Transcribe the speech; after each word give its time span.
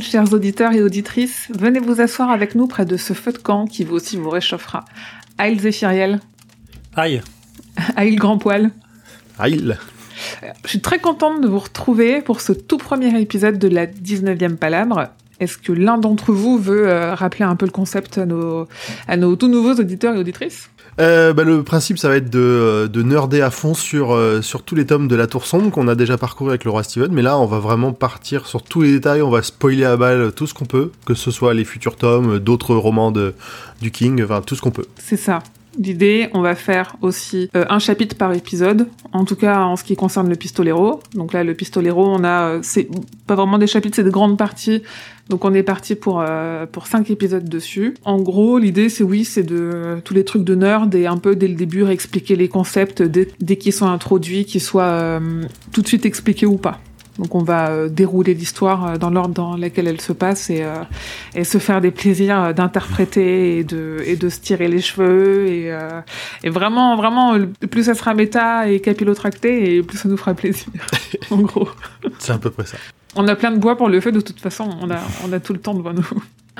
Chers 0.00 0.32
auditeurs 0.32 0.72
et 0.72 0.82
auditrices, 0.82 1.48
venez 1.50 1.80
vous 1.80 2.00
asseoir 2.00 2.30
avec 2.30 2.54
nous 2.54 2.66
près 2.66 2.84
de 2.84 2.96
ce 2.96 3.12
feu 3.12 3.32
de 3.32 3.38
camp 3.38 3.66
qui 3.66 3.84
vous 3.84 3.96
aussi 3.96 4.16
vous 4.16 4.30
réchauffera. 4.30 4.84
Aïe 5.38 5.58
Zéphiriel, 5.58 6.20
Aïe 6.94 7.22
Aïe 7.96 8.12
le 8.12 8.20
grand 8.20 8.38
poil. 8.38 8.70
Aïe 9.38 9.76
Je 10.64 10.68
suis 10.68 10.80
très 10.80 10.98
contente 10.98 11.40
de 11.40 11.48
vous 11.48 11.58
retrouver 11.58 12.22
pour 12.22 12.40
ce 12.40 12.52
tout 12.52 12.78
premier 12.78 13.20
épisode 13.20 13.58
de 13.58 13.68
la 13.68 13.86
19e 13.86 14.56
Palabre. 14.56 15.08
Est-ce 15.40 15.58
que 15.58 15.72
l'un 15.72 15.98
d'entre 15.98 16.32
vous 16.32 16.58
veut 16.58 16.88
euh, 16.88 17.14
rappeler 17.14 17.44
un 17.44 17.56
peu 17.56 17.66
le 17.66 17.72
concept 17.72 18.18
à 18.18 18.26
nos, 18.26 18.66
à 19.06 19.16
nos 19.16 19.36
tout 19.36 19.48
nouveaux 19.48 19.74
auditeurs 19.74 20.14
et 20.16 20.18
auditrices? 20.18 20.70
Euh, 21.00 21.32
bah, 21.32 21.44
le 21.44 21.62
principe, 21.62 21.98
ça 21.98 22.08
va 22.08 22.16
être 22.16 22.30
de, 22.30 22.40
euh, 22.40 22.88
de 22.88 23.02
nerder 23.02 23.40
à 23.40 23.50
fond 23.50 23.74
sur, 23.74 24.12
euh, 24.12 24.42
sur 24.42 24.62
tous 24.62 24.74
les 24.74 24.84
tomes 24.84 25.06
de 25.06 25.14
la 25.14 25.26
Tour 25.28 25.46
Sombre 25.46 25.70
qu'on 25.70 25.86
a 25.86 25.94
déjà 25.94 26.18
parcouru 26.18 26.50
avec 26.50 26.64
le 26.64 26.70
roi 26.70 26.82
Steven, 26.82 27.12
mais 27.12 27.22
là, 27.22 27.38
on 27.38 27.46
va 27.46 27.60
vraiment 27.60 27.92
partir 27.92 28.46
sur 28.46 28.62
tous 28.62 28.82
les 28.82 28.92
détails, 28.92 29.22
on 29.22 29.30
va 29.30 29.42
spoiler 29.42 29.84
à 29.84 29.96
balle 29.96 30.32
tout 30.32 30.46
ce 30.46 30.54
qu'on 30.54 30.64
peut, 30.64 30.90
que 31.06 31.14
ce 31.14 31.30
soit 31.30 31.54
les 31.54 31.64
futurs 31.64 31.96
tomes, 31.96 32.40
d'autres 32.40 32.74
romans 32.74 33.12
de, 33.12 33.34
du 33.80 33.92
King, 33.92 34.22
enfin 34.24 34.42
tout 34.42 34.56
ce 34.56 34.60
qu'on 34.60 34.72
peut. 34.72 34.86
C'est 34.96 35.16
ça. 35.16 35.40
L'idée, 35.78 36.28
on 36.32 36.40
va 36.40 36.56
faire 36.56 36.96
aussi 37.02 37.50
un 37.54 37.78
chapitre 37.78 38.16
par 38.16 38.32
épisode, 38.32 38.88
en 39.12 39.24
tout 39.24 39.36
cas 39.36 39.60
en 39.60 39.76
ce 39.76 39.84
qui 39.84 39.94
concerne 39.94 40.28
le 40.28 40.34
pistolero. 40.34 41.00
Donc 41.14 41.32
là, 41.32 41.44
le 41.44 41.54
pistolero, 41.54 42.04
on 42.04 42.24
a, 42.24 42.58
c'est 42.62 42.88
pas 43.28 43.36
vraiment 43.36 43.58
des 43.58 43.68
chapitres, 43.68 43.94
c'est 43.94 44.02
de 44.02 44.10
grandes 44.10 44.36
parties. 44.36 44.82
Donc 45.28 45.44
on 45.44 45.52
est 45.52 45.62
parti 45.62 45.94
pour 45.94 46.20
euh, 46.20 46.66
pour 46.66 46.86
cinq 46.86 47.10
épisodes 47.10 47.48
dessus. 47.48 47.94
En 48.04 48.20
gros, 48.20 48.58
l'idée, 48.58 48.88
c'est 48.88 49.04
oui, 49.04 49.24
c'est 49.24 49.42
de 49.42 50.00
tous 50.04 50.14
les 50.14 50.24
trucs 50.24 50.44
de 50.44 50.54
nerd 50.54 50.94
et 50.94 51.06
un 51.06 51.18
peu 51.18 51.36
dès 51.36 51.48
le 51.48 51.54
début 51.54 51.82
réexpliquer 51.82 52.36
les 52.36 52.48
concepts 52.48 53.02
dès, 53.02 53.28
dès 53.40 53.56
qu'ils 53.56 53.72
sont 53.72 53.86
introduits, 53.86 54.44
qu'ils 54.44 54.62
soient 54.62 54.84
euh, 54.84 55.42
tout 55.72 55.82
de 55.82 55.88
suite 55.88 56.06
expliqués 56.06 56.46
ou 56.46 56.56
pas. 56.56 56.80
Donc 57.18 57.34
on 57.34 57.42
va 57.42 57.70
euh, 57.70 57.88
dérouler 57.88 58.34
l'histoire 58.34 58.86
euh, 58.86 58.96
dans 58.96 59.10
l'ordre 59.10 59.34
dans 59.34 59.56
lequel 59.56 59.88
elle 59.88 60.00
se 60.00 60.12
passe 60.12 60.50
et, 60.50 60.62
euh, 60.62 60.84
et 61.34 61.44
se 61.44 61.58
faire 61.58 61.80
des 61.80 61.90
plaisirs 61.90 62.42
euh, 62.42 62.52
d'interpréter 62.52 63.58
et 63.58 63.64
de, 63.64 63.98
et 64.04 64.16
de 64.16 64.28
se 64.28 64.40
tirer 64.40 64.68
les 64.68 64.80
cheveux 64.80 65.46
et, 65.46 65.72
euh, 65.72 66.00
et 66.44 66.50
vraiment 66.50 66.96
vraiment 66.96 67.36
plus 67.70 67.84
ça 67.84 67.94
sera 67.94 68.14
méta 68.14 68.68
et 68.70 68.80
capillotracté 68.80 69.76
et 69.76 69.82
plus 69.82 69.98
ça 69.98 70.08
nous 70.08 70.16
fera 70.16 70.34
plaisir 70.34 70.68
en 71.30 71.38
gros. 71.38 71.68
C'est 72.18 72.32
à 72.32 72.38
peu 72.38 72.50
près 72.50 72.66
ça. 72.66 72.76
On 73.16 73.26
a 73.26 73.34
plein 73.34 73.50
de 73.50 73.58
bois 73.58 73.76
pour 73.76 73.88
le 73.88 74.00
feu 74.00 74.12
de 74.12 74.20
toute 74.20 74.40
façon, 74.40 74.68
on 74.80 74.90
a, 74.90 74.98
on 75.26 75.32
a 75.32 75.40
tout 75.40 75.52
le 75.52 75.58
temps 75.58 75.74
devant 75.74 75.92
nous. 75.92 76.06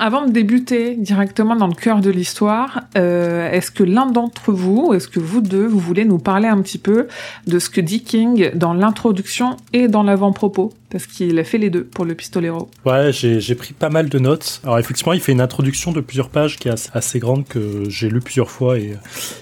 Avant 0.01 0.25
de 0.25 0.31
débuter 0.31 0.95
directement 0.95 1.57
dans 1.57 1.67
le 1.67 1.73
cœur 1.73 1.99
de 1.99 2.09
l'histoire, 2.09 2.83
euh, 2.97 3.51
est-ce 3.51 3.69
que 3.69 3.83
l'un 3.83 4.05
d'entre 4.05 4.53
vous, 4.53 4.93
est-ce 4.93 5.09
que 5.09 5.19
vous 5.19 5.41
deux, 5.41 5.67
vous 5.67 5.77
voulez 5.77 6.05
nous 6.05 6.19
parler 6.19 6.47
un 6.47 6.61
petit 6.61 6.77
peu 6.77 7.09
de 7.47 7.59
ce 7.59 7.69
que 7.69 7.81
dit 7.81 8.01
King 8.01 8.51
dans 8.55 8.73
l'introduction 8.73 9.57
et 9.73 9.89
dans 9.89 10.03
l'avant-propos? 10.03 10.71
Parce 10.89 11.05
qu'il 11.05 11.37
a 11.37 11.43
fait 11.43 11.57
les 11.57 11.69
deux 11.69 11.83
pour 11.83 12.05
le 12.05 12.15
pistolero. 12.15 12.69
Ouais, 12.85 13.11
j'ai 13.11 13.55
pris 13.55 13.73
pas 13.73 13.89
mal 13.89 14.09
de 14.09 14.19
notes. 14.19 14.61
Alors 14.63 14.79
effectivement, 14.79 15.13
il 15.13 15.19
fait 15.19 15.31
une 15.31 15.41
introduction 15.41 15.91
de 15.91 16.01
plusieurs 16.01 16.29
pages 16.29 16.57
qui 16.57 16.67
est 16.67 16.71
assez, 16.71 16.89
assez 16.93 17.19
grande 17.19 17.47
que 17.47 17.83
j'ai 17.89 18.09
lu 18.09 18.19
plusieurs 18.21 18.49
fois 18.49 18.77
et, 18.79 18.95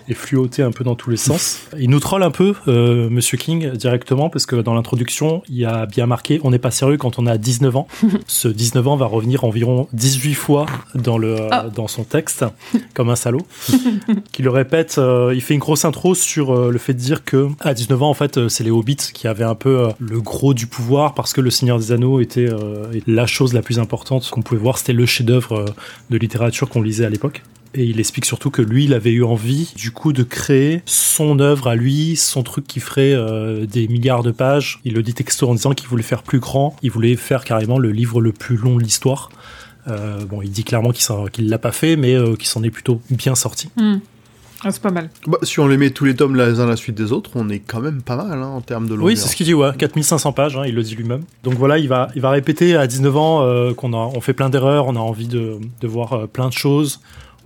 et 0.07 0.13
fluoté 0.13 0.61
un 0.63 0.71
peu 0.71 0.83
dans 0.83 0.95
tous 0.95 1.09
les 1.09 1.17
sens. 1.17 1.61
Il 1.79 1.89
nous 1.89 1.99
troll 1.99 2.23
un 2.23 2.31
peu, 2.31 2.53
euh, 2.67 3.09
Monsieur 3.09 3.37
King, 3.37 3.71
directement, 3.71 4.29
parce 4.29 4.45
que 4.45 4.55
dans 4.57 4.73
l'introduction, 4.73 5.41
il 5.49 5.57
y 5.57 5.65
a 5.65 5.85
bien 5.85 6.05
marqué 6.05 6.39
«On 6.43 6.51
n'est 6.51 6.59
pas 6.59 6.71
sérieux 6.71 6.97
quand 6.97 7.19
on 7.19 7.25
a 7.25 7.37
19 7.37 7.75
ans». 7.75 7.87
Ce 8.27 8.47
19 8.47 8.87
ans 8.87 8.95
va 8.97 9.05
revenir 9.05 9.43
environ 9.43 9.87
18 9.93 10.33
fois 10.33 10.65
dans, 10.95 11.17
le, 11.17 11.37
Ah. 11.51 11.67
dans 11.73 11.87
son 11.87 12.03
texte, 12.03 12.45
comme 12.93 13.09
un 13.09 13.15
salaud. 13.15 13.41
qui 14.31 14.41
le 14.43 14.49
répète, 14.49 14.95
euh, 14.97 15.31
il 15.33 15.41
fait 15.41 15.53
une 15.53 15.59
grosse 15.59 15.85
intro 15.85 16.15
sur 16.15 16.53
euh, 16.53 16.71
le 16.71 16.77
fait 16.77 16.93
de 16.93 16.99
dire 16.99 17.23
que 17.23 17.47
à 17.59 17.73
19 17.73 18.03
ans, 18.03 18.09
en 18.09 18.13
fait, 18.13 18.37
euh, 18.37 18.49
c'est 18.49 18.63
les 18.63 18.71
hobbits 18.71 18.97
qui 19.13 19.27
avaient 19.27 19.43
un 19.43 19.55
peu 19.55 19.79
euh, 19.79 19.89
le 19.99 20.19
gros 20.21 20.53
du 20.53 20.67
pouvoir 20.67 21.13
parce 21.13 21.33
que 21.33 21.36
le 21.41 21.49
Seigneur 21.49 21.79
des 21.79 21.91
Anneaux 21.91 22.19
était 22.19 22.47
euh, 22.49 22.91
la 23.05 23.27
chose 23.27 23.53
la 23.53 23.61
plus 23.61 23.79
importante 23.79 24.29
qu'on 24.29 24.41
pouvait 24.41 24.59
voir. 24.59 24.77
C'était 24.77 24.93
le 24.93 25.05
chef-d'œuvre 25.05 25.53
euh, 25.53 25.65
de 26.09 26.17
littérature 26.17 26.69
qu'on 26.69 26.81
lisait 26.81 27.05
à 27.05 27.09
l'époque. 27.09 27.43
Et 27.73 27.83
il 27.83 27.99
explique 27.99 28.25
surtout 28.25 28.49
que 28.49 28.61
lui, 28.61 28.85
il 28.85 28.93
avait 28.93 29.11
eu 29.11 29.23
envie, 29.23 29.73
du 29.75 29.91
coup, 29.91 30.13
de 30.13 30.23
créer 30.23 30.81
son 30.85 31.39
œuvre 31.39 31.67
à 31.67 31.75
lui, 31.75 32.15
son 32.15 32.41
truc 32.41 32.65
qui 32.65 32.79
ferait 32.79 33.13
euh, 33.13 33.65
des 33.65 33.87
milliards 33.87 34.23
de 34.23 34.31
pages. 34.31 34.79
Il 34.83 34.93
le 34.93 35.03
dit 35.03 35.13
texto 35.13 35.49
en 35.49 35.53
disant 35.53 35.73
qu'il 35.73 35.87
voulait 35.87 36.03
faire 36.03 36.23
plus 36.23 36.39
grand, 36.39 36.75
il 36.81 36.91
voulait 36.91 37.15
faire 37.15 37.43
carrément 37.43 37.77
le 37.77 37.91
livre 37.91 38.21
le 38.21 38.31
plus 38.31 38.57
long 38.57 38.75
de 38.77 38.83
l'histoire. 38.83 39.29
Bon, 40.29 40.41
il 40.41 40.51
dit 40.51 40.65
clairement 40.65 40.91
qu'il 40.91 41.05
qu'il 41.31 41.47
l'a 41.47 41.59
pas 41.59 41.71
fait, 41.71 41.95
mais 41.95 42.17
qu'il 42.37 42.47
s'en 42.47 42.61
est 42.61 42.69
plutôt 42.69 42.99
bien 43.09 43.35
sorti. 43.35 43.69
Hmm. 43.77 43.99
Ah, 44.63 44.71
c'est 44.71 44.81
pas 44.81 44.91
mal. 44.91 45.09
Bah, 45.27 45.37
si 45.43 45.59
on 45.59 45.67
les 45.67 45.77
met 45.77 45.91
tous 45.91 46.05
les 46.05 46.15
tomes 46.15 46.35
les 46.35 46.59
uns 46.59 46.63
à 46.63 46.65
la 46.65 46.75
suite 46.75 46.95
des 46.95 47.11
autres, 47.11 47.31
on 47.35 47.49
est 47.49 47.59
quand 47.59 47.79
même 47.79 48.01
pas 48.01 48.15
mal 48.15 48.41
hein, 48.41 48.47
en 48.47 48.61
termes 48.61 48.85
de 48.85 48.93
longueur. 48.93 49.05
Oui, 49.05 49.17
c'est 49.17 49.27
ce 49.27 49.35
qu'il 49.35 49.45
dit, 49.45 49.53
ouais. 49.53 49.71
4500 49.77 50.31
pages, 50.31 50.57
hein, 50.57 50.63
il 50.65 50.73
le 50.73 50.83
dit 50.83 50.95
lui-même. 50.95 51.21
Donc 51.43 51.53
voilà, 51.53 51.77
il 51.77 51.87
va, 51.87 52.09
il 52.15 52.21
va 52.21 52.31
répéter 52.31 52.75
à 52.75 52.87
19 52.87 53.17
ans 53.17 53.41
euh, 53.43 53.73
qu'on 53.73 53.93
a, 53.93 53.97
on 53.97 54.19
fait 54.21 54.33
plein 54.33 54.49
d'erreurs, 54.49 54.87
on 54.87 54.95
a 54.95 54.99
envie 54.99 55.27
de, 55.27 55.57
de 55.81 55.87
voir 55.87 56.13
euh, 56.13 56.27
plein 56.27 56.47
de 56.47 56.53
choses. 56.53 56.99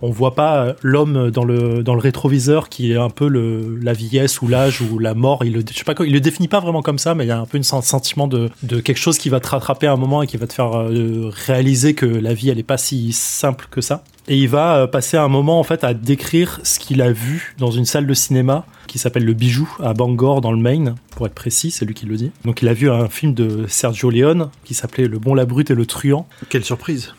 On 0.04 0.10
voit 0.10 0.34
pas 0.34 0.64
euh, 0.64 0.72
l'homme 0.82 1.30
dans 1.30 1.44
le, 1.44 1.84
dans 1.84 1.94
le 1.94 2.00
rétroviseur 2.00 2.68
qui 2.68 2.90
est 2.90 2.96
un 2.96 3.08
peu 3.08 3.28
le, 3.28 3.78
la 3.80 3.92
vieillesse 3.92 4.42
ou 4.42 4.48
l'âge 4.48 4.80
ou 4.80 4.98
la 4.98 5.14
mort. 5.14 5.44
Il 5.44 5.52
le, 5.52 5.60
je 5.60 5.78
sais 5.78 5.84
pas, 5.84 5.94
quoi, 5.94 6.06
il 6.06 6.12
le 6.12 6.20
définit 6.20 6.48
pas 6.48 6.58
vraiment 6.58 6.82
comme 6.82 6.98
ça, 6.98 7.14
mais 7.14 7.24
il 7.24 7.28
y 7.28 7.30
a 7.30 7.38
un 7.38 7.46
peu 7.46 7.58
un 7.58 7.62
sentiment 7.62 8.26
de, 8.26 8.50
de 8.64 8.80
quelque 8.80 8.98
chose 8.98 9.16
qui 9.16 9.28
va 9.28 9.38
te 9.38 9.48
rattraper 9.48 9.86
à 9.86 9.92
un 9.92 9.96
moment 9.96 10.22
et 10.22 10.26
qui 10.26 10.36
va 10.36 10.48
te 10.48 10.52
faire 10.54 10.76
euh, 10.76 11.30
réaliser 11.46 11.94
que 11.94 12.06
la 12.06 12.34
vie, 12.34 12.50
elle 12.50 12.58
est 12.58 12.64
pas 12.64 12.78
si 12.78 13.12
simple 13.12 13.68
que 13.70 13.80
ça. 13.80 14.02
Et 14.28 14.36
il 14.36 14.48
va 14.48 14.76
euh, 14.76 14.86
passer 14.86 15.16
un 15.16 15.28
moment 15.28 15.58
en 15.58 15.64
fait 15.64 15.84
à 15.84 15.94
décrire 15.94 16.60
ce 16.62 16.78
qu'il 16.78 17.02
a 17.02 17.12
vu 17.12 17.54
dans 17.58 17.70
une 17.70 17.84
salle 17.84 18.06
de 18.06 18.14
cinéma 18.14 18.64
qui 18.86 18.98
s'appelle 18.98 19.24
Le 19.24 19.32
Bijou 19.32 19.68
à 19.80 19.94
Bangor 19.94 20.40
dans 20.40 20.52
le 20.52 20.58
Maine, 20.58 20.94
pour 21.16 21.26
être 21.26 21.34
précis, 21.34 21.70
c'est 21.70 21.84
lui 21.84 21.94
qui 21.94 22.06
le 22.06 22.16
dit. 22.16 22.30
Donc 22.44 22.62
il 22.62 22.68
a 22.68 22.74
vu 22.74 22.90
un 22.90 23.08
film 23.08 23.34
de 23.34 23.66
Sergio 23.68 24.10
Leone 24.10 24.50
qui 24.64 24.74
s'appelait 24.74 25.08
Le 25.08 25.18
Bon, 25.18 25.34
la 25.34 25.46
Brute 25.46 25.70
et 25.70 25.74
le 25.74 25.86
Truand. 25.86 26.28
Quelle 26.48 26.64
surprise 26.64 27.14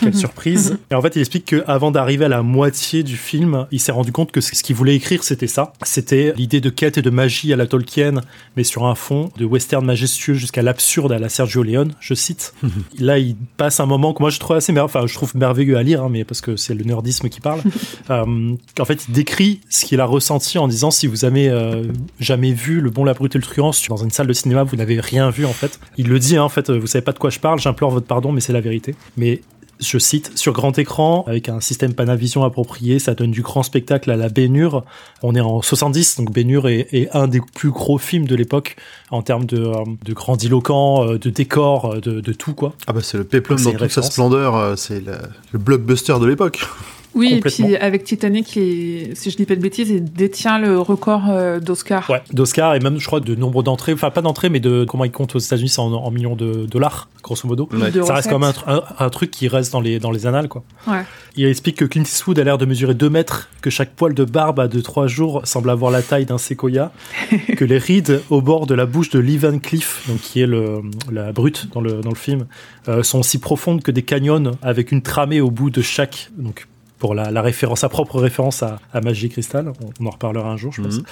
Quelle 0.00 0.14
surprise. 0.14 0.78
Et 0.90 0.94
en 0.94 1.02
fait, 1.02 1.16
il 1.16 1.20
explique 1.20 1.44
qu'avant 1.46 1.90
d'arriver 1.90 2.24
à 2.24 2.28
la 2.28 2.42
moitié 2.42 3.02
du 3.02 3.16
film, 3.16 3.66
il 3.70 3.80
s'est 3.80 3.92
rendu 3.92 4.12
compte 4.12 4.32
que 4.32 4.40
ce 4.40 4.50
qu'il 4.62 4.74
voulait 4.76 4.94
écrire, 4.96 5.22
c'était 5.24 5.46
ça. 5.46 5.72
C'était 5.82 6.32
l'idée 6.36 6.60
de 6.60 6.70
quête 6.70 6.98
et 6.98 7.02
de 7.02 7.10
magie 7.10 7.52
à 7.52 7.56
la 7.56 7.66
Tolkien, 7.66 8.20
mais 8.56 8.64
sur 8.64 8.86
un 8.86 8.94
fond 8.94 9.30
de 9.36 9.44
western 9.44 9.84
majestueux 9.84 10.34
jusqu'à 10.34 10.62
l'absurde 10.62 11.12
à 11.12 11.18
la 11.18 11.28
Sergio 11.28 11.62
Leone, 11.62 11.92
je 12.00 12.14
cite. 12.14 12.54
Là, 12.98 13.18
il 13.18 13.36
passe 13.56 13.80
un 13.80 13.86
moment 13.86 14.12
que 14.14 14.22
moi 14.22 14.30
je 14.30 14.38
trouve 14.40 14.56
assez 14.56 14.72
mer- 14.72 14.84
enfin, 14.84 15.06
je 15.06 15.14
trouve 15.14 15.36
merveilleux 15.36 15.76
à 15.76 15.82
lire, 15.82 16.02
hein, 16.04 16.08
mais 16.10 16.24
parce 16.24 16.40
que 16.40 16.56
c'est 16.56 16.74
le 16.74 16.84
nerdisme 16.84 17.28
qui 17.28 17.40
parle. 17.40 17.60
Euh, 18.10 18.54
en 18.80 18.84
fait, 18.84 19.04
il 19.08 19.12
décrit 19.14 19.60
ce 19.70 19.84
qu'il 19.84 20.00
a 20.00 20.04
ressenti 20.04 20.58
en 20.58 20.66
disant 20.66 20.90
si 20.90 21.06
vous 21.06 21.24
avez 21.24 21.48
euh, 21.48 21.84
jamais 22.18 22.52
vu 22.52 22.80
Le 22.80 22.90
Bon, 22.90 23.04
la 23.04 23.14
Brute 23.14 23.34
et 23.36 23.38
le 23.38 23.44
Truand 23.44 23.70
dans 23.88 23.96
une 23.96 24.10
salle 24.10 24.26
de 24.26 24.32
cinéma, 24.32 24.64
vous 24.64 24.76
n'avez 24.76 24.98
rien 25.00 25.30
vu 25.30 25.46
en 25.46 25.52
fait. 25.52 25.78
Il 25.98 26.08
le 26.08 26.18
dit, 26.18 26.36
hein, 26.36 26.42
en 26.42 26.48
fait, 26.48 26.70
vous 26.70 26.86
savez 26.86 27.04
pas 27.04 27.12
de 27.12 27.18
quoi 27.18 27.30
je 27.30 27.38
parle, 27.38 27.60
j'implore 27.60 27.90
votre 27.90 28.06
pardon, 28.06 28.32
mais 28.32 28.40
c'est 28.40 28.52
la 28.52 28.60
vérité. 28.60 28.94
Mais 29.16 29.40
je 29.82 29.98
cite, 29.98 30.36
sur 30.38 30.52
grand 30.52 30.78
écran, 30.78 31.24
avec 31.26 31.48
un 31.48 31.60
système 31.60 31.94
Panavision 31.94 32.44
approprié, 32.44 32.98
ça 32.98 33.14
donne 33.14 33.30
du 33.30 33.42
grand 33.42 33.62
spectacle 33.62 34.10
à 34.10 34.16
la 34.16 34.28
Bénure. 34.28 34.84
On 35.22 35.34
est 35.34 35.40
en 35.40 35.62
70, 35.62 36.16
donc 36.18 36.32
Bénure 36.32 36.68
est, 36.68 36.88
est 36.92 37.08
un 37.14 37.28
des 37.28 37.40
plus 37.54 37.70
gros 37.70 37.98
films 37.98 38.26
de 38.26 38.36
l'époque 38.36 38.76
en 39.10 39.22
termes 39.22 39.44
de, 39.44 39.58
euh, 39.58 39.84
de 40.04 40.12
grandiloquent, 40.12 41.06
euh, 41.06 41.18
de 41.18 41.30
décor, 41.30 41.94
euh, 41.94 42.00
de, 42.00 42.20
de 42.20 42.32
tout, 42.32 42.54
quoi. 42.54 42.74
Ah 42.86 42.92
bah 42.92 43.00
c'est 43.02 43.18
le 43.18 43.24
péplum 43.24 43.60
dans 43.62 43.72
toute 43.72 43.90
sa 43.90 44.02
splendeur, 44.02 44.78
c'est 44.78 45.00
le, 45.00 45.18
le 45.52 45.58
blockbuster 45.58 46.18
de 46.20 46.26
l'époque. 46.26 46.66
Oui, 47.14 47.34
et 47.34 47.40
puis 47.40 47.76
avec 47.76 48.04
Titanic, 48.04 48.56
il- 48.56 49.10
si 49.14 49.30
je 49.30 49.36
dis 49.36 49.44
pas 49.44 49.54
de 49.56 49.60
bêtises, 49.60 49.90
il 49.90 50.04
détient 50.04 50.58
le 50.58 50.78
record 50.80 51.24
euh, 51.28 51.60
d'Oscar. 51.60 52.08
Ouais, 52.08 52.22
d'Oscar 52.32 52.74
et 52.74 52.80
même, 52.80 52.98
je 52.98 53.06
crois, 53.06 53.20
de 53.20 53.34
nombre 53.34 53.62
d'entrées, 53.62 53.92
enfin 53.92 54.10
pas 54.10 54.22
d'entrées, 54.22 54.48
mais 54.48 54.60
de 54.60 54.84
comment 54.88 55.04
ils 55.04 55.10
comptent 55.10 55.36
aux 55.36 55.38
États-Unis, 55.40 55.68
c'est 55.68 55.80
en, 55.80 55.92
en 55.92 56.10
millions 56.10 56.36
de 56.36 56.66
dollars, 56.66 57.08
grosso 57.22 57.46
modo. 57.46 57.68
Ouais. 57.72 57.92
Ça 58.04 58.14
reste 58.14 58.30
quand 58.30 58.38
même 58.38 58.52
un 58.98 59.10
truc 59.10 59.30
qui 59.30 59.48
reste 59.48 59.72
dans 59.72 59.80
les, 59.80 59.98
dans 59.98 60.10
les 60.10 60.26
annales, 60.26 60.48
quoi. 60.48 60.62
Ouais. 60.88 61.02
Il 61.36 61.46
explique 61.46 61.76
que 61.76 61.84
Clint 61.84 62.02
Eastwood 62.02 62.38
a 62.38 62.44
l'air 62.44 62.58
de 62.58 62.66
mesurer 62.66 62.94
2 62.94 63.08
mètres, 63.10 63.48
que 63.62 63.70
chaque 63.70 63.92
poil 63.94 64.14
de 64.14 64.24
barbe 64.24 64.60
à 64.60 64.68
2-3 64.68 65.06
jours 65.06 65.40
semble 65.44 65.70
avoir 65.70 65.90
la 65.90 66.02
taille 66.02 66.26
d'un 66.26 66.38
séquoia, 66.38 66.92
que 67.56 67.64
les 67.64 67.78
rides 67.78 68.20
au 68.30 68.40
bord 68.42 68.66
de 68.66 68.74
la 68.74 68.86
bouche 68.86 69.10
de 69.10 69.18
Lee 69.18 69.38
Van 69.38 69.58
Cleef, 69.58 70.04
donc 70.08 70.18
qui 70.20 70.40
est 70.40 70.46
le, 70.46 70.80
la 71.10 71.32
brute 71.32 71.68
dans 71.72 71.80
le, 71.80 72.00
dans 72.00 72.10
le 72.10 72.14
film, 72.16 72.46
euh, 72.88 73.02
sont 73.02 73.18
aussi 73.20 73.38
profondes 73.38 73.82
que 73.82 73.90
des 73.90 74.02
canyons 74.02 74.52
avec 74.62 74.92
une 74.92 75.02
tramée 75.02 75.40
au 75.40 75.50
bout 75.50 75.70
de 75.70 75.82
chaque. 75.82 76.30
Donc 76.36 76.66
pour 77.02 77.16
la, 77.16 77.32
la 77.32 77.42
référence, 77.42 77.80
sa 77.80 77.88
propre 77.88 78.20
référence 78.20 78.62
à, 78.62 78.78
à 78.92 79.00
Magie 79.00 79.28
Cristal. 79.28 79.72
On, 79.82 80.04
on 80.04 80.06
en 80.06 80.10
reparlera 80.10 80.48
un 80.52 80.56
jour, 80.56 80.72
je 80.72 80.82
pense. 80.82 80.98
Mhm. 80.98 81.04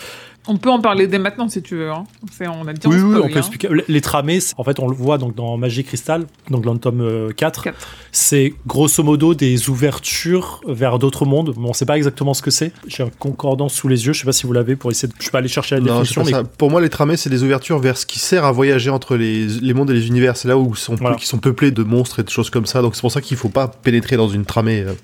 On 0.46 0.56
peut 0.56 0.70
en 0.70 0.80
parler 0.80 1.06
dès 1.08 1.18
maintenant 1.18 1.48
si 1.48 1.60
tu 1.62 1.76
veux. 1.76 1.90
Hein. 1.90 2.04
On 2.40 2.66
a 2.68 2.72
dit 2.72 2.86
Oui, 2.86 2.96
on 2.96 3.06
oui, 3.06 3.10
spoil, 3.10 3.22
on 3.22 3.26
peut 3.28 3.34
hein. 3.34 3.38
expliquer. 3.38 3.68
Les- 3.74 3.84
Les 3.88 4.00
tramés, 4.00 4.38
c'est- 4.38 4.54
en 4.56 4.62
fait, 4.62 4.78
on 4.78 4.86
le 4.88 4.94
voit 4.94 5.18
donc 5.18 5.34
dans 5.34 5.56
Magie 5.58 5.82
Cristal, 5.82 6.26
donc 6.48 6.64
dans 6.64 6.72
le 6.72 6.78
tome 6.78 7.00
euh, 7.00 7.30
4. 7.32 7.64
Quatre. 7.64 7.78
C'est 8.12 8.54
grosso 8.68 9.02
modo 9.02 9.34
des 9.34 9.68
ouvertures 9.68 10.60
vers 10.68 11.00
d'autres 11.00 11.26
mondes. 11.26 11.54
Bon, 11.56 11.70
on 11.70 11.72
sait 11.72 11.84
pas 11.86 11.96
exactement 11.96 12.34
ce 12.34 12.42
que 12.42 12.52
c'est. 12.52 12.72
J'ai 12.86 13.02
un 13.02 13.10
concordant 13.18 13.68
sous 13.68 13.88
les 13.88 14.06
yeux. 14.06 14.12
Je 14.12 14.20
sais 14.20 14.24
pas 14.26 14.32
si 14.32 14.46
vous 14.46 14.52
l'avez 14.52 14.76
pour 14.76 14.92
essayer 14.92 15.08
de... 15.12 15.14
Je 15.20 15.28
peux 15.28 15.38
aller 15.38 15.48
chercher 15.48 15.74
la 15.74 15.80
Non, 15.80 15.86
définition, 16.00 16.22
pas 16.22 16.26
mais 16.26 16.32
ça. 16.32 16.44
Pour 16.44 16.70
moi, 16.70 16.80
les 16.80 16.88
tramés, 16.88 17.16
c'est 17.16 17.30
des 17.30 17.42
ouvertures 17.42 17.80
vers 17.80 17.98
ce 17.98 18.06
qui 18.06 18.20
sert 18.20 18.44
à 18.44 18.52
voyager 18.52 18.90
entre 18.90 19.16
les, 19.16 19.46
les 19.46 19.74
mondes 19.74 19.90
et 19.90 19.94
les 19.94 20.06
univers. 20.06 20.36
C'est 20.36 20.46
là 20.48 20.56
où 20.56 20.74
sont, 20.76 20.94
Voilà. 20.94 21.16
qui 21.16 21.26
sont 21.26 21.38
peuplés 21.38 21.72
de 21.72 21.82
monstres 21.82 22.20
et 22.20 22.22
de 22.22 22.30
choses 22.30 22.48
comme 22.48 22.66
ça. 22.66 22.80
Donc 22.80 22.94
c'est 22.94 23.00
pour 23.02 23.12
ça 23.12 23.20
qu'il 23.20 23.36
faut 23.36 23.48
pas 23.48 23.66
pénétrer 23.66 24.16
dans 24.16 24.28
une 24.28 24.44
tramée 24.46 24.80
euh, 24.86 24.94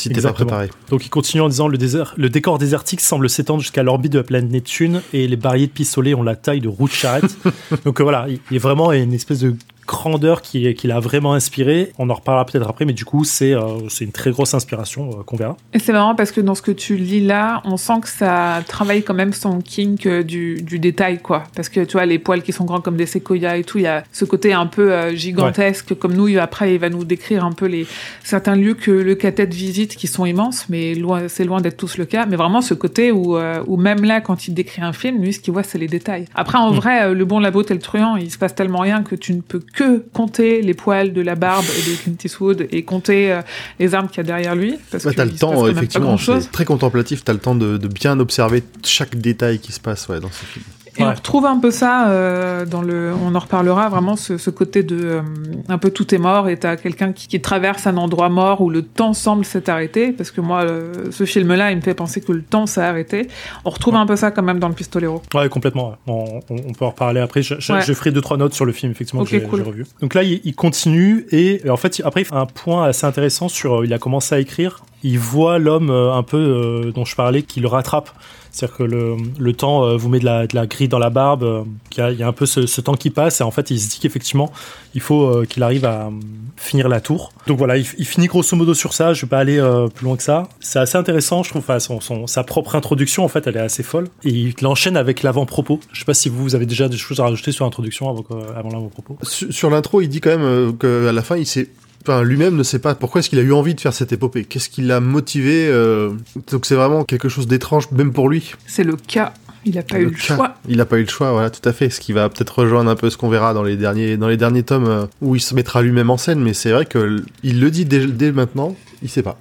si 0.00 0.08
t'es 0.08 0.14
pas 0.14 0.18
Exactement. 0.18 0.46
préparé. 0.46 0.70
Donc 0.88 1.06
il 1.06 1.08
continue 1.08 1.42
en 1.42 1.48
disant 1.48 1.68
le, 1.68 1.78
désert, 1.78 2.14
le 2.16 2.28
décor 2.28 2.58
désertique 2.58 3.00
semble 3.00 3.30
s'étendre 3.30 3.60
jusqu'à 3.60 3.82
l'orbite 3.82 4.12
de 4.12 4.18
la 4.18 4.24
planète 4.24 4.50
Neptune 4.50 5.02
et 5.12 5.28
les 5.28 5.36
barilles 5.36 5.68
de 5.68 5.72
pistolets 5.72 6.14
ont 6.14 6.22
la 6.22 6.36
taille 6.36 6.60
de 6.60 6.68
roues 6.68 6.88
de 6.88 6.92
charrette. 6.92 7.36
Donc 7.84 8.00
euh, 8.00 8.02
voilà, 8.02 8.26
il 8.28 8.40
il 8.50 8.54
y 8.54 8.56
a 8.56 8.60
vraiment 8.60 8.90
une 8.92 9.12
espèce 9.12 9.40
de 9.40 9.54
grandeur 9.90 10.40
qui, 10.40 10.72
qui 10.74 10.86
l'a 10.86 11.00
vraiment 11.00 11.32
inspiré. 11.34 11.92
On 11.98 12.08
en 12.10 12.14
reparlera 12.14 12.44
peut-être 12.46 12.68
après, 12.68 12.84
mais 12.84 12.92
du 12.92 13.04
coup 13.04 13.24
c'est 13.24 13.52
euh, 13.54 13.88
c'est 13.88 14.04
une 14.04 14.12
très 14.12 14.30
grosse 14.30 14.54
inspiration 14.54 15.10
euh, 15.10 15.22
qu'on 15.26 15.36
verra. 15.36 15.56
Et 15.74 15.78
c'est 15.80 15.92
marrant 15.92 16.14
parce 16.14 16.30
que 16.30 16.40
dans 16.40 16.54
ce 16.54 16.62
que 16.62 16.70
tu 16.70 16.96
lis 16.96 17.20
là, 17.26 17.60
on 17.64 17.76
sent 17.76 18.00
que 18.02 18.08
ça 18.08 18.62
travaille 18.68 19.02
quand 19.02 19.14
même 19.14 19.32
son 19.32 19.60
kink 19.60 20.06
euh, 20.06 20.22
du, 20.22 20.62
du 20.62 20.78
détail, 20.78 21.18
quoi. 21.18 21.42
Parce 21.56 21.68
que 21.68 21.80
tu 21.80 21.92
vois, 21.92 22.06
les 22.06 22.18
poils 22.20 22.42
qui 22.42 22.52
sont 22.52 22.64
grands 22.64 22.80
comme 22.80 22.96
des 22.96 23.06
séquoias 23.06 23.56
et 23.56 23.64
tout, 23.64 23.78
il 23.78 23.84
y 23.84 23.88
a 23.88 24.04
ce 24.12 24.24
côté 24.24 24.52
un 24.52 24.66
peu 24.66 24.92
euh, 24.92 25.14
gigantesque, 25.14 25.94
comme 25.94 26.14
nous. 26.14 26.28
Après, 26.38 26.74
il 26.74 26.78
va 26.78 26.88
nous 26.88 27.04
décrire 27.04 27.44
un 27.44 27.52
peu 27.52 27.66
les 27.66 27.86
certains 28.22 28.54
lieux 28.54 28.74
que 28.74 28.90
le 28.92 29.14
cathète 29.16 29.52
visite 29.52 29.96
qui 29.96 30.06
sont 30.06 30.24
immenses, 30.24 30.66
mais 30.68 30.94
loin, 30.94 31.26
c'est 31.28 31.44
loin 31.44 31.60
d'être 31.60 31.76
tous 31.76 31.98
le 31.98 32.04
cas. 32.04 32.26
Mais 32.26 32.36
vraiment 32.36 32.60
ce 32.60 32.74
côté 32.74 33.10
où, 33.10 33.36
où 33.66 33.76
même 33.76 34.04
là, 34.04 34.20
quand 34.20 34.46
il 34.46 34.54
décrit 34.54 34.82
un 34.82 34.92
film, 34.92 35.20
lui, 35.22 35.32
ce 35.32 35.40
qu'il 35.40 35.52
voit, 35.52 35.62
c'est 35.64 35.78
les 35.78 35.88
détails. 35.88 36.26
Après, 36.34 36.58
en 36.58 36.70
Mm. 36.70 36.74
vrai, 36.76 37.14
le 37.14 37.24
bon, 37.24 37.40
la 37.40 37.50
beauté, 37.50 37.74
le 37.74 37.80
truand, 37.80 38.16
il 38.16 38.30
se 38.30 38.38
passe 38.38 38.54
tellement 38.54 38.78
rien 38.80 39.02
que 39.02 39.14
tu 39.16 39.32
ne 39.34 39.40
peux 39.40 39.60
que 39.74 39.79
compter 40.12 40.62
les 40.62 40.74
poils 40.74 41.12
de 41.12 41.20
la 41.20 41.34
barbe 41.34 41.64
de 41.64 42.02
Clint 42.02 42.16
Eastwood 42.24 42.66
et 42.70 42.82
compter 42.82 43.32
euh, 43.32 43.42
les 43.78 43.94
armes 43.94 44.08
qu'il 44.08 44.18
y 44.18 44.20
a 44.20 44.24
derrière 44.24 44.54
lui. 44.54 44.76
Parce 44.90 45.04
que 45.04 45.10
t'as 45.10 45.24
le 45.24 45.32
temps, 45.32 45.66
effectivement. 45.66 46.16
C'est 46.16 46.50
très 46.50 46.64
contemplatif. 46.64 47.24
T'as 47.24 47.32
le 47.32 47.38
temps 47.38 47.54
de, 47.54 47.76
de 47.76 47.88
bien 47.88 48.18
observer 48.20 48.62
chaque 48.84 49.16
détail 49.16 49.58
qui 49.58 49.72
se 49.72 49.80
passe 49.80 50.08
ouais, 50.08 50.20
dans 50.20 50.30
ce 50.30 50.44
film. 50.44 50.64
Et 51.00 51.04
on 51.04 51.12
retrouve 51.14 51.46
un 51.46 51.58
peu 51.58 51.70
ça 51.70 52.08
euh, 52.08 52.64
dans 52.66 52.82
le. 52.82 53.12
On 53.24 53.34
en 53.34 53.38
reparlera 53.38 53.88
vraiment 53.88 54.16
ce, 54.16 54.38
ce 54.38 54.50
côté 54.50 54.82
de 54.82 54.98
euh, 55.02 55.20
un 55.68 55.78
peu 55.78 55.90
tout 55.90 56.14
est 56.14 56.18
mort 56.18 56.48
et 56.48 56.56
t'as 56.58 56.76
quelqu'un 56.76 57.12
qui, 57.12 57.26
qui 57.28 57.40
traverse 57.40 57.86
un 57.86 57.96
endroit 57.96 58.28
mort 58.28 58.60
où 58.60 58.70
le 58.70 58.82
temps 58.82 59.12
semble 59.14 59.44
s'être 59.44 59.68
arrêté 59.68 60.12
parce 60.12 60.30
que 60.30 60.40
moi 60.40 60.62
euh, 60.62 60.92
ce 61.10 61.24
film-là 61.24 61.70
il 61.70 61.76
me 61.76 61.82
fait 61.82 61.94
penser 61.94 62.20
que 62.20 62.32
le 62.32 62.42
temps 62.42 62.66
s'est 62.66 62.82
arrêté. 62.82 63.28
On 63.64 63.70
retrouve 63.70 63.94
un 63.96 64.06
peu 64.06 64.16
ça 64.16 64.30
quand 64.30 64.42
même 64.42 64.58
dans 64.58 64.68
le 64.68 64.74
Pistolero. 64.74 65.22
Ouais, 65.34 65.48
complètement. 65.48 65.94
On, 66.06 66.40
on- 66.50 66.56
on 66.68 66.72
peut 66.72 66.84
en 66.84 66.90
reparler 66.90 67.20
après. 67.20 67.42
Je, 67.42 67.54
je, 67.58 67.72
Ouais. 67.72 67.80
je 67.82 67.92
ferai 67.92 68.10
deux 68.10 68.20
trois 68.20 68.36
notes 68.36 68.52
sur 68.54 68.64
le 68.64 68.72
film 68.72 68.92
effectivement 68.92 69.24
que 69.24 69.30
j'ai 69.30 69.42
cool. 69.42 69.62
revu. 69.62 69.86
Donc 70.00 70.14
là, 70.14 70.22
il, 70.22 70.40
il 70.44 70.54
continue 70.54 71.26
et 71.30 71.62
euh, 71.64 71.70
en 71.70 71.76
fait, 71.76 72.00
après, 72.04 72.22
il 72.22 72.24
fait 72.24 72.34
un 72.34 72.46
point 72.46 72.84
assez 72.84 73.06
intéressant 73.06 73.48
sur. 73.48 73.80
euh, 73.80 73.84
Il 73.86 73.92
a 73.94 73.98
commencé 73.98 74.34
à 74.34 74.38
écrire. 74.40 74.80
Il 75.02 75.18
voit 75.18 75.58
l'homme 75.58 75.90
un 75.90 76.22
peu 76.22 76.36
euh, 76.36 76.92
dont 76.92 77.04
je 77.04 77.16
parlais 77.16 77.42
qui 77.42 77.60
le 77.60 77.68
rattrape. 77.68 78.10
C'est-à-dire 78.50 78.76
que 78.76 78.82
le, 78.82 79.52
temps 79.52 79.84
euh, 79.84 79.96
vous 79.96 80.08
met 80.08 80.18
de 80.18 80.24
la, 80.24 80.66
grille 80.66 80.88
dans 80.88 80.98
la 80.98 81.10
barbe, 81.10 81.42
euh, 81.42 81.62
qu'il 81.90 82.02
y, 82.02 82.06
a- 82.06 82.10
il 82.10 82.18
y 82.18 82.22
a 82.22 82.28
un 82.28 82.32
peu 82.32 82.46
ce, 82.46 82.80
temps 82.80 82.94
qui 82.94 83.10
passe, 83.10 83.40
et 83.40 83.44
en 83.44 83.50
fait 83.50 83.70
il 83.70 83.78
se 83.80 83.88
dit 83.88 83.98
qu'effectivement 84.00 84.50
il 84.94 85.00
faut 85.00 85.24
euh, 85.24 85.44
qu'il 85.44 85.62
arrive 85.62 85.84
à 85.84 86.10
finir 86.56 86.88
la 86.88 87.00
tour. 87.00 87.32
Donc 87.46 87.58
voilà, 87.58 87.76
il, 87.76 87.84
finit 87.84 88.26
grosso 88.26 88.56
modo 88.56 88.74
sur 88.74 88.92
ça, 88.92 89.12
je 89.12 89.22
vais 89.22 89.28
pas 89.28 89.38
aller 89.38 89.60
plus 89.94 90.04
loin 90.04 90.16
que 90.16 90.22
ça. 90.22 90.48
C'est 90.60 90.78
assez 90.78 90.98
intéressant, 90.98 91.42
je 91.42 91.50
trouve, 91.50 91.64
son, 91.78 92.26
sa 92.26 92.44
propre 92.44 92.74
introduction 92.74 93.24
en 93.24 93.28
fait 93.28 93.46
elle 93.46 93.56
est 93.56 93.60
assez 93.60 93.82
folle, 93.82 94.08
et 94.24 94.30
il 94.30 94.54
l'enchaîne 94.62 94.96
avec 94.96 95.22
l'avant-propos. 95.22 95.80
Je 95.92 96.00
sais 96.00 96.04
pas 96.04 96.14
si 96.14 96.28
vous, 96.28 96.54
avez 96.54 96.66
déjà 96.66 96.88
des 96.88 96.96
choses 96.96 97.20
à 97.20 97.24
rajouter 97.24 97.52
sur 97.52 97.64
l'introduction 97.64 98.10
avant, 98.10 98.70
l'avant-propos. 98.70 99.18
Sur, 99.22 99.70
l'intro, 99.70 100.00
il 100.00 100.08
dit 100.08 100.20
quand 100.20 100.36
même 100.36 100.76
qu'à 100.76 101.12
la 101.12 101.22
fin, 101.22 101.36
il 101.36 101.46
sait. 101.46 101.68
Enfin, 102.02 102.22
lui-même 102.22 102.56
ne 102.56 102.62
sait 102.62 102.78
pas 102.78 102.94
pourquoi 102.94 103.20
est-ce 103.20 103.28
qu'il 103.28 103.38
a 103.38 103.42
eu 103.42 103.52
envie 103.52 103.74
de 103.74 103.80
faire 103.80 103.92
cette 103.92 104.12
épopée. 104.12 104.44
Qu'est-ce 104.44 104.70
qui 104.70 104.82
l'a 104.82 105.00
motivé 105.00 105.68
euh, 105.68 106.10
Donc 106.50 106.64
c'est 106.64 106.74
vraiment 106.74 107.04
quelque 107.04 107.28
chose 107.28 107.46
d'étrange, 107.46 107.90
même 107.92 108.12
pour 108.12 108.28
lui. 108.28 108.54
C'est 108.66 108.84
le 108.84 108.96
cas. 108.96 109.34
Il 109.66 109.76
a 109.78 109.82
pas 109.82 109.98
eu 109.98 110.06
le 110.06 110.10
cas. 110.12 110.36
choix. 110.36 110.54
Il 110.68 110.78
n'a 110.78 110.86
pas 110.86 110.98
eu 110.98 111.02
le 111.02 111.08
choix, 111.08 111.32
voilà, 111.32 111.50
tout 111.50 111.66
à 111.68 111.72
fait. 111.74 111.90
Ce 111.90 112.00
qui 112.00 112.14
va 112.14 112.30
peut-être 112.30 112.60
rejoindre 112.60 112.90
un 112.90 112.96
peu 112.96 113.10
ce 113.10 113.18
qu'on 113.18 113.28
verra 113.28 113.52
dans 113.52 113.62
les 113.62 113.76
derniers, 113.76 114.16
dans 114.16 114.28
les 114.28 114.38
derniers 114.38 114.62
tomes 114.62 114.88
euh, 114.88 115.06
où 115.20 115.36
il 115.36 115.40
se 115.40 115.54
mettra 115.54 115.82
lui-même 115.82 116.08
en 116.08 116.16
scène. 116.16 116.40
Mais 116.40 116.54
c'est 116.54 116.70
vrai 116.70 116.86
que 116.86 117.22
il 117.42 117.60
le 117.60 117.70
dit 117.70 117.84
dès, 117.84 118.06
dès 118.06 118.32
maintenant, 118.32 118.74
il 119.02 119.10
sait 119.10 119.22
pas. 119.22 119.38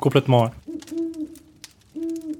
Complètement, 0.00 0.42
ouais. 0.42 0.50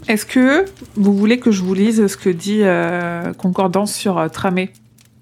Est-ce 0.08 0.26
que 0.26 0.66
vous 0.96 1.16
voulez 1.16 1.38
que 1.38 1.50
je 1.50 1.62
vous 1.62 1.74
lise 1.74 2.06
ce 2.06 2.16
que 2.16 2.28
dit 2.28 2.60
euh, 2.62 3.32
Concordance 3.34 3.94
sur 3.94 4.18
euh, 4.18 4.28
Tramé? 4.28 4.70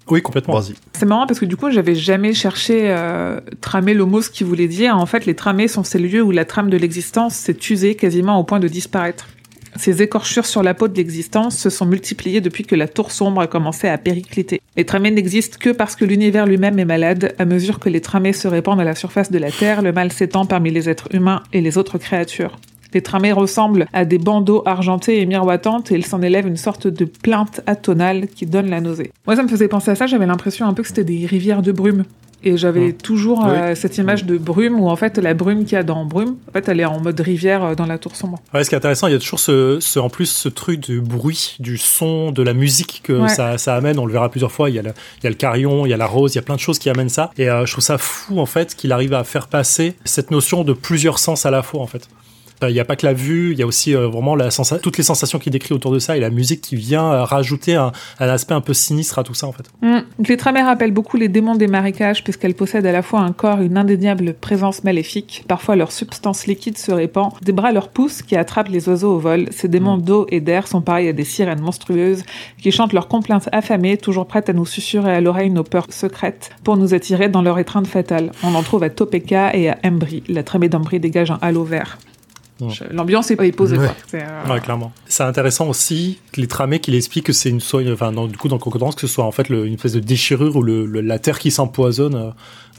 Oui, 0.09 0.21
complètement. 0.21 0.59
Vas-y. 0.59 0.75
C'est 0.93 1.05
marrant 1.05 1.25
parce 1.25 1.39
que 1.39 1.45
du 1.45 1.55
coup, 1.55 1.71
j'avais 1.71 1.95
jamais 1.95 2.33
cherché 2.33 2.91
euh, 2.91 3.39
tramé 3.61 3.93
le 3.93 4.05
mot 4.05 4.21
ce 4.21 4.29
qu'il 4.29 4.47
voulait 4.47 4.67
dire. 4.67 4.97
En 4.97 5.05
fait, 5.05 5.25
les 5.25 5.35
tramés 5.35 5.67
sont 5.67 5.83
ces 5.83 5.99
lieux 5.99 6.21
où 6.21 6.31
la 6.31 6.45
trame 6.45 6.69
de 6.69 6.77
l'existence 6.77 7.35
s'est 7.35 7.57
usée 7.69 7.95
quasiment 7.95 8.37
au 8.39 8.43
point 8.43 8.59
de 8.59 8.67
disparaître. 8.67 9.27
Ces 9.75 10.03
écorchures 10.03 10.45
sur 10.45 10.61
la 10.61 10.75
peau 10.75 10.87
de 10.87 10.95
l'existence 10.95 11.57
se 11.57 11.69
sont 11.69 11.85
multipliées 11.85 12.41
depuis 12.41 12.63
que 12.63 12.75
la 12.75 12.87
tour 12.87 13.11
sombre 13.11 13.41
a 13.41 13.47
commencé 13.47 13.87
à 13.87 13.97
péricliter. 13.97 14.61
Les 14.77 14.85
tramés 14.85 15.09
n'existent 15.09 15.57
que 15.59 15.71
parce 15.71 15.95
que 15.95 16.05
l'univers 16.05 16.45
lui-même 16.45 16.77
est 16.77 16.85
malade. 16.85 17.33
À 17.39 17.45
mesure 17.45 17.79
que 17.79 17.89
les 17.89 18.01
tramés 18.01 18.33
se 18.33 18.47
répandent 18.47 18.81
à 18.81 18.83
la 18.83 18.95
surface 18.95 19.31
de 19.31 19.39
la 19.39 19.51
Terre, 19.51 19.81
le 19.81 19.91
mal 19.91 20.11
s'étend 20.11 20.45
parmi 20.45 20.69
les 20.69 20.89
êtres 20.89 21.07
humains 21.11 21.41
et 21.53 21.61
les 21.61 21.77
autres 21.79 21.97
créatures. 21.97 22.57
Les 22.93 23.01
tramés 23.01 23.31
ressemblent 23.31 23.87
à 23.93 24.05
des 24.05 24.17
bandeaux 24.17 24.63
argentés 24.65 25.19
et 25.21 25.25
miroitantes 25.25 25.91
et 25.91 25.95
il 25.95 26.05
s'en 26.05 26.21
élève 26.21 26.47
une 26.47 26.57
sorte 26.57 26.87
de 26.87 27.05
plainte 27.05 27.61
atonale 27.65 28.27
qui 28.27 28.45
donne 28.45 28.69
la 28.69 28.81
nausée. 28.81 29.11
Moi, 29.25 29.35
ça 29.35 29.43
me 29.43 29.47
faisait 29.47 29.67
penser 29.67 29.91
à 29.91 29.95
ça, 29.95 30.05
j'avais 30.07 30.25
l'impression 30.27 30.65
un 30.67 30.73
peu 30.73 30.81
que 30.83 30.87
c'était 30.87 31.03
des 31.03 31.25
rivières 31.25 31.61
de 31.61 31.71
brume. 31.71 32.03
Et 32.45 32.57
j'avais 32.57 32.89
Mm. 32.89 32.93
toujours 32.97 33.45
euh, 33.45 33.73
cette 33.73 33.97
image 33.97 34.25
de 34.25 34.37
brume 34.37 34.77
où 34.77 34.89
en 34.89 34.97
fait 34.97 35.17
la 35.17 35.33
brume 35.33 35.63
qu'il 35.63 35.73
y 35.73 35.75
a 35.77 35.83
dans 35.83 36.03
brume, 36.03 36.35
en 36.49 36.51
fait 36.51 36.67
elle 36.67 36.81
est 36.81 36.85
en 36.85 36.99
mode 36.99 37.17
rivière 37.21 37.63
euh, 37.63 37.73
dans 37.75 37.85
la 37.85 37.97
tour 37.97 38.17
sombre. 38.17 38.37
Ouais, 38.53 38.65
ce 38.65 38.69
qui 38.69 38.75
est 38.75 38.77
intéressant, 38.77 39.07
il 39.07 39.13
y 39.13 39.15
a 39.15 39.19
toujours 39.19 39.39
ce, 39.39 39.77
ce- 39.79 39.97
en 39.97 40.09
plus 40.09 40.25
ce 40.25 40.49
truc 40.49 40.81
du 40.81 40.99
bruit, 40.99 41.55
du 41.61 41.77
son, 41.77 42.33
de 42.33 42.43
la 42.43 42.53
musique 42.53 42.99
que 43.01 43.13
Ouais. 43.13 43.29
ça, 43.29 43.57
ça 43.57 43.75
amène. 43.75 43.97
On 43.97 44.05
le 44.05 44.11
verra 44.11 44.27
plusieurs 44.29 44.51
fois. 44.51 44.69
Il 44.69 44.75
y, 44.75 44.79
a 44.79 44.81
le, 44.81 44.91
il 45.19 45.23
y 45.23 45.27
a 45.27 45.29
le 45.29 45.37
carillon, 45.37 45.85
il 45.85 45.89
y 45.89 45.93
a 45.93 45.97
la 45.97 46.05
rose, 46.05 46.33
il 46.33 46.35
y 46.35 46.39
a 46.39 46.41
plein 46.41 46.55
de 46.55 46.59
choses 46.59 46.79
qui 46.79 46.89
amènent 46.89 47.07
ça. 47.07 47.31
Et 47.37 47.49
euh, 47.49 47.65
je 47.65 47.71
trouve 47.71 47.83
ça 47.83 47.97
fou 47.97 48.37
en 48.39 48.45
fait 48.45 48.75
qu'il 48.75 48.91
arrive 48.91 49.13
à 49.13 49.23
faire 49.23 49.47
passer 49.47 49.95
cette 50.03 50.29
notion 50.29 50.65
de 50.65 50.73
plusieurs 50.73 51.19
sens 51.19 51.45
à 51.45 51.49
la 51.51 51.61
fois 51.63 51.79
en 51.81 51.87
fait. 51.87 52.09
Il 52.61 52.73
n'y 52.73 52.79
a 52.79 52.85
pas 52.85 52.95
que 52.95 53.05
la 53.05 53.13
vue, 53.13 53.51
il 53.51 53.59
y 53.59 53.63
a 53.63 53.67
aussi 53.67 53.95
euh, 53.95 54.07
vraiment 54.07 54.35
la 54.35 54.49
toutes 54.81 54.97
les 54.97 55.03
sensations 55.03 55.39
qu'il 55.39 55.51
décrit 55.51 55.73
autour 55.73 55.91
de 55.91 55.99
ça 55.99 56.15
et 56.15 56.19
la 56.19 56.29
musique 56.29 56.61
qui 56.61 56.75
vient 56.75 57.11
euh, 57.11 57.23
rajouter 57.23 57.75
un, 57.75 57.91
un 58.19 58.29
aspect 58.29 58.53
un 58.53 58.61
peu 58.61 58.73
sinistre 58.73 59.19
à 59.19 59.23
tout 59.23 59.33
ça 59.33 59.47
en 59.47 59.51
fait. 59.51 59.69
Mm. 59.81 59.99
Les 60.27 60.37
tramées 60.37 60.61
rappellent 60.61 60.91
beaucoup 60.91 61.17
les 61.17 61.27
démons 61.27 61.55
des 61.55 61.67
marécages 61.67 62.23
puisqu'elles 62.23 62.53
possèdent 62.53 62.85
à 62.85 62.91
la 62.91 63.01
fois 63.01 63.21
un 63.21 63.31
corps 63.31 63.61
et 63.61 63.65
une 63.65 63.77
indéniable 63.77 64.33
présence 64.33 64.83
maléfique. 64.83 65.43
Parfois 65.47 65.75
leur 65.75 65.91
substance 65.91 66.45
liquide 66.47 66.77
se 66.77 66.91
répand, 66.91 67.31
des 67.41 67.51
bras 67.51 67.71
leur 67.71 67.89
poussent 67.89 68.21
qui 68.21 68.35
attrapent 68.35 68.69
les 68.69 68.87
oiseaux 68.87 69.15
au 69.15 69.19
vol. 69.19 69.47
Ces 69.51 69.67
démons 69.67 69.97
d'eau 69.97 70.27
et 70.29 70.39
d'air 70.39 70.67
sont 70.67 70.81
pareils 70.81 71.09
à 71.09 71.13
des 71.13 71.25
sirènes 71.25 71.61
monstrueuses 71.61 72.23
qui 72.61 72.71
chantent 72.71 72.93
leurs 72.93 73.07
complaintes 73.07 73.49
affamées, 73.51 73.97
toujours 73.97 74.27
prêtes 74.27 74.49
à 74.49 74.53
nous 74.53 74.65
susurrer 74.65 75.13
à 75.13 75.21
l'oreille 75.21 75.49
nos 75.49 75.63
peurs 75.63 75.87
secrètes 75.89 76.51
pour 76.63 76.77
nous 76.77 76.93
attirer 76.93 77.29
dans 77.29 77.41
leur 77.41 77.59
étreinte 77.59 77.87
fatale. 77.87 78.31
On 78.43 78.55
en 78.55 78.63
trouve 78.63 78.83
à 78.83 78.89
Topeka 78.89 79.55
et 79.55 79.69
à 79.69 79.77
Embry. 79.83 80.23
La 80.27 80.43
tramée 80.43 80.69
d'Embry 80.69 80.99
dégage 80.99 81.31
un 81.31 81.39
halo 81.41 81.63
vert. 81.63 81.97
L'ambiance 82.91 83.31
est 83.31 83.51
posée. 83.51 83.77
Ouais. 83.77 83.87
quoi. 84.11 84.19
Euh, 84.19 84.53
Ouais, 84.53 84.59
clairement. 84.59 84.91
C'est 85.05 85.23
intéressant 85.23 85.67
aussi 85.67 86.19
que 86.31 86.41
les 86.41 86.47
tramés 86.47 86.79
qu'il 86.79 86.95
explique 86.95 87.25
que 87.25 87.33
c'est 87.33 87.49
une 87.49 87.59
soie, 87.59 87.81
enfin, 87.91 88.11
dans, 88.11 88.27
du 88.27 88.37
coup, 88.37 88.47
dans 88.47 88.57
Concordance, 88.57 88.95
que 88.95 89.01
ce 89.01 89.07
soit 89.07 89.25
en 89.25 89.31
fait 89.31 89.49
le- 89.49 89.65
une 89.65 89.73
espèce 89.75 89.93
de 89.93 89.99
déchirure 89.99 90.55
ou 90.55 90.61
le, 90.61 90.85
le- 90.85 91.01
la 91.01 91.19
terre 91.19 91.39
qui 91.39 91.51
s'empoisonne, 91.51 92.15
euh, 92.15 92.29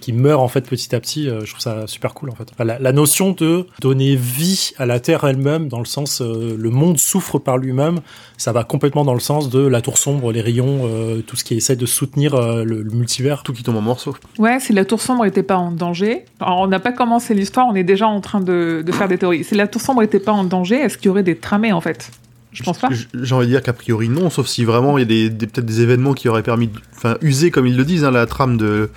qui 0.01 0.13
meurt 0.13 0.41
en 0.41 0.49
fait 0.49 0.63
petit 0.69 0.95
à 0.95 1.01
petit. 1.01 1.29
euh, 1.29 1.41
je 1.45 1.51
trouve 1.51 1.61
ça 1.61 1.87
super 1.87 2.13
cool 2.15 2.31
en 2.31 2.35
fait. 2.35 2.49
Enfin, 2.53 2.65
la, 2.65 2.79
la 2.79 2.93
notion 2.93 3.33
de 3.33 3.67
donner 3.81 4.17
vie 4.17 4.73
à 4.79 4.87
la 4.87 5.01
terre 5.01 5.25
elle-même, 5.25 5.69
dans 5.69 5.79
le 5.79 5.85
sens 5.87 6.21
euh, 6.21 6.57
le 6.59 6.71
monde 6.71 6.99
souffre 6.99 7.39
par 7.39 7.57
lui-même, 7.59 8.01
ça 8.37 8.53
va 8.53 8.65
complètement 8.65 9.05
dans 9.05 9.15
le 9.15 9.21
sens 9.21 9.49
de 9.51 9.61
la 9.67 9.81
tour 9.81 9.97
sombre, 9.99 10.33
les 10.33 10.41
rayons, 10.41 10.83
euh, 10.85 11.21
tout 11.23 11.37
ce 11.37 11.45
qui 11.45 11.55
essaie 11.55 11.77
de 11.77 11.87
soutenir 11.87 12.35
euh, 12.35 12.65
le, 12.65 12.83
le 12.83 12.91
multivers. 12.91 13.43
Tout 13.43 13.53
qui 13.53 13.63
tombe 13.63 13.77
en 13.77 13.81
morceaux. 13.81 14.15
Ouais, 14.39 14.61
si 14.61 14.73
la 14.73 14.85
tour 14.85 15.01
sombre 15.01 15.25
n'était 15.25 15.43
pas 15.43 15.57
en 15.57 15.71
danger, 15.73 16.25
alors 16.41 16.61
on 16.61 16.67
n'a 16.67 16.81
pas 16.81 16.93
commencé 16.93 17.35
l'histoire, 17.35 17.67
on 17.69 17.75
est 17.75 17.85
déjà 17.85 18.07
en 18.07 18.21
train 18.21 18.41
de, 18.41 18.83
de 18.85 18.93
faire 18.93 19.09
des 19.09 19.19
théories. 19.19 19.45
Si 19.45 19.55
la 19.55 19.67
tour 19.67 19.81
sombre 19.81 20.03
n'était 20.03 20.21
pas 20.21 20.33
en 20.33 20.45
danger, 20.45 20.77
est-ce 20.77 20.99
qu'il 20.99 21.07
y 21.07 21.09
aurait 21.11 21.23
des 21.23 21.37
tramés 21.37 21.73
en 21.73 21.81
fait? 21.81 22.11
Je 22.53 22.63
pense 22.63 22.79
pas. 22.79 22.89
J'ai 23.21 23.35
envie 23.35 23.47
de 23.47 23.51
dire 23.51 23.63
qu'a 23.63 23.73
priori 23.73 24.09
non, 24.09 24.31
sauf 24.31 24.47
si 24.47 24.65
vraiment 24.65 24.97
il 24.97 25.01
y 25.01 25.03
a 25.03 25.07
des, 25.07 25.29
des- 25.31 25.47
peut-être 25.49 25.67
des 25.67 25.81
événements 25.81 26.13
qui 26.13 26.29
auraient 26.29 26.45
permis, 26.45 26.69
de- 26.69 26.79
enfin 26.95 27.17
user 27.21 27.51
comme 27.51 27.67
ils 27.67 27.77
le 27.77 27.85
disent, 27.85 28.05
hein, 28.05 28.13
la 28.13 28.27
trame 28.27 28.57
de 28.57 28.91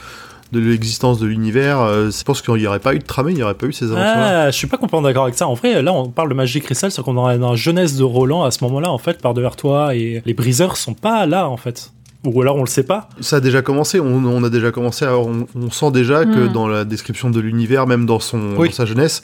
de 0.52 0.60
l'existence 0.60 1.20
de 1.20 1.26
l'univers. 1.28 1.80
euh, 1.82 2.10
je 2.12 2.24
pense 2.24 2.42
qu'il 2.42 2.54
n'y 2.56 2.68
aurait 2.68 2.80
pas 2.80 2.94
eu 2.96 3.00
de 3.00 3.04
tramée, 3.06 3.32
il 3.32 3.36
n'y 3.36 3.44
aurait 3.44 3.54
pas 3.54 3.66
eu 3.68 3.74
ces 3.74 3.86
aventures-là. 3.86 4.44
Ah, 4.46 4.52
je 4.52 4.56
suis 4.58 4.68
pas 4.68 4.78
complètement 4.78 5.02
d'accord 5.02 5.24
avec 5.24 5.36
ça. 5.36 5.48
En 5.48 5.54
vrai, 5.56 5.82
là, 5.82 5.92
on 5.94 6.10
parle 6.10 6.30
de 6.30 6.34
magie 6.34 6.62
cristal, 6.62 6.92
c'est 6.92 7.02
qu'on 7.02 7.30
est 7.30 7.38
dans 7.38 7.50
la 7.52 7.56
jeunesse 7.56 7.96
de 7.98 8.04
Roland 8.04 8.44
à 8.44 8.52
ce 8.52 8.64
moment-là, 8.64 8.90
en 8.92 8.98
fait, 8.98 9.22
par 9.22 9.34
devers 9.34 9.56
toi, 9.56 9.96
et 9.96 10.22
les 10.26 10.34
briseurs 10.34 10.78
sont 10.78 10.94
pas 10.94 11.26
là, 11.26 11.50
en 11.50 11.58
fait. 11.58 11.92
Ou 12.24 12.42
alors 12.42 12.56
on 12.58 12.62
le 12.62 12.68
sait 12.68 12.84
pas. 12.84 13.08
Ça 13.22 13.38
a 13.38 13.40
déjà 13.40 13.62
commencé, 13.62 14.00
on, 14.00 14.26
on 14.26 14.44
a 14.44 14.50
déjà 14.50 14.72
commencé, 14.72 15.06
à, 15.06 15.18
on, 15.18 15.48
on 15.56 15.70
sent 15.70 15.92
déjà 15.92 16.26
que 16.26 16.48
Mm. 16.50 16.52
dans 16.52 16.68
la 16.68 16.84
description 16.84 17.30
de 17.30 17.40
l'univers, 17.40 17.86
même 17.88 18.06
dans, 18.06 18.20
son, 18.20 18.56
Oui. 18.58 18.70
dans 18.70 18.74
sa 18.76 18.86
jeunesse, 18.86 19.22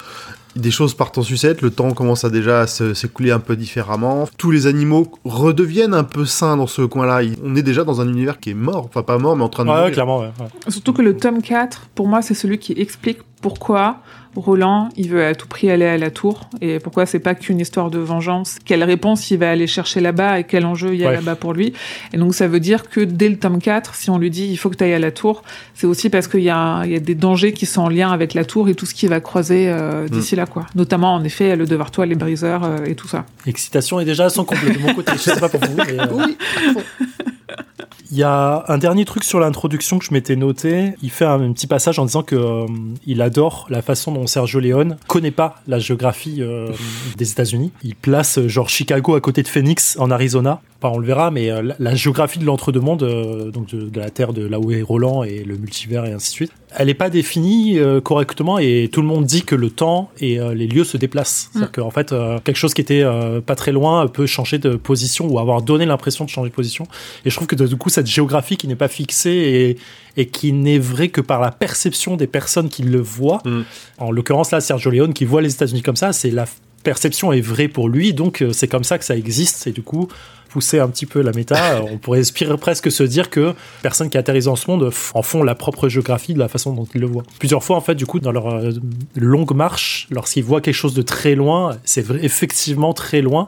des 0.56 0.72
choses 0.72 0.94
partent 0.94 1.18
en 1.18 1.24
sucette, 1.24 1.62
le 1.62 1.72
temps 1.72 1.92
commence 1.94 2.24
à 2.24 2.30
déjà 2.30 2.62
à 2.62 2.68
se- 2.68 2.94
s'écouler 2.94 3.32
un 3.32 3.40
peu 3.40 3.56
différemment. 3.56 4.28
Tous 4.38 4.52
les 4.52 4.68
animaux 4.68 5.12
redeviennent 5.26 5.94
un 5.94 6.04
peu 6.04 6.26
sains 6.26 6.58
dans 6.58 6.68
ce 6.68 6.82
coin-là. 6.84 7.22
On 7.44 7.56
est 7.56 7.64
déjà 7.64 7.84
dans 7.84 8.02
un 8.02 8.08
univers 8.08 8.40
qui 8.40 8.52
est 8.52 8.56
mort, 8.56 8.86
enfin 8.86 9.02
pas 9.04 9.18
mort, 9.18 9.36
mais 9.36 9.44
en 9.44 9.50
train 9.50 9.66
de 9.66 9.70
Ouais, 9.70 9.76
mourir. 9.78 9.92
clairement, 9.94 10.20
ouais. 10.20 10.32
ouais. 10.40 10.48
Surtout 10.72 10.94
que 10.94 11.02
le 11.02 11.18
tome 11.18 11.42
4, 11.42 11.88
pour 11.96 12.08
moi, 12.08 12.22
c'est 12.22 12.34
celui 12.36 12.60
qui 12.60 12.74
explique 12.78 13.20
pourquoi 13.42 13.98
Roland, 14.36 14.90
il 14.98 15.10
veut 15.10 15.26
à 15.26 15.36
tout 15.36 15.48
prix 15.48 15.70
aller 15.70 15.86
à 15.86 15.98
la 15.98 16.10
tour 16.12 16.50
et 16.62 16.80
pourquoi 16.80 17.06
c'est 17.06 17.20
pas 17.20 17.36
qu'une 17.36 17.60
histoire 17.60 17.90
de 17.92 18.00
vengeance? 18.00 18.58
Quelle 18.66 18.84
réponse 18.84 19.30
il 19.32 19.38
va 19.38 19.50
aller 19.52 19.68
chercher 19.68 20.00
là-bas 20.02 20.40
et 20.40 20.44
quel 20.44 20.66
enjeu 20.66 20.94
il 20.94 21.00
y 21.02 21.06
a 21.06 21.10
Ouais. 21.10 21.16
là-bas 21.16 21.36
pour 21.36 21.54
lui? 21.54 21.74
Et 22.14 22.18
donc, 22.18 22.34
ça 22.34 22.48
veut 22.48 22.60
dire 22.60 22.90
que 22.90 23.00
dès 23.02 23.30
le 23.30 23.38
tome 23.38 23.60
4, 23.62 23.96
si 23.96 24.10
on 24.10 24.18
lui 24.18 24.30
dit 24.30 24.46
il 24.48 24.58
faut 24.58 24.70
que 24.70 24.76
tu 24.78 24.84
ailles 24.84 24.94
à 24.94 25.00
la 25.00 25.12
tour, 25.12 25.44
c'est 25.76 25.88
aussi 25.88 26.10
parce 26.10 26.28
qu'il 26.28 26.42
y, 26.42 26.50
a- 26.50 26.82
il 26.86 26.92
y 26.92 26.96
a 26.96 27.00
des 27.00 27.16
dangers 27.16 27.54
qui 27.54 27.66
sont 27.66 27.82
en 27.82 27.90
lien 27.90 28.12
avec 28.12 28.34
la 28.34 28.46
tour 28.46 28.70
et 28.70 28.76
tout 28.76 28.86
ce 28.86 28.94
qui 28.94 29.08
va 29.08 29.20
croiser 29.20 29.68
euh, 29.70 30.08
d'ici 30.08 30.36
là, 30.36 30.46
quoi. 30.46 30.66
Notamment, 30.76 31.14
en 31.14 31.24
effet, 31.24 31.56
le 31.56 31.66
Devartois, 31.66 32.06
les 32.06 32.16
briseurs 32.16 32.64
euh, 32.64 32.86
et 32.86 32.96
tout 32.96 33.08
ça. 33.08 33.26
L'excitation 33.46 34.00
est 34.00 34.06
déjà 34.06 34.26
à 34.26 34.30
son 34.30 34.46
complet 34.46 34.72
de 34.74 34.80
mon 34.80 34.94
côté. 34.94 35.12
Je 35.14 35.18
sais 35.20 35.40
pas 35.40 35.50
pour 35.50 35.60
vous. 35.62 35.76
mais, 35.78 36.00
euh, 36.00 36.06
Oui. 36.12 36.38
Il 38.14 38.20
y 38.20 38.24
a 38.24 38.64
un 38.68 38.78
dernier 38.78 39.06
truc 39.06 39.24
sur 39.24 39.40
l'introduction 39.40 39.98
que 39.98 40.06
je 40.06 40.14
m'étais 40.14 40.36
noté. 40.36 40.94
Il 41.02 41.10
fait 41.10 41.26
un, 41.26 41.52
petit 41.52 41.66
passage 41.66 41.98
en 41.98 42.06
disant 42.06 42.22
que 42.22 42.36
euh, 42.36 42.68
il 43.08 43.24
adore 43.24 43.66
la 43.72 43.82
façon 43.82 44.12
dont 44.12 44.28
Sergio 44.28 44.60
Leone 44.60 44.98
connaît 45.08 45.32
pas 45.32 45.56
la 45.66 45.80
géographie 45.80 46.44
euh, 46.44 46.70
des 47.18 47.32
États-Unis. 47.32 47.72
Il 47.82 47.96
place 47.96 48.38
euh, 48.38 48.48
genre 48.48 48.70
Chicago 48.70 49.16
à 49.16 49.20
côté 49.20 49.42
de 49.42 49.48
Phoenix 49.48 49.98
en 50.00 50.12
Arizona. 50.12 50.62
Enfin, 50.80 50.94
on 50.96 51.00
le 51.00 51.08
verra, 51.08 51.32
mais 51.32 51.50
la, 51.80 51.96
géographie 51.96 52.38
de 52.38 52.46
l'entre-deux-mondes, 52.46 53.52
donc 53.52 53.70
de, 53.70 53.90
de 53.90 54.00
la 54.00 54.12
Terre 54.12 54.34
de 54.34 54.46
là 54.46 54.60
où 54.60 54.70
est 54.70 54.84
Roland 54.84 55.24
et 55.24 55.44
le 55.44 55.58
multivers 55.58 56.06
et 56.06 56.12
ainsi 56.12 56.30
de 56.30 56.34
suite, 56.34 56.52
elle 56.78 56.88
n'est 56.88 56.94
pas 56.94 57.10
définie 57.10 57.80
euh, 57.80 58.02
correctement 58.02 58.58
et 58.58 58.90
tout 58.92 59.02
le 59.02 59.08
monde 59.08 59.26
dit 59.26 59.44
que 59.44 59.56
le 59.56 59.70
temps 59.70 60.10
et 60.20 60.40
euh, 60.40 60.54
les 60.54 60.68
lieux 60.68 60.84
se 60.84 60.98
déplacent. 60.98 61.50
C'est-à-dire 61.52 61.72
qu'en 61.72 61.92
fait, 61.92 62.12
euh, 62.12 62.40
quelque 62.44 62.58
chose 62.58 62.74
qui 62.74 62.82
était 62.82 63.04
euh, 63.04 63.42
pas 63.42 63.56
très 63.56 63.72
loin 63.72 64.08
peut 64.08 64.26
changer 64.26 64.58
de 64.58 64.76
position 64.76 65.28
ou 65.28 65.40
avoir 65.40 65.62
donné 65.62 65.86
l'impression 65.86 66.26
de 66.26 66.30
changer 66.30 66.50
de 66.50 66.56
position. 66.56 66.88
Et 67.26 67.30
je 67.30 67.36
trouve 67.36 67.48
que 67.48 67.56
du 67.56 67.76
coup, 67.76 67.90
cette 67.90 68.08
géographie 68.08 68.58
qui 68.58 68.68
n'est 68.68 68.76
pas 68.76 68.88
fixée 68.88 69.78
et, 70.16 70.22
et 70.22 70.26
qui 70.28 70.54
n'est 70.54 70.80
vraie 70.80 71.10
que 71.10 71.22
par 71.22 71.40
la 71.40 71.52
perception 71.52 72.18
des 72.18 72.28
personnes 72.28 72.70
qui 72.70 72.84
le 72.84 73.00
voient, 73.00 73.42
Mm. 73.46 73.64
en 74.00 74.12
l'occurrence 74.12 74.52
là, 74.52 74.62
Sergio 74.62 74.92
Leone 74.92 75.14
qui 75.14 75.26
voit 75.26 75.42
les 75.42 75.54
États-Unis 75.54 75.82
comme 75.82 75.96
ça, 75.96 76.14
c'est 76.14 76.32
la 76.32 76.46
perception 76.84 77.34
est 77.34 77.42
vraie 77.42 77.68
pour 77.68 77.90
lui, 77.90 78.14
donc 78.14 78.42
euh, 78.42 78.52
c'est 78.54 78.68
comme 78.68 78.84
ça 78.84 78.98
que 78.98 79.06
ça 79.06 79.16
existe. 79.16 79.68
Et 79.68 79.72
du 79.72 79.82
coup, 79.82 80.08
pousser 80.50 80.80
un 80.80 80.88
petit 80.90 81.06
peu 81.06 81.22
la 81.22 81.32
méta, 81.32 81.82
on 81.92 81.98
pourrait 81.98 82.22
presque 82.60 82.92
se 82.92 83.04
dire 83.04 83.30
que 83.30 83.54
personnes 83.82 84.10
qui 84.10 84.18
atterrissent 84.18 84.46
dans 84.46 84.56
ce 84.56 84.70
monde 84.70 84.92
en 85.14 85.22
font 85.24 85.44
la 85.44 85.56
propre 85.56 85.90
géographie 85.90 86.34
de 86.34 86.40
la 86.40 86.48
façon 86.48 86.74
dont 86.74 86.88
ils 86.94 87.02
le 87.02 87.08
voient. 87.08 87.24
Plusieurs 87.40 87.64
fois, 87.64 87.76
en 87.78 87.82
fait, 87.82 87.96
du 87.96 88.06
coup, 88.06 88.20
dans 88.20 88.32
leur 88.32 88.48
euh, 88.50 88.72
longue 89.16 89.56
marche, 89.56 90.08
lorsqu'ils 90.12 90.44
voient 90.44 90.62
quelque 90.62 90.76
chose 90.76 90.94
de 90.94 91.02
très 91.02 91.36
loin, 91.36 91.78
c'est 91.84 92.06
effectivement 92.22 92.94
très 92.94 93.22
loin, 93.22 93.48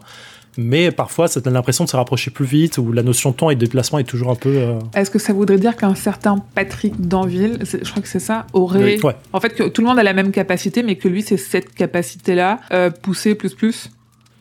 mais 0.58 0.92
parfois, 0.92 1.28
ça 1.28 1.40
donne 1.42 1.54
l'impression 1.54 1.84
de 1.84 1.90
se 1.90 1.96
rapprocher 1.96 2.32
plus 2.32 2.46
vite, 2.46 2.78
ou 2.78 2.92
la 2.92 3.04
notion 3.04 3.32
de 3.32 3.36
temps 3.36 3.50
et 3.50 3.56
de 3.56 3.60
déplacement 3.60 4.00
est 4.00 4.04
toujours 4.04 4.30
un 4.32 4.36
peu... 4.36 4.50
euh, 4.50 4.80
Est-ce 4.96 5.12
que 5.12 5.20
ça 5.20 5.34
voudrait 5.34 5.58
dire 5.58 5.76
qu'un 5.76 5.96
certain 5.96 6.38
Patrick 6.56 7.00
Danville, 7.08 7.60
je 7.64 7.90
crois 7.90 8.02
que 8.02 8.08
c'est 8.10 8.20
ça, 8.20 8.46
aurait... 8.54 8.84
Oui. 8.84 9.00
Ouais. 9.04 9.16
En 9.34 9.40
fait, 9.40 9.50
que 9.50 9.64
tout 9.64 9.82
le 9.82 9.88
monde 9.88 10.00
a 10.00 10.04
la 10.04 10.14
même 10.14 10.32
capacité, 10.32 10.84
mais 10.84 10.96
que 10.96 11.08
lui, 11.08 11.22
c'est 11.22 11.38
cette 11.38 11.74
capacité-là, 11.74 12.60
euh, 12.72 12.90
poussée 12.90 13.36
plus 13.36 13.54
plus? 13.54 13.90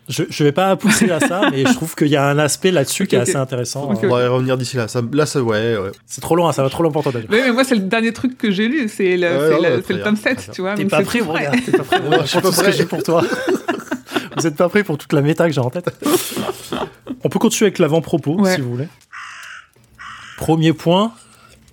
Je, 0.06 0.23
je 0.28 0.44
vais 0.44 0.52
pas 0.52 0.76
pousser 0.76 1.11
à 1.11 1.18
ça, 1.18 1.49
mais 1.50 1.64
je 1.64 1.73
trouve 1.73 1.94
qu'il 1.94 2.09
y 2.09 2.16
a 2.16 2.26
un 2.28 2.38
aspect 2.38 2.71
là-dessus 2.71 3.06
qui 3.06 3.16
est 3.16 3.21
assez 3.21 3.37
intéressant. 3.37 3.90
Ok, 3.90 4.00
On 4.02 4.09
va 4.09 4.23
y 4.23 4.26
revenir 4.26 4.59
d'ici 4.59 4.76
là. 4.76 4.87
Ça, 4.87 5.00
là, 5.12 5.25
ça, 5.25 5.40
ouais, 5.42 5.78
ouais. 5.78 5.92
C'est 6.04 6.21
trop 6.21 6.37
loin, 6.37 6.52
ça 6.52 6.62
va 6.62 6.68
trop 6.68 6.83
loin 6.83 6.92
pour 6.92 7.02
toi, 7.02 7.11
Daniel. 7.11 7.30
Oui, 7.33 7.38
mais 7.42 7.52
moi, 7.52 7.64
c'est 7.64 7.75
le 7.75 7.80
dernier 7.80 8.12
truc 8.12 8.37
que 8.37 8.50
j'ai 8.50 8.68
lu, 8.68 8.90
c'est 8.90 9.16
le, 9.16 9.26
Ouais, 9.62 9.78
le- 9.78 10.02
tome 10.02 10.18
très 10.18 10.35
7, 10.35 10.44
bien. 10.44 10.52
tu 10.52 10.61
vois. 10.61 10.75
T'es 10.75 10.85
pas 10.85 10.99
c'est 10.99 11.04
prêt, 11.04 11.21
mon 11.23 11.33
gars. 11.33 11.52
T'es 11.64 11.73
pas 11.73 11.85
prêt. 11.85 12.00
Ouais, 12.06 12.18
je 12.21 12.26
suis 12.26 12.38
pour 12.40 12.50
pas 12.50 12.56
ce 12.56 12.61
que 12.61 12.62
prêt. 12.66 12.73
j'ai 12.73 12.85
pour 12.85 13.02
toi. 13.02 13.25
Vous 14.37 14.47
êtes 14.47 14.57
pas 14.57 14.69
prêt 14.69 14.85
pour 14.85 14.99
toute 14.99 15.12
la 15.12 15.23
méta 15.23 15.47
que 15.47 15.53
j'ai 15.53 15.61
en 15.61 15.71
tête. 15.71 15.91
On 17.23 17.29
peut 17.29 17.38
continuer 17.38 17.67
avec 17.69 17.79
l'avant-propos, 17.79 18.41
Ouais. 18.41 18.55
si 18.57 18.61
vous 18.61 18.71
voulez. 18.71 18.88
Premier 20.37 20.73
point. 20.73 21.12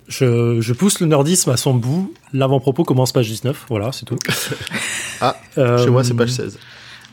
Je, 0.08 0.60
je 0.60 0.72
pousse 0.72 1.00
le 1.00 1.06
nerdisme 1.06 1.50
à 1.50 1.56
son 1.56 1.74
bout. 1.74 2.12
L'avant-propos 2.32 2.84
commence 2.84 3.12
page 3.12 3.28
19. 3.28 3.66
Voilà, 3.68 3.92
c'est 3.92 4.04
tout. 4.04 4.18
Ah, 5.20 5.36
Euh, 5.58 5.82
Chez 5.82 5.90
moi, 5.90 6.04
c'est 6.04 6.14
page 6.14 6.30
16. 6.30 6.58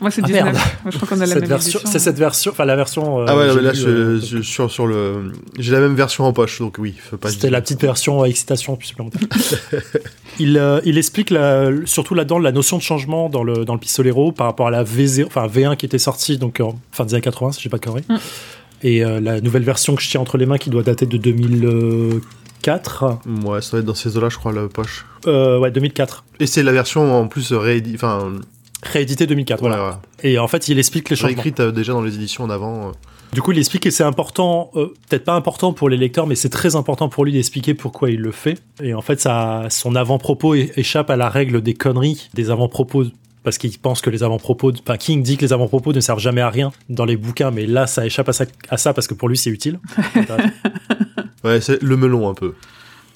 Moi, 0.00 0.10
c'est 0.10 0.22
Ah, 0.24 0.26
19. 0.26 0.44
merde. 0.44 0.56
Moi, 0.56 0.90
je 0.90 0.96
crois 0.96 1.08
qu'on 1.08 1.16
a 1.16 1.18
la 1.20 1.26
cette 1.26 1.40
même 1.40 1.48
version, 1.48 1.80
c'est 1.84 1.98
cette 1.98 2.18
version, 2.18 2.52
enfin 2.52 2.64
la 2.64 2.76
version. 2.76 3.20
euh, 3.20 3.24
ah 3.28 3.36
ouais, 3.36 3.48
non, 3.48 3.54
mais 3.56 3.62
là, 3.62 3.72
je, 3.74 3.86
euh, 3.88 4.20
je 4.20 4.38
suis 4.38 4.44
sur, 4.44 4.70
sur 4.70 4.86
le. 4.86 5.32
J'ai 5.58 5.72
la 5.72 5.80
même 5.80 5.94
version 5.94 6.24
en 6.24 6.32
poche, 6.32 6.58
donc 6.60 6.76
oui, 6.78 6.94
faut 6.98 7.16
pas. 7.18 7.28
C'était 7.30 7.50
la 7.50 7.60
petite 7.60 7.80
version 7.82 8.22
euh, 8.22 8.26
excitation 8.26 8.78
supplémentaire. 8.80 9.20
il, 10.38 10.56
euh, 10.56 10.80
il 10.84 10.96
explique 10.98 11.28
la- 11.30 11.70
surtout 11.84 12.14
là-dedans 12.14 12.38
la 12.38 12.52
notion 12.52 12.78
de 12.78 12.82
changement 12.82 13.28
dans 13.28 13.42
le, 13.44 13.64
dans 13.66 13.74
le 13.74 13.80
pistolero 13.80 14.32
par 14.32 14.46
rapport 14.46 14.68
à 14.68 14.70
la 14.70 14.84
V0, 14.84 15.26
enfin 15.26 15.46
V1 15.46 15.76
qui 15.76 15.84
était 15.86 15.98
sortie 15.98 16.38
donc 16.38 16.60
en 16.60 16.78
fin 16.92 17.04
des 17.04 17.14
années 17.14 17.20
80, 17.22 17.52
si 17.52 17.60
j'ai 17.62 17.68
pas 17.68 17.76
de 17.78 17.84
conneries. 17.84 18.04
Mm. 18.08 18.16
Et 18.82 19.04
euh, 19.04 19.20
la 19.20 19.42
nouvelle 19.42 19.62
version 19.64 19.94
que 19.94 20.00
je 20.02 20.08
tiens 20.08 20.22
entre 20.22 20.38
les 20.38 20.46
mains 20.46 20.56
qui 20.56 20.70
doit 20.70 20.82
dater 20.82 21.04
de 21.04 21.18
2004. 21.18 23.18
Ouais, 23.44 23.60
ça 23.60 23.72
doit 23.72 23.80
être 23.80 23.84
dans 23.86 23.94
ces 23.94 24.16
eaux-là, 24.16 24.30
je 24.30 24.38
crois, 24.38 24.52
la 24.52 24.66
poche. 24.68 25.04
Euh, 25.26 25.58
ouais, 25.58 25.70
2004. 25.70 26.24
Et 26.40 26.46
c'est 26.46 26.62
la 26.62 26.72
version 26.72 27.14
en 27.20 27.28
plus 27.28 27.52
rééditée, 27.52 27.96
enfin, 27.96 28.32
Réédité 28.82 29.26
2004, 29.26 29.60
voilà. 29.60 30.00
Et 30.22 30.38
en 30.38 30.48
fait, 30.48 30.68
il 30.68 30.78
explique 30.78 31.10
les 31.10 31.16
changements. 31.16 31.28
réécrite 31.34 31.60
euh, 31.60 31.70
déjà 31.72 31.92
dans 31.92 32.02
les 32.02 32.14
éditions 32.14 32.46
d'avant. 32.46 32.88
euh. 32.88 32.92
Du 33.32 33.42
coup, 33.42 33.52
il 33.52 33.58
explique 33.58 33.84
que 33.84 33.90
c'est 33.90 34.02
important, 34.04 34.70
euh, 34.74 34.86
peut-être 35.08 35.24
pas 35.24 35.34
important 35.34 35.72
pour 35.72 35.88
les 35.88 35.96
lecteurs, 35.96 36.26
mais 36.26 36.34
c'est 36.34 36.48
très 36.48 36.74
important 36.76 37.08
pour 37.08 37.24
lui 37.24 37.32
d'expliquer 37.32 37.74
pourquoi 37.74 38.10
il 38.10 38.20
le 38.20 38.32
fait. 38.32 38.58
Et 38.82 38.92
en 38.94 39.02
fait, 39.02 39.20
ça, 39.20 39.66
son 39.70 39.94
avant-propos 39.94 40.54
échappe 40.54 41.10
à 41.10 41.16
la 41.16 41.28
règle 41.28 41.60
des 41.60 41.74
conneries 41.74 42.28
des 42.34 42.50
avant-propos. 42.50 43.04
Parce 43.42 43.56
qu'il 43.56 43.78
pense 43.78 44.02
que 44.02 44.10
les 44.10 44.22
avant-propos, 44.22 44.72
enfin 44.82 44.98
King 44.98 45.22
dit 45.22 45.38
que 45.38 45.42
les 45.46 45.52
avant-propos 45.54 45.94
ne 45.94 46.00
servent 46.00 46.20
jamais 46.20 46.42
à 46.42 46.50
rien 46.50 46.72
dans 46.90 47.06
les 47.06 47.16
bouquins, 47.16 47.50
mais 47.50 47.66
là 47.66 47.86
ça 47.86 48.04
échappe 48.04 48.28
à 48.28 48.34
ça, 48.34 48.44
à 48.68 48.76
ça 48.76 48.92
parce 48.92 49.06
que 49.06 49.14
pour 49.14 49.30
lui 49.30 49.38
c'est 49.38 49.48
utile. 49.48 49.78
Ouais, 51.42 51.60
c'est 51.62 51.82
le 51.82 51.96
melon 51.96 52.28
un 52.28 52.34
peu. 52.34 52.54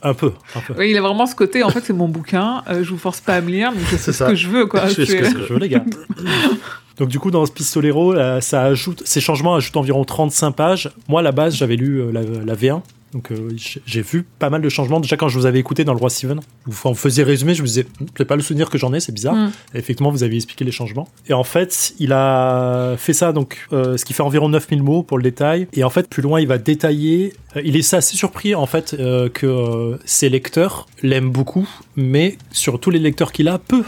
Un 0.04 0.14
peu, 0.14 0.32
un 0.54 0.60
peu. 0.60 0.74
Oui, 0.78 0.90
il 0.90 0.96
a 0.96 1.00
vraiment 1.00 1.26
ce 1.26 1.34
côté, 1.34 1.62
en 1.64 1.70
fait, 1.70 1.80
c'est 1.84 1.92
mon 1.92 2.08
bouquin, 2.08 2.62
euh, 2.68 2.84
je 2.84 2.90
vous 2.90 2.98
force 2.98 3.20
pas 3.20 3.34
à 3.34 3.40
me 3.40 3.50
lire, 3.50 3.72
mais 3.74 3.98
C'est 3.98 4.12
ce 4.12 4.22
que 4.24 4.34
je 4.34 4.48
veux, 4.48 4.66
quoi. 4.66 4.86
Je 4.86 4.94
fais 4.94 5.06
ce 5.06 5.10
C'est- 5.12 5.18
que 5.18 5.24
ce 5.24 5.34
que 5.34 5.46
je 5.46 5.52
veux, 5.54 5.58
les 5.58 5.68
gars. 5.68 5.84
Donc 6.98 7.08
du 7.08 7.18
coup, 7.18 7.30
dans 7.32 7.44
ce 7.44 7.50
pistolero, 7.50 8.12
là, 8.12 8.40
ça 8.40 8.62
ajoute, 8.62 9.02
ces 9.04 9.20
changements 9.20 9.56
ajoutent 9.56 9.76
environ 9.76 10.04
35 10.04 10.52
pages. 10.52 10.90
Moi, 11.08 11.20
à 11.20 11.22
la 11.24 11.32
base, 11.32 11.56
j'avais 11.56 11.74
lu 11.76 12.00
euh, 12.00 12.12
la, 12.12 12.20
la 12.22 12.54
V1. 12.54 12.82
Donc 13.14 13.30
euh, 13.32 13.48
j'ai- 13.86 14.02
vu 14.02 14.24
pas 14.38 14.50
mal 14.50 14.60
de 14.60 14.68
changements. 14.68 15.00
Déjà 15.00 15.16
quand 15.16 15.28
je 15.28 15.38
vous 15.38 15.46
avais 15.46 15.60
écouté 15.60 15.84
dans 15.84 15.94
le 15.94 15.98
Roi 16.00 16.10
Steven, 16.10 16.40
vous 16.66 16.76
on 16.84 16.94
faisiez 16.94 17.22
résumé, 17.24 17.54
je 17.54 17.62
me 17.62 17.66
disais, 17.66 17.86
Hm, 18.00 18.06
c'est 18.18 18.24
pas 18.24 18.36
le 18.36 18.42
souvenir 18.42 18.68
que 18.68 18.76
j'en 18.76 18.92
ai, 18.92 19.00
c'est 19.00 19.12
bizarre. 19.12 19.34
Mm. 19.36 19.52
Et 19.74 19.78
effectivement, 19.78 20.10
vous 20.10 20.22
aviez 20.24 20.36
expliqué 20.36 20.64
les 20.64 20.72
changements. 20.72 21.08
Et 21.28 21.32
en 21.32 21.44
fait, 21.44 21.94
il 22.00 22.12
a 22.12 22.96
fait 22.98 23.12
ça, 23.12 23.32
donc 23.32 23.66
euh, 23.72 23.96
ce 23.96 24.04
qui 24.04 24.12
fait 24.12 24.22
environ 24.22 24.48
9000 24.48 24.82
mots 24.82 25.02
pour 25.02 25.16
le 25.16 25.22
détail. 25.22 25.68
Et 25.72 25.84
en 25.84 25.90
fait, 25.90 26.08
plus 26.08 26.22
loin, 26.22 26.40
il 26.40 26.48
va 26.48 26.58
détailler. 26.58 27.32
euh, 27.56 27.62
il 27.64 27.76
est 27.76 27.94
assez 27.94 28.16
surpris 28.16 28.54
en 28.54 28.66
fait 28.66 28.94
euh, 28.98 29.28
que 29.28 29.98
ses 30.04 30.28
lecteurs 30.28 30.86
l'aiment 31.02 31.30
beaucoup, 31.30 31.68
mais 31.96 32.36
sur 32.50 32.80
tous 32.80 32.90
les 32.90 32.98
lecteurs 32.98 33.30
qu'il 33.32 33.46
a, 33.48 33.58
peu 33.58 33.84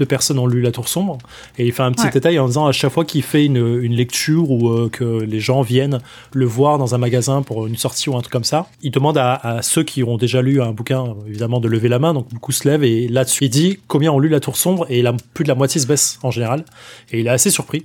de 0.00 0.04
personnes 0.04 0.38
ont 0.38 0.46
lu 0.46 0.60
La 0.60 0.72
Tour 0.72 0.88
Sombre. 0.88 1.18
Et 1.58 1.66
il 1.66 1.72
fait 1.72 1.82
un 1.82 1.92
petit 1.92 2.06
Ouais. 2.06 2.10
détail 2.12 2.38
en 2.38 2.46
disant 2.46 2.66
à 2.66 2.72
chaque 2.72 2.90
fois 2.92 3.04
qu'il 3.04 3.22
fait 3.22 3.44
une, 3.44 3.56
une 3.82 3.94
lecture 3.94 4.50
ou 4.50 4.68
euh, 4.70 4.88
que 4.90 5.04
les 5.22 5.38
gens 5.40 5.62
viennent 5.62 5.98
le 6.34 6.46
voir 6.46 6.78
dans 6.78 6.94
un 6.94 6.98
magasin 6.98 7.42
pour 7.42 7.66
une 7.66 7.76
sortie 7.76 8.08
ou 8.10 8.16
un 8.16 8.20
truc 8.20 8.32
comme 8.32 8.44
ça, 8.44 8.66
il 8.82 8.90
demande 8.90 9.18
à, 9.18 9.34
à 9.34 9.62
ceux 9.62 9.82
qui 9.84 10.02
ont 10.02 10.16
déjà 10.16 10.42
lu 10.42 10.60
un 10.60 10.72
bouquin, 10.72 11.14
évidemment, 11.28 11.60
de 11.60 11.68
lever 11.68 11.88
la 11.88 11.98
main. 11.98 12.14
Donc 12.14 12.28
beaucoup 12.32 12.52
se 12.52 12.68
lèvent 12.68 12.82
et 12.84 13.06
là-dessus, 13.08 13.44
il 13.44 13.50
dit 13.50 13.78
combien 13.86 14.10
ont 14.12 14.18
lu 14.18 14.28
La 14.28 14.40
Tour 14.40 14.56
Sombre? 14.56 14.86
Et 14.88 15.02
la, 15.02 15.12
plus 15.34 15.44
de 15.44 15.48
la 15.48 15.54
moitié 15.54 15.80
se 15.80 15.86
baisse 15.86 16.18
en 16.22 16.30
général. 16.30 16.64
Et 17.12 17.20
il 17.20 17.26
est 17.26 17.30
assez 17.30 17.50
surpris. 17.50 17.84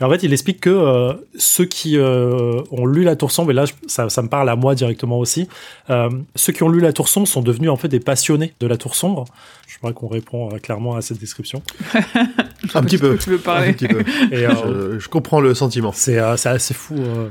Et 0.00 0.04
en 0.04 0.10
fait, 0.10 0.22
il 0.22 0.32
explique 0.32 0.60
que 0.60 0.70
euh, 0.70 1.12
ceux 1.36 1.64
qui 1.64 1.96
euh, 1.98 2.60
ont 2.70 2.86
lu 2.86 3.02
La 3.04 3.16
Tour 3.16 3.30
Sombre, 3.30 3.50
et 3.50 3.54
là, 3.54 3.64
je- 3.64 3.72
ça, 3.86 4.08
ça 4.08 4.22
me 4.22 4.28
parle 4.28 4.48
à 4.48 4.56
moi 4.56 4.74
directement 4.74 5.18
aussi, 5.18 5.48
euh, 5.90 6.08
ceux 6.36 6.52
qui 6.52 6.62
ont 6.62 6.68
lu 6.68 6.80
La 6.80 6.92
Tour 6.92 7.08
Sombre 7.08 7.26
sont 7.28 7.42
devenus 7.42 7.70
en 7.70 7.76
fait 7.76 7.88
des 7.88 8.00
passionnés 8.00 8.54
de 8.60 8.66
La 8.66 8.76
Tour 8.76 8.94
Sombre. 8.94 9.24
Je 9.68 9.78
crois 9.78 9.92
qu'on 9.92 10.08
répond 10.08 10.50
euh, 10.54 10.58
clairement 10.58 10.96
à 10.96 11.02
cette 11.02 11.18
description. 11.18 11.62
Un 12.74 12.82
petit 12.82 12.98
peu. 12.98 13.16
Tu 13.18 13.30
veux 13.30 13.36
Un 13.36 13.40
parler 13.40 13.72
petit 13.72 13.88
peu. 13.88 14.00
Et 14.30 14.46
euh, 14.46 14.94
Je, 14.94 14.98
je 15.00 15.08
comprends 15.08 15.40
le 15.40 15.54
sentiment. 15.54 15.92
c'est 15.94 16.18
euh, 16.18 16.32
assez 16.44 16.74
fou. 16.74 16.94
euh, 16.96 17.28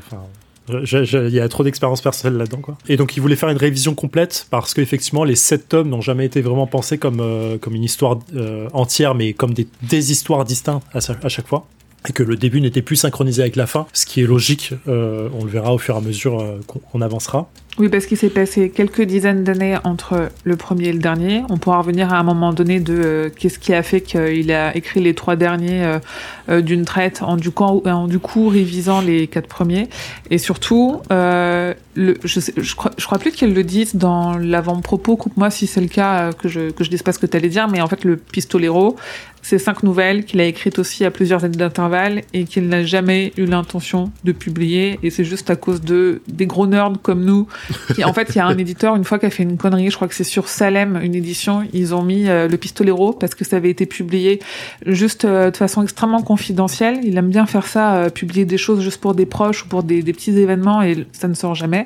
Il 0.69 1.33
y 1.33 1.39
a 1.39 1.49
trop 1.49 1.63
d'expérience 1.63 2.01
personnelle 2.01 2.37
là-dedans. 2.37 2.59
Quoi. 2.59 2.77
Et 2.87 2.95
donc, 2.97 3.17
il 3.17 3.19
voulait 3.21 3.35
faire 3.35 3.49
une 3.49 3.57
révision 3.57 3.93
complète 3.95 4.47
parce 4.51 4.73
qu'effectivement, 4.73 5.23
les 5.23 5.35
sept 5.35 5.67
tomes 5.69 5.89
n'ont 5.89 6.01
jamais 6.01 6.25
été 6.25 6.41
vraiment 6.41 6.67
pensés 6.67 6.97
comme, 6.97 7.19
euh, 7.19 7.57
comme 7.57 7.75
une 7.75 7.83
histoire 7.83 8.19
euh, 8.35 8.67
entière, 8.73 9.15
mais 9.15 9.33
comme 9.33 9.53
des, 9.53 9.67
des 9.83 10.11
histoires 10.11 10.45
distinctes 10.45 10.85
à 10.93 10.99
chaque 11.29 11.47
fois. 11.47 11.65
Et 12.09 12.13
que 12.13 12.23
le 12.23 12.35
début 12.35 12.61
n'était 12.61 12.81
plus 12.81 12.95
synchronisé 12.95 13.43
avec 13.43 13.55
la 13.55 13.67
fin, 13.67 13.85
ce 13.93 14.07
qui 14.07 14.21
est 14.21 14.25
logique, 14.25 14.73
euh, 14.87 15.29
on 15.37 15.45
le 15.45 15.51
verra 15.51 15.71
au 15.71 15.77
fur 15.77 15.93
et 15.93 15.97
à 15.99 16.01
mesure 16.01 16.41
euh, 16.41 16.59
qu'on 16.67 16.99
avancera. 16.99 17.47
Oui, 17.77 17.89
parce 17.89 18.05
qu'il 18.05 18.17
s'est 18.17 18.29
passé 18.29 18.69
quelques 18.69 19.03
dizaines 19.03 19.43
d'années 19.43 19.77
entre 19.83 20.29
le 20.43 20.55
premier 20.55 20.87
et 20.87 20.93
le 20.93 20.99
dernier. 20.99 21.43
On 21.49 21.57
pourra 21.57 21.77
revenir 21.77 22.11
à 22.11 22.17
un 22.17 22.23
moment 22.23 22.53
donné 22.53 22.79
de 22.79 22.93
euh, 22.93 23.29
qu'est-ce 23.29 23.59
qui 23.59 23.73
a 23.73 23.83
fait 23.83 24.01
qu'il 24.01 24.51
a 24.51 24.75
écrit 24.75 24.99
les 24.99 25.13
trois 25.13 25.35
derniers 25.35 25.99
d'une 26.49 26.85
traite 26.85 27.21
en 27.21 27.37
du, 27.37 27.51
coup, 27.51 27.83
en 27.85 28.07
du 28.07 28.19
coup 28.19 28.49
révisant 28.49 28.99
les 28.99 29.27
quatre 29.27 29.47
premiers. 29.47 29.87
Et 30.31 30.37
surtout, 30.37 31.01
je, 31.09 32.39
sais, 32.39 32.53
crois, 32.75 33.19
plus 33.19 33.31
qu'elle 33.31 33.53
le 33.53 33.63
dise 33.63 33.95
dans 33.95 34.37
l'avant-propos. 34.37 35.15
Coupe-moi 35.15 35.49
si 35.49 35.67
c'est 35.67 35.81
le 35.81 35.87
cas 35.87 36.33
que 36.33 36.49
je 36.49 36.71
que 36.71 36.83
je 36.83 36.89
dise 36.89 37.03
pas 37.03 37.13
ce 37.13 37.19
que 37.19 37.25
tu 37.25 37.37
allais 37.37 37.49
dire, 37.49 37.67
mais 37.69 37.79
en 37.79 37.87
fait 37.87 38.03
le 38.03 38.17
pistolero 38.17 38.97
ces 39.41 39.59
cinq 39.59 39.83
nouvelles 39.83 40.25
qu'il 40.25 40.39
a 40.39 40.45
écrites 40.45 40.79
aussi 40.79 41.05
à 41.05 41.11
plusieurs 41.11 41.43
années 41.43 41.57
d'intervalle 41.57 42.21
et 42.33 42.45
qu'il 42.45 42.67
n'a 42.67 42.83
jamais 42.83 43.33
eu 43.37 43.45
l'intention 43.45 44.11
de 44.23 44.31
publier. 44.31 44.99
Et 45.03 45.09
c'est 45.09 45.23
juste 45.23 45.49
à 45.49 45.55
cause 45.55 45.81
de 45.81 46.21
des 46.27 46.45
gros 46.45 46.67
nerds 46.67 46.93
comme 47.01 47.23
nous. 47.23 47.47
Qui, 47.95 48.03
en 48.03 48.13
fait, 48.13 48.29
il 48.29 48.35
y 48.35 48.39
a 48.39 48.45
un 48.45 48.57
éditeur, 48.57 48.95
une 48.95 49.03
fois 49.03 49.19
qu'il 49.19 49.27
a 49.27 49.31
fait 49.31 49.43
une 49.43 49.57
connerie, 49.57 49.89
je 49.89 49.95
crois 49.95 50.07
que 50.07 50.15
c'est 50.15 50.23
sur 50.23 50.47
Salem, 50.47 50.99
une 51.01 51.15
édition, 51.15 51.63
ils 51.73 51.93
ont 51.95 52.03
mis 52.03 52.27
euh, 52.27 52.47
le 52.47 52.57
pistolero 52.57 53.13
parce 53.13 53.35
que 53.35 53.45
ça 53.45 53.57
avait 53.57 53.69
été 53.69 53.85
publié 53.85 54.39
juste 54.85 55.25
euh, 55.25 55.51
de 55.51 55.57
façon 55.57 55.83
extrêmement 55.83 56.21
confidentielle. 56.21 56.99
Il 57.03 57.17
aime 57.17 57.29
bien 57.29 57.45
faire 57.45 57.67
ça, 57.67 57.95
euh, 57.95 58.09
publier 58.09 58.45
des 58.45 58.57
choses 58.57 58.81
juste 58.81 59.01
pour 59.01 59.15
des 59.15 59.25
proches 59.25 59.65
ou 59.65 59.67
pour 59.67 59.83
des, 59.83 60.03
des 60.03 60.13
petits 60.13 60.37
événements 60.37 60.81
et 60.81 61.05
ça 61.11 61.27
ne 61.27 61.33
sort 61.33 61.55
jamais. 61.55 61.85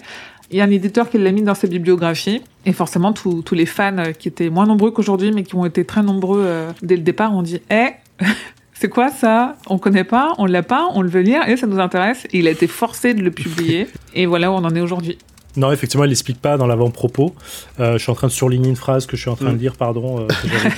Il 0.52 0.58
y 0.58 0.62
a 0.62 0.64
un 0.64 0.70
éditeur 0.70 1.10
qui 1.10 1.18
l'a 1.18 1.32
mis 1.32 1.42
dans 1.42 1.56
sa 1.56 1.68
bibliographie. 1.68 2.42
Et 2.66 2.74
forcément, 2.74 3.14
tous 3.14 3.44
les 3.54 3.66
fans 3.66 3.98
euh, 3.98 4.12
qui 4.12 4.28
étaient 4.28 4.50
moins 4.50 4.66
nombreux 4.66 4.92
qu'aujourd'hui, 4.92 5.32
mais 5.32 5.44
qui 5.44 5.56
ont 5.56 5.66
été 5.66 5.86
très 5.86 6.04
nombreux 6.04 6.44
euh, 6.46 6.72
dès 6.82 6.96
le 6.96 7.04
départ, 7.04 7.34
ont 7.34 7.42
dit 7.42 7.62
Eh, 7.70 7.90
c'est 8.74 8.90
quoi 8.90 9.10
ça? 9.10 9.56
On 9.68 9.78
connaît 9.78 10.04
pas, 10.04 10.34
on 10.38 10.46
l'a 10.46 10.64
pas, 10.64 10.88
on 10.94 11.02
le 11.02 11.10
veut 11.10 11.22
lire 11.22 11.48
et 11.48 11.58
ça 11.58 11.68
nous 11.68 11.80
intéresse. 11.80 12.26
Et 12.32 12.40
il 12.40 12.48
a 12.48 12.52
été 12.52 12.68
forcé 12.68 13.14
de 13.14 13.22
le 13.22 13.32
publier. 13.32 13.88
et 14.14 14.26
voilà 14.26 14.52
où 14.52 14.56
on 14.56 14.64
en 14.64 14.76
est 14.76 14.82
aujourd'hui. 14.82 15.18
Non, 15.58 15.72
effectivement, 15.72 16.04
il 16.04 16.10
l'explique 16.10 16.42
pas 16.42 16.58
dans 16.58 16.68
l'avant-propos. 16.68 17.34
Euh, 17.80 17.94
je 17.94 18.00
suis 18.00 18.12
en 18.12 18.16
train 18.16 18.28
de 18.28 18.32
surligner 18.34 18.68
une 18.68 18.76
phrase 18.76 19.06
que 19.06 19.16
je 19.16 19.22
suis 19.22 19.30
en 19.30 19.38
train 19.38 19.54
de 19.54 19.58
lire, 19.58 19.78
pardon. 19.78 20.28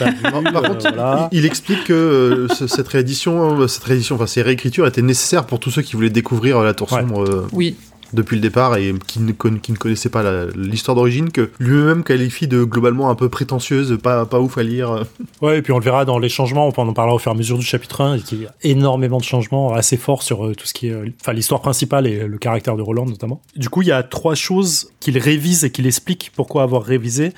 Par 0.53 0.61
contre, 0.61 0.93
il, 1.31 1.45
explique 1.45 1.85
que 1.85 2.45
cette 2.51 2.87
réédition, 2.87 3.67
cette 3.67 3.83
réédition, 3.83 4.15
enfin 4.15 4.27
ces 4.27 4.43
réécritures 4.43 4.85
étaient 4.85 5.01
nécessaires 5.01 5.47
pour 5.47 5.59
tous 5.59 5.71
ceux 5.71 5.81
qui 5.81 5.95
voulaient 5.95 6.11
découvrir 6.11 6.61
la 6.61 6.75
Tour 6.75 6.91
sombre. 6.91 7.47
Oui 7.53 7.75
depuis 8.13 8.35
le 8.35 8.41
départ 8.41 8.77
et 8.77 8.93
qui 9.07 9.19
ne, 9.19 9.31
connaissait 9.31 10.09
pas 10.09 10.45
l'histoire 10.55 10.95
d'origine, 10.95 11.31
que 11.31 11.51
lui-même 11.59 12.03
qualifie 12.03 12.47
de 12.47 12.63
globalement 12.63 13.09
un 13.09 13.15
peu 13.15 13.29
prétentieuse, 13.29 13.97
pas, 14.01 14.25
pas 14.25 14.39
ouf 14.39 14.57
à 14.57 14.63
lire. 14.63 15.05
Ouais, 15.41 15.59
et 15.59 15.61
puis 15.61 15.71
on 15.71 15.77
le 15.77 15.83
verra 15.83 16.03
dans 16.03 16.17
les 16.17 16.29
changements, 16.29 16.71
on 16.75 16.87
en 16.87 16.93
parlera 16.93 17.15
au 17.15 17.19
fur 17.19 17.31
et 17.31 17.35
à 17.35 17.37
mesure 17.37 17.59
du 17.59 17.65
chapitre 17.65 18.01
1, 18.01 18.17
il 18.31 18.41
y 18.41 18.45
a 18.45 18.53
énormément 18.63 19.17
de 19.17 19.23
changements 19.23 19.73
assez 19.73 19.97
forts 19.97 20.23
sur 20.23 20.45
euh, 20.45 20.55
tout 20.55 20.65
ce 20.65 20.73
qui 20.73 20.87
est, 20.87 20.93
euh, 20.93 21.13
enfin 21.21 21.33
l'histoire 21.33 21.61
principale 21.61 22.07
et 22.07 22.27
le 22.27 22.37
caractère 22.37 22.75
de 22.75 22.81
Roland 22.81 23.05
notamment. 23.05 23.41
Du 23.55 23.69
coup, 23.69 23.83
il 23.83 23.89
y 23.89 23.91
a 23.91 24.01
trois 24.01 24.35
choses 24.35 24.89
qu'il 24.99 25.17
révise 25.17 25.63
et 25.63 25.71
qu'il 25.71 25.85
explique 25.85 26.31
pourquoi 26.35 26.63
avoir 26.63 26.83
révisé. 26.83 27.33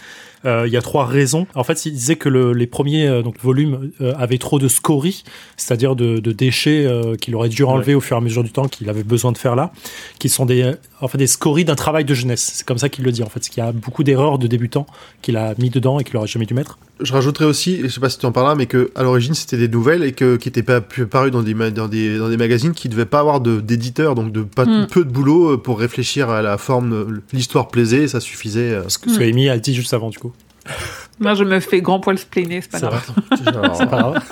Euh, 0.46 0.66
il 0.68 0.74
y 0.74 0.78
a 0.78 0.82
trois 0.82 1.06
raisons. 1.06 1.48
En 1.56 1.64
fait, 1.64 1.86
il 1.86 1.94
disait 1.94 2.16
que 2.16 2.30
le, 2.30 2.54
les 2.54 2.68
premiers 2.68 3.08
euh, 3.08 3.22
donc, 3.22 3.40
volumes 3.42 3.92
euh, 4.02 4.14
avaient 4.18 4.38
trop 4.38 4.60
de 4.60 4.68
scories, 4.68 5.24
c'est-à-dire 5.58 5.96
de, 5.96 6.20
de, 6.20 6.32
déchets 6.32 6.88
qu'il 7.20 7.36
aurait 7.36 7.50
dû 7.50 7.64
enlever 7.64 7.96
au 7.96 8.00
fur 8.00 8.16
et 8.16 8.20
à 8.20 8.22
mesure 8.22 8.44
du 8.44 8.52
temps 8.52 8.68
qu'il 8.68 8.90
avait 8.90 9.04
besoin 9.04 9.32
de 9.32 9.38
faire 9.38 9.56
là, 9.56 9.72
qui 10.20 10.30
sont 10.30 10.46
des, 10.46 10.74
en 11.02 11.08
fait, 11.08 11.18
des 11.18 11.28
scories 11.28 11.66
d'un 11.66 11.76
travail 11.76 12.06
de 12.06 12.14
jeunesse. 12.14 12.52
C'est 12.56 12.66
comme 12.66 12.78
ça 12.78 12.88
qu'il 12.88 13.04
le 13.04 13.12
dit, 13.12 13.24
en 13.24 13.30
fait, 13.30 13.42
qu'il 13.42 13.64
y 13.64 13.68
a 13.68 13.72
beaucoup 13.72 14.04
d'erreurs 14.04 14.38
de 14.38 14.48
débutants 14.48 14.86
qu'il 15.22 15.36
a 15.38 15.54
mis 15.58 15.70
dedans 15.70 16.00
et 16.00 16.04
qu'il 16.04 16.16
aurait 16.18 16.28
jamais 16.28 16.46
dû 16.46 16.54
mettre. 16.54 16.78
Je 17.02 17.14
rajouterais 17.14 17.46
aussi, 17.46 17.82
je 17.84 17.88
sais 17.88 18.00
pas 18.00 18.10
si 18.10 18.20
tu 18.20 18.26
en 18.26 18.32
parles 18.32 18.58
mais 18.58 18.66
que 18.66 18.92
à 18.96 19.04
l'origine 19.04 19.34
c'était 19.34 19.58
des 19.58 19.68
nouvelles 19.68 20.04
et 20.04 20.12
que 20.12 20.36
qui 20.36 20.50
n'étaient 20.50 20.64
pas 20.64 20.82
parues 20.82 21.32
dans 21.32 21.44
des, 21.44 21.54
dans 21.54 21.88
des 21.88 22.18
dans 22.18 22.30
des 22.30 22.38
magazines 22.38 22.74
qui 22.74 22.90
devaient 22.90 23.06
pas 23.06 23.20
avoir 23.20 23.40
d'éditeurs, 23.42 24.16
donc 24.16 24.32
de 24.32 24.42
pas 24.42 24.66
hmm. 24.66 24.88
peu 24.88 25.06
de 25.06 25.10
boulot 25.10 25.58
pour 25.58 25.80
réfléchir 25.80 26.30
à 26.30 26.42
la 26.42 26.58
forme, 26.58 27.22
l'histoire 27.32 27.70
plaisait, 27.70 28.08
ça 28.08 28.20
suffisait. 28.20 28.82
Ce 28.88 28.98
que, 28.98 29.10
ce 29.10 29.20
que 29.20 29.24
Amy 29.24 29.50
a 29.50 29.58
dit 29.60 29.74
juste 29.74 29.94
avant 29.94 30.10
du 30.10 30.20
coup. 30.20 30.34
Moi, 31.20 31.34
je 31.34 31.44
me 31.44 31.60
fais 31.60 31.82
grand 31.82 32.00
poil 32.00 32.18
splainer, 32.18 32.62
c'est 32.70 32.72
pas 32.72 32.80
grave. 32.80 33.12
C'est 33.38 33.90
pas 33.90 34.00
grave. 34.00 34.24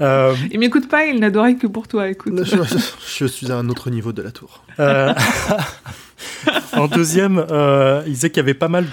euh... 0.00 0.34
Il 0.50 0.58
m'écoute 0.58 0.88
pas, 0.88 1.06
il 1.06 1.20
n'adorait 1.20 1.56
que 1.56 1.66
pour 1.66 1.88
toi, 1.88 2.08
écoute. 2.08 2.34
Je, 2.44 3.26
suis 3.26 3.50
à 3.52 3.56
un 3.56 3.68
autre 3.68 3.90
niveau 3.90 4.12
de 4.12 4.22
la 4.22 4.30
tour. 4.30 4.64
Euh... 4.78 5.12
en 6.72 6.86
deuxième, 6.86 7.44
euh, 7.50 8.02
il 8.06 8.12
disait 8.12 8.30
qu'il 8.30 8.38
y 8.38 8.40
avait 8.40 8.54
pas 8.54 8.68
mal 8.68 8.86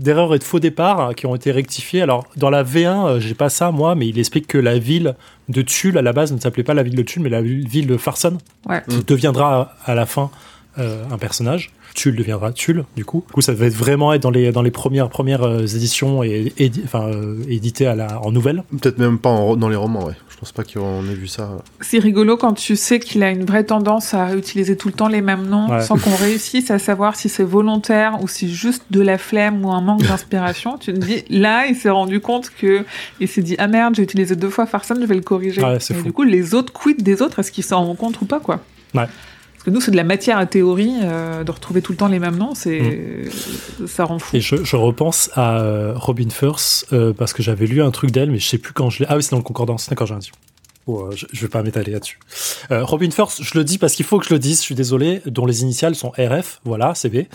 d'erreurs 0.00 0.34
et 0.34 0.38
de 0.38 0.44
faux 0.44 0.60
départs 0.60 1.14
qui 1.14 1.26
ont 1.26 1.34
été 1.34 1.50
rectifiés. 1.50 2.02
Alors, 2.02 2.26
dans 2.36 2.50
la 2.50 2.64
V1, 2.64 2.86
euh, 2.86 3.20
j'ai 3.20 3.34
pas 3.34 3.48
ça, 3.48 3.70
moi, 3.70 3.94
mais 3.94 4.08
il 4.08 4.18
explique 4.18 4.46
que 4.46 4.58
la 4.58 4.78
ville 4.78 5.14
de 5.48 5.62
Tulle, 5.62 5.98
à 5.98 6.02
la 6.02 6.12
base, 6.12 6.32
ne 6.32 6.38
s'appelait 6.38 6.62
pas 6.62 6.74
la 6.74 6.82
ville 6.82 6.94
de 6.94 7.02
Tulle, 7.02 7.22
mais 7.22 7.28
la 7.28 7.42
ville 7.42 7.86
de 7.86 7.96
Farson, 7.96 8.38
ouais. 8.68 8.82
qui 8.88 9.04
deviendra 9.04 9.74
à 9.84 9.94
la 9.94 10.06
fin 10.06 10.30
euh, 10.78 11.04
un 11.10 11.18
personnage. 11.18 11.70
Tulle 11.94 12.16
deviendra 12.16 12.52
Tulle, 12.52 12.84
du 12.96 13.04
coup. 13.04 13.24
Du 13.26 13.32
coup, 13.32 13.40
ça 13.40 13.52
devait 13.52 13.68
vraiment 13.68 14.12
être 14.12 14.22
dans 14.22 14.30
les, 14.30 14.52
dans 14.52 14.62
les 14.62 14.70
premières, 14.70 15.08
premières 15.08 15.42
euh, 15.42 15.66
éditions 15.66 16.22
et, 16.22 16.52
enfin, 16.84 17.08
euh, 17.08 17.42
édité 17.48 17.86
à 17.86 17.94
la, 17.94 18.20
en 18.22 18.32
nouvelle. 18.32 18.62
Peut-être 18.80 18.98
même 18.98 19.18
pas 19.18 19.54
dans 19.56 19.68
les 19.68 19.76
romans, 19.76 20.06
ouais. 20.06 20.14
Je 20.30 20.36
pense 20.36 20.52
pas 20.52 20.64
qu'on 20.64 21.04
ait 21.08 21.14
vu 21.14 21.28
ça. 21.28 21.50
C'est 21.80 21.98
rigolo 21.98 22.36
quand 22.36 22.54
tu 22.54 22.74
sais 22.74 22.98
qu'il 22.98 23.22
a 23.22 23.30
une 23.30 23.44
vraie 23.44 23.64
tendance 23.64 24.12
à 24.12 24.34
utiliser 24.34 24.76
tout 24.76 24.88
le 24.88 24.94
temps 24.94 25.06
les 25.06 25.20
mêmes 25.20 25.46
noms 25.46 25.80
sans 25.80 25.96
qu'on 25.96 26.16
réussisse 26.16 26.70
à 26.72 26.80
savoir 26.80 27.14
si 27.14 27.28
c'est 27.28 27.44
volontaire 27.44 28.18
ou 28.22 28.28
si 28.28 28.52
juste 28.52 28.84
de 28.90 29.00
la 29.00 29.18
flemme 29.18 29.64
ou 29.64 29.70
un 29.70 29.80
manque 29.80 30.02
d'inspiration. 30.02 30.78
tu 30.78 30.92
te 30.92 30.98
dis, 30.98 31.24
là, 31.30 31.66
il 31.66 31.76
s'est 31.76 31.90
rendu 31.90 32.18
compte 32.20 32.50
que, 32.50 32.84
il 33.20 33.28
s'est 33.28 33.42
dit, 33.42 33.54
ah 33.58 33.68
merde, 33.68 33.94
j'ai 33.94 34.02
utilisé 34.02 34.34
deux 34.34 34.50
fois 34.50 34.66
Farson, 34.66 34.96
je 35.00 35.06
vais 35.06 35.14
le 35.14 35.20
corriger. 35.20 35.62
et 35.62 36.02
du 36.02 36.12
coup, 36.12 36.24
les 36.24 36.54
autres 36.54 36.72
quittent 36.72 37.04
des 37.04 37.22
autres, 37.22 37.38
est-ce 37.38 37.52
qu'ils 37.52 37.64
s'en 37.64 37.84
rendent 37.84 37.96
compte 37.96 38.20
ou 38.20 38.24
pas, 38.24 38.40
quoi? 38.40 38.60
Ouais. 38.94 39.06
Parce 39.62 39.70
que 39.70 39.74
nous, 39.76 39.80
c'est 39.80 39.92
de 39.92 39.96
la 39.96 40.02
matière 40.02 40.38
à 40.38 40.46
théorie, 40.46 40.92
euh, 41.04 41.44
de 41.44 41.50
retrouver 41.52 41.82
tout 41.82 41.92
le 41.92 41.96
temps 41.96 42.08
les 42.08 42.18
mêmes 42.18 42.36
noms, 42.36 42.52
c'est 42.52 42.80
mm. 42.80 43.86
ça 43.86 44.06
rend 44.06 44.18
fou. 44.18 44.34
Et 44.34 44.40
je, 44.40 44.56
je 44.64 44.74
repense 44.74 45.30
à 45.34 45.60
euh, 45.60 45.92
Robin 45.94 46.30
Firth, 46.30 46.86
euh, 46.92 47.12
parce 47.12 47.32
que 47.32 47.44
j'avais 47.44 47.66
lu 47.66 47.80
un 47.80 47.92
truc 47.92 48.10
d'elle, 48.10 48.32
mais 48.32 48.40
je 48.40 48.48
sais 48.48 48.58
plus 48.58 48.72
quand 48.72 48.90
je 48.90 48.98
l'ai. 48.98 49.06
Ah 49.08 49.16
oui, 49.16 49.22
c'est 49.22 49.30
dans 49.30 49.36
le 49.36 49.44
Concordance, 49.44 49.88
d'accord, 49.88 50.08
j'ai 50.08 50.14
un 50.14 50.20
Oh, 50.88 51.10
je, 51.14 51.26
je 51.32 51.42
vais 51.42 51.48
pas 51.48 51.62
m'étaler 51.62 51.92
là-dessus. 51.92 52.18
Euh, 52.72 52.84
Robin 52.84 53.10
Firth, 53.10 53.38
je 53.40 53.56
le 53.56 53.62
dis 53.62 53.78
parce 53.78 53.94
qu'il 53.94 54.04
faut 54.04 54.18
que 54.18 54.26
je 54.26 54.34
le 54.34 54.40
dise, 54.40 54.58
je 54.58 54.62
suis 54.62 54.74
désolé, 54.74 55.22
dont 55.26 55.46
les 55.46 55.62
initiales 55.62 55.94
sont 55.94 56.10
RF, 56.18 56.60
voilà, 56.64 56.94
CB, 56.94 57.28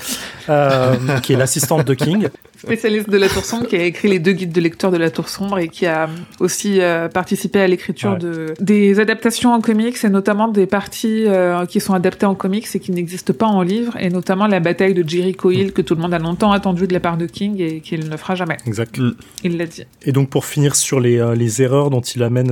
euh, 0.49 1.19
qui 1.21 1.31
est 1.31 1.37
l'assistante 1.37 1.87
de 1.87 1.93
King. 1.93 2.27
Spécialiste 2.57 3.09
de 3.09 3.17
la 3.17 3.29
Tour 3.29 3.45
Sombre, 3.45 3.67
qui 3.67 3.75
a 3.75 3.83
écrit 3.83 4.07
les 4.07 4.19
deux 4.19 4.33
guides 4.33 4.51
de 4.51 4.61
lecture 4.61 4.91
de 4.91 4.97
la 4.97 5.09
Tour 5.09 5.29
Sombre 5.29 5.59
et 5.59 5.67
qui 5.67 5.85
a 5.85 6.09
aussi 6.39 6.81
euh, 6.81 7.07
participé 7.07 7.59
à 7.59 7.67
l'écriture 7.67 8.17
de 8.17 8.53
des 8.59 8.99
adaptations 8.99 9.53
en 9.53 9.61
comics 9.61 9.97
et 10.03 10.09
notamment 10.09 10.47
des 10.47 10.65
parties 10.65 11.25
euh, 11.27 11.65
qui 11.65 11.79
sont 11.79 11.93
adaptées 11.93 12.25
en 12.25 12.35
comics 12.35 12.67
et 12.73 12.79
qui 12.79 12.91
n'existent 12.91 13.33
pas 13.33 13.45
en 13.45 13.61
livre 13.61 13.95
et 13.99 14.09
notamment 14.09 14.47
la 14.47 14.59
bataille 14.59 14.93
de 14.93 15.07
Jericho 15.07 15.51
Hill 15.51 15.71
que 15.73 15.81
tout 15.81 15.95
le 15.95 16.01
monde 16.01 16.13
a 16.13 16.19
longtemps 16.19 16.51
attendu 16.51 16.87
de 16.87 16.93
la 16.93 16.99
part 16.99 17.17
de 17.17 17.25
King 17.25 17.59
et 17.61 17.79
qu'il 17.81 18.09
ne 18.09 18.17
fera 18.17 18.35
jamais. 18.35 18.57
Exact. 18.65 18.99
Il 19.43 19.57
l'a 19.57 19.65
dit. 19.65 19.83
Et 20.03 20.11
donc 20.11 20.29
pour 20.29 20.45
finir 20.45 20.75
sur 20.75 20.99
les, 20.99 21.23
les 21.35 21.61
erreurs 21.61 21.89
dont 21.89 22.01
il 22.01 22.23
amène 22.23 22.51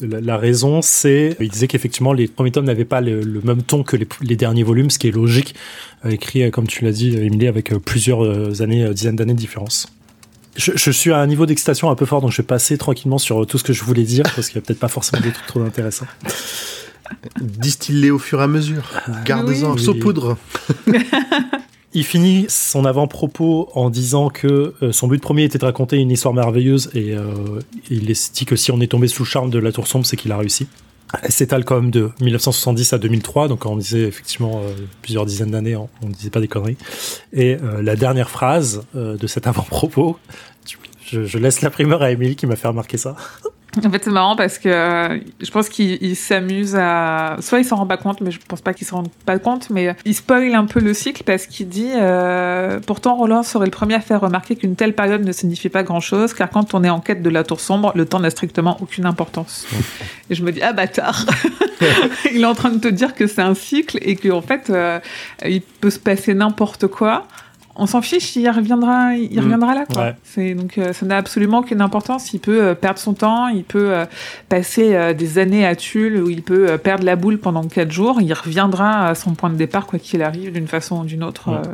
la, 0.00 0.36
raison, 0.36 0.82
c'est 0.82 1.36
il 1.40 1.48
disait 1.48 1.66
qu'effectivement 1.66 2.12
les 2.12 2.28
premiers 2.28 2.50
tomes 2.50 2.64
n'avaient 2.64 2.84
pas 2.84 3.00
le, 3.00 3.40
même 3.44 3.62
ton 3.62 3.82
que 3.82 3.96
les, 3.96 4.36
derniers 4.36 4.62
volumes, 4.62 4.90
ce 4.90 4.98
qui 4.98 5.08
est 5.08 5.14
logique, 5.14 5.54
euh, 5.54 5.89
écrit 6.08 6.42
euh, 6.42 6.50
comme 6.50 6.66
tu 6.66 6.84
l'as 6.84 6.92
dit, 6.92 7.14
Émilie, 7.16 7.46
avec 7.46 7.72
euh, 7.72 7.78
plusieurs 7.78 8.62
années, 8.62 8.88
dizaines 8.94 9.16
d'années 9.16 9.34
de 9.34 9.38
différence. 9.38 9.86
Je, 10.56 10.90
suis 10.90 11.12
à 11.12 11.18
un 11.18 11.26
niveau 11.26 11.46
d'excitation 11.46 11.90
un 11.90 11.94
peu 11.94 12.06
fort, 12.06 12.20
donc 12.20 12.32
je 12.32 12.38
vais 12.38 12.46
passer 12.46 12.76
tranquillement 12.76 13.18
sur 13.18 13.46
tout 13.46 13.56
ce 13.56 13.64
que 13.64 13.72
je 13.72 13.84
voulais 13.84 14.02
dire, 14.02 14.24
parce 14.34 14.48
qu'il 14.48 14.58
n'y 14.58 14.64
a 14.64 14.66
peut-être 14.66 14.80
pas 14.80 14.88
forcément 14.88 15.22
des 15.22 15.30
trucs 15.30 15.46
trop 15.46 15.62
intéressants. 15.62 16.06
Distiller 17.40 18.10
au 18.10 18.18
fur 18.18 18.40
et 18.40 18.44
à 18.44 18.46
mesure. 18.46 18.90
Gardez-en, 19.24 19.74
oui. 19.74 19.82
saupoudre. 19.82 20.36
Il 21.92 22.04
finit 22.04 22.46
son 22.48 22.84
avant-propos 22.84 23.68
en 23.74 23.90
disant 23.90 24.28
que 24.28 24.74
euh, 24.80 24.92
son 24.92 25.08
but 25.08 25.20
premier 25.20 25.42
était 25.42 25.58
de 25.58 25.64
raconter 25.64 25.96
une 25.96 26.12
histoire 26.12 26.32
merveilleuse 26.32 26.88
et 26.94 27.16
euh, 27.16 27.58
il 27.90 28.04
dit 28.06 28.44
que 28.46 28.54
si 28.54 28.70
on 28.70 28.80
est 28.80 28.86
tombé 28.86 29.08
sous 29.08 29.24
le 29.24 29.28
charme 29.28 29.50
de 29.50 29.58
la 29.58 29.72
tour 29.72 29.88
sombre, 29.88 30.06
c'est 30.06 30.16
qu'il 30.16 30.30
a 30.30 30.36
réussi. 30.36 30.68
S'étale 31.28 31.64
quand 31.64 31.76
même 31.80 31.90
de 31.90 32.10
1970 32.20 32.92
à 32.92 32.98
2003, 32.98 33.48
donc 33.48 33.66
on 33.66 33.76
disait 33.76 34.02
effectivement 34.02 34.60
euh, 34.64 34.72
plusieurs 35.02 35.26
dizaines 35.26 35.50
d'années, 35.50 35.76
on, 35.76 35.88
ne 36.02 36.12
disait 36.12 36.30
pas 36.30 36.40
des 36.40 36.48
conneries. 36.48 36.76
Et 37.32 37.56
la 37.82 37.96
dernière 37.96 38.30
phrase 38.30 38.84
de 38.94 39.26
cet 39.26 39.46
avant-propos, 39.48 40.18
je, 41.06 41.24
je, 41.24 41.38
laisse 41.38 41.62
la 41.62 41.70
primeur 41.70 42.02
à 42.02 42.10
Émilie 42.10 42.36
qui 42.36 42.46
m'a 42.46 42.56
fait 42.56 42.68
remarquer 42.68 42.96
ça. 42.96 43.16
En 43.76 43.90
fait, 43.90 44.02
c'est 44.02 44.10
marrant 44.10 44.34
parce 44.34 44.58
que 44.58 44.68
euh, 44.68 45.18
je 45.40 45.50
pense 45.50 45.68
qu'il 45.68 46.16
s'amuse 46.16 46.74
à. 46.76 47.36
Soit 47.40 47.60
il 47.60 47.64
s'en 47.64 47.76
rend 47.76 47.86
pas 47.86 47.96
compte, 47.96 48.20
mais 48.20 48.32
je 48.32 48.40
pense 48.46 48.60
pas 48.60 48.74
qu'il 48.74 48.86
s'en 48.86 48.96
rend 48.96 49.10
pas 49.24 49.38
compte, 49.38 49.70
mais 49.70 49.94
il 50.04 50.14
spoil 50.14 50.54
un 50.54 50.66
peu 50.66 50.80
le 50.80 50.92
cycle 50.92 51.22
parce 51.22 51.46
qu'il 51.46 51.68
dit 51.68 51.92
euh, 51.94 52.80
Pourtant, 52.84 53.14
Roland 53.14 53.44
serait 53.44 53.66
le 53.66 53.70
premier 53.70 53.94
à 53.94 54.00
faire 54.00 54.20
remarquer 54.20 54.56
qu'une 54.56 54.74
telle 54.74 54.94
période 54.94 55.24
ne 55.24 55.32
signifie 55.32 55.68
pas 55.68 55.84
grand 55.84 56.00
chose, 56.00 56.34
car 56.34 56.50
quand 56.50 56.74
on 56.74 56.82
est 56.82 56.90
en 56.90 57.00
quête 57.00 57.22
de 57.22 57.30
la 57.30 57.44
tour 57.44 57.60
sombre, 57.60 57.92
le 57.94 58.06
temps 58.06 58.18
n'a 58.18 58.30
strictement 58.30 58.76
aucune 58.80 59.06
importance. 59.06 59.66
et 60.30 60.34
je 60.34 60.42
me 60.42 60.50
dis 60.50 60.62
Ah 60.62 60.72
bâtard 60.72 61.26
Il 62.34 62.42
est 62.42 62.46
en 62.46 62.54
train 62.54 62.70
de 62.70 62.78
te 62.78 62.88
dire 62.88 63.14
que 63.14 63.26
c'est 63.26 63.42
un 63.42 63.54
cycle 63.54 63.98
et 64.02 64.16
qu'en 64.16 64.42
fait, 64.42 64.68
euh, 64.70 64.98
il 65.46 65.62
peut 65.62 65.90
se 65.90 65.98
passer 65.98 66.34
n'importe 66.34 66.88
quoi 66.88 67.26
on 67.82 67.86
s'en 67.86 68.02
fiche, 68.02 68.36
il 68.36 68.48
reviendra, 68.48 69.14
il 69.14 69.36
Mm. 69.40 69.42
reviendra 69.44 69.74
là. 69.74 69.84
Quoi. 69.92 70.02
Ouais. 70.02 70.14
C'est 70.22 70.54
donc 70.54 70.78
euh, 70.78 70.92
ça 70.92 71.04
n'a 71.06 71.16
absolument 71.16 71.58
aucune 71.58 71.80
importance. 71.80 72.32
Il 72.34 72.40
peut 72.40 72.62
euh, 72.62 72.74
perdre 72.74 72.98
son 72.98 73.14
temps, 73.14 73.48
il 73.48 73.64
peut 73.64 73.92
euh, 73.92 74.04
passer 74.48 74.94
euh, 74.94 75.12
des 75.14 75.38
années 75.38 75.66
à 75.66 75.74
Tulle, 75.74 76.22
ou 76.22 76.30
il 76.30 76.42
peut 76.42 76.68
euh, 76.70 76.78
perdre 76.78 77.04
la 77.04 77.16
boule 77.16 77.38
pendant 77.38 77.64
quatre 77.64 77.90
jours. 77.90 78.18
Il 78.20 78.32
reviendra 78.32 79.08
à 79.08 79.14
son 79.14 79.34
point 79.34 79.50
de 79.50 79.56
départ 79.56 79.86
quoi 79.86 79.98
qu'il 79.98 80.22
arrive, 80.22 80.52
d'une 80.52 80.68
façon 80.68 81.00
ou 81.00 81.04
d'une 81.04 81.24
autre. 81.24 81.48
Ouais. 81.50 81.56
euh. 81.56 81.72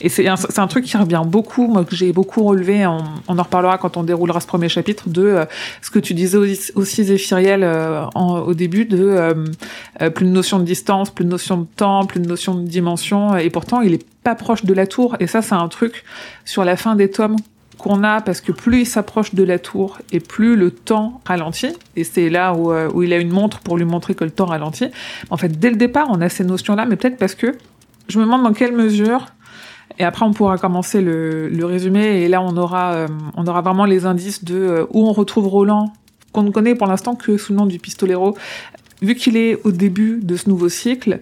Et 0.00 0.08
c'est 0.08 0.26
un, 0.28 0.36
c'est 0.36 0.58
un 0.58 0.66
truc 0.66 0.84
qui 0.84 0.96
revient 0.96 1.22
beaucoup, 1.26 1.66
moi 1.68 1.84
que 1.84 1.94
j'ai 1.96 2.12
beaucoup 2.12 2.42
relevé. 2.44 2.86
On, 2.86 2.98
on 3.28 3.38
en 3.38 3.42
reparlera 3.42 3.78
quand 3.78 3.96
on 3.96 4.02
déroulera 4.02 4.40
ce 4.40 4.46
premier 4.46 4.68
chapitre 4.68 5.08
de 5.08 5.22
euh, 5.22 5.44
ce 5.82 5.90
que 5.90 5.98
tu 6.00 6.14
disais 6.14 6.36
aussi, 6.38 6.72
aussi 6.74 7.04
Zéphiriel 7.04 7.62
euh, 7.62 8.04
en- 8.14 8.40
au 8.40 8.54
début 8.54 8.84
de 8.84 8.98
euh, 9.02 9.34
euh, 10.02 10.10
plus 10.10 10.26
de 10.26 10.30
notion 10.30 10.58
de 10.58 10.64
distance, 10.64 11.10
plus 11.10 11.24
de 11.24 11.30
notion 11.30 11.58
de 11.58 11.66
temps, 11.76 12.04
plus 12.06 12.20
de 12.20 12.28
notion 12.28 12.54
de 12.54 12.66
dimension. 12.66 13.36
Et 13.36 13.50
pourtant, 13.50 13.80
il 13.80 13.94
est 13.94 14.04
proche 14.34 14.64
de 14.64 14.72
la 14.72 14.86
tour. 14.86 15.16
Et 15.20 15.26
ça, 15.26 15.42
c'est 15.42 15.54
un 15.54 15.68
truc 15.68 16.04
sur 16.46 16.64
la 16.64 16.76
fin 16.76 16.96
des 16.96 17.10
tomes 17.10 17.36
qu'on 17.76 18.02
a 18.02 18.20
parce 18.20 18.40
que 18.40 18.52
plus 18.52 18.80
il 18.80 18.86
s'approche 18.86 19.34
de 19.34 19.42
la 19.42 19.58
tour 19.58 19.98
et 20.12 20.20
plus 20.20 20.56
le 20.56 20.70
temps 20.70 21.20
ralentit. 21.26 21.76
Et 21.96 22.04
c'est 22.04 22.30
là 22.30 22.54
où, 22.54 22.72
euh, 22.72 22.88
où 22.94 23.02
il 23.02 23.12
a 23.12 23.18
une 23.18 23.30
montre 23.30 23.60
pour 23.60 23.76
lui 23.76 23.84
montrer 23.84 24.14
que 24.14 24.24
le 24.24 24.30
temps 24.30 24.46
ralentit. 24.46 24.88
En 25.30 25.36
fait, 25.36 25.58
dès 25.58 25.70
le 25.70 25.76
départ, 25.76 26.08
on 26.10 26.20
a 26.20 26.28
ces 26.28 26.44
notions-là, 26.44 26.86
mais 26.86 26.96
peut-être 26.96 27.18
parce 27.18 27.34
que 27.34 27.52
je 28.08 28.18
me 28.18 28.24
demande 28.24 28.42
dans 28.42 28.52
quelle 28.52 28.72
mesure. 28.72 29.26
Et 29.98 30.04
après, 30.04 30.24
on 30.24 30.32
pourra 30.32 30.58
commencer 30.58 31.00
le, 31.00 31.48
le 31.48 31.64
résumé. 31.66 32.22
Et 32.22 32.28
là, 32.28 32.42
on 32.42 32.56
aura, 32.56 32.94
euh, 32.94 33.08
on 33.36 33.46
aura 33.46 33.60
vraiment 33.60 33.84
les 33.84 34.06
indices 34.06 34.44
de 34.44 34.56
euh, 34.56 34.86
où 34.90 35.06
on 35.06 35.12
retrouve 35.12 35.46
Roland, 35.46 35.92
qu'on 36.32 36.42
ne 36.42 36.50
connaît 36.50 36.74
pour 36.74 36.86
l'instant 36.86 37.14
que 37.14 37.36
sous 37.36 37.52
le 37.52 37.58
nom 37.58 37.66
du 37.66 37.78
pistolero. 37.78 38.36
Vu 39.02 39.14
qu'il 39.14 39.36
est 39.36 39.60
au 39.64 39.70
début 39.70 40.20
de 40.22 40.36
ce 40.36 40.48
nouveau 40.48 40.68
cycle, 40.68 41.20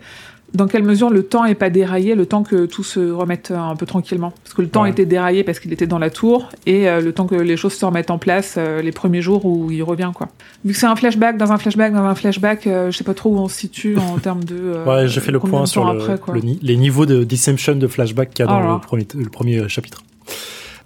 dans 0.55 0.67
quelle 0.67 0.83
mesure 0.83 1.09
le 1.11 1.23
temps 1.23 1.45
est 1.47 1.55
pas 1.55 1.71
déraillé, 1.71 2.15
le 2.15 2.27
temps 2.27 2.43
que 2.43 2.67
tout 2.67 2.85
se 2.85 3.01
remette 3.11 3.51
un 3.51 3.75
peu 3.77 3.87
tranquillement 3.87 4.33
Parce 4.45 4.53
que 4.55 4.63
le 4.63 4.69
temps 4.69 4.83
Ouais. 4.83 4.91
était 4.91 5.07
déraillé 5.07 5.45
parce 5.45 5.59
qu'il 5.61 5.73
était 5.73 5.87
dans 5.87 5.99
la 5.99 6.11
tour, 6.11 6.51
et 6.67 6.89
euh, 6.89 7.01
le 7.01 7.13
temps 7.13 7.27
que 7.27 7.35
les 7.35 7.57
choses 7.57 7.73
se 7.73 7.85
remettent 7.85 8.11
en 8.11 8.19
place 8.19 8.57
euh, 8.59 8.83
les 8.83 8.93
premiers 8.93 9.23
jours 9.23 9.47
où 9.47 9.71
il 9.71 9.83
revient, 9.83 10.11
quoi. 10.15 10.29
Vu 10.65 10.73
que 10.75 10.79
c'est 10.79 10.87
un 10.87 10.97
flashback, 10.97 11.37
dans 11.39 11.53
un 11.53 11.59
flashback, 11.59 11.93
dans 11.95 12.05
un 12.05 12.15
flashback, 12.15 12.67
euh, 12.67 12.91
je 12.91 12.99
sais 12.99 13.05
pas 13.05 13.15
trop 13.15 13.31
où 13.31 13.39
on 13.39 13.49
se 13.49 13.57
situe 13.59 13.97
en 13.99 14.19
termes 14.23 14.45
de. 14.45 14.57
euh, 14.61 14.85
Ouais, 14.85 15.09
j'ai 15.09 15.21
fait 15.21 15.33
le 15.33 15.41
point 15.41 15.65
sur 15.67 15.91
le, 15.91 16.01
après, 16.11 16.41
les 16.63 16.77
niveaux 16.77 17.07
de 17.07 17.25
disemption 17.25 17.75
de 17.75 17.87
flashback 17.87 18.31
qu'il 18.35 18.45
y 18.45 18.49
a 18.49 18.53
dans 18.53 18.71
Oh 18.71 18.75
le, 18.75 18.81
premier, 18.81 19.07
le 19.15 19.31
premier 19.31 19.69
chapitre. 19.69 20.03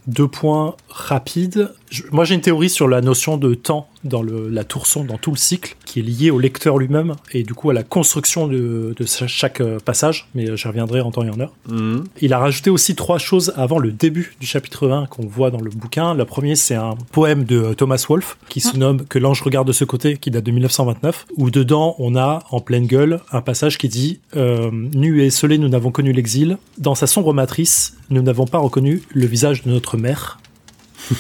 Deux 0.07 0.29
points 0.29 0.77
rapides. 0.89 1.73
Je- 1.91 2.05
moi, 2.13 2.25
j'ai 2.25 2.37
une 2.37 2.41
théorie 2.41 2.71
sur 2.71 2.87
la 2.87 3.01
notion 3.01 3.37
de 3.37 3.55
temps 3.55 3.89
dans 4.07 4.23
le, 4.23 4.49
la 4.49 4.65
tour 4.65 4.87
sombre, 4.87 5.07
dans 5.09 5.19
tout 5.19 5.31
le 5.31 5.37
cycle, 5.37 5.77
qui 5.85 6.01
est 6.01 6.03
liée 6.03 6.31
au 6.31 6.39
lecteur 6.39 6.79
lui-même 6.79 7.15
et 7.33 7.43
du 7.43 7.55
coup 7.55 7.71
à 7.71 7.75
la 7.75 7.83
construction 7.83 8.47
de, 8.49 8.95
de 8.97 9.07
cha- 9.07 9.27
chaque 9.27 9.61
euh, 9.61 9.79
passage, 9.79 10.29
mais 10.35 10.49
euh, 10.51 10.57
j'y 10.57 10.69
reviendrai 10.69 11.01
en 11.01 11.11
temps 11.11 11.25
et 11.25 11.31
en 11.31 11.39
heure. 11.41 11.53
Mhm. 11.69 12.05
Il 12.21 12.33
a 12.33 12.39
rajouté 12.39 12.71
aussi 12.71 12.95
trois 12.95 13.19
choses 13.19 13.53
avant 13.57 13.79
le 13.79 13.93
début 13.93 14.35
du 14.41 14.47
chapitre 14.47 14.89
1 14.89 15.07
qu'on 15.07 15.27
voit 15.27 15.51
dans 15.51 15.61
le 15.61 15.71
bouquin. 15.71 16.15
Le 16.15 16.25
premier, 16.25 16.57
c'est 16.57 16.75
un 16.75 16.95
poème 17.13 17.45
de 17.45 17.57
euh, 17.59 17.75
Thomas 17.75 18.05
Wolfe 18.09 18.37
qui 18.49 18.61
se 18.61 18.77
nomme 18.77 19.05
Que 19.07 19.19
l'ange 19.19 19.43
regarde 19.43 19.67
de 19.69 19.73
ce 19.73 19.85
côté, 19.85 20.17
qui 20.17 20.31
date 20.31 20.45
de 20.45 20.51
1929, 20.51 21.27
où 21.37 21.51
dedans, 21.51 21.95
on 21.99 22.17
a 22.17 22.43
en 22.51 22.61
pleine 22.61 22.87
gueule 22.87 23.21
un 23.33 23.41
passage 23.43 23.79
qui 23.79 23.89
dit 23.89 24.21
euh, 24.37 24.71
Nus 24.73 25.23
et 25.23 25.27
esselés, 25.27 25.59
nous 25.59 25.69
n'avons 25.69 25.91
connu 25.91 26.13
l'exil. 26.13 26.57
Dans 26.79 26.95
sa 26.95 27.07
sombre 27.07 27.33
matrice, 27.35 27.97
nous 28.11 28.23
n'avons 28.23 28.47
pas 28.47 28.59
reconnu 28.59 29.03
le 29.13 29.27
visage 29.27 29.63
de 29.65 29.71
notre 29.71 29.97
mère. 29.97 30.39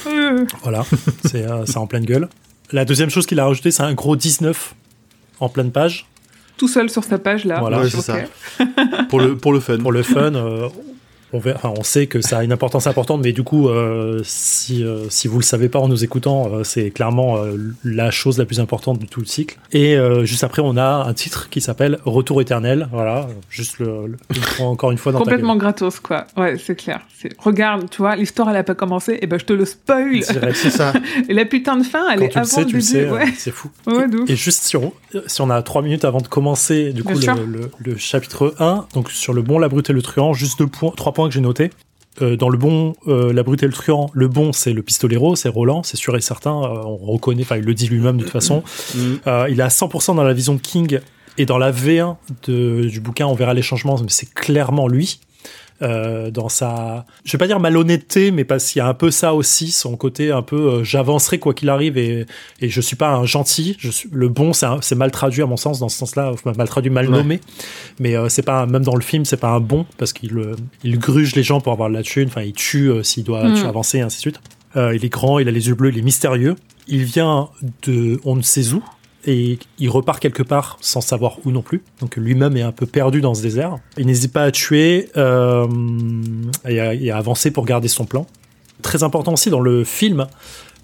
Voilà, 0.63 0.85
c'est 1.25 1.43
euh, 1.45 1.65
en 1.77 1.87
pleine 1.87 2.05
gueule. 2.05 2.29
La 2.73 2.85
deuxième 2.85 3.11
chose 3.11 3.27
qu'il 3.27 3.39
a 3.41 3.47
rajouté, 3.47 3.71
c'est 3.71 3.83
un 3.83 3.95
gros 3.95 4.17
19 4.17 4.75
en 5.41 5.49
pleine 5.49 5.71
page. 5.71 6.07
tout 6.57 6.69
seul 6.69 6.89
sur 6.91 7.05
sa 7.05 7.19
page 7.19 7.45
là. 7.45 7.61
Voilà, 7.61 7.81
Ouais, 7.81 7.91
c'est 7.91 8.01
ça. 8.01 8.17
Pour 9.09 9.21
le, 9.21 9.37
pour 9.37 9.53
le 9.53 9.61
fun. 9.61 9.79
pour 9.79 9.93
le 9.93 10.03
fun. 10.03 10.35
euh, 10.35 10.69
on, 11.37 11.39
verra- 11.39 11.57
enfin, 11.63 11.75
on 11.79 11.83
sait 11.85 12.07
que 12.07 12.21
ça 12.21 12.39
a 12.39 12.45
une 12.45 12.53
importance 12.53 12.87
importante, 12.87 13.21
mais 13.23 13.33
du 13.33 13.43
coup, 13.43 13.69
euh, 13.69 14.21
si, 14.25 14.83
euh, 14.85 15.09
si 15.11 15.29
vous 15.29 15.39
le 15.39 15.45
savez 15.45 15.69
pas 15.69 15.79
en 15.79 15.89
nous 15.89 16.03
écoutant, 16.05 16.51
euh, 16.53 16.65
c'est 16.65 16.91
clairement 16.91 17.37
la 17.85 18.11
chose 18.11 18.39
la 18.39 18.45
plus 18.47 18.61
importante 18.61 18.99
de 18.99 19.07
tout 19.07 19.21
le 19.21 19.27
cycle. 19.27 19.59
Et 19.73 19.97
juste 20.25 20.45
après, 20.45 20.63
on 20.65 20.77
a 20.77 21.05
un 21.07 21.13
titre 21.15 21.49
qui 21.51 21.61
s'appelle 21.61 21.99
Retour 22.05 22.41
éternel. 22.41 22.89
Voilà, 22.93 23.29
juste 23.51 23.79
le, 23.79 24.07
le- 24.09 24.63
encore 24.65 24.91
une 24.93 24.99
fois 24.99 25.13
dans 25.13 25.19
Complètement 25.19 25.57
gratos, 25.57 26.01
quoi. 26.01 26.27
Ouais, 26.37 26.57
c'est 26.59 26.75
clair. 26.77 27.01
Regarde, 27.39 27.89
tu 27.91 27.99
vois, 27.99 28.17
l'histoire, 28.17 28.51
elle 28.51 28.57
a 28.57 28.65
pas 28.65 28.75
commencé, 28.75 29.19
et 29.21 29.27
ben 29.27 29.39
je 29.39 29.45
te 29.45 29.53
le 29.53 29.65
spoil. 29.65 30.23
C'est 30.55 30.71
ça. 30.71 30.93
Et 31.29 31.35
la 31.35 31.45
putain 31.45 31.77
de 31.77 31.83
fin, 31.83 32.09
elle 32.11 32.19
Quand 32.21 32.25
est 32.25 32.29
tu 32.29 32.35
le 32.39 32.41
avant 32.41 32.51
sais, 32.51 32.61
le 32.61 32.67
tu 32.67 32.77
le 32.77 32.83
début. 32.83 32.93
sais, 32.93 33.11
ouais. 33.11 33.25
c'est 33.37 33.51
fou. 33.51 33.71
Ouais, 33.87 34.05
ouf. 34.07 34.31
Et 34.31 34.37
juste 34.37 34.63
si 34.65 34.77
on, 34.77 34.93
si 35.27 35.41
on 35.41 35.51
a 35.51 35.61
trois 35.63 35.83
minutes 35.83 36.05
avant 36.05 36.21
de 36.21 36.29
commencer 36.29 36.93
du 36.93 37.03
coup 37.05 37.15
le 37.85 37.97
chapitre 37.97 38.55
1, 38.59 38.87
donc 38.95 39.11
sur 39.11 39.33
le 39.33 39.43
bon, 39.43 39.59
la 39.59 39.69
brute 39.69 39.91
et 39.91 39.93
le 39.93 40.03
truand, 40.03 40.33
juste 40.33 40.59
deux 40.59 40.67
points, 40.67 40.93
trois 40.97 41.13
points 41.13 41.26
que 41.29 41.35
j'ai 41.35 41.41
notés. 41.41 41.71
Euh, 42.23 42.35
dans 42.37 42.49
le 42.49 42.57
bon, 42.57 42.95
euh, 43.09 43.31
la 43.33 43.43
brute 43.43 43.63
et 43.63 43.67
le 43.67 43.73
truand, 43.75 44.09
le 44.15 44.27
bon 44.27 44.53
c'est 44.55 44.73
le 44.73 44.83
pistolero, 44.83 45.37
c'est 45.37 45.51
Roland, 45.51 45.83
c'est 45.83 45.99
sûr 45.99 46.17
et 46.17 46.23
certain, 46.23 46.63
euh, 46.63 46.83
on 46.85 46.97
reconnaît, 46.97 47.43
enfin 47.43 47.59
il 47.59 47.65
le 47.65 47.75
dit 47.75 47.89
lui-même 47.89 48.17
de 48.17 48.23
toute 48.23 48.33
façon. 48.33 48.63
Mhm. 48.95 49.19
Euh, 49.27 49.47
il 49.51 49.61
est 49.61 49.63
à 49.63 49.69
100% 49.69 50.15
dans 50.15 50.23
la 50.25 50.33
vision 50.33 50.55
de 50.55 50.61
King 50.61 51.01
et 51.37 51.45
dans 51.45 51.59
la 51.59 51.71
V1 51.71 52.17
de- 52.49 52.87
du 52.89 53.01
bouquin, 53.01 53.27
on 53.27 53.35
verra 53.35 53.53
les 53.53 53.61
changements, 53.61 53.99
mais 54.01 54.07
c'est 54.09 54.33
clairement 54.33 54.89
lui. 54.89 55.21
Euh, 55.83 56.31
dans 56.31 56.49
sa, 56.49 57.05
je 57.27 57.33
vais 57.33 57.39
pas 57.39 57.47
dire 57.47 57.61
malhonnêteté, 57.61 58.31
mais 58.31 58.45
parce 58.45 58.71
qu'il 58.71 58.79
y 58.79 58.83
a 58.83 58.89
un 58.89 58.95
peu 58.95 59.11
ça 59.11 59.35
aussi, 59.35 59.71
son 59.71 59.95
côté 59.97 60.31
un 60.33 60.41
peu, 60.41 60.57
euh, 60.57 60.85
j'avancerai 60.85 61.39
quoi 61.39 61.53
qu'il 61.53 61.69
arrive 61.69 61.99
et, 61.99 62.25
et 62.63 62.69
je 62.71 62.81
suis 62.81 62.97
pas 62.97 63.11
un 63.11 63.27
gentil. 63.27 63.77
Je 63.79 63.91
suis 63.91 64.09
le 64.11 64.29
bon, 64.31 64.53
c'est 64.55 64.95
mal 64.95 65.11
traduit 65.11 65.43
à 65.43 65.47
mon 65.47 65.59
sens 65.59 65.79
dans 65.79 65.91
ce 65.91 65.99
sens-là, 65.99 66.33
mal 66.57 66.67
traduit, 66.67 66.91
mal 66.91 67.11
Ouais. 67.11 67.17
nommé. 67.19 67.41
Mais 68.01 68.17
euh, 68.17 68.31
c'est 68.31 68.41
pas 68.43 68.63
un- 68.63 68.67
même 68.67 68.85
dans 68.85 68.95
le 68.97 69.03
film, 69.03 69.27
c'est 69.27 69.37
pas 69.37 69.51
un 69.51 69.61
bon 69.61 69.85
parce 69.99 70.15
qu'il 70.15 70.37
euh, 70.39 70.57
il 70.83 70.99
gruge 70.99 71.35
les 71.37 71.43
gens 71.43 71.61
pour 71.61 71.73
avoir 71.75 71.91
de 71.91 71.95
la 71.95 72.03
thune. 72.03 72.29
Enfin, 72.29 72.43
il 72.43 72.55
tue 72.55 72.89
euh, 72.91 73.03
s'il 73.03 73.25
doit 73.25 73.45
Mm. 73.47 73.55
tu- 73.55 73.67
avancer 73.67 73.99
et 73.99 74.01
ainsi 74.01 74.17
de 74.17 74.21
suite. 74.23 74.41
Euh, 74.77 74.95
il 74.97 75.05
est 75.05 75.09
grand, 75.11 75.39
il 75.39 75.47
a 75.49 75.51
les 75.51 75.69
yeux 75.69 75.75
bleus, 75.75 75.91
il 75.91 75.99
est 75.99 76.03
mystérieux. 76.03 76.57
Il 76.89 77.05
vient 77.05 77.49
de 77.87 78.19
on 78.25 78.35
ne 78.37 78.43
sait 78.43 78.73
où 78.73 78.83
et 79.27 79.59
il 79.79 79.91
repart 79.91 80.21
quelque 80.21 80.43
part 80.43 80.79
sans 80.81 81.01
savoir 81.01 81.39
où 81.45 81.51
non 81.51 81.63
plus. 81.63 81.83
Donc 82.01 82.17
lui-même 82.17 82.57
est 82.57 82.63
un 82.63 82.73
peu 82.73 82.87
perdu 82.87 83.21
dans 83.21 83.35
ce 83.35 83.43
désert. 83.43 83.77
Il 83.99 84.07
n'hésite 84.07 84.33
pas 84.33 84.45
à 84.45 84.51
tuer 84.51 85.11
euh, 85.17 85.67
et, 86.67 86.81
à, 86.81 86.95
et 86.95 87.11
à 87.11 87.17
avancer 87.17 87.51
pour 87.51 87.65
garder 87.65 87.89
son 87.89 88.05
plan. 88.05 88.27
Très 88.83 89.03
important 89.03 89.33
aussi 89.33 89.51
dans 89.51 89.61
le 89.61 89.85
film, 89.85 90.27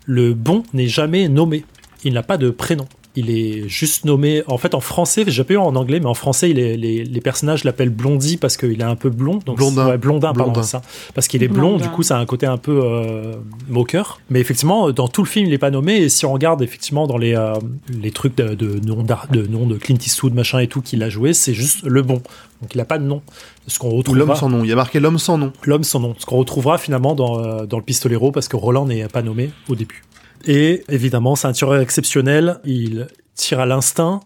le 0.07 0.35
bon 0.35 0.65
n'est 0.73 0.89
jamais 0.89 1.29
nommé. 1.29 1.65
Il 2.05 2.13
n'a 2.13 2.23
pas 2.23 2.37
de 2.37 2.51
prénom. 2.51 2.87
Il 3.15 3.29
est 3.31 3.69
juste 3.69 4.07
nommé. 4.07 4.43
En 4.47 4.57
fait, 4.57 4.75
en 4.75 4.81
français, 4.81 5.25
j'ai 5.27 5.45
pas 5.45 5.53
eu 5.55 5.57
en 5.59 5.77
anglais, 5.77 6.01
mais 6.01 6.07
en 6.07 6.15
français, 6.15 6.49
il 6.49 6.59
est- 6.59 6.79
les, 6.79 7.05
les 7.05 7.21
personnages 7.21 7.63
l'appellent 7.65 7.91
Blondie 7.91 8.39
parce 8.39 8.57
qu'il 8.57 8.81
est 8.81 8.85
un 8.85 8.97
peu 8.97 9.11
blond. 9.11 9.39
Donc 9.45 9.59
Blondin. 9.59 9.87
ouais, 9.89 9.99
blondin, 9.99 10.33
pardon, 10.33 10.45
Blondin. 10.53 10.63
c'est 10.63 10.71
ça. 10.71 10.83
Parce 11.15 11.29
qu'il 11.29 11.43
est 11.43 11.49
blond, 11.49 11.71
Blondin. 11.77 11.85
du 11.85 11.91
coup, 11.91 12.03
ça 12.03 12.17
a 12.17 12.21
un 12.21 12.25
côté 12.27 12.47
un 12.47 12.57
peu 12.57 12.81
euh, 12.83 13.35
moqueur. 13.69 14.19
Mais 14.31 14.41
effectivement, 14.41 14.91
dans 14.93 15.09
tout 15.09 15.23
le 15.23 15.29
film, 15.29 15.45
il 15.47 15.51
n'est 15.51 15.59
pas 15.59 15.71
nommé. 15.71 15.97
Et 15.97 16.09
si 16.09 16.25
on 16.25 16.33
regarde 16.33 16.63
effectivement 16.63 17.07
dans 17.07 17.19
les, 17.19 17.35
euh, 17.35 17.55
les 17.91 18.13
trucs 18.13 18.35
de, 18.37 18.55
de 18.55 18.81
nom 18.87 19.05
de 19.31 19.47
nom 19.47 19.67
de 19.67 19.77
Clint 19.77 19.97
Eastwood, 20.01 20.33
machin 20.33 20.61
et 20.61 20.67
tout, 20.67 20.81
qu'il 20.81 21.03
a 21.03 21.11
joué, 21.11 21.35
c'est 21.35 21.53
juste 21.55 21.83
le 21.85 22.01
bon. 22.03 22.23
Donc 22.63 22.75
il 22.75 22.79
n'a 22.79 22.85
pas 22.87 22.99
de 22.99 23.05
nom. 23.05 23.21
Ce 23.67 23.79
qu'on 23.79 23.91
Ou 23.91 23.97
retrouvera. 23.99 24.25
l'homme 24.27 24.37
sans 24.37 24.49
nom. 24.49 24.65
Il 24.65 24.71
y 24.71 24.73
a 24.73 24.77
marqué 24.77 25.01
l'homme 25.01 25.19
sans 25.19 25.37
nom. 25.37 25.53
L'homme 25.65 25.85
sans 25.85 26.01
nom. 26.01 26.15
Ce 26.19 26.25
qu'on 26.25 26.37
retrouvera 26.39 26.79
finalement 26.79 27.15
dans, 27.15 27.39
euh, 27.41 27.67
dans 27.67 27.77
le 27.77 27.83
pistolero 27.85 28.33
parce 28.33 28.49
que 28.49 28.57
Roland 28.57 28.87
n'est 28.87 29.07
pas 29.09 29.21
nommé 29.23 29.51
au 29.69 29.75
début. 29.75 30.03
Et 30.47 30.83
évidemment, 30.89 31.37
c'est 31.37 31.47
un 31.49 31.53
tireur 31.53 31.81
exceptionnel. 31.81 32.59
Il 32.65 33.07
tire 33.35 33.61
à 33.61 33.67
l'instinct. 33.67 34.21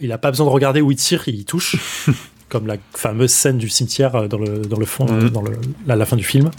Il 0.00 0.08
n'a 0.10 0.18
pas 0.18 0.30
besoin 0.30 0.46
de 0.46 0.50
regarder 0.50 0.80
où 0.80 0.90
il 0.92 0.96
tire, 0.96 1.24
il 1.28 1.34
y 1.36 1.44
touche. 1.44 1.76
Comme 2.48 2.66
la 2.66 2.76
fameuse 2.94 3.30
scène 3.30 3.58
du 3.58 3.68
cimetière 3.68 4.14
euh, 4.14 4.26
dans 4.28 4.38
le, 4.38 4.60
dans 4.60 4.78
le 4.78 4.86
fond, 4.86 5.04
Mhm. 5.06 5.26
euh, 5.26 5.28
dans 5.28 5.42
le, 5.42 5.58
à 5.88 5.96
la 5.96 6.06
fin 6.06 6.16
du 6.16 6.24
film. 6.24 6.50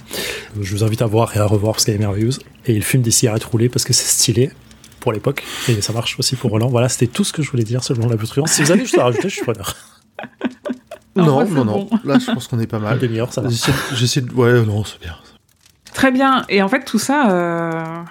Je 0.62 0.76
vous 0.76 0.84
invite 0.84 1.02
à 1.02 1.08
voir 1.08 1.36
et 1.36 1.40
à 1.40 1.46
revoir 1.46 1.74
parce 1.74 1.86
qu'elle 1.86 1.96
est 1.96 2.00
merveilleuse. 2.00 2.40
Et 2.68 2.74
il 2.74 2.84
fume 2.84 3.02
des 3.02 3.10
cigarettes 3.12 3.46
roulées 3.46 3.70
parce 3.70 3.86
que 3.86 3.94
c'est 3.94 4.06
stylé 4.08 4.52
pour 5.00 5.14
l'époque. 5.14 5.44
Et 5.68 5.82
ça 5.82 5.92
marche 5.94 6.20
aussi 6.20 6.36
pour 6.36 6.52
Roland. 6.52 6.68
Voilà, 6.68 6.90
c'était 6.90 7.08
tout 7.08 7.24
ce 7.24 7.34
que 7.34 7.42
je 7.42 7.50
voulais 7.50 7.64
dire 7.64 7.84
selon 7.84 8.08
la 8.08 8.18
truand. 8.18 8.46
Si 8.46 8.62
vous 8.62 8.72
avez 8.72 8.82
juste 8.82 9.00
à 9.00 9.04
rajouter, 9.06 9.30
je 9.30 9.36
suis 9.36 9.44
preneur. 9.44 9.76
Non, 11.16 11.26
Non, 11.26 11.32
moi, 11.34 11.46
non, 11.46 11.66
non. 11.66 11.84
bon. 11.86 12.00
Là, 12.04 12.20
je 12.20 12.32
pense 12.32 12.48
qu'on 12.48 12.60
est 12.60 12.68
pas 12.68 12.78
Une 12.78 12.84
mal. 12.84 13.00
demi-heure, 13.00 13.34
ça 13.34 13.42
va. 13.42 13.50
J'essaie 13.50 13.72
de- 13.72 13.96
J'essaie 13.96 14.22
de... 14.22 14.32
Ouais, 14.34 14.64
non, 14.64 14.84
c'est 14.84 15.00
bien. 15.02 15.16
Très 15.94 16.12
bien. 16.12 16.46
Et 16.50 16.62
en 16.62 16.68
fait, 16.70 16.86
tout 16.86 17.00
ça. 17.00 17.32
euh, 17.32 18.04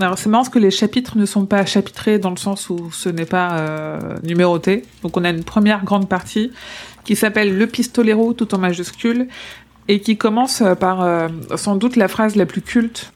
Alors, 0.00 0.16
c'est 0.18 0.28
marrant 0.28 0.42
parce 0.44 0.52
que 0.54 0.58
les 0.60 0.70
chapitres 0.70 1.18
ne 1.18 1.26
sont 1.26 1.44
pas 1.46 1.64
chapitrés 1.66 2.18
dans 2.18 2.30
le 2.30 2.36
sens 2.36 2.70
où 2.70 2.90
ce 2.92 3.08
n'est 3.08 3.24
pas 3.26 3.58
euh, 3.58 3.98
numéroté. 4.22 4.84
Donc, 5.02 5.16
on 5.16 5.24
a 5.24 5.30
une 5.30 5.42
première 5.44 5.84
grande 5.84 6.08
partie 6.08 6.52
qui 7.04 7.16
s'appelle 7.16 7.56
Le 7.58 7.66
pistolero 7.66 8.32
tout 8.32 8.54
en 8.54 8.58
majuscule 8.58 9.26
et 9.88 10.00
qui 10.00 10.18
commence 10.18 10.62
par 10.78 11.00
euh, 11.02 11.28
sans 11.56 11.74
doute 11.74 11.96
la 11.96 12.08
phrase 12.08 12.36
la 12.36 12.44
plus 12.44 12.60
culte, 12.60 13.10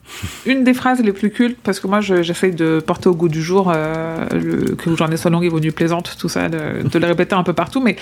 une 0.47 0.65
des 0.65 0.73
phrases 0.73 1.01
les 1.01 1.13
plus 1.13 1.31
cultes, 1.31 1.59
parce 1.63 1.79
que 1.81 1.87
moi 1.87 2.01
je- 2.01 2.23
j'essaie 2.23 2.51
de 2.51 2.81
porter 2.85 3.11
au 3.11 3.15
goût 3.15 3.29
du 3.29 3.43
jour 3.43 3.71
euh, 3.75 4.27
le, 4.33 4.75
que 4.75 4.97
j'en 4.97 5.11
ai 5.11 5.19
soit 5.19 5.31
longue 5.31 5.45
et 5.45 5.51
mieux 5.51 5.71
plaisante, 5.71 6.17
tout 6.19 6.31
ça, 6.31 6.49
de, 6.49 6.89
de 6.89 6.99
le 6.99 7.07
répéter 7.07 7.35
un 7.35 7.43
peu 7.43 7.53
partout, 7.53 7.83
mais 7.83 7.97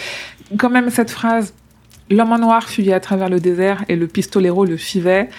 quand 0.57 0.71
même 0.71 0.89
cette 0.91 1.11
phrase, 1.11 1.53
l'homme 2.11 2.31
en 2.31 2.39
noir 2.39 2.69
fuyait 2.69 2.93
à 2.93 3.01
travers 3.01 3.29
le 3.29 3.41
désert 3.41 3.85
et 3.89 3.97
le 3.97 4.07
pistolero 4.07 4.65
le 4.65 4.79
suivait, 4.79 5.31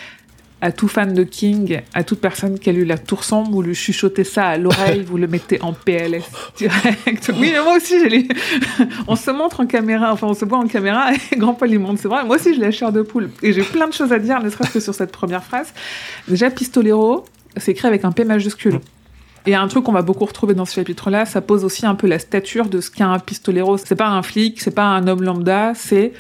à 0.62 0.72
tout 0.72 0.88
fan 0.88 1.14
de 1.14 1.24
King, 1.24 1.82
à 1.94 2.04
toute 2.04 2.22
personne 2.22 2.60
qui 2.60 2.70
a 2.70 2.74
lu 2.74 2.86
La 2.86 2.98
Tour 2.98 3.24
Sombre, 3.24 3.52
vous 3.52 3.62
lui 3.64 3.76
chuchotez 3.76 4.24
ça 4.24 4.46
à 4.46 4.58
l'oreille, 4.58 5.02
vous 5.02 5.18
le 5.18 5.28
mettez 5.28 5.62
en 5.62 5.74
PLS 5.74 6.24
direct. 6.58 7.32
Oui, 7.40 7.52
mais 7.54 7.62
moi 7.64 7.78
aussi, 7.78 7.96
j'ai 8.00 8.28
on 9.08 9.16
se 9.16 9.32
montre 9.32 9.62
en 9.62 9.66
caméra, 9.66 10.14
enfin, 10.14 10.28
on 10.28 10.34
se 10.34 10.46
voit 10.46 10.60
en 10.60 10.68
caméra, 10.68 11.12
et 11.32 11.36
Grand 11.36 11.56
Paul, 11.56 11.72
il 11.72 11.80
monte, 11.80 11.98
c'est 11.98 12.08
vrai. 12.08 12.24
Moi 12.24 12.36
aussi, 12.36 12.54
j'ai 12.54 12.62
la 12.62 12.72
chair 12.72 12.92
de 12.92 13.02
poule. 13.02 13.32
Et 13.42 13.54
j'ai 13.54 13.64
plein 13.64 13.88
de 13.88 13.94
choses 13.94 14.14
à 14.14 14.20
dire, 14.20 14.42
ne 14.42 14.50
serait-ce 14.50 14.72
que 14.72 14.80
sur 14.80 14.94
cette 14.94 15.12
première 15.12 15.44
phrase. 15.44 15.74
Déjà, 16.28 16.50
Pistolero, 16.52 17.26
c'est 17.58 17.72
écrit 17.72 17.88
avec 17.88 18.06
un 18.06 18.12
P 18.12 18.24
majuscule. 18.24 18.80
Et 19.48 19.56
un 19.56 19.68
truc 19.68 19.86
qu'on 19.86 19.92
va 19.92 20.04
beaucoup 20.04 20.26
retrouver 20.26 20.54
dans 20.54 20.66
ce 20.66 20.76
chapitre-là, 20.76 21.26
ça 21.26 21.42
pose 21.42 21.66
aussi 21.66 21.88
un 21.88 21.96
peu 21.96 22.06
la 22.06 22.20
stature 22.20 22.68
de 22.68 22.80
ce 22.80 22.92
qu'est 22.92 23.04
un 23.04 23.18
pistolero. 23.18 23.78
C'est 23.78 23.96
pas 23.96 24.08
un 24.08 24.22
flic, 24.22 24.62
c'est 24.62 24.76
pas 24.76 24.84
un 24.84 25.08
homme 25.08 25.24
lambda, 25.24 25.74
c'est 25.74 26.14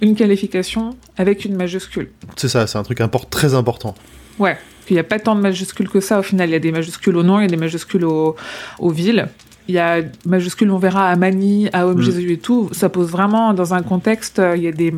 une 0.00 0.14
qualification 0.14 0.96
avec 1.16 1.44
une 1.44 1.56
majuscule. 1.56 2.10
C'est 2.36 2.48
ça, 2.48 2.66
c'est 2.66 2.78
un 2.78 2.82
truc 2.82 3.00
import 3.00 3.28
très 3.28 3.54
important. 3.54 3.94
Ouais, 4.38 4.58
il 4.90 4.94
n'y 4.94 4.98
a 4.98 5.04
pas 5.04 5.18
tant 5.18 5.34
de 5.34 5.40
majuscules 5.40 5.88
que 5.88 6.00
ça 6.00 6.18
au 6.18 6.22
final. 6.22 6.48
Il 6.48 6.52
y 6.52 6.56
a 6.56 6.60
des 6.60 6.72
majuscules 6.72 7.16
au 7.16 7.22
nom, 7.22 7.38
il 7.40 7.42
y 7.42 7.46
a 7.46 7.48
des 7.48 7.56
majuscules 7.56 8.04
aux 8.04 8.36
villes. 8.80 9.28
Il 9.68 9.74
y 9.74 9.78
a 9.78 10.00
majuscules, 10.24 10.70
on 10.70 10.78
verra 10.78 11.10
à 11.10 11.16
Mani, 11.16 11.68
à 11.72 11.86
Homme 11.86 11.98
mm. 11.98 12.02
Jésus 12.02 12.32
et 12.32 12.38
tout. 12.38 12.68
Ça 12.72 12.88
pose 12.88 13.10
vraiment 13.10 13.52
dans 13.52 13.74
un 13.74 13.82
contexte, 13.82 14.40
il 14.54 14.62
y 14.62 14.68
a 14.68 14.72
des, 14.72 14.94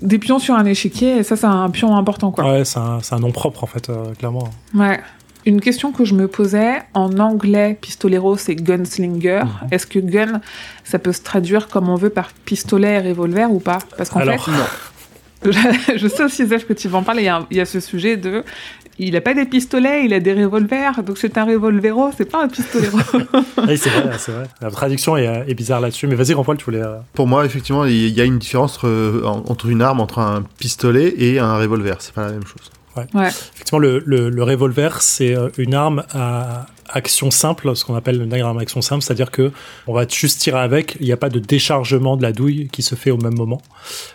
des 0.00 0.18
pions 0.18 0.38
sur 0.38 0.54
un 0.54 0.64
échiquier 0.64 1.18
et 1.18 1.22
ça, 1.22 1.36
c'est 1.36 1.46
un 1.46 1.70
pion 1.70 1.96
important. 1.96 2.32
Quoi. 2.32 2.44
Ouais, 2.44 2.64
c'est 2.64 2.78
un, 2.78 2.98
un, 3.10 3.18
nom 3.20 3.30
propre 3.30 3.62
en 3.62 3.66
fait, 3.66 3.90
euh, 3.90 4.14
clairement. 4.18 4.50
Ouais. 4.74 4.98
Une 5.44 5.60
question 5.60 5.92
que 5.92 6.04
je 6.04 6.14
me 6.14 6.28
posais, 6.28 6.82
en 6.94 7.18
anglais, 7.18 7.76
pistolero, 7.80 8.36
c'est 8.36 8.54
gunslinger. 8.54 9.42
Mhm. 9.44 9.68
Est-ce 9.72 9.86
que 9.86 9.98
gun, 9.98 10.40
ça 10.84 10.98
peut 10.98 11.12
se 11.12 11.22
traduire 11.22 11.68
comme 11.68 11.88
on 11.88 11.96
veut 11.96 12.10
par 12.10 12.32
pistolet 12.44 12.94
et 12.94 13.08
revolver 13.08 13.50
ou 13.50 13.58
pas? 13.58 13.78
Parce 13.96 14.10
qu'en 14.10 14.20
fait, 14.20 14.38
je 15.96 16.08
sais 16.08 16.24
aussi, 16.24 16.46
Zef, 16.46 16.66
que 16.66 16.72
tu 16.72 16.88
vas 16.88 16.98
en 16.98 17.02
parler. 17.02 17.28
Il 17.50 17.56
y, 17.56 17.60
a, 17.60 17.64
ce 17.64 17.80
sujet 17.80 18.16
de. 18.16 18.44
Il 18.98 19.14
n'a 19.14 19.20
pas 19.20 19.34
des 19.34 19.46
pistolets, 19.46 20.04
il 20.04 20.14
a 20.14 20.20
des 20.20 20.34
revolvers, 20.34 21.02
donc 21.02 21.18
c'est 21.18 21.36
un 21.36 21.44
revolvero, 21.44 22.10
c'est 22.16 22.30
pas 22.30 22.44
un 22.44 22.48
pistolero. 22.48 22.98
oui, 23.66 23.76
c'est 23.76 23.88
vrai, 23.88 24.10
c'est 24.18 24.32
vrai. 24.32 24.44
La 24.60 24.70
traduction 24.70 25.16
est, 25.16 25.54
bizarre 25.54 25.80
là-dessus, 25.80 26.06
mais 26.06 26.14
vas-y, 26.14 26.32
Jean-Paul, 26.32 26.56
tu 26.58 26.66
voulais. 26.66 26.82
Euh, 26.82 26.98
Pour 27.14 27.26
moi, 27.26 27.44
effectivement, 27.44 27.84
il 27.84 28.10
y 28.10 28.20
a 28.20 28.24
une 28.24 28.38
différence 28.38 28.78
entre 28.84 29.68
une 29.68 29.82
arme, 29.82 30.00
entre 30.00 30.20
un 30.20 30.44
pistolet 30.58 31.14
et 31.18 31.40
un 31.40 31.56
revolver. 31.56 31.96
C'est 31.98 32.14
pas 32.14 32.26
la 32.26 32.32
même 32.32 32.46
chose. 32.46 32.70
Ouais. 32.96 33.28
Effectivement, 33.28 33.78
le, 33.78 34.02
le, 34.04 34.28
le 34.28 34.42
revolver, 34.42 35.00
c'est 35.00 35.36
euh, 35.36 35.48
une 35.58 35.74
arme 35.74 36.04
à 36.12 36.66
action 36.88 37.30
simple, 37.30 37.74
ce 37.74 37.84
qu'on 37.84 37.94
appelle 37.94 38.20
une 38.20 38.34
arme 38.34 38.58
à 38.58 38.62
action 38.62 38.82
simple, 38.82 39.02
c'est-à-dire 39.02 39.30
que 39.30 39.50
on 39.86 39.94
va 39.94 40.06
juste 40.06 40.40
tirer 40.40 40.58
avec, 40.58 40.96
il 41.00 41.06
n'y 41.06 41.12
a 41.12 41.16
pas 41.16 41.30
de 41.30 41.38
déchargement 41.38 42.16
de 42.16 42.22
la 42.22 42.32
douille 42.32 42.68
qui 42.70 42.82
se 42.82 42.94
fait 42.94 43.10
au 43.10 43.16
même 43.16 43.34
moment, 43.34 43.62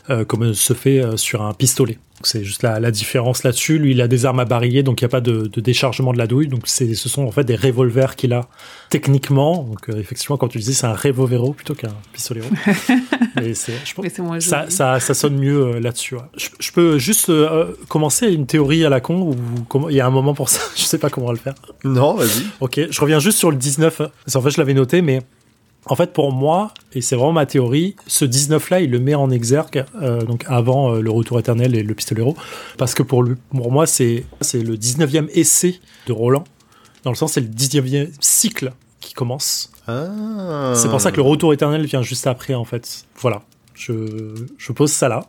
euh, 0.10 0.26
comme 0.26 0.54
se 0.54 0.74
fait 0.74 1.00
euh, 1.00 1.18
sur 1.18 1.42
un 1.42 1.54
pistolet. 1.54 1.98
C'est 2.24 2.44
juste 2.44 2.64
la, 2.64 2.80
la 2.80 2.90
différence 2.90 3.44
là-dessus. 3.44 3.78
Lui, 3.78 3.92
il 3.92 4.02
a 4.02 4.08
des 4.08 4.26
armes 4.26 4.40
à 4.40 4.46
barillet, 4.46 4.82
donc 4.82 5.02
il 5.02 5.04
n'y 5.04 5.08
a 5.08 5.10
pas 5.10 5.22
de, 5.22 5.48
de, 5.48 5.62
déchargement 5.62 6.14
de 6.14 6.18
la 6.18 6.26
douille. 6.26 6.48
Donc 6.48 6.62
c'est, 6.66 6.96
ce 6.96 7.10
sont 7.10 7.24
en 7.24 7.32
fait 7.32 7.44
des 7.44 7.56
revolvers 7.56 8.16
qu'il 8.16 8.34
a 8.34 8.48
techniquement. 8.90 9.64
Donc 9.64 9.90
euh, 9.90 10.00
effectivement, 10.00 10.38
quand 10.38 10.48
tu 10.48 10.58
disais, 10.58 10.74
c'est 10.74 10.88
un 10.88 10.96
revolvero 10.96 11.54
plutôt 11.54 11.76
qu'un 11.76 11.94
pistolet. 12.14 12.42
Mais 13.36 13.54
c'est, 13.54 13.74
je 13.86 13.94
pense, 13.94 14.44
ça, 14.44 14.66
ça, 14.70 15.00
ça, 15.00 15.14
sonne 15.14 15.38
mieux 15.38 15.76
euh, 15.76 15.80
là-dessus. 15.80 16.16
Je, 16.36 16.48
je, 16.60 16.72
peux 16.72 16.98
juste 16.98 17.30
euh, 17.30 17.74
commencer 17.88 18.28
une 18.28 18.48
théorie 18.48 18.84
à 18.84 18.90
la 18.90 19.00
con 19.00 19.22
ou 19.22 19.90
il 19.90 19.96
y 19.96 20.02
a 20.02 20.08
un 20.08 20.12
moment 20.12 20.34
pour 20.34 20.50
ça? 20.50 20.62
je 20.76 20.84
sais 20.84 20.98
pas 20.98 21.10
comment 21.10 21.32
le 21.32 21.38
faire. 21.38 21.56
Non, 21.84 22.16
vas-y. 22.16 22.44
Ok, 22.62 22.80
je 22.90 23.02
reviens 23.02 23.20
juste 23.20 23.38
sur 23.38 23.52
le 23.52 23.58
19. 23.58 24.02
En 24.34 24.42
fait, 24.42 24.50
je 24.50 24.58
l'avais 24.58 24.74
noté, 24.74 25.02
mais 25.04 25.22
en 25.90 25.96
fait, 25.96 26.14
pour 26.14 26.32
moi, 26.32 26.74
et 26.94 27.02
c'est 27.02 27.16
vraiment 27.16 27.34
ma 27.34 27.46
théorie, 27.46 27.96
ce 28.08 28.26
19-là, 28.26 28.82
il 28.82 28.92
le 28.92 29.00
met 29.00 29.16
en 29.16 29.30
exergue, 29.30 29.86
euh, 30.02 30.22
donc 30.24 30.44
avant 30.48 30.94
euh, 30.94 31.02
le 31.02 31.12
retour 31.12 31.40
éternel 31.40 31.76
et 31.76 31.84
le 31.84 31.94
pistolero, 31.94 32.36
parce 32.78 32.94
que 32.94 33.04
pour, 33.04 33.24
lui, 33.24 33.36
pour 33.50 33.72
moi, 33.72 33.86
c'est 33.86 34.26
le 34.54 34.76
19e 34.76 35.30
essai 35.34 35.80
de 36.08 36.14
Roland, 36.14 36.44
dans 37.04 37.12
le 37.12 37.16
sens, 37.16 37.34
c'est 37.34 37.42
le 37.42 37.48
19e 37.48 38.10
cycle 38.20 38.74
qui 39.00 39.14
commence. 39.14 39.72
Ah. 39.88 40.74
C'est 40.76 40.90
pour 40.90 41.00
ça 41.00 41.12
que 41.12 41.18
le 41.18 41.22
retour 41.22 41.54
éternel 41.54 41.86
vient 41.86 42.02
juste 42.02 42.28
après, 42.28 42.54
en 42.54 42.66
fait. 42.66 43.06
Voilà, 43.20 43.44
je, 43.74 43.94
je 44.58 44.72
pose 44.72 44.92
ça 44.92 45.08
là. 45.08 45.22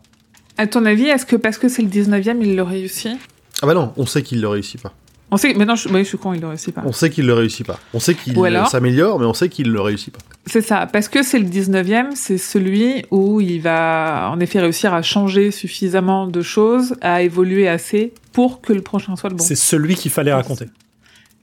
À 0.57 0.67
ton 0.67 0.85
avis, 0.87 1.05
est-ce 1.05 1.25
que 1.25 1.37
parce 1.37 1.59
que 1.59 1.69
c'est 1.69 1.83
le 1.83 1.89
19e, 1.89 2.39
il 2.41 2.57
le 2.57 2.63
réussit? 2.63 3.17
Ah 3.63 3.67
bah 3.67 3.75
non, 3.75 3.93
on 3.97 4.07
sait 4.07 4.23
qu'il 4.23 4.41
le 4.41 4.49
réussit 4.49 4.81
pas. 4.81 4.93
On 5.31 5.37
sait, 5.37 5.53
maintenant, 5.53 5.77
je, 5.77 5.89
je 5.89 6.03
suis 6.05 6.17
con, 6.17 6.33
il 6.33 6.41
le 6.41 6.49
réussit 6.49 6.75
pas. 6.75 6.83
On 6.85 6.93
sait 6.93 7.11
qu'il 7.11 7.27
le 7.27 7.35
réussit 7.35 7.67
pas. 7.67 7.79
On 7.93 8.01
sait 8.01 8.15
qu'il 8.15 8.35
s'améliore, 8.71 9.19
mais 9.21 9.27
on 9.27 9.35
sait 9.35 9.49
qu'il 9.49 9.71
le 9.71 9.81
réussit 9.81 10.13
pas. 10.13 10.21
C'est 10.47 10.63
ça, 10.63 10.87
parce 10.87 11.09
que 11.09 11.23
c'est 11.23 11.39
le 11.39 11.47
19e, 11.47 12.15
c'est 12.15 12.39
celui 12.39 13.05
où 13.11 13.41
il 13.41 13.61
va 13.61 14.31
en 14.33 14.41
effet 14.41 14.61
réussir 14.61 14.95
à 14.95 15.03
changer 15.03 15.51
suffisamment 15.51 16.27
de 16.27 16.41
choses, 16.41 16.95
à 17.03 17.23
évoluer 17.23 17.69
assez 17.69 18.15
pour 18.33 18.63
que 18.63 18.73
le 18.73 18.81
prochain 18.81 19.17
soit 19.17 19.29
le 19.29 19.37
bon. 19.37 19.45
C'est 19.45 19.55
celui 19.55 19.95
qu'il 19.97 20.11
fallait 20.11 20.33
raconter. 20.33 20.67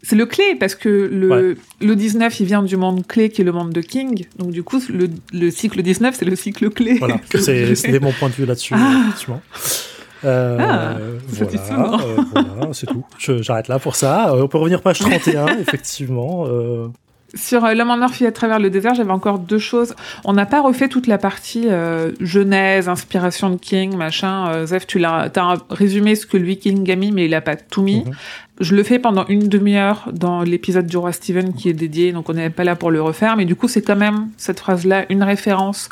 C'est 0.01 0.15
le 0.15 0.25
clé, 0.25 0.55
parce 0.59 0.75
que 0.75 0.89
le, 1.11 1.57
le 1.81 1.95
19, 1.95 2.39
il 2.39 2.45
vient 2.45 2.63
du 2.63 2.77
monde 2.77 3.05
clé 3.07 3.29
qui 3.29 3.41
est 3.41 3.45
le 3.45 3.51
monde 3.51 3.71
de 3.71 3.81
King. 3.81 4.25
Donc 4.37 4.51
du 4.51 4.63
coup, 4.63 4.79
le, 4.89 5.09
le 5.33 5.51
cycle 5.51 5.81
19, 5.81 6.15
c'est 6.17 6.25
le 6.25 6.35
cycle 6.35 6.69
clé. 6.69 6.97
Voilà, 6.99 7.19
c'est 7.35 7.99
mon 7.99 8.11
point 8.11 8.29
de 8.29 8.35
vue 8.35 8.45
là-dessus, 8.45 8.73
ah. 8.75 9.11
Euh, 10.25 10.57
ah, 10.59 10.95
voilà, 11.27 12.03
euh, 12.03 12.21
voilà 12.33 12.73
c'est 12.73 12.87
tout. 12.87 13.05
J'arrête 13.17 13.67
là 13.67 13.79
pour 13.79 13.95
ça. 13.95 14.29
Euh, 14.29 14.43
on 14.43 14.47
peut 14.47 14.57
revenir 14.57 14.81
page 14.81 14.99
31, 14.99 15.47
effectivement. 15.59 16.45
Euh. 16.47 16.87
Sur 17.33 17.61
L'homme 17.61 17.91
en 17.91 18.01
or 18.01 18.11
à 18.25 18.31
travers 18.31 18.59
le 18.59 18.69
désert, 18.69 18.95
j'avais 18.95 19.11
encore 19.11 19.39
deux 19.39 19.59
choses. 19.59 19.93
On 20.23 20.31
n'a 20.31 20.45
pas 20.45 20.61
refait 20.61 20.87
toute 20.87 21.05
la 21.07 21.17
partie 21.17 21.67
genèse, 22.21 22.87
inspiration 22.87 23.49
de 23.49 23.57
King, 23.57 23.97
machin. 23.97 24.65
Zef, 24.65 24.87
tu 24.87 24.99
l'as, 24.99 25.29
as 25.35 25.57
résumé 25.69 26.15
ce 26.15 26.25
que 26.25 26.37
lui 26.37 26.57
King 26.57 26.89
a 26.89 26.95
mis, 26.95 27.11
mais 27.11 27.25
il 27.25 27.35
a 27.35 27.41
pas 27.41 27.57
tout 27.57 27.81
mis. 27.81 28.05
Mhm. 28.05 28.13
Je 28.61 28.73
le 28.73 28.83
fais 28.83 28.99
pendant 28.99 29.25
une 29.27 29.49
demi-heure 29.49 30.07
dans 30.13 30.41
l'épisode 30.43 30.87
du 30.87 30.95
roi 30.95 31.11
Steven 31.11 31.53
qui 31.53 31.67
est 31.67 31.73
dédié, 31.73 32.13
donc 32.13 32.29
on 32.29 32.33
n'est 32.33 32.49
pas 32.49 32.63
là 32.63 32.77
pour 32.77 32.89
le 32.89 33.01
refaire, 33.01 33.35
mais 33.35 33.43
du 33.43 33.53
coup 33.53 33.67
c'est 33.67 33.81
quand 33.81 33.97
même 33.97 34.29
cette 34.37 34.61
phrase-là 34.61 35.05
une 35.09 35.23
référence 35.23 35.89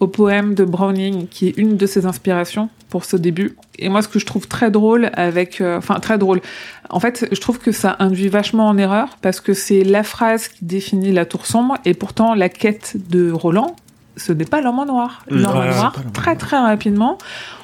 au 0.00 0.06
poème 0.06 0.54
de 0.54 0.64
Browning 0.64 1.28
qui 1.28 1.48
est 1.48 1.58
une 1.58 1.76
de 1.76 1.84
ses 1.84 2.06
inspirations 2.06 2.70
pour 2.88 3.04
ce 3.04 3.18
début. 3.18 3.54
Et 3.78 3.90
moi 3.90 4.00
ce 4.00 4.08
que 4.08 4.18
je 4.18 4.24
trouve 4.24 4.48
très 4.48 4.70
drôle 4.70 5.10
avec, 5.12 5.60
euh, 5.60 5.76
enfin 5.76 6.00
très 6.00 6.16
drôle, 6.16 6.40
en 6.88 7.00
fait 7.00 7.28
je 7.30 7.40
trouve 7.40 7.58
que 7.58 7.70
ça 7.70 7.96
induit 7.98 8.28
vachement 8.28 8.66
en 8.66 8.78
erreur 8.78 9.18
parce 9.20 9.40
que 9.40 9.52
c'est 9.52 9.84
la 9.84 10.02
phrase 10.02 10.48
qui 10.48 10.64
définit 10.64 11.12
la 11.12 11.26
tour 11.26 11.44
sombre 11.44 11.76
et 11.84 11.92
pourtant 11.92 12.34
la 12.34 12.48
quête 12.48 12.96
de 13.10 13.30
Roland, 13.30 13.76
ce 14.16 14.32
n'est 14.32 14.44
pas 14.44 14.60
l'homme 14.60 14.78
en 14.78 14.86
noir. 14.86 15.24
L'homme 15.28 15.46
en 15.46 15.64
noir, 15.64 15.94
très 16.12 16.36
très 16.36 16.58
rapidement, 16.58 17.18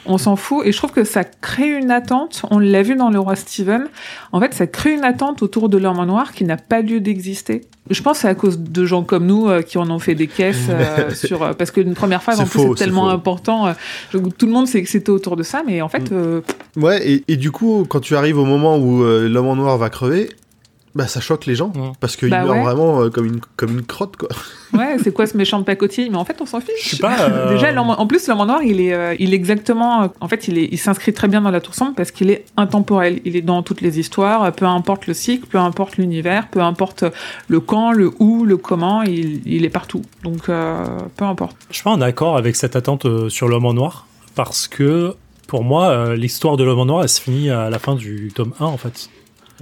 on 0.06 0.18
s'en 0.18 0.36
fout. 0.36 0.66
Et 0.66 0.72
je 0.72 0.76
trouve 0.76 0.92
que 0.92 1.04
ça 1.04 1.24
crée 1.24 1.70
une 1.70 1.90
attente. 1.90 2.42
On 2.50 2.58
l'a 2.58 2.82
vu 2.82 2.94
dans 2.94 3.10
Le 3.10 3.18
Roi 3.18 3.36
Steven. 3.36 3.86
En 4.32 4.40
fait, 4.40 4.52
ça 4.52 4.66
crée 4.66 4.92
une 4.92 5.04
attente 5.04 5.42
autour 5.42 5.68
de 5.68 5.78
l'homme 5.78 5.98
en 5.98 6.06
noir 6.06 6.32
qui 6.32 6.44
n'a 6.44 6.56
pas 6.56 6.82
lieu 6.82 7.00
d'exister. 7.00 7.62
Je 7.90 8.00
pense 8.02 8.18
que 8.18 8.22
c'est 8.22 8.28
à 8.28 8.34
cause 8.34 8.58
de 8.60 8.84
gens 8.84 9.02
comme 9.02 9.26
nous 9.26 9.48
euh, 9.48 9.62
qui 9.62 9.76
en 9.76 9.90
ont 9.90 9.98
fait 9.98 10.14
des 10.14 10.28
caisses 10.28 10.68
euh, 10.70 11.10
sur 11.14 11.42
euh, 11.42 11.52
parce 11.52 11.72
qu'une 11.72 11.94
première 11.94 12.22
phase 12.22 12.38
en 12.38 12.46
plus 12.46 12.60
c'est 12.60 12.84
tellement 12.84 13.08
important. 13.08 13.74
tout 14.12 14.46
le 14.46 14.52
monde 14.52 14.68
s'est 14.68 14.78
excité 14.78 15.10
autour 15.10 15.36
de 15.36 15.42
ça, 15.42 15.62
mais 15.66 15.82
en 15.82 15.88
fait. 15.88 16.10
Mm. 16.10 16.42
Ouais, 16.76 17.06
et, 17.06 17.24
et, 17.28 17.36
du 17.36 17.50
coup, 17.50 17.84
quand 17.88 18.00
tu 18.00 18.16
arrives 18.16 18.38
au 18.38 18.44
moment 18.44 18.78
où 18.78 19.02
l'homme 19.02 19.46
en 19.46 19.56
noir 19.56 19.78
va 19.78 19.90
crever, 19.90 20.30
bah 20.94 21.06
ça 21.06 21.20
choque 21.20 21.46
les 21.46 21.54
gens 21.54 21.72
parce 22.00 22.16
qu'il 22.16 22.28
bah 22.28 22.44
meurt 22.44 22.58
vraiment 22.58 23.02
euh, 23.02 23.08
comme 23.08 23.24
une 23.24 23.40
comme 23.56 23.78
une 23.78 23.84
crotte 23.84 24.16
quoi. 24.16 24.28
Ouais, 24.74 24.96
c'est 25.02 25.12
quoi 25.12 25.26
ce 25.26 25.36
méchant 25.36 25.58
de 25.58 25.64
pacotille? 25.64 26.08
Mais 26.08 26.16
en 26.16 26.24
fait, 26.24 26.40
on 26.40 26.46
s'en 26.46 26.60
fiche. 26.60 26.82
Je 26.82 26.96
sais 26.96 26.96
pas. 26.96 27.28
Euh, 27.28 27.50
Déjà, 27.50 27.78
en 27.78 28.06
plus, 28.06 28.26
l'homme 28.26 28.40
en 28.40 28.46
noir, 28.46 28.62
il 28.62 28.80
est 28.80 28.94
euh, 28.94 29.14
il 29.18 29.34
est 29.34 29.36
exactement 29.36 30.10
en 30.18 30.28
fait, 30.28 30.48
il 30.48 30.56
est 30.56 30.68
il 30.72 30.78
s'inscrit 30.78 31.12
très 31.12 31.28
bien 31.28 31.42
dans 31.42 31.50
la 31.50 31.60
tour 31.60 31.74
sombre 31.74 31.92
parce 31.94 32.10
qu'il 32.10 32.30
est 32.30 32.46
intemporel. 32.56 33.20
Il 33.26 33.36
est 33.36 33.42
dans 33.42 33.62
toutes 33.62 33.82
les 33.82 33.98
histoires, 33.98 34.50
peu 34.52 34.64
importe 34.64 35.06
le 35.06 35.14
cycle, 35.14 35.46
peu 35.46 35.58
importe 35.58 35.98
l'univers, 35.98 36.48
peu 36.48 36.60
importe 36.60 37.04
le 37.48 37.60
quand, 37.60 37.92
le 37.92 38.12
où, 38.18 38.44
le 38.44 38.56
comment, 38.56 39.02
il, 39.02 39.42
il 39.46 39.64
est 39.66 39.70
partout. 39.70 40.02
Donc 40.24 40.46
peu 40.46 41.24
importe. 41.24 41.56
Je 41.68 41.74
suis 41.76 41.84
pas 41.84 41.90
en 41.90 42.00
accord 42.00 42.38
avec 42.38 42.56
cette 42.56 42.76
attente 42.76 43.28
sur 43.28 43.48
l'homme 43.48 43.66
en 43.66 43.74
noir 43.74 44.06
parce 44.34 44.68
que 44.68 45.14
pour 45.48 45.64
moi, 45.64 46.14
l'histoire 46.14 46.56
de 46.56 46.64
l'homme 46.64 46.78
en 46.78 46.86
noir, 46.86 47.02
elle 47.02 47.10
se 47.10 47.20
finit 47.20 47.50
à 47.50 47.68
la 47.68 47.78
fin 47.78 47.94
du 47.94 48.32
tome 48.34 48.52
1 48.58 48.64
en 48.64 48.78
fait 48.78 49.10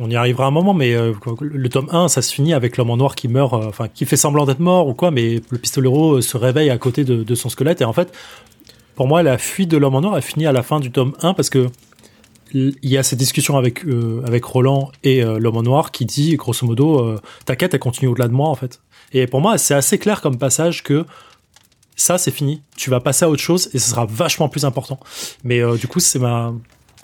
on 0.01 0.09
y 0.09 0.17
arrivera 0.17 0.47
un 0.47 0.51
moment, 0.51 0.73
mais 0.73 0.95
euh, 0.95 1.13
le 1.41 1.69
tome 1.69 1.89
1, 1.93 2.09
ça 2.09 2.23
se 2.23 2.33
finit 2.33 2.55
avec 2.55 2.79
l'homme 2.79 2.89
en 2.89 2.97
noir 2.97 3.15
qui 3.15 3.29
meurt, 3.29 3.53
euh, 3.53 3.69
enfin, 3.69 3.87
qui 3.87 4.07
fait 4.07 4.17
semblant 4.17 4.47
d'être 4.47 4.59
mort 4.59 4.89
ou 4.89 4.95
quoi, 4.95 5.11
mais 5.11 5.43
le 5.51 5.59
pistolero 5.59 6.17
euh, 6.17 6.21
se 6.23 6.39
réveille 6.39 6.71
à 6.71 6.79
côté 6.79 7.05
de, 7.05 7.35
son 7.35 7.51
squelette. 7.51 7.83
Et 7.83 7.85
en 7.85 7.93
fait, 7.93 8.11
pour 8.95 9.07
moi, 9.07 9.23
la 9.23 9.37
fuite 9.37 9.71
de 9.71 9.77
l'homme 9.77 9.95
en 9.95 10.01
noir, 10.01 10.17
elle 10.17 10.23
finit 10.23 10.47
à 10.47 10.53
la 10.53 10.63
fin 10.63 10.81
du 10.81 10.91
tome 10.91 11.13
1 11.21 11.35
parce 11.35 11.51
que 11.51 11.69
il 12.53 12.75
y 12.83 12.99
a 12.99 13.05
cette 13.05 13.19
discussion 13.21 13.57
avec, 13.57 13.85
avec 14.27 14.45
Roland 14.45 14.91
et 15.05 15.23
l'homme 15.23 15.59
en 15.59 15.63
noir 15.63 15.93
qui 15.93 16.05
dit, 16.05 16.35
grosso 16.35 16.67
modo, 16.67 17.15
ta 17.45 17.55
quête, 17.55 17.75
elle 17.75 17.79
continue 17.79 18.11
au-delà 18.11 18.27
de 18.27 18.33
moi, 18.33 18.49
en 18.49 18.57
fait. 18.57 18.81
Et 19.13 19.29
pour 19.29 19.41
moi, 19.41 19.57
c'est 19.57 19.73
assez 19.73 19.99
clair 19.99 20.21
comme 20.21 20.37
passage 20.37 20.83
que 20.83 21.07
ça, 21.95 22.19
c'est 22.19 22.33
fini. 22.33 22.61
Tu 22.77 22.91
vas 22.91 22.99
passer 22.99 23.25
à 23.25 23.31
autre 23.31 23.41
chose 23.41 23.71
et 23.73 23.79
ce 23.79 23.91
sera 23.91 24.05
vachement 24.05 24.49
plus 24.49 24.65
important. 24.65 24.99
Mais 25.45 25.61
du 25.79 25.87
coup, 25.87 26.01
c'est 26.01 26.19
ma, 26.19 26.53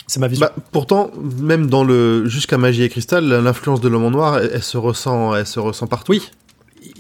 c'est 0.07 0.21
ma 0.21 0.29
vision. 0.29 0.47
Bah, 0.47 0.53
pourtant, 0.73 1.11
même 1.41 1.69
dans 1.69 1.85
le 1.85 2.27
jusqu'à 2.27 2.59
Magie 2.59 2.83
et 2.83 2.89
Cristal, 2.89 3.25
l'influence 3.27 3.81
de 3.81 3.89
l'homme 3.89 4.05
en 4.05 4.11
noir, 4.11 4.39
elle, 4.39 4.63
se 4.63 4.77
ressent, 4.77 5.35
elle 5.35 5.47
se 5.47 5.61
ressent 5.61 5.87
partout. 5.87 6.13
Oui. 6.13 6.23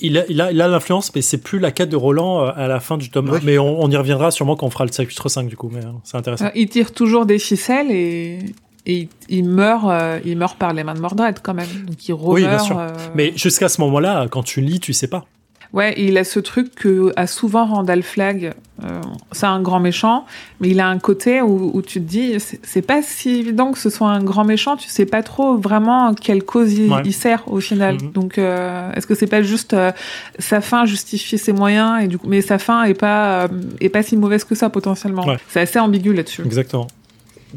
Il 0.01 0.19
a, 0.19 0.25
il 0.29 0.41
a, 0.41 0.51
il 0.51 0.61
a 0.61 0.67
l'influence, 0.69 1.15
mais 1.15 1.23
c'est 1.23 1.39
plus 1.39 1.61
la 1.61 1.71
quête 1.71 1.89
de 1.89 1.97
Roland 1.97 2.43
euh, 2.43 2.51
à 2.57 2.67
la 2.67 2.81
fin 2.81 2.97
du 2.97 3.09
tome 3.11 3.33
1. 3.33 3.41
Mais 3.45 3.57
on, 3.59 3.89
y 3.89 3.97
reviendra 3.97 4.31
sûrement 4.33 4.57
quand 4.57 4.67
on 4.67 4.71
fera 4.71 4.85
le 4.85 4.91
chapitre 4.93 5.29
5 5.29 5.47
du 5.49 5.57
coup, 5.57 5.71
mais 5.73 5.85
euh, 5.85 5.91
c'est 6.03 6.17
intéressant. 6.17 6.47
Euh, 6.47 6.51
il 6.57 6.69
tire 6.69 6.93
toujours 6.93 7.25
des 7.25 7.39
ficelles 7.39 7.91
et 7.93 8.41
et 8.87 8.95
il, 9.01 9.09
il 9.29 9.49
meurt, 9.49 9.85
euh, 9.87 10.21
il 10.25 10.39
meurt 10.39 10.57
par 10.57 10.73
les 10.73 10.85
mains 10.85 10.95
de 10.95 11.01
Mordred 11.01 11.41
quand 11.43 11.55
même. 11.55 11.69
Donc 11.87 12.09
il 12.09 12.13
remeurt. 12.13 12.33
Oui, 12.35 12.43
bien 12.43 12.59
sûr. 12.59 12.79
euh, 12.79 12.89
Mais 13.15 13.33
jusqu'à 13.37 13.69
ce 13.69 13.81
moment-là, 13.81 14.27
quand 14.31 14.45
tu 14.45 14.61
lis, 14.61 14.81
tu 14.81 14.93
sais 14.93 15.09
pas. 15.09 15.25
Ouais, 15.73 15.93
et 15.95 16.07
il 16.09 16.17
a 16.19 16.25
ce 16.25 16.41
truc 16.41 16.75
que 16.75 17.13
a 17.17 17.27
souvent 17.27 17.67
Randall 17.67 18.03
Flagg. 18.03 18.55
Euh, 18.85 19.01
c'est 19.33 19.47
un 19.47 19.61
grand 19.61 19.81
méchant, 19.81 20.27
mais 20.61 20.69
il 20.69 20.81
a 20.81 20.89
un 20.89 20.99
côté 20.99 21.41
où, 21.43 21.71
où 21.75 21.83
tu 21.83 21.95
te 22.01 22.07
dis, 22.07 22.35
c'est 22.63 22.83
pas 22.83 23.03
si 23.03 23.31
évident 23.37 23.73
que 23.73 23.79
ce 23.79 23.89
soit 23.91 24.09
un 24.09 24.23
grand 24.23 24.45
méchant. 24.45 24.77
Tu 24.77 24.89
sais 24.89 25.07
pas 25.07 25.23
trop 25.23 25.57
vraiment 25.57 26.15
quelle 26.15 26.45
cause 26.45 26.75
il, 26.75 26.93
Ouais. 26.93 27.03
il 27.05 27.13
sert 27.15 27.43
au 27.51 27.61
final. 27.61 27.97
Mhm. 28.03 28.13
Donc, 28.13 28.39
euh, 28.39 28.93
est-ce 28.93 29.07
que 29.07 29.15
c'est 29.15 29.27
pas 29.27 29.43
juste 29.43 29.73
euh, 29.75 29.93
sa 30.39 30.61
fin 30.61 30.85
justifie 30.87 31.39
ses 31.39 31.53
moyens 31.53 32.03
et 32.05 32.07
du 32.09 32.19
coup, 32.19 32.27
mais 32.29 32.43
sa 32.43 32.59
fin 32.59 32.85
est 32.85 32.95
pas 32.95 33.45
euh, 33.45 33.49
est 33.81 33.89
pas 33.89 34.03
si 34.03 34.17
mauvaise 34.17 34.45
que 34.45 34.55
ça 34.55 34.69
potentiellement. 34.71 35.27
Ouais. 35.27 35.39
C'est 35.49 35.61
assez 35.61 35.79
ambigu 35.79 36.13
là-dessus. 36.13 36.43
Exactement. 36.45 36.87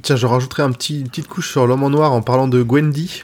Tiens, 0.02 0.15
je 0.15 0.26
rajouterai 0.26 0.63
un 0.63 0.72
petit, 0.72 1.02
une 1.02 1.10
petite 1.10 1.28
couche 1.28 1.52
sur 1.52 1.67
l'homme 1.67 1.84
en 1.84 1.89
noir 1.89 2.13
en 2.13 2.22
parlant 2.22 2.48
de 2.48 2.63
Gwendy, 2.63 3.24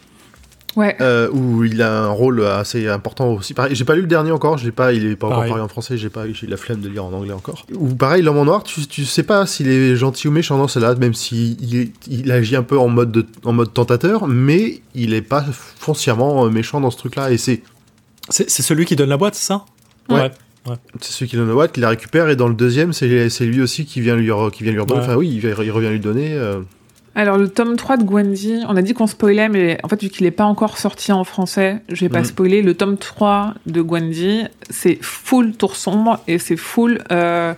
Ouais. 0.76 0.96
euh, 1.00 1.30
où 1.32 1.64
il 1.64 1.82
a 1.82 2.04
un 2.04 2.10
rôle 2.10 2.46
assez 2.46 2.88
important 2.90 3.32
aussi. 3.32 3.54
Pareil, 3.54 3.74
j'ai 3.76 3.86
pas 3.86 3.96
lu 3.96 4.02
le 4.02 4.08
dernier 4.08 4.32
encore, 4.32 4.58
je 4.58 4.66
l'ai 4.66 4.72
pas, 4.74 4.92
il 4.92 5.06
est 5.06 5.16
pas 5.16 5.28
encore 5.28 5.38
Pareil. 5.38 5.52
paru 5.52 5.62
en 5.62 5.68
français, 5.70 5.98
j'ai 5.98 6.10
pas, 6.10 6.30
j'ai 6.32 6.48
la 6.48 6.58
flemme 6.58 6.82
de 6.82 6.90
lire 6.90 7.06
en 7.06 7.14
anglais 7.14 7.32
encore. 7.34 7.66
Ou 7.74 7.96
pareil, 7.96 8.22
l'homme 8.24 8.38
en 8.40 8.46
noir, 8.46 8.64
tu, 8.64 8.86
tu 8.88 9.06
sais 9.06 9.24
pas 9.24 9.46
s'il 9.46 9.70
est 9.70 9.96
gentil 9.96 10.28
ou 10.28 10.32
méchant 10.32 10.58
dans 10.58 10.68
celle-là, 10.68 10.96
même 10.96 11.14
s'il 11.14 11.62
il, 11.74 11.92
il 12.10 12.32
agit 12.32 12.56
un 12.58 12.64
peu 12.64 12.78
en 12.78 12.90
mode, 12.90 13.12
de- 13.12 13.26
en 13.46 13.54
mode 13.54 13.74
tentateur, 13.74 14.28
mais 14.28 14.82
il 14.96 15.14
est 15.14 15.22
pas 15.22 15.46
foncièrement 15.78 16.46
euh, 16.46 16.50
méchant 16.50 16.82
dans 16.82 16.92
ce 16.92 16.98
truc-là, 16.98 17.32
et 17.32 17.38
c'est 17.38 17.62
C'est 18.30 18.50
celui 18.50 18.86
qui 18.86 18.96
donne 18.98 19.10
la 19.10 19.18
boîte, 19.18 19.36
c'est 19.36 19.46
ça? 19.48 19.64
Ouais. 20.10 20.32
c'est 21.00 21.12
celui 21.14 21.30
qui 21.30 21.36
donne 21.38 21.48
la 21.48 21.54
boîte, 21.54 21.72
qui 21.72 21.80
la 21.80 21.90
récupère, 21.90 22.28
et 22.30 22.36
dans 22.36 22.48
le 22.50 22.54
deuxième, 22.56 22.92
c'est 22.92 23.08
lui 23.46 23.62
aussi 23.62 23.86
qui 23.86 24.02
vient 24.02 24.16
lui, 24.16 24.30
qui 24.52 24.64
vient 24.64 24.74
lui 24.74 24.80
redonner. 24.82 25.00
Ouais. 25.00 25.06
Enfin 25.06 25.16
oui, 25.16 25.30
il, 25.42 25.46
il 25.64 25.72
revient 25.72 25.90
lui 25.90 26.00
donner. 26.00 26.34
euh, 26.34 26.60
Alors 27.18 27.38
le 27.38 27.48
tome 27.48 27.78
3 27.78 27.96
de 27.98 28.04
Gwendy, 28.04 28.60
on 28.68 28.76
a 28.76 28.82
dit 28.82 28.94
qu'on 28.94 29.08
spoilait, 29.08 29.48
mais 29.48 29.78
en 29.84 29.88
fait 29.88 30.02
vu 30.04 30.10
qu'il 30.10 30.26
n'est 30.26 30.32
pas 30.32 30.44
encore 30.44 30.78
sorti 30.78 31.14
en 31.14 31.24
français, 31.24 31.82
je 31.88 32.02
vais 32.02 32.10
pas 32.10 32.20
Mhm. 32.20 32.26
spoiler. 32.26 32.62
Le 32.62 32.74
tome 32.74 32.98
3 32.98 33.54
de 33.68 33.82
Gwendy, 33.82 34.44
c'est 34.70 34.98
full 35.02 35.54
tour 35.54 35.78
sombre 35.78 36.20
et 36.28 36.40
c'est 36.40 36.58
full 36.58 37.02
euh, 37.14 37.54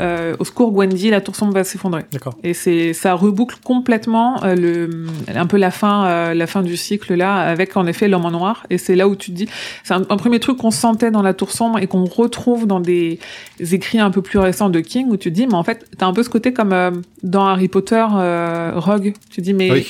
euh, 0.00 0.34
au 0.38 0.44
secours 0.44 0.72
Gwendy, 0.72 1.10
la 1.10 1.20
tour 1.20 1.36
sombre 1.36 1.52
va 1.54 1.64
s'effondrer. 1.64 2.04
D'accord. 2.12 2.34
Et 2.42 2.54
c'est 2.54 2.92
ça 2.92 3.14
reboucle 3.14 3.56
complètement 3.62 4.42
euh, 4.44 4.54
le 4.54 5.06
un 5.34 5.46
peu 5.46 5.56
la 5.56 5.70
fin 5.70 6.06
euh, 6.06 6.34
la 6.34 6.46
fin 6.46 6.62
du 6.62 6.76
cycle 6.76 7.14
là 7.14 7.36
avec 7.36 7.76
en 7.76 7.86
effet 7.86 8.08
l'homme 8.08 8.24
en 8.24 8.30
noir 8.30 8.66
et 8.70 8.78
c'est 8.78 8.96
là 8.96 9.08
où 9.08 9.16
tu 9.16 9.30
te 9.30 9.36
dis 9.36 9.48
c'est 9.84 9.94
un, 9.94 10.02
un 10.08 10.16
premier 10.16 10.40
truc 10.40 10.58
qu'on 10.58 10.70
sentait 10.70 11.10
dans 11.10 11.22
la 11.22 11.34
tour 11.34 11.50
sombre 11.50 11.78
et 11.78 11.86
qu'on 11.86 12.04
retrouve 12.04 12.66
dans 12.66 12.80
des 12.80 13.18
écrits 13.60 14.00
un 14.00 14.10
peu 14.10 14.22
plus 14.22 14.38
récents 14.38 14.70
de 14.70 14.80
King 14.80 15.08
où 15.08 15.16
tu 15.16 15.30
te 15.30 15.34
dis 15.34 15.46
mais 15.46 15.54
en 15.54 15.62
fait 15.64 15.86
t'as 15.98 16.06
un 16.06 16.12
peu 16.12 16.22
ce 16.22 16.30
côté 16.30 16.52
comme 16.52 16.72
euh, 16.72 16.90
dans 17.22 17.46
Harry 17.46 17.68
Potter 17.68 18.04
euh, 18.14 18.72
Rogue 18.76 19.14
tu 19.30 19.36
te 19.36 19.40
dis 19.40 19.54
mais 19.54 19.70
Oui. 19.70 19.86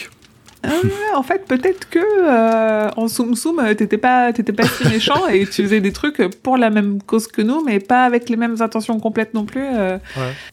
Ah, 0.62 1.16
en 1.16 1.23
fait 1.23 1.46
peut-être 1.46 1.88
que 1.88 1.99
euh, 1.99 2.90
en 2.96 3.09
soum 3.09 3.35
soum 3.35 3.59
euh, 3.61 3.73
t'étais 3.75 3.96
pas 3.99 4.33
t'étais 4.33 4.53
pas 4.53 4.64
si 4.64 4.87
méchant 4.88 5.27
et 5.29 5.46
tu 5.46 5.62
faisais 5.62 5.81
des 5.81 5.92
trucs 5.92 6.23
pour 6.42 6.57
la 6.59 6.68
même 6.70 7.03
cause 7.03 7.27
que 7.29 7.40
nous 7.40 7.62
mais 7.64 7.81
pas 7.81 8.05
avec 8.05 8.29
les 8.29 8.37
mêmes 8.37 8.57
intentions 8.61 9.01
complètes 9.01 9.33
non 9.33 9.44
plus 9.46 9.64
euh. 9.64 9.96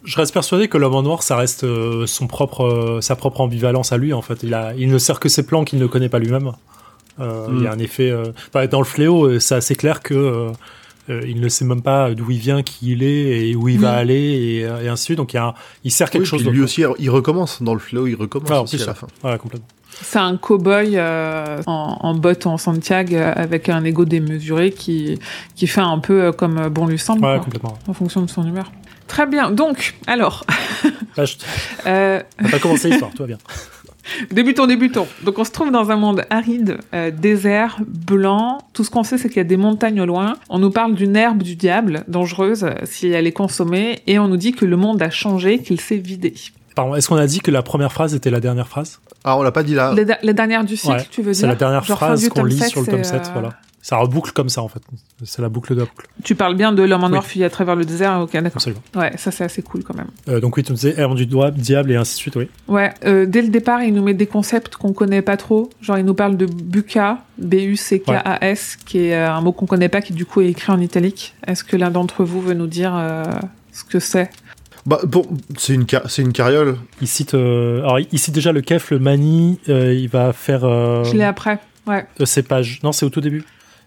Je 0.06 0.16
reste 0.16 0.34
persuadé 0.34 0.68
que 0.70 0.78
l'homme 0.78 0.96
en 0.96 1.04
noir, 1.04 1.24
ça 1.24 1.36
reste 1.36 1.64
euh, 1.66 2.06
son 2.08 2.28
propre, 2.28 2.64
euh, 2.66 3.02
sa 3.02 3.16
propre 3.18 3.42
ambivalence 3.42 3.92
à 3.92 3.98
lui. 3.98 4.14
En 4.14 4.22
fait, 4.22 4.44
il 4.44 4.54
a, 4.54 4.74
il 4.78 4.90
ne 4.90 4.98
sert 4.98 5.20
que 5.20 5.28
ses 5.30 5.46
plans 5.46 5.64
qu'il 5.66 5.80
ne 5.80 5.88
connaît 5.88 6.10
pas 6.10 6.20
lui-même. 6.20 6.52
Euh, 7.20 7.48
Mm. 7.48 7.58
Il 7.58 7.64
y 7.64 7.68
a 7.68 7.72
un 7.72 7.80
effet. 7.80 8.10
euh, 8.12 8.26
bah, 8.54 8.68
dans 8.68 8.80
le 8.80 8.86
fléau, 8.86 9.40
c'est 9.40 9.56
assez 9.56 9.76
clair 9.76 10.02
que 10.02 10.14
euh, 10.14 10.50
euh, 11.10 11.22
il 11.28 11.40
ne 11.42 11.50
sait 11.50 11.66
même 11.66 11.82
pas 11.82 12.14
d'où 12.14 12.30
il 12.32 12.38
vient, 12.38 12.62
qui 12.64 12.92
il 12.92 13.02
est 13.04 13.50
et 13.50 13.56
où 13.56 13.68
il 13.70 13.80
va 13.80 13.94
Oui. 13.94 13.98
aller 14.00 14.14
et, 14.16 14.60
et 14.60 14.88
ainsi 14.88 15.04
de 15.04 15.06
suite. 15.06 15.18
Donc 15.18 15.34
il, 15.34 15.38
y 15.38 15.40
a 15.40 15.48
un- 15.48 15.54
il 15.84 15.92
sert 15.92 16.10
quelque 16.12 16.24
Oui, 16.24 16.28
chose. 16.30 16.46
lui 16.46 16.62
aussi, 16.62 16.84
il 17.00 17.10
recommence 17.10 17.62
dans 17.64 17.74
le 17.74 17.80
flow, 17.80 18.06
il 18.08 18.16
recommence 18.16 18.50
Ah, 18.52 18.62
aussi 18.62 18.82
à 18.82 18.86
la 18.86 18.94
fin. 18.94 19.08
Ouais, 19.24 19.38
complètement. 19.38 19.68
C'est 20.02 20.20
un 20.20 20.38
cow-boy 20.38 20.92
euh, 20.96 21.62
en, 21.66 21.98
en 22.02 22.14
bottes 22.16 22.46
en 22.48 22.58
Santiago 22.58 23.16
euh, 23.16 23.34
avec 23.36 23.68
un 23.70 23.84
ego 23.84 24.06
démesuré 24.06 24.72
qui, 24.72 25.20
qui 25.56 25.68
fait 25.68 25.82
un 25.82 26.00
peu 26.00 26.24
euh, 26.26 26.32
comme 26.32 26.58
euh, 26.58 26.70
bon 26.70 26.86
lui 26.86 27.00
semble, 27.00 27.26
Ouais, 27.26 27.36
quoi, 27.36 27.44
complètement. 27.44 27.78
en 27.88 27.94
fonction 27.94 28.22
de 28.22 28.30
son 28.30 28.46
humeur. 28.48 28.72
Très 29.08 29.26
bien. 29.26 29.52
Donc, 29.52 29.96
alors, 30.06 30.46
Là, 31.18 31.26
je... 31.26 31.36
euh, 31.86 32.22
on 32.44 32.50
pas 32.50 32.60
commencé 32.60 32.90
l'histoire, 32.90 33.12
tout 33.12 33.24
va 33.24 33.28
bien. 33.28 33.38
débutons, 34.32 34.68
débutons. 34.68 35.08
Donc, 35.24 35.40
on 35.40 35.44
se 35.44 35.52
trouve 35.52 35.72
dans 35.72 35.90
un 35.92 35.96
monde 35.96 36.26
aride, 36.30 36.78
euh, 36.94 37.10
désert, 37.12 37.78
blanc. 37.88 38.60
Tout 38.74 38.84
ce 38.84 38.90
qu'on 38.92 39.04
sait, 39.04 39.18
c'est 39.18 39.30
qu'il 39.30 39.38
y 39.38 39.42
a 39.42 39.46
des 39.46 39.58
montagnes 39.58 40.02
au 40.02 40.06
loin. 40.06 40.36
On 40.50 40.60
nous 40.60 40.72
parle 40.72 40.94
d'une 40.96 41.16
herbe 41.16 41.42
du 41.42 41.56
diable, 41.56 42.04
dangereuse 42.08 42.66
si 42.84 43.08
elle 43.08 43.28
est 43.28 43.32
consommée, 43.32 44.00
et 44.08 44.20
on 44.20 44.28
nous 44.28 44.38
dit 44.38 44.52
que 44.52 44.66
le 44.66 44.76
monde 44.78 45.02
a 45.02 45.10
changé, 45.10 45.60
qu'il 45.60 45.80
s'est 45.82 45.98
vidé. 45.98 46.34
Pardon, 46.76 46.94
est-ce 46.96 47.08
qu'on 47.08 47.16
a 47.16 47.26
dit 47.28 47.40
que 47.40 47.50
la 47.52 47.64
première 47.64 47.92
phrase 47.92 48.14
était 48.14 48.30
la 48.30 48.40
dernière 48.40 48.68
phrase? 48.68 49.00
Ah, 49.24 49.38
on 49.38 49.42
l'a 49.44 49.52
pas 49.52 49.64
dit 49.64 49.74
là. 49.76 49.94
La, 49.96 50.04
da- 50.06 50.18
la 50.24 50.34
dernière 50.34 50.64
du 50.64 50.78
cycle, 50.78 50.94
Ouais, 50.94 51.08
tu 51.10 51.22
veux 51.22 51.32
dire 51.32 51.42
C'est 51.42 51.48
la 51.48 51.56
dernière 51.56 51.84
Genre 51.84 51.98
phrase 51.98 52.28
qu'on 52.30 52.44
lit 52.44 52.58
7, 52.58 52.70
sur 52.70 52.82
le 52.82 52.88
tome 52.88 53.04
c'est, 53.04 53.12
7, 53.12 53.28
euh, 53.28 53.30
voilà. 53.34 53.50
Ça 53.80 53.96
reboucle 53.98 54.32
comme 54.34 54.50
ça, 54.50 54.62
en 54.62 54.68
fait. 54.68 54.82
C'est 55.24 55.42
la 55.42 55.48
boucle 55.48 55.74
de 55.74 55.80
la 55.80 55.86
boucle. 55.86 56.08
Tu 56.24 56.36
parles 56.36 56.56
bien 56.56 56.74
de 56.74 56.84
l'homme 56.84 57.06
en 57.06 57.10
noir 57.10 57.24
Oui. 57.24 57.30
fuyé 57.30 57.46
à 57.46 57.50
travers 57.50 57.76
le 57.76 57.86
désert, 57.86 58.20
ok, 58.20 58.34
d'accord. 58.34 58.52
Absolument. 58.56 58.82
Ouais, 58.96 59.14
ça 59.18 59.32
c'est 59.32 59.46
assez 59.46 59.62
cool 59.62 59.84
quand 59.84 59.96
même. 59.96 60.10
Euh, 60.28 60.42
donc 60.42 60.58
oui, 60.58 60.64
tu 60.64 60.74
nous 60.74 60.76
disais 60.76 60.94
herbe 60.98 61.16
du 61.16 61.26
doigt, 61.26 61.52
diable 61.52 61.92
et 61.92 61.96
ainsi 61.96 62.16
de 62.16 62.20
suite, 62.20 62.36
oui. 62.36 62.50
Ouais, 62.68 62.94
euh, 63.06 63.26
dès 63.26 63.42
le 63.42 63.48
départ, 63.48 63.82
il 63.84 63.94
nous 63.94 64.04
met 64.04 64.14
des 64.14 64.28
concepts 64.28 64.76
qu'on 64.76 64.92
connaît 64.92 65.22
pas 65.22 65.38
trop. 65.38 65.70
Genre, 65.82 65.98
il 65.98 66.04
nous 66.06 66.14
parle 66.16 66.36
de 66.36 66.46
buka, 66.48 67.20
B-U-C-K-A-S, 67.38 68.78
qui 68.86 69.00
est 69.08 69.16
euh, 69.16 69.32
un 69.32 69.42
mot 69.42 69.52
qu'on 69.52 69.66
connaît 69.68 69.90
pas, 69.90 70.02
qui 70.02 70.14
du 70.14 70.26
coup 70.26 70.42
est 70.42 70.50
écrit 70.50 70.72
en 70.72 70.82
italique. 70.82 71.36
Est-ce 71.46 71.64
que 71.64 71.78
l'un 71.78 71.92
d'entre 71.92 72.24
vous 72.24 72.42
veut 72.42 72.54
nous 72.56 72.68
dire 72.68 72.94
euh, 72.96 73.24
ce 73.72 73.84
que 73.84 74.00
c'est? 74.00 74.30
Bah, 74.88 75.00
bon, 75.06 75.28
c'est 75.58 75.74
une, 75.74 75.86
c'est 76.08 76.22
une 76.24 76.32
carriole. 76.34 76.78
Il 77.02 77.08
cite, 77.08 77.34
euh, 77.36 77.80
alors 77.82 78.00
il 78.00 78.18
cite 78.20 78.34
déjà 78.34 78.52
le 78.54 78.62
kef, 78.62 78.90
le 78.90 79.00
mani, 79.00 79.60
euh, 79.70 79.94
il 79.94 80.08
va 80.08 80.32
faire 80.34 80.64
euh, 80.64 81.04
Je 81.04 81.14
l'ai 81.14 81.24
après. 81.26 81.60
Ouais. 81.86 82.06
euh, 82.22 82.26
ses 82.26 82.42
pages. 82.42 82.80
Non, 82.84 82.92
c'est 82.94 83.06
au 83.06 83.10
tout 83.10 83.22
début. 83.22 83.44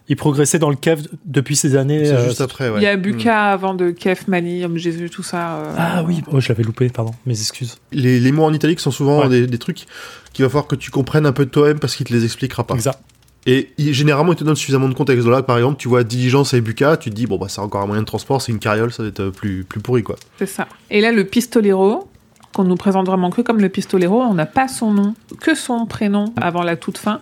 Il 0.08 0.16
progressait 0.16 0.58
dans 0.58 0.70
le 0.70 0.76
kef 0.76 1.00
depuis 1.24 1.56
ces 1.56 1.74
années. 1.76 2.04
C'est 2.04 2.12
euh, 2.12 2.28
juste 2.28 2.40
après, 2.40 2.68
ouais. 2.68 2.80
Il 2.80 2.82
y 2.82 2.86
a 2.86 2.96
buka 2.96 3.52
avant 3.52 3.74
de 3.74 3.90
Kef, 3.92 4.26
Mani, 4.28 4.64
Homme 4.64 4.76
Jésus, 4.76 5.08
tout 5.08 5.22
ça. 5.22 5.56
euh, 5.58 5.74
Ah 5.78 6.02
oui, 6.06 6.20
oh, 6.32 6.40
je 6.40 6.48
l'avais 6.48 6.64
loupé, 6.64 6.88
pardon, 6.88 7.12
mes 7.26 7.38
excuses. 7.40 7.78
Les, 7.92 8.18
les 8.20 8.32
mots 8.32 8.44
en 8.44 8.52
italique 8.52 8.80
sont 8.80 8.90
souvent 8.90 9.20
Ouais. 9.22 9.28
des, 9.28 9.46
des 9.46 9.58
trucs 9.58 9.86
qu'il 10.32 10.44
va 10.44 10.48
falloir 10.48 10.66
que 10.66 10.74
tu 10.76 10.90
comprennes 10.90 11.26
un 11.26 11.32
peu 11.32 11.44
de 11.46 11.50
toi-même 11.50 11.78
parce 11.78 11.94
qu'il 11.96 12.06
te 12.06 12.12
les 12.12 12.24
expliquera 12.24 12.64
pas. 12.66 12.74
Exact. 12.74 12.98
Et 13.46 13.70
il- 13.78 13.94
généralement, 13.94 14.32
il 14.32 14.36
te 14.36 14.44
donne 14.44 14.56
suffisamment 14.56 14.88
de 14.88 14.94
contexte. 14.94 15.26
Là, 15.26 15.42
par 15.42 15.56
exemple, 15.56 15.78
tu 15.78 15.88
vois 15.88 16.04
diligence 16.04 16.52
et 16.54 16.60
buka, 16.60 16.96
tu 16.96 17.10
te 17.10 17.14
dis, 17.14 17.26
bon, 17.26 17.38
bah, 17.38 17.46
c'est 17.48 17.60
encore 17.60 17.80
un 17.82 17.86
moyen 17.86 18.02
de 18.02 18.06
transport, 18.06 18.42
c'est 18.42 18.52
une 18.52 18.58
carriole, 18.58 18.92
ça 18.92 19.02
doit 19.02 19.08
être 19.08 19.20
euh, 19.20 19.30
plus, 19.30 19.64
plus 19.64 19.80
pourri, 19.80 20.02
quoi. 20.02 20.16
C'est 20.38 20.46
ça. 20.46 20.66
Et 20.90 21.00
là, 21.00 21.10
le 21.12 21.24
pistolero, 21.24 22.08
qu'on 22.52 22.64
nous 22.64 22.74
présente 22.76 23.06
vraiment 23.06 23.30
que 23.30 23.40
comme 23.42 23.58
le 23.60 23.68
pistolero, 23.68 24.20
on 24.22 24.34
n'a 24.34 24.44
pas 24.46 24.66
son 24.68 24.92
nom, 24.92 25.14
que 25.40 25.54
son 25.54 25.86
prénom 25.86 26.32
avant 26.36 26.62
la 26.64 26.76
toute 26.76 26.98
fin. 26.98 27.20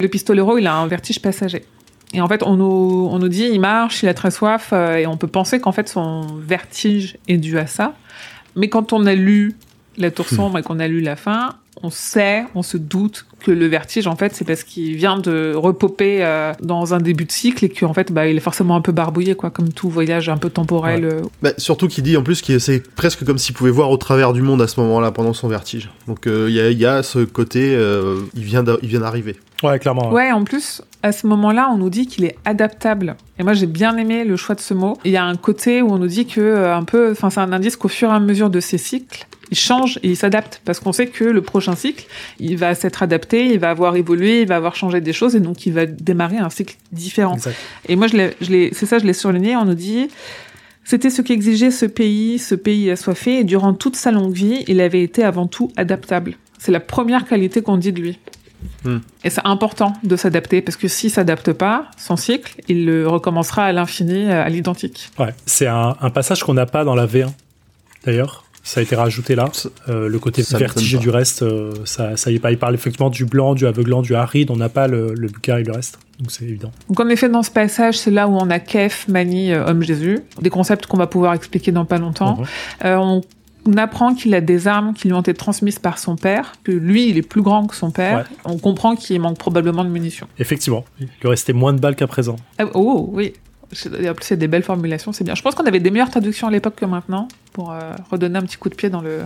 Le 0.00 0.08
pistolero, 0.08 0.56
il 0.56 0.66
a 0.68 0.74
un 0.74 0.86
vertige 0.86 1.20
passager. 1.20 1.64
Et 2.14 2.20
en 2.22 2.28
fait, 2.28 2.42
on 2.44 2.56
nous, 2.56 3.08
on 3.10 3.18
nous 3.18 3.28
dit, 3.28 3.48
il 3.52 3.60
marche, 3.60 4.02
il 4.02 4.08
a 4.08 4.14
très 4.14 4.30
soif, 4.30 4.70
euh, 4.72 4.96
et 4.96 5.06
on 5.06 5.16
peut 5.18 5.26
penser 5.26 5.60
qu'en 5.60 5.72
fait, 5.72 5.88
son 5.88 6.22
vertige 6.38 7.18
est 7.28 7.36
dû 7.36 7.58
à 7.58 7.66
ça. 7.66 7.94
Mais 8.56 8.68
quand 8.68 8.92
on 8.94 9.04
a 9.04 9.14
lu 9.14 9.56
La 9.98 10.10
Tour 10.10 10.26
Sombre 10.30 10.58
et 10.58 10.62
qu'on 10.62 10.78
a 10.78 10.88
lu 10.88 11.00
la 11.02 11.16
fin, 11.16 11.56
on 11.82 11.90
sait, 11.90 12.44
on 12.54 12.62
se 12.62 12.76
doute 12.76 13.26
que 13.40 13.50
le 13.50 13.66
vertige, 13.66 14.06
en 14.06 14.16
fait, 14.16 14.34
c'est 14.34 14.44
parce 14.44 14.64
qu'il 14.64 14.96
vient 14.96 15.18
de 15.18 15.52
repoper 15.54 16.24
euh, 16.24 16.52
dans 16.60 16.94
un 16.94 16.98
début 16.98 17.24
de 17.24 17.30
cycle 17.32 17.64
et 17.64 17.68
qu'en 17.68 17.94
fait, 17.94 18.10
bah, 18.12 18.26
il 18.26 18.36
est 18.36 18.40
forcément 18.40 18.74
un 18.76 18.80
peu 18.80 18.90
barbouillé, 18.92 19.34
quoi, 19.36 19.50
comme 19.50 19.72
tout 19.72 19.88
voyage 19.88 20.28
un 20.28 20.36
peu 20.38 20.50
temporel. 20.50 21.04
euh, 21.04 21.20
Bah, 21.42 21.50
surtout 21.56 21.86
qu'il 21.88 22.02
dit 22.04 22.16
en 22.16 22.22
plus 22.22 22.42
que 22.42 22.58
c'est 22.58 22.80
presque 22.94 23.24
comme 23.24 23.38
s'il 23.38 23.54
pouvait 23.54 23.70
voir 23.70 23.90
au 23.90 23.96
travers 23.96 24.32
du 24.32 24.42
monde 24.42 24.60
à 24.60 24.66
ce 24.66 24.80
moment-là 24.80 25.12
pendant 25.12 25.32
son 25.32 25.46
vertige. 25.48 25.88
Donc 26.08 26.26
euh, 26.26 26.46
il 26.48 26.54
y, 26.56 26.60
a, 26.60 26.70
il 26.70 26.78
y 26.78 26.86
a 26.86 27.02
ce 27.04 27.20
côté, 27.20 27.74
euh, 27.76 28.20
il 28.34 28.42
vient 28.42 28.62
d'a- 28.64 28.78
il 28.82 28.88
vient 28.88 29.00
d'arriver. 29.00 29.36
Ouais, 29.62 29.78
clairement. 29.78 30.08
ouais. 30.10 30.14
Ouais, 30.26 30.32
en 30.32 30.42
plus, 30.44 30.82
à 31.04 31.12
ce 31.12 31.26
moment-là, 31.28 31.70
on 31.72 31.78
nous 31.78 31.90
dit 31.90 32.06
qu'il 32.08 32.24
est 32.24 32.36
adaptable. 32.44 33.16
Et 33.38 33.44
moi, 33.44 33.52
j'ai 33.52 33.66
bien 33.66 33.96
aimé 33.96 34.24
le 34.24 34.36
choix 34.36 34.56
de 34.56 34.60
ce 34.60 34.74
mot. 34.74 34.96
Il 35.04 35.12
y 35.12 35.16
a 35.16 35.24
un 35.24 35.36
côté 35.36 35.80
où 35.82 35.92
on 35.92 35.98
nous 35.98 36.06
dit 36.08 36.26
que, 36.26 36.66
un 36.66 36.82
peu, 36.82 37.12
enfin, 37.12 37.30
c'est 37.30 37.38
un 37.40 37.52
indice 37.52 37.76
qu'au 37.76 37.86
fur 37.88 38.10
et 38.10 38.12
à 38.14 38.18
mesure 38.20 38.50
de 38.50 38.58
ces 38.58 38.78
cycles, 38.78 39.26
il 39.50 39.58
change 39.58 39.98
et 40.02 40.08
il 40.08 40.16
s'adapte. 40.16 40.60
Parce 40.64 40.80
qu'on 40.80 40.92
sait 40.92 41.06
que 41.06 41.24
le 41.24 41.42
prochain 41.42 41.74
cycle, 41.74 42.06
il 42.40 42.56
va 42.56 42.74
s'être 42.74 43.02
adapté, 43.02 43.46
il 43.46 43.58
va 43.58 43.70
avoir 43.70 43.96
évolué, 43.96 44.42
il 44.42 44.48
va 44.48 44.56
avoir 44.56 44.76
changé 44.76 45.00
des 45.00 45.12
choses 45.12 45.34
et 45.34 45.40
donc 45.40 45.66
il 45.66 45.72
va 45.72 45.86
démarrer 45.86 46.38
un 46.38 46.50
cycle 46.50 46.76
différent. 46.92 47.34
Exact. 47.34 47.56
Et 47.88 47.96
moi, 47.96 48.06
je 48.06 48.68
c'est 48.72 48.86
ça, 48.86 48.98
je 48.98 49.04
l'ai 49.04 49.12
surligné. 49.12 49.56
On 49.56 49.64
nous 49.64 49.74
dit, 49.74 50.08
c'était 50.88 51.10
ce 51.10 51.20
qu'exigeait 51.20 51.70
ce 51.70 51.84
pays, 51.84 52.38
ce 52.38 52.54
pays 52.54 52.90
assoiffé, 52.90 53.40
et 53.40 53.44
durant 53.44 53.74
toute 53.74 53.94
sa 53.94 54.10
longue 54.10 54.32
vie, 54.32 54.64
il 54.68 54.80
avait 54.80 55.02
été 55.02 55.22
avant 55.22 55.46
tout 55.46 55.70
adaptable. 55.76 56.36
C'est 56.58 56.72
la 56.72 56.80
première 56.80 57.26
qualité 57.26 57.60
qu'on 57.60 57.76
dit 57.76 57.92
de 57.92 58.00
lui. 58.00 58.18
Hmm. 58.84 58.98
Et 59.22 59.28
c'est 59.28 59.44
important 59.44 59.92
de 60.02 60.16
s'adapter, 60.16 60.62
parce 60.62 60.78
que 60.78 60.88
s'il 60.88 61.10
s'adapte 61.10 61.52
pas, 61.52 61.90
son 61.98 62.16
cycle, 62.16 62.54
il 62.68 62.86
le 62.86 63.06
recommencera 63.06 63.64
à 63.64 63.72
l'infini, 63.72 64.30
à 64.30 64.48
l'identique. 64.48 65.10
Ouais. 65.18 65.34
C'est 65.44 65.66
un, 65.66 65.94
un 66.00 66.08
passage 66.08 66.42
qu'on 66.42 66.54
n'a 66.54 66.64
pas 66.64 66.84
dans 66.84 66.94
la 66.94 67.06
V1, 67.06 67.32
d'ailleurs. 68.06 68.47
Ça 68.68 68.80
a 68.80 68.82
été 68.82 68.94
rajouté 68.94 69.34
là. 69.34 69.48
Euh, 69.88 70.10
le 70.10 70.18
côté 70.18 70.42
ça 70.42 70.58
pas. 70.58 70.66
du 70.74 71.08
reste, 71.08 71.40
euh, 71.40 71.72
ça, 71.86 72.18
ça 72.18 72.30
y 72.30 72.34
est 72.34 72.38
pas. 72.38 72.50
Il 72.52 72.58
parle 72.58 72.74
effectivement 72.74 73.08
du 73.08 73.24
blanc, 73.24 73.54
du 73.54 73.66
aveuglant, 73.66 74.02
du 74.02 74.14
aride. 74.14 74.50
On 74.50 74.56
n'a 74.56 74.68
pas 74.68 74.88
le, 74.88 75.14
le 75.14 75.28
et 75.28 75.62
le 75.64 75.72
reste. 75.72 75.98
Donc 76.18 76.30
c'est 76.30 76.44
évident. 76.44 76.70
Donc 76.86 77.00
en 77.00 77.08
effet, 77.08 77.30
dans 77.30 77.42
ce 77.42 77.50
passage, 77.50 77.96
c'est 77.96 78.10
là 78.10 78.28
où 78.28 78.36
on 78.36 78.50
a 78.50 78.58
Kef, 78.58 79.08
Mani, 79.08 79.52
euh, 79.52 79.64
Homme 79.64 79.82
Jésus, 79.82 80.18
des 80.42 80.50
concepts 80.50 80.84
qu'on 80.84 80.98
va 80.98 81.06
pouvoir 81.06 81.32
expliquer 81.32 81.72
dans 81.72 81.86
pas 81.86 81.96
longtemps. 81.96 82.42
Euh, 82.84 82.96
on 82.96 83.22
on 83.66 83.76
apprend 83.76 84.14
qu'il 84.14 84.34
a 84.34 84.40
des 84.40 84.66
armes 84.66 84.94
qui 84.94 85.08
lui 85.08 85.14
ont 85.14 85.20
été 85.20 85.34
transmises 85.34 85.78
par 85.78 85.98
son 85.98 86.16
père, 86.16 86.52
que 86.64 86.72
lui, 86.72 87.08
il 87.08 87.18
est 87.18 87.22
plus 87.22 87.42
grand 87.42 87.66
que 87.66 87.76
son 87.76 87.90
père. 87.90 88.18
Ouais. 88.18 88.36
On 88.46 88.56
comprend 88.56 88.96
qu'il 88.96 89.20
manque 89.20 89.36
probablement 89.36 89.84
de 89.84 89.90
munitions. 89.90 90.26
Effectivement, 90.38 90.84
il 91.00 91.08
lui 91.20 91.28
restait 91.28 91.52
moins 91.52 91.74
de 91.74 91.78
balles 91.78 91.96
qu'à 91.96 92.06
présent. 92.06 92.36
Ah, 92.58 92.64
oh, 92.74 93.10
oui. 93.12 93.34
En 93.72 94.14
plus, 94.14 94.28
il 94.28 94.30
y 94.30 94.32
a 94.32 94.36
des 94.36 94.48
belles 94.48 94.62
formulations, 94.62 95.12
c'est 95.12 95.24
bien. 95.24 95.34
Je 95.34 95.42
pense 95.42 95.54
qu'on 95.54 95.64
avait 95.66 95.80
des 95.80 95.90
meilleures 95.90 96.10
traductions 96.10 96.48
à 96.48 96.50
l'époque 96.50 96.76
que 96.76 96.86
maintenant, 96.86 97.28
pour 97.52 97.70
euh, 97.72 97.92
redonner 98.10 98.38
un 98.38 98.42
petit 98.42 98.56
coup 98.56 98.68
de 98.68 98.74
pied 98.74 98.90
dans 98.90 99.02
le... 99.02 99.20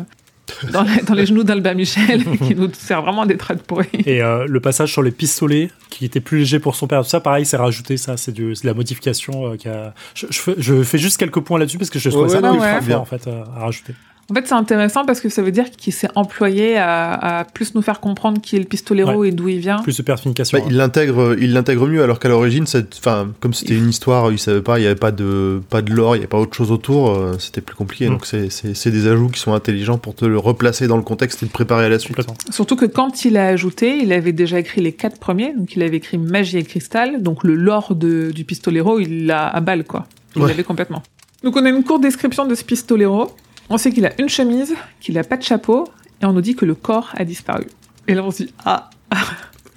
Dans 0.73 0.83
les, 0.83 1.03
dans 1.03 1.15
les 1.15 1.25
genoux 1.25 1.45
d'Albin 1.45 1.73
Michel, 1.75 2.25
qui 2.47 2.55
nous 2.57 2.69
sert 2.75 3.01
vraiment 3.01 3.25
des 3.27 3.37
traits 3.37 3.63
pourris. 3.63 3.89
Et 4.05 4.21
euh, 4.23 4.45
le 4.47 4.61
passage 4.61 4.93
sur 4.93 5.03
les 5.03 5.13
pistolets, 5.13 5.71
qui 5.89 6.05
était 6.05 6.21
plus 6.21 6.39
léger 6.41 6.59
pour 6.59 6.75
son 6.75 6.87
père, 6.89 7.03
tout 7.03 7.09
ça, 7.09 7.21
pareil, 7.21 7.47
c'est 7.47 7.57
rajouté, 7.57 7.97
ça, 7.97 8.17
c'est 8.17 8.35
c'est 8.37 8.63
de 8.63 8.67
la 8.67 8.75
modification. 8.75 9.53
euh, 9.53 9.57
qui 9.57 9.69
a... 9.69 9.95
je, 10.15 10.27
je 10.31 10.39
fais, 10.39 10.55
je 10.59 10.83
fais 10.83 10.99
juste 10.99 11.17
quelques 11.17 11.41
points 11.41 11.59
là-dessus 11.59 11.79
parce 11.79 11.91
que 11.91 11.99
je 12.01 12.11
trouve 12.11 12.25
Ouais, 12.25 12.29
ça 12.29 12.41
ouais, 12.41 12.43
non, 12.43 12.61
ouais. 12.61 12.81
fort, 12.83 13.01
en 13.01 13.05
fait, 13.05 13.27
à, 13.29 13.45
à 13.57 13.61
rajouter. 13.61 13.95
En 14.33 14.35
fait, 14.35 14.47
c'est 14.47 14.55
intéressant 14.55 15.05
parce 15.05 15.21
que 15.21 15.29
ça 15.29 15.43
veut 15.43 15.53
dire 15.53 15.71
qu'il 15.71 15.93
s'est 15.93 16.09
employé 16.15 16.79
à, 16.79 17.13
à 17.41 17.45
plus 17.45 17.75
nous 17.75 17.83
faire 17.83 18.01
comprendre 18.01 18.41
qui 18.41 18.57
est 18.57 18.59
le 18.59 18.65
pistolero 18.65 19.25
et 19.25 19.31
d'où 19.31 19.49
il 19.49 19.59
vient. 19.59 19.81
Plus 19.83 19.99
de 19.99 20.03
personification. 20.03 20.57
Bah, 20.59 20.65
il 20.71 20.77
l'intègre, 20.79 21.37
il 21.39 21.53
l'intègre 21.53 21.87
mieux 21.87 22.03
alors 22.03 22.19
qu'à 22.19 22.31
l'origine, 22.31 22.65
enfin, 22.99 23.29
comme 23.41 23.53
c'était 23.53 23.77
une 23.77 23.91
histoire, 23.91 24.33
il 24.33 24.39
savait 24.39 24.63
pas, 24.63 24.79
il 24.79 24.85
y 24.85 24.87
avait 24.87 24.95
pas 24.95 25.13
de, 25.13 25.61
pas 25.69 25.83
de 25.83 25.93
lore, 25.93 26.17
il 26.17 26.21
y 26.21 26.23
avait 26.23 26.29
pas 26.29 26.39
autre 26.39 26.57
chose 26.57 26.71
autour, 26.73 27.11
euh, 27.11 27.35
c'était 27.39 27.61
plus 27.61 27.77
compliqué. 27.77 28.09
Mm. 28.09 28.13
Donc 28.13 28.25
c'est, 28.25 28.91
des 28.91 29.07
ajouts 29.07 29.29
qui 29.29 29.39
sont 29.39 29.53
intelligents 29.53 29.99
pour 29.99 30.15
te 30.15 30.25
le 30.25 30.39
replacer 30.39 30.87
dans 30.87 30.97
le 30.97 31.03
contexte 31.03 31.43
et 31.43 31.47
te 31.47 31.53
préparer 31.53 31.85
à 31.85 31.89
la 31.91 31.99
suite. 31.99 32.17
Surtout 32.49 32.77
que 32.77 32.87
quand 32.87 33.27
il 33.27 33.37
a 33.37 33.49
ajouté, 33.49 33.99
il 33.99 34.15
avait 34.15 34.33
déjà 34.33 34.59
écrit 34.59 34.81
les 34.81 34.93
quatre 34.93 35.19
premiers, 35.19 35.53
donc 35.53 35.77
il 35.77 35.83
avait 35.83 35.99
écrit 35.99 36.17
Magie 36.17 36.57
et 36.57 36.63
Cristal, 36.65 37.23
donc 37.23 37.45
le 37.45 37.55
lore 37.55 37.95
de- 37.95 38.31
du 38.31 38.45
pistolero, 38.45 38.99
il 38.99 39.27
l'a 39.27 39.47
à 39.47 39.61
balle, 39.61 39.85
quoi. 39.85 40.07
Il 40.37 40.41
Ouais. 40.43 40.49
l'avait 40.49 40.65
complètement. 40.65 41.03
Donc 41.45 41.55
on 41.57 41.65
a 41.67 41.69
une 41.69 41.85
courte 41.85 42.01
description 42.01 42.47
de 42.47 42.55
ce 42.55 42.65
pistolero. 42.65 43.31
On 43.73 43.79
sait 43.79 43.91
qu'il 43.91 44.05
a 44.07 44.13
une 44.21 44.29
chemise, 44.29 44.75
qu'il 45.01 45.19
a 45.19 45.25
pas 45.25 45.37
de 45.39 45.43
chapeau, 45.43 45.89
et 46.23 46.27
on 46.27 46.33
nous 46.35 46.43
dit 46.43 46.55
que 46.55 46.67
le 46.67 46.75
corps 46.75 47.11
a 47.17 47.25
disparu. 47.25 47.67
Et 48.07 48.15
là 48.15 48.23
on 48.23 48.31
se 48.31 48.43
dit, 48.45 48.53
ah, 48.67 48.91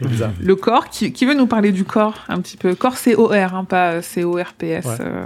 bizarre. 0.02 0.32
le 0.42 0.56
corps, 0.56 0.90
qui, 0.90 1.14
qui 1.14 1.26
veut 1.26 1.34
nous 1.34 1.48
parler 1.48 1.72
du 1.72 1.86
corps 1.86 2.16
un 2.28 2.42
petit 2.42 2.58
peu? 2.58 2.76
Corps 2.76 2.98
C-O-R, 2.98 3.56
hein, 3.56 3.64
pas 3.64 4.02
C-O-R-P-S. 4.02 4.86
Ouais. 4.86 4.98
euh, 5.00 5.26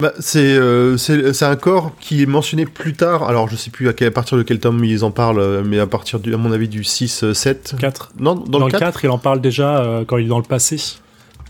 Bah, 0.00 0.12
c'est, 0.18 0.40
euh, 0.40 0.96
c'est, 0.96 1.32
c'est 1.32 1.44
un 1.44 1.54
corps 1.54 1.92
qui 2.00 2.22
est 2.22 2.26
mentionné 2.26 2.64
plus 2.66 2.94
tard. 2.94 3.22
Alors 3.28 3.48
je 3.48 3.54
sais 3.54 3.70
plus 3.70 3.88
à, 3.88 3.92
quel, 3.92 4.08
à 4.08 4.10
partir 4.10 4.36
de 4.36 4.42
quel 4.42 4.58
tome 4.58 4.84
ils 4.84 5.04
en 5.04 5.12
parlent, 5.12 5.38
euh, 5.38 5.62
mais 5.64 5.78
à 5.78 5.86
partir 5.86 6.18
du, 6.18 6.34
à 6.34 6.36
mon 6.38 6.50
avis 6.50 6.68
du 6.68 6.82
6, 6.82 7.22
euh, 7.22 7.34
7. 7.34 7.76
4. 7.78 8.12
Non, 8.18 8.34
dans, 8.34 8.44
Dans, 8.44 8.58
le 8.58 8.64
le 8.64 8.70
4. 8.72 8.80
4, 8.80 9.04
il 9.04 9.10
en 9.10 9.18
parle 9.18 9.40
déjà 9.40 9.78
euh, 9.78 10.04
quand 10.04 10.16
il 10.16 10.24
est 10.24 10.28
dans 10.28 10.38
le 10.38 10.44
passé, 10.44 10.80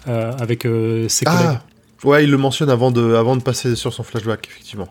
euh, 0.07 0.33
avec 0.39 0.67
euh, 0.67 1.09
ses 1.09 1.25
collègues. 1.25 1.41
Ah, 1.45 1.63
ouais, 2.05 2.25
il 2.25 2.31
le 2.31 2.37
mentionne 2.37 2.71
avant 2.71 2.91
de, 2.91 3.15
avant 3.15 3.37
de 3.37 3.43
passer 3.43 3.77
sur 3.77 3.93
son 3.93 4.03
flashback, 4.03 4.49
effectivement. 4.49 4.89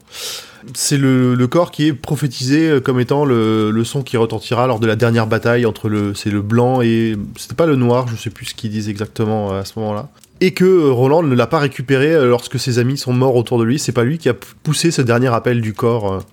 C'est 0.74 0.98
le, 0.98 1.36
corps 1.48 1.72
qui 1.72 1.88
est 1.88 1.94
prophétisé 1.94 2.70
euh, 2.70 2.80
comme 2.80 3.00
étant 3.00 3.26
le, 3.26 3.72
le 3.72 3.84
son 3.84 4.04
qui 4.04 4.18
retentira 4.18 4.68
lors 4.68 4.80
de 4.80 4.88
la 4.88 4.96
dernière 4.96 5.28
bataille 5.28 5.66
entre 5.66 5.90
le, 5.90 6.14
c'est 6.14 6.30
le 6.30 6.42
blanc 6.42 6.82
et 6.82 7.18
c'était 7.36 7.56
pas 7.56 7.66
le 7.66 7.76
noir, 7.76 8.08
je 8.08 8.16
sais 8.16 8.30
plus 8.30 8.46
ce 8.48 8.56
qu'ils 8.56 8.70
disent 8.70 8.90
exactement 8.90 9.54
euh, 9.54 9.62
à 9.62 9.66
ce 9.66 9.78
moment-là. 9.80 10.10
Et 10.40 10.54
que 10.54 10.66
euh, 10.66 10.92
Roland 10.92 11.24
ne 11.24 11.36
l'a 11.36 11.48
pas 11.48 11.60
récupéré 11.60 12.14
lorsque 12.26 12.60
ses 12.60 12.80
amis 12.80 12.98
sont 12.98 13.14
morts 13.14 13.36
autour 13.36 13.60
de 13.60 13.64
lui. 13.64 13.80
C'est 13.80 13.92
pas 13.92 14.04
lui 14.04 14.18
qui 14.18 14.30
a 14.30 14.34
poussé 14.34 14.92
ce 14.92 15.02
dernier 15.02 15.28
appel 15.28 15.62
du 15.62 15.74
corps. 15.74 16.24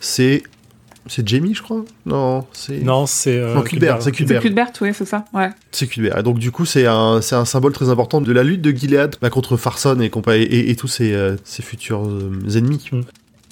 C'est, 0.00 0.42
c'est 1.06 1.26
Jamie, 1.28 1.54
je 1.54 1.62
crois. 1.62 1.84
Non, 2.06 2.46
c'est. 2.52 2.78
Non, 2.78 3.06
c'est. 3.06 3.36
euh, 3.38 3.54
Non, 3.54 3.62
Cuthbert, 3.62 3.96
c'est 4.00 4.04
C'est 4.04 4.12
Cuthbert. 4.12 4.40
Cuthbert, 4.40 4.70
oui, 4.80 4.90
c'est 4.94 5.04
ça. 5.04 5.24
Ouais. 5.34 5.50
C'est 5.70 5.86
Cuthbert. 5.86 6.18
Et 6.18 6.22
donc 6.22 6.38
du 6.38 6.50
coup, 6.50 6.64
c'est 6.64 6.86
un, 6.86 7.20
c'est 7.20 7.34
un 7.36 7.44
symbole 7.44 7.72
très 7.72 7.88
important 7.90 8.20
de 8.20 8.32
la 8.32 8.42
lutte 8.42 8.62
de 8.62 8.70
Gilead 8.70 9.16
bah, 9.20 9.30
contre 9.30 9.56
Farson 9.56 9.98
et, 10.00 10.08
compa- 10.08 10.36
et, 10.36 10.70
et 10.70 10.76
tous 10.76 10.88
ses, 10.88 11.12
euh, 11.12 11.36
ses 11.44 11.62
futurs 11.62 12.06
euh, 12.06 12.30
ennemis. 12.56 12.90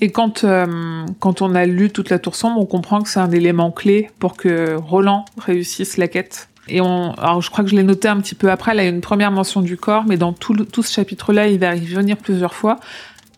Et 0.00 0.10
quand, 0.10 0.44
euh, 0.44 1.04
quand 1.20 1.42
on 1.42 1.54
a 1.54 1.64
lu 1.66 1.90
toute 1.90 2.10
la 2.10 2.18
tour 2.18 2.34
sombre, 2.34 2.58
on 2.60 2.66
comprend 2.66 3.02
que 3.02 3.08
c'est 3.08 3.20
un 3.20 3.30
élément 3.30 3.70
clé 3.70 4.10
pour 4.18 4.36
que 4.36 4.74
Roland 4.74 5.24
réussisse 5.38 5.96
la 5.96 6.08
quête. 6.08 6.48
Et 6.68 6.80
on, 6.80 7.12
alors 7.14 7.42
je 7.42 7.50
crois 7.50 7.64
que 7.64 7.70
je 7.70 7.74
l'ai 7.76 7.82
noté 7.82 8.06
un 8.08 8.20
petit 8.20 8.36
peu 8.36 8.48
après, 8.50 8.72
là 8.74 8.82
il 8.82 8.86
y 8.86 8.88
a 8.88 8.92
une 8.92 9.00
première 9.00 9.32
mention 9.32 9.62
du 9.62 9.76
corps, 9.76 10.04
mais 10.06 10.16
dans 10.16 10.32
tout, 10.32 10.54
le- 10.54 10.64
tout 10.64 10.82
ce 10.84 10.92
chapitre-là, 10.92 11.48
il 11.48 11.58
va 11.58 11.74
y 11.74 11.92
revenir 11.92 12.16
plusieurs 12.16 12.54
fois, 12.54 12.78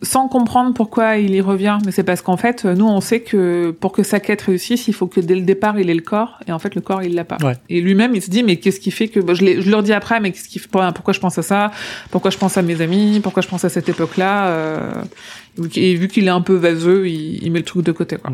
sans 0.05 0.29
comprendre 0.29 0.75
pourquoi 0.75 1.17
il 1.17 1.35
y 1.35 1.41
revient. 1.41 1.79
Mais 1.85 1.93
c'est 1.93 2.05
parce 2.05 2.23
qu'en 2.23 2.37
fait, 2.37 2.65
nous 2.65 2.87
on 2.87 3.01
sait 3.01 3.21
que 3.21 3.73
pour 3.73 3.93
que 3.93 4.03
sa 4.03 4.21
quête 4.21 4.43
réussisse, 4.43 4.87
il 4.89 4.95
faut 4.95 5.07
que 5.07 5.21
dès 5.21 5.35
le 5.35 5.43
départ 5.43 5.79
il 5.79 5.91
ait 5.91 5.95
le 5.95 6.03
corps, 6.03 6.39
et 6.47 6.53
en 6.53 6.59
fait 6.59 6.75
le 6.75 6.81
corps 6.81 7.03
il 7.03 7.15
l'a 7.15 7.25
pas. 7.25 7.39
Ouais. 7.43 7.55
Et 7.69 7.81
lui-même 7.81 8.15
il 8.15 8.23
se 8.23 8.31
dit, 8.31 8.43
mais 8.43 8.57
qu'est-ce 8.57 8.81
qui 8.81 8.91
fait 8.91 9.09
que, 9.09 9.21
bon, 9.21 9.35
je, 9.35 9.61
je 9.61 9.71
leur 9.71 9.83
dis 9.83 9.93
après, 9.93 10.21
mais 10.21 10.31
qu'est-ce 10.33 10.49
qui 10.49 10.59
fait, 10.59 10.69
pourquoi 10.69 11.13
je 11.13 11.21
pense 11.21 11.39
à 11.39 11.43
ça, 11.43 11.71
pourquoi 12.11 12.31
je 12.31 12.39
pense 12.39 12.57
à 12.57 12.63
mes 12.63 12.81
amis, 12.81 13.21
pourquoi 13.23 13.43
je 13.43 13.49
pense 13.49 13.65
à 13.65 13.69
cette 13.69 13.89
époque-là, 13.89 14.49
euh, 14.49 15.03
et 15.77 15.95
vu 15.95 16.09
qu'il 16.09 16.27
est 16.27 16.31
un 16.31 16.41
peu 16.41 16.55
vaseux, 16.55 17.09
il, 17.09 17.43
il 17.43 17.53
met 17.53 17.61
le 17.61 17.65
truc 17.65 17.85
de 17.85 17.93
côté. 17.93 18.17
Quoi. 18.17 18.33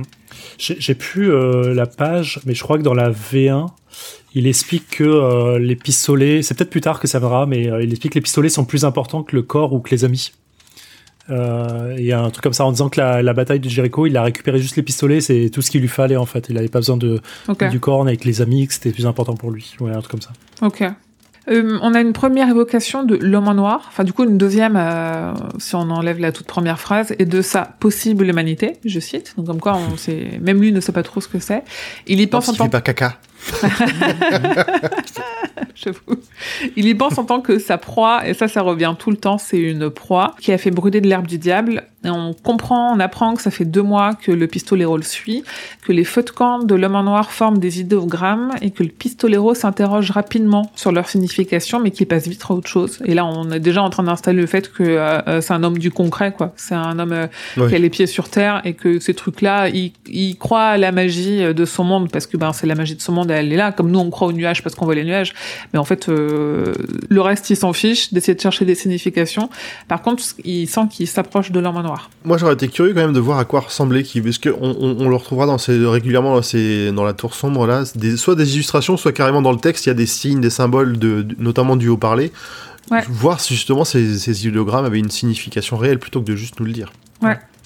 J'ai 0.58 0.94
plus 0.94 1.30
euh, 1.32 1.74
la 1.74 1.86
page, 1.86 2.40
mais 2.46 2.54
je 2.54 2.62
crois 2.62 2.78
que 2.78 2.82
dans 2.82 2.94
la 2.94 3.10
V1, 3.10 3.66
il 4.34 4.46
explique 4.46 4.88
que 4.88 5.04
euh, 5.04 5.58
les 5.58 5.76
pistolets, 5.76 6.42
c'est 6.42 6.56
peut-être 6.56 6.70
plus 6.70 6.80
tard 6.80 7.00
que 7.00 7.08
ça 7.08 7.18
viendra, 7.18 7.46
mais 7.46 7.64
il 7.82 7.90
explique 7.90 8.12
que 8.12 8.18
les 8.18 8.22
pistolets 8.22 8.48
sont 8.48 8.64
plus 8.64 8.84
importants 8.84 9.22
que 9.22 9.36
le 9.36 9.42
corps 9.42 9.72
ou 9.72 9.80
que 9.80 9.90
les 9.90 10.04
amis. 10.04 10.32
Euh, 11.30 11.94
Il 11.98 12.04
y 12.04 12.12
a 12.12 12.20
un 12.20 12.30
truc 12.30 12.42
comme 12.42 12.52
ça 12.52 12.64
en 12.64 12.72
disant 12.72 12.88
que 12.88 13.00
la, 13.00 13.22
la 13.22 13.32
bataille 13.32 13.60
de 13.60 13.68
Jericho, 13.68 14.06
il 14.06 14.16
a 14.16 14.22
récupéré 14.22 14.58
juste 14.58 14.76
les 14.76 14.82
pistolets, 14.82 15.20
c'est 15.20 15.50
tout 15.50 15.62
ce 15.62 15.70
qu'il 15.70 15.80
lui 15.80 15.88
fallait 15.88 16.16
en 16.16 16.26
fait. 16.26 16.46
Il 16.48 16.58
avait 16.58 16.68
pas 16.68 16.80
besoin 16.80 16.96
de, 16.96 17.20
du 17.70 17.80
corps 17.80 18.02
avec 18.02 18.24
les 18.24 18.42
amis, 18.42 18.66
que 18.66 18.74
c'était 18.74 18.90
plus 18.90 19.06
important 19.06 19.34
pour 19.34 19.50
lui. 19.50 19.74
Ouais, 19.80 19.92
un 19.92 20.00
truc 20.00 20.10
comme 20.10 20.22
ça. 20.22 20.32
Ok. 20.62 20.84
Euh, 21.48 21.78
on 21.82 21.94
a 21.94 22.00
une 22.00 22.12
première 22.12 22.48
évocation 22.50 23.02
de 23.02 23.16
l'homme 23.16 23.48
en 23.48 23.54
noir, 23.54 23.86
enfin 23.88 24.04
du 24.04 24.12
coup 24.12 24.24
une 24.24 24.36
deuxième 24.36 24.76
euh, 24.76 25.32
si 25.58 25.74
on 25.74 25.90
enlève 25.90 26.18
la 26.20 26.32
toute 26.32 26.46
première 26.46 26.78
phrase, 26.78 27.14
et 27.18 27.24
de 27.24 27.40
sa 27.40 27.62
possible 27.64 28.28
humanité, 28.28 28.74
je 28.84 29.00
cite. 29.00 29.34
Donc 29.38 29.46
comme 29.46 29.58
quoi, 29.58 29.76
on 29.90 29.96
sait, 29.96 30.38
même 30.42 30.60
lui 30.60 30.70
ne 30.70 30.80
sait 30.80 30.92
pas 30.92 31.02
trop 31.02 31.20
ce 31.20 31.28
que 31.28 31.38
c'est. 31.38 31.64
Il 32.06 32.20
y 32.20 32.26
pense 32.26 32.50
en 32.50 32.52
tant 32.52 32.68
pas 32.68 32.82
caca. 32.82 33.16
Il 36.76 36.86
y 36.86 36.94
pense 36.94 37.18
en 37.18 37.24
tant 37.24 37.40
que 37.40 37.58
sa 37.58 37.78
proie, 37.78 38.26
et 38.26 38.34
ça, 38.34 38.48
ça 38.48 38.62
revient 38.62 38.94
tout 38.98 39.10
le 39.10 39.16
temps, 39.16 39.38
c'est 39.38 39.58
une 39.58 39.90
proie 39.90 40.34
qui 40.40 40.52
a 40.52 40.58
fait 40.58 40.70
brûler 40.70 41.00
de 41.00 41.08
l'herbe 41.08 41.26
du 41.26 41.38
diable. 41.38 41.84
Et 42.02 42.08
on 42.08 42.32
comprend, 42.32 42.94
on 42.94 43.00
apprend 43.00 43.34
que 43.34 43.42
ça 43.42 43.50
fait 43.50 43.66
deux 43.66 43.82
mois 43.82 44.14
que 44.14 44.32
le 44.32 44.46
pistolero 44.46 44.96
le 44.96 45.02
suit, 45.02 45.44
que 45.82 45.92
les 45.92 46.04
feux 46.04 46.22
de 46.22 46.30
camp 46.30 46.60
de 46.60 46.74
l'homme 46.74 46.94
en 46.94 47.02
noir 47.02 47.30
forment 47.30 47.58
des 47.58 47.80
idéogrammes, 47.80 48.52
et 48.62 48.70
que 48.70 48.82
le 48.82 48.88
pistolero 48.88 49.54
s'interroge 49.54 50.10
rapidement 50.10 50.70
sur 50.74 50.92
leur 50.92 51.08
signification, 51.08 51.78
mais 51.78 51.90
qu'il 51.90 52.06
passe 52.06 52.26
vite 52.26 52.42
à 52.48 52.54
autre 52.54 52.68
chose. 52.68 53.02
Et 53.04 53.12
là, 53.12 53.26
on 53.26 53.50
est 53.50 53.60
déjà 53.60 53.82
en 53.82 53.90
train 53.90 54.02
d'installer 54.02 54.40
le 54.40 54.46
fait 54.46 54.72
que 54.72 54.82
euh, 54.82 55.20
euh, 55.28 55.40
c'est 55.42 55.52
un 55.52 55.62
homme 55.62 55.78
du 55.78 55.90
concret, 55.90 56.32
quoi. 56.32 56.52
C'est 56.56 56.74
un 56.74 56.98
homme 56.98 57.12
euh, 57.12 57.68
qui 57.68 57.74
a 57.74 57.78
les 57.78 57.90
pieds 57.90 58.06
sur 58.06 58.30
terre, 58.30 58.62
et 58.64 58.72
que 58.72 58.98
ces 58.98 59.12
trucs-là, 59.12 59.68
il, 59.68 59.92
il 60.06 60.38
croit 60.38 60.64
à 60.64 60.78
la 60.78 60.92
magie 60.92 61.52
de 61.52 61.64
son 61.66 61.84
monde, 61.84 62.10
parce 62.10 62.26
que 62.26 62.38
ben, 62.38 62.54
c'est 62.54 62.66
la 62.66 62.74
magie 62.74 62.94
de 62.94 63.02
son 63.02 63.12
monde, 63.12 63.29
elle 63.30 63.52
est 63.52 63.56
là, 63.56 63.72
comme 63.72 63.90
nous, 63.90 63.98
on 63.98 64.10
croit 64.10 64.28
aux 64.28 64.32
nuages 64.32 64.62
parce 64.62 64.74
qu'on 64.74 64.84
voit 64.84 64.94
les 64.94 65.04
nuages. 65.04 65.32
Mais 65.72 65.78
en 65.78 65.84
fait, 65.84 66.08
euh, 66.08 66.72
le 67.08 67.20
reste, 67.20 67.50
il 67.50 67.56
s'en 67.56 67.72
fiche 67.72 68.12
d'essayer 68.12 68.34
de 68.34 68.40
chercher 68.40 68.64
des 68.64 68.74
significations. 68.74 69.48
Par 69.88 70.02
contre, 70.02 70.22
il 70.44 70.66
sent 70.68 70.82
qu'il 70.90 71.06
s'approche 71.06 71.50
de 71.52 71.60
l'homme 71.60 71.76
en 71.76 71.82
noir. 71.82 72.10
Moi, 72.24 72.38
j'aurais 72.38 72.54
été 72.54 72.68
curieux 72.68 72.94
quand 72.94 73.00
même 73.02 73.12
de 73.12 73.20
voir 73.20 73.38
à 73.38 73.44
quoi 73.44 73.60
ressemblait 73.60 74.02
qui, 74.02 74.20
parce 74.20 74.38
que 74.38 74.50
on, 74.60 74.76
on- 74.80 74.96
on 75.00 75.08
le 75.08 75.16
retrouvera 75.16 75.46
dans 75.46 75.58
ces, 75.58 75.84
régulièrement 75.86 76.34
dans, 76.34 76.42
ces, 76.42 76.92
dans 76.92 77.04
la 77.04 77.12
tour 77.12 77.34
sombre 77.34 77.66
là, 77.66 77.84
des, 77.94 78.16
soit 78.16 78.34
des 78.34 78.54
illustrations, 78.54 78.96
soit 78.96 79.12
carrément 79.12 79.42
dans 79.42 79.52
le 79.52 79.58
texte, 79.58 79.86
il 79.86 79.88
y 79.88 79.92
a 79.92 79.94
des 79.94 80.06
signes, 80.06 80.40
des 80.40 80.50
symboles, 80.50 80.98
de, 80.98 81.22
de- 81.22 81.36
notamment 81.38 81.76
du 81.76 81.88
haut-parler. 81.88 82.32
Ouais. 82.90 83.02
Voir 83.08 83.40
si 83.40 83.54
justement 83.54 83.84
ces, 83.84 84.18
ces 84.18 84.46
idéogrammes 84.48 84.84
avaient 84.84 84.98
une 84.98 85.10
signification 85.10 85.76
réelle 85.76 85.98
plutôt 86.00 86.20
que 86.20 86.26
de 86.26 86.34
juste 86.34 86.58
nous 86.58 86.66
le 86.66 86.72
dire. 86.72 86.92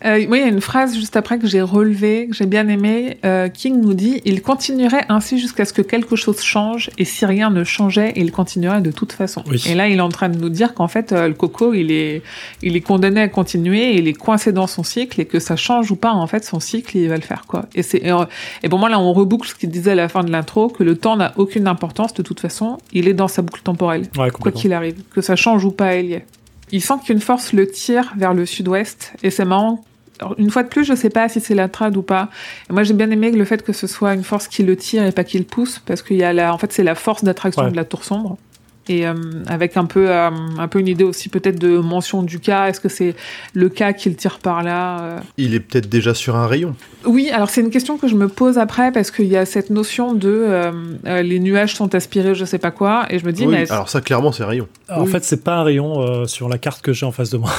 Euh, 0.04 0.24
oui, 0.28 0.38
il 0.38 0.40
y 0.40 0.44
a 0.44 0.48
une 0.48 0.60
phrase 0.60 0.94
juste 0.94 1.16
après 1.16 1.38
que 1.38 1.46
j'ai 1.46 1.62
relevée, 1.62 2.26
que 2.28 2.34
j'ai 2.34 2.44
bien 2.44 2.68
aimée. 2.68 3.16
Euh, 3.24 3.48
King 3.48 3.80
nous 3.80 3.94
dit 3.94 4.20
Il 4.26 4.42
continuerait 4.42 5.06
ainsi 5.08 5.38
jusqu'à 5.38 5.64
ce 5.64 5.72
que 5.72 5.80
quelque 5.80 6.14
chose 6.14 6.42
change, 6.42 6.90
et 6.98 7.06
si 7.06 7.24
rien 7.24 7.48
ne 7.48 7.64
changeait, 7.64 8.12
il 8.16 8.30
continuerait 8.30 8.82
de 8.82 8.90
toute 8.90 9.12
façon. 9.12 9.42
Oui. 9.46 9.62
Et 9.66 9.74
là, 9.74 9.88
il 9.88 9.96
est 9.96 10.02
en 10.02 10.10
train 10.10 10.28
de 10.28 10.38
nous 10.38 10.50
dire 10.50 10.74
qu'en 10.74 10.88
fait, 10.88 11.12
euh, 11.12 11.28
le 11.28 11.34
coco, 11.34 11.72
il 11.72 11.90
est, 11.90 12.22
il 12.60 12.76
est 12.76 12.82
condamné 12.82 13.22
à 13.22 13.28
continuer, 13.28 13.94
il 13.96 14.06
est 14.06 14.12
coincé 14.12 14.52
dans 14.52 14.66
son 14.66 14.82
cycle, 14.82 15.20
et 15.22 15.24
que 15.24 15.38
ça 15.38 15.56
change 15.56 15.90
ou 15.90 15.96
pas, 15.96 16.12
en 16.12 16.26
fait, 16.26 16.44
son 16.44 16.60
cycle, 16.60 16.98
il 16.98 17.08
va 17.08 17.16
le 17.16 17.22
faire, 17.22 17.44
quoi. 17.46 17.64
Et, 17.74 17.82
c'est, 17.82 17.98
et, 17.98 18.12
euh, 18.12 18.24
et 18.62 18.68
pour 18.68 18.78
moi, 18.78 18.90
là, 18.90 19.00
on 19.00 19.12
reboucle 19.14 19.48
ce 19.48 19.54
qu'il 19.54 19.70
disait 19.70 19.92
à 19.92 19.96
la 19.96 20.08
fin 20.10 20.22
de 20.22 20.30
l'intro, 20.30 20.68
que 20.68 20.82
le 20.82 20.96
temps 20.96 21.16
n'a 21.16 21.32
aucune 21.36 21.66
importance, 21.66 22.12
de 22.12 22.22
toute 22.22 22.40
façon, 22.40 22.76
il 22.92 23.08
est 23.08 23.14
dans 23.14 23.28
sa 23.28 23.40
boucle 23.40 23.62
temporelle 23.62 24.06
Ouais, 24.18 24.30
quoi 24.30 24.52
qu'il 24.52 24.74
arrive, 24.74 24.96
que 25.10 25.22
ça 25.22 25.34
change 25.34 25.64
ou 25.64 25.70
pas, 25.70 25.94
elle 25.94 26.06
y 26.06 26.12
est. 26.14 26.26
Il 26.72 26.82
sent 26.82 26.94
qu'une 27.04 27.20
force 27.20 27.52
le 27.54 27.70
tire 27.70 28.12
vers 28.16 28.34
le 28.34 28.44
sud-ouest, 28.44 29.14
et 29.22 29.30
c'est 29.30 29.44
marrant. 29.46 29.82
Alors, 30.24 30.34
une 30.38 30.50
fois 30.50 30.62
de 30.62 30.68
plus, 30.68 30.84
je 30.84 30.94
sais 30.94 31.10
pas 31.10 31.28
si 31.28 31.40
c'est 31.40 31.54
la 31.54 31.68
trad 31.68 31.96
ou 31.96 32.02
pas. 32.02 32.28
Et 32.70 32.72
moi, 32.72 32.82
j'ai 32.82 32.94
bien 32.94 33.10
aimé 33.10 33.30
le 33.30 33.44
fait 33.44 33.62
que 33.62 33.72
ce 33.74 33.86
soit 33.86 34.14
une 34.14 34.24
force 34.24 34.48
qui 34.48 34.62
le 34.62 34.74
tire 34.76 35.04
et 35.04 35.12
pas 35.12 35.24
qui 35.24 35.38
le 35.38 35.44
pousse, 35.44 35.80
parce 35.84 36.00
qu'il 36.02 36.16
y 36.16 36.24
a 36.24 36.32
la, 36.32 36.54
en 36.54 36.58
fait, 36.58 36.72
c'est 36.72 36.82
la 36.84 36.94
force 36.94 37.24
d'attraction 37.24 37.64
Ouais. 37.64 37.70
de 37.70 37.76
la 37.76 37.84
tour 37.84 38.04
sombre. 38.04 38.38
Et 38.86 39.06
euh, 39.06 39.14
avec 39.46 39.78
un 39.78 39.86
peu, 39.86 40.10
euh, 40.10 40.28
un 40.58 40.68
peu 40.68 40.78
une 40.78 40.88
idée 40.88 41.04
aussi 41.04 41.30
peut-être 41.30 41.58
de 41.58 41.78
mention 41.78 42.22
du 42.22 42.38
cas. 42.38 42.66
Est-ce 42.68 42.80
que 42.80 42.90
c'est 42.90 43.14
le 43.54 43.70
cas 43.70 43.94
qui 43.94 44.10
le 44.10 44.14
tire 44.14 44.38
par 44.40 44.62
là 44.62 45.00
euh? 45.00 45.18
Il 45.38 45.54
est 45.54 45.60
peut-être 45.60 45.88
déjà 45.88 46.12
sur 46.12 46.36
un 46.36 46.46
rayon. 46.46 46.76
Oui, 47.06 47.30
alors 47.30 47.48
c'est 47.48 47.62
une 47.62 47.70
question 47.70 47.96
que 47.96 48.08
je 48.08 48.14
me 48.14 48.28
pose 48.28 48.58
après 48.58 48.92
parce 48.92 49.10
qu'il 49.10 49.24
y 49.26 49.38
a 49.38 49.46
cette 49.46 49.70
notion 49.70 50.12
de 50.12 50.28
euh, 50.28 50.70
euh, 51.06 51.22
les 51.22 51.38
nuages 51.40 51.74
sont 51.74 51.94
aspirés, 51.94 52.34
je 52.34 52.44
sais 52.44 52.58
pas 52.58 52.70
quoi, 52.72 53.06
et 53.08 53.18
je 53.18 53.24
me 53.24 53.32
dis 53.32 53.46
Oui, 53.46 53.52
mais 53.54 53.72
alors 53.72 53.88
ça, 53.88 54.02
clairement, 54.02 54.32
c'est 54.32 54.44
rayon. 54.44 54.68
En 54.90 55.04
Oui. 55.04 55.10
fait, 55.10 55.24
c'est 55.24 55.42
pas 55.42 55.56
un 55.56 55.62
rayon 55.62 56.02
euh, 56.02 56.26
sur 56.26 56.50
la 56.50 56.58
carte 56.58 56.82
que 56.82 56.92
j'ai 56.92 57.06
en 57.06 57.12
face 57.12 57.30
de 57.30 57.38
moi. 57.38 57.50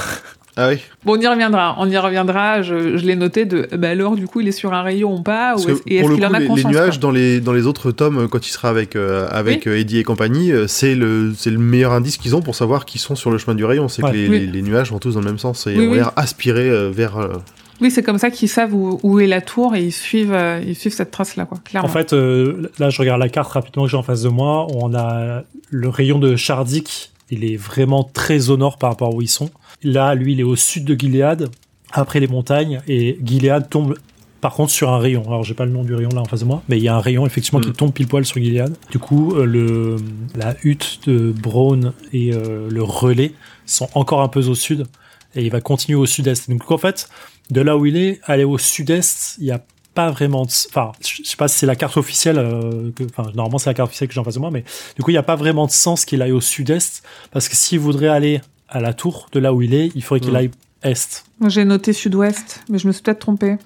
Ah 0.58 0.68
oui. 0.70 0.78
Bon, 1.04 1.18
on 1.18 1.20
y 1.20 1.26
reviendra. 1.26 1.74
On 1.78 1.88
y 1.90 1.98
reviendra. 1.98 2.62
Je, 2.62 2.96
je 2.96 3.04
l'ai 3.04 3.14
noté 3.16 3.44
de. 3.44 3.68
Bah 3.76 3.90
alors, 3.90 4.16
du 4.16 4.26
coup, 4.26 4.40
il 4.40 4.48
est 4.48 4.52
sur 4.52 4.72
un 4.72 4.80
rayon 4.82 5.16
ou 5.16 5.20
pas 5.22 5.50
Parce 5.52 5.66
ou 5.66 5.70
est-ce- 5.70 5.82
Et 5.86 6.00
pour 6.00 6.08
est-ce 6.08 6.08
le 6.08 6.14
qu'il 6.14 6.24
coup, 6.24 6.30
en 6.30 6.34
a 6.34 6.38
les, 6.38 6.44
les 6.44 6.48
conscience 6.48 6.72
nuages 6.72 6.90
quoi 6.94 7.02
dans 7.02 7.10
les 7.10 7.40
dans 7.40 7.52
les 7.52 7.66
autres 7.66 7.90
tomes, 7.92 8.26
quand 8.28 8.46
il 8.46 8.50
sera 8.50 8.68
avec 8.70 8.96
euh, 8.96 9.28
avec 9.30 9.66
euh, 9.66 9.78
Eddie 9.78 9.98
et 9.98 10.04
compagnie, 10.04 10.52
euh, 10.52 10.66
c'est 10.66 10.94
le 10.94 11.34
c'est 11.36 11.50
le 11.50 11.58
meilleur 11.58 11.92
indice 11.92 12.16
qu'ils 12.16 12.34
ont 12.34 12.40
pour 12.42 12.54
savoir 12.54 12.86
qu'ils 12.86 13.00
sont 13.02 13.16
sur 13.16 13.30
le 13.30 13.36
chemin 13.38 13.54
du 13.54 13.64
rayon. 13.66 13.88
C'est 13.88 14.02
Ouais. 14.02 14.10
que 14.12 14.16
les, 14.16 14.28
Oui. 14.28 14.40
les, 14.40 14.46
les 14.46 14.62
nuages 14.62 14.90
vont 14.92 14.98
tous 14.98 15.12
dans 15.14 15.20
le 15.20 15.26
même 15.26 15.38
sens 15.38 15.66
et 15.66 15.76
Oui, 15.76 15.86
ont 15.86 15.90
oui. 15.90 15.96
l'air 15.96 16.12
aspirés 16.16 16.70
euh, 16.70 16.88
vers. 16.90 17.18
euh, 17.18 17.34
Oui, 17.82 17.90
c'est 17.90 18.02
comme 18.02 18.16
ça 18.18 18.30
qu'ils 18.30 18.48
savent 18.48 18.72
où, 18.74 18.98
où 19.02 19.20
est 19.20 19.26
la 19.26 19.42
tour 19.42 19.74
et 19.76 19.82
ils 19.82 19.92
suivent, 19.92 20.32
euh, 20.32 20.62
ils 20.66 20.74
suivent 20.74 20.94
cette 20.94 21.10
trace-là, 21.10 21.44
quoi. 21.44 21.58
Clairement. 21.62 21.86
En 21.86 21.92
fait, 21.92 22.14
euh, 22.14 22.70
là, 22.78 22.88
je 22.88 22.98
regarde 22.98 23.20
la 23.20 23.28
carte 23.28 23.52
rapidement 23.52 23.84
que 23.84 23.90
j'ai 23.90 23.98
en 23.98 24.02
face 24.02 24.22
de 24.22 24.30
moi. 24.30 24.66
On 24.74 24.94
a 24.94 25.42
le 25.68 25.88
rayon 25.90 26.18
de 26.18 26.34
Chardic. 26.36 27.10
Il 27.30 27.44
est 27.44 27.56
vraiment 27.56 28.04
très 28.04 28.48
au 28.50 28.56
nord 28.56 28.78
par 28.78 28.88
rapport 28.90 29.08
à 29.08 29.14
où 29.14 29.20
ils 29.20 29.26
sont. 29.28 29.50
Là, 29.82 30.14
lui, 30.14 30.32
il 30.32 30.40
est 30.40 30.44
au 30.44 30.56
sud 30.56 30.84
de 30.84 30.94
Gilead, 30.94 31.48
après 31.92 32.20
les 32.20 32.26
montagnes, 32.26 32.80
et 32.88 33.18
Gilead 33.22 33.68
tombe 33.68 33.96
par 34.40 34.54
contre 34.54 34.70
sur 34.70 34.90
un 34.90 34.98
rayon. 34.98 35.22
Alors, 35.26 35.44
j'ai 35.44 35.54
pas 35.54 35.64
le 35.64 35.72
nom 35.72 35.82
du 35.82 35.94
rayon 35.94 36.10
là 36.10 36.20
en 36.20 36.24
face 36.24 36.40
de 36.40 36.44
moi, 36.44 36.62
mais 36.68 36.76
il 36.76 36.82
y 36.82 36.88
a 36.88 36.94
un 36.94 37.00
rayon 37.00 37.26
effectivement 37.26 37.60
qui 37.60 37.70
Mm. 37.70 37.74
tombe 37.74 37.92
pile 37.92 38.06
poil 38.06 38.24
sur 38.24 38.40
Gilead. 38.40 38.76
Du 38.90 38.98
coup, 38.98 39.34
euh, 39.34 39.44
le 39.44 39.96
la 40.36 40.54
hutte 40.62 41.00
de 41.06 41.32
Braun 41.32 41.92
et 42.12 42.32
euh, 42.32 42.68
le 42.70 42.82
relais 42.82 43.32
sont 43.64 43.88
encore 43.94 44.22
un 44.22 44.28
peu 44.28 44.46
au 44.46 44.54
sud, 44.54 44.86
et 45.34 45.44
il 45.44 45.50
va 45.50 45.60
continuer 45.60 45.98
au 45.98 46.06
sud-est. 46.06 46.50
Donc, 46.50 46.70
en 46.70 46.78
fait, 46.78 47.08
de 47.50 47.60
là 47.60 47.76
où 47.76 47.86
il 47.86 47.96
est, 47.96 48.20
aller 48.24 48.44
au 48.44 48.58
sud-est, 48.58 49.36
il 49.38 49.46
y 49.46 49.52
a 49.52 49.62
pas 49.94 50.10
vraiment 50.10 50.44
de... 50.44 50.50
Enfin, 50.68 50.92
je 51.00 51.22
sais 51.24 51.36
pas 51.36 51.48
si 51.48 51.58
c'est 51.58 51.66
la 51.66 51.76
carte 51.76 51.96
officielle, 51.96 52.38
euh, 52.38 52.90
que... 52.94 53.04
enfin, 53.04 53.30
normalement 53.34 53.58
c'est 53.58 53.70
la 53.70 53.74
carte 53.74 53.88
officielle 53.88 54.08
que 54.08 54.14
j'ai 54.14 54.20
en 54.20 54.24
face 54.24 54.34
de 54.34 54.40
moi, 54.40 54.50
mais 54.50 54.64
du 54.96 55.02
coup, 55.02 55.10
il 55.10 55.14
n'y 55.14 55.18
a 55.18 55.22
pas 55.22 55.36
vraiment 55.36 55.66
de 55.66 55.70
sens 55.72 56.04
qu'il 56.04 56.20
aille 56.22 56.32
au 56.32 56.40
sud-est, 56.42 57.02
parce 57.32 57.48
que 57.48 57.56
s'il 57.56 57.80
voudrait 57.80 58.08
aller 58.08 58.40
à 58.68 58.80
la 58.80 58.92
tour 58.94 59.28
de 59.32 59.38
là 59.40 59.52
où 59.54 59.62
il 59.62 59.74
est, 59.74 59.90
il 59.94 60.02
faudrait 60.02 60.20
qu'il 60.20 60.32
Mm. 60.32 60.36
aille 60.36 60.50
est. 60.82 61.24
Moi, 61.40 61.48
J'ai 61.50 61.64
noté 61.64 61.92
sud-ouest, 61.92 62.62
mais 62.68 62.78
je 62.78 62.86
me 62.86 62.92
suis 62.92 63.02
peut-être 63.02 63.18
trompée. 63.20 63.56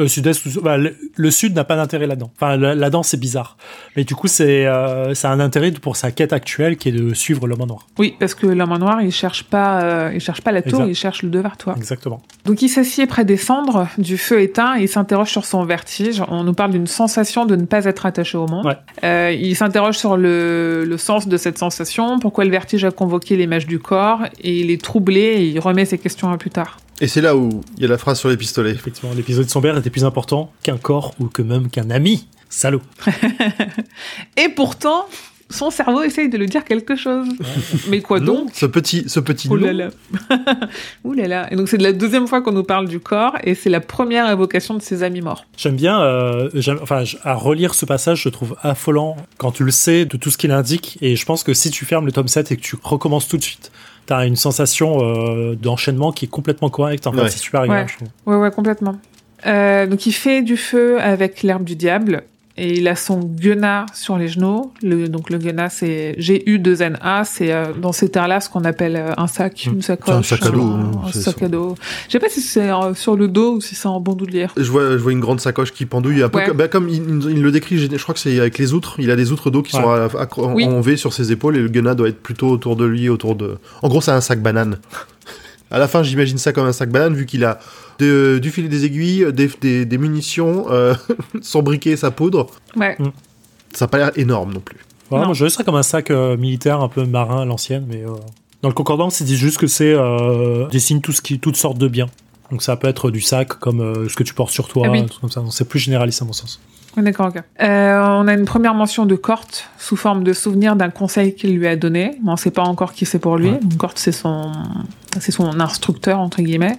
Euh, 0.00 0.08
sud-est, 0.08 0.58
bah, 0.62 0.76
le, 0.78 0.96
le 1.14 1.30
sud 1.30 1.54
n'a 1.54 1.64
pas 1.64 1.76
d'intérêt 1.76 2.06
là-dedans. 2.06 2.30
Enfin, 2.36 2.56
là- 2.56 2.74
là-dedans, 2.74 3.02
c'est 3.02 3.20
bizarre. 3.20 3.56
Mais 3.96 4.04
du 4.04 4.14
coup, 4.14 4.26
c'est 4.28 4.66
euh, 4.66 5.14
ça 5.14 5.30
a 5.30 5.32
un 5.32 5.40
intérêt 5.40 5.70
pour 5.72 5.96
sa 5.96 6.10
quête 6.10 6.32
actuelle 6.32 6.76
qui 6.78 6.88
est 6.88 6.92
de 6.92 7.12
suivre 7.14 7.46
l'homme 7.46 7.60
en 7.60 7.66
noir. 7.66 7.86
Oui, 7.98 8.14
parce 8.18 8.34
que 8.34 8.46
l'homme 8.46 8.72
en 8.72 8.78
noir, 8.78 9.02
il 9.02 9.12
cherche 9.12 9.44
pas, 9.44 9.82
euh, 9.82 10.10
il 10.14 10.20
cherche 10.20 10.40
pas 10.40 10.52
la 10.52 10.62
tour, 10.62 10.80
Exact. 10.80 10.88
il 10.90 10.94
cherche 10.94 11.22
le 11.22 11.28
devoir-toi. 11.30 11.74
Exactement. 11.76 12.22
Donc 12.46 12.62
il 12.62 12.68
s'assied 12.68 13.06
près 13.06 13.24
des 13.24 13.36
cendres 13.36 13.88
du 13.98 14.16
feu 14.16 14.40
éteint 14.40 14.78
et 14.78 14.82
il 14.84 14.88
s'interroge 14.88 15.28
sur 15.30 15.44
son 15.44 15.64
vertige. 15.64 16.22
On 16.28 16.44
nous 16.44 16.54
parle 16.54 16.70
d'une 16.72 16.86
sensation 16.86 17.44
de 17.44 17.54
ne 17.56 17.66
pas 17.66 17.84
être 17.84 18.06
attaché 18.06 18.38
au 18.38 18.46
monde. 18.46 18.64
Ouais. 18.66 18.76
Euh, 19.04 19.32
il 19.38 19.54
s'interroge 19.54 19.98
sur 19.98 20.16
le, 20.16 20.84
le 20.86 20.96
sens 20.98 21.28
de 21.28 21.36
cette 21.36 21.58
sensation, 21.58 22.18
pourquoi 22.18 22.44
le 22.44 22.50
vertige 22.50 22.84
a 22.84 22.90
convoqué 22.90 23.36
l'image 23.36 23.66
du 23.66 23.78
corps, 23.78 24.22
et 24.42 24.60
il 24.60 24.70
est 24.70 24.80
troublé 24.80 25.20
et 25.20 25.44
il 25.44 25.58
remet 25.60 25.84
ses 25.84 25.98
questions 25.98 26.30
à 26.30 26.38
plus 26.38 26.50
tard. 26.50 26.78
Et 27.00 27.08
c'est 27.08 27.20
là 27.20 27.36
où 27.36 27.62
il 27.76 27.82
y 27.82 27.86
a 27.86 27.88
la 27.88 27.98
phrase 27.98 28.18
sur 28.18 28.28
les 28.28 28.36
pistolets. 28.36 28.70
Effectivement, 28.72 29.14
l'épisode 29.14 29.48
sombre 29.48 29.76
était 29.78 29.90
plus 29.90 30.04
important 30.04 30.52
qu'un 30.62 30.76
corps 30.78 31.14
ou 31.18 31.26
que 31.26 31.42
même 31.42 31.70
qu'un 31.70 31.90
ami. 31.90 32.26
Salaud. 32.48 32.82
Et 34.36 34.48
pourtant, 34.48 35.06
son 35.48 35.70
cerveau 35.70 36.02
essaye 36.02 36.28
de 36.28 36.36
lui 36.38 36.46
dire 36.46 36.64
quelque 36.64 36.96
chose. 36.96 37.26
Mais 37.88 38.00
quoi 38.00 38.20
Non, 38.20 38.44
donc 38.44 38.50
ce 38.54 38.66
petit 38.66 39.04
ce 39.08 39.18
petit 39.20 39.48
Oh 39.50 39.56
nom. 39.56 39.66
là 39.66 39.72
là. 39.72 39.88
Ouh 41.04 41.12
là 41.12 41.26
là. 41.28 41.52
Et 41.52 41.56
donc 41.56 41.68
c'est 41.68 41.78
de 41.78 41.82
la 41.82 41.92
deuxième 41.92 42.26
fois 42.26 42.40
qu'on 42.42 42.52
nous 42.52 42.62
parle 42.64 42.88
du 42.88 43.00
corps 43.00 43.36
et 43.44 43.54
c'est 43.54 43.70
la 43.70 43.80
première 43.80 44.30
évocation 44.30 44.74
de 44.74 44.82
ses 44.82 45.02
amis 45.02 45.20
morts. 45.22 45.44
J'aime 45.56 45.76
bien, 45.76 46.00
euh, 46.00 46.50
j'aime- 46.54 46.78
enfin, 46.82 47.04
à 47.24 47.34
relire 47.34 47.74
ce 47.74 47.84
passage, 47.84 48.22
je 48.22 48.28
trouve 48.28 48.56
affolant 48.62 49.16
quand 49.38 49.52
tu 49.52 49.64
le 49.64 49.70
sais 49.70 50.04
de 50.04 50.16
tout 50.16 50.30
ce 50.30 50.38
qu'il 50.38 50.50
indique. 50.52 50.98
Et 51.00 51.16
je 51.16 51.24
pense 51.24 51.42
que 51.44 51.54
si 51.54 51.70
tu 51.70 51.84
fermes 51.84 52.06
le 52.06 52.12
tome 52.12 52.28
7 52.28 52.52
et 52.52 52.56
que 52.56 52.62
tu 52.62 52.76
recommences 52.82 53.26
tout 53.28 53.36
de 53.36 53.42
suite, 53.42 53.70
t'as 54.06 54.26
une 54.26 54.36
sensation 54.36 54.98
euh, 55.02 55.54
d'enchaînement 55.54 56.12
qui 56.12 56.24
est 56.24 56.28
complètement 56.28 56.68
correcte. 56.70 57.06
En 57.06 57.12
fait, 57.12 57.22
Ouais. 57.22 57.28
c'est 57.30 57.38
super 57.38 57.60
agréable, 57.62 57.86
Ouais. 57.86 57.92
je 57.92 57.96
trouve. 57.96 58.08
Ouais, 58.34 58.40
ouais, 58.40 58.50
complètement. 58.50 58.96
Euh, 59.46 59.86
donc 59.86 60.04
il 60.06 60.12
fait 60.12 60.42
du 60.42 60.56
feu 60.56 61.00
avec 61.00 61.42
l'herbe 61.42 61.64
du 61.64 61.74
diable 61.76 62.24
et 62.62 62.76
il 62.78 62.86
a 62.88 62.94
son 62.94 63.20
guenat 63.20 63.86
sur 63.94 64.18
les 64.18 64.28
genoux. 64.28 64.70
Le, 64.82 65.08
donc 65.08 65.30
le 65.30 65.38
guenat, 65.38 65.70
c'est 65.70 66.14
G-U-2-N-A, 66.18 67.24
c'est 67.24 67.52
euh, 67.52 67.72
dans 67.72 67.92
ces 67.92 68.10
terres-là 68.10 68.40
ce 68.40 68.50
qu'on 68.50 68.64
appelle 68.64 68.96
euh, 68.96 69.12
un 69.16 69.26
sac, 69.26 69.66
Mm. 69.66 69.72
une 69.76 69.82
sacoche. 69.82 70.26
C'est 70.26 70.34
un 70.34 70.38
sac 70.38 70.46
à 70.46 70.50
dos, 70.50 70.62
un, 70.62 70.90
hein, 71.06 71.10
sac 71.12 71.42
à 71.42 71.48
dos. 71.48 71.74
Je 72.06 72.12
sais 72.12 72.18
pas 72.18 72.28
si 72.28 72.40
c'est 72.42 72.70
euh, 72.70 72.94
sur 72.94 73.16
le 73.16 73.28
dos 73.28 73.54
ou 73.56 73.60
si 73.60 73.74
c'est 73.74 73.88
en 73.88 73.98
bandoulière. 74.00 74.52
Je 74.56 74.70
vois, 74.70 74.90
je 74.92 74.96
vois 74.98 75.12
une 75.12 75.20
grande 75.20 75.40
sacoche 75.40 75.72
qui 75.72 75.86
pendouille, 75.86 76.22
un 76.22 76.28
peu 76.28 76.38
Ouais. 76.38 76.46
comme, 76.46 76.56
bah, 76.58 76.68
comme 76.68 76.88
il, 76.88 77.02
il 77.30 77.42
le 77.42 77.50
décrit, 77.50 77.78
je 77.78 78.02
crois 78.02 78.14
que 78.14 78.20
c'est 78.20 78.38
avec 78.38 78.58
les 78.58 78.72
outres, 78.74 78.96
il 78.98 79.10
a 79.10 79.16
des 79.16 79.32
outres 79.32 79.50
d'eau 79.50 79.62
qui 79.62 79.74
Ouais. 79.76 79.82
sont 79.82 79.88
à- 79.90 80.28
en, 80.36 80.52
Oui. 80.54 80.64
en 80.66 80.80
V 80.82 80.96
sur 80.96 81.12
ses 81.14 81.32
épaules 81.32 81.56
et 81.56 81.60
le 81.62 81.68
gunna 81.68 81.94
doit 81.94 82.08
être 82.08 82.20
plutôt 82.22 82.48
autour 82.48 82.76
de 82.76 82.84
lui, 82.84 83.08
autour 83.08 83.34
de... 83.36 83.56
En 83.82 83.88
gros, 83.88 84.00
c'est 84.02 84.10
un 84.10 84.20
sac 84.20 84.42
banane. 84.42 84.76
à 85.70 85.78
la 85.78 85.88
fin, 85.88 86.02
j'imagine 86.02 86.36
ça 86.38 86.52
comme 86.52 86.66
un 86.66 86.72
sac 86.72 86.90
banane, 86.90 87.14
vu 87.14 87.24
qu'il 87.26 87.44
a 87.44 87.58
de- 88.00 88.38
du 88.40 88.50
filet 88.50 88.68
des 88.68 88.84
aiguilles, 88.84 89.26
des, 89.32 89.48
des- 89.60 89.84
des 89.86 89.98
munitions, 89.98 90.66
euh, 90.70 90.94
son 91.42 91.62
briquet, 91.62 91.96
sa 91.96 92.10
poudre. 92.10 92.48
Ouais. 92.76 92.96
Ça 93.74 93.84
n'a 93.84 93.88
pas 93.88 93.98
l'air 93.98 94.10
énorme 94.16 94.52
non 94.54 94.60
plus. 94.60 94.78
Voilà, 95.10 95.22
Non. 95.22 95.28
moi, 95.28 95.34
je 95.34 95.40
dirais 95.40 95.50
ça 95.50 95.64
comme 95.64 95.74
un 95.76 95.82
sac 95.82 96.10
euh, 96.10 96.36
militaire 96.36 96.80
un 96.80 96.88
peu 96.88 97.04
marin 97.04 97.42
à 97.42 97.44
l'ancienne, 97.44 97.84
mais 97.88 98.02
euh, 98.04 98.10
dans 98.62 98.68
le 98.68 98.74
concordance, 98.74 99.20
ils 99.20 99.26
disent 99.26 99.38
juste 99.38 99.58
que 99.58 99.66
c'est 99.66 99.92
euh, 99.92 100.66
dessine 100.68 101.00
tout 101.00 101.12
ce 101.12 101.20
qui, 101.22 101.38
toutes 101.38 101.56
sortes 101.56 101.78
de 101.78 101.88
biens. 101.88 102.08
Donc 102.50 102.62
ça 102.62 102.76
peut 102.76 102.88
être 102.88 103.10
du 103.10 103.20
sac 103.20 103.48
comme 103.60 103.80
euh, 103.80 104.08
ce 104.08 104.16
que 104.16 104.22
tu 104.24 104.34
portes 104.34 104.50
sur 104.52 104.66
toi, 104.68 104.84
Ah 104.86 104.90
oui. 104.90 104.98
un 105.00 105.04
truc 105.04 105.20
comme 105.20 105.30
ça. 105.30 105.40
Donc, 105.40 105.52
C'est 105.52 105.68
plus 105.68 105.78
généraliste 105.78 106.22
à 106.22 106.24
mon 106.24 106.32
sens. 106.32 106.60
D'accord, 106.96 107.28
ok. 107.28 107.36
Euh, 107.62 108.00
on 108.00 108.26
a 108.26 108.34
une 108.34 108.44
première 108.44 108.74
mention 108.74 109.06
de 109.06 109.14
Corte 109.14 109.68
sous 109.78 109.96
forme 109.96 110.24
de 110.24 110.32
souvenir 110.32 110.74
d'un 110.74 110.90
conseil 110.90 111.34
qu'il 111.34 111.56
lui 111.56 111.66
a 111.68 111.76
donné. 111.76 112.18
On 112.26 112.36
sait 112.36 112.50
pas 112.50 112.62
encore 112.62 112.92
qui 112.92 113.06
c'est 113.06 113.20
pour 113.20 113.36
lui. 113.36 113.50
Ouais. 113.50 113.60
Corte, 113.78 113.98
c'est 113.98 114.10
son, 114.12 114.50
c'est 115.20 115.30
son 115.30 115.60
instructeur 115.60 116.18
entre 116.18 116.42
guillemets. 116.42 116.76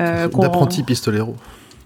Euh, 0.00 0.28
D'apprenti 0.28 0.82
pistolero. 0.82 1.36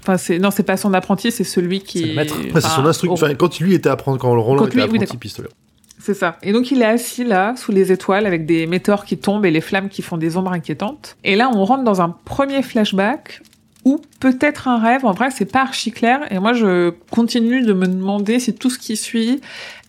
Enfin, 0.02 0.16
c'est 0.16 0.38
non, 0.38 0.52
c'est 0.52 0.62
pas 0.62 0.76
son 0.76 0.94
apprenti, 0.94 1.32
c'est 1.32 1.42
celui 1.42 1.80
qui. 1.80 1.98
C'est 2.00 2.06
le 2.06 2.14
maître. 2.14 2.34
Après, 2.36 2.60
c'est 2.60 2.66
enfin, 2.68 2.82
son 2.82 2.86
instructeur. 2.86 3.12
Enfin, 3.26 3.34
quand 3.34 3.58
lui 3.58 3.74
était 3.74 3.88
apprenti, 3.88 4.20
quand 4.20 4.28
Roland 4.40 4.60
Quand 4.62 4.66
était 4.68 4.74
lui- 4.76 4.82
oui, 4.82 4.84
apprenti 4.84 5.00
d'accord. 5.00 5.18
pistolero. 5.18 5.52
c'est 5.98 6.14
ça. 6.14 6.36
Et 6.44 6.52
donc 6.52 6.70
il 6.70 6.80
est 6.82 6.84
assis 6.86 7.24
là, 7.24 7.54
sous 7.56 7.72
les 7.72 7.90
étoiles, 7.90 8.26
avec 8.26 8.46
des 8.46 8.68
météores 8.68 9.04
qui 9.04 9.18
tombent 9.18 9.44
et 9.44 9.50
les 9.50 9.60
flammes 9.60 9.88
qui 9.88 10.02
font 10.02 10.16
des 10.18 10.36
ombres 10.36 10.52
inquiétantes. 10.52 11.16
Et 11.24 11.34
là, 11.34 11.50
on 11.52 11.64
rentre 11.64 11.82
dans 11.82 12.00
un 12.00 12.10
premier 12.24 12.62
flashback 12.62 13.42
ou 13.86 14.00
peut-être 14.20 14.66
un 14.68 14.78
rêve. 14.78 15.04
En 15.06 15.12
vrai, 15.12 15.28
c'est 15.30 15.50
pas 15.50 15.62
archi 15.62 15.92
clair. 15.92 16.18
Et 16.32 16.38
moi, 16.40 16.52
je 16.52 16.90
continue 17.10 17.62
de 17.62 17.72
me 17.72 17.86
demander 17.86 18.40
si 18.40 18.52
tout 18.52 18.68
ce 18.68 18.78
qui 18.80 18.96
suit, 18.96 19.40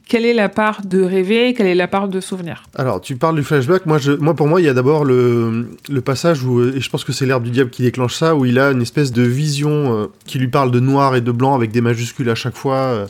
quelle 0.08 0.24
est 0.24 0.34
la 0.36 0.50
part 0.50 0.86
de 0.86 1.02
rêver, 1.02 1.54
quelle 1.56 1.66
est 1.66 1.76
la 1.76 1.88
part 1.88 2.08
de 2.08 2.20
souvenir. 2.22 2.64
Alors, 2.76 3.02
tu 3.02 3.16
parles 3.18 3.36
du 3.36 3.44
flashback. 3.44 3.86
Moi, 3.88 3.98
je, 3.98 4.12
moi 4.14 4.36
pour 4.36 4.48
moi, 4.48 4.62
il 4.62 4.66
y 4.66 4.70
a 4.70 4.74
d'abord 4.76 5.04
le, 5.04 5.68
le 5.90 6.02
passage 6.02 6.44
où, 6.44 6.60
euh, 6.60 6.76
et 6.78 6.80
je 6.80 6.90
pense 6.92 7.04
que 7.04 7.12
c'est 7.12 7.26
l'herbe 7.26 7.44
du 7.44 7.50
diable 7.50 7.72
qui 7.72 7.82
déclenche 7.82 8.14
ça, 8.16 8.36
où 8.36 8.46
il 8.46 8.60
a 8.60 8.70
une 8.72 8.82
espèce 8.84 9.12
de 9.12 9.24
vision 9.24 9.70
euh, 9.98 10.06
qui 10.26 10.38
lui 10.38 10.48
parle 10.48 10.70
de 10.72 10.80
noir 10.80 11.16
et 11.16 11.22
de 11.22 11.32
blanc 11.32 11.56
avec 11.56 11.72
des 11.72 11.82
majuscules 11.82 12.30
à 12.30 12.36
chaque 12.36 12.56
fois. 12.56 12.76
euh. 12.78 13.08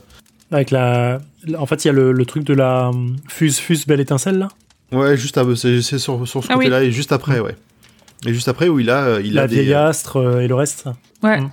Avec 0.52 0.72
la, 0.72 1.20
la- 1.46 1.62
en 1.62 1.66
fait, 1.66 1.84
il 1.84 1.90
y 1.90 1.92
a 1.92 1.94
le, 1.94 2.14
le 2.14 2.26
truc 2.26 2.46
de 2.46 2.54
la 2.54 2.92
fuse, 3.28 3.58
fuse, 3.60 3.86
belle 3.86 4.00
étincelle 4.00 4.38
là. 4.40 4.48
Ouais, 4.94 5.18
juste 5.18 5.38
à- 5.38 5.44
c'est 5.58 5.82
sur, 5.82 6.26
sur 6.26 6.42
ce 6.44 6.48
Ah 6.50 6.54
oui. 6.58 6.64
côté-là 6.66 6.84
et 6.84 6.92
juste 6.92 7.12
après, 7.12 7.42
ouais. 7.42 7.56
Et 8.26 8.34
juste 8.34 8.48
après 8.48 8.68
où 8.68 8.80
il 8.80 8.90
a, 8.90 9.04
euh, 9.06 9.22
il 9.24 9.34
la 9.34 9.44
a 9.44 9.48
des, 9.48 9.56
vieille 9.56 9.74
astre 9.74 10.18
euh, 10.18 10.40
et 10.42 10.48
le 10.48 10.56
reste. 10.56 10.86
Ouais. 11.24 11.40
Mm. 11.42 11.52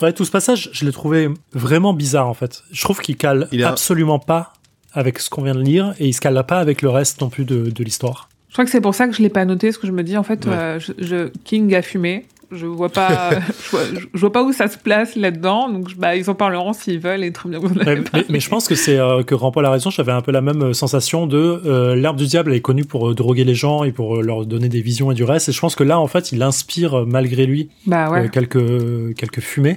Ouais, 0.00 0.12
tout 0.12 0.24
ce 0.24 0.30
passage, 0.30 0.70
je 0.72 0.84
l'ai 0.84 0.92
trouvé 0.92 1.28
vraiment 1.52 1.92
bizarre 1.92 2.28
en 2.28 2.34
fait. 2.34 2.62
Je 2.70 2.80
trouve 2.82 3.00
qu'il 3.00 3.16
cale 3.16 3.48
Il 3.52 3.64
a- 3.64 3.68
absolument 3.70 4.18
pas 4.20 4.52
avec 4.92 5.18
ce 5.18 5.28
qu'on 5.28 5.42
vient 5.42 5.54
de 5.54 5.60
lire 5.62 5.94
et 5.98 6.06
il 6.06 6.12
se 6.14 6.20
cale 6.20 6.42
pas 6.46 6.60
avec 6.60 6.82
le 6.82 6.88
reste 6.88 7.20
non 7.20 7.28
plus 7.28 7.44
de, 7.44 7.70
de 7.70 7.84
l'histoire. 7.84 8.28
Je 8.48 8.54
crois 8.54 8.64
que 8.64 8.70
c'est 8.70 8.80
pour 8.80 8.94
ça 8.94 9.06
que 9.06 9.12
je 9.14 9.20
l'ai 9.22 9.28
pas 9.28 9.44
noté, 9.44 9.66
parce 9.68 9.76
que 9.78 9.86
je 9.86 9.92
me 9.92 10.02
dis 10.02 10.16
en 10.16 10.22
fait, 10.22 10.46
Ouais. 10.46 10.52
euh, 10.54 10.78
je, 10.80 10.92
je- 10.98 11.28
King 11.44 11.74
a 11.74 11.82
fumé. 11.82 12.26
Je 12.50 12.66
vois 12.66 12.88
pas, 12.88 13.30
je, 13.64 13.70
vois, 13.70 13.80
je 14.14 14.18
vois 14.20 14.32
pas 14.32 14.42
où 14.42 14.52
ça 14.52 14.68
se 14.68 14.78
place 14.78 15.16
là-dedans. 15.16 15.68
Donc, 15.68 15.94
bah, 15.96 16.16
ils 16.16 16.30
en 16.30 16.34
parleront 16.34 16.72
s'ils 16.72 16.98
veulent 16.98 17.22
et 17.24 17.30
très 17.32 17.48
bien. 17.48 17.58
vous 17.58 17.68
en 17.68 17.80
avez 17.80 17.96
mais, 17.96 18.02
parlé. 18.02 18.24
mais- 18.28 18.32
mais 18.34 18.40
je 18.40 18.48
pense 18.48 18.68
que 18.68 18.74
c'est 18.74 18.98
euh, 18.98 19.22
que 19.22 19.34
Rampol 19.34 19.64
a 19.66 19.70
raison. 19.70 19.90
J'avais 19.90 20.12
un 20.12 20.22
peu 20.22 20.32
la 20.32 20.40
même 20.40 20.62
euh, 20.62 20.72
sensation 20.72 21.26
de 21.26 21.36
euh, 21.66 21.94
l'herbe 21.94 22.16
du 22.16 22.26
diable 22.26 22.50
elle 22.52 22.56
est 22.56 22.62
connue 22.62 22.84
pour 22.86 23.10
euh, 23.10 23.14
droguer 23.14 23.44
les 23.44 23.54
gens 23.54 23.84
et 23.84 23.92
pour 23.92 24.16
euh, 24.16 24.22
leur 24.22 24.46
donner 24.46 24.68
des 24.68 24.80
visions 24.80 25.10
et 25.10 25.14
du 25.14 25.24
reste. 25.24 25.48
Et 25.50 25.52
je 25.52 25.60
pense 25.60 25.74
que 25.74 25.84
là 25.84 26.00
en 26.00 26.06
fait 26.06 26.32
il 26.32 26.42
inspire 26.42 27.04
malgré 27.06 27.44
lui 27.46 27.68
Bah 27.86 28.10
ouais. 28.10 28.28
quelques 28.30 29.14
quelques 29.16 29.40
fumées. 29.40 29.76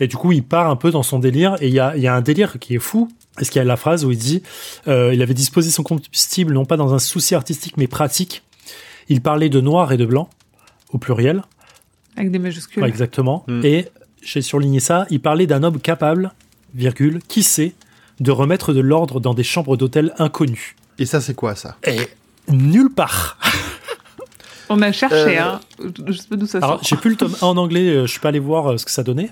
Et 0.00 0.08
du 0.08 0.16
coup, 0.16 0.32
il 0.32 0.42
part 0.42 0.68
un 0.68 0.74
peu 0.76 0.90
dans 0.90 1.04
son 1.04 1.20
délire. 1.20 1.56
Et 1.60 1.68
il 1.68 1.72
y 1.74 1.78
a, 1.78 1.96
il 1.96 2.02
y 2.02 2.08
a 2.08 2.14
un 2.16 2.20
délire 2.20 2.58
qui 2.58 2.74
est 2.74 2.80
fou. 2.80 3.08
Est-ce 3.40 3.50
qu'il 3.52 3.60
y 3.60 3.62
a 3.62 3.64
la 3.64 3.76
phrase 3.76 4.04
où 4.04 4.10
il 4.10 4.18
dit 4.18 4.42
euh, 4.88 5.12
il 5.14 5.22
avait 5.22 5.34
disposé 5.34 5.70
son 5.70 5.82
combustible 5.84 6.52
non 6.52 6.64
pas 6.64 6.76
dans 6.76 6.94
un 6.94 6.98
souci 6.98 7.34
artistique 7.34 7.74
mais 7.76 7.86
pratique. 7.86 8.42
Il 9.08 9.20
parlait 9.20 9.48
de 9.50 9.60
noir 9.60 9.92
et 9.92 9.96
de 9.96 10.04
blanc 10.06 10.28
au 10.92 10.98
pluriel. 10.98 11.42
Avec 12.16 12.30
des 12.30 12.38
majuscules. 12.38 12.82
Ouais, 12.82 12.88
exactement. 12.88 13.44
Mm. 13.48 13.60
Et 13.64 13.88
j'ai 14.22 14.42
surligné 14.42 14.80
ça. 14.80 15.06
Il 15.10 15.20
parlait 15.20 15.46
d'un 15.46 15.62
homme 15.62 15.80
capable, 15.80 16.32
virgule, 16.74 17.20
qui 17.28 17.42
sait, 17.42 17.74
de 18.20 18.30
remettre 18.30 18.72
de 18.72 18.80
l'ordre 18.80 19.20
dans 19.20 19.34
des 19.34 19.42
chambres 19.42 19.76
d'hôtel 19.76 20.12
inconnues. 20.18 20.76
Et 20.98 21.06
ça, 21.06 21.20
c'est 21.20 21.34
quoi 21.34 21.54
ça? 21.56 21.76
Et 21.86 21.98
nulle 22.48 22.90
part. 22.90 23.38
On 24.70 24.80
a 24.80 24.92
cherché, 24.92 25.38
Euh, 25.38 25.42
hein. 25.42 25.60
Je 26.06 26.12
sais 26.12 26.28
pas 26.28 26.36
d'où 26.36 26.46
ça 26.46 26.58
Alors, 26.58 26.70
sort. 26.76 26.80
j'ai 26.84 26.96
plus 26.96 27.10
le 27.10 27.16
tome 27.16 27.34
1 27.42 27.46
en 27.46 27.56
anglais, 27.56 27.88
euh, 27.88 28.06
je 28.06 28.12
suis 28.12 28.20
pas 28.20 28.28
allé 28.30 28.38
voir 28.38 28.72
euh, 28.72 28.76
ce 28.78 28.84
que 28.86 28.90
ça 28.90 29.02
donnait. 29.02 29.30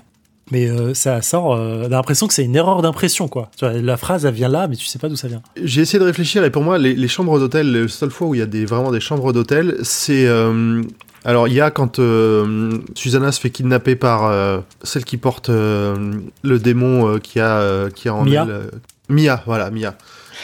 Mais 0.51 0.69
euh, 0.69 0.93
ça 0.93 1.21
sort, 1.21 1.53
euh, 1.53 1.83
on 1.83 1.85
a 1.85 1.89
l'impression 1.89 2.27
que 2.27 2.33
c'est 2.33 2.43
une 2.43 2.55
erreur 2.55 2.81
d'impression, 2.81 3.27
quoi. 3.29 3.49
La 3.61 3.95
phrase, 3.97 4.25
elle 4.25 4.33
vient 4.33 4.49
là, 4.49 4.67
mais 4.67 4.75
tu 4.75 4.85
sais 4.85 4.99
pas 4.99 5.07
d'où 5.09 5.15
ça 5.15 5.27
vient. 5.29 5.41
J'ai 5.61 5.81
essayé 5.81 5.99
de 5.99 6.03
réfléchir 6.03 6.43
et 6.43 6.51
pour 6.51 6.61
moi, 6.63 6.77
les, 6.77 6.93
les 6.93 7.07
chambres 7.07 7.39
d'hôtel, 7.39 7.71
la 7.71 7.87
seule 7.87 8.11
fois 8.11 8.27
où 8.27 8.35
il 8.35 8.39
y 8.39 8.41
a 8.41 8.45
des, 8.45 8.65
vraiment 8.65 8.91
des 8.91 8.99
chambres 8.99 9.31
d'hôtel, 9.33 9.77
c'est 9.83 10.27
euh, 10.27 10.83
Alors 11.25 11.47
il 11.47 11.53
y 11.53 11.61
a 11.61 11.71
quand 11.71 11.99
euh, 11.99 12.77
Susanna 12.95 13.31
se 13.31 13.39
fait 13.39 13.49
kidnapper 13.49 13.95
par 13.95 14.25
euh, 14.25 14.59
celle 14.83 15.05
qui 15.05 15.17
porte 15.17 15.49
euh, 15.49 15.95
le 16.43 16.59
démon 16.59 17.07
euh, 17.07 17.17
qui 17.19 17.39
a 17.39 17.57
euh, 17.59 17.89
qui 17.89 18.09
a 18.09 18.13
en 18.15 18.25
Mia. 18.25 18.43
elle, 18.43 18.51
euh, 18.51 18.63
Mia, 19.09 19.41
voilà 19.45 19.69
Mia. 19.69 19.95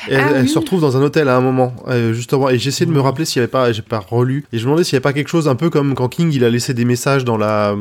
Elle, 0.07 0.21
Ah 0.23 0.29
elle 0.35 0.41
oui. 0.43 0.47
se 0.49 0.57
retrouve 0.59 0.79
dans 0.79 0.95
un 0.95 1.01
hôtel 1.01 1.27
à 1.27 1.35
un 1.35 1.41
moment, 1.41 1.73
euh, 1.89 2.13
justement. 2.13 2.49
Et 2.49 2.57
j'essaie 2.57 2.85
de 2.85 2.91
me 2.91 3.01
rappeler 3.01 3.25
s'il 3.25 3.39
y 3.39 3.43
avait 3.43 3.47
pas, 3.51 3.71
j'ai 3.73 3.81
pas 3.81 3.99
relu. 3.99 4.45
Et 4.53 4.57
je 4.57 4.63
me 4.63 4.67
demandais 4.67 4.83
s'il 4.85 4.93
y 4.93 4.95
avait 4.97 5.01
pas 5.03 5.11
quelque 5.13 5.27
chose 5.29 5.47
un 5.49 5.55
peu 5.55 5.69
comme 5.69 5.93
quand 5.95 6.07
King 6.07 6.31
il 6.31 6.43
a 6.45 6.49
laissé 6.49 6.73
des 6.73 6.85
messages 6.85 7.25
dans 7.25 7.37
la 7.37 7.75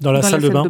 Dans 0.00 0.12
la 0.12 0.20
Dans 0.20 0.28
salle 0.28 0.42
de 0.42 0.48
bain, 0.50 0.64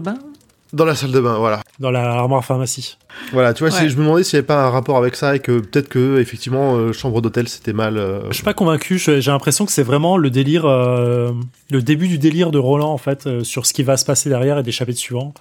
dans 0.74 0.84
la 0.84 0.94
salle 0.94 1.12
de 1.12 1.20
bain, 1.20 1.38
voilà. 1.38 1.60
dans 1.80 1.90
la 1.90 2.02
armoire 2.12 2.44
pharmacie. 2.44 2.98
Voilà, 3.32 3.54
tu 3.54 3.64
vois, 3.64 3.72
Ouais. 3.72 3.88
je 3.88 3.96
me 3.96 4.02
demandais 4.02 4.24
s'il 4.24 4.36
n'y 4.36 4.40
avait 4.40 4.46
pas 4.46 4.64
un 4.66 4.70
rapport 4.70 4.96
avec 4.98 5.14
ça 5.16 5.36
et 5.36 5.38
que 5.38 5.60
peut-être 5.60 5.88
que 5.88 6.18
effectivement 6.20 6.74
euh, 6.76 6.92
chambre 6.92 7.20
d'hôtel 7.22 7.48
c'était 7.48 7.72
mal. 7.72 7.96
euh, 7.96 8.20
Je 8.28 8.34
suis 8.34 8.42
pas 8.44 8.54
convaincu. 8.54 8.98
J'ai 8.98 9.20
l'impression 9.30 9.64
que 9.66 9.72
c'est 9.72 9.82
vraiment 9.82 10.16
le 10.16 10.30
délire, 10.30 10.66
euh, 10.66 11.32
le 11.70 11.80
début 11.82 12.08
du 12.08 12.18
délire 12.18 12.50
de 12.50 12.58
Roland 12.58 12.90
en 12.92 12.98
fait 12.98 13.26
euh, 13.26 13.44
sur 13.44 13.66
ce 13.66 13.72
qui 13.72 13.82
va 13.82 13.96
se 13.96 14.04
passer 14.04 14.28
derrière 14.28 14.58
et 14.58 14.62
des 14.62 14.72
chapitres 14.72 14.98
suivants. 15.00 15.32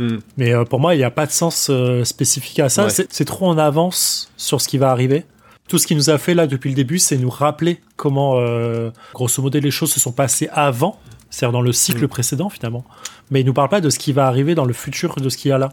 hmm. 0.00 0.18
Mais 0.36 0.52
euh, 0.52 0.64
pour 0.64 0.80
moi, 0.80 0.94
il 0.94 0.98
n'y 0.98 1.04
a 1.04 1.10
pas 1.10 1.26
de 1.26 1.32
sens 1.32 1.68
euh, 1.70 2.04
spécifique 2.04 2.58
à 2.58 2.68
ça. 2.68 2.84
Ouais. 2.84 2.90
C'est 2.90 3.06
c'est 3.12 3.24
trop 3.24 3.46
en 3.46 3.58
avance 3.58 4.30
sur 4.36 4.60
ce 4.60 4.68
qui 4.68 4.76
va 4.78 4.90
arriver. 4.90 5.24
Tout 5.68 5.78
ce 5.78 5.86
qui 5.86 5.94
nous 5.94 6.10
a 6.10 6.18
fait 6.18 6.34
là 6.34 6.48
depuis 6.48 6.68
le 6.70 6.74
début, 6.74 6.98
c'est 6.98 7.16
nous 7.16 7.30
rappeler 7.30 7.80
comment, 7.94 8.34
euh, 8.38 8.90
grosso 9.14 9.40
modo, 9.40 9.60
les 9.60 9.70
choses 9.70 9.92
se 9.92 10.00
sont 10.00 10.10
passées 10.10 10.48
avant, 10.52 10.98
c'est-à-dire 11.30 11.52
dans 11.52 11.62
le 11.62 11.70
cycle 11.72 12.04
Mm. 12.06 12.08
précédent 12.08 12.48
finalement. 12.48 12.84
Mais 13.30 13.40
il 13.40 13.46
nous 13.46 13.52
parle 13.54 13.68
pas 13.68 13.80
de 13.80 13.90
ce 13.90 13.98
qui 13.98 14.12
va 14.12 14.26
arriver 14.26 14.54
dans 14.54 14.64
le 14.64 14.72
futur 14.72 15.14
de 15.16 15.28
ce 15.28 15.36
qu'il 15.36 15.50
y 15.50 15.52
a 15.52 15.58
là. 15.58 15.70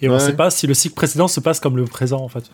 Et 0.00 0.08
on 0.08 0.14
ne 0.14 0.18
sait 0.18 0.34
pas 0.34 0.50
si 0.50 0.66
le 0.66 0.74
cycle 0.74 0.94
précédent 0.94 1.28
se 1.28 1.40
passe 1.40 1.58
comme 1.60 1.76
le 1.76 1.84
présent 1.84 2.20
en 2.20 2.28
fait. 2.28 2.44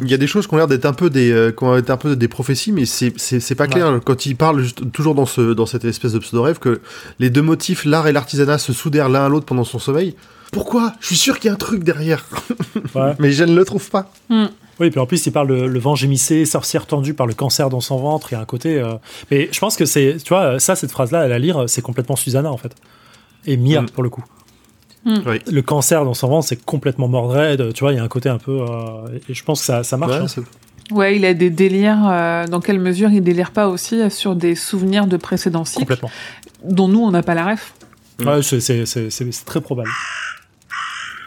Il 0.00 0.10
y 0.10 0.14
a 0.14 0.16
des 0.16 0.26
choses 0.26 0.46
qui 0.46 0.54
ont 0.54 0.56
l'air 0.56 0.66
d'être 0.66 0.86
un 0.86 0.94
peu 0.94 1.10
des, 1.10 1.30
euh, 1.30 1.50
qui 1.52 1.62
ont 1.62 1.76
été 1.76 1.92
un 1.92 1.98
peu 1.98 2.16
des 2.16 2.26
prophéties, 2.28 2.72
mais 2.72 2.86
c'est 2.86 3.12
c'est 3.18 3.38
c'est 3.38 3.54
pas 3.54 3.64
Ouais. 3.64 3.70
clair 3.70 4.00
quand 4.02 4.24
il 4.24 4.34
parle 4.34 4.62
juste, 4.62 4.90
toujours 4.92 5.14
dans 5.14 5.26
ce 5.26 5.52
dans 5.52 5.66
cette 5.66 5.84
espèce 5.84 6.12
de 6.12 6.18
pseudo 6.20 6.42
rêve 6.42 6.58
que 6.58 6.80
les 7.18 7.28
deux 7.28 7.42
motifs, 7.42 7.84
l'art 7.84 8.06
et 8.08 8.12
l'artisanat, 8.12 8.56
se 8.56 8.72
soudèrent 8.72 9.10
l'un 9.10 9.26
à 9.26 9.28
l'autre 9.28 9.44
pendant 9.44 9.64
son 9.64 9.78
sommeil. 9.78 10.14
Pourquoi? 10.52 10.94
Je 11.00 11.08
suis 11.08 11.16
sûr 11.16 11.38
qu'il 11.38 11.48
y 11.48 11.50
a 11.50 11.52
un 11.54 11.56
truc 11.58 11.84
derrière, 11.84 12.24
Ouais. 12.94 13.12
mais 13.18 13.32
je 13.32 13.44
ne 13.44 13.54
le 13.54 13.64
trouve 13.66 13.90
pas. 13.90 14.10
Oui, 14.80 14.90
puis 14.90 14.98
en 15.00 15.06
plus, 15.06 15.26
il 15.26 15.32
parle 15.32 15.48
de 15.48 15.54
le 15.66 15.78
vent 15.78 15.94
gémissé, 15.96 16.46
sorcière 16.46 16.86
tendue 16.86 17.12
par 17.12 17.26
le 17.26 17.34
cancer 17.34 17.68
dans 17.68 17.80
son 17.82 17.98
ventre. 17.98 18.28
Il 18.32 18.36
y 18.36 18.38
a 18.38 18.40
un 18.40 18.44
côté. 18.46 18.80
euh, 18.80 18.94
Mais 19.30 19.48
je 19.52 19.58
pense 19.60 19.76
que 19.76 19.84
c'est. 19.84 20.16
Tu 20.24 20.30
vois, 20.30 20.58
ça, 20.60 20.76
cette 20.76 20.90
phrase-là, 20.92 21.20
à 21.20 21.28
la 21.28 21.38
lire, 21.38 21.64
c'est 21.68 21.82
complètement 21.82 22.16
Susanna, 22.16 22.50
en 22.50 22.56
fait. 22.56 22.74
Et 23.46 23.56
Mia, 23.56 23.82
Mm. 23.82 23.90
pour 23.90 24.02
le 24.02 24.10
coup. 24.10 24.24
Oui. 25.06 25.38
Le 25.52 25.60
cancer 25.60 26.04
dans 26.06 26.14
son 26.14 26.28
ventre, 26.28 26.48
c'est 26.48 26.64
complètement 26.64 27.08
Mordred. 27.08 27.72
Tu 27.74 27.84
vois, 27.84 27.92
il 27.92 27.96
y 27.96 27.98
a 27.98 28.02
un 28.02 28.08
côté 28.08 28.30
un 28.30 28.38
peu. 28.38 28.60
euh, 28.62 29.18
Et 29.28 29.34
je 29.34 29.44
pense 29.44 29.60
que 29.60 29.66
ça, 29.66 29.82
ça 29.84 29.96
marche. 29.98 30.12
Ouais, 30.12 30.40
hein. 30.40 30.44
Ouais, 30.90 31.16
il 31.16 31.24
a 31.26 31.34
des 31.34 31.50
délires. 31.50 32.02
euh, 32.08 32.46
dans 32.46 32.60
quelle 32.60 32.80
mesure 32.80 33.10
il 33.10 33.22
délire 33.22 33.50
pas 33.50 33.68
aussi 33.68 34.10
sur 34.10 34.34
des 34.34 34.54
souvenirs 34.54 35.06
de 35.06 35.16
précédents 35.18 35.64
cycles 35.66 35.80
Complètement. 35.82 36.10
dont 36.64 36.88
nous 36.88 37.00
on 37.00 37.10
n'a 37.10 37.22
pas 37.22 37.34
la 37.34 37.52
ref. 37.52 37.74
Mm. 38.20 38.28
Ouais, 38.28 38.42
c'est 38.42 39.44
très 39.44 39.60
probable. 39.60 39.90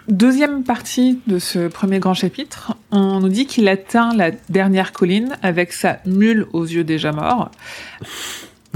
Deuxième 0.07 0.63
partie 0.63 1.19
de 1.27 1.37
ce 1.37 1.67
premier 1.67 1.99
grand 1.99 2.13
chapitre, 2.13 2.73
on 2.91 3.19
nous 3.19 3.27
dit 3.29 3.45
qu'il 3.45 3.67
atteint 3.67 4.15
la 4.15 4.31
dernière 4.49 4.93
colline 4.93 5.37
avec 5.43 5.73
sa 5.73 5.97
mule 6.05 6.47
aux 6.53 6.63
yeux 6.65 6.85
déjà 6.85 7.11
morts. 7.11 7.51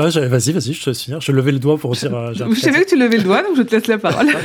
Bah, 0.03 0.27
vas-y, 0.27 0.51
vas-y, 0.51 0.73
je 0.73 0.83
te 0.83 0.89
laisse 0.89 1.01
finir. 1.03 1.21
Je 1.21 1.31
levais 1.31 1.51
le 1.51 1.59
doigt 1.59 1.77
pour 1.77 1.91
dire. 1.93 2.13
euh, 2.15 2.33
Je 2.33 2.59
savais 2.59 2.83
que 2.83 2.89
tu 2.89 2.97
levais 2.97 3.17
le 3.17 3.23
doigt, 3.23 3.41
donc 3.43 3.55
je 3.57 3.61
te 3.63 3.75
laisse 3.75 3.87
la 3.87 3.97
parole. 3.97 4.25
dire. 4.27 4.37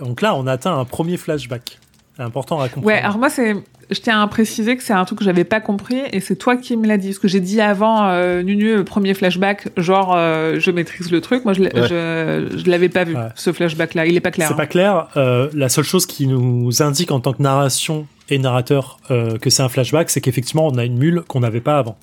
Donc 0.00 0.20
là, 0.22 0.34
on 0.34 0.46
a 0.46 0.52
atteint 0.52 0.76
un 0.78 0.84
premier 0.84 1.16
flashback. 1.16 1.78
Important 2.18 2.60
à 2.60 2.64
comprendre. 2.68 2.86
Ouais, 2.86 2.98
alors 3.00 3.16
moi, 3.16 3.30
c'est, 3.30 3.54
je 3.90 3.98
tiens 4.00 4.20
à 4.20 4.26
préciser 4.26 4.76
que 4.76 4.82
c'est 4.82 4.92
un 4.92 5.06
truc 5.06 5.20
que 5.20 5.24
j'avais 5.24 5.44
pas 5.44 5.60
compris 5.60 6.02
et 6.12 6.20
c'est 6.20 6.36
toi 6.36 6.56
qui 6.58 6.76
me 6.76 6.86
l'as 6.86 6.98
dit. 6.98 7.08
Parce 7.08 7.18
que 7.18 7.28
j'ai 7.28 7.40
dit 7.40 7.62
avant, 7.62 8.08
euh, 8.08 8.42
Nunu, 8.42 8.72
euh, 8.72 8.84
premier 8.84 9.14
flashback, 9.14 9.68
genre, 9.78 10.12
euh, 10.14 10.56
je 10.60 10.70
maîtrise 10.70 11.10
le 11.10 11.22
truc. 11.22 11.46
Moi, 11.46 11.54
je, 11.54 11.62
Ouais. 11.62 11.70
je, 11.74 12.58
je 12.58 12.70
l'avais 12.70 12.90
pas 12.90 13.04
vu, 13.04 13.16
Ouais. 13.16 13.28
ce 13.36 13.52
flashback-là. 13.54 14.04
Il 14.04 14.16
est 14.16 14.20
pas 14.20 14.32
clair. 14.32 14.48
C'est 14.48 14.52
hein. 14.54 14.56
pas 14.58 14.66
clair. 14.66 15.06
Euh, 15.16 15.48
la 15.54 15.70
seule 15.70 15.84
chose 15.84 16.04
qui 16.04 16.26
nous 16.26 16.82
indique 16.82 17.10
en 17.10 17.20
tant 17.20 17.32
que 17.32 17.42
narration 17.42 18.06
et 18.28 18.38
narrateur 18.38 18.98
euh, 19.10 19.38
que 19.38 19.48
c'est 19.48 19.62
un 19.62 19.68
flashback, 19.70 20.10
c'est 20.10 20.20
qu'effectivement 20.20 20.66
on 20.66 20.76
a 20.76 20.84
une 20.84 20.98
mule 20.98 21.22
qu'on 21.26 21.40
n'avait 21.40 21.60
pas 21.62 21.78
avant. 21.78 21.96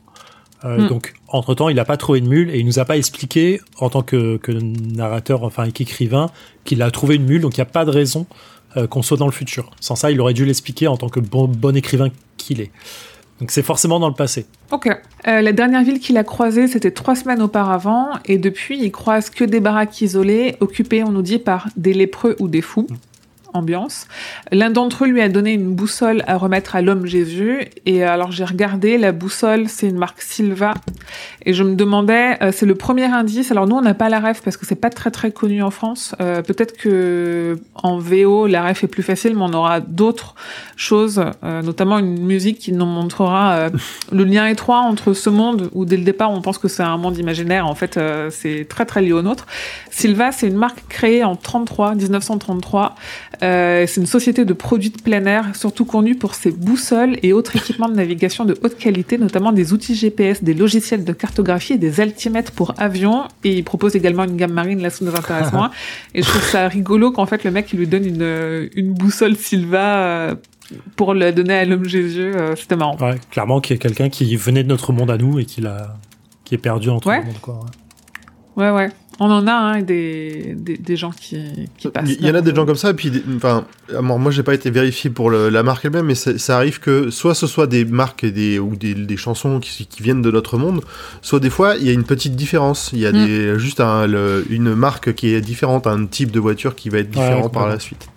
Euh, 0.65 0.77
Hmm. 0.77 0.87
Donc, 0.87 1.13
entre 1.27 1.53
temps, 1.53 1.69
il 1.69 1.75
n'a 1.75 1.85
pas 1.85 1.97
trouvé 1.97 2.19
une 2.19 2.27
mule 2.27 2.49
et 2.49 2.59
il 2.59 2.65
nous 2.65 2.79
a 2.79 2.85
pas 2.85 2.97
expliqué 2.97 3.61
en 3.79 3.89
tant 3.89 4.01
que, 4.01 4.37
que 4.37 4.51
narrateur, 4.51 5.43
enfin 5.43 5.69
qu'écrivain, 5.69 6.29
qu'il 6.63 6.81
a 6.81 6.91
trouvé 6.91 7.15
une 7.15 7.25
mule. 7.25 7.41
Donc, 7.41 7.57
il 7.57 7.59
n'y 7.59 7.63
a 7.63 7.65
pas 7.65 7.85
de 7.85 7.91
raison 7.91 8.25
euh, 8.75 8.87
qu'on 8.87 9.01
soit 9.01 9.17
dans 9.17 9.25
le 9.25 9.31
futur. 9.31 9.71
Sans 9.79 9.95
ça, 9.95 10.11
il 10.11 10.19
aurait 10.19 10.33
dû 10.33 10.45
l'expliquer 10.45 10.87
en 10.87 10.97
tant 10.97 11.09
que 11.09 11.19
bon, 11.19 11.47
bon 11.47 11.75
écrivain 11.75 12.09
qu'il 12.37 12.61
est. 12.61 12.71
Donc, 13.39 13.51
c'est 13.51 13.61
forcément 13.61 13.99
dans 13.99 14.07
le 14.07 14.15
passé. 14.15 14.47
Ok. 14.71 14.87
Euh, 15.27 15.41
la 15.41 15.51
dernière 15.51 15.83
ville 15.83 15.99
qu'il 15.99 16.17
a 16.17 16.23
croisée, 16.23 16.67
c'était 16.67 16.91
trois 16.91 17.15
semaines 17.15 17.41
auparavant, 17.41 18.09
et 18.25 18.39
depuis, 18.39 18.79
il 18.81 18.91
croise 18.91 19.29
que 19.29 19.43
des 19.43 19.59
baraques 19.59 20.01
isolées, 20.01 20.55
occupées, 20.59 21.03
on 21.03 21.11
nous 21.11 21.21
dit, 21.21 21.37
par 21.37 21.67
des 21.77 21.93
lépreux 21.93 22.35
ou 22.39 22.47
des 22.47 22.61
fous. 22.61 22.87
Ambiance. 23.53 24.07
L'un 24.51 24.69
d'entre 24.69 25.05
eux 25.05 25.07
lui 25.07 25.21
a 25.21 25.29
donné 25.29 25.53
une 25.53 25.73
boussole 25.73 26.23
à 26.27 26.37
remettre 26.37 26.75
à 26.75 26.81
l'homme 26.81 27.05
Jésus. 27.05 27.67
Et 27.85 28.03
alors 28.03 28.31
j'ai 28.31 28.45
regardé, 28.45 28.97
la 28.97 29.11
boussole, 29.11 29.67
c'est 29.67 29.87
une 29.87 29.97
marque 29.97 30.21
Silva. 30.21 30.73
Et 31.45 31.53
je 31.53 31.63
me 31.63 31.75
demandais, 31.75 32.37
euh, 32.41 32.51
c'est 32.51 32.65
le 32.65 32.75
premier 32.75 33.05
indice. 33.05 33.51
Alors 33.51 33.67
nous, 33.67 33.75
on 33.75 33.81
n'a 33.81 33.93
pas 33.93 34.09
la 34.09 34.19
ref 34.19 34.41
parce 34.41 34.57
que 34.57 34.65
c'est 34.65 34.75
pas 34.75 34.89
très 34.89 35.11
très 35.11 35.31
connu 35.31 35.61
en 35.63 35.71
France. 35.71 36.15
Euh, 36.21 36.41
Peut-être 36.41 36.77
que 36.77 37.57
en 37.75 37.97
VO, 37.97 38.47
la 38.47 38.67
ref 38.67 38.83
est 38.83 38.87
plus 38.87 39.03
facile, 39.03 39.35
mais 39.35 39.43
on 39.43 39.53
aura 39.53 39.79
d'autres 39.79 40.35
choses, 40.75 41.21
euh, 41.43 41.61
notamment 41.61 41.99
une 41.99 42.23
musique 42.23 42.59
qui 42.59 42.71
nous 42.71 42.85
montrera 42.85 43.53
euh, 43.53 43.69
le 44.11 44.23
lien 44.23 44.45
étroit 44.47 44.79
entre 44.79 45.13
ce 45.13 45.29
monde 45.29 45.69
où 45.73 45.85
dès 45.85 45.97
le 45.97 46.03
départ 46.03 46.31
on 46.31 46.41
pense 46.41 46.57
que 46.57 46.67
c'est 46.67 46.83
un 46.83 46.97
monde 46.97 47.17
imaginaire. 47.17 47.67
En 47.67 47.75
fait, 47.75 47.97
euh, 47.97 48.29
c'est 48.29 48.67
très 48.69 48.85
très 48.85 49.01
lié 49.01 49.13
au 49.13 49.21
nôtre. 49.21 49.45
Silva, 49.89 50.31
c'est 50.31 50.47
une 50.47 50.57
marque 50.57 50.87
créée 50.87 51.23
en 51.23 51.35
33, 51.35 51.95
1933. 51.95 52.95
Euh, 53.43 53.85
c'est 53.87 54.01
une 54.01 54.07
société 54.07 54.45
de 54.45 54.53
produits 54.53 54.89
de 54.89 55.01
plein 55.01 55.25
air, 55.25 55.55
surtout 55.55 55.85
connue 55.85 56.15
pour 56.15 56.33
ses 56.33 56.51
boussoles 56.51 57.17
et 57.21 57.33
autres 57.33 57.55
équipements 57.55 57.87
de 57.89 57.95
navigation 57.95 58.45
de 58.45 58.57
haute 58.63 58.77
qualité, 58.77 59.17
notamment 59.17 59.51
des 59.51 59.73
outils 59.73 59.95
GPS, 59.95 60.43
des 60.43 60.53
logiciels 60.53 61.03
de 61.05 61.13
cartographie 61.13 61.73
et 61.73 61.77
des 61.77 62.01
altimètres 62.01 62.51
pour 62.51 62.73
avions. 62.77 63.23
Et 63.43 63.57
il 63.57 63.63
propose 63.63 63.95
également 63.95 64.23
une 64.23 64.37
gamme 64.37 64.53
marine, 64.53 64.81
là, 64.81 64.89
ça 64.89 65.05
nous 65.05 65.15
intéresse 65.15 65.51
moins. 65.53 65.71
Et 66.15 66.21
je 66.23 66.27
trouve 66.29 66.41
ça 66.43 66.67
rigolo 66.67 67.11
qu'en 67.11 67.25
fait, 67.27 67.43
le 67.43 67.51
mec, 67.51 67.71
il 67.73 67.79
lui 67.79 67.87
donne 67.87 68.05
une, 68.05 68.69
une 68.75 68.93
boussole 68.93 69.35
Silva 69.35 69.97
euh, 69.99 70.35
pour 70.95 71.13
la 71.13 71.31
donner 71.31 71.53
à 71.53 71.65
l'homme 71.65 71.85
Jésus. 71.87 72.33
euh, 72.35 72.55
C'était 72.55 72.75
marrant. 72.75 72.97
Ouais, 72.99 73.15
clairement, 73.31 73.61
qu'il 73.61 73.75
y 73.75 73.79
a 73.79 73.81
quelqu'un 73.81 74.09
qui 74.09 74.35
venait 74.35 74.63
de 74.63 74.67
notre 74.69 74.93
monde 74.93 75.11
à 75.11 75.17
nous 75.17 75.39
et 75.39 75.45
qui, 75.45 75.61
l'a, 75.61 75.95
qui 76.43 76.55
est 76.55 76.57
perdu 76.57 76.89
entre 76.89 77.07
Ouais. 77.07 77.19
le 77.19 77.25
monde. 77.25 77.39
Quoi, 77.41 77.59
ouais. 78.55 78.63
Ouais, 78.63 78.71
ouais. 78.71 78.89
On 79.19 79.31
en 79.31 79.47
a 79.47 79.51
hein, 79.51 79.81
des, 79.81 80.53
des, 80.55 80.77
des 80.77 80.95
gens 80.95 81.09
qui, 81.11 81.37
qui 81.77 81.87
passent. 81.89 82.09
Il 82.19 82.25
y 82.25 82.29
en 82.29 82.35
a 82.35 82.41
des 82.41 82.53
gens 82.53 82.65
comme 82.67 82.75
ça, 82.75 82.91
et 82.91 82.93
puis, 82.93 83.11
enfin, 83.35 83.65
moi, 84.01 84.17
moi 84.17 84.31
j'ai 84.31 84.43
pas 84.43 84.53
été 84.53 84.69
vérifié 84.69 85.09
pour 85.09 85.29
le- 85.29 85.49
la 85.49 85.63
marque 85.63 85.85
elle-même, 85.85 86.05
mais 86.05 86.13
ça, 86.15 86.55
arrive 86.55 86.79
que 86.79 87.09
soit 87.09 87.33
ce 87.33 87.47
soit 87.47 87.65
des 87.67 87.83
marques 87.83 88.23
et 88.23 88.31
des, 88.31 88.59
ou 88.59 88.75
des, 88.75 88.93
des 88.93 89.17
chansons 89.17 89.59
qui, 89.59 89.87
qui 89.87 90.03
viennent 90.03 90.21
de 90.21 90.29
notre 90.31 90.57
monde, 90.57 90.81
soit 91.21 91.39
des 91.39 91.49
fois 91.49 91.75
il 91.77 91.85
y 91.87 91.89
a 91.89 91.93
une 91.93 92.03
petite 92.03 92.35
différence. 92.35 92.91
Il 92.93 92.99
y 92.99 93.05
a 93.07 93.11
Mm. 93.11 93.25
des, 93.25 93.59
juste 93.59 93.79
un, 93.79 94.05
le- 94.05 94.45
une 94.49 94.75
marque 94.75 95.13
qui 95.13 95.33
est 95.33 95.41
différente, 95.41 95.87
un 95.87 96.05
type 96.05 96.29
de 96.31 96.39
voiture 96.39 96.75
qui 96.75 96.89
va 96.89 96.99
être 96.99 97.07
Ouais, 97.15 97.23
différent 97.23 97.49
par 97.49 97.67
la 97.67 97.79
suite. 97.79 98.09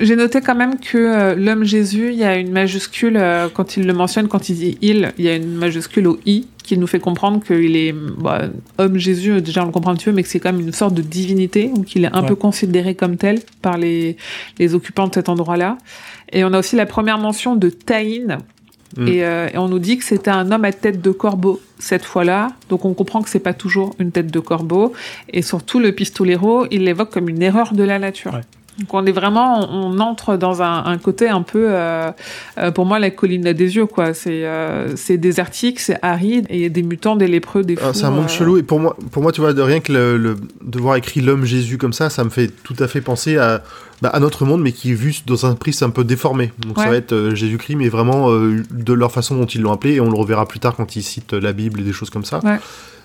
J'ai 0.00 0.16
noté 0.16 0.40
quand 0.40 0.54
même 0.54 0.78
que 0.78 0.98
euh, 0.98 1.34
l'homme 1.34 1.64
Jésus, 1.64 2.08
il 2.12 2.18
y 2.18 2.24
a 2.24 2.36
une 2.36 2.50
majuscule 2.52 3.16
euh, 3.16 3.48
quand 3.52 3.76
il 3.76 3.86
le 3.86 3.92
mentionne, 3.92 4.28
quand 4.28 4.48
il 4.48 4.56
dit 4.56 4.78
il, 4.82 5.12
il 5.18 5.24
y 5.24 5.28
a 5.28 5.36
une 5.36 5.54
majuscule 5.54 6.06
au 6.06 6.18
i 6.26 6.46
qui 6.62 6.76
nous 6.76 6.86
fait 6.86 7.00
comprendre 7.00 7.42
qu'il 7.42 7.76
est 7.76 7.92
bah, 7.92 8.42
homme 8.78 8.98
Jésus. 8.98 9.40
Déjà, 9.40 9.62
on 9.62 9.66
le 9.66 9.72
comprend 9.72 9.92
un 9.92 9.94
petit 9.94 10.04
peu, 10.06 10.12
mais 10.12 10.22
que 10.22 10.28
c'est 10.28 10.40
quand 10.40 10.52
même 10.52 10.60
une 10.60 10.72
sorte 10.72 10.94
de 10.94 11.02
divinité 11.02 11.70
ou 11.74 11.82
qu'il 11.82 12.04
est 12.04 12.14
un 12.14 12.22
Ouais. 12.22 12.28
peu 12.28 12.34
considéré 12.34 12.94
comme 12.94 13.16
tel 13.16 13.40
par 13.62 13.78
les 13.78 14.16
les 14.58 14.74
occupants 14.74 15.08
de 15.08 15.14
cet 15.14 15.28
endroit-là. 15.28 15.78
Et 16.32 16.44
on 16.44 16.52
a 16.52 16.58
aussi 16.58 16.76
la 16.76 16.86
première 16.86 17.18
mention 17.18 17.56
de 17.56 17.70
Taïn. 17.70 18.38
Mm. 18.96 19.08
Et, 19.08 19.24
euh, 19.24 19.48
et 19.52 19.58
on 19.58 19.68
nous 19.68 19.78
dit 19.78 19.98
que 19.98 20.04
c'était 20.04 20.30
un 20.30 20.50
homme 20.50 20.64
à 20.64 20.72
tête 20.72 21.02
de 21.02 21.10
corbeau 21.10 21.60
cette 21.78 22.04
fois-là, 22.04 22.48
donc 22.70 22.84
on 22.86 22.94
comprend 22.94 23.20
que 23.22 23.28
c'est 23.28 23.38
pas 23.38 23.52
toujours 23.52 23.94
une 23.98 24.10
tête 24.12 24.30
de 24.30 24.40
corbeau. 24.40 24.94
Et 25.32 25.42
surtout, 25.42 25.78
le 25.78 25.92
pistolero, 25.92 26.66
il 26.70 26.84
l'évoque 26.84 27.10
comme 27.10 27.28
une 27.28 27.42
erreur 27.42 27.74
de 27.74 27.82
la 27.84 27.98
nature. 27.98 28.32
Ouais. 28.34 28.40
Donc 28.78 28.94
on 28.94 29.04
est 29.06 29.12
vraiment, 29.12 29.68
on, 29.72 29.98
entre 29.98 30.36
dans 30.36 30.62
un, 30.62 30.84
un 30.84 30.98
côté 30.98 31.28
un 31.28 31.42
peu, 31.42 31.66
euh, 31.68 32.10
euh, 32.58 32.70
pour 32.70 32.86
moi, 32.86 32.98
la 33.00 33.10
colline 33.10 33.46
a 33.48 33.52
des 33.52 33.74
yeux, 33.76 33.86
quoi. 33.86 34.14
C'est 34.14 34.44
euh, 34.44 34.94
désertique, 35.10 35.80
c'est 35.80 35.98
aride, 36.02 36.46
et 36.48 36.56
il 36.56 36.62
y 36.62 36.64
a 36.64 36.68
des 36.68 36.82
mutants, 36.84 37.16
des 37.16 37.26
lépreux, 37.26 37.64
des 37.64 37.74
fous. 37.74 37.84
Ah, 37.88 37.92
c'est 37.92 38.04
un 38.04 38.10
monde 38.10 38.26
euh, 38.26 38.28
chelou, 38.28 38.56
et 38.56 38.62
pour 38.62 38.78
moi, 38.78 38.96
pour 39.10 39.22
moi, 39.22 39.32
tu 39.32 39.40
vois, 39.40 39.52
de 39.52 39.62
rien 39.62 39.80
que 39.80 39.92
le, 39.92 40.16
le- 40.16 40.36
de 40.62 40.78
voir 40.78 40.94
écrit 40.96 41.20
l'homme 41.20 41.44
Jésus 41.44 41.76
comme 41.76 41.92
ça, 41.92 42.08
ça 42.08 42.22
me 42.22 42.30
fait 42.30 42.48
tout 42.62 42.76
à 42.78 42.86
fait 42.86 43.00
penser 43.00 43.36
à, 43.36 43.64
bah, 44.00 44.10
à 44.10 44.20
notre 44.20 44.44
monde, 44.44 44.62
mais 44.62 44.70
qui 44.72 44.92
est 44.92 44.94
vu 44.94 45.12
dans 45.26 45.44
un 45.46 45.54
prisme 45.56 45.84
un 45.86 45.90
peu 45.90 46.04
déformé. 46.04 46.52
Donc 46.60 46.78
ça 46.78 46.88
va 46.88 46.96
être 46.96 47.30
Jésus-Christ, 47.34 47.74
mais 47.74 47.88
vraiment 47.88 48.30
de 48.30 48.92
leur 48.92 49.10
façon 49.10 49.34
dont 49.36 49.46
ils 49.46 49.60
l'ont 49.60 49.72
appelé, 49.72 49.94
et 49.94 50.00
on 50.00 50.08
le 50.10 50.16
reverra 50.16 50.46
plus 50.46 50.60
tard 50.60 50.76
quand 50.76 50.94
ils 50.94 51.02
citent 51.02 51.32
la 51.32 51.52
Bible 51.52 51.80
et 51.80 51.82
des 51.82 51.92
choses 51.92 52.10
comme 52.10 52.24
ça. 52.24 52.38
Ouais. 52.44 52.58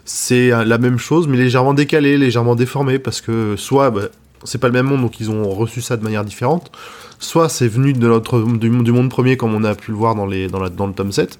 C'est 0.05 0.49
la 0.49 0.77
même 0.77 0.99
chose, 0.99 1.27
mais 1.27 1.37
légèrement 1.37 1.73
décalé, 1.73 2.17
légèrement 2.17 2.55
déformé, 2.55 2.99
parce 2.99 3.21
que 3.21 3.55
soit 3.57 3.89
bah, 3.89 4.01
c'est 4.43 4.57
pas 4.57 4.67
le 4.67 4.73
même 4.73 4.85
monde, 4.85 5.01
donc 5.01 5.19
ils 5.19 5.29
ont 5.31 5.49
reçu 5.49 5.81
ça 5.81 5.97
de 5.97 6.03
manière 6.03 6.23
différente, 6.23 6.71
soit 7.19 7.49
c'est 7.49 7.67
venu 7.67 7.93
de 7.93 8.07
notre, 8.07 8.41
du, 8.41 8.69
monde 8.69 9.09
premier, 9.09 9.37
comme 9.37 9.53
on 9.53 9.63
a 9.63 9.75
pu 9.75 9.91
le 9.91 9.97
voir 9.97 10.15
dans, 10.15 10.25
les, 10.25 10.47
dans 10.47 10.59
le 10.59 10.93
tome 10.93 11.11
7, 11.11 11.39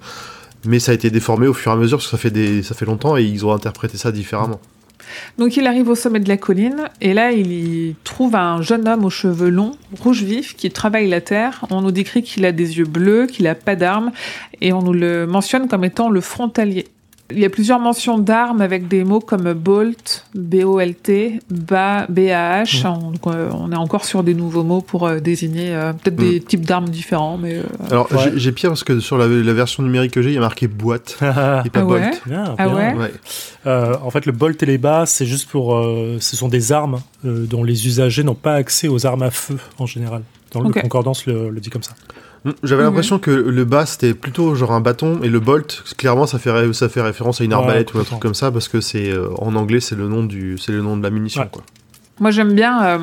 mais 0.66 0.78
ça 0.78 0.92
a 0.92 0.94
été 0.94 1.10
déformé 1.10 1.46
au 1.46 1.54
fur 1.54 1.72
et 1.72 1.74
à 1.74 1.78
mesure, 1.78 1.98
parce 1.98 2.06
que 2.06 2.10
ça 2.10 2.18
fait, 2.18 2.30
des, 2.30 2.62
ça 2.62 2.74
fait 2.74 2.86
longtemps, 2.86 3.16
et 3.16 3.22
ils 3.22 3.44
ont 3.44 3.52
interprété 3.52 3.96
ça 3.96 4.12
différemment. 4.12 4.60
Donc 5.38 5.56
il 5.56 5.66
arrive 5.66 5.88
au 5.88 5.94
sommet 5.94 6.20
de 6.20 6.28
la 6.28 6.36
colline 6.36 6.88
et 7.00 7.14
là 7.14 7.32
il 7.32 7.52
y 7.52 7.96
trouve 8.04 8.34
un 8.36 8.62
jeune 8.62 8.88
homme 8.88 9.04
aux 9.04 9.10
cheveux 9.10 9.50
longs, 9.50 9.76
rouge 10.00 10.22
vif, 10.22 10.56
qui 10.56 10.70
travaille 10.70 11.08
la 11.08 11.20
terre. 11.20 11.64
On 11.70 11.82
nous 11.82 11.90
décrit 11.90 12.22
qu'il 12.22 12.44
a 12.44 12.52
des 12.52 12.78
yeux 12.78 12.86
bleus, 12.86 13.26
qu'il 13.26 13.46
a 13.46 13.54
pas 13.54 13.76
d'armes 13.76 14.12
et 14.60 14.72
on 14.72 14.82
nous 14.82 14.92
le 14.92 15.26
mentionne 15.26 15.68
comme 15.68 15.84
étant 15.84 16.10
le 16.10 16.20
frontalier. 16.20 16.86
Il 17.30 17.38
y 17.38 17.44
a 17.46 17.50
plusieurs 17.50 17.80
mentions 17.80 18.18
d'armes 18.18 18.60
avec 18.60 18.86
des 18.86 19.02
mots 19.02 19.18
comme 19.18 19.54
Bolt, 19.54 20.26
B-O-L-T, 20.34 21.40
BA, 21.50 22.06
B-A-H. 22.10 22.86
On, 22.86 23.12
euh, 23.30 23.50
on 23.54 23.72
est 23.72 23.76
encore 23.76 24.04
sur 24.04 24.22
des 24.22 24.34
nouveaux 24.34 24.62
mots 24.62 24.82
pour 24.82 25.06
euh, 25.06 25.20
désigner 25.20 25.74
euh, 25.74 25.94
peut-être 25.94 26.16
des 26.16 26.40
types 26.40 26.66
d'armes 26.66 26.88
différents. 26.90 27.38
Mais, 27.38 27.54
euh, 27.54 27.62
Alors, 27.90 28.12
Ouais. 28.12 28.18
j'ai- 28.24 28.38
j'ai 28.38 28.52
pire 28.52 28.68
parce 28.68 28.84
que 28.84 29.00
sur 29.00 29.16
la, 29.16 29.26
la 29.26 29.52
version 29.54 29.82
numérique 29.82 30.12
que 30.12 30.20
j'ai, 30.20 30.30
il 30.30 30.34
y 30.34 30.38
a 30.38 30.40
marqué 30.40 30.68
boîte 30.68 31.16
et 31.22 31.70
pas 31.70 31.80
Ah 31.80 31.84
ouais 31.86 32.00
bolt. 32.10 32.22
Bien, 32.26 32.54
Ah 32.58 32.68
ouais 32.68 32.94
Ouais. 32.94 33.12
Euh, 33.66 33.96
en 34.04 34.10
fait, 34.10 34.26
le 34.26 34.32
bolt 34.32 34.62
et 34.62 34.66
les 34.66 34.78
bas, 34.78 35.06
c'est 35.06 35.26
juste 35.26 35.48
pour. 35.48 35.76
euh, 35.76 36.18
ce 36.20 36.36
sont 36.36 36.48
des 36.48 36.72
armes 36.72 37.00
euh, 37.24 37.46
dont 37.46 37.64
les 37.64 37.86
usagers 37.86 38.22
n'ont 38.22 38.34
pas 38.34 38.54
accès 38.54 38.86
aux 38.86 39.06
armes 39.06 39.22
à 39.22 39.30
feu 39.30 39.56
en 39.78 39.86
général. 39.86 40.22
Dans 40.52 40.60
le 40.60 40.68
Ok. 40.68 40.82
concordance 40.82 41.24
le, 41.26 41.48
le 41.48 41.60
dit 41.60 41.70
comme 41.70 41.82
ça. 41.82 41.94
J'avais 42.62 42.82
Mhm. 42.82 42.88
l'impression 42.88 43.18
que 43.18 43.30
le 43.30 43.64
bas 43.64 43.86
c'était 43.86 44.12
plutôt 44.14 44.54
genre 44.54 44.72
un 44.72 44.80
bâton 44.80 45.20
et 45.22 45.28
le 45.28 45.40
bolt 45.40 45.82
clairement 45.96 46.26
ça 46.26 46.38
fait 46.38 46.72
ça 46.74 46.88
fait 46.90 47.00
référence 47.00 47.40
à 47.40 47.44
une 47.44 47.52
Ouais, 47.52 47.58
arbalète 47.58 47.94
ou 47.94 47.98
un 47.98 48.04
truc 48.04 48.20
comme 48.20 48.34
ça 48.34 48.50
parce 48.50 48.68
que 48.68 48.80
c'est 48.82 49.10
euh, 49.10 49.28
en 49.38 49.54
anglais 49.56 49.80
c'est 49.80 49.94
le 49.94 50.08
nom 50.08 50.22
du 50.24 50.58
c'est 50.58 50.72
le 50.72 50.82
nom 50.82 50.96
de 50.98 51.02
la 51.02 51.08
munition 51.10 51.42
Ouais. 51.42 51.48
quoi. 51.50 51.62
Moi, 52.20 52.30
j'aime 52.30 52.52
bien 52.54 52.84
euh, 52.84 52.98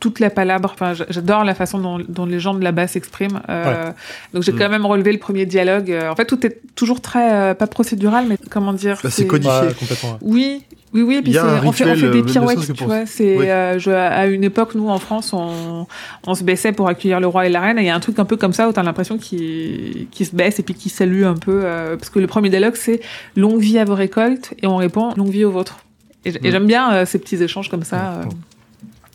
toute 0.00 0.20
la 0.20 0.30
palabre. 0.30 0.70
Enfin, 0.74 0.92
j'adore 1.08 1.44
la 1.44 1.54
façon 1.54 1.78
dont, 1.78 1.98
dont 2.08 2.24
les 2.26 2.38
gens 2.40 2.54
de 2.54 2.62
là-bas 2.62 2.86
s'expriment. 2.86 3.40
Euh, 3.48 3.90
Donc, 4.32 4.42
j'ai 4.44 4.52
Mm. 4.52 4.58
quand 4.58 4.68
même 4.68 4.86
relevé 4.86 5.12
le 5.12 5.18
premier 5.18 5.44
dialogue. 5.46 5.90
Euh, 5.90 6.10
En 6.10 6.14
fait, 6.16 6.26
tout 6.26 6.46
est 6.46 6.60
toujours 6.76 7.00
très 7.00 7.32
euh, 7.32 7.54
pas 7.54 7.66
procédural, 7.66 8.26
mais 8.28 8.38
comment 8.50 8.72
dire 8.72 8.98
Bah, 9.02 9.10
c'est 9.10 9.26
codifié. 9.26 9.52
Ouais, 9.68 9.74
complètement. 9.74 10.10
ouais. 10.12 10.18
Oui, 10.22 10.62
oui, 10.92 11.02
oui. 11.02 11.20
Puis 11.22 11.32
c'est- 11.32 11.38
un 11.40 11.56
on, 11.64 11.72
fait, 11.72 11.84
on 11.90 11.96
fait 11.96 12.04
euh, 12.06 12.10
des 12.12 12.22
ne 12.22 12.26
pirouettes, 12.26 12.72
tu 12.72 12.84
vois. 12.84 13.06
C'est 13.06 13.36
Oui. 13.38 13.48
euh, 13.48 13.78
je- 13.80 13.90
à 13.90 14.26
une 14.26 14.44
époque, 14.44 14.76
nous 14.76 14.88
en 14.88 15.00
France, 15.00 15.32
on, 15.32 15.86
on 16.26 16.34
se 16.36 16.44
baissait 16.44 16.70
pour 16.70 16.86
accueillir 16.86 17.18
le 17.18 17.26
roi 17.26 17.46
et 17.46 17.48
la 17.48 17.60
reine. 17.60 17.78
Et 17.78 17.82
il 17.82 17.86
y 17.86 17.90
a 17.90 17.96
un 17.96 18.00
truc 18.00 18.18
un 18.20 18.24
peu 18.24 18.36
comme 18.36 18.52
ça 18.52 18.68
où 18.68 18.72
t'as 18.72 18.84
l'impression 18.84 19.18
qu'ils 19.18 20.06
qu'ils 20.12 20.26
se 20.26 20.36
baissent 20.36 20.60
et 20.60 20.62
puis 20.62 20.74
qu'ils 20.74 20.92
saluent 20.92 21.24
un 21.26 21.34
peu. 21.34 21.62
euh, 21.64 21.96
parce 21.96 22.10
que 22.10 22.20
le 22.20 22.28
premier 22.28 22.50
dialogue, 22.50 22.76
c'est 22.76 23.00
longue 23.34 23.58
vie 23.58 23.78
à 23.80 23.84
vos 23.84 23.96
récoltes, 23.96 24.54
et 24.62 24.68
on 24.68 24.76
répond 24.76 25.12
longue 25.16 25.30
vie 25.30 25.44
aux 25.44 25.50
vôtres. 25.50 25.78
Et, 26.24 26.32
Mm. 26.32 26.38
j'aime 26.50 26.66
bien 26.66 26.92
euh, 26.92 27.06
ces 27.06 27.18
petits 27.18 27.42
échanges 27.42 27.68
comme 27.68 27.84
ça. 27.84 28.14
euh. 28.20 28.24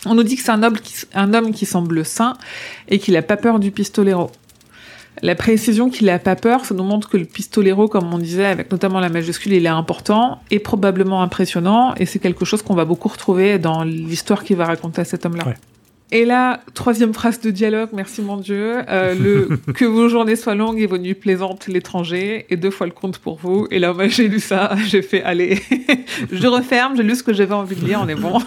On 0.05 0.15
nous 0.15 0.23
dit 0.23 0.35
que 0.37 0.41
c'est 0.43 0.51
un, 0.51 0.57
noble 0.57 0.79
qui- 0.79 0.95
un 1.13 1.33
homme 1.33 1.51
qui 1.51 1.65
semble 1.65 2.05
sain 2.05 2.35
et 2.87 2.99
qu'il 2.99 3.15
a 3.17 3.21
pas 3.21 3.35
peur 3.37 3.59
du 3.59 3.71
pistolero. 3.71 4.31
La 5.21 5.35
précision 5.35 5.89
qu'il 5.89 6.09
a 6.09 6.17
pas 6.19 6.37
peur, 6.37 6.63
ça 6.63 6.73
nous 6.73 6.83
montre 6.85 7.09
que 7.09 7.17
le 7.17 7.25
pistolero, 7.25 7.89
comme 7.89 8.13
on 8.13 8.17
disait, 8.19 8.45
avec 8.45 8.71
notamment 8.71 9.01
la 9.01 9.09
majuscule, 9.09 9.51
il 9.51 9.65
est 9.65 9.67
important 9.69 10.41
et 10.51 10.59
probablement 10.59 11.21
impressionnant, 11.21 11.93
et 11.95 12.05
c'est 12.05 12.19
quelque 12.19 12.45
chose 12.45 12.61
qu'on 12.61 12.75
va 12.75 12.85
beaucoup 12.85 13.09
retrouver 13.09 13.59
dans 13.59 13.83
l'histoire 13.83 14.45
qu'il 14.45 14.55
va 14.55 14.65
raconter 14.65 15.01
à 15.01 15.05
cet 15.05 15.25
homme-là. 15.25 15.45
Ouais. 15.45 15.55
Et 16.11 16.25
là, 16.25 16.61
troisième 16.73 17.13
phrase 17.13 17.39
de 17.39 17.51
dialogue, 17.51 17.89
merci 17.93 18.23
mon 18.23 18.37
Dieu, 18.37 18.77
euh, 18.89 19.13
le 19.13 19.57
que 19.73 19.85
vos 19.85 20.09
journées 20.09 20.35
soient 20.35 20.55
longues 20.55 20.79
et 20.79 20.87
vos 20.87 20.97
nuits 20.97 21.13
plaisantes, 21.13 21.67
l'étranger, 21.67 22.47
et 22.49 22.57
deux 22.57 22.71
fois 22.71 22.87
le 22.87 22.93
compte 22.93 23.19
pour 23.19 23.37
vous. 23.37 23.67
Et 23.69 23.77
là, 23.77 23.93
moi, 23.93 24.07
j'ai 24.07 24.27
lu 24.27 24.39
ça, 24.39 24.75
j'ai 24.87 25.03
fait, 25.03 25.21
allez, 25.21 25.61
je 26.31 26.47
referme, 26.47 26.97
j'ai 26.97 27.03
lu 27.03 27.15
ce 27.15 27.21
que 27.21 27.31
j'avais 27.31 27.53
envie 27.53 27.75
de 27.75 27.85
lire, 27.85 27.99
on 28.03 28.07
est 28.07 28.15
bon. 28.15 28.39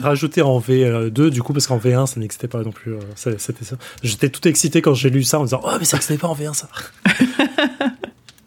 Rajouter 0.00 0.42
en 0.42 0.60
V2, 0.60 1.30
du 1.30 1.42
coup, 1.42 1.52
parce 1.52 1.66
qu'en 1.66 1.78
V1, 1.78 2.06
ça 2.06 2.20
n'existait 2.20 2.46
pas 2.46 2.62
non 2.62 2.70
plus. 2.70 2.92
euh, 2.94 2.98
C'était 3.38 3.64
ça. 3.64 3.74
J'étais 4.04 4.28
tout 4.28 4.46
excité 4.46 4.80
quand 4.80 4.94
j'ai 4.94 5.10
lu 5.10 5.24
ça 5.24 5.40
en 5.40 5.44
disant 5.44 5.60
Oh, 5.64 5.70
mais 5.80 5.84
ça 5.84 5.96
n'existait 5.96 6.18
pas 6.18 6.28
en 6.28 6.34
V1, 6.36 6.54
ça. 6.54 6.68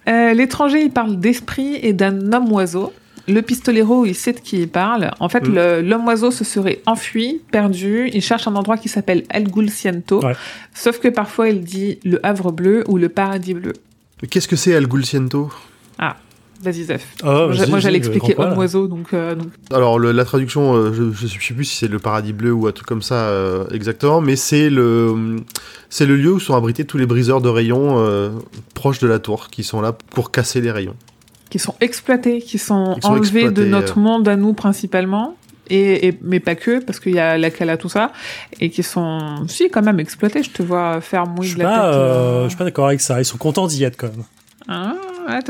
Euh, 0.08 0.34
L'étranger, 0.34 0.82
il 0.84 0.92
parle 0.92 1.20
d'esprit 1.20 1.76
et 1.82 1.94
d'un 1.94 2.32
homme-oiseau. 2.34 2.94
Le 3.32 3.42
pistolero, 3.42 4.06
il 4.06 4.16
sait 4.16 4.34
de 4.34 4.40
qui 4.40 4.58
il 4.62 4.68
parle. 4.68 5.12
En 5.20 5.30
fait, 5.30 5.48
Mm. 5.48 5.54
le- 5.56 5.82
l'homme-oiseau 5.82 6.32
se 6.32 6.44
serait 6.44 6.82
enfui, 6.86 7.42
perdu. 7.52 8.10
Il 8.14 8.22
cherche 8.22 8.48
un 8.48 8.56
endroit 8.56 8.78
qui 8.78 8.90
s'appelle 8.90 9.24
El 9.30 9.50
Gulciento. 9.50 10.24
Ouais. 10.26 10.36
Sauf 10.74 11.00
que 11.00 11.08
parfois, 11.08 11.50
il 11.50 11.62
dit 11.64 12.00
le 12.04 12.20
Havre 12.26 12.52
bleu 12.52 12.84
ou 12.88 12.98
le 12.98 13.10
Paradis 13.10 13.54
bleu. 13.54 13.74
Qu'est-ce 14.30 14.48
que 14.48 14.56
c'est 14.56 14.76
Al 14.76 14.88
Gulciento? 14.88 15.50
Vas-y, 16.64 16.84
Zef. 16.84 17.08
Oh, 17.24 17.50
moi, 17.70 17.80
j'allais 17.80 17.98
expliquer 17.98 18.36
poil. 18.36 18.52
homme-oiseau, 18.52 18.88
donc, 18.88 19.14
euh, 19.16 19.34
donc 19.34 19.48
Alors 19.74 19.98
le- 19.98 20.12
la 20.12 20.26
traduction 20.26 20.76
euh, 20.76 20.94
je, 20.94 21.12
je, 21.12 21.26
sais 21.26 21.56
plus 21.56 21.66
si 21.66 21.76
c'est 21.76 21.88
le 21.88 21.98
paradis 21.98 22.34
bleu 22.34 22.52
ou 22.52 22.68
un 22.68 22.72
truc 22.72 22.86
comme 22.88 23.02
ça 23.02 23.16
euh, 23.16 23.66
exactement 23.72 24.22
mais 24.22 24.36
c'est 24.36 24.70
le 24.70 25.38
c'est 25.90 26.06
le 26.06 26.16
lieu 26.16 26.32
où 26.34 26.40
sont 26.40 26.54
abrités 26.54 26.86
tous 26.86 27.00
les 27.00 27.08
briseurs 27.08 27.42
de 27.42 27.50
rayons 27.50 27.96
euh, 27.98 28.30
proches 28.76 29.00
de 29.00 29.08
la 29.08 29.18
tour 29.18 29.48
qui 29.50 29.64
sont 29.64 29.82
là 29.82 29.92
pour 30.12 30.30
casser 30.30 30.62
les 30.62 30.70
rayons. 30.70 30.94
Qui 31.52 31.60
sont 31.60 31.76
exploités, 31.82 32.40
qui 32.42 32.58
sont, 32.58 32.98
enlevés 33.04 33.52
de 33.52 33.66
notre 33.66 34.00
euh. 34.00 34.02
monde 34.02 34.28
à 34.28 34.36
nous 34.36 34.54
principalement. 34.54 35.36
Et, 35.70 36.08
et- 36.08 36.18
mais 36.24 36.40
pas 36.40 36.56
que, 36.56 36.84
parce 36.84 37.00
qu'il 37.00 37.14
y 37.14 37.20
a 37.20 37.38
la 37.38 37.50
cala, 37.52 37.78
tout 37.78 37.88
ça, 37.88 38.12
et 38.60 38.70
qui 38.72 38.84
sont, 38.84 39.46
si, 39.48 39.70
quand 39.70 39.82
même 39.84 40.00
exploités. 40.00 40.42
Je 40.44 40.50
te 40.50 40.64
vois 40.64 41.00
faire 41.02 41.26
mouiller 41.28 41.54
de 41.54 41.60
la 41.60 41.66
pas, 41.66 41.76
tête. 41.92 41.96
euh, 41.96 42.00
euh. 42.00 42.44
je 42.46 42.50
suis 42.50 42.58
pas 42.58 42.64
d'accord 42.66 42.88
avec 42.88 43.00
ça. 43.00 43.22
Ils 43.22 43.26
sont 43.26 43.38
contents 43.38 43.68
d'y 43.68 43.84
être 43.84 43.96
quand 43.96 44.08
même. 44.08 44.26
Ah, 44.68 44.96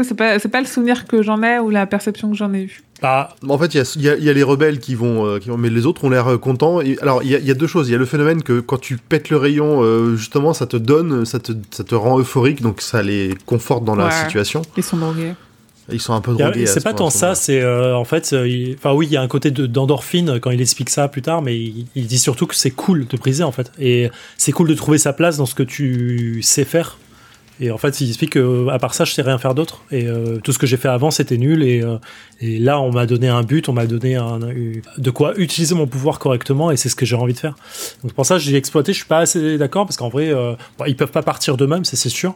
c'est 0.03 0.13
pas, 0.15 0.37
c'est 0.39 0.49
pas 0.49 0.59
le 0.61 0.67
souvenir 0.67 1.05
que 1.07 1.21
j'en 1.21 1.41
ai 1.43 1.59
ou 1.59 1.69
la 1.69 1.85
perception 1.85 2.29
que 2.29 2.35
j'en 2.37 2.53
ai 2.53 2.61
eue. 2.63 2.81
Bah, 3.01 3.35
En 3.47 3.57
fait, 3.57 3.73
il 3.73 3.77
y 3.77 3.81
a, 3.81 3.83
il 3.95 4.01
y 4.03 4.09
a- 4.09 4.15
il 4.17 4.23
y 4.23 4.29
a 4.29 4.33
les 4.33 4.43
rebelles 4.43 4.79
qui 4.79 4.93
vont, 4.95 5.25
euh, 5.25 5.39
qui 5.39 5.49
vont- 5.49 5.57
mais 5.57 5.69
les 5.69 5.85
autres 5.87 6.03
ont 6.03 6.09
l'air 6.09 6.27
euh, 6.27 6.37
contents. 6.37 6.81
Et, 6.81 6.97
alors, 7.01 7.23
il 7.23 7.29
y, 7.29 7.35
a, 7.35 7.39
il 7.39 7.45
y 7.45 7.51
a 7.51 7.55
deux 7.55 7.67
choses. 7.67 7.89
Il 7.89 7.91
y 7.91 7.95
a 7.95 7.97
le 7.97 8.05
phénomène 8.05 8.43
que 8.43 8.59
quand 8.59 8.77
tu 8.79 8.97
pètes 8.97 9.29
le 9.31 9.37
rayon, 9.37 9.81
euh, 9.83 10.15
justement, 10.15 10.53
ça 10.53 10.67
te 10.67 10.77
donne, 10.77 11.25
ça 11.25 11.39
te, 11.39 11.51
ça 11.71 11.83
te 11.83 11.95
rend 11.95 12.19
euphorique, 12.19 12.61
donc 12.61 12.81
ça 12.81 13.01
les 13.01 13.33
conforte 13.45 13.83
dans 13.85 13.95
la 13.95 14.11
situation. 14.11 14.61
Ils 14.77 14.83
sont 14.83 14.97
drogués. 14.97 15.33
Ils 15.91 15.99
sont 16.01 16.13
un 16.13 16.21
peu 16.21 16.33
drogués. 16.33 16.65
c'est 16.67 16.79
ce 16.79 16.83
pas 16.83 16.93
tant 16.93 17.09
ça. 17.09 17.35
C'est 17.35 17.61
euh, 17.61 17.95
en 17.95 18.03
fait, 18.05 18.31
euh, 18.33 18.47
il- 18.47 18.75
enfin 18.77 18.93
oui, 18.93 19.07
il 19.07 19.13
y 19.13 19.17
a 19.17 19.21
un 19.21 19.27
côté 19.27 19.51
de- 19.51 19.65
d'endorphine 19.65 20.39
quand 20.39 20.51
il 20.51 20.61
explique 20.61 20.89
ça 20.89 21.07
plus 21.07 21.21
tard, 21.21 21.41
mais 21.41 21.57
il, 21.57 21.85
il 21.95 22.07
dit 22.07 22.19
surtout 22.19 22.47
que 22.47 22.55
c'est 22.55 22.71
cool 22.71 23.07
de 23.07 23.17
briser 23.17 23.43
en 23.43 23.51
fait, 23.51 23.71
et 23.79 24.09
c'est 24.37 24.51
cool 24.51 24.67
de 24.69 24.73
trouver 24.75 24.97
sa 24.97 25.13
place 25.13 25.37
dans 25.37 25.45
ce 25.45 25.55
que 25.55 25.63
tu 25.63 26.41
sais 26.41 26.65
faire. 26.65 26.97
Et 27.63 27.69
en 27.69 27.77
fait, 27.77 28.01
il 28.01 28.07
explique 28.09 28.31
que 28.31 28.69
à 28.69 28.79
part 28.79 28.95
ça, 28.95 29.03
je 29.05 29.13
sais 29.13 29.21
rien 29.21 29.37
faire 29.37 29.53
d'autre. 29.53 29.83
Et 29.91 30.07
euh, 30.07 30.39
tout 30.43 30.51
ce 30.51 30.57
que 30.57 30.65
j'ai 30.65 30.77
fait 30.77 30.87
avant, 30.87 31.11
c'était 31.11 31.37
nul. 31.37 31.61
Et, 31.61 31.83
euh, 31.83 31.97
et 32.39 32.57
là, 32.57 32.79
on 32.81 32.91
m'a 32.91 33.05
donné 33.05 33.27
un 33.27 33.43
but, 33.43 33.69
on 33.69 33.73
m'a 33.73 33.85
donné 33.85 34.15
un, 34.15 34.39
de 34.97 35.11
quoi 35.11 35.33
utiliser 35.37 35.75
mon 35.75 35.85
pouvoir 35.85 36.17
correctement, 36.17 36.71
et 36.71 36.77
c'est 36.77 36.89
ce 36.89 36.95
que 36.95 37.05
j'ai 37.05 37.15
envie 37.15 37.33
de 37.33 37.37
faire. 37.39 37.53
Donc 38.01 38.13
pour 38.13 38.25
ça, 38.25 38.39
j'ai 38.39 38.55
exploité. 38.55 38.93
Je 38.93 38.97
suis 38.97 39.07
pas 39.07 39.19
assez 39.19 39.59
d'accord 39.59 39.85
parce 39.85 39.95
qu'en 39.97 40.09
vrai, 40.09 40.33
bon, 40.33 40.85
ils 40.87 40.95
peuvent 40.95 41.11
pas 41.11 41.21
partir 41.21 41.55
d'eux-mêmes, 41.55 41.85
c'est 41.85 42.09
sûr. 42.09 42.33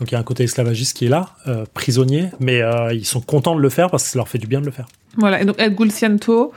Donc 0.00 0.10
il 0.10 0.14
y 0.14 0.16
a 0.16 0.18
un 0.20 0.24
côté 0.24 0.44
esclavagiste 0.44 0.96
qui 0.96 1.06
est 1.06 1.10
là, 1.10 1.30
euh, 1.46 1.64
prisonnier, 1.74 2.30
mais 2.40 2.62
euh, 2.62 2.92
ils 2.92 3.04
sont 3.04 3.20
contents 3.20 3.54
de 3.54 3.60
le 3.60 3.68
faire 3.68 3.90
parce 3.90 4.04
que 4.04 4.08
ça 4.10 4.18
leur 4.18 4.28
fait 4.28 4.38
du 4.38 4.46
bien 4.46 4.60
de 4.60 4.66
le 4.66 4.72
faire. 4.72 4.86
Voilà. 5.18 5.40
Et 5.42 5.44
donc, 5.44 5.56
El 5.58 5.74
Gulciento, 5.74 6.52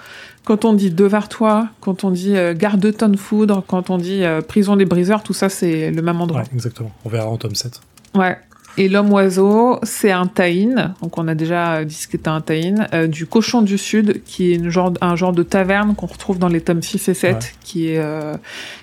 quand 0.45 0.63
on 0.63 0.73
dit 0.73 0.91
Devartois, 0.91 1.67
quand 1.81 2.03
on 2.05 2.11
dit 2.11 2.35
euh, 2.37 2.53
garde 2.53 2.79
de 2.79 2.91
tonne 2.91 3.17
foudre, 3.17 3.63
quand 3.67 3.89
on 3.89 3.97
dit 3.97 4.23
euh, 4.23 4.41
prison 4.41 4.75
des 4.77 4.85
briseurs, 4.85 5.23
tout 5.23 5.33
ça, 5.33 5.49
c'est 5.49 5.91
le 5.91 6.01
même 6.01 6.21
endroit. 6.21 6.41
Ouais, 6.41 6.47
exactement. 6.53 6.91
On 7.03 7.09
verra 7.09 7.27
en 7.27 7.37
tome 7.37 7.55
7. 7.55 7.81
Ouais. 8.15 8.37
Et 8.75 8.89
l'homme-oiseau, 8.89 9.79
c'est 9.83 10.09
un 10.09 10.25
taïn, 10.25 10.95
donc 11.03 11.19
on 11.19 11.27
a 11.27 11.35
déjà 11.35 11.85
dit 11.85 11.93
ce 11.93 12.07
qu'était 12.07 12.29
un 12.29 12.41
taïn, 12.41 12.87
du 13.07 13.27
cochon 13.27 13.61
du 13.61 13.77
Sud, 13.77 14.23
qui 14.25 14.51
est 14.51 14.55
une 14.55 14.69
genre, 14.71 14.91
un 14.99 15.15
genre 15.15 15.31
de 15.31 15.43
taverne 15.43 15.93
qu'on 15.93 16.07
retrouve 16.07 16.39
dans 16.39 16.47
les 16.47 16.59
tomes 16.59 16.81
6 16.81 17.07
et 17.07 17.13
7, 17.13 17.35
Ouais. 17.35 17.39
qui 17.63 17.89
est, 17.89 17.99
euh, 17.99 18.35
qui 18.81 18.82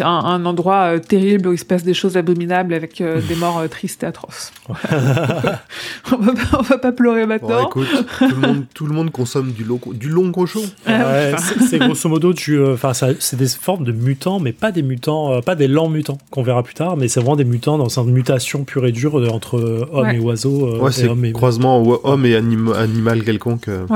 un, 0.00 0.06
un 0.06 0.44
endroit 0.46 0.94
euh, 0.94 0.98
terrible 0.98 1.48
où 1.48 1.52
il 1.52 1.58
se 1.58 1.64
passe 1.64 1.82
des 1.82 1.94
choses 1.94 2.16
abominables 2.16 2.72
avec 2.72 3.00
euh, 3.00 3.20
des 3.26 3.34
morts 3.34 3.58
euh, 3.58 3.68
tristes 3.68 4.02
et 4.02 4.06
atroces. 4.06 4.52
on, 4.68 6.16
va 6.16 6.32
pas, 6.32 6.58
on 6.58 6.62
va 6.62 6.78
pas 6.78 6.92
pleurer 6.92 7.22
Bon, 7.22 7.28
maintenant. 7.28 7.66
écoute, 7.66 7.88
tout 8.18 8.28
le 8.28 8.36
monde, 8.46 8.64
tout 8.74 8.86
le 8.86 8.94
monde 8.94 9.10
consomme 9.10 9.50
du, 9.52 9.64
lo- 9.64 9.80
du 9.92 10.08
long 10.08 10.30
cochon. 10.32 10.62
Ah, 10.86 11.04
Ouais, 11.06 11.34
c'est 11.68 11.78
grosso 11.78 12.08
modo 12.08 12.32
euh, 12.48 12.74
enfin, 12.74 12.92
c'est 12.94 13.36
des 13.36 13.48
formes 13.48 13.84
de 13.84 13.92
mutants, 13.92 14.38
mais 14.40 14.52
pas 14.52 14.72
des 14.72 14.82
mutants, 14.82 15.32
euh, 15.32 15.40
pas 15.40 15.54
des 15.54 15.68
lents 15.68 15.88
mutants 15.88 16.18
qu'on 16.30 16.42
verra 16.42 16.62
plus 16.62 16.74
tard, 16.74 16.96
mais 16.96 17.08
c'est 17.08 17.20
vraiment 17.20 17.36
des 17.36 17.44
mutants 17.44 17.78
dans 17.78 17.88
une 17.88 18.12
mutation 18.12 18.64
pure 18.64 18.86
et 18.86 18.92
dure 18.92 19.14
entre 19.32 19.58
euh, 19.58 19.88
homme 19.92 20.06
Ouais. 20.06 20.16
et 20.16 20.20
oiseau. 20.20 20.66
euh, 20.74 20.78
Ouais, 20.78 20.92
c'est 20.92 21.08
homme 21.08 21.24
et- 21.24 21.32
croisement 21.32 21.82
homme 22.04 22.24
et 22.26 22.34
anim- 22.36 22.72
animal 22.72 23.24
quelconque. 23.24 23.68
euh. 23.68 23.86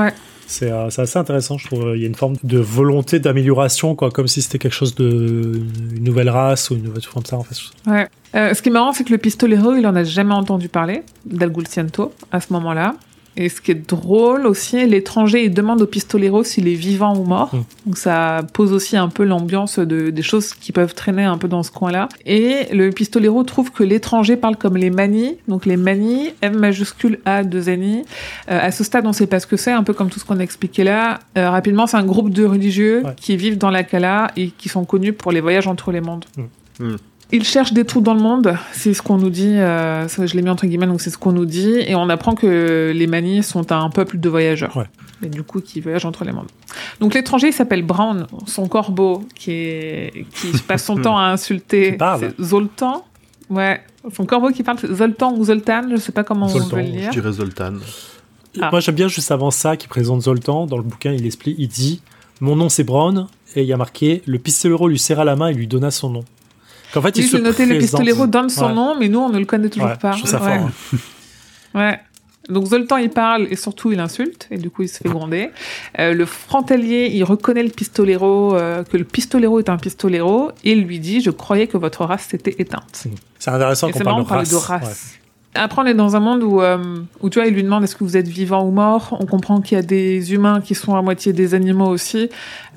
C'est 0.51 0.69
euh, 0.69 0.89
c'est 0.89 1.03
assez 1.03 1.17
intéressant, 1.17 1.57
je 1.57 1.65
trouve. 1.65 1.93
Il 1.95 2.01
y 2.01 2.03
a 2.03 2.07
une 2.07 2.15
forme 2.15 2.35
de 2.43 2.59
volonté 2.59 3.19
d'amélioration, 3.19 3.95
quoi, 3.95 4.11
comme 4.11 4.27
si 4.27 4.41
c'était 4.41 4.59
quelque 4.59 4.73
chose 4.73 4.95
de 4.95 5.61
une 5.95 6.03
nouvelle 6.03 6.29
race 6.29 6.69
ou 6.69 6.75
une 6.75 6.83
nouvelle 6.83 7.03
forme 7.03 7.25
ça, 7.25 7.37
en 7.37 7.43
fait. 7.43 7.55
Ouais. 7.89 8.09
Euh, 8.35 8.53
ce 8.53 8.61
qui 8.61 8.67
est 8.67 8.71
marrant, 8.71 8.91
c'est 8.91 9.05
que 9.05 9.11
le 9.11 9.17
pistolero, 9.17 9.75
il 9.75 9.87
en 9.87 9.95
a 9.95 10.03
jamais 10.03 10.33
entendu 10.33 10.67
parler, 10.67 11.03
d'Algulciento, 11.25 12.13
à 12.33 12.41
ce 12.41 12.51
moment-là. 12.51 12.95
Et 13.37 13.47
ce 13.49 13.61
qui 13.61 13.71
est 13.71 13.89
drôle 13.89 14.45
aussi, 14.45 14.85
l'étranger, 14.85 15.45
il 15.45 15.53
demande 15.53 15.81
au 15.81 15.85
pistolero 15.85 16.43
s'il 16.43 16.67
est 16.67 16.73
vivant 16.73 17.15
ou 17.15 17.23
mort. 17.23 17.55
Mm. 17.55 17.63
Donc 17.85 17.97
ça 17.97 18.41
pose 18.53 18.73
aussi 18.73 18.97
un 18.97 19.07
peu 19.07 19.23
l'ambiance 19.23 19.79
de, 19.79 20.09
des 20.09 20.21
choses 20.21 20.53
qui 20.53 20.71
peuvent 20.71 20.93
traîner 20.93 21.23
un 21.23 21.37
peu 21.37 21.47
dans 21.47 21.63
ce 21.63 21.71
coin-là. 21.71 22.09
Et 22.25 22.67
le 22.73 22.89
pistolero 22.89 23.43
trouve 23.43 23.71
que 23.71 23.83
l'étranger 23.83 24.35
parle 24.35 24.57
comme 24.57 24.75
les 24.77 24.89
manis. 24.89 25.37
Donc 25.47 25.65
les 25.65 25.77
manis, 25.77 26.33
M 26.41 26.57
majuscule 26.57 27.19
A 27.25 27.43
2 27.43 27.69
N 27.69 27.81
Euh, 27.81 28.59
à 28.61 28.71
ce 28.71 28.83
stade, 28.83 29.07
on 29.07 29.13
sait 29.13 29.27
pas 29.27 29.39
ce 29.39 29.47
que 29.47 29.57
c'est, 29.57 29.71
un 29.71 29.83
peu 29.83 29.93
comme 29.93 30.09
tout 30.09 30.19
ce 30.19 30.25
qu'on 30.25 30.39
a 30.39 30.43
expliqué 30.43 30.83
là. 30.83 31.19
Euh, 31.37 31.49
rapidement, 31.49 31.87
c'est 31.87 31.97
un 31.97 32.03
groupe 32.05 32.29
de 32.31 32.45
religieux 32.45 33.01
Ouais. 33.05 33.13
qui 33.15 33.37
vivent 33.37 33.57
dans 33.57 33.71
la 33.71 33.83
Kala 33.83 34.31
et 34.35 34.49
qui 34.49 34.69
sont 34.69 34.85
connus 34.85 35.13
pour 35.13 35.31
les 35.31 35.41
voyages 35.41 35.67
entre 35.67 35.91
les 35.91 36.01
mondes. 36.01 36.25
Mm. 36.79 36.95
Ils 37.33 37.45
cherchent 37.45 37.73
des 37.73 37.85
trous 37.85 38.01
dans 38.01 38.13
le 38.13 38.19
monde, 38.19 38.57
c'est 38.73 38.93
ce 38.93 39.01
qu'on 39.01 39.17
nous 39.17 39.29
dit, 39.29 39.53
euh, 39.57 40.07
ça, 40.07 40.25
je 40.25 40.35
l'ai 40.35 40.41
mis 40.41 40.49
entre 40.49 40.65
guillemets, 40.65 40.87
donc 40.87 40.99
c'est 40.99 41.09
ce 41.09 41.17
qu'on 41.17 41.31
nous 41.31 41.45
dit, 41.45 41.75
et 41.87 41.95
on 41.95 42.09
apprend 42.09 42.35
que 42.35 42.91
les 42.93 43.07
Manis 43.07 43.43
sont 43.43 43.71
un 43.71 43.89
peuple 43.89 44.19
de 44.19 44.29
voyageurs. 44.29 44.75
Ouais. 44.75 44.85
mais 45.21 45.29
du 45.29 45.43
coup 45.43 45.61
qui 45.61 45.79
voyage 45.81 46.05
entre 46.05 46.25
les 46.25 46.31
mondes. 46.31 46.49
Donc 46.99 47.13
l'étranger 47.13 47.47
il 47.47 47.53
s'appelle 47.53 47.83
Brown, 47.83 48.27
son 48.47 48.67
corbeau 48.67 49.23
qui 49.35 49.51
est 49.51 50.25
qui 50.33 50.57
passe 50.67 50.83
son 50.83 50.97
temps 50.97 51.17
à 51.17 51.23
insulter 51.23 51.97
c'est 52.19 52.41
Zoltan. 52.41 53.05
Ouais, 53.49 53.81
son 54.13 54.25
corbeau 54.25 54.49
qui 54.51 54.63
parle 54.63 54.79
c'est 54.79 54.93
Zoltan 54.93 55.33
ou 55.33 55.45
Zoltan, 55.45 55.83
je 55.91 55.97
sais 55.97 56.11
pas 56.11 56.23
comment 56.23 56.47
on 56.47 56.59
veut 56.59 56.81
le 56.81 56.89
dire. 56.89 57.11
Je 57.11 57.19
dirais 57.19 57.33
Zoltan. 57.33 57.75
Ah. 58.59 58.69
Moi 58.71 58.79
j'aime 58.81 58.95
bien 58.95 59.07
juste 59.07 59.31
avant 59.31 59.51
ça 59.51 59.77
qui 59.77 59.87
présente 59.87 60.23
Zoltan 60.23 60.65
dans 60.65 60.77
le 60.77 60.83
bouquin, 60.83 61.13
il 61.13 61.25
explique, 61.25 61.55
il 61.57 61.67
dit 61.69 62.01
mon 62.41 62.55
nom 62.55 62.67
c'est 62.67 62.83
Brown 62.83 63.27
et 63.55 63.61
il 63.61 63.67
y 63.67 63.73
a 63.73 63.77
marqué 63.77 64.21
le 64.25 64.39
pistolero 64.39 64.87
lui 64.87 64.99
serra 64.99 65.23
la 65.23 65.35
main 65.35 65.47
et 65.47 65.53
lui 65.53 65.67
donna 65.67 65.91
son 65.91 66.09
nom. 66.09 66.25
Qu'en 66.93 67.01
fait, 67.01 67.17
il 67.17 67.27
se 67.27 67.37
noté 67.37 67.65
le 67.65 67.77
pistolero 67.77 68.27
donne 68.27 68.49
son 68.49 68.69
nom, 68.69 68.95
mais 68.97 69.09
nous 69.09 69.19
on 69.19 69.29
ne 69.29 69.39
le 69.39 69.45
connaît 69.45 69.69
toujours 69.69 69.97
pas. 69.97 70.11
Je 70.13 70.25
ça 70.25 70.41
ouais. 70.41 70.57
Fort, 70.57 70.69
hein. 70.93 70.97
ouais. 71.79 71.99
Donc 72.49 72.65
Zoltan 72.65 72.97
il 72.97 73.09
parle 73.09 73.47
et 73.49 73.55
surtout 73.55 73.91
il 73.91 73.99
insulte 73.99 74.47
et 74.49 74.57
du 74.57 74.69
coup 74.69 74.81
il 74.81 74.89
se 74.89 74.97
fait 74.97 75.09
gronder. 75.09 75.51
Euh, 75.99 76.13
le 76.13 76.25
frontalier 76.25 77.09
il 77.13 77.23
reconnaît 77.23 77.63
le 77.63 77.69
pistolero 77.69 78.55
euh, 78.55 78.83
que 78.83 78.97
le 78.97 79.03
pistolero 79.03 79.59
est 79.59 79.69
un 79.69 79.77
pistolero 79.77 80.51
et 80.63 80.71
il 80.71 80.83
lui 80.83 80.99
dit 80.99 81.21
je 81.21 81.29
croyais 81.29 81.67
que 81.67 81.77
votre 81.77 82.03
race 82.03 82.23
s'était 82.23 82.55
éteinte. 82.57 83.05
C'est 83.37 83.51
intéressant 83.51 83.91
qu'on 83.91 83.99
parle, 83.99 84.25
parle, 84.25 84.47
de 84.47 84.55
race. 84.55 85.13
Après, 85.53 85.81
on 85.81 85.85
est 85.85 85.93
dans 85.93 86.15
un 86.15 86.21
monde 86.21 86.43
où, 86.43 86.61
euh, 86.61 87.01
où 87.19 87.29
tu 87.29 87.39
vois, 87.39 87.47
il 87.47 87.53
lui 87.53 87.63
demande 87.63 87.83
est-ce 87.83 87.95
que 87.95 88.05
vous 88.05 88.15
êtes 88.15 88.27
vivant 88.27 88.65
ou 88.65 88.71
mort? 88.71 89.17
On 89.19 89.25
comprend 89.25 89.59
qu'il 89.59 89.75
y 89.75 89.79
a 89.79 89.83
des 89.83 90.33
humains 90.33 90.61
qui 90.61 90.75
sont 90.75 90.95
à 90.95 91.01
moitié 91.01 91.33
des 91.33 91.53
animaux 91.53 91.87
aussi. 91.87 92.29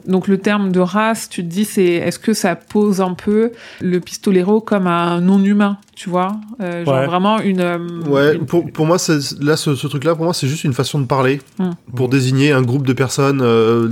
Donc 0.06 0.26
le 0.26 0.38
terme 0.38 0.72
de 0.72 0.80
race, 0.80 1.28
tu 1.28 1.42
te 1.44 1.48
dis, 1.48 1.64
c'est 1.64 1.84
est-ce 1.84 2.18
que 2.18 2.32
ça 2.32 2.56
pose 2.56 3.00
un 3.00 3.14
peu 3.14 3.52
le 3.80 4.00
pistolero 4.00 4.60
comme 4.60 4.88
un 4.88 5.20
non-humain, 5.20 5.78
tu 5.94 6.10
vois 6.10 6.36
euh, 6.60 6.84
Genre 6.84 7.04
vraiment 7.04 7.40
une. 7.40 7.60
Euh, 7.60 7.78
ouais. 8.06 8.38
Pour, 8.38 8.70
pour 8.70 8.86
moi, 8.86 8.96
là, 9.40 9.56
ce, 9.56 9.74
ce 9.74 9.86
truc-là, 9.86 10.14
pour 10.14 10.24
moi, 10.24 10.34
c'est 10.34 10.48
juste 10.48 10.64
une 10.64 10.72
façon 10.72 11.00
de 11.00 11.06
parler 11.06 11.40
hum. 11.58 11.74
pour 11.94 12.08
désigner 12.08 12.52
un 12.52 12.62
groupe 12.62 12.86
de 12.86 12.92
personnes. 12.92 13.42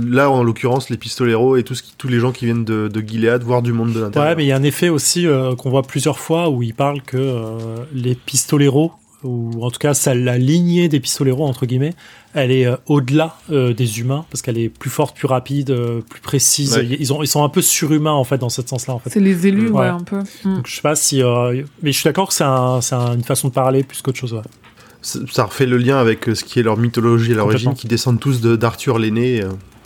là, 0.09 0.29
en 0.29 0.43
l'occurrence, 0.43 0.89
les 0.89 0.97
pistoleros 0.97 1.57
et 1.57 1.63
tout 1.63 1.75
ce 1.75 1.83
qui, 1.83 1.93
tous 1.97 2.07
les 2.07 2.19
gens 2.19 2.31
qui 2.31 2.45
viennent 2.45 2.65
de, 2.65 2.87
de 2.87 3.01
Gilead, 3.01 3.43
voire 3.43 3.61
du 3.61 3.73
monde 3.73 3.93
de 3.93 4.01
l'intérieur. 4.01 4.31
Ouais, 4.31 4.35
mais 4.35 4.43
il 4.45 4.47
y 4.47 4.51
a 4.51 4.57
un 4.57 4.63
effet 4.63 4.89
aussi 4.89 5.25
qu'on 5.57 5.69
voit 5.69 5.83
plusieurs 5.83 6.19
fois 6.19 6.49
où 6.49 6.63
il 6.63 6.73
parle 6.73 7.01
que 7.01 7.45
les 7.93 8.15
pistoleros 8.15 8.91
ou 9.23 9.63
en 9.63 9.71
tout 9.71 9.79
cas 9.79 9.93
ça, 9.93 10.13
la 10.13 10.37
lignée 10.37 10.89
des 10.89 10.99
pistoleros 10.99 11.45
entre 11.45 11.65
guillemets, 11.65 11.93
elle 12.33 12.51
est 12.51 12.65
euh, 12.65 12.75
au-delà 12.87 13.37
euh, 13.51 13.73
des 13.73 13.99
humains 13.99 14.25
parce 14.29 14.41
qu'elle 14.41 14.57
est 14.57 14.69
plus 14.69 14.89
forte, 14.89 15.15
plus 15.15 15.27
rapide, 15.27 15.71
euh, 15.71 16.01
plus 16.01 16.21
précise. 16.21 16.79
Ils, 16.99 17.13
ont, 17.13 17.21
ils 17.21 17.27
sont 17.27 17.43
un 17.43 17.49
peu 17.49 17.61
surhumains 17.61 18.11
en 18.11 18.23
fait 18.23 18.37
dans 18.37 18.49
ce 18.49 18.61
sens-là. 18.65 18.95
En 18.95 18.99
fait. 18.99 19.09
C'est 19.11 19.19
les 19.19 19.47
élus, 19.47 19.69
ouais, 19.69 19.87
un 19.87 19.99
peu. 19.99 20.19
Mm. 20.43 20.55
Donc, 20.55 20.67
je 20.67 20.75
sais 20.75 20.81
pas 20.81 20.95
si, 20.95 21.21
mais 21.81 21.91
je 21.91 21.97
suis 21.97 22.03
d'accord 22.03 22.27
que 22.27 22.33
c'est 22.33 22.43
un, 22.43 22.81
une 23.13 23.23
façon 23.23 23.49
de 23.49 23.53
parler 23.53 23.83
plus 23.83 24.01
qu'autre 24.01 24.17
chose. 24.17 24.41
Ça 25.01 25.43
refait 25.43 25.65
le 25.65 25.77
lien 25.77 25.97
avec 25.97 26.25
ce 26.33 26.43
qui 26.43 26.59
est 26.59 26.63
leur 26.63 26.77
mythologie 26.77 27.33
à 27.33 27.35
l'origine, 27.35 27.73
qui 27.73 27.87
descendent 27.87 28.19
tous 28.19 28.41
d'Arthur 28.41 28.99
l'aîné. 28.99 29.43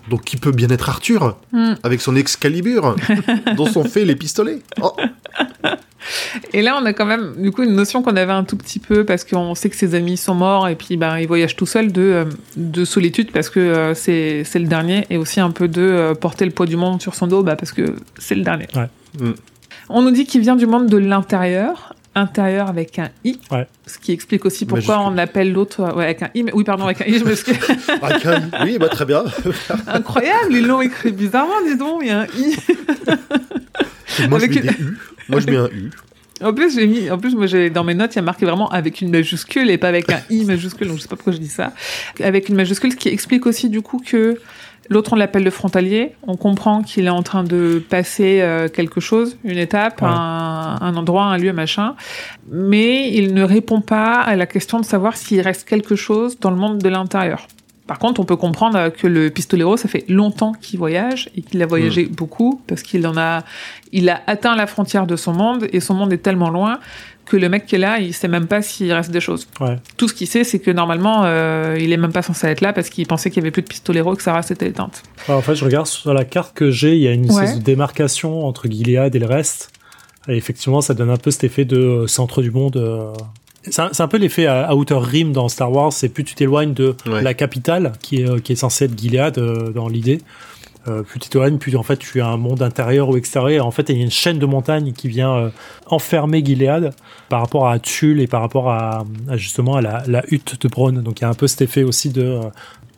Donc 0.10 0.24
qui 0.24 0.38
peut 0.38 0.54
bien 0.54 0.70
être 0.70 0.88
Arthur 0.88 1.36
mm. 1.52 1.74
avec 1.84 2.00
son 2.00 2.16
Excalibur 2.16 2.96
dont 3.58 3.68
sont 3.68 3.84
faits 3.84 4.08
les 4.08 4.16
pistolets. 4.16 4.62
Oh. 4.82 4.94
Et 6.54 6.62
là, 6.62 6.78
on 6.82 6.86
a 6.86 6.94
quand 6.94 7.06
même, 7.06 7.34
du 7.38 7.52
coup, 7.52 7.64
une 7.64 7.76
notion 7.76 8.02
qu'on 8.02 8.16
avait 8.16 8.34
un 8.34 8.44
tout 8.44 8.58
petit 8.58 8.80
peu 8.80 9.04
parce 9.04 9.24
qu'on 9.24 9.56
sait 9.56 9.70
que 9.70 9.76
ses 9.76 9.96
amis 9.96 10.18
sont 10.18 10.36
morts 10.36 10.68
et 10.68 10.76
puis, 10.76 10.98
ben, 10.98 11.18
il 11.18 11.28
voyage 11.28 11.56
tout 11.56 11.66
seul 11.66 11.92
de, 11.92 12.02
euh, 12.02 12.26
de 12.56 12.86
solitude 12.86 13.32
parce 13.32 13.50
que 13.50 13.60
euh, 13.60 13.94
c'est, 13.94 14.44
c'est 14.44 14.60
le 14.60 14.68
dernier 14.68 15.06
et 15.10 15.18
aussi 15.18 15.40
un 15.40 15.52
peu 15.52 15.68
de 15.68 15.82
euh, 15.82 16.14
porter 16.14 16.46
le 16.46 16.52
poids 16.52 16.66
du 16.66 16.78
monde 16.78 17.02
sur 17.02 17.16
son 17.16 17.28
dos 17.28 17.44
bah, 17.44 17.56
parce 17.56 17.72
que 17.72 17.96
c'est 18.18 18.36
le 18.36 18.44
dernier. 18.44 18.68
Mm. 19.20 19.32
On 19.90 20.02
nous 20.02 20.12
dit 20.12 20.26
qu'il 20.26 20.42
vient 20.42 20.56
du 20.56 20.68
monde 20.68 20.88
de 20.88 20.98
l'intérieur, 20.98 21.94
intérieur 22.18 22.68
avec 22.68 22.98
un 23.00 23.10
i, 23.24 23.40
ce 23.86 24.00
qui 24.00 24.12
explique 24.12 24.46
aussi 24.46 24.66
pourquoi 24.66 25.00
on 25.02 25.18
appelle 25.18 25.54
l'autre 25.54 25.94
ouais, 25.96 26.06
avec 26.06 26.24
un 26.24 26.30
i. 26.34 26.44
Mais, 26.44 26.52
oui, 26.54 26.64
pardon, 26.64 26.86
avec 26.86 27.02
un 27.02 27.06
i, 27.06 27.20
je 27.20 27.24
me 27.24 27.36
suis. 27.36 27.52
avec 28.02 28.26
un 28.26 28.40
i, 28.40 28.64
oui, 28.64 28.78
bah, 28.80 28.90
très 28.90 29.06
bien. 29.06 29.24
Incroyable, 29.88 30.52
ils 30.52 30.66
l'ont 30.66 30.82
écrit 30.82 31.12
bizarrement, 31.12 31.62
dis 31.66 31.78
donc, 31.78 32.02
il 32.02 32.08
y 32.08 32.12
a 32.12 32.22
un 32.22 32.26
i. 32.26 32.58
moi, 34.30 34.40
je 34.40 34.46
mets 34.48 34.62
des 34.62 34.68
u. 34.70 34.98
Moi, 35.30 35.40
je 35.40 35.48
mets 35.48 35.58
un 35.58 35.68
u. 35.68 35.92
En 36.42 36.54
plus, 36.54 36.76
j'ai 36.76 36.86
mis, 36.86 37.10
en 37.10 37.18
plus, 37.18 37.36
moi, 37.36 37.48
j'ai, 37.48 37.70
dans 37.70 37.84
mes 37.84 37.96
notes, 37.96 38.14
il 38.14 38.18
y 38.18 38.20
a 38.20 38.24
marqué 38.24 38.46
vraiment 38.46 38.70
avec 38.70 39.02
une 39.02 39.10
majuscule 39.10 39.70
et 39.70 39.78
pas 39.78 39.88
avec 39.88 40.12
un 40.12 40.22
i 40.30 40.46
majuscule, 40.46 40.88
donc 40.88 40.98
je 40.98 41.04
sais 41.04 41.08
pas 41.08 41.16
pourquoi 41.16 41.34
je 41.34 41.40
dis 41.40 41.48
ça. 41.48 41.74
Avec 42.22 42.50
une 42.50 42.56
majuscule, 42.56 42.92
ce 42.92 42.98
qui 42.98 43.10
explique 43.10 43.46
aussi, 43.46 43.70
du 43.70 43.82
coup, 43.82 44.02
que 44.06 44.40
l'autre, 44.90 45.14
on 45.14 45.16
l'appelle 45.16 45.44
le 45.44 45.52
frontalier. 45.52 46.14
On 46.24 46.36
comprend 46.36 46.82
qu'il 46.82 47.06
est 47.06 47.10
en 47.10 47.24
train 47.24 47.44
de 47.44 47.84
passer 47.90 48.42
euh, 48.42 48.68
quelque 48.68 49.00
chose, 49.00 49.38
une 49.44 49.58
étape, 49.58 50.02
un, 50.04 50.78
un, 50.82 50.96
endroit, 50.96 51.24
un 51.24 51.38
lieu, 51.38 51.54
machin. 51.54 51.96
Mais 52.50 53.12
il 53.14 53.34
ne 53.34 53.44
répond 53.44 53.82
pas 53.82 54.16
à 54.22 54.36
la 54.36 54.46
question 54.46 54.80
de 54.80 54.86
savoir 54.86 55.16
s'il 55.18 55.42
reste 55.42 55.68
quelque 55.68 55.96
chose 55.96 56.40
dans 56.40 56.52
le 56.52 56.58
monde 56.58 56.80
de 56.80 56.90
l'intérieur. 56.90 57.48
Par 57.88 58.00
contre, 58.00 58.20
on 58.20 58.26
peut 58.26 58.36
comprendre 58.36 58.90
que 58.90 59.08
le 59.08 59.30
pistolero, 59.30 59.78
ça 59.78 59.88
fait 59.88 60.04
longtemps 60.10 60.52
qu'il 60.52 60.78
voyage 60.78 61.30
et 61.38 61.42
qu'il 61.42 61.62
a 61.64 61.66
voyagé 61.66 62.06
mm. 62.06 62.10
beaucoup 62.10 62.62
parce 62.68 62.84
qu'il 62.84 63.08
en 63.08 63.18
a, 63.18 63.44
il 63.94 64.10
a 64.10 64.22
atteint 64.28 64.56
la 64.56 64.68
frontière 64.68 65.08
de 65.08 65.16
son 65.16 65.34
monde 65.34 65.68
et 65.72 65.80
son 65.80 65.94
monde 65.94 66.12
est 66.12 66.18
tellement 66.18 66.50
loin 66.50 66.80
que 67.28 67.38
le 67.38 67.50
mec 67.50 67.66
qui 67.66 67.76
est 67.76 67.80
là, 67.80 68.00
il 68.00 68.14
sait 68.14 68.28
même 68.28 68.48
pas 68.48 68.62
s'il 68.62 68.92
reste 68.94 69.12
des 69.12 69.20
choses. 69.20 69.48
Tout 69.98 70.08
ce 70.08 70.14
qu'il 70.14 70.28
sait, 70.28 70.44
c'est 70.44 70.60
que 70.60 70.72
normalement, 70.72 71.24
euh, 71.26 71.78
il 71.80 71.92
est 71.92 71.98
même 71.98 72.12
pas 72.12 72.22
censé 72.22 72.48
être 72.48 72.62
là 72.62 72.74
parce 72.74 72.90
qu'il 72.90 73.06
pensait 73.06 73.30
qu'il 73.30 73.42
y 73.42 73.44
avait 73.44 73.52
plus 73.52 73.62
de 73.62 73.68
pistolero 73.68 74.16
que 74.16 74.24
Sarah 74.24 74.42
s'était 74.42 74.68
éteinte. 74.68 75.04
en 75.28 75.42
fait, 75.42 75.56
je 75.56 75.66
regarde 75.66 75.88
sur 75.88 76.14
la 76.14 76.26
carte 76.26 76.56
que 76.56 76.72
j'ai, 76.72 76.96
il 76.96 77.02
y 77.02 77.08
a 77.08 77.12
une 77.12 77.28
de 77.28 77.60
démarcation 77.60 78.46
entre 78.46 78.68
Gilead 78.68 79.16
et 79.16 79.20
le 79.20 79.26
reste. 79.26 79.72
Et 80.28 80.36
effectivement, 80.36 80.82
ça 80.82 80.94
donne 80.94 81.10
un 81.10 81.18
peu 81.18 81.32
cet 81.32 81.44
effet 81.44 81.66
de 81.66 81.78
euh, 81.78 82.08
centre 82.08 82.42
du 82.42 82.52
monde. 82.52 82.78
Euh, 82.78 83.14
c'est 83.70 84.02
un, 84.02 84.08
peu 84.08 84.18
l'effet 84.18 84.48
Outer 84.72 85.00
Rim 85.02 85.34
dans 85.34 85.50
Star 85.50 85.72
Wars, 85.72 85.92
c'est 85.92 86.08
plus 86.08 86.24
tu 86.24 86.36
t'éloignes 86.36 86.74
de 86.74 86.96
la 87.06 87.34
capitale, 87.34 87.92
qui 88.02 88.22
est, 88.22 88.42
qui 88.42 88.54
est 88.54 88.56
censée 88.56 88.86
être 88.86 88.98
Gilead 88.98 89.38
euh, 89.38 89.72
dans 89.72 89.90
l'idée, 89.90 90.22
euh, 90.88 91.04
plus 91.04 91.20
tu 91.20 91.30
t'éloignes, 91.30 91.58
plus 91.58 91.76
en 91.76 91.84
fait 91.84 91.98
tu 91.98 92.22
as 92.22 92.28
un 92.28 92.38
monde 92.38 92.62
intérieur 92.62 93.10
ou 93.10 93.18
extérieur. 93.18 93.66
En 93.66 93.72
fait, 93.72 93.90
il 93.90 93.98
y 93.98 94.00
a 94.00 94.04
une 94.04 94.12
chaîne 94.12 94.40
de 94.40 94.46
montagnes 94.46 94.94
qui 94.94 95.08
vient 95.08 95.36
euh, 95.36 95.50
enfermer 95.88 96.44
Gilead 96.44 96.92
par 97.30 97.42
rapport 97.42 97.68
à 97.68 97.80
Tulle 97.80 98.22
et 98.22 98.28
par 98.28 98.42
rapport 98.42 98.70
à, 98.70 99.06
justement 99.34 99.76
à 99.76 99.82
la, 99.82 100.04
la, 100.08 100.24
hutte 100.30 100.62
de 100.62 100.68
Braun. 100.68 100.94
Donc 100.94 101.20
il 101.20 101.24
y 101.24 101.26
a 101.26 101.30
un 101.30 101.34
peu 101.34 101.48
cet 101.48 101.62
effet 101.62 101.84
aussi 101.84 102.10
de, 102.10 102.40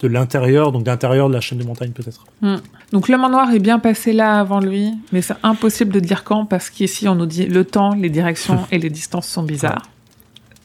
de 0.02 0.08
l'intérieur, 0.08 0.72
donc 0.72 0.84
d'intérieur 0.84 1.30
de 1.30 1.34
la 1.34 1.42
chaîne 1.42 1.58
de 1.58 1.64
montagnes 1.64 1.92
peut-être. 1.92 2.26
Hmm. 2.42 2.58
Donc 2.92 3.08
l'homme 3.08 3.24
en 3.24 3.30
noir 3.30 3.52
est 3.52 3.60
bien 3.60 3.80
passé 3.80 4.14
là 4.14 4.40
avant 4.40 4.60
lui, 4.60 4.94
mais 5.12 5.22
c'est 5.22 5.36
impossible 5.44 5.92
de 5.92 6.00
dire 6.00 6.24
quand 6.24 6.46
parce 6.46 6.70
qu'ici 6.70 7.08
on 7.08 7.16
nous 7.16 7.26
dit 7.26 7.46
le 7.46 7.66
temps, 7.66 7.94
les 7.94 8.10
directions 8.10 8.66
et 8.72 8.78
les 8.78 8.90
distances 8.90 9.28
sont 9.28 9.44
bizarres 9.44 9.90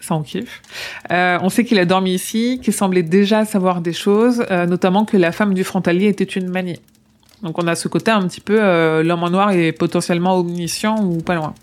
ça 0.05 0.15
on 0.15 0.23
kiffe. 0.23 0.63
Euh, 1.11 1.39
on 1.43 1.49
sait 1.49 1.65
qu'il 1.65 1.79
a 1.79 1.85
dormi 1.85 2.13
ici, 2.13 2.61
qu'il 2.63 2.73
semblait 2.73 3.03
déjà 3.03 3.45
savoir 3.45 3.81
des 3.81 3.93
choses, 3.93 4.45
euh, 4.51 4.67
notamment 4.67 5.05
que 5.05 5.17
la 5.17 5.33
femme 5.33 5.55
du 5.55 5.65
frontalier 5.65 6.09
était 6.09 6.25
une 6.25 6.49
manie. 6.49 6.79
Donc 7.45 7.63
on 7.63 7.67
a 7.67 7.75
ce 7.75 7.89
côté 7.89 8.11
un 8.11 8.27
petit 8.27 8.41
peu 8.41 8.57
euh, 8.59 9.03
l'homme 9.03 9.23
en 9.23 9.31
noir 9.31 9.51
est 9.53 9.73
potentiellement 9.73 10.37
omniscient 10.39 10.97
ou 11.05 11.19
pas 11.19 11.35
loin. 11.35 11.55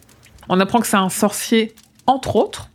On 0.47 0.59
apprend 0.59 0.79
que 0.79 0.87
c'est 0.87 0.97
un 0.97 1.09
sorcier 1.09 1.73
entre 2.07 2.35
autres, 2.35 2.71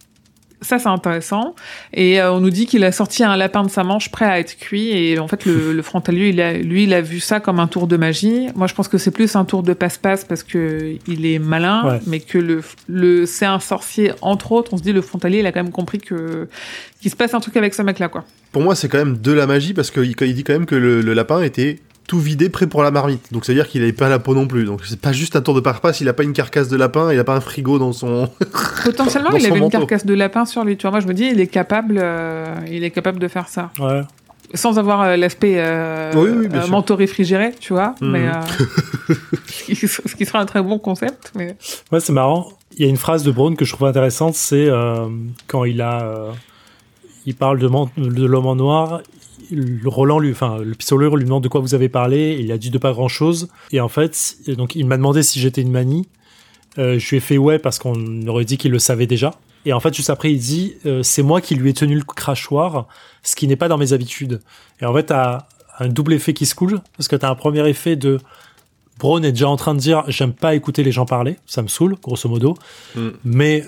ça, 0.63 0.79
c'est 0.79 0.89
intéressant. 0.89 1.55
Et 1.93 2.21
euh, 2.21 2.33
on 2.33 2.41
nous 2.41 2.51
dit 2.51 2.67
qu'il 2.67 2.83
a 2.85 2.93
sorti 2.93 3.23
un 3.23 3.37
lapin 3.37 3.63
de 3.63 3.71
sa 3.71 3.85
manche 3.85 4.11
prêt 4.11 4.25
à 4.25 4.41
être 4.41 4.57
cuit. 4.57 4.89
Et 4.91 5.19
en 5.19 5.29
fait, 5.29 5.45
le, 5.45 5.73
le 5.75 5.83
frontalier, 5.83 6.31
il 6.31 6.41
a, 6.41 6.55
lui, 6.55 6.85
il 6.85 6.95
a 6.95 7.01
vu 7.01 7.21
ça 7.21 7.41
comme 7.41 7.61
un 7.61 7.67
tour 7.67 7.87
de 7.87 7.97
magie. 7.97 8.49
Moi, 8.55 8.67
je 8.67 8.75
pense 8.75 8.89
que 8.89 8.99
c'est 8.99 9.11
plus 9.11 9.37
un 9.37 9.45
tour 9.45 9.63
de 9.63 9.75
passe-passe 9.75 10.25
parce 10.25 10.43
que 10.43 10.97
il 11.07 11.27
est 11.27 11.39
malin, 11.39 12.01
mais 12.07 12.21
que 12.21 12.39
le, 12.39 12.63
le 12.89 13.27
c'est 13.27 13.47
un 13.47 13.61
sorcier 13.61 14.13
entre 14.23 14.53
autres. 14.53 14.73
On 14.73 14.79
se 14.79 14.83
dit 14.83 14.93
le 14.93 15.03
frontalier, 15.03 15.41
il 15.41 15.47
a 15.47 15.53
quand 15.53 15.63
même 15.63 15.73
compris 15.73 15.99
que 15.99 16.49
qu'il 17.01 17.11
se 17.11 17.17
passe 17.17 17.35
un 17.35 17.41
truc 17.41 17.57
avec 17.57 17.75
ce 17.75 17.83
mec-là, 17.83 18.09
quoi. 18.09 18.25
Pour 18.53 18.63
moi, 18.63 18.75
c'est 18.75 18.89
quand 18.89 18.99
même 18.99 19.19
de 19.19 19.33
la 19.33 19.47
magie 19.47 19.75
parce 19.75 19.91
qu'il 19.91 20.15
il 20.19 20.35
dit 20.35 20.45
quand 20.45 20.55
même 20.55 20.67
que 20.67 20.75
le, 20.75 21.03
le 21.03 21.13
lapin 21.13 21.43
était 21.43 21.81
tout 22.07 22.21
vidé, 22.21 22.49
prêt 22.49 22.67
pour 22.67 22.83
la 22.83 22.91
marmite. 22.91 23.33
Donc 23.33 23.45
ça 23.45 23.53
veut 23.53 23.59
dire 23.59 23.69
qu'il 23.69 23.83
avait 23.83 23.93
pas 23.93 24.09
la 24.09 24.19
peau 24.19 24.35
non 24.35 24.47
plus. 24.47 24.65
Donc 24.65 24.83
c'est 24.85 25.01
pas 25.01 25.13
juste 25.13 25.37
un 25.37 25.43
tour 25.43 25.55
de 25.55 25.61
passe 25.61 26.01
il 26.01 26.09
a 26.09 26.13
pas 26.13 26.23
une 26.23 26.33
carcasse 26.33 26.69
de 26.69 26.77
lapin, 26.77 27.13
il 27.13 27.19
a 27.19 27.25
pas 27.25 27.35
un 27.35 27.41
frigo 27.41 27.79
dans 27.79 27.93
son. 27.93 28.29
Potentiellement, 28.85 29.31
il 29.33 29.47
avait 29.47 29.59
une 29.59 29.71
carcasse 29.71 30.07
de 30.07 30.15
lapin 30.15 30.45
sur 30.45 30.65
lui. 30.65 30.77
Tu 30.77 30.83
vois, 30.83 30.93
moi 30.93 31.01
je 31.01 31.07
me 31.07 31.15
dis, 31.15 31.25
il 31.25 31.41
est 31.41 31.47
capable, 31.47 31.99
euh, 32.01 32.55
il 32.71 32.85
est 32.85 32.91
capable 32.91 33.19
de 33.19 33.29
faire 33.29 33.49
ça. 33.49 33.71
Ouais. 33.79 34.03
Sans 34.55 34.79
avoir 34.79 35.03
euh, 35.03 35.17
l'aspect 35.17 35.55
euh, 35.57 36.13
manteau 36.69 36.95
réfrigéré, 36.95 37.53
tu 37.59 37.73
vois. 37.73 37.95
Mhm. 38.01 38.11
Mais 38.11 38.31
ce 39.75 40.15
qui 40.15 40.25
sera 40.25 40.39
un 40.39 40.47
très 40.47 40.63
bon 40.63 40.79
concept. 40.79 41.33
Mais... 41.35 41.57
Ouais, 41.91 42.01
c'est 42.01 42.13
marrant. 42.13 42.49
Il 42.77 42.85
y 42.85 42.89
a 42.89 42.91
une 42.91 42.97
phrase 42.97 43.25
de 43.25 43.31
Brown 43.33 43.57
que 43.57 43.65
je 43.65 43.73
trouve 43.73 43.89
intéressante, 43.89 44.35
c'est 44.35 44.69
quand 45.47 45.65
il 45.65 45.81
a 45.81 46.33
il 47.27 47.35
parle 47.35 47.59
de, 47.59 47.69
de 47.97 48.25
l'homme 48.25 48.47
en 48.47 48.55
noir, 48.55 49.01
Roland 49.85 50.19
lui, 50.19 50.31
enfin, 50.31 50.59
le 50.59 50.75
pistolet 50.75 51.09
lui 51.09 51.25
demande 51.25 51.43
de 51.43 51.49
quoi 51.49 51.61
vous 51.61 51.75
avez 51.75 51.89
parlé. 51.89 52.39
Il 52.41 52.53
a 52.53 52.59
dit 52.59 52.71
de 52.71 52.79
pas 52.79 52.93
grand 52.93 53.09
chose. 53.09 53.49
Et 53.73 53.81
en 53.81 53.89
fait, 53.89 54.37
donc 54.49 54.75
il 54.75 54.87
m'a 54.87 54.97
demandé 54.97 55.23
si 55.23 55.41
j'étais 55.41 55.63
une 55.63 55.71
manie. 55.71 56.09
Euh, 56.79 56.99
je 56.99 57.09
lui 57.09 57.17
ai 57.17 57.21
fait 57.21 57.39
ouais 57.39 57.59
parce 57.59 57.79
qu'on 57.79 58.27
aurait 58.27 58.45
dit 58.45 58.59
qu'il 58.59 58.73
le 58.73 58.79
savait 58.79 59.07
déjà. 59.07 59.33
Et 59.65 59.73
en 59.73 59.81
fait, 59.81 59.95
juste 59.95 60.11
après, 60.11 60.33
il 60.33 60.39
dit 60.39 60.75
euh, 60.87 61.03
c'est 61.03 61.23
moi 61.23 61.41
qui 61.41 61.55
lui 61.55 61.71
ai 61.71 61.75
tenu 61.75 61.97
le 61.97 62.05
crachoir, 62.05 62.87
ce 63.23 63.35
qui 63.35 63.49
n'est 63.49 63.57
pas 63.57 63.69
dans 63.69 63.79
mes 63.79 63.93
habitudes. 63.93 64.41
Et 64.81 64.87
en 64.87 64.95
fait, 64.95 65.05
t'as 65.05 65.47
un 65.79 65.89
double 65.89 66.15
effet 66.15 66.33
qui 66.33 66.47
se 66.47 66.55
coule 66.55 66.81
parce 66.97 67.09
que 67.09 67.17
t'as 67.17 67.31
un 67.31 67.35
premier 67.35 67.69
effet 67.69 67.97
de 67.97 68.19
Braun 68.99 69.23
est 69.25 69.33
déjà 69.33 69.49
en 69.49 69.57
train 69.57 69.75
de 69.75 69.81
dire 69.81 70.05
j'aime 70.09 70.33
pas 70.33 70.55
écouter 70.55 70.83
les 70.83 70.93
gens 70.93 71.05
parler, 71.05 71.37
ça 71.47 71.63
me 71.63 71.69
saoule, 71.69 71.97
grosso 72.03 72.29
modo. 72.29 72.57
Mm. 72.95 73.09
Mais 73.25 73.65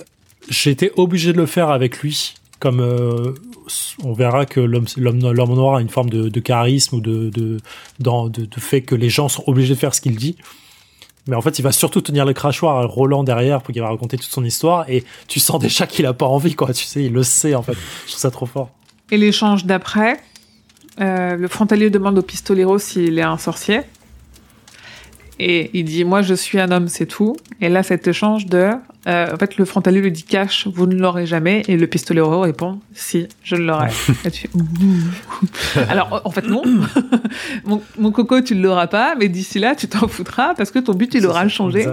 j'ai 0.48 0.70
été 0.70 0.90
obligé 0.96 1.32
de 1.32 1.38
le 1.38 1.46
faire 1.46 1.70
avec 1.70 1.98
lui 1.98 2.34
comme 2.58 2.80
euh, 2.80 3.34
on 4.02 4.12
verra 4.12 4.46
que 4.46 4.60
l'homme 4.60 5.18
noir 5.18 5.76
a 5.76 5.80
une 5.80 5.88
forme 5.88 6.10
de, 6.10 6.40
charisme 6.40 6.96
ou 6.96 7.00
de 7.00 7.58
fait 8.58 8.82
que 8.82 8.94
les 8.94 9.10
gens 9.10 9.28
sont 9.28 9.44
obligés 9.46 9.74
de 9.74 9.78
faire 9.78 9.94
ce 9.94 10.00
qu'il 10.00 10.16
dit. 10.16 10.36
Mais 11.28 11.36
en 11.36 11.42
fait, 11.42 11.58
il 11.58 11.62
va 11.62 11.72
surtout 11.72 12.00
tenir 12.00 12.24
le 12.24 12.32
crachoir 12.32 12.78
à 12.78 12.86
Roland 12.86 13.22
derrière 13.22 13.60
pour 13.60 13.72
qu'il 13.72 13.82
va 13.82 13.90
raconter 13.90 14.16
toute 14.16 14.30
son 14.30 14.44
histoire 14.44 14.88
et 14.88 15.04
tu 15.28 15.40
sens 15.40 15.60
déjà 15.60 15.86
qu'il 15.86 16.06
a 16.06 16.14
pas 16.14 16.26
envie 16.26 16.54
quoi. 16.54 16.72
Tu 16.72 16.84
sais, 16.84 17.04
il 17.04 17.12
le 17.12 17.22
sait 17.22 17.54
en 17.54 17.62
fait. 17.62 17.74
Je 18.06 18.12
trouve 18.12 18.20
ça 18.20 18.30
trop 18.30 18.46
fort. 18.46 18.70
Et 19.10 19.18
l'échange 19.18 19.66
d'après, 19.66 20.20
euh, 21.00 21.36
le 21.36 21.48
frontalier 21.48 21.90
demande 21.90 22.18
au 22.18 22.22
pistolero 22.22 22.78
s'il 22.78 23.18
est 23.18 23.22
un 23.22 23.36
sorcier. 23.36 23.82
Et 25.40 25.70
il 25.72 25.84
dit 25.84 26.04
Moi, 26.04 26.22
je 26.22 26.34
suis 26.34 26.58
un 26.60 26.70
homme, 26.70 26.88
c'est 26.88 27.06
tout. 27.06 27.36
Et 27.60 27.68
là, 27.68 27.82
cet 27.82 28.06
échange 28.08 28.46
de. 28.46 28.70
euh, 29.06 29.32
en 29.32 29.36
fait, 29.36 29.56
le 29.56 29.64
frontalier 29.64 30.00
lui 30.00 30.12
dit 30.12 30.24
Cache, 30.24 30.66
vous 30.66 30.86
ne 30.86 30.96
l'aurez 30.96 31.26
jamais. 31.26 31.62
Et 31.68 31.76
le 31.76 31.86
pistolero 31.86 32.40
répond 32.40 32.80
Si, 32.92 33.28
je 33.42 33.56
l'aurai. 33.56 33.88
Tu. 34.32 34.48
Alors, 35.88 36.20
en 36.24 36.30
fait, 36.30 36.46
non. 36.46 36.62
mon, 37.64 37.82
mon 37.98 38.10
coco, 38.12 38.40
tu 38.40 38.54
ne 38.54 38.62
l'auras 38.62 38.88
pas. 38.88 39.14
Mais 39.18 39.28
d'ici 39.28 39.58
là, 39.58 39.74
tu 39.74 39.88
t'en 39.88 40.08
foutras 40.08 40.54
parce 40.54 40.70
que 40.70 40.78
ton 40.78 40.94
but, 40.94 41.14
il 41.14 41.26
aura 41.26 41.48
changé. 41.48 41.86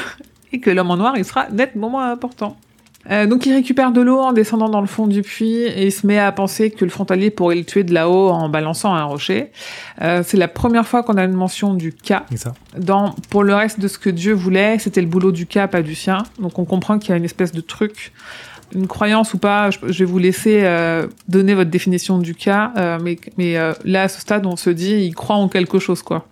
et 0.52 0.60
que 0.60 0.70
l'homme 0.70 0.90
en 0.90 0.96
noir, 0.96 1.14
il 1.16 1.24
sera 1.24 1.48
nettement 1.50 1.90
moins 1.90 2.10
important. 2.10 2.56
Euh, 3.10 3.26
donc 3.26 3.46
il 3.46 3.52
récupère 3.52 3.92
de 3.92 4.00
l'eau 4.00 4.18
en 4.18 4.32
descendant 4.32 4.68
dans 4.68 4.80
le 4.80 4.86
fond 4.86 5.06
du 5.06 5.22
puits 5.22 5.62
et 5.62 5.86
il 5.86 5.92
se 5.92 6.06
met 6.06 6.18
à 6.18 6.32
penser 6.32 6.70
que 6.70 6.84
le 6.84 6.90
frontalier 6.90 7.30
pourrait 7.30 7.56
le 7.56 7.64
tuer 7.64 7.84
de 7.84 7.94
là-haut 7.94 8.30
en 8.30 8.48
balançant 8.48 8.94
un 8.94 9.04
rocher. 9.04 9.50
Euh, 10.02 10.22
c'est 10.24 10.36
la 10.36 10.48
première 10.48 10.86
fois 10.86 11.02
qu'on 11.02 11.16
a 11.16 11.24
une 11.24 11.32
mention 11.32 11.74
du 11.74 11.92
cas. 11.92 12.24
Ça. 12.34 12.54
Dans, 12.76 13.14
pour 13.30 13.44
le 13.44 13.54
reste 13.54 13.80
de 13.80 13.88
ce 13.88 13.98
que 13.98 14.10
Dieu 14.10 14.32
voulait, 14.32 14.78
c'était 14.78 15.00
le 15.00 15.06
boulot 15.06 15.32
du 15.32 15.46
cas, 15.46 15.68
pas 15.68 15.82
du 15.82 15.94
sien. 15.94 16.24
Donc 16.40 16.58
on 16.58 16.64
comprend 16.64 16.98
qu'il 16.98 17.10
y 17.10 17.12
a 17.12 17.16
une 17.16 17.24
espèce 17.24 17.52
de 17.52 17.60
truc, 17.60 18.12
une 18.74 18.86
croyance 18.86 19.34
ou 19.34 19.38
pas. 19.38 19.70
Je, 19.70 19.78
je 19.88 19.98
vais 20.00 20.04
vous 20.04 20.18
laisser 20.18 20.60
euh, 20.64 21.06
donner 21.28 21.54
votre 21.54 21.70
définition 21.70 22.18
du 22.18 22.34
cas, 22.34 22.72
euh, 22.76 22.98
mais, 23.02 23.18
mais 23.36 23.56
euh, 23.56 23.72
là 23.84 24.02
à 24.02 24.08
ce 24.08 24.20
stade, 24.20 24.46
on 24.46 24.56
se 24.56 24.70
dit, 24.70 24.94
il 24.94 25.14
croit 25.14 25.36
en 25.36 25.48
quelque 25.48 25.78
chose, 25.78 26.02
quoi. 26.02 26.26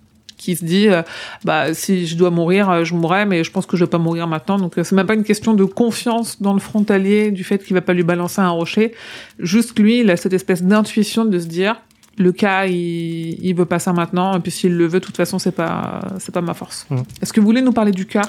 Qui 0.44 0.56
se 0.56 0.64
dit, 0.66 0.90
euh, 0.90 1.00
bah 1.46 1.72
si 1.72 2.06
je 2.06 2.16
dois 2.16 2.28
mourir, 2.28 2.68
euh, 2.68 2.84
je 2.84 2.92
mourrai, 2.92 3.24
mais 3.24 3.44
je 3.44 3.50
pense 3.50 3.64
que 3.64 3.78
je 3.78 3.84
vais 3.84 3.88
pas 3.88 3.96
mourir 3.96 4.26
maintenant. 4.26 4.58
Donc 4.58 4.76
euh, 4.76 4.84
c'est 4.84 4.94
même 4.94 5.06
pas 5.06 5.14
une 5.14 5.24
question 5.24 5.54
de 5.54 5.64
confiance 5.64 6.42
dans 6.42 6.52
le 6.52 6.60
frontalier, 6.60 7.30
du 7.30 7.44
fait 7.44 7.64
qu'il 7.64 7.72
va 7.72 7.80
pas 7.80 7.94
lui 7.94 8.02
balancer 8.02 8.42
un 8.42 8.50
rocher. 8.50 8.92
Juste 9.38 9.78
lui, 9.78 10.00
il 10.00 10.10
a 10.10 10.18
cette 10.18 10.34
espèce 10.34 10.62
d'intuition 10.62 11.24
de 11.24 11.38
se 11.38 11.46
dire, 11.46 11.80
le 12.18 12.30
cas, 12.30 12.66
il, 12.66 13.38
il 13.42 13.54
veut 13.54 13.64
pas 13.64 13.78
ça 13.78 13.94
maintenant, 13.94 14.36
et 14.36 14.40
puis 14.40 14.50
s'il 14.50 14.76
le 14.76 14.86
veut, 14.86 15.00
de 15.00 15.04
toute 15.06 15.16
façon, 15.16 15.38
c'est 15.38 15.50
pas, 15.50 16.02
c'est 16.18 16.34
pas 16.34 16.42
ma 16.42 16.52
force. 16.52 16.84
Mhm. 16.90 17.04
Est-ce 17.22 17.32
que 17.32 17.40
vous 17.40 17.46
voulez 17.46 17.62
nous 17.62 17.72
parler 17.72 17.92
du 17.92 18.04
cas? 18.04 18.28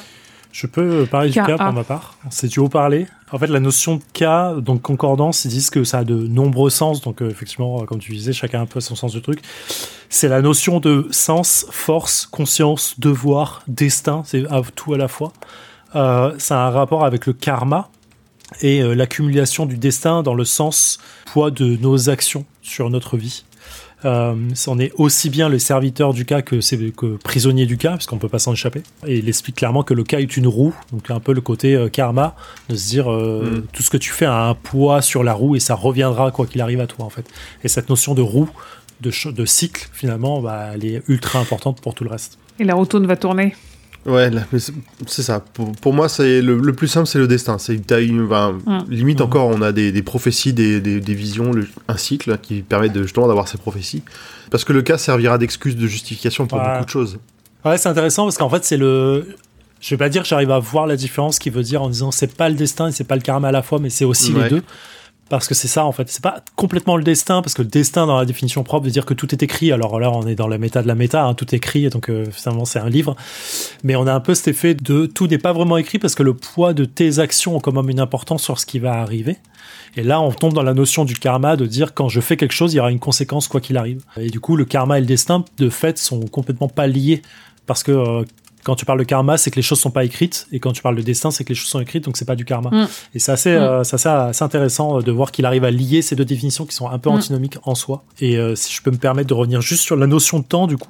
Je 0.55 0.67
peux 0.67 1.05
parler 1.05 1.31
du 1.31 1.35
cas 1.35 1.57
pour 1.57 1.73
ma 1.73 1.83
part. 1.83 2.15
C'est 2.29 2.47
du 2.47 2.59
haut 2.59 2.69
parler. 2.69 3.07
En 3.29 3.37
fait, 3.37 3.47
la 3.47 3.59
notion 3.59 3.97
de 3.97 4.01
cas, 4.13 4.53
donc 4.53 4.81
concordance, 4.81 5.43
ils 5.43 5.49
disent 5.49 5.69
que 5.69 5.83
ça 5.83 5.97
a 5.97 6.03
de 6.05 6.15
nombreux 6.15 6.69
sens. 6.69 7.01
Donc, 7.01 7.21
euh, 7.21 7.29
effectivement, 7.29 7.85
comme 7.85 7.99
tu 7.99 8.13
disais, 8.13 8.31
chacun 8.31 8.59
a 8.59 8.61
un 8.61 8.65
peu 8.65 8.79
son 8.79 8.95
sens 8.95 9.11
du 9.11 9.21
truc. 9.21 9.41
C'est 10.07 10.29
la 10.29 10.41
notion 10.41 10.79
de 10.79 11.09
sens, 11.11 11.65
force, 11.71 12.25
conscience, 12.25 12.97
devoir, 13.01 13.63
destin. 13.67 14.23
C'est 14.25 14.45
tout 14.75 14.93
à 14.93 14.97
la 14.97 15.09
fois. 15.09 15.33
Euh, 15.93 16.33
ça 16.37 16.63
a 16.63 16.67
un 16.67 16.71
rapport 16.71 17.03
avec 17.03 17.25
le 17.25 17.33
karma 17.33 17.89
et 18.61 18.81
euh, 18.81 18.93
l'accumulation 18.93 19.65
du 19.65 19.75
destin 19.75 20.23
dans 20.23 20.35
le 20.35 20.45
sens 20.45 20.99
poids 21.25 21.51
de 21.51 21.75
nos 21.75 22.09
actions 22.09 22.45
sur 22.61 22.89
notre 22.89 23.17
vie. 23.17 23.43
Euh, 24.03 24.35
c'en 24.53 24.77
est 24.77 24.91
aussi 24.97 25.29
bien 25.29 25.47
le 25.49 25.57
serviteur 25.57 26.13
du 26.13 26.25
cas 26.25 26.41
que, 26.41 26.59
c'est- 26.61 26.95
que 26.95 27.15
prisonnier 27.17 27.65
du 27.65 27.77
cas, 27.77 27.91
parce 27.91 28.05
qu'on 28.05 28.17
peut 28.17 28.27
pas 28.29 28.39
s'en 28.39 28.53
échapper. 28.53 28.83
Et 29.07 29.17
il 29.17 29.27
explique 29.29 29.55
clairement 29.55 29.83
que 29.83 29.93
le 29.93 30.03
cas 30.03 30.19
est 30.19 30.37
une 30.37 30.47
roue, 30.47 30.75
donc 30.91 31.09
un 31.09 31.19
peu 31.19 31.33
le 31.33 31.41
côté 31.41 31.75
euh, 31.75 31.87
karma, 31.89 32.35
de 32.69 32.75
se 32.75 32.87
dire 32.89 33.11
euh, 33.11 33.59
Mm. 33.61 33.63
tout 33.71 33.81
ce 33.83 33.89
que 33.89 33.97
tu 33.97 34.11
fais 34.11 34.25
a 34.25 34.43
un 34.47 34.53
poids 34.53 35.01
sur 35.01 35.23
la 35.23 35.33
roue 35.33 35.55
et 35.55 35.59
ça 35.59 35.75
reviendra 35.75 36.31
quoi 36.31 36.45
qu'il 36.45 36.61
arrive 36.61 36.81
à 36.81 36.87
toi 36.87 37.05
en 37.05 37.09
fait. 37.09 37.25
Et 37.63 37.67
cette 37.67 37.89
notion 37.89 38.13
de 38.13 38.21
roue, 38.21 38.49
de, 39.01 39.11
ch- 39.11 39.33
de 39.33 39.45
cycle 39.45 39.87
finalement, 39.93 40.41
bah, 40.41 40.71
elle 40.73 40.85
est 40.85 41.01
ultra 41.07 41.39
importante 41.39 41.81
pour 41.81 41.95
tout 41.95 42.03
le 42.03 42.09
reste. 42.09 42.37
Et 42.59 42.63
la 42.63 42.75
roue 42.75 42.85
tourne 42.85 43.05
va 43.07 43.15
tourner. 43.17 43.55
Ouais, 44.05 44.29
c'est 45.07 45.23
ça. 45.23 45.39
Pour, 45.39 45.71
pour 45.73 45.93
moi, 45.93 46.07
c'est 46.09 46.41
le, 46.41 46.57
le 46.59 46.73
plus 46.73 46.87
simple, 46.87 47.07
c'est 47.07 47.17
le 47.17 47.27
destin. 47.27 47.57
C'est 47.57 47.75
t'as 47.87 48.01
une- 48.01 48.25
enfin, 48.25 48.55
Mm. 48.65 48.83
limite 48.89 49.21
encore, 49.21 49.47
on 49.47 49.61
a 49.63 49.71
des, 49.71 49.91
des 49.91 50.03
prophéties, 50.03 50.53
des, 50.53 50.79
des, 50.79 50.99
des 50.99 51.13
visions, 51.15 51.51
le- 51.51 51.67
un 51.87 51.97
cycle 51.97 52.37
qui 52.41 52.61
permet 52.61 52.89
de, 52.89 53.01
justement 53.03 53.27
d'avoir 53.27 53.47
ces 53.47 53.57
prophéties. 53.57 54.03
Parce 54.51 54.63
que 54.63 54.73
le 54.73 54.83
cas 54.83 54.97
servira 54.99 55.37
d'excuse 55.39 55.75
de 55.75 55.87
justification 55.87 56.45
pour 56.45 56.59
Ouais. 56.59 56.65
beaucoup 56.73 56.85
de 56.85 56.89
choses. 56.89 57.17
Ouais, 57.65 57.77
c'est 57.79 57.89
intéressant 57.89 58.25
parce 58.25 58.37
qu'en 58.37 58.49
fait, 58.49 58.63
c'est 58.63 58.77
le. 58.77 59.25
Je 59.81 59.89
vais 59.89 59.97
pas 59.97 60.09
dire 60.09 60.21
que 60.21 60.27
j'arrive 60.27 60.51
à 60.51 60.59
voir 60.59 60.85
la 60.87 60.95
différence 60.95 61.37
qui 61.39 61.49
veut 61.49 61.63
dire 61.63 61.81
en 61.81 61.89
disant 61.89 62.11
c'est 62.11 62.35
pas 62.35 62.49
le 62.49 62.55
destin 62.55 62.87
et 62.89 62.91
c'est 62.91 63.03
pas 63.03 63.15
le 63.15 63.21
karma 63.21 63.47
à 63.47 63.51
la 63.51 63.61
fois, 63.63 63.79
mais 63.79 63.89
c'est 63.89 64.05
aussi 64.05 64.33
Ouais. 64.33 64.43
les 64.43 64.49
deux. 64.49 64.63
Parce 65.29 65.47
que 65.47 65.55
c'est 65.55 65.67
ça 65.67 65.85
en 65.85 65.91
fait, 65.91 66.09
c'est 66.09 66.21
pas 66.21 66.43
complètement 66.55 66.97
le 66.97 67.03
destin, 67.03 67.41
parce 67.41 67.55
que 67.55 67.63
le 67.63 67.67
destin 67.67 68.05
dans 68.05 68.17
la 68.17 68.25
définition 68.25 68.63
propre 68.63 68.85
veut 68.85 68.91
dire 68.91 69.05
que 69.05 69.15
tout 69.15 69.33
est 69.33 69.41
écrit. 69.41 69.71
Alors 69.71 69.99
là, 69.99 70.11
on 70.11 70.27
est 70.27 70.35
dans 70.35 70.47
la 70.47 70.59
méta 70.59 70.83
de 70.83 70.87
la 70.87 70.95
méta, 70.95 71.25
hein, 71.25 71.33
tout 71.33 71.53
est 71.53 71.57
écrit, 71.57 71.89
donc 71.89 72.09
euh, 72.09 72.25
finalement 72.31 72.65
c'est 72.65 72.79
un 72.79 72.89
livre. 72.89 73.15
Mais 73.83 73.95
on 73.95 74.05
a 74.05 74.13
un 74.13 74.19
peu 74.19 74.35
cet 74.35 74.49
effet 74.49 74.75
de 74.75 75.07
tout 75.07 75.27
n'est 75.27 75.39
pas 75.39 75.53
vraiment 75.53 75.77
écrit 75.77 75.97
parce 75.97 76.13
que 76.13 76.23
le 76.23 76.35
poids 76.35 76.73
de 76.73 76.85
tes 76.85 77.19
actions 77.19 77.55
ont 77.55 77.59
quand 77.59 77.73
même 77.73 77.89
une 77.89 77.99
importance 77.99 78.43
sur 78.43 78.59
ce 78.59 78.65
qui 78.65 78.79
va 78.79 78.93
arriver. 78.93 79.37
Et 79.97 80.03
là, 80.03 80.19
on 80.21 80.31
tombe 80.31 80.53
dans 80.53 80.63
la 80.63 80.73
notion 80.73 81.05
du 81.05 81.15
karma, 81.15 81.55
de 81.55 81.65
dire 81.65 81.93
quand 81.93 82.09
je 82.09 82.19
fais 82.19 82.37
quelque 82.37 82.53
chose, 82.53 82.73
il 82.73 82.77
y 82.77 82.79
aura 82.79 82.91
une 82.91 82.99
conséquence 82.99 83.47
quoi 83.47 83.61
qu'il 83.61 83.77
arrive. 83.77 84.03
Et 84.17 84.29
du 84.29 84.39
coup, 84.39 84.55
le 84.55 84.65
karma 84.65 84.97
et 84.97 85.01
le 85.01 85.07
destin, 85.07 85.45
de 85.57 85.69
fait, 85.69 85.97
sont 85.97 86.19
complètement 86.27 86.67
pas 86.67 86.87
liés 86.87 87.21
parce 87.65 87.81
que 87.81 87.91
euh, 87.91 88.23
quand 88.65 88.75
tu 88.75 88.83
parles 88.83 88.99
de 88.99 89.03
karma, 89.05 89.37
c'est 89.37 89.51
que 89.51 89.55
les 89.57 89.61
choses 89.61 89.79
sont 89.79 89.91
pas 89.91 90.03
écrites, 90.03 90.47
et 90.51 90.59
quand 90.59 90.71
tu 90.73 90.81
parles 90.81 90.95
de 90.97 91.01
destin, 91.03 91.29
c'est 91.31 91.43
que 91.45 91.49
les 91.49 91.55
choses 91.55 91.69
sont 91.69 91.79
écrites, 91.79 92.03
donc 92.03 92.17
c'est 92.17 92.25
pas 92.25 92.35
du 92.35 92.43
karma. 92.45 92.71
Mm. 92.71 92.87
Et 93.13 93.19
c'est 93.19 93.31
assez, 93.31 93.51
Mm. 93.53 93.61
euh, 93.61 93.83
c'est 93.83 93.93
assez, 93.95 94.09
assez 94.09 94.43
intéressant 94.43 94.97
euh, 94.97 95.01
de 95.01 95.11
voir 95.11 95.31
qu'il 95.31 95.45
arrive 95.45 95.63
à 95.63 95.71
lier 95.71 96.01
ces 96.01 96.15
deux 96.15 96.25
définitions 96.25 96.65
qui 96.65 96.75
sont 96.75 96.89
un 96.89 96.97
peu 96.99 97.09
Mm. 97.09 97.13
antinomiques 97.13 97.57
en 97.63 97.75
soi. 97.75 98.03
Et 98.19 98.37
euh, 98.37 98.55
si 98.55 98.73
je 98.73 98.81
peux 98.81 98.91
me 98.91 98.97
permettre 98.97 99.29
de 99.29 99.33
revenir 99.35 99.61
juste 99.61 99.83
sur 99.83 99.95
la 99.95 100.07
notion 100.07 100.39
de 100.39 100.45
temps, 100.45 100.65
du 100.67 100.77
coup, 100.77 100.89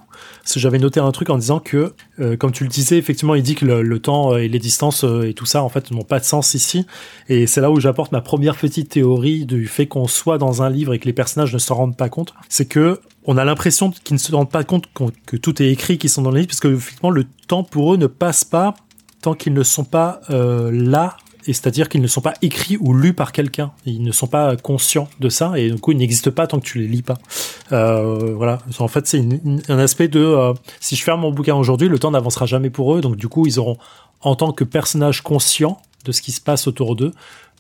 j'avais 0.56 0.80
noté 0.80 1.00
un 1.00 1.12
truc 1.12 1.30
en 1.30 1.38
disant 1.38 1.60
que, 1.60 1.94
euh, 2.20 2.38
comme 2.38 2.52
tu 2.52 2.64
le 2.64 2.70
disais, 2.70 2.98
effectivement, 2.98 3.36
il 3.36 3.44
dit 3.44 3.56
que 3.56 3.66
le, 3.66 4.00
temps 4.00 4.34
euh, 4.34 4.38
et 4.38 4.48
les 4.48 4.60
distances 4.60 5.04
euh, 5.04 5.30
et 5.30 5.34
tout 5.34 5.46
ça, 5.46 5.64
en 5.64 5.70
fait, 5.70 5.92
n'ont 5.92 6.04
pas 6.04 6.20
de 6.20 6.26
sens 6.26 6.54
ici. 6.54 6.86
Et 7.30 7.48
c'est 7.48 7.62
là 7.62 7.72
où 7.72 7.80
j'apporte 7.80 8.12
ma 8.12 8.22
première 8.22 8.56
petite 8.56 8.90
théorie 8.90 9.46
du 9.46 9.68
fait 9.68 9.88
qu'on 9.88 10.08
soit 10.08 10.38
dans 10.38 10.62
un 10.62 10.70
livre 10.70 10.94
et 10.94 11.00
que 11.00 11.06
les 11.06 11.14
personnages 11.14 11.54
ne 11.54 11.60
s'en 11.60 11.76
rendent 11.76 11.98
pas 11.98 12.10
compte. 12.10 12.34
C'est 12.50 12.68
que 12.68 13.00
on 13.26 13.38
a 13.38 13.46
l'impression 13.46 13.92
qu'ils 13.92 14.16
ne 14.16 14.20
se 14.20 14.34
rendent 14.34 14.52
pas 14.52 14.64
compte 14.64 14.86
que 15.26 15.36
tout 15.36 15.62
est 15.62 15.72
écrit, 15.72 15.98
qu'ils 15.98 16.12
sont 16.12 16.22
dans 16.22 16.30
le 16.30 16.38
livre, 16.38 16.48
parce 16.48 16.60
que 16.60 16.68
effectivement, 16.68 17.10
le 17.10 17.26
temps 17.48 17.64
pour 17.64 17.94
eux 17.94 17.98
ne 17.98 18.08
passe 18.08 18.44
pas 18.44 18.76
tant 19.22 19.34
qu'ils 19.34 19.54
ne 19.54 19.64
sont 19.64 19.84
pas 19.84 20.22
là. 20.30 21.18
Et 21.48 21.54
c'est-à-dire 21.54 21.90
qu'ils 21.90 22.02
ne 22.02 22.08
sont 22.08 22.22
pas 22.22 22.34
écrits 22.42 22.78
ou 22.80 22.94
lus 22.94 23.14
par 23.14 23.32
quelqu'un. 23.32 23.72
Ils 23.86 24.02
ne 24.02 24.12
sont 24.12 24.28
pas 24.28 24.56
conscients 24.56 25.08
de 25.20 25.30
ça 25.30 25.54
et 25.58 25.70
du 25.70 25.80
coup 25.80 25.92
ils 25.92 25.98
n'existent 25.98 26.32
pas 26.32 26.48
tant 26.48 26.60
que 26.60 26.66
tu 26.66 26.80
les 26.80 26.88
lis 26.88 27.04
pas. 27.04 27.18
Euh, 27.72 28.34
voilà. 28.36 28.60
En 28.80 28.88
fait, 28.88 29.06
c'est 29.08 29.24
un 29.70 29.80
aspect 29.80 30.08
de 30.08 30.20
euh, 30.20 30.54
si 30.80 30.96
je 30.96 31.04
ferme 31.04 31.22
mon 31.22 31.32
bouquin 31.32 31.56
aujourd'hui, 31.56 31.88
le 31.88 32.00
temps 32.00 32.12
n'avancera 32.12 32.46
jamais 32.46 32.70
pour 32.70 32.96
eux. 32.96 33.02
Donc 33.02 33.16
du 33.16 33.28
coup, 33.28 33.46
ils 33.46 33.60
auront 33.60 33.78
en 34.22 34.36
tant 34.36 34.52
que 34.52 34.64
personnages 34.64 35.22
conscients 35.22 35.80
de 36.04 36.12
ce 36.12 36.22
qui 36.22 36.32
se 36.32 36.42
passe 36.42 36.68
autour 36.68 36.96
d'eux, 36.96 37.12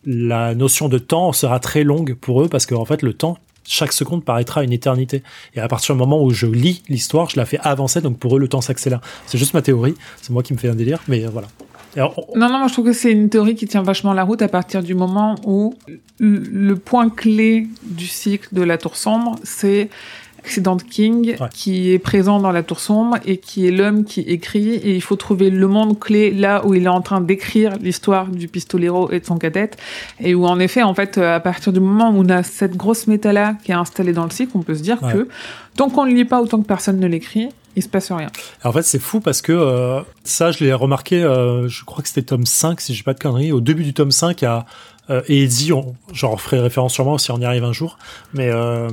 la 0.06 0.56
notion 0.56 0.88
de 0.88 0.98
temps 0.98 1.34
sera 1.34 1.60
très 1.60 1.84
longue 1.84 2.16
pour 2.16 2.44
eux 2.44 2.48
parce 2.48 2.66
qu'en 2.66 2.82
en 2.82 2.86
fait, 2.86 3.02
le 3.02 3.14
temps 3.14 3.38
chaque 3.68 3.94
seconde 3.94 4.24
paraîtra 4.24 4.64
une 4.64 4.72
éternité. 4.72 5.24
Et 5.56 5.60
à 5.60 5.68
partir 5.68 5.96
du 5.96 6.00
moment 6.00 6.22
où 6.24 6.30
je 6.30 6.46
lis 6.46 6.84
l'histoire, 6.88 7.30
je 7.30 7.38
la 7.38 7.46
fais 7.46 7.58
avancer, 7.60 8.02
donc 8.02 8.20
pour 8.20 8.38
eux, 8.38 8.40
le 8.40 8.48
temps 8.48 8.62
s'accélère. 8.62 9.02
C'est 9.26 9.38
juste 9.38 9.54
ma 9.54 9.62
théorie, 9.62 9.96
c'est 10.22 10.32
moi 10.32 10.44
qui 10.44 10.54
me 10.54 10.60
fais 10.60 10.70
un 10.70 10.76
délire, 10.76 11.00
mais 11.08 11.26
euh, 11.26 11.30
voilà. 11.30 11.48
Et 11.96 12.00
alors, 12.00 12.26
on- 12.30 12.38
Non, 12.38 12.50
non, 12.50 12.60
moi 12.60 12.68
je 12.68 12.74
trouve 12.74 12.86
que 12.86 12.94
c'est 12.94 13.12
une 13.12 13.30
théorie 13.30 13.56
qui 13.56 13.68
tient 13.68 13.84
vachement 13.84 14.14
la 14.14 14.24
route 14.24 14.42
à 14.42 14.48
partir 14.48 14.84
du 14.84 14.96
moment 14.96 15.36
où 15.46 15.74
le 16.20 16.76
point 16.76 17.10
clé 17.10 17.68
du 17.84 18.08
cycle 18.08 18.50
de 18.54 18.62
la 18.64 18.78
tour 18.78 18.96
sombre, 18.96 19.36
c'est 19.44 19.90
Accident 20.40 20.78
King 20.78 21.36
Ouais. 21.40 21.48
qui 21.52 21.90
est 21.92 21.98
présent 21.98 22.40
dans 22.40 22.52
la 22.52 22.62
tour 22.62 22.80
sombre 22.80 23.18
et 23.26 23.38
qui 23.38 23.66
est 23.68 23.72
l'homme 23.72 24.04
qui 24.04 24.20
écrit 24.22 24.76
et 24.76 24.94
il 24.94 25.02
faut 25.02 25.16
trouver 25.16 25.50
le 25.50 25.68
monde 25.68 25.98
clé 26.00 26.30
là 26.30 26.64
où 26.68 26.76
il 26.76 26.84
est 26.84 26.88
en 26.88 27.02
train 27.02 27.20
d'écrire 27.20 27.74
l'histoire 27.82 28.28
du 28.28 28.48
pistolero 28.48 29.10
et 29.10 29.20
de 29.22 29.26
son 29.26 29.38
cadette 29.40 29.76
et 30.20 30.36
où 30.36 30.46
en 30.46 30.60
effet 30.60 30.84
en 30.84 30.94
fait 30.94 31.18
euh, 31.18 31.36
à 31.36 31.40
partir 31.40 31.74
du 31.74 31.80
moment 31.80 32.12
où 32.12 32.20
on 32.24 32.30
a 32.30 32.44
cette 32.44 32.78
grosse 32.78 33.08
méta 33.08 33.34
là 33.34 33.58
qui 33.64 33.72
est 33.72 33.76
installée 33.76 34.14
dans 34.14 34.24
le 34.26 34.30
cycle 34.30 34.52
on 34.54 34.62
peut 34.62 34.76
se 34.76 34.84
dire 34.84 35.02
Ouais. 35.02 35.14
que 35.14 35.28
tant 35.78 35.90
qu'on 35.90 36.06
ne 36.06 36.14
lit 36.14 36.26
pas 36.26 36.40
ou 36.44 36.46
tant 36.46 36.62
que 36.62 36.68
personne 36.68 37.00
ne 37.00 37.08
l'écrit 37.08 37.50
il 37.76 37.84
se 37.84 37.90
passe 37.90 38.12
rien. 38.12 38.28
En 38.64 38.72
fait, 38.72 38.84
c'est 38.84 39.00
fou 39.00 39.20
parce 39.20 39.42
que 39.42 39.52
euh, 39.52 40.02
ça, 40.24 40.52
je 40.52 40.64
l'ai 40.64 40.74
remarqué, 40.74 41.22
euh, 41.24 41.68
je 41.68 41.84
crois 41.84 42.02
que 42.02 42.08
c'était 42.08 42.24
tome 42.24 42.46
5, 42.46 42.80
si 42.82 42.94
j'ai 42.94 43.04
pas 43.04 43.14
de 43.14 43.20
conneries. 43.20 43.52
Au 43.52 43.62
début 43.62 43.84
du 43.84 43.94
tome 43.94 44.12
5, 44.12 44.42
il 44.42 44.46
y 44.46 44.48
a 44.48 44.66
euh, 45.12 45.22
Eddie, 45.28 45.72
on, 45.72 45.96
j'en 46.14 46.36
ferai 46.36 46.60
référence 46.60 46.94
sûrement 46.94 47.20
si 47.20 47.30
on 47.32 47.38
y 47.40 47.46
arrive 47.46 47.64
un 47.64 47.74
jour, 47.74 48.00
mais 48.34 48.50
euh, 48.50 48.90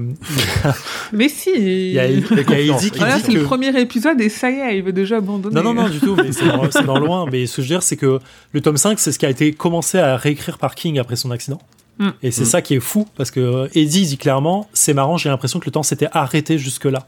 Mais 1.13 1.29
si 1.29 1.51
il 1.57 1.93
y 1.93 1.99
a, 1.99 2.07
il 2.07 2.21
y 2.21 2.53
a 2.53 2.61
Eddie 2.61 2.91
qui 2.91 2.99
Voilà, 2.99 3.17
dit 3.17 3.23
c'est 3.25 3.33
que... 3.33 3.39
le 3.39 3.45
premier 3.45 3.81
épisode 3.81 4.21
et 4.21 4.29
ça 4.29 4.51
y 4.51 4.57
est, 4.57 4.77
il 4.77 4.83
veut 4.83 4.93
déjà 4.93 5.17
abandonner. 5.17 5.55
Non, 5.55 5.63
non, 5.63 5.75
non, 5.75 5.89
du 5.89 6.01
tout, 6.01 6.15
mais 6.17 6.33
c'est 6.33 6.47
dans, 6.47 6.71
c'est 6.71 6.85
dans 6.85 6.99
loin. 6.99 7.27
Mais 7.33 7.47
ce 7.47 7.57
que 7.57 7.63
je 7.63 7.69
veux 7.69 7.75
dire, 7.75 7.83
c'est 7.83 7.97
que 7.97 8.19
le 8.53 8.61
tome 8.61 8.77
5, 8.77 8.99
c'est 8.99 9.11
ce 9.13 9.19
qui 9.19 9.25
a 9.27 9.31
été 9.31 9.53
commencé 9.53 9.99
à 9.99 10.17
réécrire 10.17 10.59
par 10.59 10.75
King 10.75 10.99
après 10.99 11.17
son 11.17 11.31
accident. 11.31 11.61
Mm. 11.99 12.09
Et 12.23 12.31
c'est 12.31 12.43
Mm. 12.43 12.47
ça 12.47 12.63
qui 12.63 12.75
est 12.75 12.81
fou, 12.81 13.09
parce 13.17 13.31
que 13.31 13.69
Eddie 13.75 14.07
dit 14.07 14.19
clairement, 14.19 14.69
c'est 14.75 14.93
marrant, 14.95 15.17
j'ai 15.17 15.31
l'impression 15.31 15.61
que 15.61 15.67
le 15.67 15.73
temps 15.73 15.83
s'était 15.83 16.09
arrêté 16.13 16.59
jusque-là. 16.59 17.07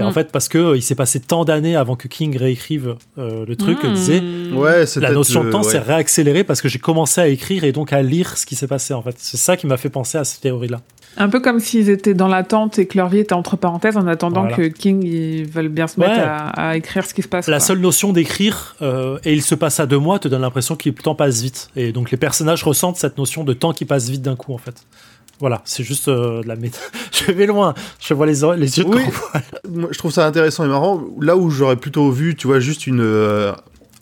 Et 0.00 0.02
en 0.02 0.10
Mm. 0.10 0.14
fait, 0.14 0.32
parce 0.32 0.48
que 0.48 0.58
euh, 0.58 0.76
il 0.76 0.82
s'est 0.82 0.94
passé 0.94 1.20
tant 1.20 1.44
d'années 1.44 1.76
avant 1.76 1.94
que 1.94 2.08
King 2.08 2.36
réécrive 2.36 2.96
euh, 3.18 3.44
le 3.46 3.54
truc, 3.56 3.84
Mm. 3.84 3.92
disait 3.94 4.22
Ouais, 4.54 4.86
c'est 4.86 5.00
la 5.00 5.12
notion 5.12 5.44
de 5.44 5.50
temps 5.50 5.62
ouais. 5.62 5.70
s'est 5.70 5.78
réaccélérée 5.78 6.42
parce 6.44 6.60
que 6.60 6.68
j'ai 6.68 6.78
commencé 6.78 7.20
à 7.20 7.28
écrire 7.28 7.64
et 7.64 7.72
donc 7.72 7.92
à 7.92 8.02
lire 8.02 8.36
ce 8.36 8.46
qui 8.46 8.56
s'est 8.56 8.66
passé 8.66 8.94
en 8.94 9.02
fait. 9.02 9.14
C'est 9.18 9.36
ça 9.36 9.56
qui 9.56 9.66
m'a 9.66 9.76
fait 9.76 9.90
penser 9.90 10.18
à 10.18 10.24
cette 10.24 10.40
théorie-là. 10.40 10.80
Un 11.16 11.28
peu 11.28 11.40
comme 11.40 11.58
s'ils 11.58 11.90
étaient 11.90 12.14
dans 12.14 12.28
l'attente 12.28 12.78
et 12.78 12.86
que 12.86 12.96
leur 12.96 13.08
vie 13.08 13.18
était 13.18 13.32
entre 13.32 13.56
parenthèses 13.56 13.96
en 13.96 14.06
attendant 14.06 14.42
Voilà. 14.42 14.56
que 14.56 14.62
King 14.68 15.02
ils 15.04 15.44
veulent 15.44 15.68
bien 15.68 15.88
se 15.88 15.98
mettre 15.98 16.12
Ouais. 16.14 16.20
à, 16.22 16.48
à 16.70 16.76
écrire 16.76 17.04
ce 17.04 17.12
qui 17.14 17.22
se 17.22 17.28
passe. 17.28 17.48
La 17.48 17.56
quoi. 17.56 17.66
seule 17.66 17.80
notion 17.80 18.12
d'écrire 18.12 18.76
euh, 18.80 19.18
et 19.24 19.32
il 19.32 19.42
se 19.42 19.56
passe 19.56 19.80
à 19.80 19.86
deux 19.86 19.98
mois 19.98 20.18
te 20.20 20.28
donne 20.28 20.42
l'impression 20.42 20.76
que 20.76 20.88
le 20.88 20.94
temps 20.94 21.16
passe 21.16 21.42
vite. 21.42 21.68
Et 21.74 21.90
donc 21.92 22.10
les 22.12 22.16
personnages 22.16 22.62
ressentent 22.62 22.96
cette 22.96 23.18
notion 23.18 23.42
de 23.42 23.52
temps 23.52 23.72
qui 23.72 23.84
passe 23.84 24.08
vite 24.08 24.22
d'un 24.22 24.36
coup 24.36 24.54
en 24.54 24.58
fait. 24.58 24.84
Voilà, 25.40 25.62
c'est 25.64 25.82
juste 25.84 26.08
euh, 26.08 26.42
de 26.42 26.48
la 26.48 26.56
méta. 26.56 26.78
je 27.12 27.32
vais 27.32 27.46
loin, 27.46 27.74
je 27.98 28.14
vois 28.14 28.26
les, 28.26 28.42
yeux 28.42 28.84
de 28.84 28.88
Oui. 28.94 29.02
Moi, 29.70 29.88
je 29.90 29.98
trouve 29.98 30.12
ça 30.12 30.26
intéressant 30.26 30.64
et 30.64 30.68
marrant. 30.68 31.02
Là 31.20 31.36
où 31.36 31.50
j'aurais 31.50 31.76
plutôt 31.76 32.10
vu, 32.10 32.36
tu 32.36 32.46
vois, 32.46 32.60
juste 32.60 32.86
une. 32.86 33.00
euh, 33.00 33.52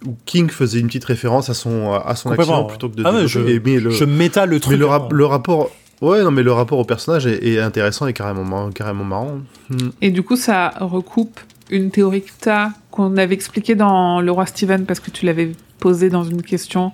où 0.07 0.17
King 0.27 0.49
faisait 0.51 0.79
une 0.81 0.87
petite 0.87 1.05
référence 1.05 1.49
à 1.51 1.55
son, 1.55 1.93
à 1.95 2.15
son 2.15 2.35
plutôt 2.67 2.89
que 2.89 2.97
de. 2.97 3.03
Ah 3.05 3.13
ouais, 3.13 3.27
je- 3.29 3.41
Et- 3.41 3.61
mais 3.65 3.81
le, 3.81 3.91
Je 3.91 4.05
m'étale 4.05 4.51
le 4.51 4.61
truc. 4.61 4.73
mais 4.73 4.79
le, 4.79 4.87
rap- 4.87 5.03
vraiment. 5.03 5.17
le 5.17 5.27
rapport. 5.27 5.71
Ouais, 6.01 6.23
non, 6.23 6.31
mais 6.31 6.45
le 6.45 6.53
rapport 6.53 6.79
au 6.79 6.85
personnage 6.85 7.27
est, 7.27 7.45
est 7.45 7.59
intéressant 7.61 8.07
et 8.07 8.13
carrément, 8.13 8.71
carrément 8.71 9.05
marrant. 9.05 9.39
Hmm. 9.71 9.89
Et 10.01 10.11
du 10.11 10.23
coup, 10.23 10.37
ça 10.37 10.73
recoupe 10.81 11.41
une 11.71 11.91
théorie 11.91 12.23
que 12.23 12.69
qu'on 12.91 13.17
avait 13.17 13.35
expliquée 13.35 13.75
dans 13.75 14.21
Le 14.21 14.31
Roi 14.33 14.47
Steven, 14.47 14.87
parce 14.87 15.01
que 15.01 15.11
tu 15.11 15.27
l'avais 15.27 15.53
posée 15.81 16.09
dans 16.11 16.25
une 16.25 16.43
question, 16.43 16.93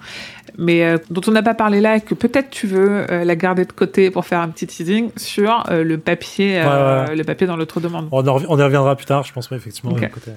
mais 0.58 0.84
euh, 0.84 0.98
dont 1.10 1.20
on 1.26 1.30
n'a 1.30 1.42
pas 1.42 1.54
parlé 1.54 1.80
là, 1.80 1.96
et 1.96 2.00
que 2.00 2.14
peut-être 2.14 2.50
tu 2.50 2.66
veux 2.66 3.10
euh, 3.10 3.24
la 3.24 3.36
garder 3.36 3.64
de 3.64 3.72
côté 3.72 4.10
pour 4.10 4.24
faire 4.24 4.40
un 4.40 4.48
petit 4.48 4.66
teasing 4.66 5.10
sur 5.16 5.64
euh, 5.70 5.84
le 5.84 5.98
papier, 5.98 6.60
euh, 6.60 7.04
Ouais, 7.04 7.10
ouais. 7.10 7.16
le 7.16 7.24
papier 7.24 7.46
dans 7.46 7.56
l'autre 7.56 7.80
demande. 7.80 8.08
On, 8.12 8.24
y 8.24 8.62
reviendra 8.62 8.96
plus 8.96 9.06
tard, 9.06 9.24
je 9.24 9.32
pense, 9.32 9.50
mais 9.50 9.56
effectivement. 9.56 9.92
Côté. 9.94 10.32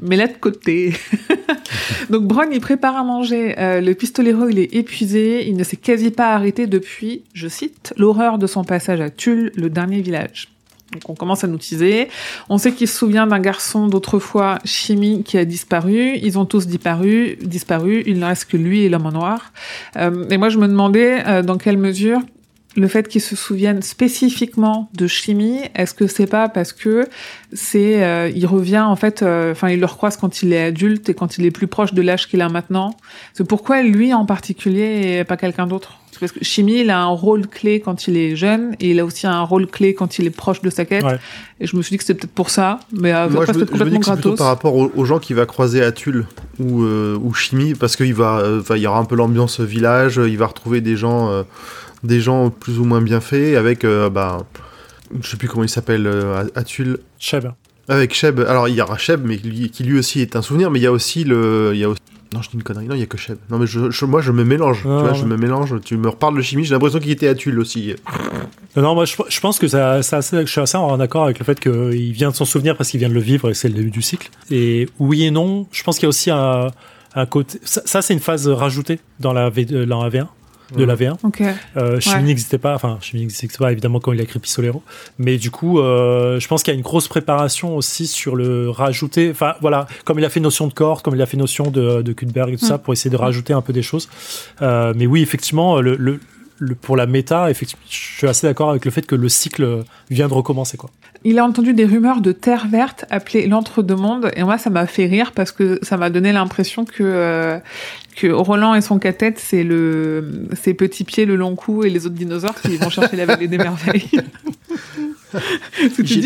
Mais 0.00 0.16
là 0.16 0.26
de 0.26 0.34
côté. 0.34 0.94
Donc 2.10 2.24
Bron, 2.24 2.46
il 2.52 2.60
prépare 2.60 2.96
à 2.96 3.04
manger. 3.04 3.58
Euh, 3.58 3.80
le 3.80 3.94
pistolero, 3.94 4.48
il 4.48 4.58
est 4.58 4.74
épuisé. 4.74 5.48
Il 5.48 5.56
ne 5.56 5.64
s'est 5.64 5.76
quasi 5.76 6.10
pas 6.10 6.34
arrêté 6.34 6.66
depuis, 6.66 7.22
je 7.32 7.48
cite, 7.48 7.94
l'horreur 7.96 8.38
de 8.38 8.46
son 8.46 8.64
passage 8.64 9.00
à 9.00 9.10
Tulle, 9.10 9.52
le 9.56 9.70
dernier 9.70 10.00
village. 10.00 10.48
Donc 10.96 11.10
on 11.10 11.14
commence 11.14 11.44
à 11.44 11.46
nous 11.46 11.58
teaser. 11.58 12.08
On 12.48 12.58
sait 12.58 12.72
qu'il 12.72 12.88
se 12.88 12.96
souvient 12.96 13.26
d'un 13.26 13.40
garçon 13.40 13.86
d'autrefois, 13.86 14.58
Chimie, 14.64 15.22
qui 15.22 15.38
a 15.38 15.44
disparu. 15.44 16.16
Ils 16.22 16.38
ont 16.38 16.44
tous 16.44 16.66
disparu. 16.66 17.38
disparu. 17.42 18.02
Il 18.06 18.18
ne 18.18 18.26
reste 18.26 18.46
que 18.46 18.56
lui 18.56 18.82
et 18.82 18.88
l'homme 18.88 19.06
en 19.06 19.12
noir. 19.12 19.52
Euh, 19.96 20.28
et 20.30 20.36
moi, 20.36 20.48
je 20.48 20.58
me 20.58 20.68
demandais 20.68 21.26
euh, 21.26 21.42
dans 21.42 21.58
quelle 21.58 21.78
mesure 21.78 22.20
le 22.76 22.88
fait 22.88 23.08
qu'il 23.08 23.20
se 23.20 23.34
souvienne 23.34 23.82
spécifiquement 23.82 24.90
de 24.94 25.06
chimie, 25.06 25.60
est-ce 25.74 25.94
que 25.94 26.06
c'est 26.06 26.26
pas 26.26 26.48
parce 26.48 26.72
que 26.72 27.08
c'est, 27.52 28.04
euh, 28.04 28.30
il 28.34 28.46
revient 28.46 28.80
en 28.80 28.96
fait, 28.96 29.22
euh, 29.22 29.52
enfin 29.52 29.70
il 29.70 29.80
le 29.80 29.86
recroise 29.86 30.16
quand 30.16 30.42
il 30.42 30.52
est 30.52 30.64
adulte 30.64 31.08
et 31.08 31.14
quand 31.14 31.38
il 31.38 31.46
est 31.46 31.50
plus 31.50 31.66
proche 31.66 31.94
de 31.94 32.02
l'âge 32.02 32.28
qu'il 32.28 32.42
a 32.42 32.48
maintenant? 32.48 32.94
C'est 33.32 33.46
pourquoi 33.46 33.82
lui 33.82 34.12
en 34.12 34.26
particulier 34.26 35.18
et 35.18 35.24
pas 35.24 35.36
quelqu'un 35.36 35.66
d'autre? 35.66 35.98
Parce 36.18 36.32
que 36.32 36.42
chimie, 36.42 36.80
il 36.80 36.90
a 36.90 37.00
un 37.02 37.08
rôle 37.08 37.46
clé 37.46 37.80
quand 37.80 38.08
il 38.08 38.16
est 38.16 38.36
jeune 38.36 38.74
et 38.80 38.92
il 38.92 39.00
a 39.00 39.04
aussi 39.04 39.26
un 39.26 39.42
rôle 39.42 39.66
clé 39.66 39.92
quand 39.92 40.18
il 40.18 40.26
est 40.26 40.30
proche 40.30 40.62
de 40.62 40.70
sa 40.70 40.86
quête. 40.86 41.04
Ouais. 41.04 41.18
Et 41.60 41.66
je 41.66 41.76
me 41.76 41.82
suis 41.82 41.90
dit 41.90 41.98
que 41.98 42.04
c'était 42.04 42.20
peut-être 42.20 42.34
pour 42.34 42.48
ça, 42.48 42.80
mais 42.92 43.12
euh, 43.12 43.28
Moi, 43.28 43.44
je 43.44 43.52
me, 43.52 43.58
c'était 43.60 43.76
je 43.76 43.84
me 43.84 43.90
dis 43.90 43.98
complètement 43.98 44.00
que 44.00 44.06
c'est 44.06 44.12
plutôt 44.12 44.28
gratos. 44.30 44.38
par 44.38 44.46
rapport 44.46 44.76
aux, 44.76 44.90
aux 44.94 45.04
gens 45.04 45.18
qu'il 45.18 45.36
va 45.36 45.44
croiser 45.44 45.82
à 45.82 45.92
Tulle 45.92 46.26
ou, 46.58 46.84
euh, 46.84 47.18
ou 47.20 47.34
Chimie, 47.34 47.74
parce 47.74 47.96
qu'il 47.96 48.14
va, 48.14 48.38
euh, 48.38 48.60
enfin, 48.60 48.76
il 48.76 48.82
y 48.82 48.86
aura 48.86 48.98
un 48.98 49.04
peu 49.04 49.14
l'ambiance 49.14 49.60
village, 49.60 50.18
il 50.24 50.38
va 50.38 50.46
retrouver 50.46 50.80
des 50.80 50.96
gens, 50.96 51.28
euh, 51.28 51.42
des 52.04 52.20
gens 52.20 52.50
plus 52.50 52.78
ou 52.78 52.84
moins 52.84 53.00
bien 53.00 53.20
faits, 53.20 53.56
avec, 53.56 53.84
euh, 53.84 54.10
bah, 54.10 54.44
je 55.20 55.28
sais 55.28 55.36
plus 55.36 55.48
comment 55.48 55.64
il 55.64 55.68
s'appelle 55.68 56.06
euh, 56.06 56.44
Tulle. 56.64 56.98
Cheb. 57.18 57.46
Avec 57.88 58.14
Sheb, 58.14 58.40
alors 58.40 58.68
il 58.68 58.74
y 58.74 58.82
aura 58.82 58.98
Sheb, 58.98 59.22
mais 59.24 59.36
lui- 59.36 59.70
qui 59.70 59.84
lui 59.84 59.98
aussi 59.98 60.20
est 60.20 60.34
un 60.36 60.42
souvenir, 60.42 60.70
mais 60.70 60.80
il 60.80 60.82
y 60.82 60.86
a 60.86 60.92
aussi 60.92 61.22
le. 61.24 61.70
Il 61.74 61.78
y 61.78 61.84
a 61.84 61.88
aussi... 61.88 62.00
Non, 62.34 62.42
je 62.42 62.48
dis 62.50 62.56
une 62.56 62.64
connerie, 62.64 62.86
non, 62.86 62.96
il 62.96 62.98
y 63.00 63.04
a 63.04 63.06
que 63.06 63.16
Sheb. 63.16 63.38
Non, 63.48 63.58
mais 63.60 63.68
je, 63.68 63.88
je- 63.92 64.04
moi 64.04 64.20
je 64.20 64.32
me 64.32 64.42
mélange, 64.42 64.84
Non, 64.84 64.98
tu 64.98 65.04
vois, 65.04 65.14
je 65.14 65.22
ouais. 65.22 65.28
me 65.28 65.36
mélange, 65.36 65.76
tu 65.84 65.96
me 65.96 66.08
reparles 66.08 66.36
de 66.36 66.42
chimie, 66.42 66.64
j'ai 66.64 66.74
l'impression 66.74 66.98
qu'il 66.98 67.12
était 67.12 67.28
à 67.28 67.36
Tulle 67.36 67.60
aussi. 67.60 67.94
Non, 68.74 68.82
non, 68.82 68.94
moi 68.96 69.04
je, 69.04 69.14
je 69.28 69.40
pense 69.40 69.60
que 69.60 69.68
ça, 69.68 70.02
ça, 70.02 70.20
je 70.20 70.44
suis 70.44 70.60
assez 70.60 70.76
en 70.76 70.98
accord 70.98 71.22
avec 71.24 71.38
le 71.38 71.44
fait 71.44 71.60
qu'il 71.60 72.12
vient 72.12 72.30
de 72.30 72.34
s'en 72.34 72.44
souvenir 72.44 72.76
parce 72.76 72.90
qu'il 72.90 72.98
vient 72.98 73.08
de 73.08 73.14
le 73.14 73.20
vivre 73.20 73.48
et 73.50 73.54
c'est 73.54 73.68
le 73.68 73.74
début 73.74 73.90
du 73.92 74.02
cycle. 74.02 74.28
Et 74.50 74.88
oui 74.98 75.22
et 75.24 75.30
non, 75.30 75.68
je 75.70 75.84
pense 75.84 75.96
qu'il 75.98 76.02
y 76.04 76.06
a 76.06 76.08
aussi 76.08 76.32
un, 76.32 76.66
un 77.14 77.26
côté. 77.26 77.60
Ça, 77.62 77.82
ça, 77.84 78.02
c'est 78.02 78.12
une 78.12 78.20
phase 78.20 78.48
rajoutée 78.48 78.98
dans 79.20 79.32
la, 79.32 79.48
v, 79.48 79.64
euh, 79.70 79.86
dans 79.86 80.02
la 80.02 80.10
V1. 80.10 80.26
De 80.74 80.84
la 80.84 80.96
V1. 80.96 81.16
Ok. 81.22 81.42
Euh, 81.76 82.00
Chimie 82.00 82.14
Ouais. 82.16 82.22
n'existait 82.22 82.58
pas, 82.58 82.74
enfin, 82.74 82.98
Chimie 83.00 83.22
n'existait 83.22 83.48
pas 83.58 83.70
évidemment 83.70 84.00
quand 84.00 84.12
il 84.12 84.20
a 84.20 84.24
écrit 84.24 84.38
Pistolero. 84.40 84.82
Mais 85.18 85.36
du 85.38 85.50
coup, 85.52 85.78
euh, 85.78 86.40
je 86.40 86.48
pense 86.48 86.62
qu'il 86.62 86.72
y 86.72 86.76
a 86.76 86.78
une 86.78 86.82
grosse 86.82 87.06
préparation 87.06 87.76
aussi 87.76 88.06
sur 88.08 88.34
le 88.34 88.68
rajouter. 88.70 89.30
Enfin, 89.30 89.54
voilà, 89.60 89.86
comme 90.04 90.18
il 90.18 90.24
a 90.24 90.28
fait 90.28 90.40
notion 90.40 90.66
de 90.66 90.72
corps, 90.72 91.02
comme 91.02 91.14
il 91.14 91.22
a 91.22 91.26
fait 91.26 91.36
notion 91.36 91.70
de, 91.70 92.02
de 92.02 92.12
Kuhnberg 92.12 92.52
et 92.54 92.56
tout 92.56 92.64
Mm. 92.64 92.68
ça, 92.68 92.78
pour 92.78 92.92
essayer 92.92 93.10
de 93.10 93.16
rajouter 93.16 93.52
un 93.52 93.60
peu 93.62 93.72
des 93.72 93.82
choses. 93.82 94.08
Euh, 94.62 94.92
mais 94.96 95.06
oui, 95.06 95.22
effectivement, 95.22 95.80
le, 95.80 95.94
le, 95.96 96.18
le- 96.58 96.74
pour 96.74 96.96
la 96.96 97.06
méta, 97.06 97.50
effectivement, 97.50 97.84
je 97.88 97.96
suis 98.18 98.26
assez 98.26 98.46
d'accord 98.46 98.70
avec 98.70 98.84
le 98.84 98.90
fait 98.90 99.02
que 99.06 99.14
le 99.14 99.28
cycle 99.28 99.84
vient 100.10 100.26
de 100.26 100.34
recommencer, 100.34 100.76
quoi. 100.76 100.90
Il 101.28 101.38
a 101.40 101.44
entendu 101.44 101.72
des 101.74 101.84
rumeurs 101.84 102.20
de 102.20 102.30
terre 102.32 102.68
verte 102.68 103.04
appelée 103.10 103.46
l'entre-deux-mondes 103.48 104.30
et 104.36 104.44
moi 104.44 104.58
ça 104.58 104.70
m'a 104.70 104.86
fait 104.86 105.06
rire 105.06 105.32
parce 105.32 105.50
que 105.50 105.78
ça 105.82 105.96
m'a 105.96 106.08
donné 106.08 106.32
l'impression 106.32 106.84
que 106.84 107.02
euh, 107.02 107.58
que 108.14 108.28
Roland 108.28 108.74
et 108.76 108.80
son 108.80 108.98
cathète 109.00 109.38
c'est 109.38 109.64
le 109.64 110.46
ses 110.62 110.72
petits 110.72 111.02
pieds 111.04 111.24
le 111.26 111.34
long 111.36 111.56
cou 111.56 111.82
et 111.84 111.90
les 111.90 112.06
autres 112.06 112.14
dinosaures 112.14 112.54
qui 112.54 112.76
vont 112.76 112.90
chercher 112.90 113.16
la 113.16 113.26
vallée 113.26 113.48
des 113.48 113.58
merveilles. 113.58 114.08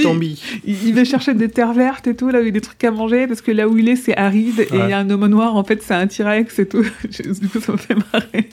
Tombé. 0.03 0.37
il, 0.65 0.89
il 0.89 0.95
va 0.95 1.05
chercher 1.05 1.35
des 1.35 1.49
terres 1.49 1.73
vertes 1.73 2.07
et 2.07 2.15
tout 2.15 2.29
là 2.29 2.39
où 2.39 2.43
il 2.43 2.47
y 2.47 2.49
a 2.51 2.53
des 2.53 2.61
trucs 2.61 2.85
à 2.85 2.91
manger 2.93 3.27
parce 3.27 3.41
que 3.41 3.51
là 3.51 3.67
où 3.67 3.77
il 3.77 3.89
est 3.89 3.97
c'est 3.97 4.17
aride 4.17 4.61
et 4.61 4.69
il 4.73 4.89
y 4.89 4.93
a 4.93 4.99
un 4.99 5.11
homme 5.11 5.27
noir 5.27 5.57
en 5.57 5.65
fait 5.65 5.83
c'est 5.83 5.95
un 5.95 6.07
T-Rex 6.07 6.59
et 6.61 6.67
tout. 6.69 6.85
Je- 7.11 7.33
du 7.41 7.49
coup 7.49 7.59
ça 7.61 7.73
me 7.73 7.77
fait 7.79 7.95
marrer. 8.13 8.49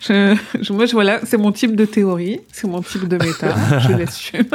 Je, 0.00 0.36
je- 0.60 0.72
moi 0.72 0.86
je 0.86 0.92
voilà 0.92 1.20
c'est 1.24 1.36
mon 1.36 1.52
type 1.52 1.76
de 1.76 1.84
théorie, 1.84 2.40
c'est 2.50 2.66
mon 2.66 2.82
type 2.82 3.06
de 3.06 3.16
méta, 3.18 3.54
je 3.88 3.92
l'assume. 3.96 4.46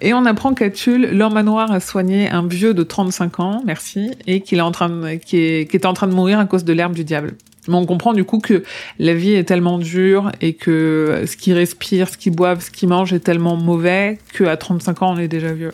Et 0.00 0.14
on 0.14 0.24
apprend 0.24 0.43
qu'à 0.52 0.68
Tulle, 0.70 1.08
l'homme 1.12 1.34
manoir 1.34 1.72
a 1.72 1.80
soigné 1.80 2.28
un 2.28 2.46
vieux 2.46 2.74
de 2.74 2.82
35 2.82 3.40
ans, 3.40 3.62
merci, 3.64 4.10
et 4.26 4.40
qu'il 4.40 4.58
est 4.58 4.62
en 4.62 4.72
train 4.72 4.90
de, 4.90 5.14
qui, 5.14 5.38
est, 5.38 5.86
en 5.86 5.94
train 5.94 6.06
de 6.06 6.14
mourir 6.14 6.38
à 6.38 6.44
cause 6.44 6.64
de 6.64 6.72
l'herbe 6.72 6.94
du 6.94 7.04
diable. 7.04 7.34
Mais 7.66 7.74
on 7.76 7.86
comprend 7.86 8.12
du 8.12 8.24
coup 8.24 8.40
que 8.40 8.62
la 8.98 9.14
vie 9.14 9.32
est 9.32 9.44
tellement 9.44 9.78
dure 9.78 10.30
et 10.42 10.52
que 10.52 11.24
ce 11.26 11.36
qu'ils 11.36 11.54
respirent, 11.54 12.10
ce 12.10 12.18
qu'ils 12.18 12.34
boivent, 12.34 12.60
ce 12.60 12.70
qu'ils 12.70 12.90
mangent 12.90 13.14
est 13.14 13.20
tellement 13.20 13.56
mauvais 13.56 14.18
qu'à 14.36 14.56
35 14.56 15.02
ans, 15.02 15.14
on 15.14 15.18
est 15.18 15.28
déjà 15.28 15.52
vieux. 15.52 15.72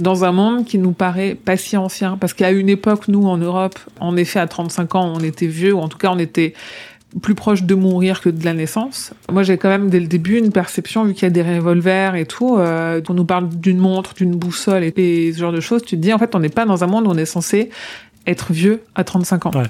Dans 0.00 0.24
un 0.24 0.32
monde 0.32 0.64
qui 0.64 0.78
nous 0.78 0.92
paraît 0.92 1.34
pas 1.34 1.56
si 1.56 1.76
ancien, 1.76 2.16
parce 2.16 2.34
qu'à 2.34 2.50
une 2.50 2.68
époque, 2.68 3.08
nous, 3.08 3.26
en 3.26 3.36
Europe, 3.36 3.78
en 4.00 4.16
effet, 4.16 4.38
à 4.38 4.46
35 4.46 4.94
ans, 4.94 5.12
on 5.14 5.20
était 5.20 5.46
vieux, 5.46 5.74
ou 5.74 5.80
en 5.80 5.88
tout 5.88 5.98
cas, 5.98 6.10
on 6.10 6.18
était 6.18 6.54
plus 7.22 7.34
proche 7.34 7.62
de 7.62 7.74
mourir 7.74 8.20
que 8.20 8.28
de 8.28 8.44
la 8.44 8.52
naissance. 8.52 9.12
Moi, 9.32 9.42
j'ai 9.42 9.56
quand 9.56 9.68
même 9.70 9.88
dès 9.88 9.98
le 10.00 10.06
début 10.06 10.36
une 10.38 10.52
perception, 10.52 11.04
vu 11.04 11.14
qu'il 11.14 11.22
y 11.22 11.26
a 11.26 11.30
des 11.30 11.42
revolvers 11.42 12.14
et 12.16 12.26
tout, 12.26 12.56
euh, 12.58 13.00
on 13.08 13.14
nous 13.14 13.24
parle 13.24 13.48
d'une 13.48 13.78
montre, 13.78 14.14
d'une 14.14 14.36
boussole 14.36 14.84
et, 14.84 14.92
et 14.96 15.32
ce 15.32 15.38
genre 15.38 15.52
de 15.52 15.60
choses, 15.60 15.82
tu 15.82 15.96
te 15.96 16.00
dis, 16.02 16.12
en 16.12 16.18
fait, 16.18 16.34
on 16.34 16.40
n'est 16.40 16.48
pas 16.50 16.66
dans 16.66 16.84
un 16.84 16.86
monde 16.86 17.06
où 17.06 17.10
on 17.10 17.16
est 17.16 17.24
censé 17.24 17.70
être 18.26 18.52
vieux 18.52 18.82
à 18.94 19.04
35 19.04 19.46
ans. 19.46 19.50
Ouais. 19.54 19.62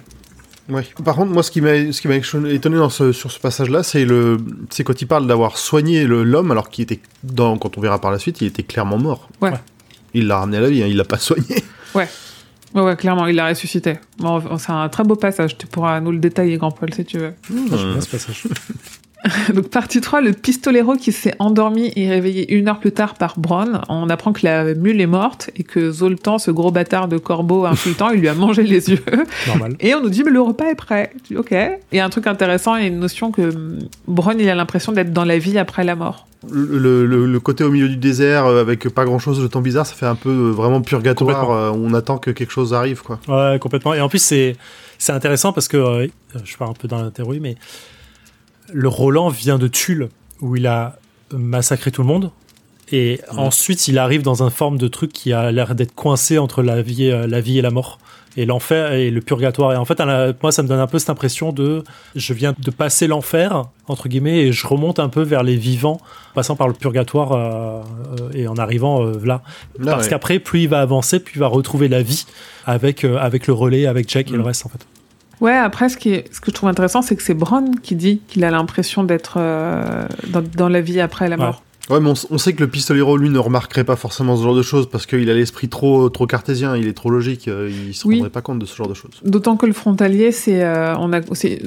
Ouais. 0.69 0.85
Par 1.05 1.15
contre, 1.15 1.33
moi, 1.33 1.43
ce 1.43 1.51
qui 1.51 1.61
m'a, 1.63 1.93
ce 1.93 2.01
qui 2.01 2.09
m'a 2.09 2.17
étonné 2.17 2.77
dans 2.77 2.91
ce, 2.91 3.13
sur 3.13 3.31
ce 3.33 3.39
passage-là, 3.41 3.83
c'est 3.83 4.05
le, 4.05 4.37
c'est 4.69 4.85
quand 4.85 5.01
il 5.01 5.07
parle 5.07 5.27
d'avoir 5.27 5.57
soigné 5.57 6.05
le- 6.05 6.25
l'homme, 6.25 6.51
alors 6.51 6.69
qu'il 6.69 6.83
était, 6.83 7.01
dans, 7.23 7.57
quand 7.57 7.79
on 7.79 7.81
verra 7.81 8.01
par 8.01 8.11
la 8.11 8.19
suite, 8.19 8.41
il 8.43 8.49
était 8.49 8.65
clairement 8.65 8.99
mort. 8.99 9.29
Ouais. 9.41 9.51
Ouais. 9.51 9.57
Il 10.13 10.27
l'a 10.27 10.39
ramené 10.39 10.59
à 10.59 10.61
la 10.61 10.69
vie, 10.71 10.83
hein, 10.83 10.87
il 10.89 10.97
l'a 10.97 11.05
pas 11.05 11.19
soigné. 11.19 11.63
Ouais, 11.95 12.09
ouais, 12.75 12.97
clairement, 12.97 13.27
il 13.27 13.37
l'a 13.37 13.49
ressuscité. 13.49 13.95
Bon, 14.19 14.43
c'est 14.59 14.73
un 14.73 14.89
très 14.89 15.05
beau 15.05 15.17
passage, 15.17 15.57
tu 15.59 15.67
pourras 15.67 16.01
nous 16.01 16.13
le 16.13 16.19
détailler, 16.19 16.57
Grand 16.57 16.71
Paul, 16.71 16.93
si 16.93 17.05
tu 17.05 17.19
veux. 17.19 17.35
Ah, 17.51 17.77
j'aime 17.77 17.93
bien 17.93 18.01
ce 18.01 18.09
passage. 18.09 18.45
Donc, 19.55 19.69
partie 19.69 20.01
3, 20.01 20.21
le 20.21 20.33
pistolero 20.33 20.95
qui 20.95 21.11
s'est 21.13 21.35
endormi 21.41 21.93
et 21.97 22.09
réveillé 22.09 22.55
une 22.55 22.69
heure 22.69 22.79
plus 22.79 22.93
tard 22.93 23.15
par 23.15 23.39
Bronn. 23.39 23.81
On 23.89 24.09
apprend 24.11 24.33
que 24.33 24.41
la 24.45 24.75
mule 24.75 25.01
est 25.01 25.07
morte 25.07 25.51
et 25.57 25.65
que 25.65 25.91
Zoltan, 25.91 26.39
ce 26.39 26.51
gros 26.53 26.71
bâtard 26.71 27.09
de 27.09 27.19
corbeau 27.19 27.65
insultant, 27.67 28.11
il 28.11 28.21
lui 28.21 28.29
a 28.29 28.35
mangé 28.35 28.63
les 28.63 28.91
yeux. 28.91 29.03
Normal. 29.49 29.75
Et 29.81 29.95
on 29.95 30.01
nous 30.03 30.09
dit, 30.11 30.23
mais 30.23 30.31
le 30.31 30.41
repas 30.41 30.67
est 30.71 30.77
prêt. 30.77 31.11
Dis, 31.29 31.37
ok. 31.37 31.53
Et 31.93 32.01
un 32.01 32.09
truc 32.11 32.27
intéressant, 32.29 32.77
il 32.77 32.83
y 32.83 32.85
a 32.85 32.89
une 32.89 33.01
notion 33.01 33.33
que 33.33 33.43
hum, 33.55 33.79
Bronn, 34.07 34.39
il 34.39 34.49
a 34.49 34.55
l'impression 34.55 34.93
d'être 34.93 35.13
dans 35.13 35.25
la 35.25 35.39
vie 35.39 35.59
après 35.59 35.83
la 35.85 35.97
mort. 35.97 36.27
Le, 36.49 36.79
le- 36.79 37.05
le- 37.05 37.27
le 37.27 37.41
côté 37.41 37.65
au 37.65 37.71
milieu 37.73 37.89
du 37.89 37.97
désert, 37.97 38.47
euh, 38.47 38.61
avec 38.61 38.89
pas 38.91 39.05
grand-chose 39.05 39.43
de 39.43 39.49
temps 39.49 39.61
bizarre, 39.61 39.85
ça 39.87 39.95
fait 39.97 40.07
un 40.07 40.15
peu 40.15 40.31
euh, 40.31 40.51
vraiment 40.53 40.81
purgatoire. 40.81 41.51
Euh, 41.51 41.71
on 41.75 41.93
attend 41.95 42.19
que 42.19 42.31
quelque 42.31 42.53
chose 42.53 42.73
arrive, 42.73 43.03
quoi. 43.03 43.19
Ouais, 43.27 43.59
complètement. 43.59 43.93
Et 43.95 44.01
en 44.01 44.09
plus, 44.09 44.23
c'est 44.23 44.55
c'est 44.99 45.13
intéressant 45.13 45.53
parce 45.53 45.67
que 45.67 45.77
euh, 45.77 46.07
je 46.45 46.57
pars 46.57 46.71
un 46.71 46.75
peu 46.75 46.87
dans 46.87 47.11
théorie, 47.11 47.41
mais 47.41 47.57
le 48.73 48.89
Roland 48.89 49.29
vient 49.29 49.59
de 49.59 49.69
Tulle 49.69 50.09
où 50.41 50.57
il 50.57 50.67
a 50.67 50.99
massacré 51.33 51.91
tout 51.91 52.03
le 52.03 52.09
monde. 52.09 52.31
Et 52.91 53.21
ensuite, 53.37 53.87
il 53.89 53.99
arrive 53.99 54.23
dans 54.23 54.43
une 54.43 54.51
forme 54.51 54.79
de 54.79 54.89
truc 54.89 55.13
qui 55.13 55.35
a 55.35 55.53
l'air 55.53 55.75
d'être 55.75 55.95
coincé 55.95 56.39
entre 56.39 56.63
la 56.63 56.81
vie, 56.81 57.05
et, 57.05 57.13
euh, 57.13 57.27
la 57.27 57.41
vie 57.41 57.59
et 57.59 57.63
la 57.63 57.71
mort. 57.71 57.99
et 58.37 58.47
l'enfer 58.47 58.93
et 58.93 59.11
le 59.11 59.21
purgatoire. 59.21 59.73
Et 59.73 59.77
en 59.77 59.85
fait, 59.85 60.01
moi, 60.43 60.53
ça 60.53 60.63
me 60.63 60.69
donne 60.69 60.79
un 60.79 60.87
peu 60.87 60.99
cette 60.99 61.11
impression 61.11 61.51
de 61.51 61.83
je 62.15 62.33
viens 62.33 62.55
de 62.57 62.71
passer 62.71 63.09
l'enfer 63.09 63.65
entre 63.89 64.09
guillemets 64.09 64.43
et 64.43 64.53
je 64.53 64.65
remonte 64.67 65.01
un 65.01 65.09
peu 65.09 65.23
vers 65.23 65.43
les 65.43 65.57
vivants, 65.57 66.01
passant 66.35 66.55
par 66.55 66.69
le 66.69 66.75
purgatoire 66.75 67.33
euh, 67.33 67.83
euh, 68.21 68.31
et 68.33 68.47
en 68.47 68.55
arrivant 68.55 69.03
là. 69.25 69.43
Parce 69.85 70.09
qu'après, 70.09 70.39
plus 70.39 70.63
il 70.63 70.69
va 70.69 70.81
avancer, 70.81 71.19
plus 71.19 71.35
il 71.37 71.41
va 71.41 71.49
retrouver 71.49 71.89
la 71.89 72.03
vie 72.03 72.27
avec 72.65 73.05
avec 73.05 73.49
le 73.49 73.55
relais, 73.55 73.87
avec 73.87 74.09
Jack 74.09 74.29
et 74.29 74.33
le 74.33 74.39
mm. 74.39 74.47
reste 74.47 74.67
en 74.67 74.69
fait. 74.69 74.87
Ouais, 75.41 75.57
après, 75.57 75.89
ce, 75.89 75.97
qui 75.97 76.11
est, 76.11 76.33
ce 76.33 76.41
que 76.41 76.51
je 76.51 76.55
trouve 76.55 76.69
intéressant, 76.69 77.03
c'est 77.03 77.17
que 77.17 77.23
c'est 77.23 77.35
Bron 77.35 77.71
qui 77.83 77.95
dit 77.95 78.21
qu'il 78.29 78.45
a 78.45 78.51
l'impression 78.51 79.05
d'être 79.05 79.39
dans, 80.29 80.43
dans, 80.43 80.69
la 80.69 80.81
vie 80.81 81.01
après 81.01 81.29
la 81.29 81.37
mort. 81.37 81.63
Ouais, 81.91 82.01
mais 82.01 82.11
on, 82.31 82.39
sait 82.39 82.53
que 82.53 82.61
le 82.61 82.69
pistolero, 82.69 83.17
lui, 83.17 83.31
ne 83.31 83.39
remarquerait 83.39 83.85
pas 83.85 83.97
forcément 83.97 84.37
ce 84.37 84.43
genre 84.43 84.55
de 84.55 84.63
choses 84.63 84.91
parce 84.91 85.07
qu'il 85.07 85.31
a 85.31 85.35
l'esprit 85.35 85.69
trop, 85.69 86.11
trop 86.11 86.27
cartésien, 86.27 86.77
il 86.77 86.87
est 86.87 86.93
trop 86.93 87.09
logique, 87.09 87.49
euh, 87.49 87.71
il 87.71 87.95
se 87.95 88.07
rendrait 88.07 88.29
pas 88.29 88.43
compte 88.43 88.59
de 88.59 88.67
ce 88.67 88.77
genre 88.77 88.89
de 88.89 88.95
choses. 88.95 89.13
D'autant 89.25 89.57
que 89.57 89.65
le 89.65 89.73
frontalier, 89.73 90.31
c'est 90.31 90.63
euh, 90.63 90.95
on 90.99 91.13
a, 91.15 91.21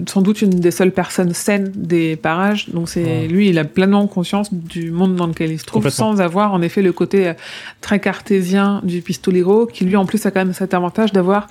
sans 0.08 0.22
doute 0.22 0.44
une 0.44 0.52
des 0.52 0.70
seules 0.70 0.92
personnes 0.92 1.34
saines 1.34 1.72
des 1.76 2.16
parages, 2.18 2.70
donc 2.70 2.88
c'est 2.88 3.28
lui, 3.28 3.50
il 3.50 3.58
a 3.58 3.64
pleinement 3.64 4.06
conscience 4.06 4.54
du 4.54 4.92
monde 4.92 5.16
dans 5.16 5.26
lequel 5.26 5.52
il 5.52 5.60
se 5.60 5.66
trouve, 5.66 5.90
sans 5.90 6.22
avoir 6.22 6.54
en 6.54 6.62
effet 6.62 6.84
le 6.84 6.94
côté 6.94 7.30
euh, 7.30 7.34
très 7.82 8.00
cartésien 8.00 8.82
du 8.84 9.02
pistolero, 9.02 9.66
qui 9.66 9.86
lui 9.86 9.96
en 9.96 10.06
plus 10.06 10.24
a 10.28 10.32
quand 10.32 10.42
même 10.42 10.54
cet 10.54 10.76
avantage 10.76 11.14
d'avoir 11.14 11.48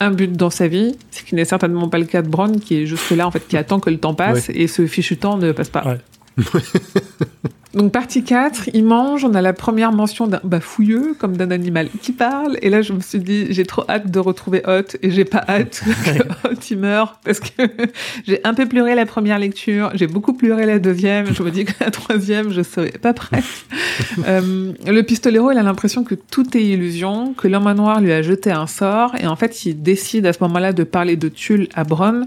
un 0.00 0.10
but 0.10 0.32
dans 0.32 0.50
sa 0.50 0.68
vie, 0.68 0.96
ce 1.10 1.22
qui 1.22 1.34
n'est 1.34 1.44
certainement 1.44 1.88
pas 1.88 1.98
le 1.98 2.04
cas 2.04 2.22
de 2.22 2.28
Brown, 2.28 2.60
qui 2.60 2.82
est 2.82 2.86
juste 2.86 3.10
là, 3.10 3.26
en 3.26 3.30
fait, 3.30 3.46
qui 3.46 3.56
attend 3.56 3.80
que 3.80 3.90
le 3.90 3.98
temps 3.98 4.14
passe, 4.14 4.50
et 4.50 4.66
ce 4.66 4.86
fichu 4.86 5.16
temps 5.16 5.36
ne 5.36 5.52
passe 5.52 5.70
pas. 5.70 5.96
Donc 7.76 7.92
partie 7.92 8.24
4, 8.24 8.70
il 8.72 8.84
mange, 8.84 9.26
on 9.26 9.34
a 9.34 9.42
la 9.42 9.52
première 9.52 9.92
mention 9.92 10.26
d'un 10.26 10.40
bafouilleux, 10.42 11.14
comme 11.18 11.36
d'un 11.36 11.50
animal 11.50 11.90
qui 12.00 12.12
parle, 12.12 12.56
et 12.62 12.70
là 12.70 12.80
je 12.80 12.94
me 12.94 13.00
suis 13.00 13.18
dit, 13.18 13.48
j'ai 13.50 13.66
trop 13.66 13.84
hâte 13.86 14.10
de 14.10 14.18
retrouver 14.18 14.62
Hot, 14.66 14.96
et 15.02 15.10
j'ai 15.10 15.26
pas 15.26 15.44
hâte 15.46 15.82
que 16.04 16.48
Hot 16.48 16.58
il 16.70 16.78
meure, 16.78 17.20
parce 17.22 17.38
que 17.38 17.62
j'ai 18.26 18.40
un 18.44 18.54
peu 18.54 18.64
pleuré 18.64 18.94
la 18.94 19.04
première 19.04 19.38
lecture, 19.38 19.90
j'ai 19.92 20.06
beaucoup 20.06 20.32
pleuré 20.32 20.64
la 20.64 20.78
deuxième, 20.78 21.34
je 21.34 21.42
me 21.42 21.50
dis 21.50 21.66
que 21.66 21.72
la 21.80 21.90
troisième, 21.90 22.50
je 22.50 22.62
serais 22.62 22.92
pas 22.92 23.12
prête. 23.12 23.44
euh, 24.26 24.72
le 24.86 25.02
pistolero, 25.02 25.50
il 25.50 25.58
a 25.58 25.62
l'impression 25.62 26.02
que 26.02 26.14
tout 26.14 26.56
est 26.56 26.64
illusion, 26.64 27.34
que 27.34 27.46
l'homme 27.46 27.70
noir 27.74 28.00
lui 28.00 28.12
a 28.12 28.22
jeté 28.22 28.52
un 28.52 28.66
sort, 28.66 29.14
et 29.20 29.26
en 29.26 29.36
fait 29.36 29.66
il 29.66 29.82
décide 29.82 30.24
à 30.24 30.32
ce 30.32 30.38
moment-là 30.44 30.72
de 30.72 30.82
parler 30.82 31.16
de 31.16 31.28
Tulle 31.28 31.68
à 31.74 31.84
Bronn, 31.84 32.24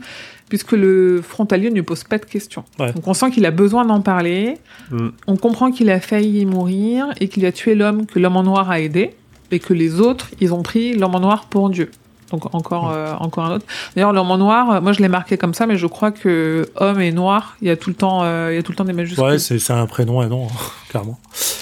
puisque 0.49 0.73
le 0.73 1.21
frontalier 1.21 1.69
ne 1.69 1.81
pose 1.81 2.03
pas 2.03 2.17
de 2.17 2.25
questions. 2.25 2.65
Donc 2.77 3.07
on 3.07 3.13
sent 3.13 3.31
qu'il 3.31 3.45
a 3.45 3.51
besoin 3.51 3.85
d'en 3.85 4.01
parler, 4.01 4.57
mm. 4.91 5.09
on 5.27 5.37
comprend 5.37 5.71
qu'il 5.71 5.89
a 5.89 5.99
failli 5.99 6.45
mourir 6.45 7.07
et 7.19 7.27
qu'il 7.29 7.45
a 7.45 7.51
tué 7.51 7.75
l'homme 7.75 8.05
que 8.07 8.19
l'homme 8.19 8.35
en 8.35 8.43
noir 8.43 8.69
a 8.69 8.81
aidé, 8.81 9.15
et 9.51 9.59
que 9.59 9.73
les 9.73 9.99
autres, 9.99 10.29
ils 10.39 10.53
ont 10.53 10.63
pris 10.63 10.93
l'homme 10.93 11.15
en 11.15 11.19
noir 11.19 11.45
pour 11.45 11.69
Dieu. 11.69 11.91
Donc 12.31 12.53
encore, 12.53 12.89
mm. 12.89 12.93
euh, 12.93 13.13
encore 13.15 13.45
un 13.45 13.55
autre. 13.55 13.65
D'ailleurs, 13.95 14.13
l'homme 14.13 14.29
en 14.29 14.37
noir, 14.37 14.71
euh, 14.71 14.81
moi 14.81 14.91
je 14.91 14.99
l'ai 14.99 15.07
marqué 15.07 15.37
comme 15.37 15.53
ça, 15.53 15.65
mais 15.65 15.77
je 15.77 15.87
crois 15.87 16.11
que 16.11 16.69
homme 16.75 17.01
et 17.01 17.11
noir, 17.11 17.57
il 17.61 17.67
y 17.67 17.71
a 17.71 17.77
tout 17.77 17.89
le 17.89 17.95
temps, 17.95 18.23
euh, 18.23 18.49
il 18.51 18.55
y 18.55 18.59
a 18.59 18.63
tout 18.63 18.71
le 18.71 18.75
temps 18.75 18.85
des 18.85 18.93
majuscules. 18.93 19.23
Ouais, 19.23 19.39
c'est 19.39 19.71
un 19.71 19.85
prénom 19.87 20.21
et 20.21 20.27
nom, 20.27 20.47
clairement. 20.89 21.19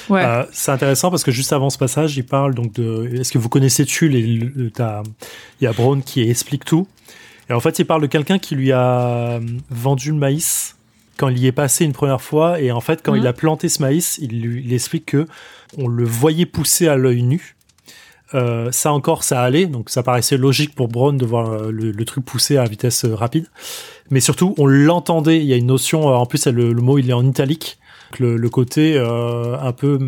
Ouais. 0.09 0.23
c'est 0.51 0.71
intéressant 0.71 1.09
parce 1.09 1.23
que 1.23 1.31
juste 1.31 1.51
avant 1.51 1.69
ce 1.69 1.77
passage, 1.77 2.15
il 2.17 2.25
parle 2.25 2.55
donc 2.55 2.73
de. 2.73 3.09
Est-ce 3.13 3.31
que 3.31 3.37
vous 3.37 3.49
connaissez 3.49 3.85
Tulle 3.85 4.15
Il 4.15 4.71
y 5.61 5.67
a 5.67 5.73
Braun 5.73 6.01
qui 6.01 6.29
explique 6.29 6.65
tout. 6.65 6.87
Et 7.49 7.53
en 7.53 7.59
fait, 7.59 7.79
il 7.79 7.85
parle 7.85 8.01
de 8.01 8.07
quelqu'un 8.07 8.39
qui 8.39 8.55
lui 8.55 8.71
a 8.71 9.39
vendu 9.69 10.11
le 10.11 10.17
maïs 10.17 10.75
quand 11.17 11.29
il 11.29 11.39
y 11.39 11.47
est 11.47 11.51
passé 11.51 11.85
une 11.85 11.93
première 11.93 12.21
fois. 12.21 12.59
Et 12.59 12.71
en 12.71 12.81
fait, 12.81 13.01
quand 13.03 13.15
il 13.15 13.21
mhm. 13.21 13.27
a 13.27 13.33
planté 13.33 13.69
ce 13.69 13.81
maïs, 13.81 14.19
il 14.21 14.41
lui 14.41 14.73
explique 14.73 15.07
que 15.07 15.27
on 15.77 15.87
le 15.87 16.03
voyait 16.03 16.45
pousser 16.45 16.87
à 16.87 16.95
l'œil 16.95 17.23
nu. 17.23 17.55
Euh, 18.33 18.71
ça 18.71 18.91
encore, 18.91 19.23
ça 19.23 19.41
allait, 19.41 19.67
donc 19.67 19.89
ça 19.89 20.03
paraissait 20.03 20.35
logique 20.35 20.75
pour 20.75 20.89
Brown 20.89 21.17
de 21.17 21.25
voir 21.25 21.49
euh, 21.49 21.71
le, 21.71 22.05
truc 22.05 22.25
pousser 22.25 22.57
à 22.57 22.65
vitesse 22.65 23.05
euh, 23.05 23.15
rapide. 23.15 23.47
Mais 24.09 24.19
surtout, 24.19 24.53
on 24.57 24.65
l'entendait. 24.65 25.37
Il 25.37 25.45
y 25.45 25.53
a 25.53 25.55
une 25.55 25.67
notion, 25.67 26.07
en 26.07 26.25
plus, 26.25 26.45
le, 26.47 26.73
le 26.73 26.81
mot 26.81 26.97
il 26.97 27.09
est 27.09 27.13
en 27.13 27.25
italique. 27.25 27.77
Le, 28.19 28.49
côté 28.49 28.95
euh, 28.95 29.57
un 29.59 29.71
peu 29.71 29.99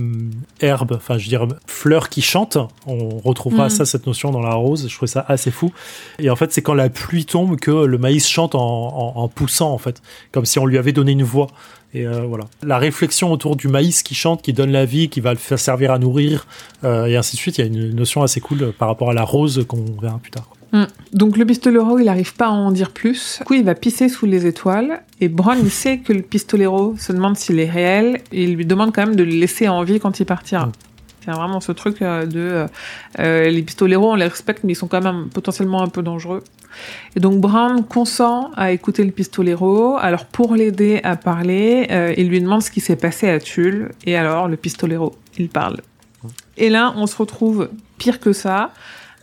herbe, 0.62 0.94
enfin 0.96 1.18
je 1.18 1.26
veux 1.26 1.30
dire 1.30 1.48
fleur 1.68 2.10
qui 2.10 2.22
chante, 2.22 2.58
on 2.88 3.18
retrouvera 3.20 3.68
mm. 3.68 3.70
ça, 3.70 3.86
cette 3.86 4.08
notion 4.08 4.32
dans 4.32 4.42
la 4.42 4.54
rose, 4.54 4.88
je 4.88 4.96
trouvais 4.96 5.12
ça 5.12 5.26
assez 5.28 5.52
fou. 5.52 5.72
Et 6.18 6.30
en 6.30 6.36
fait 6.36 6.52
c'est 6.52 6.62
quand 6.62 6.74
la 6.74 6.90
pluie 6.90 7.26
tombe 7.26 7.58
que 7.58 7.72
le 7.72 7.98
maïs 7.98 8.28
chante 8.28 8.56
en, 8.56 9.28
poussant 9.28 9.72
en 9.72 9.78
fait, 9.78 10.02
comme 10.32 10.46
si 10.46 10.60
on 10.60 10.66
lui 10.66 10.78
avait 10.78 10.94
donné 10.94 11.12
une 11.12 11.24
voix. 11.24 11.48
Et 11.94 12.06
euh, 12.06 12.22
voilà. 12.22 12.46
La 12.62 12.78
réflexion 12.78 13.32
autour 13.32 13.56
du 13.56 13.68
maïs 13.68 14.04
qui 14.04 14.14
chante, 14.14 14.44
qui 14.44 14.54
donne 14.54 14.72
la 14.72 14.86
vie, 14.86 15.10
qui 15.10 15.22
va 15.22 15.32
le 15.32 15.40
faire 15.40 15.58
servir 15.58 15.92
à 15.92 15.98
nourrir, 15.98 16.46
euh, 16.84 17.06
et 17.06 17.18
ainsi 17.18 17.36
de 17.36 17.42
suite, 17.42 17.58
il 17.58 17.62
y 17.62 17.64
a 17.64 17.68
une 17.68 17.96
notion 17.96 18.22
assez 18.22 18.40
cool 18.40 18.74
par 18.74 18.88
rapport 18.88 19.10
à 19.10 19.14
la 19.14 19.24
rose 19.24 19.66
qu'on 19.68 19.86
verra 20.00 20.20
plus 20.20 20.30
tard. 20.30 20.48
Mm. 20.72 20.84
Donc 21.14 21.38
le 21.38 21.46
pistolero, 21.46 22.00
il 22.00 22.06
n'arrive 22.06 22.36
pas 22.36 22.48
à 22.48 22.52
en 22.52 22.72
dire 22.72 22.92
plus. 22.92 23.38
Du 23.40 23.46
coup, 23.46 23.54
il 23.56 23.64
va 23.64 23.76
pisser 23.76 24.10
sous 24.10 24.26
les 24.26 24.46
étoiles. 24.46 25.02
Et 25.22 25.28
Bron, 25.28 25.56
il 25.62 25.72
sait 25.72 26.00
que 26.00 26.14
le 26.14 26.22
pistolero 26.22 26.96
se 26.98 27.12
demande 27.12 27.38
s'il 27.38 27.60
est 27.60 27.70
réel. 27.70 28.22
Et 28.32 28.44
il 28.44 28.56
lui 28.56 28.66
demande 28.66 28.94
quand 28.94 29.06
même 29.06 29.16
de 29.16 29.24
le 29.24 29.32
laisser 29.32 29.68
en 29.68 29.84
vie 29.84 30.00
quand 30.00 30.20
il 30.20 30.26
partira. 30.26 30.68
Mm. 30.68 30.72
C'est 31.26 31.32
vraiment 31.32 31.60
ce 31.60 31.72
truc 31.72 32.02
euh, 32.02 32.26
de... 32.26 32.40
Euh, 32.40 32.68
euh, 33.20 33.50
les 33.50 33.62
pistoleros, 33.62 34.12
on 34.12 34.16
les 34.16 34.28
respecte, 34.28 34.64
mais 34.64 34.74
ils 34.74 34.76
sont 34.76 34.88
quand 34.88 35.02
même 35.02 35.30
potentiellement 35.34 35.82
un 35.82 35.90
peu 35.90 36.02
dangereux. 36.02 36.44
Et 37.16 37.20
donc 37.20 37.42
Brown 37.42 37.84
consent 37.84 38.52
à 38.56 38.72
écouter 38.72 39.04
le 39.04 39.12
pistolero. 39.12 39.98
Alors 39.98 40.26
pour 40.26 40.56
l'aider 40.56 41.02
à 41.04 41.16
parler, 41.16 42.14
il 42.18 42.30
lui 42.30 42.40
demande 42.40 42.62
ce 42.62 42.72
qui 42.72 42.80
s'est 42.80 42.96
passé 42.96 43.28
à 43.28 43.40
Tulle. 43.40 43.92
Et 44.06 44.16
alors 44.16 44.48
le 44.48 44.56
pistolero, 44.56 45.16
il 45.38 45.50
parle. 45.50 45.78
Mm. 46.24 46.28
Et 46.58 46.70
là, 46.70 46.94
on 46.96 47.08
se 47.08 47.18
retrouve 47.18 47.70
pire 47.98 48.20
que 48.20 48.34
ça 48.34 48.72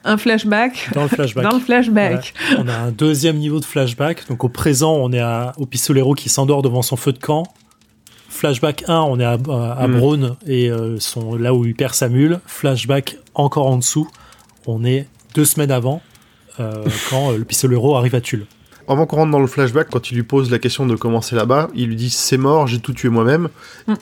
un 0.06 0.16
flashback. 0.16 0.90
Dans 0.94 1.02
le 1.02 1.08
flashback. 1.08 1.44
Dans 1.44 1.56
le 1.56 1.60
flashback. 1.60 2.32
On 2.58 2.68
a 2.68 2.74
un 2.74 2.90
deuxième 2.90 3.36
niveau 3.36 3.60
de 3.60 3.64
flashback. 3.64 4.28
Donc 4.28 4.44
au 4.44 4.48
présent, 4.48 4.94
on 4.94 5.12
est 5.12 5.20
à, 5.20 5.52
au 5.58 5.66
pistolero 5.66 6.14
qui 6.14 6.28
s'endort 6.28 6.62
devant 6.62 6.82
son 6.82 6.96
feu 6.96 7.12
de 7.12 7.18
camp. 7.18 7.44
Flashback 8.28 8.84
1, 8.86 9.00
on 9.00 9.18
est 9.18 9.24
à, 9.24 9.32
à, 9.32 9.88
hmm. 9.88 10.36
et 10.46 10.70
euh, 10.70 10.98
son, 11.00 11.36
là 11.36 11.54
où 11.54 11.64
il 11.64 11.74
perd 11.74 11.94
sa 11.94 12.08
mule. 12.08 12.40
Flashback 12.46 13.18
encore 13.34 13.66
en 13.66 13.78
dessous, 13.78 14.08
on 14.66 14.84
est 14.84 15.08
deux 15.34 15.44
semaines 15.44 15.70
avant 15.70 16.02
euh, 16.60 16.84
quand 17.10 17.32
euh, 17.32 17.38
le 17.38 17.44
pistolero 17.44 17.96
arrive 17.96 18.14
à 18.14 18.20
Tulle. 18.20 18.46
Avant 18.88 19.06
qu'on 19.06 19.16
rentre 19.16 19.32
dans 19.32 19.40
le 19.40 19.46
flashback, 19.46 19.88
quand 19.90 20.10
il 20.10 20.14
lui 20.14 20.22
pose 20.22 20.50
la 20.50 20.58
question 20.58 20.86
de 20.86 20.94
commencer 20.94 21.34
là-bas, 21.34 21.70
il 21.74 21.88
lui 21.88 21.96
dit 21.96 22.10
c'est 22.10 22.36
mort, 22.36 22.66
j'ai 22.66 22.78
tout 22.78 22.92
tué 22.92 23.08
moi-même. 23.08 23.48
Hmm. 23.86 23.94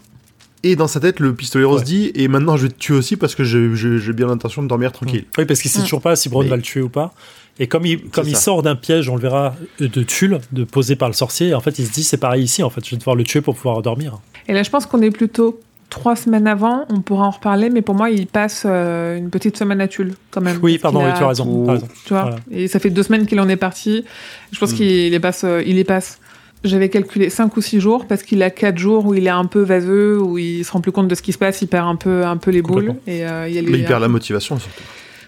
Et 0.65 0.77
dans 0.77 0.89
sa 0.89 0.99
tête, 0.99 1.20
le 1.20 1.35
pistolero 1.35 1.78
se 1.78 1.85
dit 1.85 2.11
Et 2.15 2.27
maintenant, 2.27 2.57
je 2.57 2.62
vais 2.65 2.69
te 2.70 2.78
tuer 2.78 2.95
aussi 2.95 3.16
parce 3.16 3.35
que 3.35 3.45
j'ai 3.45 4.12
bien 4.15 4.27
l'intention 4.27 4.62
de 4.62 4.66
dormir 4.66 4.93
tranquille. 4.93 5.27
Oui, 5.36 5.45
parce 5.45 5.61
qu'il 5.61 5.70
sait 5.70 5.82
toujours 5.82 6.01
pas 6.01 6.16
si 6.16 6.31
Brown 6.31 6.49
va 6.49 6.57
le 6.57 6.62
tuer 6.62 6.81
ou 6.81 6.89
pas. 6.89 7.12
Et 7.61 7.69
comme 7.69 7.85
il, 7.85 8.09
comme 8.09 8.27
il 8.27 8.36
sort 8.36 8.62
d'un 8.62 8.74
piège, 8.74 9.09
on 9.11 9.15
le 9.15 9.20
verra, 9.20 9.55
de 9.78 10.03
tulle, 10.03 10.41
de 10.53 10.65
posé 10.65 10.97
par 10.97 11.09
le 11.09 11.15
sorcier, 11.15 11.55
en 11.55 11.61
fait, 11.61 11.78
il 11.78 11.86
se 11.86 11.93
dit 11.93 12.03
C'est 12.03 12.16
pareil 12.16 12.43
ici, 12.43 12.62
en 12.62 12.70
fait, 12.70 12.82
je 12.82 12.93
vais 12.93 12.97
devoir 12.97 13.15
le 13.15 13.24
tuer 13.24 13.43
pour 13.43 13.55
pouvoir 13.55 13.82
dormir. 13.82 14.19
Et 14.49 14.55
là, 14.55 14.62
je 14.62 14.70
pense 14.70 14.86
qu'on 14.86 15.03
est 15.03 15.11
plutôt 15.11 15.61
trois 15.91 16.16
semaines 16.16 16.47
avant, 16.47 16.86
on 16.89 17.03
pourra 17.03 17.27
en 17.27 17.31
reparler, 17.31 17.69
mais 17.69 17.82
pour 17.82 17.95
moi, 17.95 18.09
il 18.09 18.27
passe 18.27 18.65
euh, 18.65 19.19
une 19.19 19.28
petite 19.28 19.59
semaine 19.59 19.82
à 19.82 19.86
Tulle, 19.86 20.15
quand 20.31 20.41
même. 20.41 20.59
Oui, 20.62 20.78
pardon, 20.78 21.01
tu 21.15 21.23
as 21.23 21.28
raison. 21.28 21.78
Tu 22.07 22.15
vois, 22.15 22.36
et 22.51 22.69
ça 22.69 22.81
fait 22.81 22.91
deux 22.91 23.03
semaines 23.03 23.27
qu'il 23.27 23.39
en 23.39 23.51
est 23.51 23.57
parti. 23.57 24.05
Je 24.51 24.59
pense 24.59 24.73
mm. 24.73 24.77
qu'il 24.77 25.11
les 25.11 25.20
passe, 25.20 25.45
euh, 25.45 25.62
il 25.65 25.77
les 25.77 25.85
passe 25.85 26.20
j'avais 26.65 26.89
calculé 26.89 27.31
5 27.31 27.57
ou 27.57 27.61
6 27.61 27.81
jours 27.81 28.07
parce 28.07 28.23
qu'il 28.23 28.43
a 28.43 28.51
4 28.51 28.78
jours 28.78 29.07
où 29.07 29.15
il 29.15 29.27
est 29.27 29.31
un 29.31 29.45
peu 29.45 29.61
vaseux, 29.61 30.20
où 30.20 30.39
il 30.39 30.65
se 30.65 30.73
rend 30.73 30.81
plus 30.81 30.93
compte 30.93 31.09
de 31.09 31.15
ce 31.15 31.23
qui 31.23 31.32
se 31.32 31.39
passe, 31.39 31.62
il 31.62 31.69
perd 31.69 31.86
un 31.86 31.97
peu, 31.97 32.24
un 32.24 32.36
peu 32.36 32.51
les 32.51 32.62
boules. 32.62 32.95
Et, 33.07 33.27
euh, 33.27 33.49
il 33.49 33.70
mais 33.70 33.78
il 33.78 33.85
perd 33.85 34.01
la 34.01 34.09
motivation 34.09 34.59
surtout. 34.59 34.82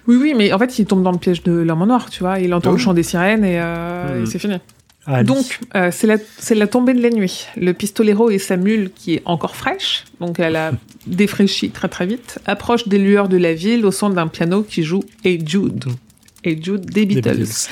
Oui, 0.07 0.17
oui, 0.21 0.35
mais 0.37 0.53
en 0.53 0.59
fait, 0.59 0.79
il 0.79 0.87
tombe 0.87 1.03
dans 1.03 1.13
le 1.13 1.19
piège 1.19 1.43
de 1.43 1.53
l'homme 1.53 1.83
en 1.83 1.87
noir, 1.87 2.11
tu 2.11 2.21
vois. 2.21 2.39
Il 2.39 2.55
entend 2.55 2.73
le 2.73 2.79
chant 2.79 2.95
des 2.95 3.03
sirènes 3.03 3.45
et, 3.45 3.61
euh, 3.61 4.23
hmm. 4.23 4.27
c'est 4.27 4.39
fini. 4.39 4.57
donc, 5.25 5.59
euh, 5.75 5.91
c'est 5.93 6.07
la, 6.07 6.17
la, 6.51 6.67
tombée 6.67 6.95
de 6.95 7.03
la 7.03 7.11
nuit. 7.11 7.47
Le 7.57 7.73
pistolero 7.73 8.31
et 8.31 8.39
sa 8.39 8.57
mule, 8.57 8.91
qui 8.95 9.15
est 9.15 9.23
encore 9.25 9.57
fraîche, 9.57 10.05
donc 10.21 10.39
elle 10.39 10.57
a 10.57 10.73
défraîchi 11.07 11.71
très 11.71 11.89
très 11.89 12.07
vite, 12.07 12.39
approche 12.47 12.87
des 12.87 12.99
lueurs 12.99 13.29
de 13.29 13.37
la 13.37 13.55
ville 13.55 13.85
au 13.85 13.91
son 13.91 14.11
d'un 14.11 14.29
piano 14.29 14.63
qui 14.63 14.85
joue 14.85 15.03
Hey 15.25 15.43
Jude. 15.45 15.87
Hey 16.45 16.63
Jude 16.63 16.87
des 16.87 17.05
Beatles. 17.05 17.69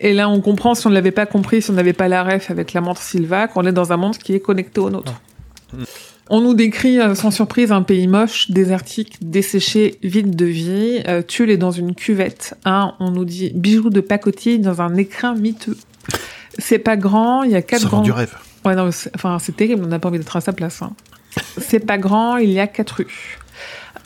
Et 0.00 0.14
là, 0.14 0.30
on 0.30 0.40
comprend, 0.40 0.74
si 0.74 0.86
on 0.86 0.90
ne 0.90 0.94
l'avait 0.94 1.10
pas 1.10 1.26
compris, 1.26 1.60
si 1.60 1.70
on 1.70 1.74
n'avait 1.74 1.92
pas 1.92 2.08
la 2.08 2.24
ref 2.24 2.50
avec 2.50 2.72
la 2.72 2.80
montre 2.80 3.02
Silva, 3.02 3.48
qu'on 3.48 3.66
est 3.66 3.72
dans 3.72 3.92
un 3.92 3.98
monde 3.98 4.16
qui 4.16 4.34
est 4.34 4.40
connecté 4.40 4.80
au 4.80 4.88
nôtre. 4.88 5.12
On 6.30 6.40
nous 6.40 6.54
décrit 6.54 7.00
euh, 7.00 7.14
sans 7.14 7.30
surprise 7.30 7.70
un 7.70 7.82
pays 7.82 8.06
moche, 8.06 8.50
désertique, 8.50 9.16
desséché, 9.20 9.98
vide 10.02 10.36
de 10.36 10.46
vie. 10.46 11.02
Euh, 11.06 11.22
Tulle 11.22 11.50
est 11.50 11.56
dans 11.56 11.72
une 11.72 11.94
cuvette. 11.94 12.56
Hein, 12.64 12.94
on 13.00 13.10
nous 13.10 13.24
dit 13.24 13.50
bijoux 13.54 13.90
de 13.90 14.00
pacotille 14.00 14.60
dans 14.60 14.80
un 14.80 14.96
écrin 14.96 15.34
miteux. 15.34 15.76
C'est 16.58 16.78
pas 16.78 16.96
grand, 16.96 17.42
il 17.42 17.50
y 17.50 17.56
a 17.56 17.62
quatre 17.62 17.88
grands. 17.88 18.00
du 18.00 18.12
rêve. 18.12 18.36
Ouais, 18.64 18.74
non, 18.74 18.90
enfin, 19.14 19.38
c'est 19.38 19.56
terrible, 19.56 19.82
on 19.84 19.88
n'a 19.88 19.98
pas 19.98 20.08
envie 20.08 20.18
d'être 20.18 20.36
à 20.36 20.40
sa 20.40 20.52
place. 20.52 20.82
Hein. 20.82 20.92
c'est 21.58 21.80
pas 21.80 21.98
grand, 21.98 22.36
il 22.36 22.50
y 22.50 22.60
a 22.60 22.66
quatre 22.66 22.96
rues. 22.98 23.38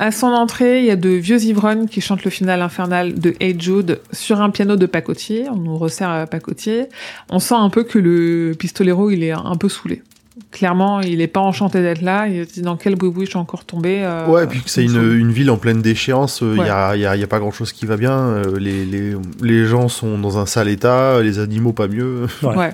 À 0.01 0.11
son 0.11 0.27
entrée, 0.29 0.81
il 0.81 0.87
y 0.87 0.91
a 0.91 0.97
de 0.97 1.09
vieux 1.11 1.43
ivrognes 1.45 1.87
qui 1.87 2.01
chantent 2.01 2.25
le 2.25 2.31
final 2.31 2.63
infernal 2.63 3.19
de 3.19 3.35
Hey 3.41 3.59
Jude 3.59 4.01
sur 4.13 4.41
un 4.41 4.51
piano 4.51 4.77
de 4.77 4.87
pacotier. 4.87 5.47
On 5.51 5.57
nous 5.57 5.77
resserre 5.79 6.11
à 6.11 6.27
pacotier. 6.27 6.87
On 7.31 7.39
sent 7.39 7.55
un 7.57 7.71
peu 7.71 7.85
que 7.85 7.99
le 7.99 8.55
pistolero, 8.59 9.11
il 9.11 9.23
est 9.23 9.31
un 9.33 9.55
peu 9.57 9.69
saoulé. 9.69 10.03
Clairement, 10.51 11.01
il 11.01 11.21
est 11.21 11.29
pas 11.29 11.41
enchanté 11.41 11.81
d'être 11.81 12.03
là. 12.03 12.27
Il 12.27 12.45
se 12.47 12.55
dit 12.55 12.63
dans 12.63 12.77
quel 12.77 12.97
boui 12.97 13.13
je 13.25 13.31
suis 13.31 13.39
encore 13.39 13.65
tombé. 13.65 14.01
euh, 14.03 14.27
Ouais, 14.27 14.45
et 14.45 14.47
puis 14.49 14.61
que 14.63 14.69
c'est 14.71 14.83
une, 14.85 15.31
ville 15.31 15.49
en 15.51 15.59
pleine 15.59 15.81
déchéance, 15.81 16.41
il 16.43 16.59
Ouais. 16.59 16.65
n'y 16.65 16.71
a, 16.71 16.97
y 16.97 17.07
a- 17.07 17.15
y 17.17 17.23
a 17.23 17.27
pas 17.29 17.39
grand 17.39 17.53
chose 17.53 17.73
qui 17.73 17.87
va 17.87 17.97
bien, 17.97 18.19
euh, 18.19 18.59
les, 18.59 18.85
les, 18.85 19.15
les 19.43 19.65
gens 19.65 19.89
sont 19.89 20.19
dans 20.19 20.39
un 20.39 20.47
sale 20.47 20.69
état, 20.69 21.23
les 21.23 21.39
animaux 21.39 21.73
pas 21.73 21.87
mieux. 21.87 22.27
Ouais. 22.43 22.57
Ouais. 22.57 22.73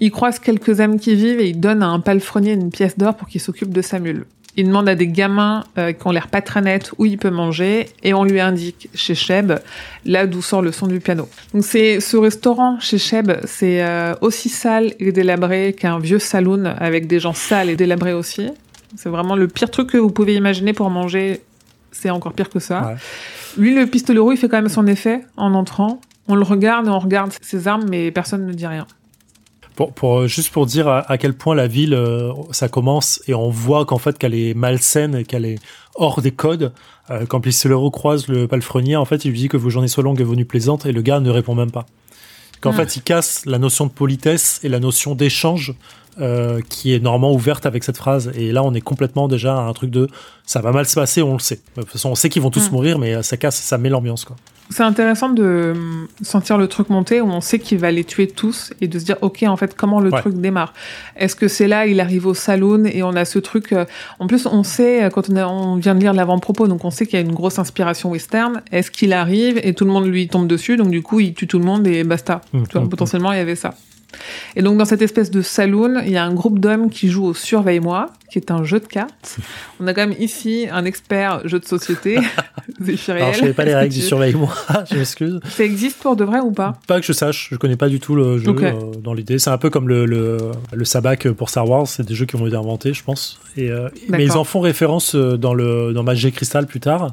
Il 0.00 0.10
croise 0.10 0.38
quelques 0.40 0.80
âmes 0.80 0.98
qui 0.98 1.14
vivent 1.14 1.40
et 1.40 1.48
il 1.48 1.58
donne 1.58 1.82
à 1.82 1.86
un 1.86 2.00
palefrenier 2.00 2.52
une 2.52 2.70
pièce 2.70 2.98
d'or 2.98 3.14
pour 3.14 3.28
qu'il 3.28 3.40
s'occupe 3.40 3.72
de 3.72 3.80
sa 3.80 3.98
mule. 3.98 4.26
Il 4.56 4.66
demande 4.68 4.88
à 4.88 4.94
des 4.94 5.08
gamins 5.08 5.64
euh, 5.76 5.92
qui 5.92 6.06
ont 6.06 6.10
l'air 6.10 6.28
pas 6.28 6.40
très 6.40 6.62
nets 6.62 6.92
où 6.98 7.04
il 7.04 7.18
peut 7.18 7.30
manger 7.30 7.90
et 8.02 8.14
on 8.14 8.24
lui 8.24 8.40
indique 8.40 8.88
chez 8.94 9.14
Cheb 9.14 9.52
là 10.04 10.26
d'où 10.26 10.40
sort 10.40 10.62
le 10.62 10.72
son 10.72 10.86
du 10.86 11.00
piano. 11.00 11.28
Donc 11.52 11.64
c'est 11.64 12.00
ce 12.00 12.16
restaurant 12.16 12.80
chez 12.80 12.98
Cheb, 12.98 13.32
c'est 13.44 13.82
euh, 13.82 14.14
aussi 14.22 14.48
sale 14.48 14.94
et 14.98 15.12
délabré 15.12 15.74
qu'un 15.74 15.98
vieux 15.98 16.18
saloon 16.18 16.64
avec 16.78 17.06
des 17.06 17.20
gens 17.20 17.34
sales 17.34 17.68
et 17.68 17.76
délabrés 17.76 18.14
aussi. 18.14 18.50
C'est 18.96 19.08
vraiment 19.10 19.36
le 19.36 19.48
pire 19.48 19.70
truc 19.70 19.90
que 19.90 19.98
vous 19.98 20.10
pouvez 20.10 20.34
imaginer 20.34 20.72
pour 20.72 20.88
manger. 20.90 21.42
C'est 21.92 22.10
encore 22.10 22.32
pire 22.32 22.48
que 22.48 22.60
ça. 22.60 22.86
Ouais. 22.86 22.96
Lui, 23.58 23.74
le 23.74 23.86
pistolero, 23.86 24.32
il 24.32 24.36
fait 24.36 24.48
quand 24.48 24.58
même 24.58 24.68
son 24.68 24.86
effet 24.86 25.22
en 25.36 25.54
entrant. 25.54 26.00
On 26.28 26.34
le 26.34 26.42
regarde 26.42 26.88
on 26.88 26.98
regarde 26.98 27.32
ses 27.40 27.68
armes, 27.68 27.86
mais 27.88 28.10
personne 28.10 28.46
ne 28.46 28.52
dit 28.52 28.66
rien. 28.66 28.86
Pour, 29.76 29.92
pour, 29.92 30.18
euh, 30.20 30.26
juste 30.26 30.50
pour 30.50 30.66
dire 30.66 30.88
à, 30.88 31.00
à 31.10 31.18
quel 31.18 31.34
point 31.34 31.54
la 31.54 31.66
ville, 31.68 31.94
euh, 31.94 32.32
ça 32.50 32.68
commence 32.68 33.20
et 33.28 33.34
on 33.34 33.50
voit 33.50 33.84
qu'en 33.84 33.98
fait 33.98 34.16
qu'elle 34.18 34.34
est 34.34 34.54
malsaine 34.54 35.14
et 35.14 35.24
qu'elle 35.24 35.44
est 35.44 35.58
hors 35.94 36.20
des 36.22 36.32
codes. 36.32 36.72
Euh, 37.10 37.26
quand 37.26 37.40
Pistolero 37.40 37.90
croise 37.90 38.26
le 38.26 38.48
palefrenier, 38.48 38.96
en 38.96 39.04
fait, 39.04 39.24
il 39.24 39.30
lui 39.32 39.38
dit 39.38 39.48
que 39.48 39.56
vos 39.56 39.70
journées 39.70 39.88
soient 39.88 40.02
longues 40.02 40.20
et 40.20 40.24
vos 40.24 40.34
nuits 40.34 40.44
plaisantes 40.44 40.86
et 40.86 40.92
le 40.92 41.02
gars 41.02 41.20
ne 41.20 41.30
répond 41.30 41.54
même 41.54 41.70
pas. 41.70 41.86
Qu'en 42.62 42.70
Ah. 42.70 42.76
fait, 42.76 42.96
il 42.96 43.02
casse 43.02 43.44
la 43.44 43.58
notion 43.58 43.84
de 43.86 43.90
politesse 43.92 44.60
et 44.64 44.68
la 44.70 44.80
notion 44.80 45.14
d'échange 45.14 45.74
euh, 46.18 46.62
qui 46.70 46.94
est 46.94 46.98
normalement 46.98 47.34
ouverte 47.34 47.66
avec 47.66 47.84
cette 47.84 47.98
phrase. 47.98 48.32
Et 48.34 48.50
là, 48.50 48.62
on 48.64 48.72
est 48.72 48.80
complètement 48.80 49.28
déjà 49.28 49.58
à 49.58 49.60
un 49.60 49.72
truc 49.74 49.90
de 49.90 50.08
ça 50.46 50.62
va 50.62 50.72
mal 50.72 50.86
se 50.86 50.94
passer, 50.94 51.20
on 51.20 51.34
le 51.34 51.38
sait. 51.38 51.60
De 51.76 51.82
toute 51.82 51.90
façon, 51.90 52.08
on 52.08 52.14
sait 52.14 52.30
qu'ils 52.30 52.40
vont 52.40 52.48
tous 52.50 52.70
Mm. 52.70 52.72
mourir, 52.72 52.98
mais 52.98 53.14
euh, 53.14 53.22
ça 53.22 53.36
casse, 53.36 53.56
ça 53.60 53.76
met 53.76 53.90
l'ambiance, 53.90 54.24
quoi. 54.24 54.36
C'est 54.70 54.82
intéressant 54.82 55.28
de 55.28 55.72
hum, 55.76 56.08
sentir 56.22 56.58
le 56.58 56.66
truc 56.66 56.88
monter 56.90 57.20
où 57.20 57.26
on 57.28 57.40
sait 57.40 57.58
qu'il 57.58 57.78
va 57.78 57.90
les 57.92 58.02
tuer 58.04 58.26
tous 58.26 58.72
et 58.80 58.88
de 58.88 58.98
se 58.98 59.04
dire 59.04 59.16
ok 59.22 59.44
en 59.44 59.56
fait 59.56 59.74
comment 59.76 60.00
le 60.00 60.10
Ouais. 60.10 60.20
truc 60.20 60.34
démarre. 60.34 60.74
Est-ce 61.16 61.36
que 61.36 61.46
c'est 61.48 61.68
là 61.68 61.86
il 61.86 62.00
arrive 62.00 62.26
au 62.26 62.34
saloon 62.34 62.84
et 62.84 63.02
on 63.02 63.14
a 63.14 63.24
ce 63.24 63.38
truc. 63.38 63.72
euh, 63.72 63.84
en 64.18 64.26
plus 64.26 64.46
on 64.46 64.62
sait 64.64 65.04
euh, 65.04 65.10
quand 65.10 65.30
on, 65.30 65.36
a- 65.36 65.46
on 65.46 65.76
vient 65.76 65.94
de 65.94 66.00
lire 66.00 66.12
l'avant-propos 66.12 66.66
donc 66.68 66.84
on 66.84 66.90
sait 66.90 67.06
qu'il 67.06 67.18
y 67.18 67.22
a 67.22 67.24
une 67.24 67.34
grosse 67.34 67.58
inspiration 67.58 68.10
western. 68.10 68.62
Est-ce 68.72 68.90
qu'il 68.90 69.12
arrive 69.12 69.60
et 69.62 69.72
tout 69.74 69.84
le 69.84 69.90
monde 69.92 70.06
lui 70.06 70.26
tombe 70.28 70.46
dessus 70.48 70.76
donc 70.76 70.90
du 70.90 71.02
coup 71.02 71.20
il 71.20 71.32
tue 71.34 71.46
tout 71.46 71.58
le 71.58 71.64
monde 71.64 71.86
et 71.86 72.02
basta. 72.04 72.40
Mm, 72.52 72.62
Tu 72.64 72.72
vois, 72.78 72.82
mm, 72.86 72.88
potentiellement 72.88 73.32
il 73.32 73.38
y 73.38 73.40
avait 73.40 73.56
ça. 73.56 73.74
Et 74.54 74.62
donc 74.62 74.78
dans 74.78 74.84
cette 74.84 75.02
espèce 75.02 75.30
de 75.30 75.42
saloon, 75.42 76.00
il 76.04 76.10
y 76.10 76.16
a 76.16 76.24
un 76.24 76.34
groupe 76.34 76.58
d'hommes 76.58 76.90
qui 76.90 77.08
jouent 77.08 77.26
au 77.26 77.34
Surveille-moi, 77.34 78.10
qui 78.30 78.38
est 78.38 78.50
un 78.50 78.64
jeu 78.64 78.80
de 78.80 78.86
cartes. 78.86 79.36
On 79.80 79.86
a 79.86 79.94
quand 79.94 80.06
même 80.06 80.16
ici 80.18 80.66
un 80.70 80.84
expert 80.84 81.46
jeu 81.46 81.58
de 81.58 81.64
société, 81.64 82.18
Zéphiriel. 82.80 83.22
Alors, 83.22 83.34
je 83.34 83.40
savais 83.40 83.52
pas 83.52 83.64
les 83.64 83.74
règles 83.74 83.94
du 83.94 84.00
surveille-moi, 84.00 84.54
je 84.90 84.96
m'excuse. 84.96 85.40
Ça 85.48 85.64
existe 85.64 85.98
pour 85.98 86.16
de 86.16 86.24
vrai 86.24 86.40
ou 86.40 86.50
pas? 86.50 86.78
Pas 86.86 87.00
que 87.00 87.06
je 87.06 87.12
sache, 87.12 87.48
je 87.50 87.56
connais 87.56 87.76
pas 87.76 87.88
du 87.88 88.00
tout 88.00 88.14
le 88.14 88.38
jeu 88.38 88.54
euh, 88.62 88.72
dans 89.02 89.14
l'idée. 89.14 89.38
C'est 89.38 89.50
un 89.50 89.58
peu 89.58 89.70
comme 89.70 89.88
le, 89.88 90.06
le, 90.06 90.38
le 90.72 90.84
sabac 90.84 91.28
pour 91.32 91.50
Star 91.50 91.68
Wars, 91.68 91.86
c'est 91.86 92.06
des 92.06 92.14
jeux 92.14 92.26
qui 92.26 92.36
ont 92.36 92.46
été 92.46 92.56
inventés, 92.56 92.94
je 92.94 93.04
pense. 93.04 93.38
Et, 93.56 93.70
euh, 93.70 93.88
mais 94.08 94.24
ils 94.24 94.32
en 94.32 94.44
font 94.44 94.60
référence 94.60 95.14
euh, 95.14 95.36
dans, 95.36 95.54
le, 95.54 95.92
dans 95.92 96.02
Magic 96.02 96.34
Crystal 96.34 96.66
plus 96.66 96.80
tard, 96.80 97.12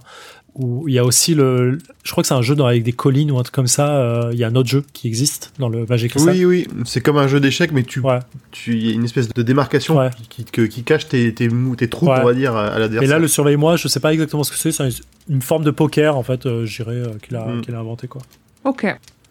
où 0.55 0.88
il 0.88 0.93
y 0.93 0.99
a 0.99 1.03
aussi 1.05 1.34
le. 1.34 1.77
Je 2.03 2.11
crois 2.11 2.21
que 2.21 2.27
c'est 2.27 2.34
un 2.34 2.41
jeu 2.41 2.55
dans, 2.55 2.65
avec 2.67 2.84
des 2.84 2.91
collines 2.93 3.31
ou 3.31 3.39
un 3.39 3.43
truc 3.43 3.55
comme 3.55 3.67
ça. 3.67 3.97
euh, 3.97 4.30
Il 4.34 4.38
y 4.39 4.43
a 4.43 4.47
un 4.47 4.55
autre 4.55 4.69
jeu 4.69 4.84
qui 4.93 5.07
existe 5.07 5.51
dans 5.59 5.69
le 5.69 5.85
Magic. 5.88 6.13
Oui, 6.17 6.45
oui, 6.45 6.67
c'est 6.85 7.01
comme 7.01 7.17
un 7.17 7.27
jeu 7.27 7.39
d'échecs, 7.39 7.71
mais 7.71 7.84
tu, 7.84 7.99
Ouais. 8.01 8.19
tu, 8.51 8.77
y 8.77 8.91
a 8.91 8.93
une 8.93 9.03
espèce 9.05 9.30
de 9.30 9.41
démarcation 9.41 9.97
Ouais. 9.97 10.09
qui, 10.30 10.43
qui, 10.45 10.67
qui 10.69 10.84
cache 10.84 11.07
tes, 11.07 11.34
tes, 11.34 11.49
mou- 11.49 11.75
tes 11.75 11.88
troupes, 11.89 12.09
Ouais. 12.09 12.19
on 12.21 12.25
va 12.25 12.34
dire, 12.34 12.55
à, 12.55 12.67
à 12.67 12.75
Et 12.77 12.80
l'adversaire. 12.81 13.09
là, 13.09 13.19
le 13.19 13.27
surveille-moi, 13.27 13.77
je 13.77 13.88
sais 13.88 13.99
pas 13.99 14.13
exactement 14.13 14.43
ce 14.43 14.51
que 14.51 14.57
c'est. 14.57 14.71
C'est 14.71 14.89
une 15.30 15.41
forme 15.41 15.63
de 15.63 15.71
poker, 15.71 16.17
en 16.17 16.23
fait, 16.23 16.45
euh, 16.45 16.65
je 16.65 16.84
dirais, 16.84 16.97
euh, 16.97 17.07
qu'il 17.25 17.35
a, 17.35 17.45
Mm. 17.47 17.61
qu'il 17.61 17.73
a 17.75 17.80
inventé, 17.80 18.07
quoi. 18.07 18.21
Ok. 18.63 18.85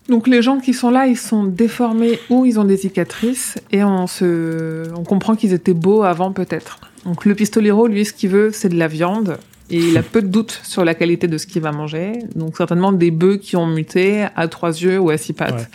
Donc 0.08 0.26
les 0.26 0.42
gens 0.42 0.58
qui 0.58 0.74
sont 0.74 0.90
là, 0.90 1.06
ils 1.06 1.16
sont 1.16 1.44
déformés 1.44 2.18
ou 2.28 2.44
ils 2.44 2.58
ont 2.58 2.64
des 2.64 2.76
cicatrices 2.76 3.56
et 3.70 3.84
on 3.84 4.08
se, 4.08 4.92
on 4.96 5.04
comprend 5.04 5.36
qu'ils 5.36 5.52
étaient 5.52 5.74
beaux 5.74 6.02
avant 6.02 6.32
peut-être. 6.32 6.80
Donc 7.04 7.24
le 7.24 7.36
pistolero, 7.36 7.86
lui, 7.86 8.04
ce 8.04 8.12
qu'il 8.12 8.30
veut, 8.30 8.50
c'est 8.52 8.68
de 8.68 8.76
la 8.76 8.88
viande 8.88 9.36
et 9.70 9.76
il 9.78 9.96
a 9.96 10.02
peu 10.02 10.20
de 10.22 10.26
doutes 10.28 10.60
sur 10.64 10.84
la 10.84 10.94
qualité 10.94 11.28
de 11.28 11.38
ce 11.38 11.46
qu'il 11.46 11.62
va 11.62 11.72
manger. 11.72 12.12
Donc 12.34 12.56
certainement 12.56 12.92
des 12.92 13.10
bœufs 13.10 13.36
qui 13.36 13.56
ont 13.56 13.66
muté 13.66 14.26
à 14.36 14.48
trois 14.48 14.70
yeux 14.70 14.98
ou 14.98 15.10
à 15.10 15.16
six 15.16 15.32
pattes. 15.32 15.70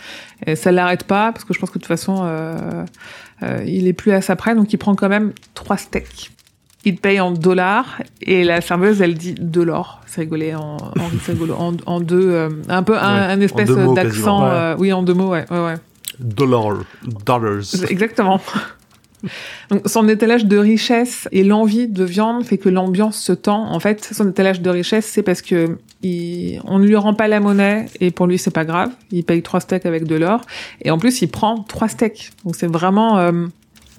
Et 0.46 0.54
ça 0.56 0.70
l'arrête 0.72 1.04
pas 1.04 1.32
parce 1.32 1.44
que 1.44 1.52
je 1.54 1.58
pense 1.58 1.70
que 1.70 1.78
de 1.78 1.82
toute 1.82 1.88
façon, 1.88 2.20
euh, 2.22 2.84
euh, 3.42 3.62
il 3.66 3.86
est 3.88 3.92
plus 3.92 4.12
à 4.12 4.20
sa 4.20 4.36
près, 4.36 4.54
donc 4.54 4.72
il 4.72 4.76
prend 4.78 4.94
quand 4.94 5.08
même 5.08 5.32
trois 5.54 5.76
steaks. 5.76 6.30
Il 6.84 6.96
paye 6.96 7.18
en 7.18 7.32
dollars 7.32 8.00
et 8.22 8.44
la 8.44 8.60
serveuse 8.60 9.02
elle 9.02 9.14
dit 9.14 9.34
de 9.34 9.62
l'or. 9.62 10.00
C'est 10.06 10.20
rigolé 10.22 10.54
en, 10.54 10.76
en, 10.76 11.52
en, 11.58 11.76
en 11.86 12.00
deux, 12.00 12.30
euh, 12.30 12.48
un 12.68 12.82
peu 12.84 12.96
un, 12.96 13.14
Ouais, 13.26 13.32
un 13.32 13.40
espèce 13.40 13.68
d'accent. 13.68 14.44
ouais. 14.44 14.50
euh, 14.52 14.76
oui, 14.78 14.92
en 14.92 15.02
deux 15.02 15.14
mots, 15.14 15.30
ouais, 15.30 15.44
ouais, 15.50 15.64
ouais. 15.64 15.74
Dollar, 16.20 16.78
dollars. 17.26 17.62
Exactement. 17.88 18.40
Donc, 19.70 19.82
son 19.86 20.08
étalage 20.08 20.46
de 20.46 20.56
richesse 20.56 21.28
et 21.32 21.44
l'envie 21.44 21.88
de 21.88 22.04
viande 22.04 22.44
fait 22.44 22.58
que 22.58 22.68
l'ambiance 22.68 23.18
se 23.18 23.32
tend. 23.32 23.70
En 23.72 23.80
fait, 23.80 24.08
son 24.12 24.28
étalage 24.28 24.60
de 24.60 24.70
richesse, 24.70 25.06
c'est 25.06 25.22
parce 25.22 25.42
que 25.42 25.78
il, 26.02 26.60
on 26.64 26.78
ne 26.78 26.86
lui 26.86 26.96
rend 26.96 27.14
pas 27.14 27.28
la 27.28 27.40
monnaie 27.40 27.86
et 28.00 28.10
pour 28.10 28.26
lui, 28.26 28.38
c'est 28.38 28.52
pas 28.52 28.64
grave. 28.64 28.90
Il 29.10 29.24
paye 29.24 29.42
trois 29.42 29.60
steaks 29.60 29.86
avec 29.86 30.04
de 30.04 30.14
l'or 30.16 30.42
et 30.82 30.90
en 30.90 30.98
plus, 30.98 31.22
il 31.22 31.28
prend 31.28 31.62
trois 31.62 31.88
steaks. 31.88 32.30
Donc, 32.44 32.56
c'est 32.56 32.70
vraiment 32.70 33.18
euh, 33.18 33.46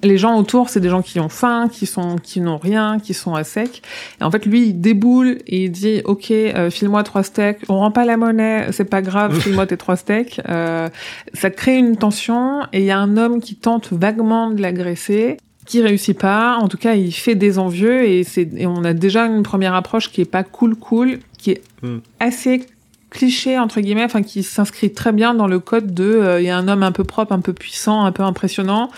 les 0.02 0.18
gens 0.18 0.38
autour, 0.38 0.68
c'est 0.68 0.80
des 0.80 0.88
gens 0.88 1.02
qui 1.02 1.20
ont 1.20 1.28
faim, 1.28 1.68
qui 1.70 1.86
sont, 1.86 2.16
qui 2.16 2.40
n'ont 2.40 2.58
rien, 2.58 2.98
qui 2.98 3.14
sont 3.14 3.34
à 3.34 3.44
sec. 3.44 3.82
Et 4.20 4.24
en 4.24 4.30
fait, 4.30 4.46
lui, 4.46 4.68
il 4.68 4.80
déboule 4.80 5.38
et 5.46 5.64
il 5.64 5.70
dit, 5.70 6.02
ok, 6.04 6.30
euh, 6.30 6.70
file-moi 6.70 7.02
trois 7.02 7.22
steaks. 7.22 7.58
On 7.68 7.78
rend 7.78 7.90
pas 7.90 8.04
la 8.04 8.16
monnaie, 8.16 8.68
c'est 8.72 8.84
pas 8.84 9.02
grave, 9.02 9.38
file-moi 9.40 9.66
tes 9.66 9.76
trois 9.76 9.96
steaks. 9.96 10.40
Euh, 10.48 10.88
ça 11.34 11.50
crée 11.50 11.76
une 11.76 11.96
tension 11.96 12.62
et 12.72 12.80
il 12.80 12.86
y 12.86 12.90
a 12.90 12.98
un 12.98 13.16
homme 13.16 13.40
qui 13.40 13.56
tente 13.56 13.92
vaguement 13.92 14.50
de 14.50 14.60
l'agresser 14.60 15.36
qui 15.66 15.82
réussit 15.82 16.18
pas. 16.18 16.56
En 16.56 16.68
tout 16.68 16.78
cas, 16.78 16.94
il 16.94 17.12
fait 17.12 17.36
des 17.36 17.58
envieux 17.58 18.04
et 18.04 18.24
c'est 18.24 18.48
et 18.56 18.66
on 18.66 18.82
a 18.82 18.92
déjà 18.92 19.26
une 19.26 19.44
première 19.44 19.74
approche 19.74 20.10
qui 20.10 20.20
est 20.20 20.24
pas 20.24 20.42
cool 20.42 20.74
cool, 20.74 21.20
qui 21.38 21.52
est 21.52 21.62
Mm. 21.82 21.98
assez 22.18 22.66
cliché 23.10 23.58
entre 23.58 23.80
guillemets, 23.80 24.04
enfin 24.04 24.22
qui 24.22 24.42
s'inscrit 24.42 24.92
très 24.92 25.12
bien 25.12 25.34
dans 25.34 25.48
le 25.48 25.58
code 25.58 25.92
de 25.94 26.04
euh, 26.04 26.40
il 26.40 26.46
y 26.46 26.50
a 26.50 26.56
un 26.56 26.68
homme 26.68 26.82
un 26.82 26.92
peu 26.92 27.04
propre, 27.04 27.32
un 27.32 27.40
peu 27.40 27.52
puissant, 27.52 28.04
un 28.04 28.12
peu 28.12 28.22
impressionnant 28.22 28.90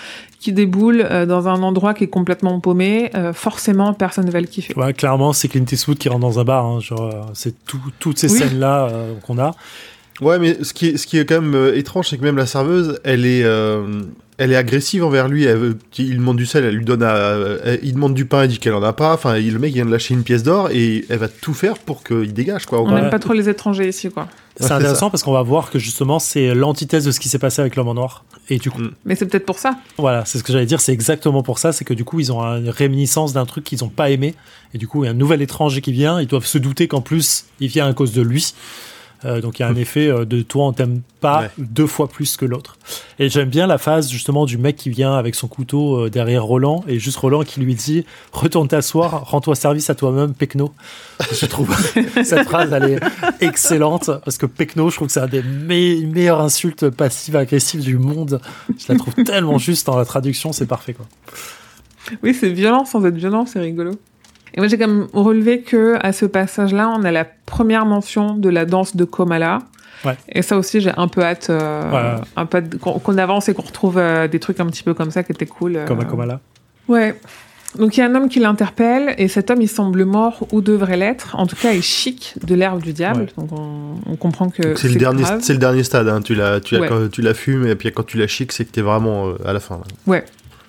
qui 0.43 0.53
déboule 0.53 1.07
euh, 1.11 1.25
dans 1.25 1.49
un 1.49 1.63
endroit 1.63 1.95
qui 1.95 2.05
est 2.05 2.09
complètement 2.09 2.61
paumé, 2.61 3.11
euh, 3.15 3.33
forcément 3.33 3.95
personne 3.95 4.27
ne 4.27 4.31
va 4.31 4.41
le 4.41 4.47
kiffer. 4.47 4.75
Ouais, 4.77 4.93
clairement, 4.93 5.33
c'est 5.33 5.49
Clint 5.49 5.65
Eastwood 5.71 5.97
qui 5.99 6.09
rentre 6.09 6.21
dans 6.21 6.39
un 6.39 6.45
bar. 6.45 6.65
hein, 6.67 6.81
genre, 6.81 7.01
euh, 7.03 7.21
c'est 7.33 7.55
tout, 7.65 7.81
toutes 7.99 8.19
ces 8.19 8.31
Oui. 8.31 8.39
scènes-là 8.39 8.89
euh, 8.91 9.15
qu'on 9.27 9.39
a. 9.39 9.55
Ouais, 10.21 10.39
mais 10.39 10.63
ce 10.63 10.75
qui 10.75 10.89
est, 10.89 10.97
ce 10.99 11.07
qui 11.07 11.19
est 11.19 11.25
quand 11.25 11.41
même 11.41 11.55
euh, 11.55 11.77
étrange, 11.77 12.09
c'est 12.11 12.19
que 12.19 12.23
même 12.23 12.37
la 12.37 12.47
serveuse, 12.47 13.01
elle 13.03 13.25
est, 13.25 13.43
euh, 13.45 14.03
elle 14.37 14.53
est 14.53 14.57
agressive 14.57 15.03
envers 15.05 15.27
lui. 15.27 15.45
Elle 15.45 15.57
veut- 15.57 15.79
il 15.99 16.17
demande 16.19 16.37
du 16.37 16.47
sel, 16.47 16.65
elle 16.65 16.75
lui 16.77 16.85
donne, 16.85 17.03
à, 17.03 17.35
elle- 17.65 17.81
il 17.83 17.95
demande 17.95 18.15
du 18.15 18.25
pain, 18.27 18.43
elle 18.43 18.49
dit 18.49 18.59
qu'elle 18.59 18.75
en 18.75 18.83
a 18.83 18.93
pas. 18.93 19.15
Enfin, 19.15 19.39
il- 19.39 19.53
le 19.53 19.59
mec 19.59 19.73
vient 19.73 19.87
de 19.87 19.91
lâcher 19.91 20.15
une 20.15 20.23
pièce 20.23 20.43
d'or 20.43 20.69
et 20.71 21.05
elle 21.09 21.19
va 21.19 21.29
tout 21.29 21.55
faire 21.55 21.79
pour 21.79 22.05
qu'il 22.05 22.33
dégage, 22.35 22.67
quoi. 22.67 22.83
On 22.83 22.93
n'aime 22.95 23.11
pas 23.11 23.19
trop 23.19 23.33
les 23.33 23.49
étrangers 23.49 23.89
ici 23.89 24.11
quoi. 24.11 24.29
C'est 24.57 24.65
Ouais, 24.65 24.69
c'est 24.69 24.75
intéressant 24.75 25.09
parce 25.11 25.23
qu'on 25.23 25.33
va 25.33 25.43
voir 25.43 25.71
que 25.71 25.79
justement, 25.79 26.19
c'est 26.19 26.55
l'antithèse 26.55 27.05
de 27.07 27.11
ce 27.11 27.19
qui 27.19 27.31
s'est 27.31 27.39
passé 27.39 27.61
avec 27.63 27.75
l'homme 27.75 27.89
en 27.89 27.95
noir. 27.95 28.25
Et 28.49 28.59
du 28.59 28.71
coup, 28.71 28.83
Mm. 28.83 28.91
Mais 29.05 29.15
c'est 29.15 29.27
peut-être 29.27 29.47
pour 29.47 29.59
ça. 29.59 29.79
voilà, 29.99 30.25
c'est 30.25 30.39
ce 30.39 30.45
que 30.45 30.53
j'allais 30.53 30.67
dire, 30.67 30.81
c'est 30.81 30.93
exactement 30.93 31.43
pour 31.43 31.59
ça, 31.59 31.73
c'est 31.73 31.85
que 31.85 31.95
du 31.95 32.05
coup, 32.05 32.21
ils 32.21 32.33
ont 32.33 32.41
une 32.41 32.69
réminiscence 32.69 33.33
d'un 33.33 33.47
truc 33.47 33.65
qu'ils 33.65 33.79
n'ont 33.83 33.89
pas 33.89 34.11
aimé. 34.11 34.35
Et 34.75 34.79
du 34.79 34.89
coup, 34.89 35.05
il 35.05 35.07
y 35.07 35.09
a 35.09 35.13
un 35.13 35.15
nouvel 35.15 35.43
étranger 35.43 35.81
qui 35.81 35.93
vient, 35.93 36.21
ils 36.21 36.27
doivent 36.27 36.47
se 36.47 36.59
douter 36.59 36.89
qu'en 36.89 37.01
plus, 37.01 37.47
il 37.61 37.69
vient 37.69 37.89
à 37.89 37.93
cause 37.95 38.13
de 38.13 38.23
lui. 38.23 38.55
Euh, 39.25 39.41
donc 39.41 39.59
il 39.59 39.63
y 39.63 39.65
a 39.65 39.69
un 39.69 39.77
effet 39.77 40.09
euh, 40.09 40.25
de 40.25 40.43
toi, 40.43 40.67
on 40.67 40.73
t'aime 40.73 41.03
pas 41.21 41.43
Ouais. 41.43 41.51
deux 41.59 41.87
fois 41.87 42.09
plus 42.09 42.37
que 42.37 42.45
l'autre. 42.45 42.77
Et 43.21 43.29
j'aime 43.29 43.49
bien 43.49 43.67
la 43.69 43.79
phase 43.79 44.11
justement 44.11 44.45
du 44.47 44.59
mec 44.59 44.75
qui 44.77 44.91
vient 44.91 45.15
avec 45.15 45.35
son 45.37 45.47
couteau 45.47 46.07
euh, 46.07 46.11
derrière 46.11 46.43
Roland 46.45 46.85
et 46.89 46.99
juste 46.99 47.19
Roland 47.19 47.43
qui 47.45 47.61
lui 47.61 47.75
dit 47.77 48.05
retourne 48.33 48.67
t'asseoir, 48.67 49.25
rends-toi 49.31 49.55
service 49.55 49.89
à 49.91 49.95
toi-même, 49.95 50.35
Pecno. 50.35 50.73
Je 51.33 51.47
trouve 51.47 51.73
cette 52.25 52.49
phrase 52.49 52.73
elle 52.73 52.91
est 52.91 53.01
excellente 53.41 54.11
parce 54.25 54.39
que 54.39 54.47
Pecno, 54.47 54.91
je 54.91 54.97
trouve 54.97 55.07
que 55.09 55.13
c'est 55.15 55.21
un 55.21 55.29
des 55.29 55.43
me- 55.43 56.07
meilleures 56.07 56.41
insultes 56.41 56.91
passives 56.91 57.37
agressives 57.37 57.83
du 57.83 57.99
monde. 57.99 58.41
Je 58.79 58.93
la 58.93 58.99
trouve 58.99 59.15
tellement 59.25 59.59
juste 59.59 59.87
dans 59.87 59.97
la 59.97 60.05
traduction, 60.05 60.53
c'est 60.53 60.67
parfait 60.67 60.95
quoi. 60.95 61.07
Oui, 62.25 62.35
c'est 62.35 62.51
violent 62.51 62.85
sans 62.85 63.05
être 63.05 63.15
violent, 63.17 63.47
c'est 63.47 63.61
rigolo. 63.61 63.93
Et 64.55 64.61
moi, 64.61 64.69
j'ai 64.69 64.77
quand 64.79 64.89
même 64.89 65.07
relevé 65.13 65.61
que 65.63 65.97
à 66.03 66.13
ce 66.13 66.27
passage-là, 66.27 66.91
on 66.97 67.05
a 67.05 67.11
la 67.11 67.25
première 67.25 67.87
mention 67.87 68.35
de 68.35 68.49
la 68.49 68.65
danse 68.67 68.97
de 68.97 69.05
Komala. 69.05 69.61
Ouais. 70.05 70.17
Et 70.29 70.43
ça 70.43 70.57
aussi, 70.59 70.81
j'ai 70.81 70.91
un 70.97 71.09
peu 71.09 71.23
hâte, 71.23 71.47
euh, 71.51 71.91
Ouais. 72.17 72.21
un 72.37 72.45
peu 72.47 72.61
qu'on 72.81 73.19
avance 73.19 73.49
et 73.49 73.55
qu'on 73.55 73.63
retrouve 73.63 73.99
euh, 73.99 74.27
des 74.29 74.41
trucs 74.41 74.59
un 74.61 74.67
petit 74.67 74.83
peu 74.83 74.95
comme 74.95 75.11
ça 75.11 75.23
qui 75.23 75.33
étaient 75.33 75.47
cool. 75.47 75.77
euh. 75.77 75.87
Comme, 75.87 76.05
comme 76.05 76.25
là. 76.25 76.41
Ouais. 76.89 77.19
Donc 77.79 77.97
il 77.97 78.01
y 78.01 78.03
a 78.03 78.07
un 78.07 78.15
homme 78.15 78.29
qui 78.29 78.39
l'interpelle 78.41 79.15
et 79.17 79.29
cet 79.29 79.51
homme 79.51 79.63
il 79.63 79.69
semble 79.69 80.05
mort 80.05 80.47
ou 80.53 80.61
devrait 80.61 80.99
l'être. 80.99 81.37
En 81.39 81.47
tout 81.47 81.57
cas, 81.57 81.73
il 81.73 81.83
chic 81.83 82.35
de 82.45 82.55
l'herbe 82.55 82.83
du 82.83 82.93
diable. 82.93 83.21
Ouais. 83.23 83.29
Donc 83.39 83.53
on, 83.53 83.95
on 84.05 84.17
comprend 84.17 84.51
que 84.51 84.75
C'est 84.75 84.89
le 84.91 84.97
dernier, 84.97 85.23
c'est 85.41 85.55
le 85.55 85.59
dernier 85.59 85.83
stade. 85.85 86.07
Hein. 86.09 86.21
Tu 86.21 86.35
la, 86.35 86.61
tu 86.61 86.75
la, 86.75 86.81
Ouais. 86.83 86.89
quand 86.89 87.11
tu 87.11 87.23
la 87.23 87.33
fumes 87.33 87.67
et 87.67 87.75
puis 87.77 87.91
quand 87.91 88.03
tu 88.05 88.19
la 88.19 88.27
chiques, 88.27 88.53
c'est 88.53 88.67
que 88.67 88.73
t'es 88.73 88.83
vraiment 88.83 89.29
euh, 89.29 89.35
à 89.47 89.55
la 89.55 89.61
fin. 89.61 89.77
là. 90.07 90.21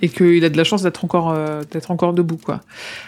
Et 0.03 0.09
qu'il 0.09 0.43
a 0.43 0.49
de 0.49 0.57
la 0.57 0.63
chance 0.65 0.83
d'être 0.83 1.03
encore 1.05 1.31
euh, 1.31 1.61
d'être 1.71 1.89
encore 1.89 2.13
debout 2.13 2.37
quoi. 2.37 2.59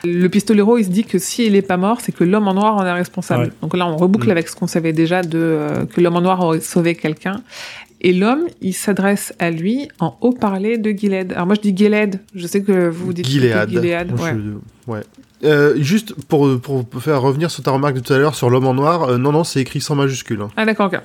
Le 0.04 0.28
pistolero 0.30 0.78
il 0.78 0.86
se 0.86 0.90
dit 0.90 1.04
que 1.04 1.20
s'il 1.20 1.56
est 1.56 1.62
pas 1.62 1.78
mort 1.78 2.00
c'est 2.02 2.12
que 2.14 2.24
l'homme 2.24 2.48
en 2.48 2.54
noir 2.54 2.78
en 2.78 2.86
est 2.86 2.92
responsable. 2.94 3.44
Ouais. 3.46 3.52
Donc 3.62 3.76
là 3.76 3.86
on 3.88 3.98
reboucle 3.98 4.28
Mm. 4.30 4.32
avec 4.32 4.48
ce 4.48 4.56
qu'on 4.56 4.68
savait 4.68 4.94
déjà 4.94 5.22
de 5.22 5.38
euh, 5.38 5.86
que 5.86 6.00
l'homme 6.02 6.16
en 6.16 6.22
noir 6.22 6.40
aurait 6.42 6.62
sauvé 6.62 6.96
quelqu'un. 6.96 7.42
Et 8.02 8.14
l'homme, 8.14 8.44
il 8.62 8.74
s'adresse 8.74 9.34
à 9.40 9.50
lui 9.50 9.88
en 10.00 10.16
haut-parler 10.22 10.78
de 10.78 10.92
Gilead. 10.92 11.32
Alors 11.34 11.48
moi 11.48 11.56
je 11.56 11.62
dis 11.62 11.76
Gilead, 11.76 12.20
je 12.36 12.46
sais 12.46 12.62
que 12.62 12.88
vous 12.88 13.14
dites 13.14 13.26
Gilead. 13.26 13.70
Gilead. 13.70 14.12
Ouais. 14.20 14.36
je- 14.36 14.92
ouais. 14.92 15.02
Euh, 15.44 15.74
juste 15.78 16.14
pour, 16.28 16.60
pour 16.62 16.86
faire 17.02 17.22
revenir 17.22 17.50
sur 17.52 17.64
ta 17.64 17.72
remarque 17.72 17.96
de 17.96 18.00
tout 18.02 18.14
à 18.14 18.18
l'heure 18.18 18.36
sur 18.36 18.50
l'homme 18.50 18.68
en 18.68 18.74
noir, 18.74 19.18
non, 19.18 19.32
non, 19.32 19.44
c'est 19.44 19.60
écrit 19.60 19.82
sans 19.82 19.96
majuscule. 19.96 20.42
hein. 20.42 20.50
Ah 20.56 20.66
d'accord, 20.66 20.88
ok. 20.94 21.00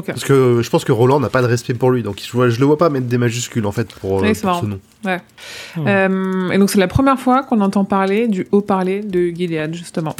Parce 0.00 0.24
que 0.24 0.60
je 0.62 0.70
pense 0.70 0.84
que 0.84 0.92
Roland 0.92 1.20
n'a 1.20 1.28
pas 1.28 1.42
de 1.42 1.46
respect 1.46 1.74
pour 1.74 1.90
lui, 1.90 2.02
donc 2.02 2.20
je, 2.24 2.32
vois- 2.32 2.48
je 2.48 2.58
le 2.58 2.66
vois 2.66 2.78
pas 2.78 2.88
mettre 2.88 3.06
des 3.06 3.18
majuscules 3.18 3.66
en 3.66 3.72
fait 3.72 3.92
pour, 3.94 4.18
euh, 4.18 4.22
Oui, 4.22 4.32
pour 4.40 4.56
ce 4.60 4.66
nom. 4.66 4.80
Hmm. 5.04 5.86
Euh, 5.86 6.50
et 6.50 6.58
donc 6.58 6.70
c'est 6.70 6.78
la 6.78 6.88
première 6.88 7.18
fois 7.18 7.42
qu'on 7.42 7.60
entend 7.60 7.84
parler 7.84 8.28
du 8.28 8.46
haut-parler 8.52 9.00
de 9.00 9.28
Gilead, 9.28 9.74
justement. 9.74 10.14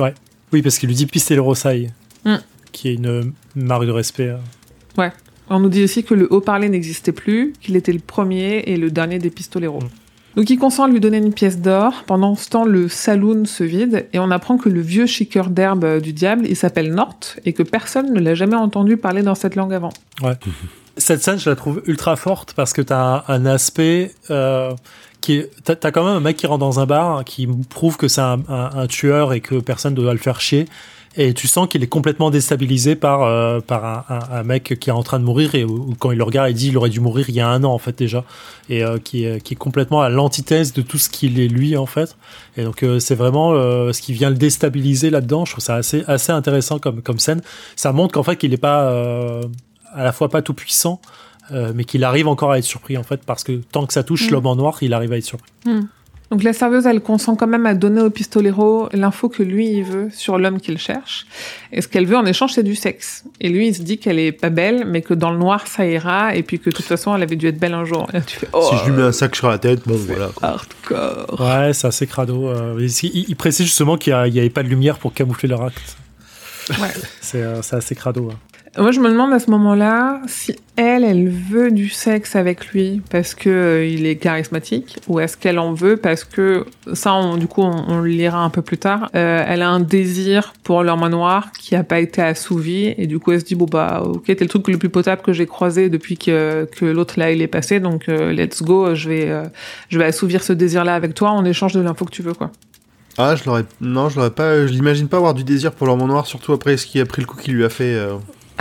Oui, 0.53 0.62
parce 0.62 0.78
qu'il 0.78 0.89
lui 0.89 0.97
dit 0.97 1.07
Pistolero 1.07 1.55
Sai, 1.55 1.90
Hmm. 2.24 2.36
qui 2.73 2.89
est 2.89 2.94
une 2.94 3.07
euh, 3.07 3.23
marque 3.57 3.86
de 3.86 3.90
respect. 3.90 4.28
euh. 4.28 4.36
On 5.51 5.59
nous 5.61 5.69
dit 5.69 5.82
aussi 5.85 6.03
que 6.05 6.15
le 6.15 6.32
haut-parler 6.32 6.69
n'existait 6.69 7.12
plus, 7.12 7.53
qu'il 7.61 7.77
était 7.77 7.93
le 7.93 7.99
premier 7.99 8.61
et 8.66 8.77
le 8.77 8.90
dernier 8.90 9.19
des 9.19 9.28
pistoleros. 9.28 9.81
Mm. 9.81 9.89
Donc 10.37 10.49
il 10.51 10.59
consent 10.59 10.85
à 10.85 10.89
lui 10.89 10.99
donner 11.01 11.19
une 11.19 11.33
pièce 11.33 11.59
d'or. 11.61 12.05
Pendant 12.07 12.35
ce 12.37 12.49
temps, 12.49 12.65
le 12.65 12.89
saloon 12.89 13.45
se 13.45 13.65
vide 13.65 14.07
et 14.13 14.19
on 14.19 14.31
apprend 14.31 14.57
que 14.57 14.69
le 14.69 14.81
vieux 14.81 15.07
chiqueur 15.07 15.51
d'herbe 15.51 16.01
du 16.01 16.13
diable, 16.13 16.47
il 16.49 16.57
s'appelle 16.57 16.95
Nort 16.95 17.19
et 17.45 17.53
que 17.53 17.63
personne 17.63 18.13
ne 18.15 18.21
l'a 18.21 18.35
jamais 18.35 18.57
entendu 18.57 18.97
parler 18.97 19.23
dans 19.23 19.35
cette 19.35 19.57
langue 19.57 19.75
avant. 19.75 19.93
Cette 20.99 21.23
scène, 21.23 21.39
je 21.39 21.49
la 21.49 21.57
trouve 21.57 21.83
ultra 21.87 22.17
forte 22.17 22.53
parce 22.53 22.75
que 22.75 22.83
t'as 22.83 23.25
un, 23.27 23.35
un 23.35 23.47
aspect 23.47 24.13
euh, 24.31 24.73
qui 25.23 25.37
est. 25.37 25.51
T'as 25.65 25.75
t'as 25.75 25.91
quand 25.91 26.05
même 26.05 26.17
un 26.17 26.21
mec 26.21 26.37
qui 26.37 26.47
rentre 26.47 26.59
dans 26.61 26.81
un 26.81 26.85
bar 26.87 27.25
qui 27.25 27.49
prouve 27.71 27.97
que 27.97 28.09
c'est 28.09 28.21
un, 28.21 28.41
un- 28.51 28.71
un 28.75 28.87
tueur 28.89 29.33
et 29.33 29.41
que 29.41 29.55
personne 29.55 29.95
ne 29.95 30.01
doit 30.03 30.13
le 30.13 30.19
faire 30.19 30.41
chier. 30.43 30.67
Et 31.15 31.35
tu 31.35 31.47
sens 31.47 31.69
qu'il 31.69 31.83
est 31.83 31.89
complètement 31.89 32.31
déstabilisé 32.31 32.97
par, 32.97 33.23
euh, 33.23 33.61
par 33.61 33.85
un, 33.85 34.05
un- 34.09 34.39
un 34.39 34.43
mec 34.45 34.79
qui 34.81 34.89
est 34.89 34.93
en 34.95 35.03
train 35.03 35.19
de 35.19 35.25
mourir 35.25 35.55
et 35.55 35.63
où, 35.63 35.95
quand 35.99 36.11
il 36.11 36.17
le 36.17 36.25
regarde, 36.25 36.49
il 36.51 36.55
dit 36.55 36.69
il 36.69 36.77
aurait 36.79 36.89
dû 36.89 37.01
mourir 37.01 37.27
il 37.29 37.35
y 37.35 37.41
a 37.41 37.49
un 37.49 37.63
an 37.65 37.73
en 37.73 37.79
fait 37.79 37.99
déjà. 37.99 38.25
Et 38.71 38.83
euh, 38.83 38.99
qui, 38.99 39.25
est, 39.25 39.43
qui 39.43 39.53
est 39.53 39.57
complètement 39.57 40.01
à 40.01 40.09
l'antithèse 40.09 40.73
de 40.73 40.81
tout 40.81 40.97
ce 40.97 41.11
qu'il 41.11 41.39
est 41.39 41.49
lui 41.49 41.77
en 41.77 41.85
fait. 41.85 42.17
Et 42.57 42.65
donc 42.65 42.83
euh, 42.83 42.99
c'est 42.99 43.15
vraiment 43.15 43.53
euh, 43.53 43.93
ce 43.93 44.01
qui 44.01 44.15
vient 44.15 44.31
le 44.31 44.37
déstabiliser 44.37 45.11
là-dedans. 45.11 45.45
Je 45.45 45.53
trouve 45.53 45.65
ça 45.65 45.75
assez, 45.75 46.03
assez 46.07 46.33
intéressant 46.33 46.79
comme, 46.79 47.03
comme 47.03 47.19
scène. 47.19 47.43
Ça 47.77 47.93
montre 47.93 48.15
qu'en 48.15 48.23
fait 48.23 48.37
qu'il 48.37 48.51
n'est 48.53 48.57
pas 48.57 48.85
euh, 48.85 49.43
à 49.93 50.05
la 50.05 50.13
fois 50.13 50.31
pas 50.31 50.41
tout 50.41 50.55
puissant, 50.55 50.99
euh, 51.51 51.73
mais 51.75 51.85
qu'il 51.85 52.05
arrive 52.05 52.27
encore 52.27 52.53
à 52.53 52.59
être 52.59 52.65
surpris 52.65 52.97
en 52.97 53.03
fait 53.03 53.21
parce 53.27 53.45
que 53.45 53.53
tant 53.71 53.85
que 53.85 53.93
ça 53.93 54.03
touche 54.03 54.29
Mm. 54.29 54.33
l'homme 54.33 54.47
en 54.47 54.57
noir, 54.57 54.79
il 54.81 54.95
arrive 54.95 55.13
à 55.13 55.19
être 55.19 55.25
surpris. 55.27 55.51
Donc 56.33 56.45
la 56.45 56.55
serveuse, 56.55 56.87
elle 56.87 57.03
consent 57.03 57.37
quand 57.37 57.47
même 57.47 57.67
à 57.67 57.75
donner 57.75 58.01
au 58.01 58.09
pistolero 58.09 58.89
l'info 58.95 59.29
que 59.29 59.43
lui, 59.43 59.69
il 59.69 59.85
veut 59.85 60.09
sur 60.11 60.39
l'homme 60.39 60.61
qu'il 60.63 60.79
cherche. 60.79 61.27
Et 61.73 61.83
ce 61.83 61.89
qu'elle 61.89 62.07
veut 62.07 62.17
en 62.17 62.25
échange, 62.25 62.55
c'est 62.55 62.63
du 62.63 62.75
sexe. 62.75 63.25
Et 63.39 63.51
lui, 63.51 63.69
il 63.69 63.75
se 63.75 63.83
dit 63.83 63.99
qu'elle 63.99 64.19
est 64.19 64.33
pas 64.33 64.49
belle, 64.49 64.87
mais 64.87 65.03
que 65.03 65.13
dans 65.13 65.31
le 65.31 65.37
noir, 65.37 65.67
ça 65.67 65.85
ira, 65.85 66.35
et 66.35 66.43
puis 66.43 66.59
que 66.59 66.71
de 66.71 66.75
toute 66.75 66.87
façon, 66.87 67.15
elle 67.15 67.23
avait 67.23 67.37
dû 67.37 67.49
être 67.49 67.59
belle 67.61 67.75
un 67.75 67.85
jour. 67.85 68.09
Et 68.15 68.23
tu 68.23 68.39
fais, 68.39 68.49
oh, 68.55 68.67
Si 68.71 68.79
je 68.79 68.91
lui 68.91 68.97
mets 68.97 69.03
un 69.03 69.13
sac 69.13 69.37
sur 69.37 69.51
la 69.51 69.59
tête, 69.59 69.81
bon 69.87 69.95
voilà. 69.97 70.31
quoi. 70.35 70.49
hardcore. 70.49 71.39
Ouais, 71.39 71.75
c'est 71.75 71.89
assez 71.89 72.07
crado. 72.07 72.49
euh, 72.49 72.79
il, 72.81 73.25
il 73.29 73.37
précise 73.37 73.67
justement 73.67 73.99
qu'il 73.99 74.15
n'y 74.15 74.39
avait 74.39 74.49
pas 74.49 74.63
de 74.63 74.69
lumière 74.69 74.97
pour 74.99 75.13
camoufler 75.13 75.51
leur 75.51 75.63
acte. 75.65 75.99
Ouais. 76.71 76.89
C'est 77.21 77.43
euh, 77.43 77.61
c'est 77.61 77.77
assez 77.77 77.95
crado. 77.95 78.31
hein. 78.33 78.39
Moi, 78.78 78.90
je 78.90 79.01
me 79.01 79.11
demande 79.11 79.35
à 79.35 79.39
ce 79.39 79.51
moment-là 79.51 80.23
si 80.27 80.57
elle, 80.77 81.05
elle 81.05 81.28
veut 81.28 81.70
du 81.70 81.90
sexe 81.90 82.36
avec 82.36 82.69
lui 82.69 83.03
parce 83.11 83.35
que 83.35 83.51
euh, 83.51 83.86
il 83.86 84.07
est 84.07 84.16
charismatique, 84.16 84.97
ou 85.09 85.20
est-ce 85.20 85.36
qu'elle 85.36 85.59
en 85.59 85.74
veut 85.74 85.99
parce 85.99 86.24
que 86.24 86.65
ça, 86.94 87.12
on- 87.12 87.36
du 87.36 87.47
coup, 87.47 87.61
on, 87.61 87.99
le 88.01 88.09
lira 88.09 88.39
un 88.43 88.49
peu 88.49 88.62
plus 88.62 88.78
tard. 88.78 89.11
euh, 89.15 89.44
elle 89.47 89.61
a 89.61 89.69
un 89.69 89.81
désir 89.81 90.55
pour 90.62 90.82
leur 90.85 90.97
manoir 90.97 91.53
qui 91.53 91.77
a 91.77 91.85
pas 91.85 92.01
été 92.01 92.23
assouvi, 92.23 92.94
et 92.97 93.07
du 93.07 93.19
coup, 93.19 93.32
elle 93.32 93.40
se 93.40 93.44
dit 93.44 93.57
bon 93.57 93.66
bah, 93.70 94.03
ok, 94.07 94.24
t'es 94.24 94.36
le 94.40 94.49
truc 94.49 94.66
le 94.69 94.78
plus 94.78 94.89
potable 94.89 95.20
que 95.20 95.35
j'ai 95.35 95.44
croisé 95.47 95.90
depuis 95.90 96.16
que 96.16 96.66
que 96.74 96.86
l'autre 96.86 97.19
là 97.19 97.31
il 97.31 97.43
est 97.43 97.49
passé, 97.49 97.78
donc 97.78 98.09
euh, 98.09 98.32
let's 98.32 98.62
go, 98.62 98.94
je 98.94 99.07
vais 99.11 99.28
euh, 99.28 99.44
je 99.90 99.99
vais 99.99 100.07
assouvir 100.07 100.43
ce 100.43 100.55
désir-là 100.55 100.94
avec 100.94 101.12
toi 101.12 101.31
en 101.32 101.44
échange 101.44 101.74
de 101.74 101.81
l'info 101.82 102.07
que 102.07 102.11
tu 102.11 102.23
veux, 102.23 102.32
quoi. 102.35 102.51
Ah, 103.19 103.36
je 103.36 103.44
l'aurais. 103.44 103.65
Non, 103.82 104.09
je 104.09 104.16
l'aurais 104.16 104.31
pas. 104.31 104.66
Je 104.66 104.73
l'imagine 104.73 105.09
pas 105.09 105.19
avoir 105.19 105.35
du 105.35 105.44
désir 105.44 105.73
pour 105.73 105.86
l'homme 105.86 106.07
noir, 106.07 106.24
surtout 106.27 106.55
après 106.55 106.78
ce 106.78 106.86
qui 106.86 106.99
a 107.01 107.05
pris 107.05 107.20
le 107.20 107.27
coup 107.27 107.36
qu'il 107.36 107.53
lui 107.53 107.65
a 107.66 107.69
fait. 107.69 107.94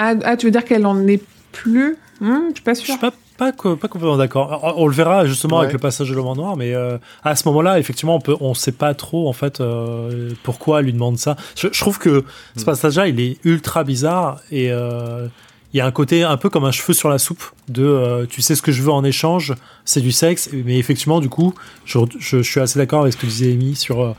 Ah, 0.03 0.13
ah, 0.23 0.35
tu 0.37 0.47
veux 0.47 0.51
dire 0.51 0.65
qu'elle 0.65 0.85
en 0.85 1.05
est 1.07 1.21
plus? 1.51 1.95
Hmm, 2.21 2.49
Je 2.49 2.53
suis 2.55 2.63
pas 2.63 2.73
Je 2.73 2.79
sûre. 2.79 2.85
suis 2.95 2.97
pas, 2.99 3.11
pas, 3.37 3.51
pas 3.51 3.87
complètement 3.87 4.17
d'accord. 4.17 4.59
On, 4.77 4.83
on 4.83 4.87
le 4.87 4.93
verra 4.93 5.25
justement 5.25 5.57
Ouais. 5.57 5.63
avec 5.63 5.73
le 5.73 5.79
passage 5.79 6.09
de 6.09 6.15
l'homme 6.15 6.27
en 6.27 6.35
noir, 6.35 6.55
mais 6.57 6.73
euh, 6.73 6.97
à 7.23 7.35
ce 7.35 7.47
moment-là, 7.49 7.77
effectivement, 7.79 8.15
on 8.15 8.19
peut, 8.21 8.35
on 8.39 8.53
sait 8.53 8.71
pas 8.71 8.93
trop 8.93 9.27
en 9.29 9.33
fait 9.33 9.59
euh, 9.61 10.31
pourquoi 10.43 10.79
elle 10.79 10.85
lui 10.85 10.93
demande 10.93 11.17
ça. 11.17 11.35
Je, 11.55 11.67
je 11.71 11.79
trouve 11.79 11.97
que 11.99 12.23
ce 12.55 12.61
Mm. 12.61 12.65
passage-là, 12.65 13.07
il 13.07 13.19
est 13.19 13.37
ultra 13.43 13.83
bizarre 13.83 14.39
et 14.51 14.71
euh, 14.71 15.27
il 15.73 15.77
y 15.77 15.81
a 15.81 15.85
un 15.85 15.91
côté 15.91 16.23
un 16.23 16.37
peu 16.37 16.49
comme 16.49 16.65
un 16.65 16.71
cheveu 16.71 16.93
sur 16.93 17.09
la 17.09 17.17
soupe 17.17 17.43
de 17.69 17.83
euh, 17.85 18.25
tu 18.29 18.41
sais 18.41 18.55
ce 18.55 18.61
que 18.61 18.71
je 18.71 18.81
veux 18.83 18.91
en 18.91 19.03
échange, 19.03 19.53
c'est 19.85 20.01
du 20.01 20.11
sexe, 20.11 20.49
mais 20.65 20.77
effectivement, 20.77 21.19
du 21.21 21.29
coup, 21.29 21.53
je, 21.85 21.97
je, 22.19 22.37
je 22.43 22.49
suis 22.51 22.59
assez 22.59 22.77
d'accord 22.77 23.01
avec 23.01 23.13
ce 23.13 23.17
que 23.17 23.25
disait 23.25 23.53
Amy 23.53 23.75
sur 23.75 24.01
euh, 24.01 24.11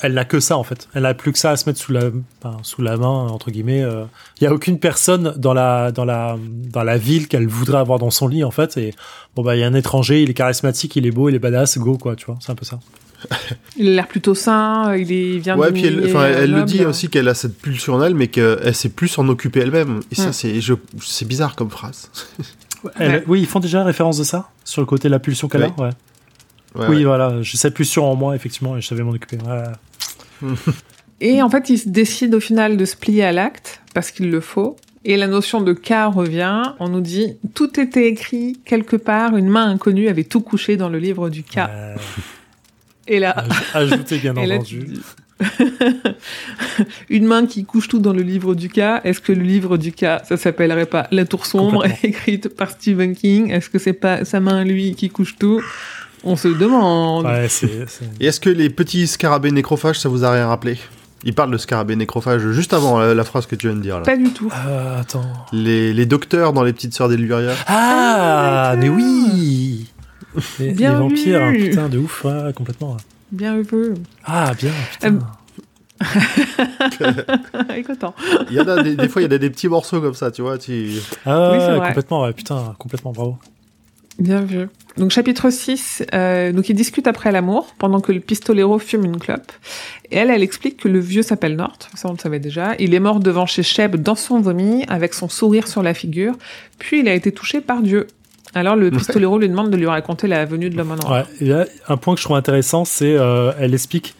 elle 0.00 0.14
n'a 0.14 0.24
que 0.24 0.40
ça 0.40 0.56
en 0.56 0.62
fait. 0.62 0.88
Elle 0.94 1.02
n'a 1.02 1.14
plus 1.14 1.32
que 1.32 1.38
ça 1.38 1.50
à 1.50 1.56
se 1.56 1.68
mettre 1.68 1.78
sous 1.80 1.92
la, 1.92 2.10
enfin, 2.42 2.56
sous 2.62 2.82
la 2.82 2.96
main 2.96 3.28
entre 3.28 3.50
guillemets. 3.50 3.82
euh. 3.82 4.04
Il 4.40 4.44
y 4.44 4.46
a 4.46 4.52
aucune 4.52 4.78
personne 4.78 5.34
dans 5.36 5.54
la 5.54 5.90
dans 5.92 6.04
la 6.04 6.36
dans 6.72 6.82
la 6.84 6.96
ville 6.98 7.28
qu'elle 7.28 7.46
voudrait 7.48 7.78
avoir 7.78 7.98
dans 7.98 8.10
son 8.10 8.28
lit 8.28 8.44
en 8.44 8.50
fait. 8.50 8.76
Et 8.76 8.94
bon 9.34 9.42
bah 9.42 9.56
il 9.56 9.60
y 9.60 9.64
a 9.64 9.66
un 9.66 9.74
étranger, 9.74 10.22
il 10.22 10.30
est 10.30 10.34
charismatique, 10.34 10.94
il 10.96 11.06
est 11.06 11.10
beau, 11.10 11.28
il 11.28 11.34
est 11.34 11.38
badass, 11.40 11.78
go 11.78 11.98
quoi, 11.98 12.14
tu 12.16 12.26
vois. 12.26 12.38
C'est 12.40 12.52
un 12.52 12.54
peu 12.54 12.64
ça. 12.64 12.78
Il 13.76 13.88
a 13.88 13.92
l'air 13.94 14.06
plutôt 14.06 14.36
sain, 14.36 14.94
il, 14.94 15.10
est, 15.10 15.30
il 15.34 15.40
vient 15.40 15.58
Ouais, 15.58 15.68
de 15.68 15.72
puis 15.72 15.86
elle, 15.86 15.98
euh, 16.14 16.46
le 16.46 16.62
dit 16.62 16.84
aussi 16.84 17.08
qu'elle 17.08 17.26
a 17.26 17.34
cette 17.34 17.58
pulsion 17.58 17.94
en 17.94 18.02
elle, 18.04 18.14
mais 18.14 18.28
qu'elle 18.28 18.72
sait 18.76 18.90
plus 18.90 19.08
s'en 19.08 19.26
occuper 19.26 19.58
elle-même. 19.58 20.02
Et 20.12 20.14
ça, 20.14 20.28
Mm. 20.28 20.32
c'est, 20.32 20.60
je, 20.60 20.74
c'est 21.00 21.26
bizarre 21.26 21.56
comme 21.56 21.68
phrase. 21.68 22.12
Elle- 22.96 23.10
Ouais. 23.10 23.24
Oui, 23.26 23.40
ils 23.40 23.46
font 23.46 23.58
déjà 23.58 23.82
référence 23.82 24.18
de 24.18 24.22
ça 24.22 24.50
sur 24.64 24.80
le 24.82 24.86
côté 24.86 25.08
de 25.08 25.12
la 25.12 25.18
pulsion 25.18 25.48
qu'elle 25.48 25.64
a. 25.64 25.66
Ouais. 25.66 25.90
Ouais, 26.76 26.86
oui, 26.90 26.96
ouais. 26.98 27.04
voilà, 27.06 27.42
je 27.42 27.56
sais 27.56 27.72
plus 27.72 27.86
sûr 27.86 28.04
en 28.04 28.14
moi 28.14 28.36
effectivement 28.36 28.76
et 28.76 28.80
je 28.80 28.86
savais 28.86 29.02
m'en 29.02 29.10
occuper. 29.10 29.38
Ouais. 29.38 29.62
Et 31.20 31.42
en 31.42 31.50
fait, 31.50 31.68
il 31.70 31.78
se 31.78 31.88
décide 31.88 32.34
au 32.34 32.40
final 32.40 32.76
de 32.76 32.84
se 32.84 32.94
plier 32.96 33.24
à 33.24 33.32
l'acte, 33.32 33.80
parce 33.92 34.10
qu'il 34.12 34.30
le 34.30 34.40
faut. 34.40 34.76
Et 35.04 35.16
la 35.16 35.26
notion 35.26 35.60
de 35.60 35.72
cas 35.72 36.06
revient. 36.06 36.62
On 36.78 36.88
nous 36.88 37.00
dit, 37.00 37.36
tout 37.54 37.80
était 37.80 38.06
écrit 38.08 38.60
quelque 38.64 38.96
part, 38.96 39.36
une 39.36 39.48
main 39.48 39.68
inconnue 39.70 40.08
avait 40.08 40.24
tout 40.24 40.40
couché 40.40 40.76
dans 40.76 40.88
le 40.88 40.98
livre 40.98 41.28
du 41.30 41.42
cas. 41.42 41.70
Euh, 41.72 41.96
Et 43.08 43.18
là, 43.20 43.34
aj- 43.74 43.76
ajouté 43.94 44.18
bien 44.18 44.36
entendu. 44.36 44.98
une 47.08 47.24
main 47.26 47.46
qui 47.46 47.64
couche 47.64 47.88
tout 47.88 47.98
dans 48.00 48.12
le 48.12 48.22
livre 48.22 48.54
du 48.54 48.68
cas. 48.68 49.00
Est-ce 49.04 49.20
que 49.20 49.32
le 49.32 49.42
livre 49.42 49.76
du 49.78 49.92
cas, 49.92 50.22
ça 50.28 50.36
s'appellerait 50.36 50.86
pas 50.86 51.06
La 51.10 51.24
Tour 51.24 51.46
sombre, 51.46 51.84
écrite 52.02 52.48
par 52.48 52.70
Stephen 52.70 53.14
King? 53.14 53.50
Est-ce 53.50 53.70
que 53.70 53.78
c'est 53.78 53.92
pas 53.92 54.24
sa 54.24 54.40
main 54.40 54.62
lui 54.64 54.94
qui 54.94 55.08
couche 55.08 55.36
tout? 55.38 55.62
On 56.24 56.36
se 56.36 56.48
le 56.48 56.54
demande. 56.54 57.24
Ouais, 57.26 57.48
c'est. 57.48 57.88
c'est- 57.88 58.04
Et 58.20 58.26
est-ce 58.26 58.40
que 58.40 58.50
les 58.50 58.70
petits 58.70 59.06
scarabées 59.06 59.50
nécrophages, 59.52 59.98
ça 60.00 60.08
vous 60.08 60.24
a 60.24 60.30
rien 60.32 60.48
rappelé? 60.48 60.78
Il 61.24 61.34
parle 61.34 61.50
de 61.50 61.58
scarabées 61.58 61.96
nécrophages 61.96 62.48
juste 62.52 62.72
avant 62.72 63.00
euh, 63.00 63.12
la 63.14 63.24
phrase 63.24 63.46
que 63.46 63.56
tu 63.56 63.66
viens 63.68 63.76
de 63.76 63.82
dire. 63.82 63.96
Là. 63.96 64.02
Pas 64.04 64.16
du 64.16 64.30
tout. 64.30 64.50
Euh, 64.66 65.00
attends. 65.00 65.24
Les, 65.52 65.92
les 65.92 66.06
docteurs 66.06 66.52
dans 66.52 66.62
les 66.62 66.72
petites 66.72 66.94
sœurs 66.94 67.08
d'Eluria. 67.08 67.54
Ah, 67.66 68.70
Ah, 68.70 68.76
mais 68.76 68.88
oui 68.88 69.86
Les, 70.60 70.68
les 70.68 70.72
Bien 70.74 70.94
vampires, 70.98 71.42
hein, 71.42 71.52
vu. 71.52 71.70
putain, 71.70 71.88
de 71.88 71.98
ouf, 71.98 72.24
ouais, 72.24 72.52
complètement. 72.54 72.96
Bien 73.32 73.60
vu. 73.60 73.94
Ah, 74.24 74.52
bien, 74.56 74.70
putain. 74.92 75.14
Euh. 75.14 75.18
Il 78.50 78.56
y 78.56 78.60
en 78.60 78.68
a 78.68 78.82
des, 78.82 78.94
des 78.96 79.08
fois, 79.08 79.20
il 79.20 79.24
y 79.24 79.26
a 79.26 79.28
des, 79.28 79.38
des 79.40 79.50
petits 79.50 79.68
morceaux 79.68 80.00
comme 80.00 80.14
ça, 80.14 80.30
tu 80.30 80.42
vois. 80.42 80.56
Tu... 80.58 80.92
ah, 81.26 81.50
oui, 81.52 81.58
vrai. 81.58 81.88
complètement, 81.88 82.22
ouais, 82.22 82.32
putain, 82.32 82.74
complètement, 82.78 83.12
bravo. 83.12 83.36
Bien 84.18 84.40
vu. 84.40 84.68
Donc 84.96 85.12
chapitre 85.12 85.48
6, 85.48 86.02
euh, 86.12 86.50
donc 86.50 86.68
ils 86.68 86.74
discutent 86.74 87.06
après 87.06 87.30
l'amour, 87.30 87.72
pendant 87.78 88.00
que 88.00 88.10
le 88.10 88.18
pistolero 88.18 88.80
fume 88.80 89.04
une 89.04 89.18
clope. 89.18 89.52
Et 90.10 90.16
elle, 90.16 90.30
elle 90.30 90.42
explique 90.42 90.78
que 90.78 90.88
le 90.88 90.98
vieux 90.98 91.22
s'appelle 91.22 91.54
Nort, 91.54 91.78
ça 91.94 92.08
on 92.08 92.12
le 92.12 92.18
savait 92.18 92.40
déjà. 92.40 92.74
Il 92.80 92.94
est 92.94 93.00
mort 93.00 93.20
devant 93.20 93.46
chez 93.46 93.62
Sheb 93.62 93.94
dans 93.96 94.16
son 94.16 94.40
vomi, 94.40 94.84
avec 94.88 95.14
son 95.14 95.28
sourire 95.28 95.68
sur 95.68 95.84
la 95.84 95.94
figure, 95.94 96.34
puis 96.78 97.00
il 97.00 97.08
a 97.08 97.14
été 97.14 97.30
touché 97.30 97.60
par 97.60 97.80
Dieu. 97.80 98.08
Alors 98.54 98.74
le 98.74 98.90
pistolero 98.90 99.38
lui 99.38 99.48
demande 99.48 99.70
de 99.70 99.76
lui 99.76 99.86
raconter 99.86 100.26
la 100.26 100.44
venue 100.46 100.68
de 100.68 100.76
l'homme 100.76 100.92
en 100.92 100.96
noir. 100.96 101.12
Ouais, 101.12 101.24
et 101.40 101.48
là, 101.48 101.66
un 101.86 101.96
point 101.96 102.14
que 102.14 102.20
je 102.20 102.24
trouve 102.24 102.36
intéressant, 102.36 102.84
c'est 102.84 103.14
euh, 103.14 103.52
elle 103.60 103.74
explique 103.74 104.16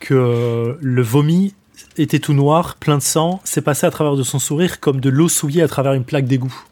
que 0.00 0.14
euh, 0.14 0.74
le 0.80 1.02
vomi 1.02 1.54
était 1.96 2.18
tout 2.18 2.32
noir, 2.32 2.76
plein 2.76 2.98
de 2.98 3.02
sang, 3.02 3.40
c'est 3.44 3.62
passé 3.62 3.86
à 3.86 3.90
travers 3.90 4.16
de 4.16 4.22
son 4.24 4.38
sourire 4.38 4.80
comme 4.80 5.00
de 5.00 5.10
l'eau 5.10 5.28
souillée 5.28 5.62
à 5.62 5.68
travers 5.68 5.92
une 5.92 6.04
plaque 6.04 6.26
d'égout. 6.26 6.64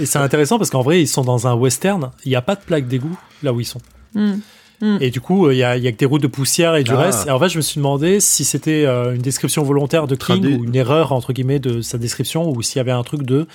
Et 0.00 0.06
c'est 0.06 0.18
intéressant 0.18 0.58
parce 0.58 0.70
qu'en 0.70 0.82
vrai, 0.82 1.00
ils 1.02 1.06
sont 1.08 1.22
dans 1.22 1.46
un 1.46 1.54
western, 1.54 2.10
il 2.24 2.28
n'y 2.30 2.36
a 2.36 2.42
pas 2.42 2.54
de 2.54 2.60
plaque 2.60 2.88
d'égout 2.88 3.18
là 3.42 3.52
où 3.52 3.60
ils 3.60 3.64
sont. 3.66 3.80
Hmm. 4.14 4.98
Et 5.00 5.10
du 5.10 5.20
coup, 5.22 5.46
euh, 5.46 5.54
il 5.54 5.58
y, 5.58 5.64
a, 5.64 5.76
il 5.78 5.82
y 5.82 5.88
a 5.88 5.92
que 5.92 5.96
des 5.96 6.04
routes 6.04 6.22
de 6.22 6.26
poussière 6.26 6.74
et 6.76 6.84
du 6.84 6.90
Ah. 6.92 6.98
reste. 6.98 7.26
Et 7.26 7.30
en 7.30 7.38
fait, 7.38 7.48
je 7.48 7.56
me 7.56 7.62
suis 7.62 7.78
demandé 7.78 8.20
si 8.20 8.44
c'était 8.44 8.84
euh, 8.84 9.14
une 9.14 9.22
description 9.22 9.62
volontaire 9.62 10.06
de 10.06 10.14
King 10.14 10.40
Traduit. 10.40 10.54
ou 10.56 10.64
une 10.64 10.76
erreur, 10.76 11.12
entre 11.12 11.32
guillemets, 11.32 11.58
de 11.58 11.80
sa 11.80 11.96
description 11.96 12.50
ou 12.50 12.60
s'il 12.62 12.76
y 12.76 12.80
avait 12.80 12.92
un 12.92 13.02
truc 13.02 13.22
de. 13.22 13.46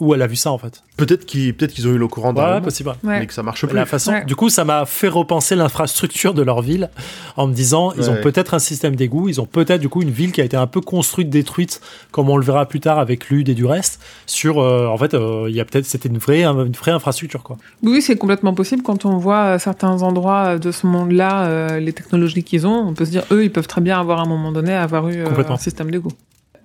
Où 0.00 0.14
elle 0.14 0.22
a 0.22 0.26
vu 0.26 0.36
ça 0.36 0.50
en 0.52 0.58
fait. 0.58 0.82
Peut-être 0.96 1.24
qu'ils 1.26 1.54
peut 1.54 1.66
qu'ils 1.66 1.86
ont 1.86 1.90
eu 1.92 1.98
le 1.98 2.08
courant 2.08 2.32
d'un 2.32 2.54
Ouais, 2.56 2.60
possible. 2.60 2.90
Ouais. 3.04 3.20
mais 3.20 3.26
que 3.26 3.32
ça 3.34 3.42
marche 3.42 3.64
plus. 3.66 3.74
La 3.76 3.86
façon, 3.86 4.12
Ouais. 4.12 4.24
du 4.24 4.34
coup, 4.36 4.48
ça 4.48 4.64
m'a 4.64 4.84
fait 4.86 5.08
repenser 5.08 5.54
l'infrastructure 5.56 6.34
de 6.34 6.42
leur 6.42 6.62
ville 6.62 6.90
en 7.36 7.46
me 7.46 7.52
disant, 7.52 7.92
ils 7.96 8.10
ont 8.10 8.16
peut-être 8.22 8.54
un 8.54 8.58
système 8.58 8.96
d'égout, 8.96 9.28
ils 9.28 9.40
ont 9.40 9.46
peut-être 9.46 9.80
du 9.80 9.88
coup 9.88 10.02
une 10.02 10.10
ville 10.10 10.32
qui 10.32 10.40
a 10.40 10.44
été 10.44 10.56
un 10.56 10.66
peu 10.66 10.80
construite, 10.80 11.30
détruite, 11.30 11.80
comme 12.10 12.28
on 12.30 12.36
le 12.36 12.44
verra 12.44 12.66
plus 12.66 12.80
tard 12.80 12.98
avec 12.98 13.28
Lude 13.28 13.48
et 13.48 13.54
du 13.54 13.64
reste. 13.66 14.00
Sur, 14.26 14.58
euh, 14.60 14.86
en 14.86 14.96
fait, 14.98 15.14
euh, 15.14 15.46
il 15.48 15.54
y 15.54 15.60
a 15.60 15.64
peut-être, 15.64 15.86
c'était 15.86 16.08
une 16.08 16.18
vraie, 16.18 16.44
une 16.44 16.72
vraie 16.72 16.92
infrastructure 16.92 17.42
quoi. 17.42 17.56
Oui, 17.82 18.02
c'est 18.02 18.16
complètement 18.16 18.54
possible 18.54 18.82
quand 18.82 19.04
on 19.04 19.18
voit 19.18 19.54
euh, 19.54 19.58
certains 19.58 20.02
endroits 20.02 20.54
euh, 20.54 20.58
de 20.58 20.70
ce 20.72 20.86
monde-là, 20.86 21.46
euh, 21.46 21.78
les 21.80 21.92
technologies 21.92 22.42
qu'ils 22.44 22.66
ont. 22.66 22.86
On 22.88 22.94
peut 22.94 23.04
se 23.04 23.10
dire, 23.10 23.24
eux, 23.30 23.44
ils 23.44 23.52
peuvent 23.52 23.66
très 23.68 23.80
bien 23.80 23.98
avoir 24.00 24.20
à 24.20 24.22
un 24.22 24.28
moment 24.28 24.52
donné 24.52 24.72
avoir 24.74 25.08
eu 25.08 25.18
euh, 25.24 25.26
un 25.48 25.56
système 25.56 25.90
d'égout. 25.90 26.12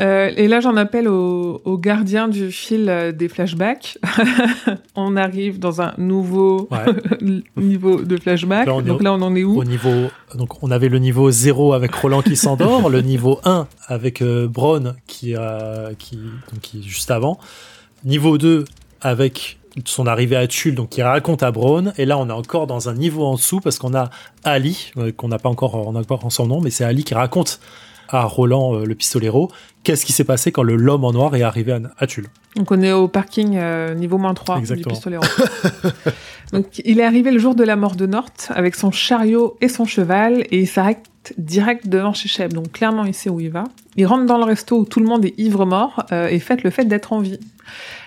Euh, 0.01 0.31
et 0.35 0.47
là, 0.47 0.59
j'en 0.59 0.75
appelle 0.75 1.07
au, 1.07 1.61
au 1.65 1.77
gardien 1.77 2.27
du 2.27 2.51
fil 2.51 2.89
euh, 2.89 3.11
des 3.11 3.29
flashbacks. 3.29 3.97
on 4.95 5.15
arrive 5.15 5.59
dans 5.59 5.81
un 5.81 5.93
nouveau 5.97 6.67
Ouais. 6.71 6.85
niveau 7.57 8.01
de 8.01 8.17
flashback. 8.17 8.67
Là, 8.67 8.81
Donc 8.81 9.03
là, 9.03 9.13
on 9.13 9.21
en 9.21 9.35
est 9.35 9.43
où? 9.43 9.59
Au 9.59 9.63
niveau, 9.63 10.09
donc 10.35 10.61
on 10.63 10.71
avait 10.71 10.89
le 10.89 10.99
niveau 10.99 11.29
0 11.29 11.73
avec 11.73 11.93
Roland 11.95 12.21
qui 12.21 12.35
s'endort, 12.35 12.89
le 12.89 13.01
niveau 13.01 13.39
1 13.45 13.67
avec 13.87 14.21
euh, 14.21 14.47
Braun 14.47 14.95
qui, 15.07 15.35
qui, 15.99 16.15
donc, 16.17 16.61
qui 16.61 16.79
est 16.79 16.83
juste 16.83 17.11
avant, 17.11 17.37
niveau 18.03 18.37
2 18.37 18.65
avec 19.01 19.59
son 19.85 20.07
arrivée 20.07 20.35
à 20.35 20.47
Tulle, 20.47 20.75
donc 20.75 20.89
qui 20.89 21.01
raconte 21.01 21.43
à 21.43 21.51
Braun, 21.51 21.93
et 21.97 22.05
là 22.05 22.17
on 22.17 22.29
est 22.29 22.33
encore 22.33 22.67
dans 22.67 22.89
un 22.89 22.93
niveau 22.93 23.25
en 23.25 23.35
dessous 23.35 23.59
parce 23.59 23.79
qu'on 23.79 23.95
a 23.95 24.09
Ali, 24.43 24.91
euh, 24.97 25.11
qu'on 25.11 25.27
n'a 25.27 25.39
pas 25.39 25.49
encore, 25.49 25.75
on 25.75 25.93
pas 26.03 26.15
encore 26.15 26.31
son 26.31 26.47
nom, 26.47 26.61
mais 26.61 26.69
c'est 26.69 26.83
Ali 26.83 27.03
qui 27.03 27.13
raconte 27.13 27.59
à 28.15 28.23
Roland 28.23 28.75
euh, 28.75 28.85
le 28.85 28.95
pistolero 28.95 29.49
qu'est-ce 29.83 30.05
qui 30.05 30.13
s'est 30.13 30.23
passé 30.23 30.51
quand 30.51 30.63
le 30.63 30.75
l'homme 30.75 31.03
en 31.03 31.11
noir 31.11 31.35
est 31.35 31.43
arrivé 31.43 31.77
à, 31.97 32.07
Tulle? 32.07 32.27
Donc 32.55 32.71
on 32.71 32.81
est 32.81 32.91
au 32.91 33.07
parking 33.07 33.57
euh, 33.57 33.93
niveau 33.93 34.17
moins 34.17 34.33
3 34.33 34.57
Exactement. 34.57 34.93
du 34.93 34.93
pistolet. 34.93 35.17
Donc 36.53 36.81
il 36.83 36.99
est 36.99 37.03
arrivé 37.03 37.31
le 37.31 37.39
jour 37.39 37.55
de 37.55 37.63
la 37.63 37.75
mort 37.75 37.95
de 37.95 38.05
Nort 38.05 38.31
avec 38.49 38.75
son 38.75 38.91
chariot 38.91 39.57
et 39.61 39.67
son 39.67 39.85
cheval 39.85 40.45
et 40.51 40.59
il 40.59 40.67
s'arrête 40.67 41.05
direct 41.37 41.87
devant 41.87 42.13
chez 42.13 42.29
Sheb. 42.29 42.53
Donc 42.53 42.71
clairement 42.71 43.05
il 43.05 43.13
sait 43.13 43.29
où 43.29 43.39
il 43.39 43.49
va. 43.49 43.65
Il 43.95 44.05
rentre 44.05 44.25
dans 44.25 44.37
le 44.37 44.43
resto 44.43 44.77
où 44.77 44.85
tout 44.85 44.99
le 44.99 45.05
monde 45.05 45.25
est 45.25 45.33
ivre-mort 45.37 46.05
euh, 46.11 46.27
et 46.27 46.39
fête 46.39 46.63
le 46.63 46.69
fait 46.69 46.85
d'être 46.85 47.13
en 47.13 47.19
vie. 47.19 47.39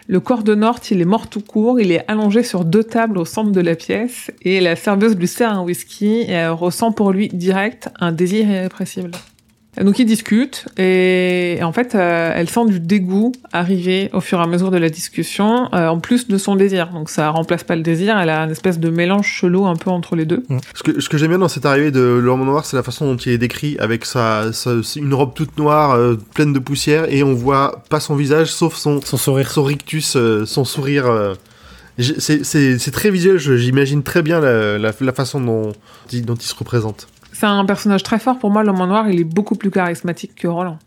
Le 0.08 0.20
corps 0.20 0.44
de 0.44 0.54
Nort, 0.54 0.78
il 0.90 1.00
est 1.00 1.06
mort 1.06 1.28
tout 1.28 1.40
court, 1.40 1.80
il 1.80 1.90
est 1.90 2.04
allongé 2.08 2.44
sur 2.44 2.64
deux 2.64 2.84
tables 2.84 3.18
au 3.18 3.24
centre 3.24 3.50
de 3.50 3.60
la 3.60 3.74
pièce 3.74 4.30
et 4.42 4.60
la 4.60 4.76
serveuse 4.76 5.16
lui 5.16 5.26
sert 5.26 5.50
un 5.50 5.62
whisky 5.62 6.20
et 6.20 6.30
elle 6.30 6.50
ressent 6.50 6.92
pour 6.92 7.10
lui 7.10 7.28
direct 7.28 7.88
un 7.98 8.12
désir 8.12 8.48
irrépressible. 8.48 9.10
Donc 9.82 9.98
ils 9.98 10.06
discutent 10.06 10.64
et 10.78 11.58
en 11.62 11.72
fait 11.72 11.94
euh, 11.94 12.32
elle 12.34 12.48
sent 12.48 12.64
du 12.66 12.80
dégoût 12.80 13.32
arriver 13.52 14.08
au 14.14 14.20
fur 14.20 14.38
et 14.38 14.42
à 14.42 14.46
mesure 14.46 14.70
de 14.70 14.78
la 14.78 14.88
discussion 14.88 15.68
euh, 15.74 15.88
en 15.88 15.98
plus 16.00 16.28
de 16.28 16.38
son 16.38 16.56
désir. 16.56 16.88
Donc 16.92 17.10
ça 17.10 17.28
remplace 17.30 17.62
pas 17.62 17.76
le 17.76 17.82
désir, 17.82 18.18
elle 18.18 18.30
a 18.30 18.40
une 18.44 18.50
espèce 18.50 18.78
de 18.78 18.88
mélange 18.88 19.26
chelou 19.26 19.66
un 19.66 19.76
peu 19.76 19.90
entre 19.90 20.16
les 20.16 20.24
deux. 20.24 20.42
Ce 20.74 20.82
que, 20.82 21.00
ce 21.00 21.08
que 21.10 21.18
j'aime 21.18 21.28
bien 21.28 21.38
dans 21.38 21.48
cette 21.48 21.66
arrivée 21.66 21.90
de 21.90 22.00
l'homme 22.00 22.44
noir, 22.44 22.64
c'est 22.64 22.76
la 22.76 22.82
façon 22.82 23.06
dont 23.06 23.16
il 23.16 23.32
est 23.32 23.38
décrit 23.38 23.76
avec 23.78 24.04
sa, 24.06 24.52
sa- 24.52 24.72
une 24.96 25.12
robe 25.12 25.34
toute 25.34 25.58
noire, 25.58 25.92
euh, 25.92 26.16
pleine 26.34 26.52
de 26.54 26.58
poussière, 26.58 27.04
et 27.12 27.22
on 27.22 27.34
voit 27.34 27.82
pas 27.90 28.00
son 28.00 28.16
visage, 28.16 28.52
sauf 28.52 28.76
son, 28.76 29.00
Son 29.02 29.16
sourire. 29.18 29.50
son 29.50 29.64
rictus, 29.64 30.16
euh, 30.16 30.46
son 30.46 30.64
sourire. 30.64 31.06
euh, 31.06 31.34
c'est- 31.98 32.44
c'est 32.44 32.78
c'est 32.78 32.90
très 32.90 33.10
visuel, 33.10 33.38
je- 33.38 33.56
j'imagine 33.56 34.02
très 34.02 34.22
bien 34.22 34.40
la, 34.40 34.78
la, 34.78 34.92
la 35.00 35.12
façon 35.12 35.40
dont, 35.40 35.72
dont 36.24 36.34
il 36.34 36.42
se 36.46 36.54
représente. 36.54 37.08
C'est 37.38 37.46
un 37.46 37.64
personnage 37.66 38.02
très 38.02 38.18
fort 38.18 38.38
pour 38.38 38.50
moi, 38.50 38.62
l'homme 38.64 38.80
en 38.80 38.86
noir, 38.86 39.08
il 39.10 39.20
est 39.20 39.24
beaucoup 39.24 39.56
plus 39.56 39.70
charismatique 39.70 40.34
que 40.36 40.48
Roland. 40.48 40.78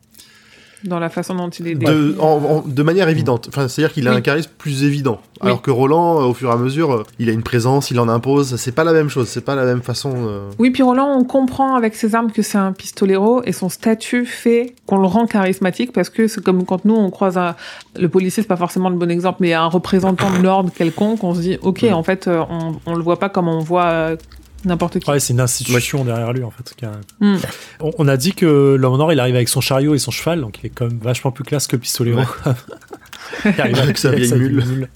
Dans 0.85 0.97
la 0.99 1.09
façon 1.09 1.35
dont 1.35 1.49
il 1.49 1.67
est. 1.67 1.75
De, 1.75 2.15
en- 2.21 2.25
en- 2.41 2.61
de 2.65 2.83
manière 2.83 3.09
évidente. 3.09 3.47
Enfin, 3.49 3.67
C'est-à-dire 3.67 3.93
qu'il 3.93 4.07
a 4.07 4.11
Oui. 4.11 4.17
un 4.17 4.21
charisme 4.21 4.49
plus 4.57 4.85
évident. 4.85 5.19
Oui. 5.41 5.47
Alors 5.47 5.61
que 5.61 5.71
Roland, 5.71 6.21
euh, 6.21 6.23
au 6.23 6.33
fur 6.33 6.49
et 6.49 6.53
à 6.53 6.55
mesure, 6.55 6.93
euh, 6.93 7.03
il 7.19 7.27
a 7.29 7.33
une 7.33 7.43
présence, 7.43 7.91
il 7.91 7.99
en 7.99 8.07
impose. 8.07 8.55
C'est 8.55 8.71
pas 8.71 8.85
la 8.85 8.93
même 8.93 9.09
chose, 9.09 9.27
c'est 9.27 9.43
pas 9.43 9.55
la 9.55 9.65
même 9.65 9.81
façon. 9.81 10.13
euh. 10.15 10.49
Oui, 10.57 10.69
puis 10.71 10.81
Roland, 10.81 11.13
on 11.19 11.25
comprend 11.25 11.75
avec 11.75 11.95
ses 11.95 12.15
armes 12.15 12.31
que 12.31 12.41
c'est 12.41 12.57
un 12.57 12.71
pistolero 12.71 13.41
et 13.43 13.51
son 13.51 13.67
statut 13.67 14.25
fait 14.25 14.73
qu'on 14.85 14.99
le 14.99 15.07
rend 15.07 15.27
charismatique 15.27 15.91
parce 15.91 16.09
que 16.09 16.29
c'est 16.29 16.41
comme 16.41 16.63
quand 16.63 16.85
nous 16.85 16.95
on 16.95 17.09
croise 17.09 17.37
un... 17.37 17.55
le 17.99 18.07
policier, 18.07 18.41
c'est 18.41 18.47
pas 18.47 18.55
forcément 18.55 18.89
le 18.89 18.95
bon 18.95 19.11
exemple, 19.11 19.39
mais 19.41 19.53
un 19.53 19.65
représentant 19.67 20.31
de 20.31 20.41
l'ordre 20.41 20.71
quelconque, 20.73 21.21
on 21.25 21.35
se 21.35 21.41
dit 21.41 21.57
ok, 21.61 21.83
en 21.91 22.03
fait, 22.03 22.29
on, 22.29 22.77
on 22.85 22.95
le 22.95 23.03
voit 23.03 23.19
pas 23.19 23.27
comme 23.27 23.49
on 23.49 23.59
voit 23.59 24.11
n'importe 24.65 24.99
qui. 24.99 25.09
Ouais, 25.09 25.19
c'est 25.19 25.33
une 25.33 25.39
institution 25.39 26.03
derrière 26.05 26.31
lui 26.33 26.43
en 26.43 26.51
fait. 26.51 26.73
qui 26.75 26.85
a- 26.85 26.91
Hmm. 27.19 27.37
On, 27.79 27.91
on 27.97 28.07
a 28.07 28.17
dit 28.17 28.33
que 28.33 28.75
l'homme 28.79 28.93
en 28.93 28.99
or 28.99 29.13
il 29.13 29.19
arrive 29.19 29.35
avec 29.35 29.49
son 29.49 29.61
chariot 29.61 29.95
et 29.95 29.99
son 29.99 30.11
cheval, 30.11 30.41
donc 30.41 30.59
il 30.61 30.67
est 30.67 30.69
quand 30.69 30.87
même 30.87 30.99
vachement 31.01 31.31
plus 31.31 31.43
classe 31.43 31.67
que 31.67 31.75
le 31.75 31.81
pistolero. 31.81 32.21
il 33.45 33.61
arrive 33.61 33.79
Avec 33.79 33.97
sa 33.97 34.11
vieille 34.11 34.33
mule. 34.33 34.89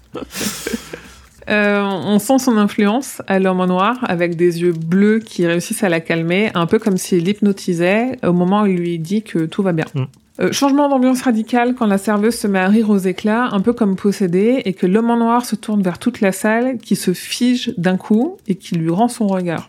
Euh, 1.49 1.81
on 1.81 2.19
sent 2.19 2.39
son 2.39 2.55
influence 2.57 3.21
à 3.27 3.37
l'homme 3.37 3.59
en 3.59 3.67
noir 3.67 3.97
avec 4.03 4.37
des 4.37 4.61
yeux 4.61 4.71
bleus 4.71 5.19
qui 5.19 5.45
réussissent 5.45 5.83
à 5.83 5.89
la 5.89 5.99
calmer, 5.99 6.49
un 6.53 6.65
peu 6.67 6.79
comme 6.79 6.95
s'il 6.97 7.25
l'hypnotisait 7.25 8.17
au 8.23 8.31
moment 8.31 8.61
où 8.61 8.65
il 8.67 8.77
lui 8.77 8.97
dit 8.97 9.23
que 9.23 9.39
tout 9.45 9.61
va 9.61 9.73
bien. 9.73 9.85
Mm. 9.93 10.03
Euh, 10.39 10.51
changement 10.51 10.89
d'ambiance 10.89 11.21
radical 11.21 11.75
quand 11.75 11.85
la 11.85 11.99
serveuse 11.99 12.35
se 12.35 12.47
met 12.47 12.59
à 12.59 12.67
rire 12.67 12.89
aux 12.89 12.97
éclats, 12.97 13.49
un 13.51 13.59
peu 13.59 13.71
comme 13.71 13.95
possédée, 13.95 14.63
et 14.65 14.73
que 14.73 14.87
l'homme 14.87 15.11
en 15.11 15.17
noir 15.17 15.45
se 15.45 15.55
tourne 15.55 15.83
vers 15.83 15.99
toute 15.99 16.21
la 16.21 16.31
salle, 16.31 16.77
qui 16.77 16.95
se 16.95 17.13
fige 17.13 17.73
d'un 17.77 17.97
coup 17.97 18.37
et 18.47 18.55
qui 18.55 18.75
lui 18.75 18.89
rend 18.89 19.07
son 19.07 19.27
regard. 19.27 19.67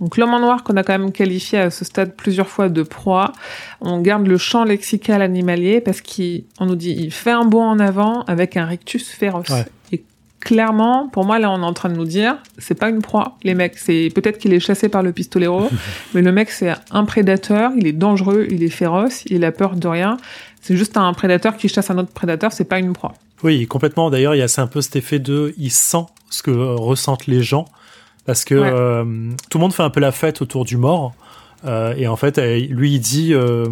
Donc 0.00 0.16
l'homme 0.16 0.34
en 0.34 0.40
noir 0.40 0.62
qu'on 0.62 0.76
a 0.76 0.82
quand 0.82 0.98
même 0.98 1.12
qualifié 1.12 1.58
à 1.58 1.70
ce 1.70 1.84
stade 1.84 2.14
plusieurs 2.14 2.48
fois 2.48 2.68
de 2.68 2.82
proie, 2.82 3.32
on 3.80 4.00
garde 4.00 4.26
le 4.26 4.36
champ 4.36 4.64
lexical 4.64 5.22
animalier 5.22 5.80
parce 5.80 6.02
qu'on 6.02 6.66
nous 6.66 6.76
dit 6.76 6.94
il 6.98 7.12
fait 7.12 7.30
un 7.30 7.44
bond 7.44 7.64
en 7.64 7.78
avant 7.78 8.22
avec 8.22 8.56
un 8.56 8.66
rictus 8.66 9.08
féroce. 9.08 9.48
Ouais. 9.48 9.64
Et 9.92 10.04
clairement, 10.46 11.08
pour 11.08 11.24
moi 11.24 11.40
là 11.40 11.50
on 11.50 11.60
est 11.60 11.64
en 11.64 11.72
train 11.72 11.88
de 11.88 11.96
nous 11.96 12.04
dire 12.04 12.36
c'est 12.56 12.78
pas 12.78 12.88
une 12.88 13.02
proie, 13.02 13.36
les 13.42 13.54
mecs, 13.56 13.76
c'est 13.78 14.10
peut-être 14.14 14.38
qu'il 14.38 14.52
est 14.54 14.60
chassé 14.60 14.88
par 14.88 15.02
le 15.02 15.10
pistolero, 15.12 15.68
mais 16.14 16.22
le 16.22 16.30
mec 16.30 16.50
c'est 16.50 16.72
un 16.92 17.04
prédateur, 17.04 17.72
il 17.76 17.86
est 17.88 17.92
dangereux, 17.92 18.46
il 18.48 18.62
est 18.62 18.68
féroce, 18.70 19.24
il 19.26 19.44
a 19.44 19.50
peur 19.50 19.74
de 19.74 19.88
rien. 19.88 20.18
C'est 20.62 20.76
juste 20.76 20.96
un 20.96 21.12
prédateur 21.12 21.56
qui 21.56 21.68
chasse 21.68 21.90
un 21.90 21.98
autre 21.98 22.12
prédateur, 22.12 22.52
c'est 22.52 22.64
pas 22.64 22.78
une 22.78 22.92
proie. 22.92 23.14
Oui, 23.42 23.66
complètement. 23.66 24.08
D'ailleurs, 24.08 24.34
il 24.34 24.38
y 24.38 24.42
a 24.42 24.48
un 24.60 24.66
peu 24.66 24.80
cet 24.80 24.96
effet 24.96 25.18
de 25.18 25.52
il 25.58 25.70
sent 25.70 26.06
ce 26.30 26.42
que 26.42 26.50
ressentent 26.50 27.26
les 27.26 27.42
gens 27.42 27.66
parce 28.24 28.44
que 28.44 28.54
Ouais. 28.54 28.70
euh, 28.72 29.04
tout 29.50 29.58
le 29.58 29.62
monde 29.62 29.72
fait 29.74 29.82
un 29.82 29.90
peu 29.90 30.00
la 30.00 30.12
fête 30.12 30.42
autour 30.42 30.64
du 30.64 30.76
mort. 30.76 31.14
Euh, 31.64 31.94
et 31.96 32.06
en 32.06 32.16
fait, 32.16 32.38
lui, 32.38 32.92
il 32.94 33.00
dit, 33.00 33.32
euh, 33.34 33.64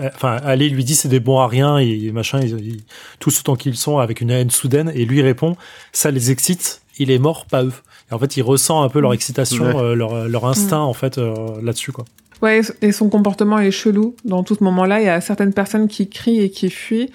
euh, 0.00 0.10
enfin, 0.14 0.36
Ali 0.44 0.68
lui 0.70 0.84
dit 0.84 0.94
c'est 0.94 1.08
des 1.08 1.20
bons 1.20 1.38
à 1.38 1.46
rien 1.46 1.78
et 1.78 2.10
machin, 2.12 2.40
ils, 2.40 2.58
ils- 2.66 2.84
tous 3.20 3.40
autant 3.40 3.56
qu'ils 3.56 3.76
sont 3.76 3.98
avec 3.98 4.20
une 4.20 4.30
haine 4.30 4.50
soudaine. 4.50 4.90
Et 4.94 5.04
lui 5.04 5.22
répond, 5.22 5.56
ça 5.92 6.10
les 6.10 6.30
excite, 6.30 6.82
il 6.98 7.10
est 7.10 7.18
mort, 7.18 7.46
pas 7.46 7.62
eux. 7.64 7.72
Et 8.10 8.14
en 8.14 8.18
fait, 8.18 8.36
il 8.36 8.42
ressent 8.42 8.82
un 8.82 8.88
peu 8.88 9.00
leur 9.00 9.12
excitation, 9.14 9.64
Ouais. 9.64 9.76
euh, 9.82 9.94
leur, 9.94 10.28
leur 10.28 10.44
instinct 10.46 10.80
en 10.80 10.92
fait 10.92 11.18
euh, 11.18 11.34
là-dessus 11.62 11.92
quoi. 11.92 12.04
Ouais, 12.42 12.60
et 12.82 12.92
son 12.92 13.08
comportement 13.08 13.58
est 13.58 13.70
chelou. 13.70 14.14
Dans 14.26 14.42
tout 14.42 14.54
ce 14.56 14.62
moment-là, 14.64 15.00
il 15.00 15.06
y 15.06 15.08
a 15.08 15.20
certaines 15.22 15.54
personnes 15.54 15.88
qui 15.88 16.08
crient 16.10 16.40
et 16.42 16.50
qui 16.50 16.68
fuient. 16.68 17.10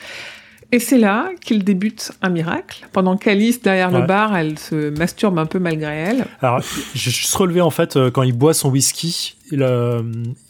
Et 0.72 0.80
c'est 0.80 0.98
là 0.98 1.30
qu'il 1.42 1.64
débute 1.64 2.12
un 2.22 2.30
miracle. 2.30 2.88
Pendant 2.94 3.18
qu'Alice, 3.18 3.62
derrière 3.62 3.92
le 3.92 4.02
bar, 4.08 4.36
elle 4.38 4.58
se 4.58 4.90
masturbe 4.90 5.38
un 5.38 5.46
peu 5.46 5.60
malgré 5.60 5.94
elle. 5.96 6.26
Alors, 6.42 6.62
j'ai 6.96 7.12
juste 7.12 7.36
relevé 7.36 7.60
en 7.62 7.70
fait 7.70 8.00
quand 8.14 8.24
il 8.24 8.32
boit 8.32 8.54
son 8.54 8.70
whisky, 8.70 9.36
il, 9.52 9.64
euh, 9.64 10.02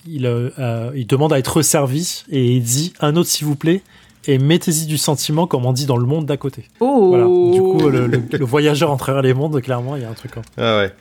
il, 0.08 0.26
euh, 0.26 0.50
euh, 0.60 0.92
il 0.96 1.08
demande 1.08 1.34
à 1.34 1.40
être 1.40 1.58
resservi 1.58 2.24
et 2.30 2.46
il 2.56 2.62
dit 2.64 2.94
un 3.02 3.16
autre 3.16 3.30
s'il 3.30 3.48
vous 3.48 3.56
plaît 3.56 3.82
et 4.28 4.38
mettez-y 4.38 4.86
du 4.86 4.98
sentiment 4.98 5.48
comme 5.48 5.66
on 5.66 5.74
dit 5.74 5.86
dans 5.88 5.98
le 5.98 6.06
monde 6.06 6.26
d'à 6.28 6.38
côté. 6.38 6.66
Oh 6.80 7.08
Voilà. 7.10 7.24
Du 7.26 7.60
coup, 7.60 7.90
le, 7.90 8.08
le- 8.08 8.22
le 8.38 8.46
voyageur 8.46 8.92
en 8.92 8.98
travers 8.98 9.22
les 9.24 9.34
mondes, 9.34 9.60
clairement, 9.62 9.96
il 9.96 10.04
y 10.04 10.06
a 10.06 10.10
un 10.10 10.14
truc. 10.14 10.38
hein. 10.38 10.42
Ah 10.58 10.78
ouais. 10.78 10.94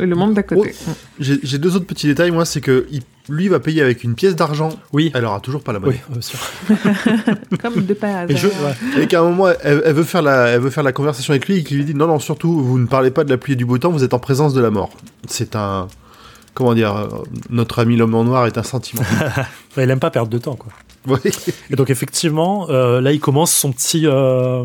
Le 0.00 0.16
monde 0.16 0.34
d'à 0.34 0.42
côté. 0.42 0.74
J'ai 1.20 1.38
j'ai 1.44 1.58
deux 1.58 1.76
autres 1.76 1.86
petits 1.86 2.08
détails, 2.08 2.32
moi, 2.32 2.44
c'est 2.44 2.60
que 2.60 2.86
il- 2.90 3.02
lui 3.30 3.48
va 3.48 3.58
payer 3.60 3.80
avec 3.80 4.04
une 4.04 4.14
pièce 4.16 4.34
d'argent. 4.36 4.70
Oui. 4.92 5.10
Elle 5.14 5.24
aura 5.24 5.40
toujours 5.40 5.62
pas 5.62 5.72
la 5.72 5.78
Oui, 5.78 5.84
monnaie. 5.86 6.00
bien 6.10 6.20
sûr. 6.20 6.38
Comme 7.62 7.84
de 7.86 7.94
par 7.94 8.28
Et 8.30 8.36
je- 8.36 8.48
hasard. 8.48 8.60
ouais. 8.96 9.02
Et 9.04 9.06
qu'à 9.06 9.20
un 9.20 9.24
moment, 9.24 9.48
elle, 9.62 9.82
elle 9.84 9.94
veut 9.94 10.02
faire 10.02 10.20
la, 10.22 10.48
elle 10.48 10.60
veut 10.60 10.70
faire 10.70 10.82
la 10.82 10.92
conversation 10.92 11.30
avec 11.32 11.46
lui 11.48 11.58
et 11.58 11.64
qu'il 11.64 11.76
lui 11.78 11.84
dit 11.84 11.94
non, 11.94 12.06
non, 12.06 12.18
surtout, 12.18 12.60
vous 12.60 12.78
ne 12.78 12.86
parlez 12.86 13.10
pas 13.10 13.24
de 13.24 13.30
la 13.30 13.38
pluie 13.38 13.54
et 13.54 13.56
du 13.56 13.64
beau 13.64 13.78
temps, 13.78 13.90
vous 13.90 14.04
êtes 14.04 14.14
en 14.14 14.18
présence 14.18 14.52
de 14.52 14.60
la 14.60 14.70
mort. 14.70 14.90
C'est 15.28 15.56
un, 15.56 15.88
comment 16.54 16.74
dire, 16.74 16.96
euh, 16.96 17.08
notre 17.50 17.80
ami 17.80 17.96
l'homme 17.96 18.14
en 18.14 18.24
noir 18.24 18.46
est 18.46 18.56
un 18.58 18.62
sentiment. 18.62 19.02
Il 19.76 19.90
aime 19.90 20.00
pas 20.00 20.10
perdre 20.10 20.30
de 20.30 20.38
temps, 20.38 20.56
quoi. 20.56 20.72
Ouais. 21.06 21.20
Et 21.70 21.76
donc 21.76 21.90
effectivement, 21.90 22.68
euh, 22.70 23.00
là, 23.02 23.12
il 23.12 23.20
commence 23.20 23.52
son 23.52 23.72
petit, 23.72 24.06
euh, 24.06 24.64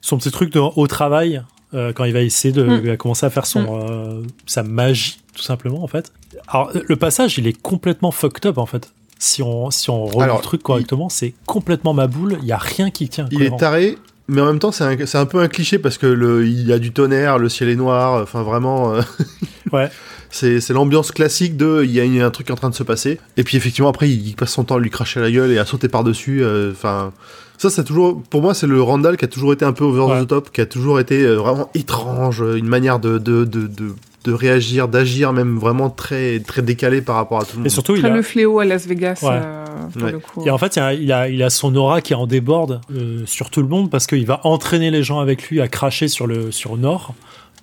son 0.00 0.18
petit 0.18 0.30
truc 0.30 0.52
de, 0.52 0.60
au 0.60 0.86
travail 0.86 1.42
euh, 1.74 1.92
quand 1.92 2.04
il 2.04 2.12
va 2.12 2.20
essayer 2.20 2.52
de, 2.54 2.62
Mm. 2.62 2.80
il 2.84 2.88
va 2.90 2.96
commencer 2.96 3.26
à 3.26 3.30
faire 3.30 3.44
son, 3.46 3.66
euh, 3.82 4.22
sa 4.46 4.62
magie, 4.62 5.18
tout 5.34 5.42
simplement, 5.42 5.82
en 5.82 5.88
fait. 5.88 6.12
Alors, 6.46 6.70
le 6.72 6.96
passage, 6.96 7.38
il 7.38 7.46
est 7.48 7.60
complètement 7.60 8.12
fucked 8.12 8.46
up, 8.46 8.58
en 8.58 8.66
fait. 8.66 8.92
Si 9.18 9.42
on, 9.42 9.70
si 9.72 9.90
on 9.90 10.20
Alors, 10.20 10.36
le 10.36 10.42
truc 10.42 10.62
correctement, 10.62 11.08
c'est 11.08 11.34
complètement 11.46 11.92
ma 11.92 12.06
boule. 12.06 12.38
Il 12.42 12.46
y 12.46 12.52
a 12.52 12.58
rien 12.58 12.90
qui 12.90 13.08
tient. 13.08 13.26
Il 13.32 13.42
est 13.42 13.56
taré, 13.56 13.98
mais 14.28 14.40
en 14.42 14.46
même 14.46 14.58
temps, 14.60 14.70
c'est 14.70 14.84
un, 14.84 15.06
c'est 15.06 15.18
un 15.18 15.26
peu 15.26 15.40
un 15.40 15.48
cliché 15.48 15.78
parce 15.80 15.98
que 15.98 16.06
le, 16.06 16.46
il 16.46 16.66
y 16.68 16.72
a 16.72 16.78
du 16.78 16.92
tonnerre, 16.92 17.38
le 17.38 17.48
ciel 17.48 17.68
est 17.70 17.76
noir, 17.76 18.22
enfin 18.22 18.42
vraiment. 18.42 18.94
euh, 18.94 19.00
Ouais. 19.72 19.90
C'est 20.30 20.60
c'est 20.60 20.72
l'ambiance 20.72 21.12
classique 21.12 21.56
de 21.56 21.82
il 21.84 21.90
y 21.92 22.00
a 22.00 22.04
une- 22.04 22.20
un 22.20 22.30
truc 22.30 22.50
en 22.50 22.54
train 22.56 22.70
de 22.70 22.74
se 22.74 22.82
passer. 22.82 23.18
Et 23.36 23.42
puis 23.44 23.56
effectivement, 23.56 23.88
après, 23.88 24.08
il 24.10 24.34
passe 24.34 24.52
son 24.52 24.64
temps 24.64 24.76
à 24.76 24.78
lui 24.80 24.90
cracher 24.90 25.20
la 25.20 25.30
gueule 25.30 25.50
et 25.52 25.58
à 25.58 25.64
sauter 25.64 25.88
par-dessus. 25.88 26.42
euh, 26.42 26.72
Enfin. 26.72 27.12
ça, 27.58 27.70
c'est 27.70 27.84
toujours. 27.84 28.22
Pour 28.28 28.42
moi, 28.42 28.52
c'est 28.54 28.66
le 28.66 28.82
Randall 28.82 29.16
qui 29.16 29.24
a 29.24 29.28
toujours 29.28 29.52
été 29.52 29.64
un 29.64 29.72
peu 29.72 29.84
over 29.84 30.02
Ouais. 30.12 30.22
the 30.24 30.28
top, 30.28 30.50
qui 30.52 30.60
a 30.60 30.66
toujours 30.66 31.00
été 31.00 31.22
euh, 31.22 31.36
vraiment 31.36 31.70
étrange, 31.74 32.42
euh, 32.42 32.56
une 32.56 32.68
manière 32.68 32.98
de, 32.98 33.16
de, 33.18 33.44
de, 33.44 33.66
de, 33.66 33.94
de 34.24 34.32
réagir, 34.32 34.88
d'agir, 34.88 35.32
même 35.32 35.56
vraiment 35.56 35.88
très, 35.88 36.40
très 36.40 36.60
décalé 36.60 37.00
par 37.00 37.14
rapport 37.16 37.38
à 37.40 37.44
tout 37.44 37.52
le 37.54 37.58
monde. 37.58 37.66
Et 37.66 37.70
surtout, 37.70 37.94
il 37.96 38.04
a, 38.04 38.10
le 38.10 38.22
fléau 38.22 38.58
à 38.58 38.64
Las 38.64 38.86
Vegas, 38.86 39.20
Ouais. 39.22 39.28
euh, 39.32 39.64
pour 39.92 40.02
Ouais. 40.02 40.12
le 40.12 40.18
coup. 40.18 40.42
Et 40.44 40.50
en 40.50 40.58
fait, 40.58 40.76
il 40.76 40.80
a, 40.80 40.92
il 40.94 41.12
a, 41.12 41.28
il 41.28 41.42
a 41.42 41.48
son 41.48 41.74
aura 41.76 42.00
qui 42.02 42.12
en 42.14 42.26
déborde 42.26 42.80
euh, 42.94 43.22
sur 43.24 43.48
tout 43.50 43.62
le 43.62 43.68
monde 43.68 43.88
parce 43.90 44.06
qu'il 44.06 44.26
va 44.26 44.40
entraîner 44.44 44.90
les 44.90 45.02
gens 45.04 45.20
avec 45.20 45.48
lui 45.48 45.60
à 45.62 45.68
cracher 45.68 46.08
sur 46.08 46.26
le 46.26 46.50
sur 46.50 46.76
Nord 46.76 47.14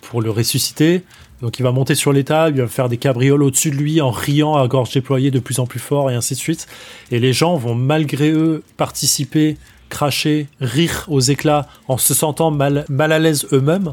pour 0.09 0.21
le 0.21 0.29
ressusciter. 0.31 1.03
Donc 1.43 1.59
il 1.59 1.63
va 1.63 1.73
monter 1.73 1.93
sur 1.93 2.13
l'état, 2.13 2.47
il 2.47 2.61
va 2.61 2.67
faire 2.67 2.87
des 2.87 2.95
cabrioles 2.95 3.43
au-dessus 3.43 3.69
de 3.69 3.75
lui 3.75 3.99
en 3.99 4.11
riant 4.11 4.55
à 4.55 4.65
gorge 4.69 4.93
déployée 4.93 5.29
de 5.29 5.39
plus 5.39 5.59
en 5.59 5.65
plus 5.65 5.81
fort 5.81 6.09
et 6.09 6.15
ainsi 6.15 6.35
de 6.35 6.39
suite. 6.39 6.67
Et 7.11 7.19
les 7.19 7.33
gens 7.33 7.57
vont 7.57 7.75
malgré 7.75 8.31
eux 8.31 8.63
participer, 8.77 9.57
cracher, 9.89 10.47
rire 10.61 11.03
aux 11.09 11.19
éclats 11.19 11.67
en 11.89 11.97
se 11.97 12.13
sentant 12.13 12.49
mal, 12.49 12.85
à 12.97 13.19
l'aise 13.19 13.45
eux-mêmes. 13.51 13.91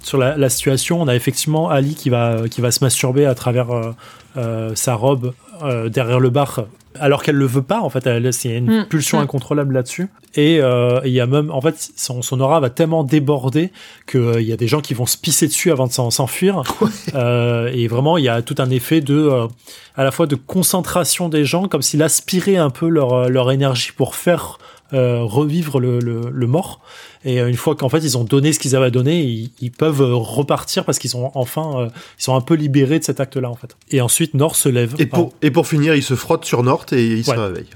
Sur 0.00 0.16
la, 0.16 0.36
la 0.36 0.48
situation, 0.48 1.02
on 1.02 1.08
a 1.08 1.16
effectivement 1.16 1.68
Ali 1.68 1.96
qui 1.96 2.08
va, 2.08 2.48
qui 2.48 2.60
va 2.60 2.70
se 2.70 2.84
masturber 2.84 3.26
à 3.26 3.34
travers 3.34 3.72
euh, 3.72 3.90
euh, 4.36 4.70
sa 4.76 4.94
robe 4.94 5.34
euh, 5.64 5.88
derrière 5.88 6.20
le 6.20 6.30
bar 6.30 6.66
alors 7.00 7.22
qu'elle 7.22 7.36
le 7.36 7.46
veut 7.46 7.62
pas 7.62 7.80
en 7.80 7.90
fait 7.90 8.06
elle 8.06 8.32
c'est 8.32 8.56
une 8.56 8.80
Mm. 8.80 8.86
pulsion 8.88 9.18
Mm. 9.18 9.22
incontrôlable 9.22 9.74
là-dessus 9.74 10.08
et 10.34 10.60
euh, 10.60 11.00
il 11.04 11.12
y 11.12 11.20
a 11.20 11.26
même 11.26 11.50
en 11.50 11.60
fait 11.60 11.90
son, 11.96 12.22
son 12.22 12.40
aura 12.40 12.60
va 12.60 12.70
tellement 12.70 13.04
déborder 13.04 13.70
que 14.06 14.18
euh, 14.18 14.40
il 14.40 14.46
y 14.46 14.52
a 14.52 14.56
des 14.56 14.68
gens 14.68 14.80
qui 14.80 14.94
vont 14.94 15.06
se 15.06 15.16
pisser 15.16 15.46
dessus 15.46 15.70
avant 15.72 15.86
de 15.86 15.92
s'en- 15.92 16.10
s'enfuir 16.10 16.62
Euh, 17.14 17.70
et 17.72 17.88
vraiment 17.88 18.16
il 18.18 18.24
y 18.24 18.28
a 18.28 18.42
tout 18.42 18.54
un 18.58 18.70
effet 18.70 19.00
de 19.00 19.14
euh, 19.14 19.46
à 19.96 20.04
la 20.04 20.10
fois 20.10 20.26
de 20.26 20.34
concentration 20.36 21.28
des 21.28 21.44
gens 21.44 21.68
comme 21.68 21.82
s'il 21.82 22.02
aspirait 22.02 22.56
un 22.56 22.70
peu 22.70 22.88
leur 22.88 23.28
leur 23.28 23.50
énergie 23.50 23.92
pour 23.96 24.14
faire 24.14 24.58
revivre 24.92 25.80
le, 25.80 25.98
le, 26.00 26.22
le 26.30 26.46
mort 26.46 26.80
et 27.24 27.40
euh, 27.40 27.48
une 27.48 27.56
fois 27.56 27.74
qu'en 27.76 27.88
fait 27.88 27.98
ils 28.00 28.18
ont 28.18 28.24
donné 28.24 28.52
ce 28.52 28.58
qu'ils 28.58 28.74
avaient 28.76 28.86
à 28.86 28.90
donner 28.90 29.22
ils, 29.22 29.50
ils 29.60 29.70
peuvent 29.70 30.02
euh, 30.02 30.14
repartir 30.14 30.84
parce 30.84 30.98
qu'ils 30.98 31.10
sont 31.10 31.30
enfin 31.34 31.72
euh, 31.76 31.88
ils 32.18 32.22
sont 32.22 32.34
un 32.34 32.40
peu 32.40 32.54
libérés 32.54 32.98
de 32.98 33.04
cet 33.04 33.20
acte 33.20 33.36
là 33.36 33.48
en 33.50 33.54
fait 33.54 33.76
et 33.90 34.00
ensuite 34.00 34.34
Nord 34.34 34.56
se 34.56 34.68
lève 34.68 34.94
Et 34.98 35.06
pour, 35.06 35.32
et 35.42 35.50
pour 35.50 35.66
finir, 35.66 35.94
il 35.94 36.02
se 36.02 36.14
frotte 36.14 36.44
sur 36.44 36.62
Nort 36.62 36.86
et 36.92 37.04
il 37.06 37.16
Ouais. 37.18 37.22
se 37.22 37.40
réveille. 37.40 37.66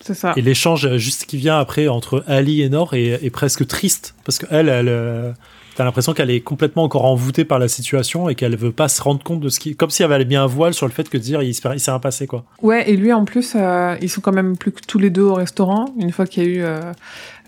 C'est 0.00 0.14
ça. 0.14 0.34
Et 0.36 0.42
l'échange 0.42 0.84
euh, 0.86 0.98
juste 0.98 1.24
qui 1.24 1.36
vient 1.38 1.58
après 1.58 1.88
entre 1.88 2.24
Ali 2.26 2.60
et 2.62 2.68
Nord 2.68 2.92
est, 2.94 3.24
est 3.24 3.30
presque 3.30 3.66
triste 3.66 4.14
parce 4.24 4.38
que 4.38 4.46
elle, 4.50 4.68
elle 4.68 4.88
euh, 4.88 5.32
t'as 5.76 5.84
l'impression 5.84 6.12
qu'elle 6.12 6.30
est 6.30 6.40
complètement 6.40 6.84
encore 6.84 7.04
envoûtée 7.04 7.44
par 7.44 7.58
la 7.58 7.68
situation 7.68 8.28
et 8.28 8.34
qu'elle 8.34 8.56
veut 8.56 8.72
pas 8.72 8.88
se 8.88 9.02
rendre 9.02 9.22
compte 9.22 9.40
de 9.40 9.48
ce 9.48 9.58
qui, 9.60 9.74
comme 9.76 9.90
si 9.90 10.02
elle 10.02 10.12
avait 10.12 10.24
mis 10.24 10.36
un 10.36 10.46
voile 10.46 10.74
sur 10.74 10.86
le 10.86 10.92
fait 10.92 11.08
que 11.08 11.18
dire 11.18 11.42
il, 11.42 11.54
se- 11.54 11.60
il 11.72 11.80
s'est 11.80 11.90
rien 11.90 12.00
passé 12.00 12.26
quoi. 12.26 12.44
Ouais, 12.62 12.88
et 12.90 12.96
lui 12.96 13.12
en 13.12 13.24
plus, 13.24 13.54
euh, 13.56 13.96
ils 14.00 14.08
sont 14.10 14.20
quand 14.20 14.32
même 14.32 14.56
plus 14.56 14.72
que 14.72 14.80
tous 14.86 14.98
les 14.98 15.10
deux 15.10 15.22
au 15.22 15.34
restaurant, 15.34 15.86
une 15.98 16.12
fois 16.12 16.26
qu'il 16.26 16.42
y 16.42 16.46
a 16.46 16.48
eu 16.48 16.62
euh, 16.62 16.80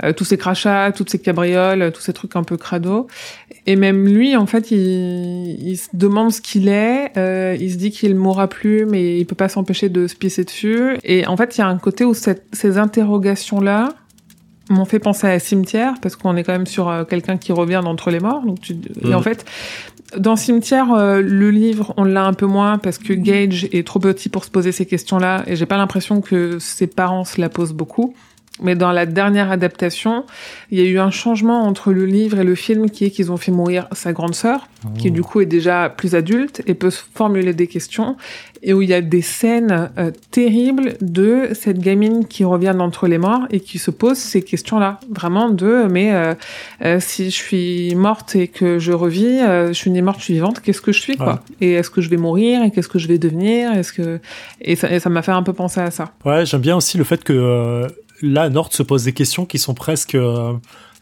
euh, 0.05 0.13
tous 0.13 0.25
ces 0.25 0.37
crachats, 0.37 0.93
toutes 0.93 1.11
ces 1.11 1.19
cabrioles, 1.19 1.91
tous 1.93 2.01
ces 2.03 2.13
trucs 2.13 2.37
un 2.37 2.43
peu 2.43 2.57
crado. 2.57 3.07
Et 3.67 3.77
même 3.77 4.07
lui, 4.07 4.37
en 4.37 4.47
fait, 4.47 4.71
il, 4.71 4.79
il 5.69 5.77
se 5.77 5.89
demande 5.95 6.31
ce 6.33 6.41
qu'il 6.41 6.69
est, 6.69 7.13
euh, 7.17 7.57
il 7.61 7.73
se 7.73 7.77
dit 7.77 7.91
qu'il 7.91 8.15
mourra 8.15 8.47
plus, 8.49 8.85
mais 8.87 9.19
il 9.19 9.25
peut 9.27 9.35
pas 9.35 9.49
s'empêcher 9.49 9.89
de 9.89 10.07
se 10.07 10.15
pisser 10.15 10.45
dessus. 10.45 10.99
Et 11.05 11.27
en 11.27 11.37
fait, 11.37 11.57
il 11.57 11.61
y 11.61 11.65
a 11.65 11.69
un 11.69 11.79
côté 11.79 12.05
où 12.05 12.15
cette- 12.15 12.45
ces 12.53 12.79
interrogations-là 12.79 13.89
m'ont 14.69 14.85
fait 14.85 14.99
penser 14.99 15.27
à 15.27 15.39
Cimetière, 15.39 15.95
parce 16.01 16.17
qu'on 16.17 16.37
est 16.37 16.45
quand 16.45 16.53
même 16.53 16.67
sur 16.67 16.89
euh, 16.89 17.05
quelqu'un 17.05 17.37
qui 17.37 17.53
revient 17.53 17.81
d'entre 17.83 18.11
les 18.11 18.21
morts. 18.21 18.45
Donc 18.45 18.61
tu... 18.61 18.77
Et 19.05 19.15
en 19.15 19.23
fait, 19.23 19.45
dans 20.17 20.37
Cimetière, 20.37 20.93
euh, 20.93 21.21
le 21.21 21.51
livre, 21.51 21.95
on 21.97 22.05
l'a 22.05 22.25
un 22.25 22.33
peu 22.33 22.47
moins 22.47 22.79
parce 22.79 22.99
que 22.99 23.13
Gage 23.13 23.69
est 23.73 23.87
trop 23.87 23.99
petit 23.99 24.29
pour 24.29 24.45
se 24.45 24.51
poser 24.51 24.73
ces 24.73 24.87
questions-là 24.87 25.45
et 25.47 25.57
j'ai 25.57 25.67
pas 25.67 25.77
l'impression 25.77 26.21
que 26.21 26.59
ses 26.59 26.87
parents 26.87 27.25
se 27.25 27.41
la 27.41 27.49
posent 27.49 27.73
beaucoup. 27.73 28.15
Mais 28.61 28.75
dans 28.75 28.93
la 28.93 29.07
dernière 29.07 29.51
adaptation, 29.51 30.25
il 30.71 30.79
y 30.79 30.83
a 30.83 30.85
eu 30.85 30.99
un 30.99 31.11
changement 31.11 31.63
entre 31.63 31.93
le 31.93 32.07
livre 32.07 32.39
et 32.39 32.45
le 32.45 32.55
film 32.55 32.91
qui 32.91 33.05
est 33.05 33.11
qu'ils 33.11 33.31
ont 33.31 33.37
fait 33.37 33.53
mourir 33.53 33.87
sa 33.93 34.13
grande 34.13 34.35
sœur, 34.35 34.69
qui 34.99 35.11
du 35.11 35.23
coup 35.23 35.41
est 35.41 35.47
déjà 35.47 35.89
plus 35.89 36.15
adulte 36.15 36.63
et 36.67 36.75
peut 36.75 36.91
se 36.91 37.03
formuler 37.15 37.55
des 37.55 37.67
questions, 37.67 38.17
et 38.63 38.73
où 38.73 38.83
il 38.83 38.89
y 38.89 38.95
a 38.95 39.01
des 39.01 39.21
scènes 39.23 39.91
euh, 39.99 40.11
terribles 40.31 40.95
de 41.01 41.51
cette 41.53 41.79
gamine 41.79 42.27
qui 42.27 42.45
revient 42.45 42.75
d'entre 42.77 43.07
les 43.07 43.19
morts 43.19 43.47
et 43.51 43.61
qui 43.61 43.79
se 43.79 43.91
pose 43.91 44.17
ces 44.17 44.43
questions-là, 44.43 45.01
vraiment 45.11 45.51
de 45.51 45.87
mais 45.91 46.15
euh, 46.15 46.35
euh, 46.85 46.99
si 47.01 47.31
je 47.31 47.37
suis 47.37 47.95
morte 47.95 48.37
et 48.37 48.49
que 48.49 48.79
je 48.79 48.93
revis, 48.93 49.41
euh, 49.41 49.69
je 49.69 49.73
suis 49.73 49.91
ni 49.91 50.03
morte, 50.03 50.19
je 50.21 50.25
suis 50.25 50.35
vivante, 50.35 50.61
qu'est-ce 50.61 50.81
que 50.81 50.93
je 50.93 51.01
suis 51.01 51.17
quoi? 51.17 51.43
Et 51.61 51.73
est-ce 51.73 51.91
que 51.91 52.01
je 52.01 52.09
vais 52.09 52.17
mourir 52.17 52.63
Et 52.63 52.71
qu'est-ce 52.71 52.89
que 52.89 52.99
je 52.99 53.09
vais 53.09 53.19
devenir? 53.19 53.73
Est-ce 53.73 53.93
que 53.93 54.21
et 54.61 54.77
ça 54.77 54.91
et 54.91 55.01
ça 55.01 55.11
m'a 55.11 55.23
fait 55.23 55.33
un 55.33 55.43
peu 55.43 55.53
penser 55.53 55.81
à 55.81 55.91
ça. 55.91 56.13
Ouais, 56.25 56.47
j'aime 56.47 56.61
bien 56.61 56.77
aussi 56.77 56.99
le 56.99 57.05
fait 57.05 57.23
que 57.23 57.33
euh, 57.33 57.89
là 58.23 58.49
Nord 58.49 58.73
se 58.73 58.83
pose 58.83 59.05
des 59.05 59.13
questions 59.13 59.47
qui 59.47 59.59
sont 59.59 59.75
presque 59.75 60.15
euh, 60.15 60.53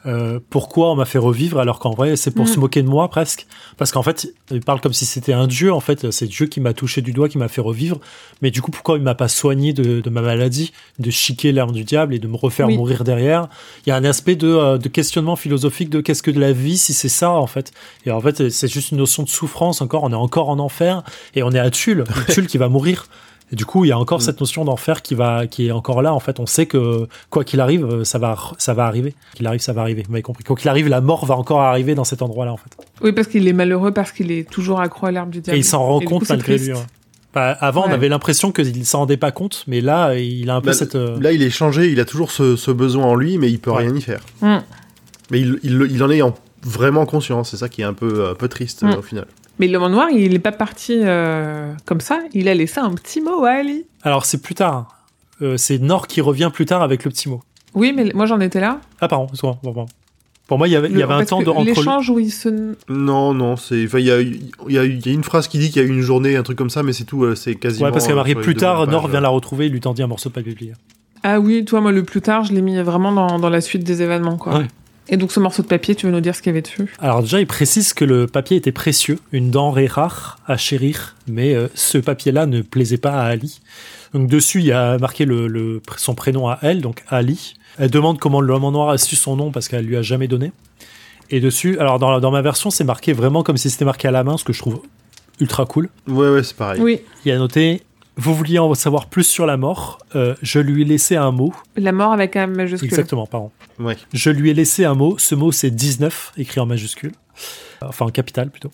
euh, 0.07 0.39
pourquoi 0.51 0.93
on 0.93 0.97
m'a 0.97 1.07
fait 1.07 1.16
revivre 1.16 1.59
alors 1.59 1.78
qu'en 1.78 1.93
vrai 1.93 2.16
c'est 2.16 2.31
pour 2.31 2.45
Mm. 2.45 2.49
se 2.49 2.61
moquer 2.61 2.82
de 2.82 2.89
moi 2.89 3.09
presque. 3.09 3.47
Parce 3.78 3.91
qu'en 3.91 4.03
fait 4.03 4.28
il 4.51 4.61
parle 4.61 4.82
comme 4.82 4.93
si 4.93 5.07
c'était 5.07 5.32
un 5.32 5.47
dieu 5.47 5.73
en 5.73 5.81
fait. 5.81 6.11
C'est 6.11 6.27
Dieu 6.27 6.45
qui 6.45 6.61
m'a 6.61 6.74
touché 6.74 7.01
du 7.01 7.12
doigt 7.15 7.31
qui 7.31 7.39
m'a 7.39 7.49
fait 7.49 7.62
revivre. 7.62 7.99
Mais 8.43 8.51
du 8.51 8.61
coup 8.61 8.70
pourquoi 8.70 8.99
il 8.99 9.03
m'a 9.03 9.15
pas 9.15 9.28
soigné 9.28 9.73
de, 9.73 10.03
de 10.03 10.11
ma 10.11 10.20
maladie 10.20 10.73
de 10.99 11.11
chiquer 11.11 11.53
l'arme 11.53 11.73
du 11.73 11.85
diable 11.85 12.15
et 12.15 12.19
de 12.19 12.28
me 12.28 12.36
refaire 12.36 12.66
Oui. 12.66 12.77
mourir 12.77 13.03
derrière? 13.03 13.49
Il 13.86 13.89
y 13.89 13.93
a 13.93 13.97
un 13.97 14.05
aspect 14.05 14.36
de, 14.36 14.49
euh, 14.49 14.77
de 14.77 14.89
questionnement 14.91 15.36
philosophique 15.36 15.89
de 15.89 16.03
qu'est-ce 16.03 16.23
que 16.23 16.31
de 16.31 16.39
la 16.41 16.53
vie 16.53 16.77
si 16.77 16.93
c'est 16.93 17.09
ça 17.09 17.31
en 17.31 17.47
fait. 17.47 17.73
Et 18.05 18.11
en 18.11 18.20
fait 18.20 18.51
c'est 18.51 18.69
juste 18.69 18.91
une 18.91 18.99
notion 18.99 19.23
de 19.23 19.31
souffrance 19.31 19.81
encore. 19.81 20.03
On 20.05 20.12
est 20.12 20.15
encore 20.15 20.51
en 20.51 20.59
enfer 20.59 21.03
et 21.35 21.43
on 21.43 21.51
est 21.53 21.59
à 21.59 21.70
Tulle. 21.70 22.05
Tulle 22.28 22.47
qui 22.47 22.59
va 22.59 22.69
mourir 22.69 23.07
et 23.52 23.56
du 23.56 23.64
coup, 23.66 23.84
il 23.84 23.88
y 23.88 23.92
a 23.92 23.98
encore 23.98 24.18
Mm. 24.18 24.22
cette 24.22 24.40
notion 24.40 24.64
d'enfer 24.64 25.02
qui 25.02 25.14
va, 25.14 25.46
qui 25.46 25.66
est 25.68 25.70
encore 25.70 26.00
là. 26.02 26.14
En 26.14 26.20
fait, 26.20 26.40
on 26.40 26.46
sait 26.46 26.66
que 26.66 27.06
quoi 27.30 27.44
qu'il 27.44 27.60
arrive, 27.60 27.84
euh, 27.84 28.04
ça 28.04 28.18
va, 28.18 28.36
ça 28.58 28.72
va 28.74 28.86
arriver. 28.86 29.14
Qu'il 29.34 29.46
arrive, 29.46 29.60
ça 29.60 29.72
va 29.72 29.82
arriver. 29.82 30.02
Vous 30.04 30.12
m'avez 30.12 30.22
compris. 30.22 30.44
Quoi 30.44 30.56
qu'il 30.56 30.68
arrive, 30.68 30.88
la 30.88 31.00
mort 31.00 31.26
va 31.26 31.36
encore 31.36 31.60
arriver 31.60 31.94
dans 31.94 32.04
cet 32.04 32.22
endroit-là, 32.22 32.52
en 32.52 32.56
fait. 32.56 32.70
Oui, 33.02 33.12
parce 33.12 33.28
qu'il 33.28 33.46
est 33.46 33.52
malheureux 33.52 33.92
parce 33.92 34.12
qu'il 34.12 34.32
est 34.32 34.48
toujours 34.50 34.80
accro 34.80 35.06
à 35.06 35.12
l'arme 35.12 35.30
du 35.30 35.40
diable. 35.40 35.56
Et 35.56 35.60
il 35.60 35.64
s'en 35.64 35.84
rend 35.84 36.00
compte 36.00 36.20
coup, 36.22 36.26
malgré 36.30 36.54
triste. 36.54 36.70
lui. 36.70 36.74
ouais. 36.74 36.82
Bah, 37.34 37.50
avant, 37.60 37.84
on 37.86 37.90
avait 37.90 38.08
l'impression 38.08 38.52
qu'il 38.52 38.86
s'en 38.86 39.00
rendait 39.00 39.16
pas 39.16 39.32
compte, 39.32 39.64
mais 39.66 39.80
là, 39.80 40.14
il 40.14 40.48
a 40.50 40.54
un 40.54 40.60
peu 40.60 40.68
Bah, 40.68 40.72
cette. 40.72 40.94
euh, 40.94 41.18
Là, 41.20 41.32
il 41.32 41.42
est 41.42 41.50
changé, 41.50 41.90
il 41.90 41.98
a 41.98 42.04
toujours 42.04 42.30
ce, 42.30 42.54
ce 42.54 42.70
besoin 42.70 43.06
en 43.06 43.14
lui, 43.16 43.38
mais 43.38 43.50
il 43.50 43.58
peut 43.58 43.72
Ouais. 43.72 43.78
rien 43.84 43.94
y 43.94 44.00
faire. 44.00 44.20
Mm. 44.40 44.58
Mais 45.32 45.40
il, 45.40 45.58
il, 45.64 45.86
il 45.90 46.02
en 46.04 46.10
est 46.10 46.22
en 46.22 46.32
vraiment 46.62 47.06
conscient, 47.06 47.42
c'est 47.44 47.56
ça 47.56 47.68
qui 47.68 47.80
est 47.82 47.84
un 47.84 47.92
peu, 47.92 48.28
un 48.28 48.34
peu 48.34 48.46
triste 48.48 48.84
Mm. 48.84 48.90
euh, 48.90 48.96
au 48.98 49.02
final. 49.02 49.26
Mais 49.59 49.68
le 49.68 49.78
noir, 49.78 50.10
il 50.10 50.32
n'est 50.32 50.39
pas 50.39 50.52
parti 50.52 50.94
euh, 50.97 51.72
comme 51.85 52.01
ça. 52.01 52.20
Il 52.32 52.48
a 52.48 52.55
laissé 52.55 52.81
un 52.81 52.93
petit 52.94 53.20
mot 53.20 53.44
à 53.44 53.51
Ali. 53.51 53.85
Alors, 54.02 54.24
c'est 54.24 54.43
plus 54.43 54.55
tard. 54.55 55.05
Euh, 55.43 55.56
c'est 55.56 55.78
Nord 55.78 56.06
qui 56.06 56.20
revient 56.20 56.51
plus 56.52 56.66
tard 56.66 56.82
avec 56.82 57.05
le 57.05 57.10
petit 57.10 57.28
mot. 57.28 57.43
Oui, 57.74 57.93
mais 57.94 58.12
moi 58.14 58.26
j'en 58.26 58.40
étais 58.40 58.60
là. 58.60 58.81
Ah, 59.01 59.09
pardon. 59.09 59.24
excuse-moi, 59.24 59.59
bon, 59.62 59.72
bon. 59.72 59.86
Pour 60.47 60.59
moi, 60.59 60.68
il 60.68 60.72
y 60.72 60.76
avait, 60.76 60.90
il 60.90 60.98
y 60.98 61.02
avait 61.02 61.14
un 61.14 61.24
temps 61.24 61.43
de, 61.43 61.48
entre. 61.48 61.64
L'échange 61.64 62.10
où 62.10 62.18
il 62.18 62.31
se. 62.31 62.76
Non, 62.89 63.32
non, 63.32 63.56
c'est, 63.56 63.85
enfin, 63.86 63.98
il 63.98 64.05
y 64.05 64.10
a, 64.10 64.20
il 64.20 64.52
y, 64.68 64.78
a, 64.78 64.85
il 64.85 65.05
y 65.05 65.10
a 65.10 65.12
une 65.12 65.24
phrase 65.24 65.48
qui 65.48 65.59
dit 65.59 65.70
qu'il 65.70 65.82
y 65.82 65.85
a 65.85 65.89
eu 65.89 65.90
une 65.90 66.02
journée, 66.02 66.36
un 66.36 66.43
truc 66.43 66.59
comme 66.59 66.70
ça, 66.70 66.82
mais 66.82 66.93
c'est 66.93 67.05
tout, 67.05 67.24
euh, 67.24 67.35
c'est 67.35 67.55
quasiment. 67.55 67.86
Ouais, 67.86 67.93
parce 67.93 68.06
qu'elle 68.06 68.22
les 68.26 68.35
plus 68.35 68.55
tard. 68.55 68.86
Nord 68.86 69.09
vient 69.09 69.20
la 69.20 69.31
retrouver, 69.31 69.66
il 69.66 69.72
lui 69.72 69.81
tendit 69.81 70.02
un 70.02 70.06
morceau 70.06 70.28
de 70.28 70.35
papier 70.35 70.55
plié. 70.55 70.72
Ah 71.22 71.40
oui, 71.40 71.64
toi, 71.64 71.81
moi 71.81 71.93
le 71.93 72.02
plus 72.02 72.20
tard, 72.20 72.44
je 72.44 72.52
l'ai 72.52 72.60
mis 72.60 72.76
vraiment 72.82 73.10
dans, 73.10 73.39
dans 73.39 73.48
la 73.48 73.62
suite 73.62 73.82
des 73.85 74.02
événements, 74.02 74.36
quoi. 74.36 74.59
Ouais. 74.59 74.66
Et 75.09 75.16
donc 75.18 75.32
ce 75.32 75.39
morceau 75.40 75.62
de 75.62 75.66
papier, 75.68 75.94
tu 75.94 76.06
veux 76.06 76.12
nous 76.12 76.20
dire 76.20 76.35
ce 76.35 76.40
qu'il 76.40 76.51
y 76.51 76.55
avait 76.55 76.62
dessus? 76.62 76.90
Alors 76.98 77.20
déjà, 77.22 77.40
il 77.40 77.47
précise 77.47 77.93
que 77.93 78.05
le 78.06 78.26
papier 78.26 78.56
était 78.56 78.72
précieux, 78.72 79.18
une 79.32 79.51
denrée 79.51 79.86
rare 79.86 80.39
à 80.47 80.56
chérir, 80.56 81.14
mais 81.26 81.55
euh, 81.55 81.68
ce 81.74 81.98
papier-là 81.98 82.47
ne 82.47 82.62
plaisait 82.62 82.97
pas 82.97 83.12
à 83.12 83.24
Ali. 83.26 83.60
Donc 84.14 84.28
dessus, 84.28 84.60
il 84.60 84.66
y 84.66 84.72
a 84.72 84.97
marqué 84.98 85.24
le, 85.26 85.47
le- 85.47 85.82
son 85.98 86.14
prénom 86.14 86.48
à 86.48 86.59
elle, 86.62 86.81
donc 86.81 87.02
Ali. 87.09 87.55
Elle 87.78 87.90
demande 87.90 88.18
comment 88.18 88.40
l'homme 88.40 88.64
en 88.64 88.72
noir 88.72 88.89
a 88.90 88.98
su 88.98 89.16
son 89.16 89.36
nom 89.36 89.51
parce 89.51 89.68
qu'elle 89.68 89.85
lui 89.85 89.97
a 89.97 90.02
jamais 90.02 90.28
donné. 90.28 90.52
Et 91.31 91.40
dessus, 91.40 91.78
alors 91.78 91.98
dans, 91.98 92.20
dans 92.20 92.31
ma 92.31 92.40
version, 92.43 92.70
c'est 92.70 92.85
marqué 92.85 93.12
vraiment 93.12 93.43
comme 93.43 93.56
si 93.56 93.68
c'était 93.70 93.85
marqué 93.85 94.09
à 94.09 94.10
la 94.10 94.24
main, 94.24 94.36
ce 94.39 94.44
que 94.44 94.52
je 94.52 94.59
trouve 94.60 94.81
ultra 95.40 95.66
cool. 95.66 95.89
Ouais, 96.06 96.31
ouais, 96.31 96.43
c'est 96.44 96.56
pareil. 96.56 96.81
Oui, 96.81 97.01
Il 97.24 97.28
y 97.28 97.32
a 97.32 97.39
noté 97.39 97.82
Vous 98.16 98.35
vouliez 98.35 98.59
en 98.61 98.73
savoir 98.74 99.07
plus 99.07 99.24
sur 99.24 99.45
la 99.47 99.57
mort 99.57 99.99
Euh, 100.15 100.35
Je 100.43 100.61
lui 100.61 100.82
ai 100.82 100.85
laissé 100.85 101.16
un 101.16 101.32
mot. 101.32 101.53
la 101.77 101.93
mort 101.93 102.12
avec 102.12 102.36
un 102.36 102.47
majuscule. 102.47 102.86
Exactement, 102.89 103.27
pardon. 103.27 103.51
Ouais. 103.78 103.97
Je 104.12 104.31
lui 104.31 104.51
ai 104.51 104.55
laissé 104.55 104.85
un 104.85 104.95
mot. 104.95 105.19
Ce 105.19 105.35
mot, 105.35 105.51
c'est 105.53 105.70
19, 105.70 106.32
écrit 106.36 106.61
en 106.61 106.66
majuscule. 106.66 107.12
Enfin, 107.82 108.07
en 108.07 108.11
capital 108.11 108.51
plutôt. 108.51 108.70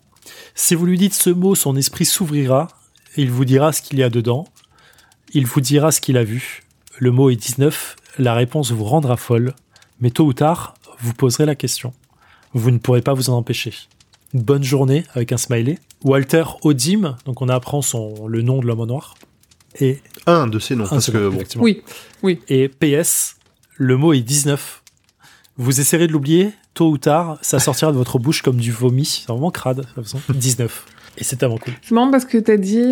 Si 0.55 0.75
vous 0.75 0.85
lui 0.87 0.99
dites 0.99 1.15
ce 1.15 1.31
mot, 1.31 1.55
son 1.55 1.75
esprit 1.77 2.05
s'ouvrira. 2.05 2.69
et 3.17 3.23
Il 3.23 3.31
vous 3.31 3.45
dira 3.47 3.73
ce 3.73 3.81
qu'il 3.83 3.99
y 3.99 4.03
a 4.03 4.11
dedans. 4.11 4.47
Il 5.33 5.47
vous 5.47 5.61
dira 5.61 5.91
ce 5.91 6.01
qu'il 6.01 6.17
a 6.19 6.25
vu. 6.25 6.63
Le 6.99 7.11
mot 7.11 7.31
est 7.31 7.37
19. 7.37 7.97
La 8.19 8.35
réponse 8.35 8.73
vous 8.73 8.85
rendra 8.85 9.17
folle. 9.17 9.55
Mais 10.01 10.11
tôt 10.11 10.25
ou 10.27 10.33
tard, 10.35 10.75
vous 10.99 11.15
poserez 11.15 11.47
la 11.47 11.55
question. 11.55 11.95
Vous 12.53 12.71
ne 12.71 12.79
pourrez 12.79 13.01
pas 13.01 13.15
vous 13.15 13.31
en 13.31 13.37
empêcher. 13.39 13.73
Bonne 14.35 14.63
journée 14.65 15.05
avec 15.15 15.33
un 15.33 15.37
smiley. 15.39 15.79
Walter 16.05 16.45
Odim, 16.63 17.17
donc 17.25 17.41
on 17.43 17.49
apprend 17.49 17.81
son, 17.83 18.27
le 18.27 18.43
nom 18.43 18.59
de 18.61 18.67
l'homme 18.67 18.81
en 18.81 18.87
noir. 18.87 19.15
Et 19.81 19.99
Un 20.27 20.47
de 20.47 20.59
ces 20.59 20.75
noms, 20.75 20.87
parce 20.89 21.11
que 21.11 21.29
bon. 21.29 21.37
effectivement. 21.37 21.65
Oui, 22.23 22.39
Et 22.49 22.69
PS, 22.69 23.37
le 23.77 23.97
mot 23.97 24.13
est 24.13 24.21
19. 24.21 24.83
Vous 25.57 25.81
essaierez 25.81 26.07
de 26.07 26.13
l'oublier, 26.13 26.51
tôt 26.75 26.91
ou 26.91 26.99
tard, 26.99 27.39
ça 27.43 27.59
sortira 27.59 27.93
de 27.93 27.97
votre 27.97 28.19
bouche 28.19 28.43
comme 28.43 28.57
du 28.57 28.73
vomi. 28.73 29.05
C'est 29.05 29.29
vraiment 29.29 29.51
crade, 29.51 29.79
de 29.79 29.83
toute 29.83 29.95
façon. 30.05 30.21
19. 30.33 30.87
Et 31.19 31.25
c'est 31.25 31.37
tellement 31.37 31.59
cool. 31.59 31.75
C'est 31.83 31.93
marrant 31.95 32.11
parce 32.11 32.25
que 32.25 32.39
t'as 32.39 32.57
dit, 32.57 32.87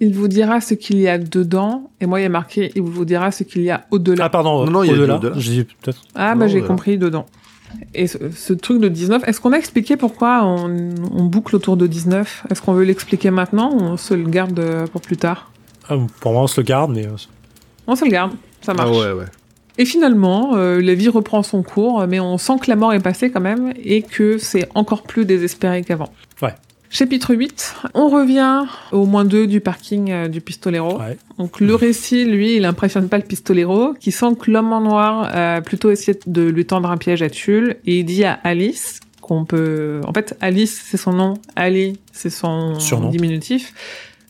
il 0.00 0.14
vous 0.14 0.28
dira 0.28 0.60
ce 0.60 0.74
qu'il 0.74 0.98
y 0.98 1.08
a 1.08 1.18
dedans, 1.18 1.90
et 2.00 2.06
moi 2.06 2.20
il 2.20 2.22
y 2.22 2.26
a 2.26 2.30
marqué, 2.30 2.70
il 2.74 2.82
vous 2.82 3.04
dira 3.04 3.30
ce 3.32 3.42
qu'il 3.42 3.62
y 3.62 3.70
a 3.70 3.86
au-delà. 3.90 4.24
Ah, 4.26 4.30
pardon, 4.30 4.64
Non, 4.64 4.70
non, 4.70 4.82
il 4.84 4.88
y 4.88 4.90
a 4.90 4.94
au-delà. 4.94 5.20
J'ai 5.36 5.64
peut-être. 5.64 6.02
Ah, 6.14 6.34
bah 6.34 6.46
j'ai 6.46 6.62
euh, 6.62 6.66
compris 6.66 6.98
dedans. 6.98 7.26
Et 7.92 8.06
ce, 8.06 8.18
ce 8.30 8.52
truc 8.52 8.80
de 8.80 8.88
19, 8.88 9.22
est-ce 9.26 9.40
qu'on 9.40 9.52
a 9.52 9.56
expliqué 9.56 9.96
pourquoi 9.96 10.44
on, 10.44 10.94
on 11.12 11.24
boucle 11.24 11.56
autour 11.56 11.76
de 11.76 11.88
19 11.88 12.46
Est-ce 12.50 12.62
qu'on 12.62 12.72
veut 12.74 12.84
l'expliquer 12.84 13.30
maintenant 13.32 13.72
ou 13.72 13.80
on 13.80 13.96
se 13.96 14.14
le 14.14 14.24
garde 14.28 14.58
euh, 14.60 14.86
pour 14.86 15.00
plus 15.00 15.16
tard? 15.16 15.50
Ah, 15.88 15.96
pour 16.20 16.32
moi, 16.32 16.42
on 16.42 16.46
se 16.46 16.60
le 16.60 16.64
garde, 16.64 16.92
mais. 16.92 17.06
euh, 17.06 17.10
On 17.86 17.94
se 17.96 18.04
le 18.04 18.10
garde, 18.10 18.32
ça 18.60 18.74
marche. 18.74 18.90
Ah 18.92 18.98
ouais, 18.98 19.12
ouais. 19.12 19.26
Et 19.76 19.84
finalement, 19.84 20.52
euh, 20.54 20.80
la 20.80 20.94
vie 20.94 21.08
reprend 21.08 21.42
son 21.42 21.62
cours, 21.62 22.06
mais 22.06 22.20
on 22.20 22.38
sent 22.38 22.54
que 22.62 22.70
la 22.70 22.76
mort 22.76 22.92
est 22.92 23.00
passée 23.00 23.30
quand 23.30 23.40
même 23.40 23.72
et 23.82 24.02
que 24.02 24.38
c'est 24.38 24.68
encore 24.74 25.02
plus 25.02 25.24
désespéré 25.24 25.82
qu'avant. 25.82 26.10
Ouais. 26.42 26.54
Chapitre 26.90 27.34
8, 27.34 27.74
on 27.94 28.08
revient 28.08 28.66
au 28.92 29.04
moins 29.04 29.24
2 29.24 29.48
du 29.48 29.60
parking 29.60 30.12
euh, 30.12 30.28
du 30.28 30.40
Pistolero. 30.40 31.00
Ouais. 31.00 31.18
Donc 31.38 31.58
le 31.58 31.74
récit, 31.74 32.24
lui, 32.24 32.54
il 32.56 32.64
impressionne 32.64 33.08
pas 33.08 33.16
le 33.18 33.24
Pistolero, 33.24 33.94
qui 33.98 34.12
sent 34.12 34.36
que 34.38 34.48
l'homme 34.52 34.72
en 34.72 34.80
noir 34.80 35.28
a 35.34 35.60
plutôt 35.60 35.90
essayé 35.90 36.16
de 36.26 36.42
lui 36.42 36.64
tendre 36.66 36.88
un 36.88 36.96
piège 36.96 37.22
à 37.22 37.28
Tulle, 37.30 37.76
et 37.84 37.98
il 37.98 38.04
dit 38.04 38.22
à 38.24 38.34
Alice 38.44 39.00
qu'on 39.20 39.44
peut... 39.44 40.02
En 40.06 40.12
fait, 40.12 40.36
Alice, 40.40 40.84
c'est 40.86 40.98
son 40.98 41.12
nom, 41.14 41.34
Ali, 41.56 41.98
c'est 42.12 42.30
son 42.30 42.78
Surnom. 42.78 43.08
diminutif, 43.08 43.74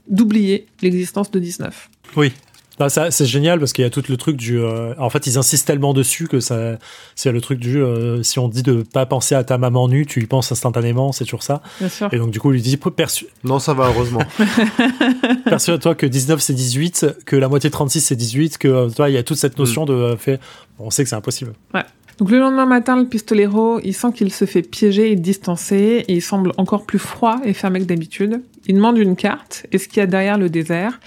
d'oublier 0.09 0.67
l'existence 0.83 1.31
de 1.31 1.39
19. 1.39 1.91
Oui. 2.17 2.33
Ah, 2.81 2.89
ça, 2.89 3.13
c'est 3.13 3.25
génial 3.27 3.61
parce 3.61 3.73
qu'il 3.73 3.85
y 3.85 3.87
a 3.87 3.91
tout 3.91 4.03
le 4.09 4.17
truc 4.17 4.37
du. 4.37 4.59
euh, 4.59 4.95
en 4.99 5.09
fait, 5.09 5.29
ils 5.29 5.39
insistent 5.39 5.65
tellement 5.65 5.95
dessus 5.95 6.27
que 6.27 6.41
ça, 6.41 6.77
c'est 7.15 7.31
le 7.31 7.41
truc 7.41 7.61
du. 7.61 7.81
euh, 7.81 8.21
si 8.25 8.41
on 8.41 8.49
te 8.49 8.55
dit 8.55 8.65
de 8.65 8.83
pas 8.83 9.07
penser 9.07 9.37
à 9.37 9.45
ta 9.45 9.59
maman 9.59 9.87
nue, 9.87 10.07
tu 10.07 10.21
y 10.21 10.27
penses 10.27 10.51
instantanément, 10.51 11.13
c'est 11.13 11.23
toujours 11.23 11.45
ça. 11.45 11.63
Bien 11.79 11.89
sûr. 11.89 12.13
Et 12.13 12.19
donc, 12.19 12.33
du 12.33 12.41
coup, 12.41 12.51
il 12.51 12.55
lui 12.55 12.63
dit 12.63 12.77
perçu- 12.97 13.27
Non, 13.45 13.61
ça 13.61 13.75
va, 13.75 13.87
heureusement. 13.91 14.23
persuade-toi 15.45 15.95
que 15.95 16.07
19 16.07 16.41
c'est 16.41 16.53
18, 16.55 17.07
que 17.27 17.37
la 17.37 17.49
moitié 17.49 17.71
de 17.71 17.73
36 17.73 18.01
c'est 18.01 18.17
18, 18.17 18.59
que 18.59 18.69
euh, 18.69 18.89
toi, 18.89 19.09
il 19.09 19.15
y 19.15 19.19
a 19.19 19.23
toute 19.23 19.37
cette 19.39 19.59
notion 19.59 19.85
de 19.85 19.93
euh, 19.95 20.17
fait. 20.17 20.41
bon, 20.79 20.87
on 20.87 20.91
sait 20.91 21.05
que 21.05 21.09
c'est 21.11 21.17
impossible. 21.17 21.53
Donc 22.19 22.31
le 22.31 22.39
lendemain 22.39 22.67
matin, 22.67 22.97
le 22.97 23.07
pistolero, 23.07 23.81
il 23.83 23.93
sent 23.95 24.13
qu'il 24.15 24.33
se 24.33 24.45
fait 24.45 24.63
piéger 24.63 25.11
et 25.11 25.17
distancer, 25.17 26.05
et 26.07 26.13
il 26.13 26.23
semble 26.23 26.53
encore 26.59 26.85
plus 26.87 26.99
froid 27.01 27.41
et 27.45 27.53
fermé 27.53 27.81
que 27.81 27.85
d'habitude. 27.87 28.41
Il 28.67 28.77
demande 28.77 28.99
une 28.99 29.17
carte 29.17 29.67
et 29.73 29.79
ce 29.79 29.89
qu'il 29.89 29.99
y 29.99 30.01
a 30.01 30.07
derrière 30.07 30.39
le 30.39 30.49
désert? 30.49 31.01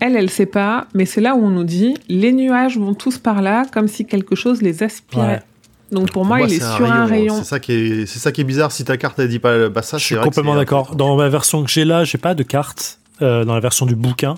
Elle, 0.00 0.16
elle 0.16 0.28
sait 0.30 0.46
pas, 0.46 0.86
mais 0.94 1.06
c'est 1.06 1.20
là 1.20 1.34
où 1.34 1.44
on 1.44 1.50
nous 1.50 1.64
dit 1.64 1.94
les 2.08 2.32
nuages 2.32 2.78
vont 2.78 2.94
tous 2.94 3.18
par 3.18 3.40
là, 3.42 3.64
comme 3.72 3.88
si 3.88 4.04
quelque 4.04 4.34
chose 4.34 4.60
les 4.62 4.82
aspirait. 4.82 5.26
Ouais. 5.26 5.42
Donc 5.92 6.10
pour 6.10 6.24
moi, 6.24 6.38
Moi, 6.38 6.48
il 6.48 6.54
est 6.54 6.60
sur 6.60 6.90
un 6.90 7.06
rayon. 7.06 7.36
C'est 7.38 7.44
ça 7.44 7.60
qui 7.60 7.72
est, 7.72 8.06
c'est 8.06 8.18
ça 8.18 8.32
qui 8.32 8.40
est 8.40 8.44
bizarre. 8.44 8.72
Si 8.72 8.84
ta 8.84 8.96
carte 8.96 9.18
elle 9.18 9.28
dit 9.28 9.38
pas 9.38 9.68
bah 9.68 9.82
ça, 9.82 9.98
Je 9.98 10.02
c'est 10.02 10.14
suis 10.14 10.22
complètement 10.22 10.56
d'accord. 10.56 10.96
Dans 10.96 11.16
ma 11.16 11.28
version 11.28 11.62
que 11.64 11.70
j'ai 11.70 11.84
là, 11.84 12.04
j'ai 12.04 12.18
pas 12.18 12.34
de 12.34 12.42
carte. 12.42 12.98
euh, 13.22 13.44
dans 13.44 13.54
la 13.54 13.60
version 13.60 13.86
du 13.86 13.94
bouquin. 13.94 14.34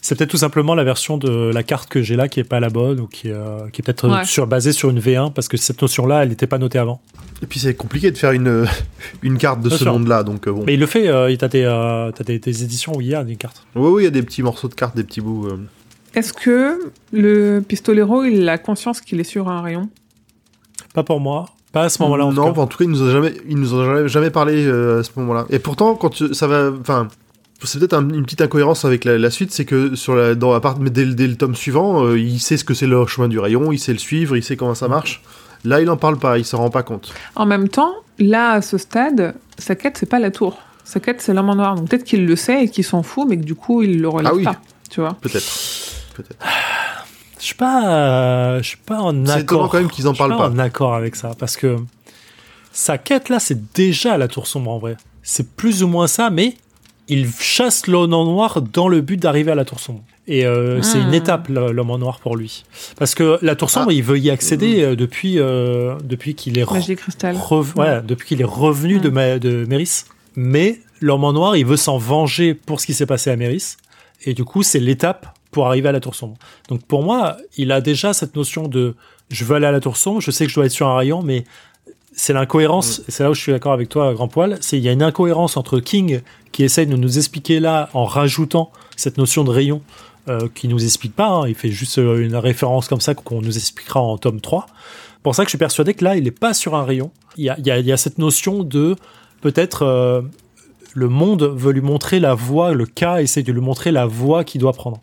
C'est 0.00 0.16
peut-être 0.16 0.30
tout 0.30 0.36
simplement 0.36 0.74
la 0.74 0.84
version 0.84 1.18
de 1.18 1.50
la 1.52 1.62
carte 1.62 1.88
que 1.88 2.02
j'ai 2.02 2.14
là 2.16 2.28
qui 2.28 2.38
est 2.40 2.44
pas 2.44 2.60
la 2.60 2.70
bonne 2.70 3.00
ou 3.00 3.06
qui, 3.06 3.30
euh, 3.30 3.68
qui 3.72 3.82
est 3.82 3.84
peut-être 3.84 4.08
Ouais. 4.08 4.24
sur, 4.24 4.46
basée 4.46 4.72
sur 4.72 4.90
une 4.90 5.00
V1 5.00 5.32
parce 5.32 5.48
que 5.48 5.56
cette 5.56 5.82
notion-là, 5.82 6.22
elle 6.22 6.28
n'était 6.28 6.46
pas 6.46 6.58
notée 6.58 6.78
avant. 6.78 7.00
Et 7.42 7.46
puis 7.46 7.58
c'est 7.60 7.74
compliqué 7.74 8.10
de 8.10 8.16
faire 8.18 8.32
une 8.32 8.66
une 9.22 9.38
carte 9.38 9.60
de 9.60 9.68
Bien 9.68 9.76
ce 9.76 9.82
sûr. 9.84 9.92
monde-là, 9.92 10.22
donc 10.22 10.46
euh, 10.46 10.52
bon. 10.52 10.64
Mais 10.66 10.74
il 10.74 10.80
le 10.80 10.86
fait, 10.86 11.08
euh, 11.08 11.34
t'as 11.36 11.48
des, 11.48 11.64
euh, 11.64 12.10
t'as 12.12 12.24
des, 12.24 12.38
des 12.38 12.62
éditions 12.62 12.92
où 12.96 13.00
il 13.00 13.08
y 13.08 13.14
a 13.14 13.24
des 13.24 13.36
cartes. 13.36 13.64
Oui, 13.74 13.90
oui, 13.90 14.02
il 14.02 14.04
y 14.04 14.08
a 14.08 14.10
des 14.10 14.22
petits 14.22 14.42
morceaux 14.42 14.68
de 14.68 14.74
cartes, 14.74 14.96
des 14.96 15.04
petits 15.04 15.20
bouts. 15.20 15.46
euh. 15.48 15.58
Est-ce 16.14 16.32
que 16.32 16.80
le 17.12 17.60
pistolero, 17.60 18.24
il 18.24 18.48
a 18.48 18.56
conscience 18.58 19.00
qu'il 19.00 19.20
est 19.20 19.24
sur 19.24 19.48
un 19.48 19.60
rayon? 19.62 19.88
Pas 20.94 21.02
pour 21.02 21.20
moi. 21.20 21.46
Pas 21.72 21.82
à 21.82 21.88
ce 21.90 22.00
moment-là 22.02 22.24
en 22.26 22.32
non, 22.32 22.44
tout 22.44 22.48
enfin, 22.50 22.62
en 22.62 22.66
tout 22.66 22.78
cas, 22.78 22.84
il 22.84 22.90
nous 22.90 23.02
a 23.02 23.10
jamais, 23.10 23.34
il 23.46 23.56
nous 23.58 23.74
a 23.74 23.84
jamais, 23.84 24.08
jamais 24.08 24.30
parlé 24.30 24.64
euh, 24.64 25.00
à 25.00 25.02
ce 25.02 25.10
moment-là. 25.16 25.44
Et 25.50 25.58
pourtant, 25.58 25.94
quand 25.96 26.08
tu- 26.10 26.32
ça 26.32 26.46
va, 26.46 26.70
enfin, 26.80 27.08
c'est 27.66 27.78
peut-être 27.78 27.94
un- 27.94 28.08
une 28.08 28.22
petite 28.24 28.40
incohérence 28.40 28.84
avec 28.84 29.04
la, 29.04 29.18
la 29.18 29.30
suite, 29.30 29.50
c'est 29.52 29.64
que 29.64 29.94
sur 29.96 30.14
la, 30.14 30.34
dans 30.34 30.52
la 30.52 30.60
part, 30.60 30.78
mais 30.78 30.90
dès, 30.90 31.04
le- 31.04 31.14
dès 31.14 31.26
le 31.26 31.36
tome 31.36 31.54
suivant, 31.56 32.04
euh, 32.04 32.18
il 32.18 32.38
sait 32.40 32.56
ce 32.56 32.64
que 32.64 32.74
c'est 32.74 32.86
le 32.86 33.06
chemin 33.06 33.28
du 33.28 33.38
rayon, 33.38 33.72
il 33.72 33.78
sait 33.78 33.92
le 33.92 33.98
suivre, 33.98 34.36
il 34.36 34.42
sait 34.44 34.56
comment 34.56 34.74
ça 34.74 34.88
marche. 34.88 35.22
Là, 35.64 35.80
il 35.80 35.90
en 35.90 35.96
parle 35.96 36.18
pas, 36.18 36.38
il 36.38 36.44
s'en 36.44 36.58
rend 36.58 36.70
pas 36.70 36.84
compte. 36.84 37.12
En 37.34 37.44
même 37.46 37.68
temps, 37.68 37.92
là, 38.20 38.52
à 38.52 38.62
ce 38.62 38.78
stade, 38.78 39.34
sa 39.58 39.74
quête, 39.74 39.96
c'est 39.98 40.06
pas 40.06 40.20
la 40.20 40.30
tour. 40.30 40.58
Sa 40.84 41.00
quête, 41.00 41.20
c'est 41.20 41.34
l'homme 41.34 41.50
en 41.50 41.56
noir. 41.56 41.74
Donc 41.74 41.88
peut-être 41.88 42.04
qu'il 42.04 42.26
le 42.26 42.36
sait 42.36 42.64
et 42.64 42.68
qu'il 42.70 42.84
s'en 42.84 43.02
fout, 43.02 43.26
mais 43.28 43.36
que 43.36 43.42
du 43.44 43.54
coup, 43.56 43.82
il 43.82 44.00
le 44.00 44.08
relève 44.08 44.30
Ah 44.32 44.36
oui. 44.36 44.44
pas. 44.44 44.56
Tu 44.88 45.00
vois 45.00 45.16
Peut-être. 45.20 45.44
Peut-être. 46.14 46.36
Je 47.40 47.44
suis 47.44 47.54
pas, 47.54 47.88
euh, 47.88 48.58
je 48.62 48.68
suis 48.68 48.76
pas 48.78 48.98
en 49.00 49.10
C'est 49.12 49.40
étonnant 49.40 49.62
accord. 49.64 49.68
quand 49.70 49.78
même 49.78 49.90
qu'ils 49.90 50.06
en 50.08 50.12
Je 50.12 50.14
suis 50.14 50.18
parlent 50.28 50.36
pas. 50.40 50.48
en 50.48 50.58
accord 50.58 50.94
avec 50.94 51.14
ça 51.16 51.32
parce 51.38 51.56
que 51.56 51.76
sa 52.72 52.98
quête 52.98 53.28
là, 53.28 53.38
c'est 53.38 53.72
déjà 53.74 54.16
la 54.16 54.28
tour 54.28 54.46
sombre 54.46 54.70
en 54.70 54.78
vrai. 54.78 54.96
C'est 55.22 55.54
plus 55.56 55.82
ou 55.82 55.88
moins 55.88 56.06
ça, 56.06 56.30
mais 56.30 56.54
il 57.08 57.28
chasse 57.40 57.86
l'homme 57.86 58.12
en 58.14 58.24
noir 58.24 58.60
dans 58.62 58.88
le 58.88 59.00
but 59.00 59.16
d'arriver 59.18 59.50
à 59.52 59.54
la 59.54 59.64
tour 59.64 59.80
sombre. 59.80 60.00
Et 60.26 60.44
euh, 60.46 60.82
c'est 60.82 60.98
une 60.98 61.08
Hmm. 61.10 61.14
étape 61.14 61.48
l'homme 61.48 61.90
en 61.90 61.96
noir 61.98 62.20
pour 62.20 62.36
lui, 62.36 62.64
parce 62.98 63.14
que 63.14 63.38
la 63.40 63.56
tour 63.56 63.70
sombre, 63.70 63.86
Ah. 63.90 63.94
il 63.94 64.02
veut 64.02 64.18
y 64.18 64.28
accéder 64.30 64.82
euh, 64.82 64.94
depuis 64.94 65.38
euh, 65.38 65.94
depuis 66.04 66.34
qu'il 66.34 66.58
est 66.58 66.64
re- 66.64 66.74
Magie 66.74 66.96
cristal. 66.96 67.34
rev- 67.36 67.74
ouais, 67.78 68.02
depuis 68.06 68.28
qu'il 68.28 68.40
est 68.42 68.44
revenu 68.44 68.96
Mm. 68.98 69.00
de, 69.00 69.08
Ma- 69.08 69.38
de 69.38 69.64
Méris. 69.66 70.04
Mais 70.36 70.80
l'homme 71.00 71.24
en 71.24 71.32
noir, 71.32 71.56
il 71.56 71.64
veut 71.64 71.76
s'en 71.78 71.96
venger 71.98 72.52
pour 72.54 72.80
ce 72.80 72.86
qui 72.86 72.92
s'est 72.94 73.06
passé 73.06 73.30
à 73.30 73.36
Méris. 73.36 73.76
Et 74.26 74.34
du 74.34 74.44
coup, 74.44 74.62
c'est 74.62 74.80
l'étape 74.80 75.34
pour 75.50 75.66
arriver 75.66 75.88
à 75.88 75.92
la 75.92 76.00
tour 76.00 76.14
sombre. 76.14 76.36
Donc 76.68 76.82
pour 76.84 77.02
moi, 77.02 77.38
il 77.56 77.72
a 77.72 77.80
déjà 77.80 78.12
cette 78.12 78.36
notion 78.36 78.68
de 78.68 78.94
je 79.30 79.44
veux 79.44 79.56
aller 79.56 79.66
à 79.66 79.72
la 79.72 79.80
tour 79.80 79.96
sombre, 79.96 80.20
je 80.20 80.30
sais 80.30 80.44
que 80.44 80.50
je 80.50 80.54
dois 80.56 80.66
être 80.66 80.72
sur 80.72 80.88
un 80.88 80.96
rayon, 80.96 81.22
mais 81.22 81.44
c'est 82.20 82.32
l'incohérence, 82.32 83.00
et 83.08 83.10
c'est 83.12 83.22
là 83.22 83.30
où 83.30 83.34
je 83.34 83.40
suis 83.40 83.52
d'accord 83.52 83.72
avec 83.72 83.88
toi, 83.88 84.12
Grand 84.12 84.26
Poil, 84.28 84.58
c'est 84.60 84.76
il 84.76 84.82
y 84.82 84.88
a 84.88 84.92
une 84.92 85.02
incohérence 85.04 85.56
entre 85.56 85.78
King 85.78 86.20
qui 86.52 86.64
essaye 86.64 86.86
de 86.86 86.96
nous 86.96 87.16
expliquer 87.16 87.60
là 87.60 87.88
en 87.94 88.04
rajoutant 88.04 88.70
cette 88.96 89.18
notion 89.18 89.44
de 89.44 89.50
rayon 89.50 89.82
euh, 90.28 90.48
qui 90.54 90.66
nous 90.68 90.82
explique 90.84 91.14
pas, 91.14 91.28
hein, 91.28 91.48
il 91.48 91.54
fait 91.54 91.70
juste 91.70 91.98
euh, 91.98 92.18
une 92.24 92.34
référence 92.36 92.88
comme 92.88 93.00
ça 93.00 93.14
qu'on 93.14 93.40
nous 93.40 93.56
expliquera 93.56 94.00
en 94.00 94.18
tome 94.18 94.40
3. 94.40 94.66
Pour 95.22 95.34
ça 95.34 95.42
que 95.44 95.46
je 95.48 95.50
suis 95.52 95.58
persuadé 95.58 95.94
que 95.94 96.04
là, 96.04 96.16
il 96.16 96.24
n'est 96.24 96.30
pas 96.30 96.54
sur 96.54 96.74
un 96.74 96.84
rayon. 96.84 97.10
Il 97.36 97.44
y 97.44 97.48
a, 97.50 97.56
il 97.58 97.66
y 97.66 97.70
a- 97.70 97.78
il 97.78 97.86
y 97.86 97.92
a 97.92 97.96
cette 97.96 98.18
notion 98.18 98.62
de 98.64 98.96
peut-être 99.40 99.82
euh, 99.82 100.20
le 100.94 101.08
monde 101.08 101.44
veut 101.56 101.72
lui 101.72 101.80
montrer 101.80 102.18
la 102.20 102.34
voie, 102.34 102.72
le 102.74 102.84
cas 102.86 103.18
essaie 103.18 103.42
de 103.44 103.52
lui 103.52 103.60
montrer 103.60 103.92
la 103.92 104.06
voie 104.06 104.42
qu'il 104.44 104.60
doit 104.60 104.72
prendre 104.72 105.00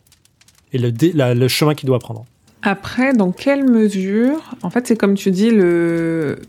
et 0.74 0.78
le, 0.78 0.92
dé- 0.92 1.14
la- 1.14 1.34
le 1.34 1.48
chemin 1.48 1.74
qu'il 1.76 1.88
doit 1.88 2.00
prendre. 2.00 2.26
Après, 2.62 3.14
dans 3.14 3.32
quelle 3.32 3.64
mesure 3.64 4.38
En 4.64 4.70
fait, 4.70 4.86
c'est 4.88 4.98
comme 4.98 5.14
tu 5.16 5.32
dis, 5.32 5.50
le... 5.52 6.40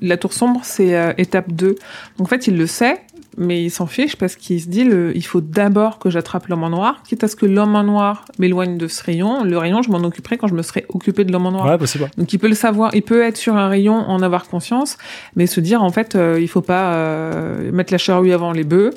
la 0.00 0.16
tour 0.16 0.32
sombre, 0.32 0.60
c'est 0.62 0.96
euh, 0.96 1.12
étape 1.18 1.52
2. 1.52 1.76
Donc 2.18 2.26
en 2.26 2.30
fait, 2.30 2.46
il 2.46 2.56
le 2.56 2.66
sait, 2.66 3.00
mais 3.36 3.62
il 3.62 3.70
s'en 3.70 3.86
fiche 3.86 4.16
parce 4.16 4.36
qu'il 4.36 4.60
se 4.60 4.68
dit 4.68 4.84
le... 4.84 5.14
il 5.16 5.24
faut 5.24 5.40
d'abord 5.40 5.98
que 5.98 6.10
j'attrape 6.10 6.46
l'homme 6.48 6.64
en 6.64 6.70
noir, 6.70 7.02
quitte 7.06 7.22
à 7.24 7.28
ce 7.28 7.36
que 7.36 7.46
l'homme 7.46 7.74
en 7.74 7.84
noir 7.84 8.24
m'éloigne 8.38 8.78
de 8.78 8.88
ce 8.88 9.02
rayon. 9.02 9.44
Le 9.44 9.58
rayon, 9.58 9.82
je 9.82 9.90
m'en 9.90 9.98
occuperai 9.98 10.38
quand 10.38 10.48
je 10.48 10.54
me 10.54 10.62
serai 10.62 10.86
occupé 10.88 11.24
de 11.24 11.32
l'homme 11.32 11.46
en 11.46 11.52
noir. 11.52 11.66
Ouais, 11.66 11.78
possible. 11.78 12.08
Donc 12.16 12.32
il 12.32 12.38
peut 12.38 12.48
le 12.48 12.54
savoir, 12.54 12.94
il 12.94 13.02
peut 13.02 13.22
être 13.22 13.36
sur 13.36 13.56
un 13.56 13.68
rayon, 13.68 13.94
en 13.94 14.22
avoir 14.22 14.48
conscience, 14.48 14.96
mais 15.34 15.46
se 15.46 15.60
dire 15.60 15.82
en 15.82 15.90
fait, 15.90 16.14
euh, 16.14 16.38
il 16.40 16.48
faut 16.48 16.62
pas 16.62 16.94
euh, 16.94 17.70
mettre 17.72 17.92
la 17.92 17.98
charrue 17.98 18.32
avant 18.32 18.52
les 18.52 18.64
bœufs. 18.64 18.92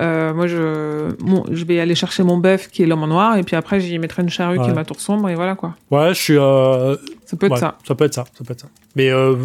Euh, 0.00 0.32
moi, 0.34 0.46
je, 0.46 1.14
mon- 1.22 1.44
je 1.50 1.64
vais 1.64 1.80
aller 1.80 1.94
chercher 1.94 2.22
mon 2.22 2.36
bœuf 2.38 2.68
qui 2.68 2.82
est 2.82 2.86
l'homme 2.86 3.02
en 3.02 3.06
noir, 3.06 3.36
et 3.36 3.42
puis 3.42 3.56
après, 3.56 3.80
j'y 3.80 3.98
mettrai 3.98 4.22
une 4.22 4.30
charrue 4.30 4.58
qui 4.60 4.68
est 4.68 4.74
ma 4.74 4.84
tour 4.84 5.00
sombre, 5.00 5.28
et 5.28 5.34
voilà 5.34 5.54
quoi. 5.54 5.74
Ouais, 5.90 6.08
je 6.14 6.20
suis. 6.20 6.38
euh, 6.38 6.96
Ça 7.26 7.36
peut 7.36 7.46
être 7.46 7.52
ouais, 7.52 7.58
ça. 7.58 7.78
Ça 7.86 7.94
peut 7.94 8.04
être 8.04 8.14
ça. 8.14 8.24
Ça 8.36 8.44
peut 8.44 8.52
être 8.52 8.60
ça. 8.62 8.68
Mais 8.96 9.10
euh, 9.10 9.36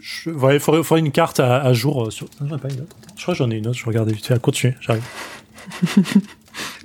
je, 0.00 0.30
ouais, 0.30 0.54
il 0.56 0.60
faudrait, 0.60 0.82
faudrait 0.82 1.00
une 1.00 1.12
carte 1.12 1.40
à, 1.40 1.62
à 1.62 1.72
jour 1.72 2.12
sur. 2.12 2.26
Non, 2.40 2.48
j'en 2.48 2.56
ai 2.56 2.60
pas 2.60 2.68
une 2.68 2.80
autre. 2.80 2.96
Je 3.16 3.22
crois 3.22 3.34
que 3.34 3.38
j'en 3.38 3.50
ai 3.50 3.56
une 3.56 3.66
autre. 3.66 3.78
Je 3.78 3.84
regardais 3.86 4.12
vite 4.12 4.26
fait. 4.26 4.40
Continue. 4.40 4.76
J'arrive. 4.80 5.02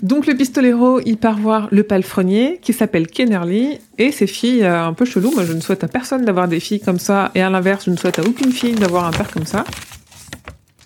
Donc 0.04 0.28
le 0.28 0.36
pistolero, 0.36 1.00
il 1.06 1.18
part 1.18 1.38
voir 1.38 1.68
le 1.72 1.84
palefrenier 1.84 2.60
qui 2.62 2.74
s'appelle 2.74 3.08
Kennerly 3.08 3.80
et 3.98 4.12
ses 4.12 4.28
filles 4.28 4.64
euh, 4.64 4.86
un 4.86 4.94
peu 4.94 5.06
chelou. 5.06 5.32
Moi, 5.32 5.46
je 5.46 5.54
ne 5.54 5.62
souhaite 5.62 5.84
à 5.84 5.88
personne 5.88 6.26
d'avoir 6.26 6.48
des 6.48 6.60
filles 6.60 6.80
comme 6.82 7.00
ça 7.00 7.32
et 7.34 7.42
à 7.42 7.50
l'inverse, 7.50 7.86
je 7.86 7.92
ne 7.92 7.96
souhaite 7.98 8.20
à 8.20 8.24
aucune 8.24 8.52
fille 8.52 8.76
d'avoir 8.76 9.06
un 9.06 9.12
père 9.12 9.32
comme 9.32 9.46
ça. 9.46 9.64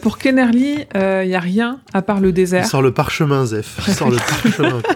Pour 0.02 0.18
Kennerly, 0.18 0.86
il 0.96 1.28
y 1.30 1.36
a 1.36 1.40
rien 1.40 1.80
à 1.94 2.02
part 2.02 2.20
le 2.20 2.30
Il 2.30 2.34
désert. 2.34 2.66
sort 2.68 2.82
le 2.82 2.92
parchemin, 2.94 3.46
Zef. 3.46 3.78
Il 3.88 3.94
sort 3.94 4.10
le 4.10 4.18
parchemin. 4.18 4.82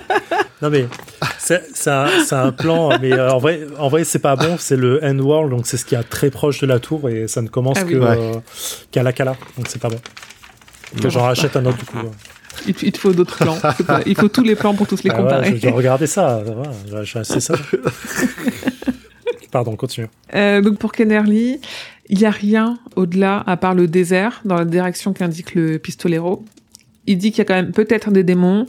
Non 0.61 0.69
mais 0.69 0.85
c'est 1.39 1.63
c'est 1.73 1.89
un, 1.89 2.05
c'est 2.23 2.35
un 2.35 2.51
plan, 2.51 2.91
mais 3.01 3.11
euh, 3.13 3.31
en 3.31 3.39
vrai, 3.39 3.61
en 3.79 3.87
vrai 3.89 4.03
c'est 4.03 4.19
pas 4.19 4.35
bon. 4.35 4.57
C'est 4.59 4.75
le 4.75 5.03
end 5.03 5.17
world, 5.17 5.49
donc 5.49 5.65
c'est 5.65 5.75
ce 5.75 5.85
qui 5.85 5.95
est 5.95 6.03
très 6.03 6.29
proche 6.29 6.59
de 6.59 6.67
la 6.67 6.77
tour 6.77 7.09
et 7.09 7.27
ça 7.27 7.41
ne 7.41 7.47
commence 7.47 7.77
Ah 7.81 7.83
oui. 7.87 7.93
que 7.93 7.97
Ouais. 7.97 8.15
euh, 8.15 8.33
qu'à 8.91 9.01
la 9.01 9.11
cala, 9.11 9.35
donc 9.57 9.65
c'est 9.67 9.81
pas 9.81 9.89
bon. 9.89 9.99
Que 11.01 11.09
j'en 11.09 11.23
rachète 11.23 11.55
un 11.57 11.65
autre 11.65 11.79
du 11.79 11.85
coup. 11.85 11.97
ouais. 11.97 12.11
Il, 12.67 12.75
te- 12.75 12.85
il 12.85 12.91
te 12.91 12.99
faut 12.99 13.11
d'autres 13.11 13.37
plans. 13.37 13.57
C'est 13.75 13.85
il 14.05 14.15
faut 14.15 14.27
tous 14.27 14.43
les 14.43 14.53
plans 14.55 14.75
pour 14.75 14.85
tous 14.85 15.01
les 15.03 15.09
Ah 15.09 15.15
ouais, 15.15 15.21
comparer. 15.23 15.55
je 15.57 15.61
dois 15.63 15.71
regarder 15.71 16.05
ça. 16.05 16.43
assez 17.15 17.39
ça. 17.39 17.55
Pardon, 19.51 19.75
continue. 19.75 20.07
Euh, 20.35 20.61
donc 20.61 20.77
pour 20.77 20.91
Kennerly, 20.91 21.59
il 22.11 22.19
n'y 22.19 22.25
a 22.25 22.31
rien 22.31 22.77
au-delà 22.97 23.41
à 23.47 23.57
part 23.57 23.73
le 23.73 23.87
désert 23.87 24.41
dans 24.43 24.55
la 24.55 24.65
direction 24.65 25.13
qu'indique 25.13 25.55
le 25.55 25.79
pistolero. 25.79 26.43
Il 27.07 27.17
dit 27.17 27.31
qu'il 27.31 27.39
y 27.39 27.41
a 27.41 27.45
quand 27.45 27.55
même 27.55 27.71
peut-être 27.71 28.11
des 28.11 28.23
démons 28.23 28.67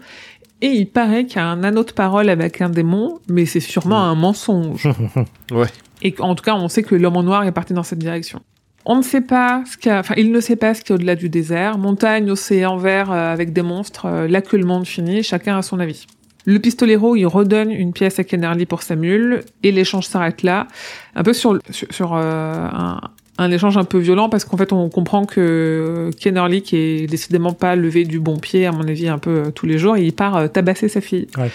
et 0.63 0.69
il 0.69 0.87
paraît 0.87 1.27
qu'il 1.27 1.37
y 1.37 1.41
a 1.41 1.47
un 1.47 1.65
anneau 1.65 1.83
de 1.83 1.91
parole 1.91 2.29
avec 2.29 2.61
un 2.61 2.71
démon, 2.71 3.19
mais 3.29 3.45
c'est 3.45 3.61
sûrement 3.61 4.01
un 4.01 4.15
mensonge. 4.15 4.89
Ouais. 5.51 5.67
Et 6.01 6.15
en 6.21 6.35
tout 6.35 6.43
cas, 6.43 6.55
on 6.55 6.69
sait 6.69 6.83
que 6.83 6.95
l'homme 6.95 7.17
en 7.17 7.23
noir 7.23 7.45
est 7.45 7.53
parti 7.53 7.75
dans 7.75 7.83
cette 7.83 7.99
direction. 7.99 8.41
On 8.87 8.97
ne 8.97 9.03
sait 9.03 9.21
pas 9.21 9.63
ce 9.71 9.77
qu'il 9.77 9.91
y 9.91 9.95
a, 9.95 10.01
enfin, 10.01 10.15
il 10.17 10.33
ne 10.33 10.41
sait 10.41 10.57
pas 10.57 10.75
ce 10.75 10.81
qu'il 10.81 10.91
y 10.91 10.93
a 10.93 10.95
au-delà 10.95 11.15
du 11.15 11.29
désert. 11.29 11.79
Montagne, 11.79 12.31
océan 12.31 12.77
vert 12.77 13.13
euh, 13.13 13.33
avec 13.33 13.53
des 13.53 13.63
monstres, 13.63 14.07
euh, 14.07 14.29
là 14.29 14.41
que 14.41 14.57
le 14.57 14.65
monde 14.65 14.87
finit, 14.87 15.23
chacun 15.23 15.59
a 15.59 15.63
son 15.63 15.79
avis. 15.79 16.07
Le 16.45 16.59
pistolero, 16.59 17.15
il 17.15 17.27
redonne 17.27 17.71
une 17.71 17.93
pièce 17.93 18.19
à 18.19 18.25
Kennerly 18.25 18.67
pour 18.67 18.83
sa 18.83 18.97
mule 18.97 19.43
et 19.63 19.71
l'échange 19.71 20.07
s'arrête 20.07 20.43
là. 20.43 20.67
Un 21.15 21.23
peu 21.23 21.33
sur, 21.33 21.59
sur, 21.71 21.93
sur, 21.93 22.15
euh, 22.15 22.67
un, 22.73 23.01
un 23.39 23.51
échange 23.51 23.77
un 23.79 23.85
peu 23.85 23.99
violent 23.99 24.29
parce 24.29 24.45
qu'en 24.45 24.57
fait 24.57 24.73
on 24.73 24.89
comprend 24.91 25.25
que 25.25 26.11
Kennerly 26.21 26.63
qui 26.63 26.77
est 26.77 27.07
décidément 27.07 27.53
pas 27.53 27.77
levé 27.77 28.05
du 28.05 28.21
bon 28.21 28.37
pied 28.39 28.67
à 28.67 28.73
mon 28.73 28.87
avis 28.87 29.09
un 29.09 29.19
peu 29.19 29.31
euh, 29.31 29.51
tous 29.51 29.67
les 29.67 29.79
jours 29.79 29.97
il 29.97 30.13
part 30.13 30.37
euh, 30.37 30.49
tabasser 30.49 30.89
sa 30.89 31.01
fille 31.01 31.27
Ouais. 31.39 31.51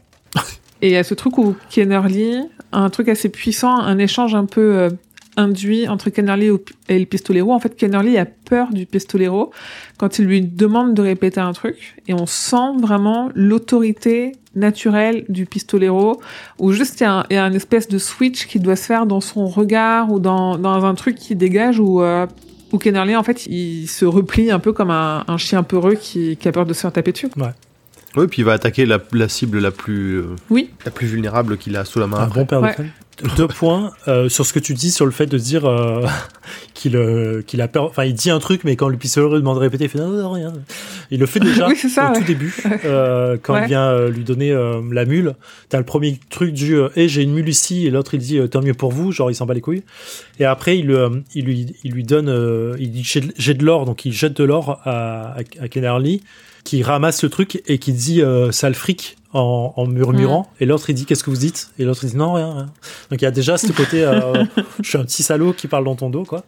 et 0.82 0.88
il 0.88 0.92
y 0.94 0.98
a 0.98 1.04
ce 1.04 1.14
truc 1.14 1.38
où 1.38 1.56
Kennerly 1.70 2.38
un 2.72 2.90
truc 2.90 3.10
assez 3.10 3.30
puissant 3.30 3.78
un 3.78 3.98
échange 4.00 4.34
un 4.36 4.46
peu 4.46 4.76
euh, 4.76 4.90
induit 5.38 5.88
entre 5.88 6.10
Kennerly 6.10 6.50
et 6.90 7.00
le 7.00 7.06
pistolero 7.06 7.54
en 7.54 7.60
fait 7.60 7.76
Kennerly 7.76 8.18
a 8.18 8.26
peur 8.26 8.70
du 8.74 8.86
pistolero 8.86 9.52
quand 9.98 10.20
il 10.20 10.26
lui 10.26 10.42
demande 10.42 10.94
de 10.94 11.02
répéter 11.02 11.40
un 11.40 11.54
truc 11.54 11.96
et 12.08 12.14
on 12.14 12.26
sent 12.26 12.76
vraiment 12.82 13.30
l'autorité 13.36 14.34
naturelle 14.56 15.26
du 15.30 15.46
pistolero 15.46 16.20
ou 16.60 16.72
juste 16.72 17.00
il 17.00 17.04
y, 17.04 17.06
a 17.06 17.14
un- 17.20 17.26
il 17.30 17.34
y 17.36 17.38
a 17.38 17.46
un 17.46 17.54
espèce 17.54 17.88
de 17.88 17.98
switch 17.98 18.48
qui 18.48 18.60
doit 18.60 18.76
se 18.76 18.86
faire 18.86 19.06
dans 19.06 19.22
son 19.22 19.48
regard 19.48 20.12
ou 20.12 20.20
dans, 20.20 20.58
dans 20.58 20.84
un 20.86 20.96
truc 20.96 21.16
qui 21.16 21.36
dégage 21.36 21.80
où 21.80 22.02
euh, 22.02 22.26
où 22.74 22.78
Kennerly 22.80 23.16
en 23.16 23.24
fait 23.24 23.46
il 23.46 23.88
se 23.88 24.04
replie 24.06 24.52
un 24.52 24.60
peu 24.60 24.74
comme 24.74 24.90
un, 24.92 25.24
un 25.28 25.38
chien 25.38 25.64
peureux 25.64 25.94
qui, 25.96 26.36
qui 26.38 26.48
a 26.48 26.52
peur 26.52 26.66
de 26.66 26.74
se 26.74 26.82
faire 26.82 26.92
taper 26.92 27.12
dessus. 27.14 27.30
Oui, 28.16 28.26
puis 28.28 28.42
il 28.42 28.46
va 28.46 28.54
attaquer 28.54 28.86
la, 28.86 28.98
la 29.14 29.30
cible 29.30 29.60
la 29.60 29.70
plus, 29.72 30.16
euh, 30.18 30.26
Oui. 30.50 30.72
la 30.86 30.92
plus 30.92 31.06
vulnérable 31.08 31.58
qu'il 31.58 31.76
a 31.78 31.86
sous 31.86 32.00
la 32.00 32.08
main. 32.08 32.18
Un 32.18 32.24
après. 32.24 32.40
bon 32.42 32.46
père 32.48 32.62
Ouais. 32.62 32.72
de 32.72 32.76
famille. 32.76 32.92
Deux 33.36 33.48
points 33.48 33.92
euh, 34.08 34.30
sur 34.30 34.46
ce 34.46 34.54
que 34.54 34.60
tu 34.60 34.74
dis 34.76 34.92
sur 34.92 35.06
le 35.06 35.12
fait 35.12 35.26
de 35.26 35.38
dire 35.40 35.66
euh, 35.66 36.06
qu'il 36.76 36.96
euh, 36.96 37.42
qu'il 37.42 37.62
a 37.62 37.68
peur. 37.68 37.86
Enfin, 37.86 38.06
il 38.06 38.14
dit 38.14 38.30
un 38.30 38.38
truc, 38.40 38.64
mais 38.64 38.76
quand 38.76 38.90
le 38.90 38.98
pistolet 38.98 39.28
lui 39.28 39.40
demande 39.40 39.56
de 39.56 39.62
répéter, 39.62 39.86
il 39.86 39.90
fait 39.90 39.98
non, 39.98 40.10
non, 40.10 40.32
rien. 40.32 40.54
Il 41.10 41.20
le 41.20 41.26
fait 41.26 41.40
déjà 41.40 41.68
Oui, 41.70 41.76
c'est 41.76 41.90
ça, 41.90 42.10
au 42.10 42.14
ouais. 42.14 42.20
tout 42.20 42.26
début, 42.26 42.56
euh, 42.86 43.38
quand 43.42 43.54
Ouais. 43.56 43.64
il 43.64 43.68
vient 43.70 43.88
euh, 43.90 44.10
lui 44.10 44.24
donner 44.24 44.52
euh, 44.52 44.82
la 44.92 45.06
mule. 45.06 45.34
T'as 45.70 45.80
le 45.80 45.84
premier 45.86 46.20
truc 46.30 46.54
du 46.54 46.76
euh, 46.76 46.90
hey, 46.96 47.10
j'ai 47.10 47.24
une 47.24 47.34
mule 47.34 47.50
ici, 47.50 47.88
et 47.88 47.90
l'autre 47.90 48.14
il 48.14 48.20
dit 48.20 48.40
tant 48.50 48.62
mieux 48.62 48.76
pour 48.76 48.92
vous, 48.92 49.12
genre 49.12 49.32
il 49.32 49.36
s'en 49.36 49.46
bat 49.48 49.54
les 49.56 49.62
couilles. 49.62 49.84
Et 50.40 50.46
après, 50.46 50.78
il, 50.78 50.92
euh, 50.92 51.10
il, 51.34 51.46
lui, 51.46 51.76
il 51.84 51.94
lui 51.94 52.04
donne, 52.04 52.30
euh, 52.30 52.76
il 52.80 52.92
dit 52.92 53.04
j'ai 53.04 53.22
de- 53.22 53.34
j'ai 53.38 53.54
de 53.56 53.66
l'or, 53.66 53.86
donc 53.86 54.06
il 54.06 54.14
jette 54.14 54.38
de 54.38 54.44
l'or 54.44 54.80
à, 54.84 55.32
à, 55.32 55.38
à 55.62 55.68
Kennerly, 55.68 56.22
qui 56.68 56.84
ramasse 56.84 57.24
le 57.24 57.30
truc 57.30 57.64
et 57.66 57.78
qui 57.78 57.94
dit 57.94 58.22
euh, 58.22 58.52
sale 58.52 58.76
fric 58.76 59.16
en, 59.32 59.74
en 59.78 59.88
murmurant. 59.88 60.52
Et 60.60 60.66
l'autre 60.66 60.90
il 60.90 60.96
dit 60.96 61.06
qu'est-ce 61.06 61.24
que 61.24 61.30
vous 61.30 61.38
dites? 61.38 61.70
Et 61.80 61.86
l'autre 61.86 62.04
il 62.04 62.10
dit 62.10 62.18
non, 62.18 62.34
rien, 62.34 62.54
rien. 62.54 62.66
Donc 63.10 63.22
il 63.22 63.24
y 63.24 63.28
a 63.28 63.32
déjà 63.32 63.58
ce 63.58 63.72
côté, 63.72 64.04
euh, 64.04 64.44
je 64.84 64.90
suis 64.90 64.98
un 64.98 65.06
petit 65.06 65.24
salaud 65.24 65.54
qui 65.54 65.70
parle 65.70 65.86
dans 65.86 65.96
ton 65.96 66.10
dos, 66.10 66.26
quoi. 66.26 66.44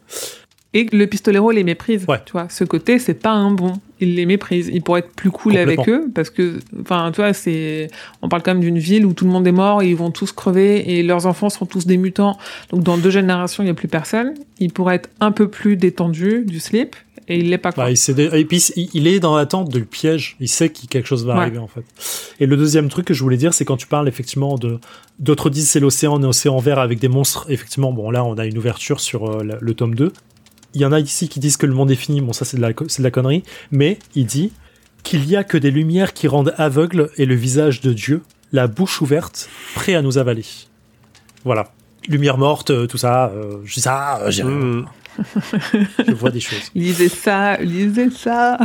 Et 0.74 0.86
le 0.91 1.08
pistolero 1.08 1.50
les 1.52 1.64
méprise. 1.64 2.06
Ouais. 2.08 2.20
Tu 2.26 2.34
vois, 2.34 2.48
ce 2.50 2.64
côté, 2.64 3.00
c'est 3.00 3.16
pas 3.16 3.32
un 3.32 3.50
bon. 3.50 3.74
Il 4.02 4.16
les 4.16 4.28
méprise. 4.28 4.70
Il 4.72 4.84
pourrait 4.84 5.00
être 5.00 5.16
plus 5.16 5.32
cool 5.32 5.58
avec 5.58 5.90
eux 5.90 6.12
parce 6.14 6.30
que, 6.30 6.60
enfin, 6.80 7.12
tu 7.12 7.22
vois, 7.22 7.34
c'est, 7.34 7.88
on 8.22 8.30
parle 8.30 8.44
quand 8.44 8.54
même 8.54 8.62
d'une 8.62 8.78
ville 8.78 9.06
où 9.06 9.14
tout 9.14 9.26
le 9.26 9.32
monde 9.32 9.48
est 9.48 9.52
mort 9.52 9.82
et 9.82 9.90
ils 9.90 9.96
vont 9.96 10.12
tous 10.12 10.32
crever 10.32 10.91
et 10.91 11.02
leurs 11.02 11.26
enfants 11.26 11.50
sont 11.50 11.66
tous 11.66 11.88
des 11.88 11.98
mutants. 11.98 12.38
Donc 12.70 12.84
dans 12.84 13.00
deux 13.00 13.10
générations, 13.10 13.64
il 13.64 13.68
y 13.68 13.72
a 13.72 13.74
plus 13.74 13.88
personne. 13.88 14.36
Il 14.60 14.72
pourrait 14.72 14.96
être 14.96 15.10
un 15.22 15.32
peu 15.32 15.48
plus 15.48 15.76
détendu 15.76 16.44
du 16.46 16.60
slip 16.60 16.96
et 17.30 17.38
il 17.38 17.50
l'est 17.50 17.58
pas 17.58 17.72
quoi. 17.72 17.86
Bah, 17.86 17.92
il 17.92 17.98
sait 17.98 18.14
Et 18.38 18.44
puis 18.46 18.58
il 18.94 19.08
est 19.08 19.20
dans 19.20 19.38
l'attente 19.38 19.70
du 19.70 19.86
piège. 19.86 20.36
Il 20.40 20.50
sait 20.50 20.70
que 20.70 20.86
quelque 20.88 21.06
chose 21.08 21.26
va 21.26 21.36
Ouais. 21.36 21.42
arriver 21.44 21.60
en 21.60 21.68
fait. 21.68 21.84
Et 22.40 22.46
le 22.46 22.58
deuxième 22.58 22.90
truc 22.90 23.06
que 23.06 23.14
je 23.14 23.22
voulais 23.24 23.38
dire, 23.38 23.54
c'est 23.54 23.64
quand 23.66 23.78
tu 23.78 23.88
parles 23.88 24.08
effectivement 24.08 24.58
de 24.58 24.80
d'autres 25.20 25.50
disent 25.50 25.70
c'est 25.70 25.80
l'océan, 25.80 26.18
un 26.20 26.24
océan 26.24 26.58
vert 26.58 26.80
avec 26.80 27.00
des 27.00 27.08
monstres. 27.08 27.46
Effectivement, 27.50 27.94
bon 27.94 28.10
là 28.12 28.24
on 28.26 28.38
a 28.38 28.46
une 28.46 28.58
ouverture 28.58 29.00
sur 29.00 29.30
euh, 29.30 29.44
le, 29.44 29.58
le 29.62 29.74
tome 29.74 29.96
2. 29.96 30.12
Il 30.74 30.82
y 30.82 30.86
en 30.86 30.92
a 30.92 31.00
ici 31.00 31.30
qui 31.30 31.40
disent 31.40 31.58
que 31.58 31.66
le 31.66 31.74
monde 31.74 31.92
est 31.92 31.96
fini. 31.96 32.20
Bon 32.22 32.34
ça 32.34 32.44
c'est 32.46 32.58
de 32.58 32.62
la 32.62 32.72
c'est 32.88 33.00
de 33.02 33.04
la 33.08 33.12
connerie. 33.12 33.44
Mais 33.72 34.00
il 34.16 34.26
dit 34.26 34.52
qu'il 35.04 35.30
y 35.30 35.36
a 35.36 35.44
que 35.44 35.58
des 35.58 35.72
lumières 35.72 36.14
qui 36.14 36.28
rendent 36.28 36.54
aveugle 36.58 37.10
et 37.18 37.26
le 37.26 37.36
visage 37.36 37.80
de 37.82 37.94
Dieu, 37.94 38.22
la 38.52 38.68
bouche 38.68 39.02
ouverte, 39.02 39.50
prêt 39.76 39.94
à 39.96 40.02
nous 40.02 40.18
avaler. 40.18 40.44
Voilà. 41.46 41.72
Lumière 42.08 42.38
morte, 42.38 42.72
euh, 42.72 42.88
tout 42.88 42.98
ça. 42.98 43.28
euh, 43.30 43.58
je 43.66 43.76
dis 43.76 43.82
ça, 43.82 44.20
euh, 44.22 44.32
j'ai. 44.32 44.44
Mmh. 44.44 44.86
Je 46.07 46.11
vois 46.14 46.31
des 46.31 46.40
choses. 46.40 46.72
Lisez 46.76 47.10
ça, 47.10 47.57
lisez 47.57 48.10
ça. 48.10 48.57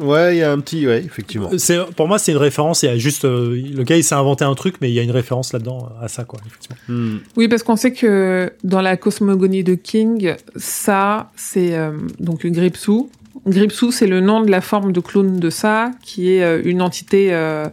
Ouais, 0.00 0.36
il 0.36 0.38
y 0.38 0.42
a 0.42 0.52
un 0.52 0.60
petit, 0.60 0.86
ouais, 0.86 1.02
effectivement. 1.04 1.50
C'est 1.58 1.78
pour 1.96 2.08
moi 2.08 2.18
c'est 2.18 2.32
une 2.32 2.38
référence. 2.38 2.82
Il 2.82 2.86
y 2.86 2.88
a 2.88 2.98
juste 2.98 3.24
euh, 3.24 3.60
le 3.74 3.82
gars 3.84 3.96
il 3.96 4.04
s'est 4.04 4.14
inventé 4.14 4.44
un 4.44 4.54
truc, 4.54 4.76
mais 4.80 4.90
il 4.90 4.94
y 4.94 4.98
a 4.98 5.02
une 5.02 5.10
référence 5.10 5.52
là-dedans 5.52 5.88
à 6.00 6.08
ça 6.08 6.24
quoi. 6.24 6.40
Effectivement. 6.46 6.76
Mmh. 6.88 7.18
Oui, 7.36 7.48
parce 7.48 7.62
qu'on 7.62 7.76
sait 7.76 7.92
que 7.92 8.52
dans 8.64 8.80
la 8.80 8.96
cosmogonie 8.96 9.64
de 9.64 9.74
King, 9.74 10.34
ça, 10.56 11.30
c'est 11.36 11.74
euh, 11.74 11.92
donc 12.20 12.46
Gripsou. 12.46 13.10
Gripsou, 13.46 13.90
c'est 13.90 14.06
le 14.06 14.20
nom 14.20 14.40
de 14.40 14.50
la 14.50 14.60
forme 14.60 14.92
de 14.92 15.00
clone 15.00 15.40
de 15.40 15.50
ça, 15.50 15.90
qui 16.02 16.32
est 16.32 16.44
euh, 16.44 16.62
une 16.64 16.80
entité 16.80 17.28
euh, 17.32 17.66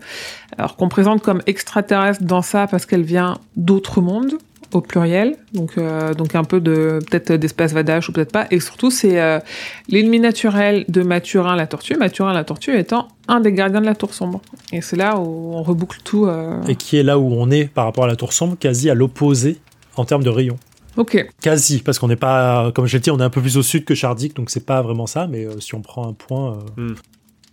alors 0.57 0.76
qu'on 0.76 0.89
présente 0.89 1.22
comme 1.22 1.41
extraterrestre 1.45 2.23
dans 2.23 2.41
ça 2.41 2.65
parce 2.68 2.85
qu'elle 2.85 3.03
vient 3.03 3.38
d'autres 3.56 4.01
mondes 4.01 4.34
au 4.74 4.82
pluriel, 4.82 5.36
donc 5.54 5.78
euh, 5.78 6.14
donc 6.14 6.36
un 6.36 6.44
peu 6.44 6.60
de 6.60 7.00
peut-être 7.10 7.34
d'espace 7.34 7.74
Vadash 7.74 8.10
ou 8.10 8.12
peut-être 8.12 8.32
pas, 8.32 8.46
et 8.52 8.60
surtout 8.60 8.91
c'est 8.91 9.20
euh, 9.20 9.40
l'ennemi 9.88 10.20
naturel 10.20 10.86
de 10.88 11.02
Mathurin 11.02 11.56
la 11.56 11.66
tortue, 11.68 11.96
Mathurin 11.98 12.34
la 12.34 12.44
tortue 12.44 12.78
étant 12.78 13.08
un 13.28 13.40
des 13.40 13.52
gardiens 13.52 13.82
de 13.82 13.86
la 13.86 13.96
tour 13.96 14.14
sombre, 14.14 14.41
et 14.72 14.82
c'est 14.82 14.96
là 14.96 15.18
où 15.18 15.54
on 15.56 15.64
reboucle 15.64 16.00
tout. 16.04 16.26
euh, 16.28 16.62
Et 16.68 16.76
qui 16.76 16.98
est 16.98 17.04
là 17.04 17.18
où 17.18 17.34
on 17.34 17.50
est 17.50 17.66
par 17.66 17.86
rapport 17.86 18.04
à 18.04 18.08
la 18.08 18.16
tour 18.16 18.32
sombre, 18.34 18.58
quasi 18.60 18.90
à 18.90 18.94
l'opposé 18.94 19.58
en 19.96 20.06
termes 20.06 20.24
de 20.24 20.30
rayon. 20.30 20.58
Ok. 20.98 21.30
Quasi, 21.41 21.80
parce 21.80 21.98
qu'on 21.98 22.08
n'est 22.08 22.16
pas, 22.16 22.72
comme 22.74 22.86
je 22.86 22.94
l'ai 22.98 23.00
dit, 23.00 23.12
on 23.12 23.20
est 23.20 23.24
un 23.24 23.30
peu 23.30 23.41
plus 23.41 23.58
au 23.58 23.64
sud 23.64 23.86
que 23.86 23.96
Chardic, 23.96 24.36
donc 24.36 24.50
c'est 24.50 24.66
pas 24.66 24.82
vraiment 24.82 25.08
ça. 25.08 25.28
Mais 25.28 25.46
euh, 25.46 25.60
si 25.60 25.74
on 25.76 25.82
prend 25.82 26.08
un 26.08 26.14
point, 26.14 26.58
euh, 26.78 26.94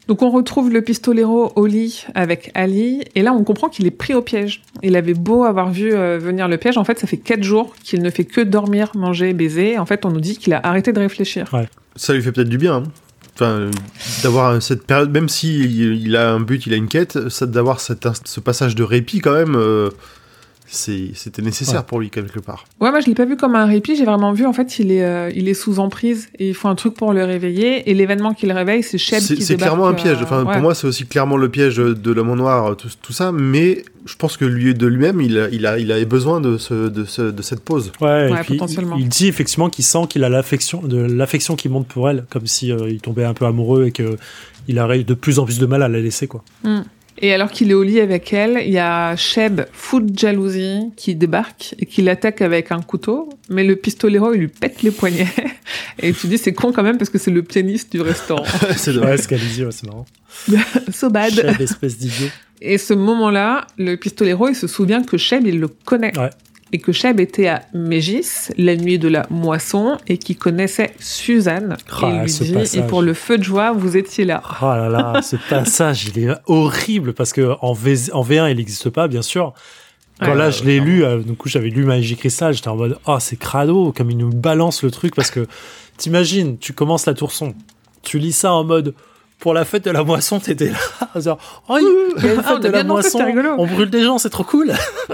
Donc 0.08 0.22
on 0.22 0.30
retrouve 0.30 0.72
le 0.72 0.82
pistolero 0.82 1.52
au 1.56 1.66
lit 1.66 2.06
avec 2.14 2.50
Ali, 2.54 3.02
et 3.14 3.22
là 3.22 3.32
on 3.32 3.42
comprend 3.42 3.68
qu'il 3.68 3.86
est 3.86 3.90
pris 3.90 4.14
au 4.14 4.22
piège. 4.22 4.62
Il 4.82 4.94
avait 4.96 5.14
beau 5.14 5.44
avoir 5.44 5.70
vu 5.70 5.92
euh, 5.92 6.18
venir 6.18 6.46
le 6.46 6.56
piège, 6.58 6.78
en 6.78 6.84
fait 6.84 6.98
ça 6.98 7.06
fait 7.06 7.16
quatre 7.16 7.42
jours 7.42 7.74
qu'il 7.82 8.02
ne 8.02 8.10
fait 8.10 8.24
que 8.24 8.40
dormir, 8.40 8.92
manger, 8.94 9.32
baiser. 9.32 9.78
En 9.78 9.86
fait 9.86 10.04
on 10.04 10.10
nous 10.10 10.20
dit 10.20 10.38
qu'il 10.38 10.52
a 10.54 10.60
arrêté 10.64 10.92
de 10.92 11.00
réfléchir. 11.00 11.50
Ça 11.96 12.14
lui 12.14 12.22
fait 12.22 12.32
peut-être 12.32 12.48
du 12.48 12.58
bien. 12.58 12.76
hein. 12.76 12.82
Enfin, 13.34 13.70
d'avoir 14.22 14.52
euh, 14.52 14.60
cette 14.60 14.86
période, 14.86 15.10
même 15.10 15.28
si 15.28 15.60
il 15.60 16.16
a 16.16 16.32
un 16.32 16.40
but, 16.40 16.64
il 16.66 16.72
a 16.72 16.76
une 16.76 16.88
quête, 16.88 17.28
ça 17.28 17.44
d'avoir 17.44 17.80
cet 17.80 18.08
ce 18.24 18.40
passage 18.40 18.74
de 18.74 18.82
répit 18.82 19.18
quand 19.18 19.34
même, 19.34 19.56
euh, 19.56 19.90
c'était 20.68 21.42
nécessaire 21.42 21.80
Ouais. 21.80 21.86
pour 21.86 22.00
lui 22.00 22.10
quelque 22.10 22.40
part. 22.40 22.64
Ouais, 22.80 22.90
moi 22.90 23.00
je 23.00 23.06
l'ai 23.06 23.14
pas 23.14 23.24
vu 23.24 23.36
comme 23.36 23.54
un 23.54 23.66
répit, 23.66 23.96
j'ai 23.96 24.04
vraiment 24.04 24.32
vu 24.32 24.46
en 24.46 24.52
fait 24.52 24.78
il 24.78 24.90
est 24.92 25.04
euh, 25.04 25.30
il 25.34 25.48
est 25.48 25.54
sous 25.54 25.78
emprise 25.78 26.28
et 26.38 26.48
il 26.48 26.54
faut 26.54 26.68
un 26.68 26.74
truc 26.74 26.94
pour 26.94 27.12
le 27.12 27.24
réveiller 27.24 27.88
et 27.90 27.94
l'événement 27.94 28.34
qui 28.34 28.46
le 28.46 28.54
réveille 28.54 28.82
c'est 28.82 28.98
C'est 28.98 29.34
qui 29.36 29.42
c'est 29.42 29.56
clairement 29.56 29.86
un 29.86 29.92
euh, 29.92 29.94
piège. 29.94 30.18
Enfin, 30.22 30.44
ouais. 30.44 30.52
pour 30.52 30.62
moi, 30.62 30.74
c'est 30.74 30.86
aussi 30.86 31.06
clairement 31.06 31.36
le 31.36 31.48
piège 31.48 31.76
de 31.76 32.12
l'homme 32.12 32.30
en 32.30 32.36
noir, 32.36 32.76
tout, 32.76 32.88
tout 33.00 33.12
ça. 33.12 33.32
Mais 33.32 33.84
je 34.04 34.14
pense 34.16 34.36
que 34.36 34.44
lui 34.44 34.74
de 34.74 34.86
lui-même, 34.86 35.20
il 35.20 35.38
a, 35.38 35.48
il 35.50 35.66
a, 35.66 35.78
il 35.78 35.90
avait 35.92 36.04
besoin 36.04 36.40
de, 36.40 36.58
ce, 36.58 36.88
de, 36.88 37.04
ce, 37.04 37.22
de 37.22 37.42
cette 37.42 37.60
pause. 37.60 37.92
ouais. 38.00 38.06
Ouais, 38.06 38.30
et 38.30 38.34
puis, 38.44 38.54
potentiellement. 38.54 38.96
il, 38.98 39.08
dit 39.08 39.26
effectivement 39.28 39.68
qu'il 39.70 39.84
sent 39.84 40.06
qu'il 40.08 40.24
a 40.24 40.28
l'affection, 40.28 40.80
de 40.82 40.98
l'affection 40.98 41.56
qui 41.56 41.68
monte 41.68 41.86
pour 41.88 42.08
elle, 42.08 42.24
comme 42.30 42.46
si 42.46 42.72
euh, 42.72 42.88
il 42.88 43.00
tombait 43.00 43.24
un 43.24 43.34
peu 43.34 43.44
amoureux 43.46 43.86
et 43.86 43.92
que 43.92 44.16
il 44.68 44.78
aurait 44.80 45.04
de 45.04 45.14
plus 45.14 45.38
en 45.38 45.44
plus 45.44 45.58
de 45.58 45.66
mal 45.66 45.82
à 45.82 45.88
la 45.88 46.00
laisser 46.00 46.26
quoi. 46.26 46.42
Et 47.18 47.32
alors 47.32 47.50
qu'il 47.50 47.70
est 47.70 47.74
au 47.74 47.82
lit 47.82 48.00
avec 48.00 48.32
elle, 48.32 48.62
il 48.66 48.72
y 48.72 48.78
a 48.78 49.16
Sheb, 49.16 49.62
fou 49.72 50.00
de 50.00 50.18
jalousie, 50.18 50.90
qui 50.96 51.14
débarque 51.14 51.74
et 51.78 51.86
qui 51.86 52.02
l'attaque 52.02 52.42
avec 52.42 52.72
un 52.72 52.82
couteau, 52.82 53.30
mais 53.48 53.64
le 53.64 53.74
pistolero, 53.76 54.34
il 54.34 54.40
lui 54.40 54.48
pète 54.48 54.82
les 54.82 54.90
poignets. 54.90 55.26
Et 56.02 56.12
tu 56.12 56.26
dis, 56.26 56.36
c'est 56.36 56.52
con 56.52 56.72
quand 56.72 56.82
même 56.82 56.98
parce 56.98 57.08
que 57.10 57.16
c'est 57.18 57.30
le 57.30 57.42
pianiste 57.42 57.90
du 57.92 58.02
restaurant. 58.02 58.44
c'est 58.76 58.90
Ouais, 58.90 58.94
dommage. 58.96 59.20
ce 59.20 59.28
qu'elle 59.28 59.38
dit, 59.40 59.64
ouais, 59.64 59.72
c'est 59.72 59.86
marrant. 59.86 60.04
so 60.92 61.08
bad. 61.08 61.32
Chef, 61.32 61.58
espèce 61.60 61.96
d'idiot. 61.96 62.28
Et 62.60 62.76
ce 62.78 62.92
moment-là, 62.94 63.66
le 63.78 63.96
pistolero, 63.96 64.48
il 64.48 64.54
se 64.54 64.66
souvient 64.66 65.02
que 65.02 65.16
Sheb, 65.16 65.46
il 65.46 65.58
le 65.58 65.68
connaît. 65.68 66.16
Ouais. 66.18 66.30
Et 66.72 66.78
que 66.78 66.90
Sheb 66.90 67.20
était 67.20 67.46
à 67.46 67.62
Mégis, 67.74 68.52
la 68.58 68.74
nuit 68.74 68.98
de 68.98 69.08
la 69.08 69.26
moisson, 69.30 69.98
et 70.08 70.18
qui 70.18 70.34
connaissait 70.34 70.94
Suzanne. 70.98 71.76
Ah, 71.90 72.08
et 72.08 72.18
lui 72.20 72.32
dit, 72.32 72.52
passage. 72.52 72.76
et 72.80 72.86
pour 72.86 73.02
le 73.02 73.14
feu 73.14 73.38
de 73.38 73.44
joie, 73.44 73.72
vous 73.72 73.96
étiez 73.96 74.24
là. 74.24 74.42
Oh 74.60 74.66
là 74.66 74.88
là, 74.88 75.22
ce 75.22 75.36
passage, 75.48 76.06
il 76.06 76.24
est 76.24 76.34
horrible 76.46 77.12
parce 77.14 77.32
que 77.32 77.54
en, 77.60 77.72
v, 77.72 77.94
en 78.12 78.22
V1, 78.22 78.50
il 78.50 78.56
n'existe 78.56 78.90
pas, 78.90 79.06
bien 79.06 79.22
sûr. 79.22 79.54
Quand 80.20 80.34
là, 80.34 80.46
ouais, 80.46 80.52
je 80.52 80.64
l'ai 80.64 80.80
lu, 80.80 81.04
euh, 81.04 81.18
du 81.18 81.34
coup, 81.34 81.48
j'avais 81.48 81.68
lu 81.68 81.84
Magie 81.84 82.16
Cristal, 82.16 82.54
j'étais 82.54 82.68
en 82.68 82.76
mode, 82.76 82.98
oh, 83.06 83.18
c'est 83.20 83.36
crado, 83.36 83.92
comme 83.92 84.10
il 84.10 84.16
nous 84.16 84.30
balance 84.30 84.82
le 84.82 84.90
truc, 84.90 85.14
parce 85.14 85.30
que 85.30 85.46
t'imagines, 85.98 86.58
tu 86.58 86.72
commences 86.72 87.06
la 87.06 87.14
tour 87.14 87.32
sombre, 87.32 87.54
tu 88.02 88.18
lis 88.18 88.32
ça 88.32 88.52
en 88.52 88.64
mode, 88.64 88.94
pour 89.38 89.52
la 89.54 89.64
fête 89.64 89.84
de 89.84 89.90
la 89.90 90.02
moisson, 90.02 90.40
t'étais 90.40 90.70
là. 90.70 90.76
Genre, 91.20 91.38
oh, 91.68 91.76
il 91.78 91.84
y 92.24 92.28
a 92.28 92.32
une 92.32 92.40
Ah, 92.40 92.42
fête 92.42 92.56
on 92.56 92.58
de 92.60 92.68
la 92.68 92.84
moisson. 92.84 93.18
On 93.58 93.66
brûle 93.66 93.90
des 93.90 94.02
gens, 94.02 94.18
c'est 94.18 94.30
trop 94.30 94.44
cool. 94.44 94.72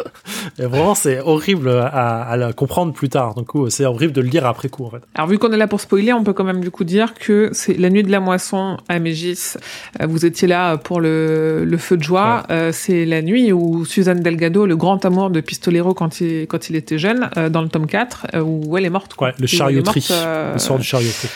Et 0.58 0.64
vraiment, 0.64 0.94
c'est 0.94 1.20
horrible 1.20 1.68
à, 1.70 2.22
à 2.22 2.36
la 2.36 2.52
comprendre 2.52 2.92
plus 2.92 3.08
tard. 3.08 3.34
Coup, 3.46 3.68
c'est 3.70 3.84
horrible 3.84 4.12
de 4.12 4.20
le 4.20 4.28
lire 4.28 4.46
après 4.46 4.68
coup, 4.68 4.84
en 4.86 4.90
fait. 4.90 5.02
Alors 5.14 5.28
vu 5.28 5.38
qu'on 5.38 5.52
est 5.52 5.56
là 5.56 5.66
pour 5.66 5.80
spoiler, 5.80 6.12
on 6.12 6.22
peut 6.24 6.32
quand 6.32 6.44
même 6.44 6.60
du 6.60 6.70
coup 6.70 6.84
dire 6.84 7.14
que 7.14 7.50
c'est 7.52 7.74
la 7.78 7.90
nuit 7.90 8.02
de 8.02 8.10
la 8.10 8.20
moisson 8.20 8.76
à 8.88 8.98
Mégis. 8.98 9.58
Euh, 10.00 10.06
Vous 10.06 10.24
étiez 10.24 10.48
là 10.48 10.76
pour 10.76 11.00
le, 11.00 11.64
le 11.64 11.76
feu 11.78 11.96
de 11.96 12.02
joie. 12.02 12.44
Euh, 12.50 12.70
c'est 12.72 13.04
la 13.04 13.22
nuit 13.22 13.52
où 13.52 13.84
Suzanne 13.84 14.20
Delgado, 14.20 14.66
le 14.66 14.76
grand 14.76 15.04
amour 15.04 15.30
de 15.30 15.40
Pistolero 15.40 15.94
quand 15.94 16.20
il, 16.20 16.46
quand 16.46 16.70
il 16.70 16.76
était 16.76 16.98
jeune, 16.98 17.28
euh, 17.36 17.48
dans 17.48 17.62
le 17.62 17.68
tome 17.68 17.86
4, 17.86 18.26
euh, 18.34 18.40
où 18.40 18.76
elle 18.78 18.84
est 18.84 18.90
morte. 18.90 19.14
Quoi. 19.14 19.28
Ouais, 19.28 19.34
le 19.38 19.46
charioterie. 19.46 20.06
morte, 20.08 20.22
euh, 20.24 20.52
Le 20.54 20.58
sort 20.58 20.78
du 20.78 20.84
charioterie. 20.84 21.28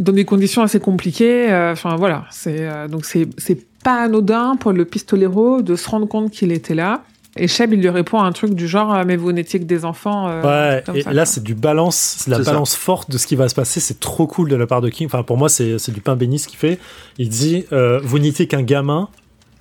Dans 0.00 0.12
des 0.12 0.24
conditions 0.24 0.62
assez 0.62 0.80
compliquées. 0.80 1.52
euh, 1.52 1.72
Enfin 1.72 1.94
voilà, 1.96 2.24
c'est 2.30 2.66
euh, 2.68 2.88
donc 2.88 3.04
c'est 3.04 3.28
c'est 3.38 3.58
pas 3.84 4.02
anodin 4.02 4.56
pour 4.58 4.72
le 4.72 4.84
pistolero 4.84 5.62
de 5.62 5.76
se 5.76 5.88
rendre 5.88 6.06
compte 6.08 6.30
qu'il 6.32 6.50
était 6.52 6.74
là. 6.74 7.02
Et 7.36 7.46
Cheb, 7.46 7.72
il 7.72 7.80
lui 7.80 7.88
répond 7.88 8.20
un 8.20 8.32
truc 8.32 8.54
du 8.54 8.66
genre 8.66 8.92
euh, 8.92 9.04
mais 9.06 9.14
vous 9.16 9.30
n'étiez 9.30 9.60
que 9.60 9.64
des 9.64 9.84
enfants. 9.84 10.26
euh, 10.28 10.42
Ouais, 10.42 10.82
comme 10.84 10.96
et 10.96 11.02
ça, 11.02 11.12
là, 11.12 11.24
c'est 11.24 11.44
du 11.44 11.54
balance, 11.54 11.96
c'est 12.18 12.30
la 12.30 12.38
ça. 12.42 12.50
balance 12.50 12.74
forte 12.74 13.08
de 13.10 13.18
ce 13.18 13.26
qui 13.28 13.36
va 13.36 13.48
se 13.48 13.54
passer. 13.54 13.78
C'est 13.78 14.00
trop 14.00 14.26
cool 14.26 14.48
de 14.50 14.56
la 14.56 14.66
part 14.66 14.80
de 14.80 14.88
King. 14.88 15.06
Enfin, 15.06 15.22
pour 15.22 15.36
moi, 15.38 15.48
c'est 15.48 15.78
c'est 15.78 15.92
du 15.92 16.00
pain 16.00 16.16
béni 16.16 16.40
ce 16.40 16.48
qu'il 16.48 16.58
fait. 16.58 16.78
Il 17.18 17.28
dit 17.28 17.66
euh, 17.72 18.00
Vous 18.02 18.18
n'étiez 18.18 18.48
qu'un 18.48 18.62
gamin, 18.62 19.08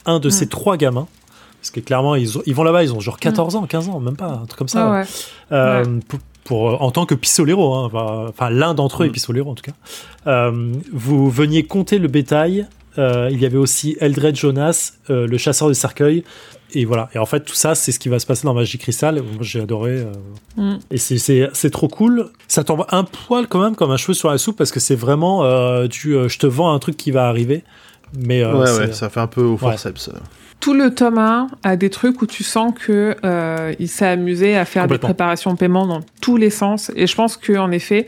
un 0.08 0.20
de 0.20 0.30
Mm. 0.30 0.32
ces 0.32 0.48
trois 0.48 0.78
gamins. 0.78 1.08
Parce 1.62 1.72
que 1.72 1.82
clairement, 1.82 2.16
ils, 2.16 2.38
ont- 2.38 2.42
ils 2.46 2.56
vont 2.56 2.64
là-bas, 2.64 2.84
ils 2.84 2.94
ont 2.94 3.02
genre 3.02 3.20
14 3.20 3.56
ans, 3.58 3.66
15 3.68 3.90
ans, 3.90 4.00
même 4.00 4.16
pas, 4.16 4.40
un 4.42 4.46
truc 4.46 4.58
comme 4.58 4.70
ça. 4.70 4.88
Ah 4.88 5.00
ouais. 5.02 5.06
Euh, 5.52 6.00
pour, 6.08 6.20
pour, 6.50 6.70
euh, 6.72 6.78
en 6.80 6.90
tant 6.90 7.06
que 7.06 7.14
pistolero, 7.14 7.76
hein, 7.76 7.92
enfin, 8.28 8.50
l'un 8.50 8.74
d'entre 8.74 9.04
eux 9.04 9.06
est 9.06 9.10
Mm. 9.10 9.14
pistolero 9.14 9.52
en 9.52 9.56
tout 9.56 9.62
cas. 9.64 9.74
Euh, 10.26 10.74
vous 10.92 11.30
veniez 11.30 11.62
compter 11.64 12.00
le 12.00 12.08
bétail. 12.08 12.66
Euh, 12.98 13.30
il 13.32 13.40
y 13.40 13.46
avait 13.46 13.58
aussi 13.60 13.96
Eldred 14.02 14.36
Jonas, 14.36 14.94
euh, 15.12 15.28
le 15.28 15.38
chasseur 15.38 15.68
de 15.68 15.74
cercueils. 15.74 16.24
Et 16.74 16.86
voilà. 16.86 17.08
Et 17.14 17.20
en 17.20 17.28
fait, 17.28 17.42
tout 17.42 17.54
ça, 17.54 17.76
c'est 17.76 17.92
ce 17.92 18.00
qui 18.00 18.10
va 18.10 18.18
se 18.18 18.26
passer 18.26 18.46
dans 18.46 18.56
Magie 18.56 18.80
Cristal. 18.80 19.22
J'ai 19.42 19.62
adoré. 19.62 19.92
euh, 20.00 20.12
Mm. 20.58 20.80
et 20.90 20.98
c'est- 20.98 21.70
trop 21.70 21.88
cool. 21.88 22.30
Ça 22.48 22.64
tombe 22.64 22.84
un 22.90 23.04
poil 23.04 23.48
quand 23.48 23.62
même 23.62 23.76
comme 23.76 23.92
un 23.92 23.98
cheveu 23.98 24.16
sur 24.16 24.30
la 24.32 24.40
soupe 24.40 24.58
parce 24.58 24.72
que 24.72 24.80
c'est 24.80 24.96
vraiment 24.96 25.44
euh, 25.44 25.86
du 25.88 26.16
euh, 26.16 26.28
je 26.30 26.40
te 26.40 26.48
vends 26.48 26.74
un 26.74 26.80
truc 26.80 26.98
qui 26.98 27.12
va 27.12 27.28
arriver. 27.28 27.64
Mais 28.18 28.44
euh, 28.44 28.54
ouais, 28.58 28.88
ouais, 28.88 28.92
ça 28.94 29.10
fait 29.10 29.20
un 29.20 29.28
peu 29.28 29.44
au 29.44 29.56
forceps. 29.56 30.10
Tout 30.60 30.74
le 30.74 30.94
tome 30.94 31.18
1 31.18 31.48
a 31.64 31.76
des 31.78 31.90
trucs 31.90 32.22
où 32.22 32.26
tu 32.26 32.44
sens 32.44 32.74
que 32.74 33.16
euh, 33.24 33.74
il 33.80 33.88
s'est 33.88 34.08
amusé 34.08 34.58
à 34.58 34.66
faire 34.66 34.88
des 34.88 34.98
préparations 34.98 35.54
de 35.54 35.58
paiement 35.58 35.88
dans 35.88 36.02
tous 36.20 36.36
les 36.36 36.50
sens. 36.50 36.92
Et 36.98 37.08
je 37.08 37.16
pense 37.16 37.38
que 37.38 37.58
en 37.58 37.72
effet, 37.72 38.08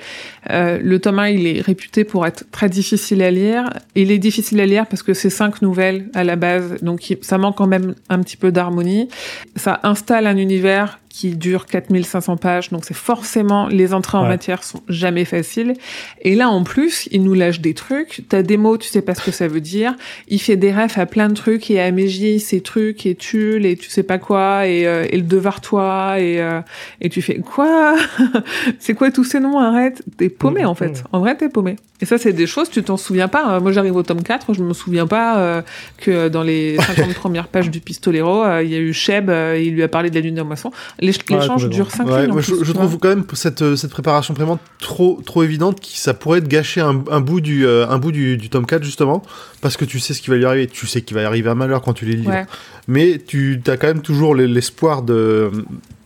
euh, 0.49 0.77
le 0.81 0.99
tome 0.99 1.19
1, 1.19 1.29
il 1.29 1.47
est 1.47 1.61
réputé 1.61 2.03
pour 2.03 2.27
être 2.27 2.43
très 2.51 2.67
difficile 2.67 3.21
à 3.21 3.31
lire. 3.31 3.69
Il 3.95 4.11
est 4.11 4.17
difficile 4.17 4.59
à 4.59 4.65
lire 4.65 4.85
parce 4.85 5.01
que 5.01 5.13
c'est 5.13 5.29
cinq 5.29 5.61
nouvelles 5.61 6.09
à 6.13 6.25
la 6.25 6.35
base, 6.35 6.81
donc 6.81 7.15
ça 7.21 7.37
manque 7.37 7.55
quand 7.55 7.67
même 7.67 7.95
un 8.09 8.19
petit 8.19 8.37
peu 8.37 8.51
d'harmonie. 8.51 9.07
Ça 9.55 9.79
installe 9.83 10.27
un 10.27 10.35
univers 10.35 10.99
qui 11.11 11.35
dure 11.35 11.65
4500 11.65 12.38
pages, 12.38 12.69
donc 12.69 12.85
c'est 12.85 12.95
forcément 12.95 13.67
les 13.67 13.93
entrées 13.93 14.17
en 14.17 14.27
matière 14.27 14.63
sont 14.63 14.81
jamais 14.88 15.25
faciles. 15.25 15.73
Et 16.21 16.35
là 16.35 16.49
en 16.49 16.63
plus, 16.63 17.07
il 17.11 17.23
nous 17.23 17.33
lâche 17.33 17.59
des 17.59 17.73
trucs. 17.73 18.23
T'as 18.29 18.41
des 18.41 18.57
mots, 18.57 18.77
tu 18.77 18.88
sais 18.88 19.01
pas 19.01 19.13
ce 19.13 19.21
que 19.21 19.31
ça 19.31 19.47
veut 19.47 19.61
dire. 19.61 19.95
Il 20.27 20.39
fait 20.39 20.55
des 20.55 20.71
refs 20.71 20.97
à 20.97 21.05
plein 21.05 21.27
de 21.27 21.33
trucs 21.33 21.69
et 21.69 21.81
à 21.81 21.91
Meiji, 21.91 22.39
ces 22.39 22.61
trucs 22.61 23.05
et 23.05 23.15
Tulle 23.15 23.65
et 23.65 23.75
tu 23.75 23.89
sais 23.89 24.03
pas 24.03 24.17
quoi 24.17 24.67
et, 24.67 24.88
euh, 24.88 25.05
et 25.09 25.17
le 25.17 25.23
Devartois 25.23 26.19
et 26.19 26.41
euh, 26.41 26.61
et 27.01 27.09
tu 27.09 27.21
fais 27.21 27.39
quoi? 27.39 27.95
C'est 28.79 28.93
quoi 28.93 29.11
tous 29.11 29.23
ces 29.23 29.39
noms? 29.39 29.59
Arrête, 29.59 30.03
t'es 30.17 30.29
paumé 30.29 30.65
en 30.65 30.75
fait. 30.75 31.03
En 31.11 31.19
vrai, 31.19 31.35
t'es 31.35 31.49
paumé. 31.49 31.75
Et 32.01 32.05
ça, 32.05 32.17
c'est 32.17 32.33
des 32.33 32.47
choses 32.47 32.69
tu 32.69 32.81
t'en 32.83 32.97
souviens 32.97 33.27
pas. 33.27 33.55
Euh, 33.55 33.59
Moi, 33.59 33.71
j'arrive 33.71 33.95
au 33.95 34.03
tome 34.03 34.23
4, 34.23 34.53
je 34.53 34.63
me 34.63 34.73
souviens 34.73 35.05
pas 35.05 35.38
euh, 35.38 35.61
que 35.97 36.29
dans 36.29 36.41
les 36.41 36.77
50 36.77 37.13
premières 37.13 37.47
pages 37.47 37.69
du 37.69 37.79
Pistolero, 37.79 38.43
euh, 38.43 38.63
il 38.63 38.71
y 38.71 38.75
a 38.75 38.79
eu 38.79 38.91
Cheb, 38.91 39.29
euh, 39.29 39.61
il 39.61 39.73
lui 39.75 39.83
a 39.83 39.88
parlé 39.88 40.09
de 40.09 40.15
la 40.15 40.21
lune 40.21 40.33
de 40.33 40.39
la 40.39 40.43
moisson. 40.43 40.71
L'éch- 41.01 41.17
L'échange 41.29 41.63
complètement. 41.63 41.67
dure 41.69 41.91
5 41.91 42.07
Ouais, 42.07 42.21
lignes. 42.21 42.29
en 42.29 42.33
moi, 42.33 42.41
je, 42.41 42.71
trouve 42.73 42.97
quand 42.99 43.09
même 43.09 43.23
cette, 43.33 43.63
euh, 43.63 43.75
cette 43.75 43.89
préparation 43.91 44.33
vraiment 44.35 44.59
trop, 44.79 45.19
trop 45.25 45.41
évidente 45.41 45.79
qui 45.79 45.97
ça 45.99 46.13
pourrait 46.13 46.41
te 46.41 46.47
gâcher 46.47 46.79
un, 46.81 47.03
un 47.09 47.19
bout, 47.21 47.41
du, 47.41 47.65
euh, 47.65 47.87
un 47.89 47.97
bout 47.97 48.11
du, 48.11 48.37
du 48.37 48.49
tome 48.49 48.67
4 48.67 48.83
justement 48.83 49.23
parce 49.61 49.77
que 49.77 49.85
tu 49.85 49.99
sais 49.99 50.13
ce 50.13 50.21
qui 50.21 50.29
va 50.29 50.35
lui 50.35 50.45
arriver. 50.45 50.67
Tu 50.67 50.85
sais 50.85 51.01
qu'il 51.01 51.15
va 51.15 51.23
y 51.23 51.25
arriver 51.25 51.49
un 51.49 51.55
malheur 51.55 51.81
quand 51.81 51.93
tu 51.93 52.05
lis 52.05 52.11
le 52.13 52.17
livre. 52.19 52.31
Ouais. 52.31 52.45
Mais 52.87 53.17
tu 53.25 53.61
as 53.67 53.77
quand 53.77 53.87
même 53.87 54.01
toujours 54.01 54.35
l'espoir 54.35 55.01
de 55.01 55.49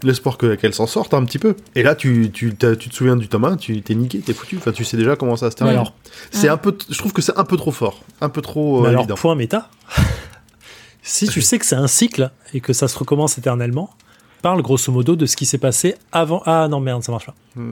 l'espoir 0.03 0.37
que- 0.37 0.55
qu'elle 0.55 0.73
s'en 0.73 0.87
sorte 0.87 1.13
un 1.13 1.25
petit 1.25 1.39
peu. 1.39 1.55
Et 1.75 1.83
là, 1.83 1.95
tu, 1.95 2.29
tu, 2.31 2.55
tu 2.55 2.89
te 2.89 2.95
souviens 2.95 3.15
du 3.17 3.27
tome 3.27 3.43
1, 3.45 3.57
tu 3.57 3.81
t'es 3.81 3.95
niqué, 3.95 4.19
t'es 4.19 4.33
foutu. 4.33 4.55
Enfin, 4.57 4.71
tu 4.71 4.85
sais 4.85 4.95
déjà 4.97 5.15
comment 5.17 5.35
ça 5.35 5.51
se 5.51 5.55
termine. 5.57 5.75
Alors, 5.75 5.93
c'est 6.31 6.43
Ouais. 6.43 6.49
un 6.53 6.57
peu, 6.57 6.77
je 6.89 6.97
trouve 6.97 7.11
que 7.11 7.21
c'est 7.21 7.37
un 7.37 7.43
peu 7.43 7.57
trop 7.57 7.71
fort, 7.71 8.01
un 8.21 8.29
peu 8.29 8.41
trop 8.41 8.85
euh, 8.85 8.89
alors, 8.89 9.01
évident. 9.01 9.15
point 9.15 9.35
méta. 9.35 9.69
si 11.01 11.27
tu 11.27 11.41
sais 11.41 11.59
que 11.59 11.65
c'est 11.65 11.75
un 11.75 11.87
cycle 11.87 12.31
et 12.53 12.61
que 12.61 12.73
ça 12.73 12.87
se 12.87 12.97
recommence 12.97 13.37
éternellement, 13.37 13.89
parle 14.45 14.61
grosso 14.61 14.91
modo 14.91 15.15
de 15.15 15.25
ce 15.25 15.35
qui 15.35 15.47
s'est 15.47 15.57
passé 15.57 15.95
avant. 16.11 16.43
Ah 16.45 16.67
non, 16.69 16.79
merde, 16.79 17.01
ça 17.03 17.11
marche 17.11 17.25
pas. 17.25 17.33
Mm. 17.55 17.71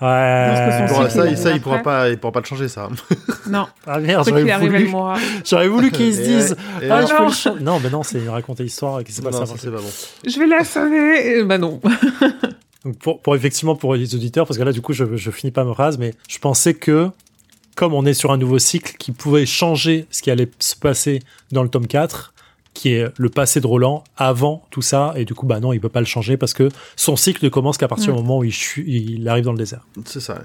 Ouais. 0.00 0.86
Pourra- 0.88 1.08
ça, 1.08 1.52
il 1.54 1.60
pourra 1.60 1.78
pas, 1.78 2.08
il 2.10 2.18
pourra 2.18 2.32
pas 2.32 2.40
le 2.40 2.44
changer 2.44 2.66
ça. 2.68 2.88
Non, 3.48 3.68
Ah 3.86 4.00
merde, 4.00 4.24
c'est 4.24 4.30
j'aurais 4.30 4.58
voulu, 4.58 4.90
j'aurais 5.48 5.68
voulu 5.68 5.90
qu'ils 5.92 6.12
se 6.16 6.22
disent. 6.22 6.56
et- 6.82 6.90
Ah, 6.90 7.02
non. 7.02 7.06
je 7.06 7.14
peux 7.52 7.54
le 7.54 7.60
Non, 7.60 7.78
mais 7.78 7.88
non, 7.88 8.02
c'est 8.02 8.28
raconter 8.28 8.64
l'histoire 8.64 8.98
et 8.98 9.04
qui 9.04 9.12
s'est 9.12 9.22
non, 9.22 9.30
passé 9.30 9.46
ça 9.46 9.52
avant. 9.52 9.56
c'est 9.60 9.70
pas 9.70 9.76
bon. 9.76 9.90
Je 10.26 10.38
vais 10.40 10.46
la 10.48 10.64
sauver. 10.64 11.38
Et 11.38 11.44
Bah 11.44 11.58
non. 11.58 11.80
Donc 12.84 12.98
pour, 12.98 13.20
pour 13.22 13.36
effectivement 13.36 13.76
pour 13.76 13.94
les 13.94 14.12
auditeurs, 14.16 14.44
parce 14.44 14.58
que 14.58 14.64
là 14.64 14.72
du 14.72 14.80
coup 14.82 14.92
je, 14.92 15.04
je 15.16 15.30
finis 15.30 15.52
pas 15.52 15.62
ma 15.62 15.72
phrase, 15.72 15.98
mais 15.98 16.14
je 16.28 16.38
pensais 16.40 16.74
que 16.74 17.10
comme 17.76 17.94
on 17.94 18.04
est 18.04 18.14
sur 18.14 18.32
un 18.32 18.38
nouveau 18.38 18.58
cycle 18.58 18.96
qui 18.98 19.12
pouvait 19.12 19.46
changer 19.46 20.06
ce 20.10 20.20
qui 20.20 20.32
allait 20.32 20.50
se 20.58 20.74
passer 20.74 21.20
dans 21.52 21.62
le 21.62 21.68
tome 21.68 21.86
4, 21.86 22.31
qui 22.74 22.94
est 22.94 23.06
le 23.18 23.28
passé 23.28 23.60
de 23.60 23.66
Roland 23.66 24.02
avant 24.16 24.62
tout 24.70 24.82
ça, 24.82 25.12
et 25.16 25.24
du 25.24 25.34
coup 25.34 25.46
bah 25.46 25.60
non 25.60 25.72
il 25.72 25.80
peut 25.80 25.88
pas 25.90 26.00
le 26.00 26.06
changer 26.06 26.36
parce 26.36 26.54
que 26.54 26.68
son 26.96 27.16
cycle 27.16 27.44
ne 27.44 27.50
commence 27.50 27.76
qu'à 27.78 27.88
partir 27.88 28.12
Mm. 28.12 28.16
du 28.16 28.22
moment 28.22 28.38
où 28.38 28.44
il, 28.44 29.28
arrive 29.28 29.44
dans 29.44 29.52
le 29.52 29.58
désert. 29.58 29.86
C'est 30.06 30.20
ça. 30.20 30.38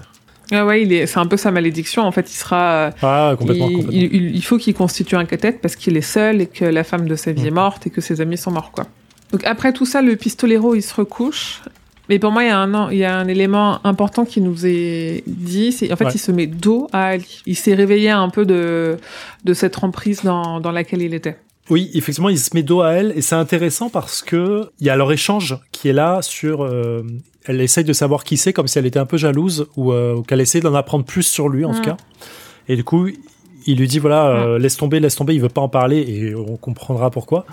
Ah 0.50 0.64
ouais, 0.64 0.82
il 0.82 0.92
est, 0.94 1.06
c'est 1.06 1.18
un 1.18 1.26
peu 1.26 1.36
sa 1.36 1.50
malédiction. 1.50 2.02
En 2.04 2.12
fait, 2.12 2.30
il 2.30 2.34
sera. 2.36 2.90
Ah 3.02 3.34
complètement. 3.38 3.68
il, 3.68 3.76
complètement. 3.76 4.00
il- 4.34 4.42
faut 4.42 4.56
qu'il 4.56 4.72
constitue 4.74 5.14
un 5.16 5.26
cathète 5.26 5.60
parce 5.60 5.76
qu'il 5.76 5.94
est 5.96 6.00
seul 6.00 6.40
et 6.40 6.46
que 6.46 6.64
la 6.64 6.84
femme 6.84 7.06
de 7.06 7.16
sa 7.16 7.32
vie 7.32 7.46
est 7.46 7.50
Mhm. 7.50 7.54
morte 7.56 7.86
et 7.86 7.90
que 7.90 8.00
ses 8.00 8.20
amis 8.22 8.38
sont 8.38 8.50
morts, 8.50 8.70
quoi. 8.72 8.86
Donc 9.32 9.44
après 9.44 9.74
tout 9.74 9.84
ça, 9.84 10.00
le 10.00 10.16
pistolero, 10.16 10.74
il 10.74 10.80
se 10.82 10.94
recouche. 10.94 11.60
Mais 12.08 12.18
pour 12.18 12.30
moi, 12.32 12.42
il 12.44 12.46
y 12.46 12.50
a 12.50 12.58
un, 12.58 12.90
il 12.90 12.96
y 12.96 13.04
a 13.04 13.14
un 13.18 13.28
élément 13.28 13.84
important 13.84 14.24
qui 14.24 14.40
nous 14.40 14.64
est 14.64 15.22
dit. 15.26 15.70
C'est, 15.72 15.92
en 15.92 15.96
fait, 15.96 16.06
Ouais. 16.06 16.12
il 16.14 16.18
se 16.18 16.32
met 16.32 16.46
dos 16.46 16.88
à 16.94 17.08
Ali. 17.08 17.42
Il 17.44 17.54
s'est 17.54 17.74
réveillé 17.74 18.08
un 18.08 18.30
peu 18.30 18.46
de, 18.46 18.96
de 19.44 19.52
cette 19.52 19.84
emprise 19.84 20.22
dans, 20.24 20.60
dans 20.60 20.72
laquelle 20.72 21.02
il 21.02 21.12
était. 21.12 21.36
Oui, 21.70 21.90
effectivement, 21.94 22.28
il 22.30 22.38
se 22.38 22.50
met 22.54 22.62
dos 22.62 22.80
à 22.80 22.92
elle 22.92 23.12
et 23.16 23.20
c'est 23.22 23.34
intéressant 23.34 23.90
parce 23.90 24.22
que 24.22 24.70
il 24.80 24.86
y 24.86 24.90
a 24.90 24.96
leur 24.96 25.12
échange 25.12 25.56
qui 25.72 25.88
est 25.88 25.92
là 25.92 26.20
sur. 26.22 26.62
euh, 26.64 27.02
elle 27.44 27.60
essaye 27.62 27.84
de 27.84 27.92
savoir 27.94 28.24
qui 28.24 28.36
c'est, 28.36 28.52
comme 28.52 28.68
si 28.68 28.78
elle 28.78 28.84
était 28.86 28.98
un 28.98 29.06
peu 29.06 29.16
jalouse 29.16 29.68
ou, 29.76 29.92
euh, 29.92 30.14
ou 30.14 30.22
qu'elle 30.22 30.40
essaie 30.40 30.60
d'en 30.60 30.74
apprendre 30.74 31.04
plus 31.04 31.22
sur 31.22 31.48
lui 31.48 31.64
en 31.64 31.72
Mm. 31.72 31.76
tout 31.76 31.82
cas. 31.82 31.96
Et 32.68 32.76
du 32.76 32.84
coup, 32.84 33.08
il 33.66 33.78
lui 33.78 33.88
dit 33.88 33.98
voilà, 33.98 34.26
euh, 34.28 34.58
laisse 34.58 34.76
tomber, 34.76 35.00
laisse 35.00 35.14
tomber. 35.16 35.34
Il 35.34 35.40
veut 35.40 35.48
pas 35.48 35.60
en 35.62 35.68
parler 35.68 35.98
et 35.98 36.34
on 36.34 36.56
comprendra 36.56 37.10
pourquoi. 37.10 37.46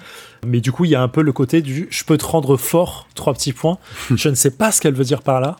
Mais 0.45 0.59
du 0.61 0.71
coup, 0.71 0.85
il 0.85 0.91
y 0.91 0.95
a 0.95 1.01
un 1.01 1.07
peu 1.07 1.21
le 1.21 1.31
côté 1.33 1.61
du 1.61 1.87
je 1.89 2.03
peux 2.03 2.17
te 2.17 2.25
rendre 2.25 2.57
fort, 2.57 3.07
trois 3.15 3.33
petits 3.33 3.53
points. 3.53 3.77
je 4.15 4.29
ne 4.29 4.35
sais 4.35 4.51
pas 4.51 4.71
ce 4.71 4.81
qu'elle 4.81 4.93
veut 4.95 5.03
dire 5.05 5.21
par 5.21 5.39
là. 5.41 5.57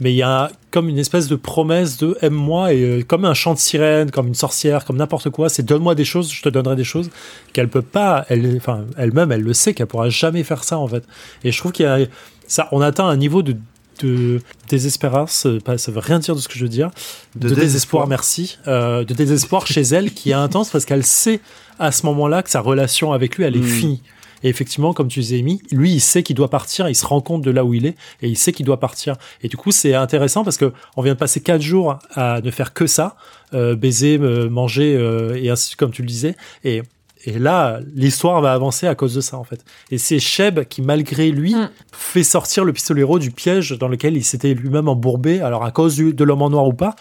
Mais 0.00 0.12
il 0.12 0.16
y 0.16 0.22
a 0.22 0.50
comme 0.70 0.88
une 0.88 0.98
espèce 0.98 1.28
de 1.28 1.36
promesse 1.36 1.98
de 1.98 2.16
aime-moi 2.22 2.72
et 2.72 2.82
euh, 2.82 3.02
comme 3.02 3.24
un 3.24 3.34
chant 3.34 3.54
de 3.54 3.58
sirène, 3.58 4.10
comme 4.10 4.28
une 4.28 4.34
sorcière, 4.34 4.84
comme 4.84 4.96
n'importe 4.96 5.28
quoi. 5.30 5.48
C'est 5.48 5.62
donne-moi 5.62 5.94
des 5.94 6.04
choses, 6.06 6.32
je 6.32 6.42
te 6.42 6.48
donnerai 6.48 6.74
des 6.76 6.84
choses 6.84 7.10
qu'elle 7.52 7.68
peut 7.68 7.82
pas. 7.82 8.24
Elle, 8.28 8.54
enfin, 8.56 8.84
elle-même, 8.96 9.30
elle 9.32 9.42
le 9.42 9.52
sait 9.52 9.74
qu'elle 9.74 9.86
pourra 9.88 10.08
jamais 10.08 10.42
faire 10.42 10.64
ça 10.64 10.78
en 10.78 10.88
fait. 10.88 11.04
Et 11.44 11.52
je 11.52 11.58
trouve 11.58 11.72
qu'il 11.72 11.84
y 11.84 11.88
a 11.88 11.98
ça. 12.46 12.68
On 12.72 12.80
atteint 12.80 13.06
un 13.06 13.16
niveau 13.16 13.42
de 13.42 13.56
de 14.02 14.40
désespérance, 14.70 15.44
euh, 15.44 15.58
pas- 15.60 15.76
ça 15.76 15.92
veut 15.92 15.98
rien 16.00 16.18
dire 16.20 16.34
de 16.34 16.40
ce 16.40 16.48
que 16.48 16.54
je 16.54 16.62
veux 16.62 16.70
dire, 16.70 16.90
de, 17.36 17.50
De 17.50 17.54
désespoir, 17.54 18.06
désespoir. 18.06 18.08
merci, 18.08 18.58
euh, 18.66 19.04
de 19.04 19.12
désespoir 19.12 19.66
chez 19.66 19.82
elle 19.82 20.12
qui 20.14 20.30
est 20.30 20.34
intense 20.34 20.70
parce 20.70 20.86
qu'elle 20.86 21.04
sait 21.04 21.40
à 21.78 21.92
ce 21.92 22.06
moment-là 22.06 22.42
que 22.42 22.48
sa 22.48 22.60
relation 22.60 23.12
avec 23.12 23.36
lui, 23.36 23.44
elle 23.44 23.56
est 23.56 23.60
Mm. 23.60 23.64
finie. 23.66 24.02
Et 24.42 24.48
effectivement, 24.48 24.92
comme 24.92 25.08
tu 25.08 25.20
disais, 25.20 25.38
Amy, 25.38 25.60
lui, 25.70 25.92
il 25.92 26.00
sait 26.00 26.22
qu'il 26.22 26.36
doit 26.36 26.48
partir, 26.50 26.88
il 26.88 26.94
se 26.94 27.04
rend 27.06 27.20
compte 27.20 27.42
de 27.42 27.50
là 27.50 27.64
où 27.64 27.74
il 27.74 27.86
est, 27.86 27.96
et 28.22 28.28
il 28.28 28.36
sait 28.36 28.52
qu'il 28.52 28.64
doit 28.66 28.80
partir. 28.80 29.16
Et 29.42 29.48
du 29.48 29.56
coup, 29.56 29.70
c'est 29.70 29.94
intéressant 29.94 30.44
parce 30.44 30.56
que 30.56 30.72
on 30.96 31.02
vient 31.02 31.14
de 31.14 31.18
passer 31.18 31.40
quatre 31.40 31.62
jours 31.62 31.98
à 32.14 32.40
ne 32.40 32.50
faire 32.50 32.72
que 32.72 32.86
ça, 32.86 33.16
euh, 33.54 33.76
baiser, 33.76 34.18
manger, 34.18 34.96
euh, 34.96 35.34
et 35.40 35.50
ainsi 35.50 35.76
comme 35.76 35.90
tu 35.90 36.02
le 36.02 36.08
disais. 36.08 36.36
Et, 36.64 36.82
et 37.26 37.38
là, 37.38 37.80
l'histoire 37.94 38.40
va 38.40 38.54
avancer 38.54 38.86
à 38.86 38.94
cause 38.94 39.14
de 39.14 39.20
ça, 39.20 39.36
en 39.36 39.44
fait. 39.44 39.62
Et 39.90 39.98
c'est 39.98 40.18
Sheb 40.18 40.64
qui, 40.64 40.80
malgré 40.80 41.30
lui, 41.30 41.54
Mm. 41.54 41.68
fait 41.92 42.22
sortir 42.22 42.64
le 42.64 42.72
pistolero 42.72 43.18
du 43.18 43.30
piège 43.30 43.76
dans 43.78 43.88
lequel 43.88 44.16
il 44.16 44.24
s'était 44.24 44.54
lui-même 44.54 44.88
embourbé. 44.88 45.40
Alors, 45.42 45.64
à 45.64 45.70
cause 45.70 45.96
du- 45.96 46.14
de 46.14 46.24
l'homme 46.24 46.40
en 46.40 46.48
noir 46.48 46.66
ou 46.66 46.72
pas, 46.72 46.96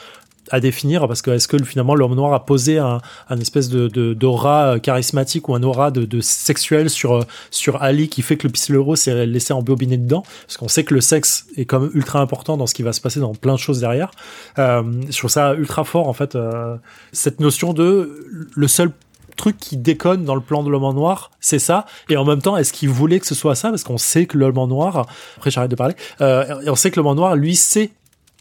à 0.49 0.59
définir 0.59 1.07
parce 1.07 1.21
que 1.21 1.31
est-ce 1.31 1.47
que 1.47 1.61
finalement 1.63 1.95
l'homme 1.95 2.15
noir 2.15 2.34
a 2.34 2.45
posé 2.45 2.77
un, 2.77 2.99
un 3.30 3.38
espèce 3.39 3.69
de 3.69 3.88
d'aura 4.13 4.80
charismatique 4.80 5.49
ou 5.49 5.55
un 5.55 5.63
aura 5.63 5.91
de, 5.91 6.05
de, 6.05 6.21
sexuel 6.21 6.89
sur 6.89 7.26
sur 7.51 7.81
Ali 7.81 8.09
qui 8.09 8.21
fait 8.21 8.38
que 8.38 8.47
le 8.47 8.51
pistolero 8.51 8.95
s'est 8.95 9.26
laissé 9.26 9.53
embobiner 9.53 9.97
dedans? 9.97 10.23
Parce 10.45 10.57
qu'on 10.57 10.67
sait 10.67 10.84
que 10.84 10.93
le 10.93 11.01
sexe 11.01 11.45
est 11.57 11.65
quand 11.65 11.80
même 11.80 11.91
ultra 11.93 12.19
important 12.19 12.57
dans 12.57 12.67
ce 12.67 12.73
qui 12.73 12.84
va 12.84 12.93
se 12.93 13.01
passer 13.01 13.19
dans 13.19 13.34
plein 13.34 13.53
de 13.53 13.59
choses 13.59 13.80
derrière. 13.80 14.11
Euh, 14.57 14.84
je 15.09 15.17
trouve 15.17 15.31
ça 15.31 15.53
ultra 15.55 15.84
fort 15.84 16.07
en 16.07 16.13
fait 16.13 16.35
euh, 16.35 16.76
cette 17.11 17.39
notion 17.39 17.73
de 17.73 18.49
le 18.55 18.67
seul 18.67 18.91
truc 19.39 19.57
qui 19.57 19.77
déconne 19.77 20.26
dans 20.26 20.35
le 20.35 20.41
plan 20.41 20.63
de 20.63 20.69
l'homme 20.69 20.93
noir, 20.93 21.31
c'est 21.39 21.59
ça. 21.59 21.85
Et 22.09 22.17
en 22.17 22.26
même 22.26 22.41
temps, 22.41 22.57
est-ce 22.57 22.73
qu'il 22.73 22.89
voulait 22.89 23.19
que 23.19 23.26
ce 23.26 23.35
soit 23.35 23.55
ça? 23.55 23.69
Parce 23.69 23.84
qu'on 23.84 23.97
sait 23.97 24.26
que 24.26 24.38
l'homme 24.38 24.67
noir, 24.67 25.07
après 25.38 25.49
j'arrête 25.49 25.71
de 25.71 25.76
parler, 25.76 25.95
euh, 26.21 26.61
on 26.67 26.76
sait 26.76 26.91
que 26.91 26.99
l'homme 26.99 27.15
noir, 27.15 27.35
lui, 27.35 27.55
sait 27.55 27.91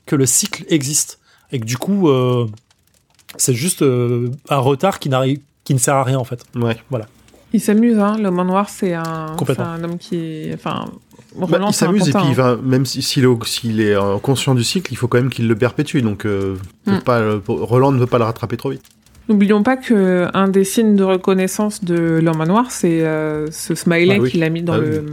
que 0.07 0.17
le 0.17 0.27
cycle 0.27 0.65
existe 0.69 1.21
et 1.53 1.61
que 1.61 1.65
du 1.65 1.77
coup, 1.79 2.09
euh, 2.09 2.47
c'est 3.37 3.55
juste 3.55 3.83
euh, 3.83 4.31
un 4.49 4.59
retard 4.59 4.99
qui 4.99 5.09
n'arrive, 5.09 5.41
qui 5.65 5.75
ne 5.75 5.79
sert 5.79 5.95
à 5.95 6.05
rien 6.05 6.19
en 6.19 6.25
fait. 6.25 6.43
Ouais. 6.55 6.77
Voilà. 6.91 7.07
Il 7.53 7.61
s'amuse, 7.61 7.99
hein. 7.99 8.17
L'homme 8.21 8.39
en 8.41 8.45
noir, 8.45 8.69
c'est 8.69 8.93
un, 8.95 9.05
un 9.59 9.85
homme 9.85 9.97
qui, 9.99 10.51
enfin, 10.53 10.85
Bah, 11.35 11.47
Roland, 11.51 11.69
il 11.69 11.73
s'amuse 11.75 12.07
et 12.09 12.13
puis 12.13 12.21
il 12.27 12.31
hein. 12.33 12.35
va, 12.35 12.57
même 12.57 12.85
si- 12.85 13.01
s'il 13.01 13.25
est, 13.25 13.45
s'il 13.47 13.81
est 13.81 13.95
euh, 13.95 14.19
conscient 14.19 14.55
du 14.55 14.63
cycle, 14.65 14.93
il 14.93 14.97
faut 14.97 15.09
quand 15.09 15.17
même 15.19 15.31
qu'il 15.31 15.49
le 15.49 15.57
perpétue. 15.57 16.01
Donc 16.03 16.27
euh, 16.27 16.57
Mm. 16.87 16.99
pas, 17.01 17.23
Roland 17.47 17.93
ne 17.93 17.99
veut 17.99 18.07
pas 18.07 18.19
le 18.19 18.25
rattraper 18.25 18.57
trop 18.59 18.71
vite. 18.71 18.83
N'oublions 19.31 19.63
pas 19.63 19.77
que 19.77 20.27
un 20.35 20.49
des 20.49 20.65
signes 20.65 20.97
de 20.97 21.05
reconnaissance 21.05 21.85
de 21.85 22.19
l'homme 22.23 22.41
en 22.41 22.47
noir, 22.47 22.71
c'est 22.71 23.03
euh, 23.05 23.51
ce 23.51 23.75
smiley 23.75 24.17
Ah 24.19 24.23
oui. 24.23 24.31
qu'il 24.31 24.43
a 24.43 24.49
mis 24.51 24.63
dans 24.63 24.75
Ah 24.75 24.79
le 24.79 25.05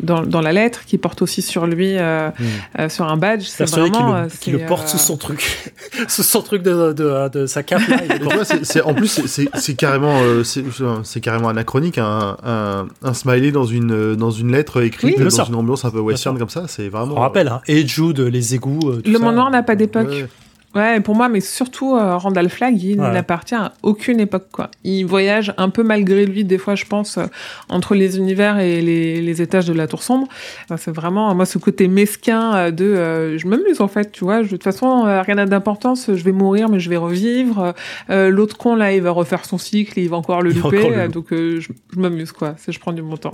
dans, 0.00 0.22
dans 0.22 0.40
la 0.40 0.52
lettre, 0.52 0.84
qui 0.84 0.98
porte 0.98 1.22
aussi 1.22 1.42
sur 1.42 1.66
lui 1.66 1.96
euh, 1.98 2.30
euh, 2.78 2.88
sur 2.88 3.04
un 3.06 3.16
badge. 3.16 3.44
C'est 3.46 3.68
vraiment, 3.68 4.12
le, 4.12 4.18
euh, 4.24 4.28
le 4.58 4.66
porte 4.66 4.84
euh, 4.84 4.88
sous 4.88 4.98
son 4.98 5.16
truc, 5.16 5.72
sous 6.08 6.22
son 6.22 6.42
truc 6.42 6.62
de, 6.62 6.92
de, 6.92 7.28
de 7.28 7.46
sa 7.46 7.62
cape. 7.62 7.82
Là, 7.88 7.96
en 8.84 8.94
plus, 8.94 9.20
c'est- 9.26 9.74
carrément, 9.74 10.20
euh, 10.22 10.42
c'est 10.44 11.20
carrément 11.20 11.48
anachronique, 11.48 11.98
un, 11.98 12.36
un, 12.44 12.86
un 13.02 13.14
smiley 13.14 13.50
dans 13.52 13.64
une, 13.64 14.14
dans 14.16 14.30
une 14.30 14.52
lettre 14.52 14.82
écrite 14.82 15.16
Oui. 15.18 15.24
Dans 15.24 15.30
sûr. 15.30 15.48
une 15.48 15.54
ambiance 15.56 15.84
un 15.84 15.90
peu 15.90 16.00
western 16.00 16.38
comme 16.38 16.48
ça. 16.50 16.64
C'est 16.68 16.88
vraiment. 16.88 17.14
On 17.16 17.20
rappelle, 17.20 17.48
hein, 17.48 17.60
et 17.66 17.86
Jude, 17.86 18.20
les 18.20 18.54
égouts. 18.54 18.80
tout 19.02 19.10
L'homme 19.10 19.22
ça. 19.22 19.28
en 19.28 19.32
noir 19.32 19.50
n'a 19.50 19.62
pas 19.62 19.76
d'époque. 19.76 20.08
Ouais. 20.08 20.26
Ouais, 20.74 21.00
pour 21.00 21.14
moi, 21.14 21.28
mais 21.28 21.40
surtout 21.40 21.94
euh, 21.96 22.16
Randall 22.16 22.48
Flagg, 22.48 22.82
il 22.82 22.98
Ouais. 23.00 23.12
n'appartient 23.12 23.54
à 23.54 23.72
aucune 23.82 24.20
époque, 24.20 24.46
quoi. 24.50 24.70
Il 24.84 25.04
voyage 25.04 25.52
un 25.58 25.68
peu 25.68 25.82
malgré 25.82 26.24
lui, 26.24 26.44
des 26.44 26.56
fois, 26.56 26.74
je 26.76 26.86
pense, 26.86 27.18
euh, 27.18 27.26
entre 27.68 27.94
les 27.94 28.16
univers 28.16 28.58
et 28.58 28.80
les, 28.80 29.20
les 29.20 29.42
étages 29.42 29.66
de 29.66 29.74
la 29.74 29.86
Tour 29.86 30.02
Sombre. 30.02 30.28
Enfin, 30.64 30.78
c'est 30.78 30.90
vraiment, 30.90 31.34
moi, 31.34 31.44
ce 31.44 31.58
côté 31.58 31.88
mesquin 31.88 32.54
euh, 32.54 32.70
de, 32.70 33.36
je 33.36 33.46
m'amuse 33.46 33.80
en 33.82 33.88
fait, 33.88 34.12
tu 34.12 34.24
vois. 34.24 34.42
Je- 34.42 34.46
De 34.46 34.50
toute 34.52 34.64
façon, 34.64 35.02
rien 35.02 35.34
n'a 35.34 35.46
d'importance. 35.46 36.06
Je 36.14 36.24
vais 36.24 36.32
mourir, 36.32 36.68
mais 36.70 36.80
je 36.80 36.88
vais 36.88 36.96
revivre. 36.96 37.74
L'autre 38.08 38.56
con 38.56 38.74
là, 38.74 38.92
il 38.94 39.02
va 39.02 39.10
refaire 39.10 39.44
son 39.44 39.58
cycle, 39.58 39.98
et 39.98 40.02
il 40.04 40.08
va 40.08 40.16
encore 40.16 40.40
le 40.42 40.50
Il 40.52 40.56
louper. 40.60 40.78
encore 40.78 40.90
le 40.90 40.96
louper. 40.96 41.08
donc, 41.08 41.26
je, 41.30 41.60
je 41.94 41.98
m'amuse, 42.00 42.32
quoi. 42.32 42.54
Je 42.66 42.78
prends 42.78 42.92
du 42.92 43.02
bon 43.02 43.16
temps. 43.16 43.32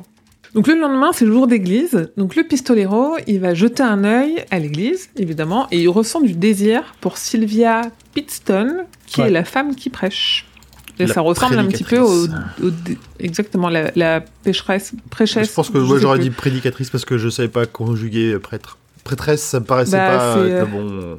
Donc 0.55 0.67
le 0.67 0.75
lendemain, 0.75 1.11
c'est 1.13 1.25
le 1.27 1.33
jour 1.33 1.47
d'église. 1.47 2.11
Donc 2.17 2.35
le 2.37 2.43
pistolero, 2.45 3.17
il 3.27 3.41
va 3.41 3.55
jeter 3.55 3.83
un 3.83 4.05
œil 4.05 4.45
à 4.51 4.59
l'église, 4.59 5.11
évidemment, 5.17 5.67
et 5.71 5.81
il 5.83 5.89
ressent 5.89 6.21
du 6.21 6.33
désir 6.33 6.95
pour 7.01 7.19
Sylvia 7.19 7.83
Pitstone, 8.15 8.85
qui 9.07 9.21
Ouais. 9.21 9.29
est 9.29 9.31
la 9.31 9.45
femme 9.45 9.75
qui 9.75 9.91
prêche. 9.91 10.47
Et 11.01 11.07
La 11.07 11.15
ça 11.15 11.21
ressemble 11.21 11.59
un 11.59 11.67
petit 11.67 11.85
peu 11.85 12.01
au, 12.01 12.27
exactement 13.21 13.69
la, 13.69 13.93
la 13.95 14.21
pécheresse, 14.43 14.93
prêchesse. 15.11 15.49
Je 15.49 15.53
pense 15.55 15.71
que 15.71 15.79
moi 15.79 15.99
j'aurais 15.99 16.19
dit 16.19 16.31
prédicatrice 16.31 16.91
parce 16.91 17.05
que 17.05 17.19
je 17.19 17.29
savais 17.29 17.49
pas 17.49 17.67
conjuguer 17.67 18.33
euh, 18.33 18.41
prêtre. 18.41 18.79
Prêtresse, 19.05 19.43
ça 19.43 19.61
me 19.61 19.65
paraissait 19.65 19.97
Bah, 19.97 20.09
pas 20.09 20.39
être 20.41 20.53
euh, 20.53 20.61
le 20.61 20.67
bon. 20.67 21.19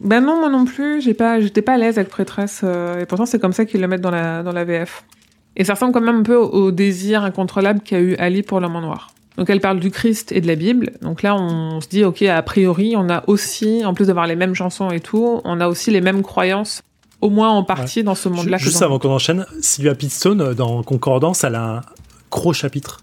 Ben 0.00 0.20
non, 0.20 0.38
moi 0.38 0.48
non 0.50 0.64
plus. 0.64 1.00
J'ai 1.02 1.14
pas, 1.14 1.40
j'étais 1.40 1.62
pas 1.62 1.72
à 1.74 1.78
l'aise 1.78 1.98
avec 1.98 2.10
prêtresse. 2.10 2.60
euh, 2.62 3.00
et 3.00 3.06
pourtant, 3.06 3.26
c'est 3.26 3.40
comme 3.40 3.52
ça 3.52 3.64
qu'ils 3.64 3.80
le 3.80 3.88
mettent 3.88 4.00
dans 4.02 4.10
la 4.12 4.42
dans 4.44 4.52
la 4.52 4.64
VF. 4.64 5.04
Et 5.56 5.64
ça 5.64 5.74
ressemble 5.74 5.92
quand 5.92 6.00
même 6.00 6.20
un 6.20 6.22
peu 6.22 6.36
au, 6.36 6.70
désir 6.70 7.24
incontrôlable 7.24 7.80
qu'a 7.80 8.00
eu 8.00 8.14
Ali 8.16 8.42
pour 8.42 8.60
l'homme 8.60 8.76
en 8.76 8.80
noir. 8.80 9.12
Donc 9.36 9.48
elle 9.50 9.60
parle 9.60 9.80
du 9.80 9.90
Christ 9.90 10.32
et 10.32 10.40
de 10.40 10.46
la 10.46 10.56
Bible. 10.56 10.92
Donc 11.02 11.22
là, 11.22 11.34
on 11.36 11.80
se 11.80 11.88
dit, 11.88 12.04
ok, 12.04 12.22
a 12.22 12.42
priori, 12.42 12.94
on 12.96 13.08
a 13.08 13.22
aussi, 13.28 13.84
en 13.84 13.94
plus 13.94 14.06
d'avoir 14.06 14.26
les 14.26 14.36
mêmes 14.36 14.54
chansons 14.54 14.90
et 14.90 15.00
tout, 15.00 15.40
on 15.44 15.60
a 15.60 15.68
aussi 15.68 15.90
les 15.90 16.00
mêmes 16.02 16.22
croyances, 16.22 16.82
au 17.20 17.30
moins 17.30 17.50
en 17.50 17.64
partie 17.64 18.02
dans 18.02 18.14
ce 18.14 18.28
monde-là. 18.28 18.58
Juste 18.58 18.80
dans- 18.80 18.86
avant 18.86 18.98
qu'on 18.98 19.10
enchaîne, 19.10 19.46
Sylvia 19.60 19.94
Pitstone, 19.94 20.40
euh, 20.40 20.54
dans 20.54 20.82
Concordance, 20.82 21.44
elle 21.44 21.54
a 21.54 21.76
un 21.76 21.80
gros 22.30 22.52
chapitre. 22.52 23.00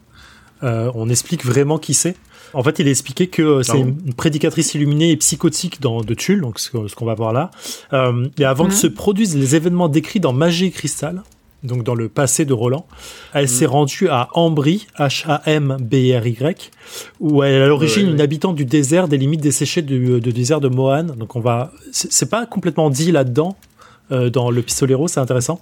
Euh, 0.63 0.91
on 0.93 1.09
explique 1.09 1.45
vraiment 1.45 1.77
qui 1.77 1.93
c'est. 1.93 2.15
En 2.53 2.63
fait, 2.63 2.79
il 2.79 2.87
est 2.87 2.91
expliqué 2.91 3.27
que 3.27 3.41
euh, 3.43 3.63
c'est 3.63 3.73
Ah 3.73 3.77
une 3.77 4.13
prédicatrice 4.13 4.73
illuminée 4.73 5.11
et 5.11 5.17
psychotique 5.17 5.81
dans, 5.81 6.01
de 6.01 6.13
Tulle, 6.15 6.41
donc 6.41 6.59
ce 6.59 6.69
qu'on 6.69 7.05
va 7.05 7.13
voir 7.13 7.31
là. 7.31 7.51
Euh, 7.93 8.27
et 8.39 8.45
avant 8.45 8.63
Mhm. 8.65 8.69
que 8.71 8.75
se 8.75 8.87
produisent 8.87 9.35
les 9.37 9.55
événements 9.55 9.87
décrits 9.87 10.19
dans 10.19 10.33
Magie 10.33 10.65
et 10.65 10.71
Cristal, 10.71 11.21
donc 11.63 11.83
dans 11.83 11.95
le 11.95 12.07
passé 12.09 12.45
de 12.45 12.53
Roland, 12.53 12.85
elle 13.33 13.43
Mhm. 13.43 13.47
s'est 13.47 13.65
rendue 13.65 14.07
à 14.09 14.29
Ambry, 14.33 14.87
H-A-M-B-R-Y, 14.97 16.71
où 17.19 17.43
elle 17.43 17.53
est 17.53 17.61
à 17.63 17.67
l'origine 17.67 18.05
Ouais, 18.05 18.11
une 18.11 18.17
ouais. 18.17 18.23
habitante 18.23 18.55
du 18.55 18.65
désert 18.65 19.07
des 19.07 19.17
limites 19.17 19.41
desséchées 19.41 19.81
du, 19.81 20.19
du 20.21 20.33
désert 20.33 20.59
de 20.61 20.67
Mohan. 20.69 21.03
Donc 21.03 21.35
on 21.35 21.39
va, 21.39 21.71
c'est 21.91 22.29
pas 22.29 22.45
complètement 22.45 22.89
dit 22.89 23.11
là-dedans 23.11 23.55
euh, 24.11 24.29
dans 24.29 24.49
le 24.51 24.61
Pistolero, 24.61 25.07
c'est 25.07 25.19
intéressant. 25.19 25.61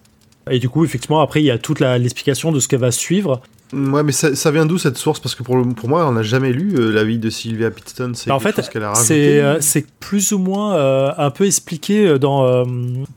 Et 0.49 0.59
du 0.59 0.69
coup, 0.69 0.85
effectivement, 0.85 1.19
après, 1.19 1.41
il 1.41 1.45
y 1.45 1.51
a 1.51 1.57
toute 1.57 1.81
l'explication 1.81 2.53
de 2.53 2.59
ce 2.61 2.69
qu'elle 2.69 2.79
va 2.79 2.91
suivre. 2.91 3.41
Ouais, 3.73 4.01
mais 4.01 4.13
ça, 4.13 4.33
ça 4.33 4.49
vient 4.49 4.65
d'où 4.65 4.77
cette 4.77 4.97
source? 4.97 5.19
Parce 5.19 5.35
que 5.35 5.43
pour, 5.43 5.57
le- 5.57 5.65
pour 5.73 5.89
moi, 5.89 6.07
on 6.07 6.13
n'a 6.13 6.23
jamais 6.23 6.53
lu 6.53 6.75
euh, 6.77 6.89
la 6.93 7.03
vie 7.03 7.17
de 7.19 7.29
Sylvia 7.29 7.69
Pitstone. 7.69 8.15
C'est 8.15 8.29
Bah, 8.29 8.35
en 8.37 8.39
fait, 8.39 8.69
qu'elle 8.69 8.83
a. 8.83 8.95
C'est 8.95 9.41
euh, 9.41 9.59
plus 9.99 10.31
ou 10.31 10.37
moins 10.37 10.75
euh, 10.77 11.11
un 11.17 11.31
peu 11.31 11.45
expliqué 11.45 12.07
euh, 12.07 12.17
dans, 12.17 12.45
euh, 12.45 12.63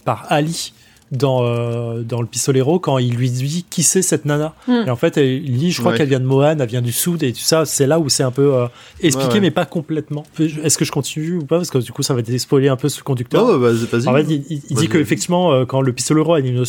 par 0.05 0.27
Ali 0.29 0.73
dans, 1.13 1.45
euh, 1.45 2.03
dans 2.03 2.21
le 2.21 2.27
Pistolero 2.29 2.79
quand 2.79 2.99
il 2.99 3.15
lui 3.17 3.31
dit 3.31 3.65
qui 3.69 3.83
c'est 3.83 4.03
cette 4.03 4.25
nana. 4.25 4.55
Hmm. 4.69 4.85
Et 4.87 4.91
en 4.91 4.97
fait, 4.97 5.17
elle- 5.17 5.45
il 5.45 5.59
dit, 5.59 5.73
je 5.73 5.81
crois 5.81 5.93
Ouais. 5.93 5.99
qu'elle 5.99 6.09
vient 6.09 6.21
de 6.21 6.25
Mohan, 6.25 6.57
elle 6.59 6.67
vient 6.69 6.83
du 6.83 6.93
Soud 6.93 7.23
et 7.23 7.33
tout 7.33 7.41
ça. 7.41 7.65
C'est 7.65 7.87
là 7.87 7.99
où 7.99 8.09
c'est 8.09 8.23
un 8.23 8.31
peu 8.31 8.55
euh, 8.55 8.67
expliqué, 9.01 9.29
Ouais, 9.29 9.35
ouais. 9.35 9.41
mais 9.41 9.51
pas 9.51 9.65
complètement. 9.67 10.25
Est-ce 10.39 10.79
que 10.79 10.85
je 10.85 10.93
continue 10.93 11.37
ou 11.39 11.45
pas? 11.45 11.57
Parce 11.57 11.71
que 11.71 11.79
du 11.79 11.91
coup, 11.93 12.03
ça 12.03 12.15
va 12.15 12.21
spoiler 12.39 12.69
un 12.69 12.77
peu 12.77 12.89
ce 12.89 13.03
conducteur. 13.03 13.45
Oh, 13.45 13.59
bah, 13.59 13.71
vas-y. 13.73 14.07
En 14.09 14.15
fait, 14.15 14.23
il, 14.29 14.45
il- 14.51 14.63
il 14.71 14.77
Vas-y. 14.77 14.87
dit 14.87 14.89
qu'effectivement, 14.89 15.53
euh, 15.53 15.65
quand 15.65 15.81
le 15.81 15.93
pistolero 15.93 16.35
a 16.35 16.41
une, 16.41 16.65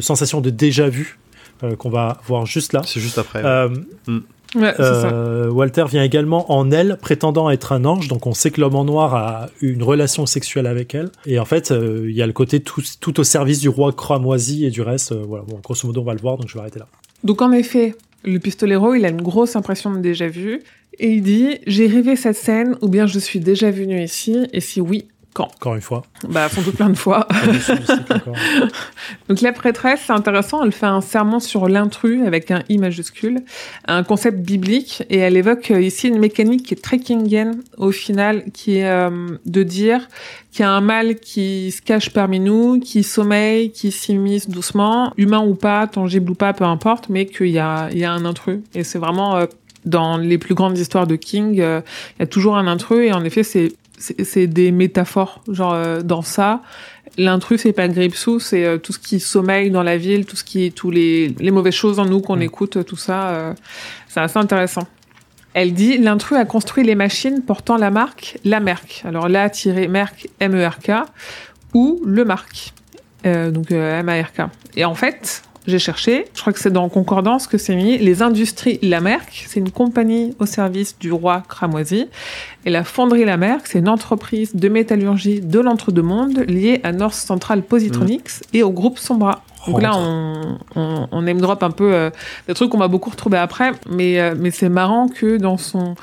sensation 0.00 0.40
de 0.40 0.48
déjà-vu, 0.50 1.18
euh, 1.62 1.76
qu'on 1.76 1.90
va 1.90 2.20
voir 2.26 2.46
juste 2.46 2.72
là, 2.72 2.82
C'est 2.86 3.00
juste 3.00 3.18
après. 3.18 3.42
euh, 3.44 3.68
Ouais, 4.54 4.72
c'est 4.76 4.82
ça. 4.82 5.10
euh, 5.12 5.50
Walter 5.50 5.84
vient 5.88 6.02
également 6.04 6.52
en 6.52 6.70
elle, 6.70 6.96
prétendant 7.00 7.50
être 7.50 7.72
un 7.72 7.84
ange, 7.84 8.08
donc 8.08 8.26
on 8.26 8.34
sait 8.34 8.50
que 8.50 8.60
l'homme 8.60 8.76
en 8.76 8.84
noir 8.84 9.14
a 9.14 9.48
une 9.60 9.82
relation 9.82 10.26
sexuelle 10.26 10.66
avec 10.66 10.94
elle. 10.94 11.10
Et 11.26 11.38
en 11.38 11.44
fait, 11.44 11.70
euh, 11.70 12.06
il 12.08 12.14
y 12.14 12.22
a 12.22 12.26
le 12.26 12.32
côté 12.32 12.60
tout, 12.60 12.82
tout 13.00 13.18
au 13.20 13.24
service 13.24 13.60
du 13.60 13.68
roi 13.68 13.92
cramoisi 13.92 14.64
et 14.64 14.70
du 14.70 14.82
reste. 14.82 15.12
euh, 15.12 15.24
voilà, 15.26 15.44
bon, 15.46 15.58
grosso 15.62 15.86
modo, 15.86 16.02
on 16.02 16.04
va 16.04 16.14
le 16.14 16.20
voir, 16.20 16.36
donc 16.36 16.48
je 16.48 16.54
vais 16.54 16.60
arrêter 16.60 16.78
là. 16.78 16.86
Donc 17.24 17.42
en 17.42 17.52
effet, 17.52 17.94
le 18.24 18.38
pistolero, 18.38 18.94
il 18.94 19.04
a 19.04 19.08
une 19.08 19.22
grosse 19.22 19.56
impression 19.56 19.92
de 19.92 19.98
déjà 19.98 20.28
vu 20.28 20.60
et 20.98 21.10
il 21.10 21.22
dit 21.22 21.58
j'ai 21.66 21.86
rêvé 21.86 22.14
cette 22.16 22.36
scène 22.36 22.76
ou 22.80 22.88
bien 22.88 23.06
je 23.06 23.18
suis 23.18 23.40
déjà 23.40 23.70
venu 23.70 24.02
ici 24.02 24.46
et 24.52 24.60
si 24.60 24.80
oui, 24.80 25.06
quand 25.34 25.48
Encore 25.56 25.74
une 25.74 25.80
fois. 25.80 26.02
Bah 26.28 26.48
sans 26.48 26.62
doute 26.62 26.76
plein 26.76 26.88
de 26.88 26.96
fois. 26.96 27.26
Donc 29.28 29.40
la 29.40 29.52
prêtresse, 29.52 30.02
c'est 30.06 30.12
intéressant, 30.12 30.64
elle 30.64 30.72
fait 30.72 30.86
un 30.86 31.00
sermon 31.00 31.40
sur 31.40 31.68
l'intrus 31.68 32.24
avec 32.24 32.50
un 32.52 32.62
i 32.68 32.78
majuscule, 32.78 33.42
un 33.86 34.04
concept 34.04 34.38
biblique 34.38 35.02
et 35.10 35.18
elle 35.18 35.36
évoque 35.36 35.72
euh, 35.72 35.80
ici 35.80 36.08
une 36.08 36.18
mécanique 36.18 36.66
qui 36.66 36.74
est 36.74 36.82
très 36.82 36.98
kingienne 36.98 37.62
au 37.76 37.90
final, 37.90 38.44
qui 38.52 38.78
est 38.78 38.88
euh, 38.88 39.36
de 39.44 39.62
dire 39.64 40.08
qu'il 40.52 40.62
y 40.62 40.66
a 40.66 40.70
un 40.70 40.80
mal 40.80 41.16
qui 41.16 41.72
se 41.72 41.82
cache 41.82 42.10
parmi 42.10 42.38
nous, 42.38 42.78
qui 42.78 43.02
sommeille, 43.02 43.72
qui 43.72 43.90
s'immisce 43.90 44.48
doucement, 44.48 45.12
humain 45.16 45.44
ou 45.44 45.56
pas, 45.56 45.88
tangible 45.88 46.30
ou 46.30 46.34
pas, 46.36 46.52
peu 46.52 46.64
importe, 46.64 47.08
mais 47.08 47.26
qu'il 47.26 47.48
y 47.48 47.58
a, 47.58 47.88
il 47.90 47.98
y 47.98 48.04
a 48.04 48.12
un 48.12 48.24
intrus 48.24 48.60
et 48.72 48.84
c'est 48.84 49.00
vraiment 49.00 49.36
euh, 49.36 49.46
dans 49.84 50.16
les 50.16 50.38
plus 50.38 50.54
grandes 50.54 50.78
histoires 50.78 51.06
de 51.06 51.16
King, 51.16 51.60
euh, 51.60 51.80
il 52.16 52.20
y 52.20 52.22
a 52.22 52.26
toujours 52.26 52.56
un 52.56 52.66
intrus 52.66 53.08
et 53.08 53.12
en 53.12 53.24
effet 53.24 53.42
c'est 53.42 53.72
c'est 53.98 54.46
des 54.46 54.72
métaphores 54.72 55.42
genre 55.48 55.74
euh, 55.74 56.02
dans 56.02 56.22
ça. 56.22 56.62
L'intrus 57.16 57.60
c'est 57.60 57.72
pas 57.72 57.86
Gripsou 57.86 58.40
c'est 58.40 58.64
euh, 58.64 58.76
tout 58.76 58.92
ce 58.92 58.98
qui 58.98 59.20
sommeille 59.20 59.70
dans 59.70 59.84
la 59.84 59.96
ville 59.96 60.26
tout 60.26 60.34
ce 60.34 60.42
qui 60.42 60.72
tous 60.72 60.90
les 60.90 61.28
les 61.38 61.50
mauvaises 61.52 61.74
choses 61.74 62.00
en 62.00 62.06
nous 62.06 62.20
qu'on 62.20 62.38
Mm. 62.38 62.42
écoute 62.42 62.84
tout 62.84 62.96
ça 62.96 63.28
euh, 63.28 63.54
c'est 64.08 64.20
assez 64.20 64.38
intéressant. 64.38 64.86
Elle 65.52 65.72
dit 65.72 65.98
l'intrus 65.98 66.36
a 66.36 66.44
construit 66.44 66.82
les 66.82 66.96
machines 66.96 67.42
portant 67.42 67.76
la 67.76 67.90
marque 67.90 68.38
la 68.44 68.58
Merck. 68.58 69.02
Alors 69.04 69.28
la 69.28 69.48
tiré 69.48 69.86
Merck 69.86 70.28
M 70.40 70.56
E 70.56 70.66
R 70.66 70.78
K 70.80 70.90
ou 71.72 72.02
le 72.04 72.24
Mark 72.24 72.72
euh, 73.26 73.52
donc 73.52 73.70
euh, 73.70 74.00
M 74.00 74.08
A 74.08 74.20
R 74.20 74.32
K. 74.32 74.50
Et 74.76 74.84
en 74.84 74.96
fait 74.96 75.42
j'ai 75.66 75.78
cherché, 75.78 76.26
je 76.34 76.40
crois 76.40 76.52
que 76.52 76.58
c'est 76.58 76.72
dans 76.72 76.88
Concordance 76.88 77.46
que 77.46 77.58
c'est 77.58 77.74
mis, 77.74 77.98
les 77.98 78.22
industries 78.22 78.78
Lamerck, 78.82 79.44
c'est 79.48 79.60
une 79.60 79.70
compagnie 79.70 80.34
au 80.38 80.46
service 80.46 80.98
du 80.98 81.12
roi 81.12 81.42
cramoisi, 81.48 82.06
et 82.64 82.70
la 82.70 82.84
fonderie 82.84 83.24
Lamerck, 83.24 83.66
c'est 83.66 83.78
une 83.78 83.88
entreprise 83.88 84.54
de 84.54 84.68
métallurgie 84.68 85.40
de 85.40 85.60
l'entre-deux-mondes 85.60 86.38
liée 86.48 86.80
à 86.82 86.92
North 86.92 87.14
Central 87.14 87.62
Positronics 87.62 88.30
et 88.52 88.62
au 88.62 88.70
groupe 88.70 88.98
Sombra. 88.98 89.42
Donc 89.66 89.76
Oh, 89.78 89.80
là, 89.80 89.92
on, 89.96 90.58
on, 90.76 91.08
on 91.10 91.22
name 91.22 91.40
drop 91.40 91.62
un 91.62 91.70
peu 91.70 91.94
euh, 91.94 92.10
des 92.46 92.54
trucs 92.54 92.70
qu'on 92.70 92.78
va 92.78 92.88
beaucoup 92.88 93.08
retrouver 93.08 93.38
après, 93.38 93.72
mais, 93.88 94.20
euh, 94.20 94.34
mais 94.38 94.50
c'est 94.50 94.68
marrant 94.68 95.08
que 95.08 95.38
dans 95.38 95.56
son 95.56 95.94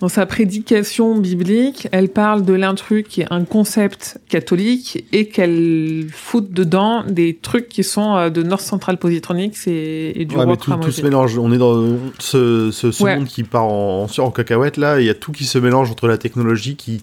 dans 0.00 0.08
sa 0.08 0.26
prédication 0.26 1.18
biblique, 1.18 1.88
elle 1.90 2.08
parle 2.08 2.44
de 2.44 2.52
l'intrus 2.52 3.04
qui 3.08 3.22
est 3.22 3.26
un 3.32 3.44
concept 3.44 4.18
catholique 4.28 5.04
et 5.12 5.26
qu'elle 5.28 6.06
fout 6.12 6.52
dedans 6.52 7.02
des 7.04 7.34
trucs 7.34 7.68
qui 7.68 7.82
sont 7.82 8.14
euh, 8.16 8.30
de 8.30 8.42
North 8.44 8.62
Central 8.62 8.98
Positronics 8.98 9.56
et, 9.66 10.20
et 10.20 10.24
du 10.24 10.36
Ouais, 10.36 10.44
roi 10.44 10.52
mais 10.52 10.56
tout, 10.56 10.72
tout 10.76 10.92
se 10.92 11.02
mélange. 11.02 11.36
On 11.38 11.52
est 11.52 11.58
dans 11.58 11.96
ce, 12.20 12.70
ce, 12.70 12.92
ce 12.92 13.02
Ouais. 13.02 13.16
monde 13.16 13.26
qui 13.26 13.42
part 13.42 13.64
en, 13.64 14.04
en, 14.16 14.22
en 14.22 14.30
cacahuète 14.30 14.76
là. 14.76 15.00
Il 15.00 15.06
y 15.06 15.10
a 15.10 15.14
tout 15.14 15.32
qui 15.32 15.44
se 15.44 15.58
mélange 15.58 15.90
entre 15.90 16.06
la 16.06 16.18
technologie 16.18 16.76
qui. 16.76 17.02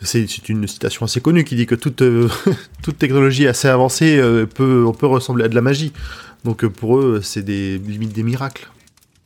C'est 0.00 0.48
une 0.48 0.68
citation 0.68 1.04
assez 1.06 1.20
connue 1.20 1.42
qui 1.42 1.56
dit 1.56 1.66
que 1.66 1.74
toute, 1.74 2.02
euh, 2.02 2.28
toute 2.82 2.98
technologie 2.98 3.48
assez 3.48 3.66
avancée 3.66 4.16
euh, 4.18 4.46
peut, 4.46 4.84
on 4.86 4.92
peut 4.92 5.06
ressembler 5.08 5.44
à 5.44 5.48
de 5.48 5.56
la 5.56 5.60
magie. 5.60 5.92
Donc 6.44 6.62
euh, 6.62 6.68
pour 6.68 6.98
eux, 6.98 7.20
c'est 7.22 7.42
des 7.44 7.78
limite 7.78 8.12
des 8.12 8.22
miracles. 8.22 8.68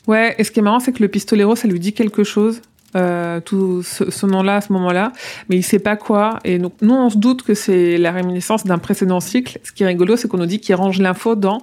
Ouais, 0.06 0.34
et 0.38 0.44
ce 0.44 0.50
qui 0.50 0.60
est 0.60 0.62
marrant, 0.62 0.80
c'est 0.80 0.92
que 0.92 1.02
le 1.02 1.08
pistolero, 1.08 1.54
ça 1.56 1.68
lui 1.68 1.78
dit 1.78 1.92
quelque 1.92 2.24
chose, 2.24 2.60
euh, 2.96 3.40
tout 3.40 3.82
ce, 3.82 4.10
ce 4.10 4.26
nom-là 4.26 4.56
à 4.56 4.60
ce 4.60 4.72
moment-là, 4.72 5.12
mais 5.48 5.56
il 5.56 5.62
sait 5.62 5.78
pas 5.78 5.96
quoi. 5.96 6.38
Et 6.44 6.58
donc, 6.58 6.74
nous, 6.82 6.94
on 6.94 7.10
se 7.10 7.18
doute 7.18 7.42
que 7.42 7.54
c'est 7.54 7.98
la 7.98 8.12
réminiscence 8.12 8.64
d'un 8.64 8.78
précédent 8.78 9.20
cycle. 9.20 9.58
Ce 9.64 9.72
qui 9.72 9.82
est 9.82 9.86
rigolo, 9.86 10.16
c'est 10.16 10.28
qu'on 10.28 10.38
nous 10.38 10.46
dit 10.46 10.60
qu'il 10.60 10.74
range 10.74 10.98
l'info 11.00 11.34
dans 11.36 11.60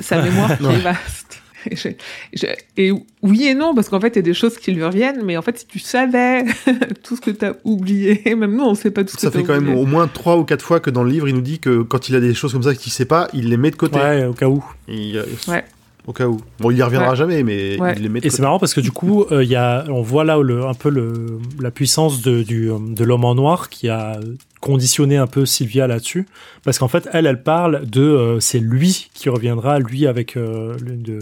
sa 0.00 0.20
mémoire 0.22 0.56
qui 0.58 0.64
est 0.64 0.78
vaste. 0.78 1.38
Et, 1.70 1.76
je- 1.76 1.88
je- 2.34 2.46
et 2.76 2.90
oui 3.22 3.46
et 3.46 3.54
non, 3.54 3.72
parce 3.72 3.88
qu'en 3.88 4.00
fait, 4.00 4.08
il 4.08 4.16
y 4.16 4.18
a 4.18 4.22
des 4.22 4.34
choses 4.34 4.58
qui 4.58 4.72
lui 4.72 4.82
reviennent, 4.82 5.22
mais 5.24 5.36
en 5.36 5.42
fait, 5.42 5.60
si 5.60 5.66
tu 5.68 5.78
savais 5.78 6.44
tout 7.04 7.14
ce 7.14 7.20
que 7.20 7.30
tu 7.30 7.44
as 7.44 7.54
oublié, 7.62 8.20
même 8.36 8.56
nous, 8.56 8.64
on 8.64 8.74
sait 8.74 8.90
pas 8.90 9.04
tout 9.04 9.14
ce 9.14 9.20
Ça 9.20 9.28
que 9.28 9.32
fait 9.38 9.42
t'as 9.44 9.54
quand 9.54 9.60
même 9.60 9.76
au 9.76 9.86
moins 9.86 10.08
trois 10.08 10.36
ou 10.38 10.42
quatre 10.44 10.64
fois 10.64 10.80
que 10.80 10.90
dans 10.90 11.04
le 11.04 11.10
livre, 11.10 11.28
il 11.28 11.36
nous 11.36 11.40
dit 11.40 11.60
que 11.60 11.82
quand 11.82 12.08
il 12.08 12.16
a 12.16 12.20
des 12.20 12.34
choses 12.34 12.52
comme 12.52 12.64
ça 12.64 12.74
qu'il 12.74 12.90
sait 12.90 13.04
pas, 13.04 13.28
il 13.32 13.48
les 13.48 13.56
met 13.56 13.70
de 13.70 13.76
côté. 13.76 13.96
Ouais, 14.00 14.24
au 14.24 14.32
cas 14.32 14.48
où. 14.48 14.64
Euh, 14.88 15.22
Ouais. 15.46 15.62
Au 16.06 16.12
cas 16.12 16.26
où. 16.26 16.38
Bon, 16.58 16.72
il 16.72 16.76
y 16.78 16.82
reviendra 16.82 17.10
Ouais. 17.10 17.16
jamais, 17.16 17.42
mais 17.44 17.78
Ouais. 17.80 17.94
il 17.96 18.02
les 18.02 18.08
met 18.08 18.18
Et 18.24 18.28
c'est 18.30 18.42
marrant 18.42 18.58
parce 18.58 18.74
que 18.74 18.80
du 18.80 18.90
coup, 18.90 19.24
euh, 19.30 19.44
il 19.44 19.48
y 19.50 19.54
a, 19.54 19.84
on 19.88 20.02
voit 20.02 20.24
là 20.24 20.36
le, 20.38 20.66
un 20.66 20.74
peu 20.74 20.88
le, 20.90 21.38
la 21.60 21.70
puissance 21.70 22.22
de, 22.22 22.42
du, 22.42 22.70
de 22.70 23.04
l'homme 23.04 23.24
en 23.24 23.36
noir 23.36 23.68
qui 23.68 23.88
a 23.88 24.18
conditionné 24.60 25.16
un 25.16 25.28
peu 25.28 25.46
Sylvia 25.46 25.86
là-dessus. 25.86 26.26
Parce 26.64 26.78
qu'en 26.80 26.88
fait, 26.88 27.08
elle, 27.12 27.26
elle 27.26 27.42
parle 27.44 27.84
de, 27.88 28.00
euh, 28.02 28.40
c'est 28.40 28.58
lui 28.58 29.10
qui 29.14 29.28
reviendra, 29.28 29.78
lui 29.78 30.06
avec, 30.08 30.36
euh, 30.36 30.76
le- 30.80 30.96
de, 30.96 31.18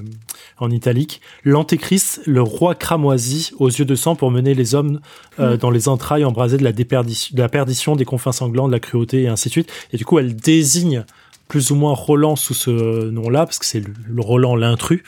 en 0.59 0.71
italique, 0.71 1.21
l'antéchrist, 1.45 2.23
le 2.27 2.41
roi 2.43 2.75
cramoisi 2.75 3.53
aux 3.59 3.69
yeux 3.69 3.85
de 3.85 3.95
sang 3.95 4.15
pour 4.17 4.31
mener 4.31 4.55
les 4.55 4.75
hommes 4.75 5.01
euh, 5.39 5.55
Mm. 5.55 5.59
dans 5.59 5.71
les 5.71 5.89
entrailles 5.89 6.25
embrasées 6.25 6.57
de 6.57 6.65
la, 6.65 6.73
déperdition, 6.73 7.35
de 7.37 7.43
la 7.43 7.49
perdition, 7.51 7.97
des 7.97 8.05
confins 8.07 8.33
sanglants, 8.33 8.67
de 8.67 8.73
la 8.73 8.81
cruauté 8.81 9.23
et 9.23 9.29
ainsi 9.29 9.49
de 9.49 9.53
suite. 9.53 9.71
Et 9.93 9.97
du 9.99 10.05
coup, 10.07 10.19
elle 10.19 10.35
désigne 10.37 11.05
plus 11.51 11.71
ou 11.71 11.75
moins 11.75 11.93
Roland 11.93 12.37
sous 12.37 12.55
ce 12.55 13.11
nom-là, 13.11 13.45
parce 13.45 13.59
que 13.59 13.67
c'est 13.67 13.81
le, 13.81 13.93
le 14.09 14.23
Roland 14.23 14.57
l'intrus. 14.57 15.03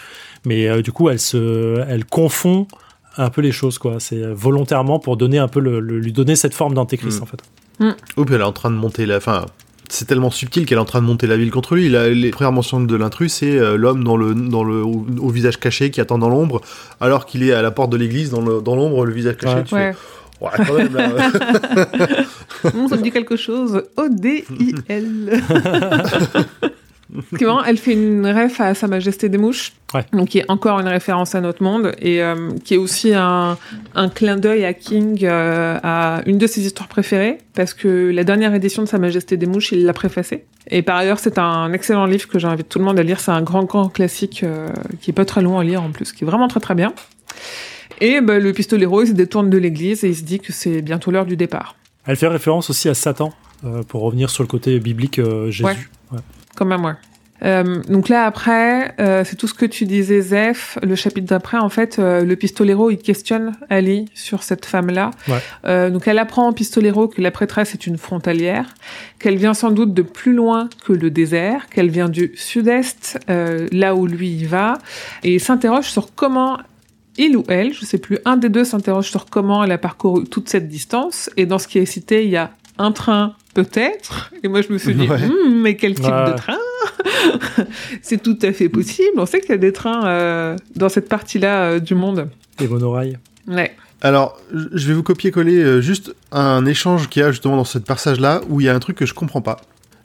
Mais 0.45 0.69
euh, 0.69 0.83
du 0.83 0.93
coup, 0.93 1.09
elle 1.09 1.19
se, 1.21 1.83
elle 1.89 2.05
confond 2.05 2.67
un 3.17 3.31
peu 3.31 3.41
les 3.41 3.53
choses, 3.53 3.79
quoi. 3.79 3.97
C'est 4.01 4.23
euh, 4.23 4.35
volontairement 4.35 4.99
pour 4.99 5.17
donner 5.17 5.39
un 5.39 5.49
peu 5.49 5.61
le, 5.61 5.81
le- 5.81 5.99
lui 5.99 6.13
donner 6.13 6.37
cette 6.37 6.53
forme 6.55 6.75
d'antéchrist, 6.75 7.21
Mm. 7.21 7.23
en 7.23 7.27
fait. 7.27 7.43
Oh, 8.17 8.25
puis 8.25 8.35
elle 8.35 8.41
est 8.43 8.45
en 8.45 8.53
train 8.53 8.71
de 8.71 8.77
monter 8.77 9.07
la. 9.07 9.17
Enfin, 9.17 9.47
c'est 9.89 10.07
tellement 10.07 10.31
subtil 10.31 10.67
qu'elle 10.67 10.79
est 10.79 10.81
en 10.81 10.85
train 10.85 11.01
de 11.01 11.07
monter 11.07 11.27
la 11.27 11.37
ville 11.37 11.51
contre 11.51 11.75
lui. 11.75 11.89
La- 11.89 12.09
les 12.11 12.31
premières 12.31 12.53
mentions 12.53 12.81
de 12.81 12.97
l'intrus, 12.97 13.33
c'est 13.33 13.59
euh, 13.59 13.77
l'homme 13.77 14.03
dans 14.05 14.17
le, 14.17 14.35
dans 14.35 14.65
le, 14.65 14.83
au, 14.83 15.07
au 15.21 15.29
visage 15.31 15.59
caché 15.61 15.91
qui 15.91 16.01
attend 16.01 16.19
dans 16.19 16.29
l'ombre, 16.29 16.61
alors 17.01 17.25
qu'il 17.27 17.43
est 17.43 17.53
à 17.53 17.63
la 17.63 17.71
porte 17.71 17.91
de 17.91 17.97
l'église 17.97 18.31
dans 18.31 18.41
le- 18.41 18.61
dans 18.63 18.75
l'ombre, 18.77 19.05
le 19.07 19.13
visage 19.13 19.37
caché. 19.37 19.57
Ouais. 19.57 19.65
Tu 19.65 19.75
Ouais. 19.75 19.93
fais, 19.93 20.45
ouais, 20.45 20.67
quand 20.67 20.75
même, 20.75 20.95
là. 20.97 21.07
Hum, 22.65 22.89
ça 22.89 22.97
me 22.97 23.03
dit 23.03 23.11
quelque 23.11 23.37
chose. 23.37 23.83
O-D-I-L. 23.97 25.41
Ce 27.31 27.37
qui 27.37 27.45
est 27.45 27.47
marrant, 27.47 27.63
elle 27.63 27.77
fait 27.77 27.93
une 27.93 28.27
ref 28.27 28.59
à 28.63 28.73
Sa 28.75 28.87
Majesté 28.89 29.29
des 29.29 29.37
Mouches, 29.37 29.73
Ouais. 29.93 30.07
donc 30.15 30.29
qui 30.29 30.39
est 30.39 30.47
encore 30.49 30.81
une 30.81 30.89
référence 30.89 31.35
à 31.35 31.43
notre 31.43 31.63
monde, 31.63 31.93
et 32.01 32.23
euh, 32.23 32.53
qui 32.65 32.73
est 32.73 32.77
aussi 32.79 33.13
un, 33.13 33.59
un 33.95 34.09
clin 34.09 34.39
d'œil 34.39 34.65
à 34.65 34.73
King, 34.73 35.19
euh, 35.23 35.79
à 35.83 36.23
une 36.25 36.39
de 36.39 36.47
ses 36.47 36.65
histoires 36.65 36.89
préférées, 36.89 37.37
parce 37.55 37.75
que 37.75 38.11
la 38.11 38.25
dernière 38.25 38.55
édition 38.55 38.83
de 38.83 38.89
Sa 38.89 38.97
Majesté 38.99 39.37
des 39.37 39.45
Mouches, 39.45 39.73
il 39.73 39.85
l'a 39.85 39.93
préfacée. 39.93 40.47
Et 40.71 40.81
par 40.81 40.97
ailleurs, 40.97 41.19
c'est 41.19 41.39
un 41.39 41.71
excellent 41.75 42.07
livre 42.07 42.29
que 42.29 42.39
j'invite 42.39 42.71
tout 42.71 42.79
le 42.79 42.87
monde 42.87 42.99
à 42.99 43.03
lire. 43.03 43.21
C'est 43.21 43.33
un 43.33 43.43
grand, 43.43 43.65
grand 43.65 43.91
classique 43.91 44.41
euh, 44.43 44.69
qui 45.03 45.11
est 45.11 45.15
pas 45.15 45.27
très 45.27 45.43
long 45.43 45.59
à 45.59 45.65
lire 45.65 45.83
en 45.83 45.91
plus, 45.91 46.13
qui 46.13 46.25
est 46.25 46.27
vraiment 46.27 46.49
très, 46.49 46.61
très 46.61 46.75
bien. 46.75 46.95
Et 48.01 48.23
bah, 48.23 48.39
le 48.39 48.53
pistolero, 48.55 49.03
il 49.03 49.09
se 49.09 49.13
détourne 49.13 49.51
de 49.51 49.59
l'église 49.59 50.03
et 50.05 50.09
il 50.09 50.17
se 50.17 50.23
dit 50.23 50.41
que 50.41 50.51
c'est 50.53 50.81
bientôt 50.81 51.11
l'heure 51.11 51.27
du 51.27 51.37
départ. 51.37 51.77
Elle 52.07 52.17
fait 52.17 52.29
référence 52.29 52.71
aussi 52.71 52.89
à 52.89 52.95
Satan, 52.95 53.33
euh, 53.65 53.83
pour 53.83 54.03
revenir 54.03 54.31
sur 54.31 54.43
le 54.43 54.49
côté 54.49 54.79
biblique 54.81 55.19
euh, 55.19 55.51
Jésus. 55.51 55.91
Ouais. 56.11 56.19
Quand 56.57 56.65
même, 56.67 56.85
ouais. 56.85 56.95
Euh, 57.45 57.83
donc 57.89 58.09
là, 58.09 58.25
après, 58.25 58.95
euh, 59.01 59.25
c'est 59.25 59.35
tout 59.35 59.49
ce 59.49 59.55
que 59.55 59.67
tu 59.67 59.85
disais, 59.85 60.21
Zef. 60.21 60.79
Le 60.81 60.95
chapitre 60.95 61.27
d'après, 61.27 61.59
en 61.59 61.69
fait, 61.69 61.99
euh, 61.99 62.25
le 62.25 62.37
pistolero, 62.37 62.91
il 62.91 62.99
questionne 62.99 63.57
Ali 63.69 64.05
sur 64.15 64.45
cette 64.45 64.65
femme-là. 64.65 65.11
Ouais. 65.27 65.39
Euh, 65.65 65.91
donc 65.91 66.07
elle 66.07 66.21
apprend 66.21 66.49
au 66.49 66.53
pistolero 66.53 67.09
que 67.09 67.21
la 67.21 67.33
prêtresse 67.33 67.75
est 67.75 67.89
une 67.89 67.99
frontalière, 67.99 68.67
qu'elle 69.19 69.37
vient 69.37 69.55
sans 69.55 69.73
doute 69.73 69.93
de 69.93 70.03
plus 70.03 70.35
loin 70.35 70.69
que 70.85 70.93
le 70.93 71.11
désert, 71.11 71.69
qu'elle 71.69 71.91
vient 71.91 72.09
du 72.09 72.31
sud-est, 72.37 73.19
euh, 73.29 73.67
là 73.73 73.97
où 73.97 74.07
lui 74.07 74.31
il 74.31 74.47
va, 74.47 74.79
et 75.25 75.35
il 75.35 75.41
s'interroge 75.41 75.91
sur 75.91 76.15
comment 76.15 76.59
il 77.19 77.37
ou 77.37 77.45
elle, 77.49 77.73
je 77.75 77.85
sais 77.85 77.99
plus, 77.99 78.19
un 78.25 78.37
des 78.37 78.49
deux 78.49 78.65
s'interroge 78.65 79.11
sur 79.11 79.27
comment 79.27 79.63
elle 79.65 79.73
a 79.73 79.79
parcouru 79.79 80.25
toute 80.25 80.49
cette 80.49 80.69
distance. 80.69 81.31
Et 81.37 81.47
dans 81.47 81.59
ce 81.59 81.69
qui 81.69 81.79
est 81.79 81.87
cité, 81.87 82.25
il 82.25 82.31
y 82.31 82.37
a 82.37 82.53
un 82.79 82.93
train 82.93 83.35
peut-être. 83.55 84.31
Et 84.43 84.49
moi, 84.49 84.63
je 84.63 84.73
me 84.73 84.79
suis 84.79 84.95
dit, 84.95 85.07
Ouais. 85.09 85.19
Hmm, 85.27 85.61
mais 85.61 85.77
quel 85.77 85.95
type 85.95 86.07
Ouais. 86.07 86.33
de 86.33 86.37
train 86.37 86.57
C'est 88.03 88.23
tout 88.23 88.39
à 88.43 88.53
fait 88.53 88.69
possible. 88.69 89.13
On 89.19 89.27
sait 89.27 89.41
qu'il 89.41 89.51
y 89.51 89.55
a 89.55 89.59
des 89.59 89.73
trains 89.73 90.07
euh, 90.07 90.57
dans 90.77 90.89
cette 90.89 91.09
partie-là 91.09 91.65
euh, 91.65 91.79
du 91.81 91.95
monde. 91.95 92.29
Les 92.61 92.69
monorails. 92.69 93.19
Ouais. 93.47 93.75
Alors, 94.01 94.37
je 94.53 94.89
vais 94.89 94.95
vous 94.95 95.03
copier-coller 95.03 95.59
euh, 95.59 95.81
juste 95.81 96.15
un 96.33 96.67
échange 96.67 97.09
qu'il 97.09 97.23
y 97.23 97.25
a 97.25 97.31
justement 97.31 97.57
dans 97.57 97.65
ce 97.65 97.79
passage-là 97.79 98.41
où 98.49 98.61
il 98.61 98.65
y 98.67 98.69
a 98.69 98.75
un 98.75 98.79
truc 98.81 98.97
que 98.97 99.07
je 99.07 99.15
comprends 99.15 99.43
pas. 99.43 99.59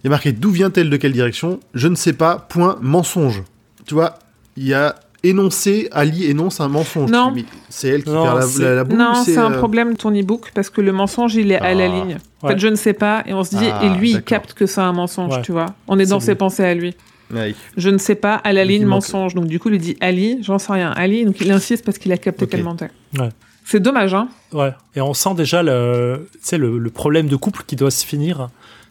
Il 0.04 0.06
y 0.06 0.08
a 0.08 0.12
marqué 0.12 0.32
d'où 0.34 0.52
vient-elle, 0.52 0.90
de 0.90 0.98
quelle 0.98 1.14
direction? 1.14 1.60
Je 1.74 1.88
ne 1.88 1.96
sais 1.96 2.14
pas, 2.14 2.38
point, 2.50 2.78
mensonge. 2.82 3.44
Tu 3.88 3.96
vois, 3.96 4.20
il 4.56 4.68
y 4.68 4.74
a 4.74 4.96
énoncé, 5.30 5.88
Ali 5.92 6.26
énonce 6.26 6.60
un 6.60 6.68
mensonge. 6.68 7.10
Non. 7.12 7.34
C'est 7.70 7.90
elle 7.90 8.04
qui 8.04 8.10
Non, 8.10 8.24
perd 8.24 8.36
la, 8.38 8.42
c'est- 8.44 8.62
la, 8.64 8.74
la 8.76 8.84
boule 8.84 8.98
non, 8.98 9.14
c'est 9.24 9.38
un 9.38 9.52
euh, 9.52 9.58
problème 9.58 9.94
de 9.94 9.98
ton 9.98 10.12
e-book 10.12 10.52
parce 10.54 10.70
que 10.70 10.82
le 10.82 10.92
mensonge, 10.92 11.36
il 11.36 11.52
est 11.52 11.60
à 11.60 11.74
la 11.74 11.86
Ah. 11.86 11.88
ligne. 11.88 12.18
En 12.42 12.48
Ouais. 12.48 12.54
fait, 12.54 12.60
je 12.60 12.68
ne 12.68 12.76
sais 12.76 12.94
pas. 12.94 13.24
Et 13.26 13.34
on 13.34 13.44
se 13.44 13.56
dit, 13.56 13.66
Ah, 13.72 13.84
et 13.86 13.90
lui, 13.98 14.12
il 14.12 14.22
capte 14.24 14.54
que 14.54 14.66
c'est 14.66 14.82
un 14.82 14.94
mensonge, 14.94 15.36
Ouais. 15.36 15.42
tu 15.42 15.52
vois. 15.52 15.68
On 15.88 15.98
est 16.00 16.06
dans 16.08 16.20
ses 16.20 16.36
pensées 16.36 16.64
à 16.64 16.74
lui. 16.74 16.96
ouais. 17.34 17.56
Je 17.76 17.90
ne 17.90 17.98
sais 17.98 18.16
pas, 18.16 18.36
à 18.36 18.54
la 18.54 18.64
ligne 18.64 18.82
il 18.84 18.88
manque- 18.88 19.04
mensonge. 19.04 19.34
Donc 19.36 19.46
du 19.48 19.60
coup, 19.60 19.70
il 19.70 19.74
lui 19.74 19.80
dit 19.80 19.98
Ali, 20.02 20.40
j'en 20.42 20.60
sais 20.60 20.72
rien. 20.74 20.92
Ali, 20.96 21.26
donc 21.26 21.42
il 21.42 21.52
insiste 21.52 21.84
parce 21.86 21.98
qu'il 21.98 22.12
a 22.14 22.18
capté 22.18 22.46
Ok. 22.46 22.50
qu'elle 22.52 22.64
mentait. 22.64 22.90
Ouais. 23.20 23.30
C'est 23.66 23.82
dommage, 23.82 24.14
hein. 24.14 24.30
Ouais. 24.54 24.72
Et 24.96 25.02
on 25.02 25.14
sent 25.14 25.34
déjà 25.36 25.62
le, 25.62 26.30
tu 26.32 26.40
sais, 26.42 26.58
le, 26.58 26.78
le 26.78 26.90
problème 26.90 27.28
de 27.28 27.36
couple 27.36 27.64
qui 27.68 27.76
doit 27.76 27.92
se 27.92 28.06
finir. 28.06 28.48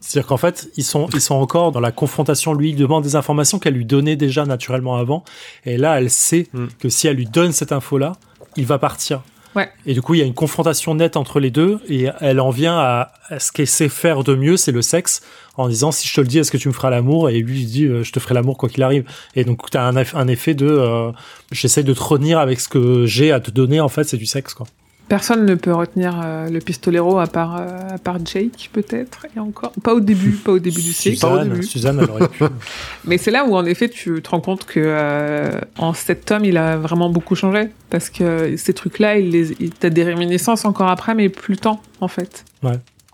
C'est-à-dire 0.06 0.28
qu'en 0.28 0.36
fait, 0.36 0.68
ils 0.76 0.84
sont, 0.84 1.08
ils 1.14 1.20
sont 1.20 1.34
encore 1.34 1.72
dans 1.72 1.80
la 1.80 1.90
confrontation. 1.92 2.54
Lui, 2.54 2.70
il 2.70 2.76
demande 2.76 3.02
des 3.02 3.16
informations 3.16 3.58
qu'elle 3.58 3.74
lui 3.74 3.84
donnait 3.84 4.16
déjà 4.16 4.44
naturellement 4.46 4.96
avant. 4.96 5.24
Et 5.64 5.76
là, 5.76 5.98
elle 5.98 6.10
sait 6.10 6.46
Mm. 6.52 6.66
que 6.78 6.88
si 6.88 7.08
elle 7.08 7.16
lui 7.16 7.26
donne 7.26 7.52
cette 7.52 7.72
info-là, 7.72 8.12
il 8.56 8.66
va 8.66 8.78
partir. 8.78 9.22
Ouais. 9.56 9.68
Et 9.86 9.94
du 9.94 10.02
coup, 10.02 10.12
il 10.14 10.18
y 10.18 10.22
a 10.22 10.26
une 10.26 10.34
confrontation 10.34 10.94
nette 10.94 11.16
entre 11.16 11.40
les 11.40 11.50
deux. 11.50 11.80
Et 11.88 12.08
elle 12.20 12.40
en 12.40 12.50
vient 12.50 12.76
à, 12.78 13.10
à 13.30 13.38
ce 13.40 13.50
qu'elle 13.52 13.66
sait 13.66 13.88
faire 13.88 14.22
de 14.22 14.34
mieux, 14.34 14.56
c'est 14.56 14.70
le 14.72 14.82
sexe. 14.82 15.22
En 15.56 15.68
disant, 15.68 15.90
si 15.92 16.06
je 16.06 16.14
te 16.14 16.20
le 16.20 16.26
dis, 16.26 16.38
est-ce 16.38 16.50
que 16.50 16.58
tu 16.58 16.68
me 16.68 16.74
feras 16.74 16.90
l'amour? 16.90 17.30
Et 17.30 17.40
lui, 17.40 17.62
il 17.62 17.66
dit, 17.66 17.84
euh, 17.86 18.02
je 18.04 18.12
te 18.12 18.20
ferai 18.20 18.34
l'amour 18.34 18.58
quoi 18.58 18.68
qu'il 18.68 18.82
arrive. 18.82 19.04
Et 19.34 19.44
donc, 19.44 19.68
tu 19.70 19.76
as 19.78 19.82
un, 19.84 19.94
eff- 19.96 20.14
un 20.14 20.28
effet 20.28 20.54
de, 20.54 20.66
euh, 20.68 21.10
j'essaie 21.50 21.82
de 21.82 21.94
te 21.94 22.02
retenir 22.02 22.38
avec 22.38 22.60
ce 22.60 22.68
que 22.68 23.06
j'ai 23.06 23.32
à 23.32 23.40
te 23.40 23.50
donner. 23.50 23.80
En 23.80 23.88
fait, 23.88 24.04
c'est 24.04 24.18
du 24.18 24.26
sexe, 24.26 24.52
quoi. 24.54 24.66
Personne 25.08 25.46
ne 25.46 25.54
peut 25.54 25.72
retenir 25.72 26.20
euh, 26.24 26.48
le 26.50 26.58
pistolero 26.58 27.18
à 27.20 27.28
part, 27.28 27.56
euh, 27.60 27.94
à 27.94 27.98
part 27.98 28.18
Jake, 28.24 28.70
peut-être, 28.72 29.26
et 29.36 29.38
encore. 29.38 29.70
Pas 29.82 29.94
au 29.94 30.00
début, 30.00 30.32
pas 30.32 30.50
au 30.52 30.58
début 30.58 30.82
du 30.82 30.92
cycle. 30.92 31.20
Pas 31.20 31.42
au 31.42 31.44
début. 31.44 31.62
Suzanne, 31.62 32.00
elle 32.02 32.10
aurait 32.10 32.26
pu. 32.28 32.42
Mais 33.04 33.16
c'est 33.16 33.30
là 33.30 33.44
où, 33.46 33.54
en 33.54 33.64
effet, 33.66 33.88
tu 33.88 34.20
te 34.20 34.30
rends 34.30 34.40
compte 34.40 34.64
que 34.64 34.80
euh, 34.84 35.60
en 35.78 35.94
sept 35.94 36.24
tomes, 36.24 36.44
il 36.44 36.56
a 36.56 36.76
vraiment 36.76 37.08
beaucoup 37.08 37.36
changé. 37.36 37.68
Parce 37.88 38.10
que 38.10 38.56
ces 38.56 38.72
trucs-là, 38.74 39.18
il 39.18 39.30
les, 39.30 39.52
il, 39.60 39.70
t'as 39.70 39.90
des 39.90 40.02
réminiscences 40.02 40.64
encore 40.64 40.88
après, 40.88 41.14
mais 41.14 41.28
plus 41.28 41.52
le 41.54 41.60
temps, 41.60 41.80
en 42.00 42.08
fait. 42.08 42.44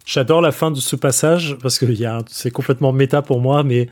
J'adore 0.06 0.40
la 0.40 0.50
fin 0.50 0.70
de 0.70 0.80
ce 0.80 0.96
passage 0.96 1.56
parce 1.62 1.78
que 1.78 1.84
il 1.86 2.00
y 2.00 2.06
a 2.06 2.16
un- 2.16 2.24
c'est 2.26 2.50
complètement 2.50 2.92
méta 2.92 3.22
pour 3.22 3.40
moi, 3.40 3.62
mais 3.62 3.88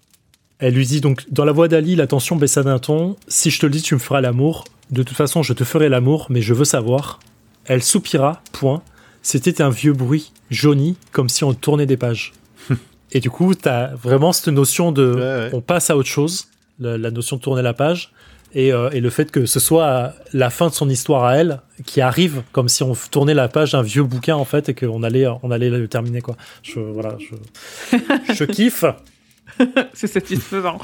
elle 0.59 0.75
lui 0.75 0.85
dit 0.87 1.01
donc 1.01 1.25
dans 1.31 1.45
la 1.45 1.53
voix 1.53 1.69
d'Ali, 1.69 1.95
la 1.97 2.07
tension 2.09 2.35
baissa 2.37 2.63
d'un 2.65 2.79
ton. 2.81 3.17
Si 3.29 3.51
je 3.51 3.61
te 3.61 3.67
le 3.67 3.71
dis, 3.73 3.83
tu 3.83 3.95
me 3.95 4.01
feras 4.01 4.21
l'amour. 4.21 4.65
De 4.91 5.03
toute 5.05 5.17
façon, 5.17 5.43
je 5.45 5.53
te 5.53 5.63
ferai 5.65 5.89
l'amour, 5.89 6.27
mais 6.31 6.43
je 6.43 6.53
veux 6.55 6.65
savoir. 6.65 7.21
Elle 7.67 7.83
soupira. 7.83 8.43
Point. 8.53 8.83
C'était 9.23 9.61
un 9.63 9.71
vieux 9.71 9.93
bruit 9.93 10.33
jauni, 10.51 10.97
comme 11.13 11.29
si 11.29 11.45
on 11.45 11.53
tournait 11.55 11.87
des 11.87 11.97
pages. 11.97 12.33
Et 13.13 13.21
du 13.21 13.31
coup, 13.31 13.55
t'as 13.55 13.89
vraiment 13.95 14.33
cette 14.33 14.49
notion 14.49 14.93
de, 14.93 15.13
Ouais, 15.15 15.21
ouais. 15.21 15.51
on 15.53 15.61
passe 15.61 15.91
à 15.91 15.97
autre 15.97 16.09
chose, 16.09 16.49
la, 16.79 16.97
la 16.97 17.11
notion 17.11 17.37
de 17.37 17.43
tourner 17.43 17.63
la 17.63 17.75
page. 17.75 18.13
Et, 18.53 18.73
euh, 18.73 18.91
et 18.91 19.01
le 19.01 19.11
fait 19.11 19.31
que 19.31 19.47
ce 19.47 19.61
soit 19.61 20.13
la 20.33 20.51
fin 20.51 20.67
de 20.69 20.73
son 20.73 20.89
histoire 20.89 21.23
à 21.25 21.37
elle 21.37 21.61
qui 21.87 22.01
arrive 22.01 22.43
comme 22.51 22.69
si 22.69 22.83
on 22.83 22.95
tournait 23.13 23.35
la 23.35 23.47
page 23.47 23.73
d'un 23.73 23.83
vieux 23.83 24.03
bouquin 24.03 24.35
en 24.35 24.45
fait 24.45 24.69
et 24.69 24.75
qu'on 24.75 25.05
allait 25.05 25.25
on 25.45 25.53
allait 25.53 25.71
le 25.71 25.87
terminer 25.87 26.21
quoi. 26.21 26.37
Je 26.65 26.81
voilà, 26.81 27.17
je, 27.21 27.97
je 28.35 28.45
kiffe. 28.45 28.85
c'est 29.93 30.09
satisfaisant. 30.09 30.79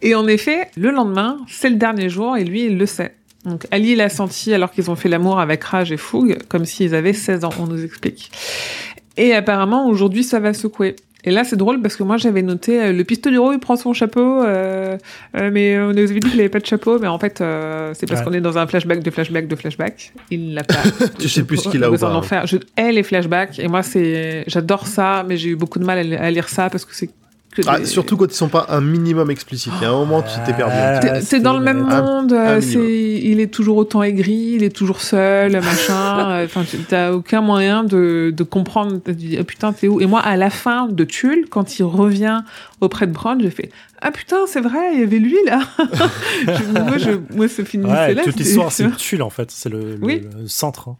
et 0.00 0.14
en 0.14 0.28
effet, 0.28 0.70
le 0.76 0.90
lendemain, 0.92 1.38
c'est 1.48 1.70
le 1.70 1.76
dernier 1.76 2.08
jour, 2.08 2.36
et 2.36 2.44
lui, 2.44 2.66
il 2.66 2.78
le 2.78 2.86
sait. 2.86 3.16
Donc 3.48 3.66
Ali 3.70 3.94
l'a 3.96 4.08
senti 4.08 4.52
alors 4.54 4.70
qu'ils 4.70 4.90
ont 4.90 4.96
fait 4.96 5.08
l'amour 5.08 5.40
avec 5.40 5.64
rage 5.64 5.90
et 5.92 5.96
fougue, 5.96 6.38
comme 6.48 6.64
s'ils 6.64 6.94
avaient 6.94 7.12
16 7.12 7.44
ans, 7.44 7.50
on 7.58 7.66
nous 7.66 7.84
explique. 7.84 8.30
Et 9.16 9.34
apparemment, 9.34 9.88
aujourd'hui, 9.88 10.22
ça 10.24 10.38
va 10.38 10.52
secouer. 10.54 10.94
Et 11.24 11.32
là, 11.32 11.42
c'est 11.42 11.56
drôle 11.56 11.82
parce 11.82 11.96
que 11.96 12.04
moi, 12.04 12.16
j'avais 12.16 12.42
noté 12.42 12.80
euh, 12.80 12.92
le 12.92 13.02
pistolero, 13.02 13.52
il 13.52 13.58
prend 13.58 13.74
son 13.74 13.92
chapeau, 13.92 14.40
euh, 14.44 14.96
euh, 15.36 15.50
mais 15.52 15.76
on 15.80 15.88
nous 15.92 15.98
avait 15.98 16.20
dit 16.20 16.30
qu'il 16.30 16.38
avait 16.38 16.48
pas 16.48 16.60
de 16.60 16.66
chapeau, 16.66 17.00
mais 17.00 17.08
en 17.08 17.18
fait, 17.18 17.40
euh, 17.40 17.90
c'est 17.94 18.06
parce 18.06 18.20
Ouais. 18.20 18.26
qu'on 18.26 18.32
est 18.34 18.40
dans 18.40 18.56
un 18.56 18.68
flashback 18.68 19.02
de 19.02 19.10
flashback 19.10 19.48
de 19.48 19.56
flashback. 19.56 20.12
Il 20.30 20.54
l'a 20.54 20.62
pas. 20.62 20.74
Tu 21.18 21.28
sais 21.28 21.42
plus 21.42 21.56
ce 21.56 21.68
qu'il 21.68 21.82
a 21.82 21.90
ou 21.90 21.96
pas, 21.98 22.10
d'en 22.10 22.22
hein. 22.22 22.42
Je 22.46 22.58
hais 22.76 22.92
les 22.92 23.02
flashbacks 23.02 23.58
et 23.58 23.66
moi, 23.66 23.82
c'est, 23.82 24.44
j'adore 24.46 24.86
ça, 24.86 25.24
mais 25.28 25.36
j'ai 25.36 25.48
eu 25.50 25.56
beaucoup 25.56 25.80
de 25.80 25.84
mal 25.84 25.98
à 25.98 26.02
li- 26.04 26.14
à 26.14 26.30
lire 26.30 26.48
ça 26.48 26.70
parce 26.70 26.84
que 26.84 26.94
c'est 26.94 27.10
Ah, 27.66 27.84
surtout 27.84 28.16
quand 28.16 28.26
ils 28.26 28.34
sont 28.36 28.48
pas 28.48 28.66
un 28.68 28.80
minimum 28.80 29.30
explicites. 29.32 29.72
Il 29.80 29.82
y 29.82 29.86
a 29.86 29.88
un 29.90 29.92
moment, 29.98 30.22
tu 30.22 30.28
t'es 30.46 30.52
perdu. 30.52 30.72
Ah, 30.76 30.98
T'es- 31.00 31.20
T'es 31.22 31.40
dans 31.40 31.54
le 31.58 31.64
même 31.64 31.86
un- 31.88 32.02
monde, 32.02 32.32
un 32.32 32.36
euh, 32.36 32.60
c'est, 32.60 32.78
il 32.78 33.40
est 33.40 33.52
toujours 33.52 33.78
autant 33.78 34.02
aigri, 34.04 34.52
il 34.54 34.62
est 34.62 34.74
toujours 34.74 35.00
seul, 35.00 35.52
machin. 35.60 36.30
euh, 36.30 36.44
Enfin, 36.44 36.62
tu- 36.68 36.76
t'as 36.78 37.10
aucun 37.12 37.40
moyen 37.40 37.82
de, 37.82 38.32
de 38.36 38.42
comprendre. 38.44 39.00
Tu 39.04 39.12
dis, 39.14 39.38
oh 39.40 39.44
putain, 39.44 39.72
t'es 39.72 39.88
où? 39.88 40.00
Et 40.00 40.06
moi, 40.06 40.20
à 40.20 40.36
la 40.36 40.50
fin 40.50 40.86
de 40.86 41.02
Tulle, 41.04 41.46
quand 41.50 41.78
il 41.80 41.82
revient 41.84 42.42
auprès 42.80 43.06
de 43.08 43.12
Bron, 43.12 43.38
j'ai 43.40 43.50
fait, 43.50 43.72
ah 44.02 44.12
putain, 44.12 44.36
c'est 44.46 44.60
vrai, 44.60 44.94
il 44.94 45.00
y 45.00 45.02
avait 45.02 45.18
lui 45.18 45.36
là. 45.46 45.60
Je- 46.46 46.80
moi, 46.80 46.98
je, 46.98 47.10
moi, 47.34 47.48
ce 47.48 47.62
film 47.62 47.86
Ouais, 47.86 48.14
toute 48.22 48.36
l'histoire, 48.36 48.70
c'est 48.70 48.94
Tulle 48.96 49.22
en 49.22 49.30
fait. 49.30 49.50
C'est 49.50 49.68
le, 49.70 49.96
le- 49.96 49.98
Oui. 50.04 50.22
le 50.40 50.46
centre. 50.46 50.90
hein. 50.90 50.96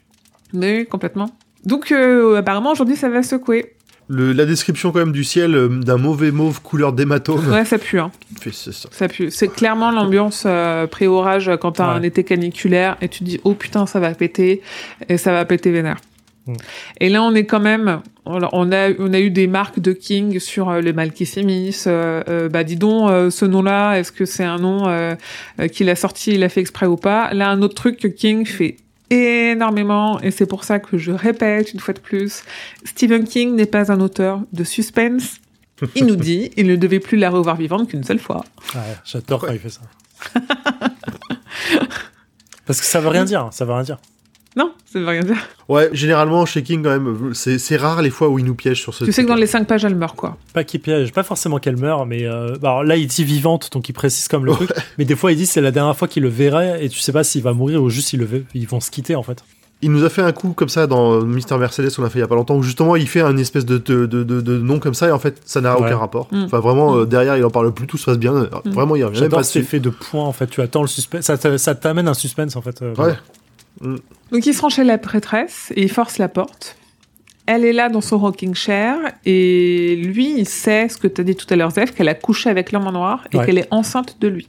Mais 0.55 0.79
oui, 0.79 0.87
complètement. 0.87 1.31
Donc, 1.65 1.93
euh, 1.93 2.37
apparemment, 2.39 2.73
aujourd'hui, 2.73 2.97
ça 2.97 3.09
va 3.09 3.23
secouer. 3.23 3.75
Le- 4.09 4.33
la 4.33 4.47
description 4.47 4.91
quand 4.91 5.01
même 5.01 5.13
du 5.13 5.23
ciel 5.25 5.55
euh, 5.55 5.69
d'un 5.69 5.99
mauvais 5.99 6.31
mauve 6.31 6.63
couleur 6.63 6.93
d'hématome. 6.95 7.47
Ouais, 7.53 7.65
ça 7.67 7.77
pue, 7.79 8.01
hein. 8.01 8.11
Ça. 8.53 8.71
Ça 8.91 9.09
pue. 9.09 9.31
C'est 9.31 9.49
clairement 9.49 9.91
l'ambiance 9.91 10.45
euh, 10.47 10.87
pré-orage 10.87 11.51
quand 11.61 11.73
t'as 11.73 11.93
Ouais. 11.93 11.99
un 12.01 12.03
été 12.03 12.25
caniculaire 12.25 12.97
et 13.03 13.09
tu 13.09 13.19
te 13.21 13.25
dis 13.25 13.41
oh 13.45 13.53
putain 13.55 13.85
ça 13.87 14.01
va 14.01 14.13
péter 14.15 14.63
et 15.09 15.19
ça 15.19 15.33
va 15.33 15.45
péter 15.45 15.71
vénère. 15.71 15.99
Mm. 16.47 16.55
Et 17.01 17.09
là 17.11 17.23
on 17.23 17.35
est 17.35 17.45
quand 17.45 17.61
même 17.61 18.01
on 18.25 18.41
on 18.53 18.73
a 18.73 18.91
on 18.99 19.13
a 19.13 19.21
eu 19.21 19.31
des 19.31 19.47
marques 19.47 19.81
de 19.81 19.93
King 19.93 20.39
sur 20.41 20.71
euh, 20.71 20.81
le 20.81 20.93
mal 20.95 21.13
qui 21.13 21.27
s'immisce. 21.27 21.85
Euh, 21.87 22.23
euh, 22.29 22.49
bah 22.49 22.65
dis 22.65 22.77
donc 22.77 23.11
euh, 23.11 23.29
ce 23.31 23.45
nom-là 23.45 23.97
est-ce 23.99 24.13
que 24.13 24.25
c'est 24.25 24.45
un 24.45 24.59
nom 24.59 24.89
euh, 24.89 25.15
euh, 25.61 25.69
qu'il 25.69 25.91
a 25.91 25.97
sorti 25.97 26.33
il 26.35 26.43
a 26.45 26.49
fait 26.49 26.61
exprès 26.63 26.87
ou 26.87 26.97
pas? 26.97 27.35
Là 27.35 27.51
un 27.51 27.61
autre 27.61 27.75
truc 27.75 27.99
que 27.99 28.09
King 28.09 28.47
fait 28.47 28.77
énormément 29.11 30.21
et 30.21 30.31
c'est 30.31 30.47
pour 30.47 30.65
ça 30.65 30.79
que 30.79 30.99
je 30.99 31.13
répète 31.13 31.73
une 31.73 31.81
fois 31.81 31.95
de 31.95 32.01
plus 32.01 32.43
Stephen 32.85 33.25
King 33.25 33.55
n'est 33.55 33.67
pas 33.67 33.91
un 33.93 34.01
auteur 34.01 34.41
de 34.53 34.65
suspense. 34.65 35.39
Il 35.95 36.07
nous 36.07 36.17
dit 36.17 36.51
il 36.57 36.67
ne 36.67 36.77
devait 36.77 37.01
plus 37.01 37.17
la 37.17 37.31
revoir 37.31 37.57
vivante 37.57 37.89
qu'une 37.89 38.05
seule 38.05 38.19
fois. 38.19 38.45
Ouais, 38.75 38.81
J'adore 39.05 39.41
quand 39.41 39.53
il 39.53 39.59
fait 39.59 39.71
ça. 39.71 39.83
Parce 42.67 42.81
que 42.81 42.87
ça 42.87 43.01
veut 43.01 43.09
rien 43.09 43.25
dire. 43.25 43.49
Ça 43.53 43.65
veut 43.65 43.73
rien 43.73 43.83
dire. 43.83 43.99
Non, 44.57 44.73
ça 44.91 44.99
veut 44.99 45.07
rien 45.07 45.21
dire. 45.23 45.37
Ouais, 45.69 45.89
généralement, 45.93 46.45
chez 46.47 46.63
King, 46.63 46.83
quand 46.83 46.91
même, 46.91 47.33
c'est 47.35 47.77
rare 47.77 48.03
les 48.03 48.11
fois 48.11 48.29
où 48.29 48.39
il 48.39 48.45
nous 48.45 48.55
piège 48.55 48.81
sur 48.81 48.93
ce 48.95 49.05
Tu 49.05 49.13
sais 49.13 49.23
que 49.23 49.29
dans 49.29 49.35
les 49.37 49.47
cinq 49.47 49.67
pages, 49.69 49.85
elle 49.85 49.95
meurt, 49.95 50.17
quoi. 50.17 50.37
Pas 50.53 50.65
qu'il 50.65 50.81
piège, 50.81 51.13
pas 51.13 51.23
forcément 51.23 51.59
qu'elle 51.59 51.77
meurt, 51.77 52.07
mais 52.09 52.25
euh, 52.25 52.57
alors 52.63 52.83
là 52.83 52.97
il 52.97 53.07
dit 53.07 53.25
vivante, 53.25 53.71
donc 53.73 53.89
il 53.89 53.93
précise 53.93 54.27
comme 54.27 54.45
le 54.47 54.53
truc. 54.53 54.71
Mais 54.97 55.05
des 55.05 55.15
fois 55.17 55.31
il 55.33 55.37
dit 55.37 55.47
c'est 55.47 55.61
la 55.61 55.71
dernière 55.71 55.97
fois 55.97 56.09
qu'il 56.09 56.23
le 56.25 56.29
verrait 56.31 56.85
et 56.85 56.89
tu 56.89 56.99
sais 56.99 57.13
pas 57.13 57.23
s'il 57.25 57.43
va 57.43 57.53
mourir 57.53 57.83
ou 57.83 57.91
juste 57.91 58.13
il 58.15 58.21
le 58.21 58.45
ils 58.55 58.67
vont 58.67 58.81
se 58.81 58.91
quitter 58.91 59.15
en 59.15 59.23
fait. 59.23 59.45
Il 59.81 59.93
nous 59.93 60.03
a 60.05 60.09
fait 60.11 60.23
un 60.23 60.33
coup 60.33 60.55
comme 60.55 60.69
ça 60.71 60.89
dans 60.89 61.21
Mister 61.23 61.57
Mercedes, 61.57 61.91
on 61.99 62.03
l'a 62.03 62.11
fait 62.11 62.19
il 62.19 62.23
y 62.23 62.25
a 62.25 62.29
pas 62.29 62.35
longtemps, 62.35 62.57
où 62.57 62.63
justement 62.65 62.97
il 62.97 63.07
fait 63.07 63.21
un 63.21 63.37
espèce 63.37 63.65
de, 63.65 63.79
de, 63.79 64.07
de, 64.07 64.25
de- 64.25 64.41
de 64.41 64.59
nom 64.59 64.81
comme 64.81 64.95
ça 64.95 65.07
et 65.07 65.13
en 65.13 65.21
fait 65.21 65.41
ça 65.45 65.61
n'a 65.61 65.79
Ouais. 65.79 65.87
aucun 65.87 65.99
rapport. 65.99 66.27
Mm. 66.33 66.45
Enfin 66.47 66.59
vraiment, 66.59 66.97
euh, 66.97 67.05
derrière 67.07 67.37
il 67.37 67.45
en 67.45 67.51
parle 67.51 67.73
plus, 67.73 67.87
tout 67.87 67.97
se 67.99 68.07
passe 68.07 68.19
bien. 68.19 68.35
Alors, 68.35 68.63
Mm. 68.65 68.71
Vraiment, 68.71 68.97
il 68.97 69.05
revient 69.05 69.15
même 69.21 69.25
J'adore 69.27 69.39
pas 69.41 69.45
cet 69.45 69.63
effet 69.63 69.79
de 69.79 69.91
point 69.91 70.25
en 70.25 70.33
fait. 70.33 70.49
Tu 70.49 70.61
attends 70.63 70.83
le 70.83 70.89
suspense, 70.89 71.31
ça 71.59 71.75
t'amène 71.77 72.09
un 72.09 72.15
suspense 72.15 72.57
en 72.57 72.63
fait. 72.63 72.83
euh, 72.83 72.93
Ouais. 72.97 73.15
Donc, 73.81 74.47
il 74.47 74.55
chez 74.69 74.85
la 74.85 74.99
prêtresse 74.99 75.73
et 75.77 75.83
il 75.83 75.91
force 75.91 76.19
la 76.19 76.29
porte. 76.29 76.77
Elle 77.47 77.65
est 77.65 77.73
là 77.73 77.89
dans 77.89 78.03
son 78.03 78.19
rocking 78.19 78.55
chair 78.55 78.99
et 79.25 79.97
lui, 79.97 80.35
il 80.39 80.47
sait 80.47 80.89
ce 80.89 80.99
que 80.99 81.09
tu 81.09 81.21
as 81.23 81.25
dit 81.25 81.35
tout 81.35 81.47
à 81.49 81.57
l'heure, 81.57 81.71
Zef, 81.71 81.95
qu'elle 81.95 82.09
a 82.09 82.15
couché 82.15 82.51
avec 82.51 82.73
l'homme 82.73 82.87
en 82.87 82.93
noir 82.93 83.27
et 83.33 83.39
Ouais. 83.39 83.47
qu'elle 83.47 83.59
est 83.59 83.69
enceinte 83.71 84.17
de 84.21 84.29
lui. 84.29 84.49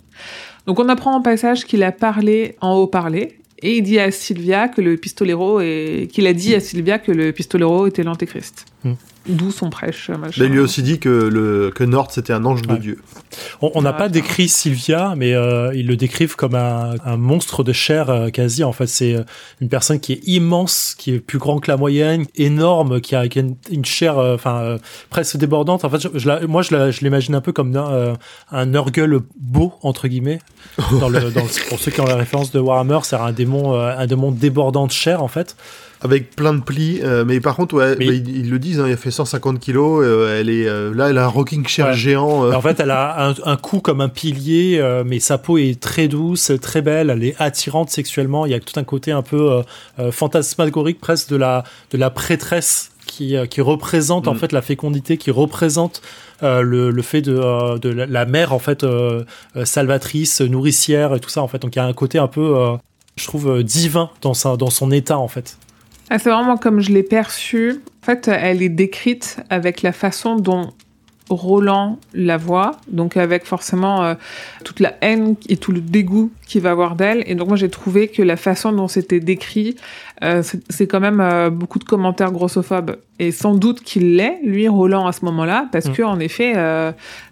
Donc, 0.68 0.80
on 0.80 0.89
apprend 0.89 1.15
en 1.15 1.22
passage 1.22 1.64
qu'il 1.65 1.81
a 1.84 1.93
parlé 1.93 2.57
en 2.60 2.76
haut-parlé 2.76 3.39
et 3.61 3.77
il 3.77 3.84
dit 3.84 3.99
à 3.99 4.11
Sylvia 4.11 4.68
que 4.68 4.81
le 4.81 4.97
pistolero 4.97 5.61
est... 5.61 6.10
qu'il 6.11 6.27
a 6.27 6.34
dit 6.34 6.56
à 6.56 6.60
Sylvia 6.60 6.99
que 6.99 7.11
le 7.11 7.31
pistolero 7.31 7.88
était 7.88 8.03
l'antéchrist. 8.03 8.65
Mm. 8.84 8.93
D'où 9.30 9.51
son 9.51 9.69
prêche, 9.69 10.10
machin. 10.10 10.41
Mais 10.41 10.47
il 10.47 10.51
lui 10.53 10.60
a 10.60 10.64
aussi 10.64 10.81
dit 10.84 10.99
que, 10.99 11.07
le, 11.10 11.72
que 11.73 11.84
Nord 11.84 12.11
c'était 12.11 12.34
un 12.34 12.43
ange 12.45 12.64
de. 12.64 12.76
Dieu. 12.77 12.99
On 13.61 13.72
on 13.76 13.81
n'a 13.84 13.89
Ah, 13.91 13.93
pas 13.93 14.10
décrit 14.10 14.49
Sylvia, 14.49 15.14
mais 15.15 15.34
euh, 15.35 15.72
ils 15.76 15.85
le 15.88 15.95
décrivent 15.95 16.35
comme 16.35 16.56
un, 16.56 16.95
un 17.06 17.15
monstre 17.18 17.64
de 17.64 17.72
chair 17.72 18.10
euh, 18.10 18.30
quasi. 18.30 18.64
En 18.64 18.72
fait, 18.73 18.88
c'est 18.88 19.15
euh, 19.15 19.23
une 19.61 19.69
personne 19.69 19.99
qui 19.99 20.14
est 20.14 20.22
immense, 20.27 20.95
qui 20.97 21.14
est 21.14 21.19
plus 21.19 21.38
grand 21.38 21.60
que 21.60 21.69
la 21.69 21.77
moyenne, 21.77 22.26
énorme, 22.35 23.01
qui 23.01 23.15
a, 23.15 23.27
qui 23.27 23.38
a 23.39 23.41
une, 23.43 23.56
une 23.69 23.85
chair, 23.85 24.18
euh, 24.18 24.34
enfin 24.35 24.57
euh, 24.61 24.77
presque 25.10 25.38
débordante. 25.38 25.85
En 25.85 25.89
fait, 25.89 25.99
je, 25.99 26.07
je 26.18 26.27
la- 26.27 26.47
moi, 26.47 26.61
je 26.64 26.76
la- 26.76 26.89
je 26.91 27.01
l'imagine 27.01 27.35
un 27.35 27.41
peu 27.41 27.51
comme 27.51 27.76
un, 27.77 27.91
euh, 27.91 28.15
un 28.51 28.65
Nurgle 28.65 29.22
beau 29.39 29.73
entre 29.84 30.07
guillemets. 30.07 30.39
Dans 30.99 31.10
le, 31.10 31.19
dans 31.31 31.43
le- 31.43 31.69
pour 31.69 31.80
ceux 31.80 31.91
qui 31.91 32.01
ont 32.01 32.06
la 32.06 32.15
référence 32.15 32.51
de 32.51 32.60
Warhammer, 32.60 32.99
c'est 33.03 33.15
un 33.15 33.31
démon, 33.31 33.76
euh, 33.76 33.93
un 33.95 34.07
démon 34.07 34.31
débordant 34.31 34.88
de 34.88 34.91
chair 34.91 35.22
en 35.22 35.27
fait. 35.27 35.56
Avec 36.01 36.34
plein 36.34 36.53
de 36.53 36.61
plis, 36.61 37.01
euh, 37.03 37.26
mais 37.26 37.41
par 37.41 37.57
contre, 37.57 37.76
ouais, 37.76 37.95
Mais- 37.99 38.05
bah, 38.07 38.13
ils, 38.13 38.38
ils 38.45 38.49
le 38.49 38.57
disent, 38.57 38.80
hein, 38.80 38.85
il 38.88 38.93
a 38.93 38.97
fait 38.97 39.11
150 39.11 39.59
kilos, 39.59 40.01
euh, 40.05 40.39
elle 40.39 40.49
est, 40.49 40.65
euh, 40.65 40.93
là 40.95 41.09
elle 41.09 41.17
a 41.17 41.26
un 41.26 41.27
rocking 41.27 41.67
chair 41.67 41.88
Ouais. 41.88 41.93
géant. 41.93 42.45
euh, 42.45 42.53
en 42.53 42.61
fait, 42.61 42.80
elle 42.80 42.91
a 42.91 43.27
un, 43.30 43.35
un 43.43 43.57
cou 43.57 43.81
comme 43.81 43.99
un 43.99 44.07
pilier, 44.07 44.77
euh, 44.80 45.03
mais 45.05 45.19
sa 45.19 45.38
peau 45.38 45.57
est 45.57 45.77
très 45.77 46.07
douce, 46.07 46.53
très 46.61 46.81
belle. 46.81 47.09
Elle 47.09 47.26
est 47.26 47.35
attirante 47.38 47.89
sexuellement. 47.89 48.45
Il 48.45 48.53
y 48.53 48.55
a 48.55 48.61
tout 48.61 48.80
un 48.80 48.85
côté 48.85 49.11
un 49.11 49.21
peu 49.23 49.61
euh, 49.99 50.11
fantasmagorique 50.11 51.01
presque 51.01 51.30
de 51.30 51.35
la 51.35 51.65
de 51.91 51.97
la 51.97 52.09
prêtresse 52.09 52.91
qui 53.05 53.35
euh, 53.35 53.45
qui 53.45 53.59
représente 53.59 54.30
en 54.30 54.35
Mm. 54.35 54.39
fait 54.39 54.51
la 54.53 54.61
fécondité, 54.61 55.17
qui 55.17 55.31
représente 55.31 56.01
euh, 56.43 56.61
le, 56.61 56.91
le 56.91 57.01
fait 57.01 57.21
de 57.21 57.35
euh, 57.38 57.77
de 57.77 57.89
la, 57.89 58.26
mère 58.26 58.53
en 58.53 58.59
fait 58.59 58.85
euh, 58.85 59.26
salvatrice, 59.65 60.39
nourricière 60.41 61.13
et 61.15 61.19
tout 61.19 61.30
ça 61.30 61.41
en 61.41 61.47
fait. 61.49 61.59
Donc 61.61 61.76
il 61.76 61.80
y 61.80 61.81
a 61.81 61.85
un 61.85 61.93
côté 61.93 62.19
un 62.19 62.27
peu 62.27 62.55
euh, 62.55 62.77
je 63.17 63.26
trouve 63.26 63.63
divin 63.63 64.09
dans 64.21 64.34
sa 64.34 64.55
dans 64.55 64.69
son 64.69 64.91
état 64.91 65.17
en 65.17 65.27
fait. 65.27 65.57
Ah, 66.10 66.19
c'est 66.19 66.30
vraiment 66.30 66.57
comme 66.57 66.80
je 66.80 66.91
l'ai 66.91 67.03
perçue. 67.03 67.81
En 68.02 68.06
fait, 68.06 68.27
elle 68.27 68.61
est 68.64 68.69
décrite 68.69 69.38
avec 69.49 69.81
la 69.81 69.91
façon 69.91 70.36
dont 70.36 70.72
Roland 71.30 71.99
la 72.14 72.38
voit, 72.38 72.72
donc 72.88 73.15
avec 73.15 73.45
forcément 73.45 74.03
euh, 74.03 74.15
toute 74.64 74.80
la 74.80 74.95
haine 75.02 75.36
et 75.48 75.57
tout 75.57 75.72
le 75.72 75.81
dégoût 75.81 76.31
qu'il 76.48 76.61
va 76.61 76.72
avoir 76.72 76.95
d'elle. 76.95 77.23
Et 77.27 77.36
donc 77.36 77.49
moi 77.49 77.57
j'ai 77.57 77.69
trouvé 77.69 78.07
que 78.07 78.23
la 78.23 78.36
façon 78.36 78.72
dont 78.72 78.88
c'était 78.88 79.19
décrit, 79.19 79.76
euh, 80.23 80.41
c'est 80.69 80.88
quand 80.88 80.99
même 80.99 81.22
euh, 81.22 81.49
beaucoup 81.49 81.77
de 81.77 81.84
commentaires 81.84 82.31
grossophobes. 82.31 82.98
Et 83.19 83.31
sans 83.31 83.53
doute 83.53 83.81
qu'il 83.81 84.15
l'est, 84.15 84.40
lui 84.44 84.68
Roland 84.68 85.06
à 85.06 85.11
ce 85.11 85.23
moment-là, 85.26 85.68
parce 85.72 85.86
Mm. 85.88 85.94
que 85.94 86.03
en 86.03 86.19
effet, 86.19 86.53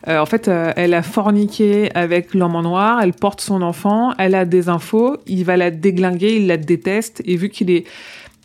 en 0.06 0.26
fait, 0.26 0.50
elle 0.50 0.94
a 0.94 1.02
forniqué 1.02 1.90
avec 1.96 2.34
l'homme 2.34 2.56
en 2.56 2.62
noir, 2.62 3.00
elle 3.02 3.14
porte 3.14 3.40
son 3.40 3.62
enfant, 3.62 4.14
elle 4.18 4.36
a 4.36 4.44
des 4.44 4.68
infos, 4.68 5.16
il 5.28 5.46
va 5.46 5.56
la 5.56 5.72
déglinguer, 5.72 6.36
il 6.36 6.48
la 6.48 6.58
déteste, 6.58 7.22
et 7.26 7.38
vu 7.38 7.50
qu'il 7.50 7.70
est 7.70 7.86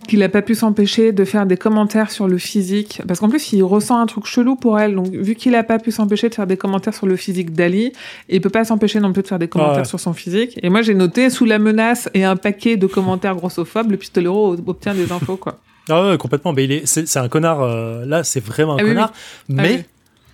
qu'il 0.08 0.22
a 0.22 0.28
pas 0.28 0.42
pu 0.42 0.54
s'empêcher 0.54 1.12
de 1.12 1.24
faire 1.24 1.46
des 1.46 1.56
commentaires 1.56 2.10
sur 2.10 2.28
le 2.28 2.38
physique, 2.38 3.00
parce 3.06 3.20
qu'en 3.20 3.28
plus 3.28 3.52
il 3.52 3.62
ressent 3.62 3.98
un 3.98 4.06
truc 4.06 4.26
chelou 4.26 4.56
pour 4.56 4.78
elle, 4.78 4.94
donc 4.94 5.08
vu 5.08 5.34
qu'il 5.34 5.54
a 5.54 5.62
pas 5.62 5.78
pu 5.78 5.90
s'empêcher 5.90 6.28
de 6.28 6.34
faire 6.34 6.46
des 6.46 6.56
commentaires 6.56 6.94
sur 6.94 7.06
le 7.06 7.16
physique 7.16 7.52
d'Ali, 7.52 7.92
il 8.28 8.40
peut 8.40 8.50
pas 8.50 8.64
s'empêcher 8.64 9.00
non 9.00 9.12
plus 9.12 9.22
de 9.22 9.28
faire 9.28 9.38
des 9.38 9.48
commentaires 9.48 9.78
Ouais. 9.78 9.84
sur 9.84 10.00
son 10.00 10.12
physique. 10.12 10.58
Et 10.62 10.68
moi 10.70 10.82
j'ai 10.82 10.94
noté 10.94 11.30
sous 11.30 11.44
la 11.44 11.58
menace 11.58 12.08
et 12.14 12.24
un 12.24 12.36
paquet 12.36 12.76
de 12.76 12.86
commentaires 12.86 13.34
grossophobes, 13.36 13.90
le 13.90 13.96
pistolero 13.96 14.56
obtient 14.66 14.94
des 14.94 15.10
infos 15.12 15.36
quoi. 15.36 15.58
Ah 15.88 16.10
ouais, 16.10 16.16
complètement. 16.16 16.52
Mais 16.52 16.62
il 16.64 16.70
est 16.72 16.86
c'est 16.86 17.08
c'est 17.08 17.18
un 17.18 17.28
connard. 17.28 17.60
euh, 17.62 18.06
là, 18.06 18.22
c'est 18.22 18.38
vraiment 18.44 18.74
un 18.74 18.78
Ah 18.78 18.82
oui, 18.84 18.88
connard. 18.90 19.12
Mais 19.48 19.74
oui. 19.78 19.82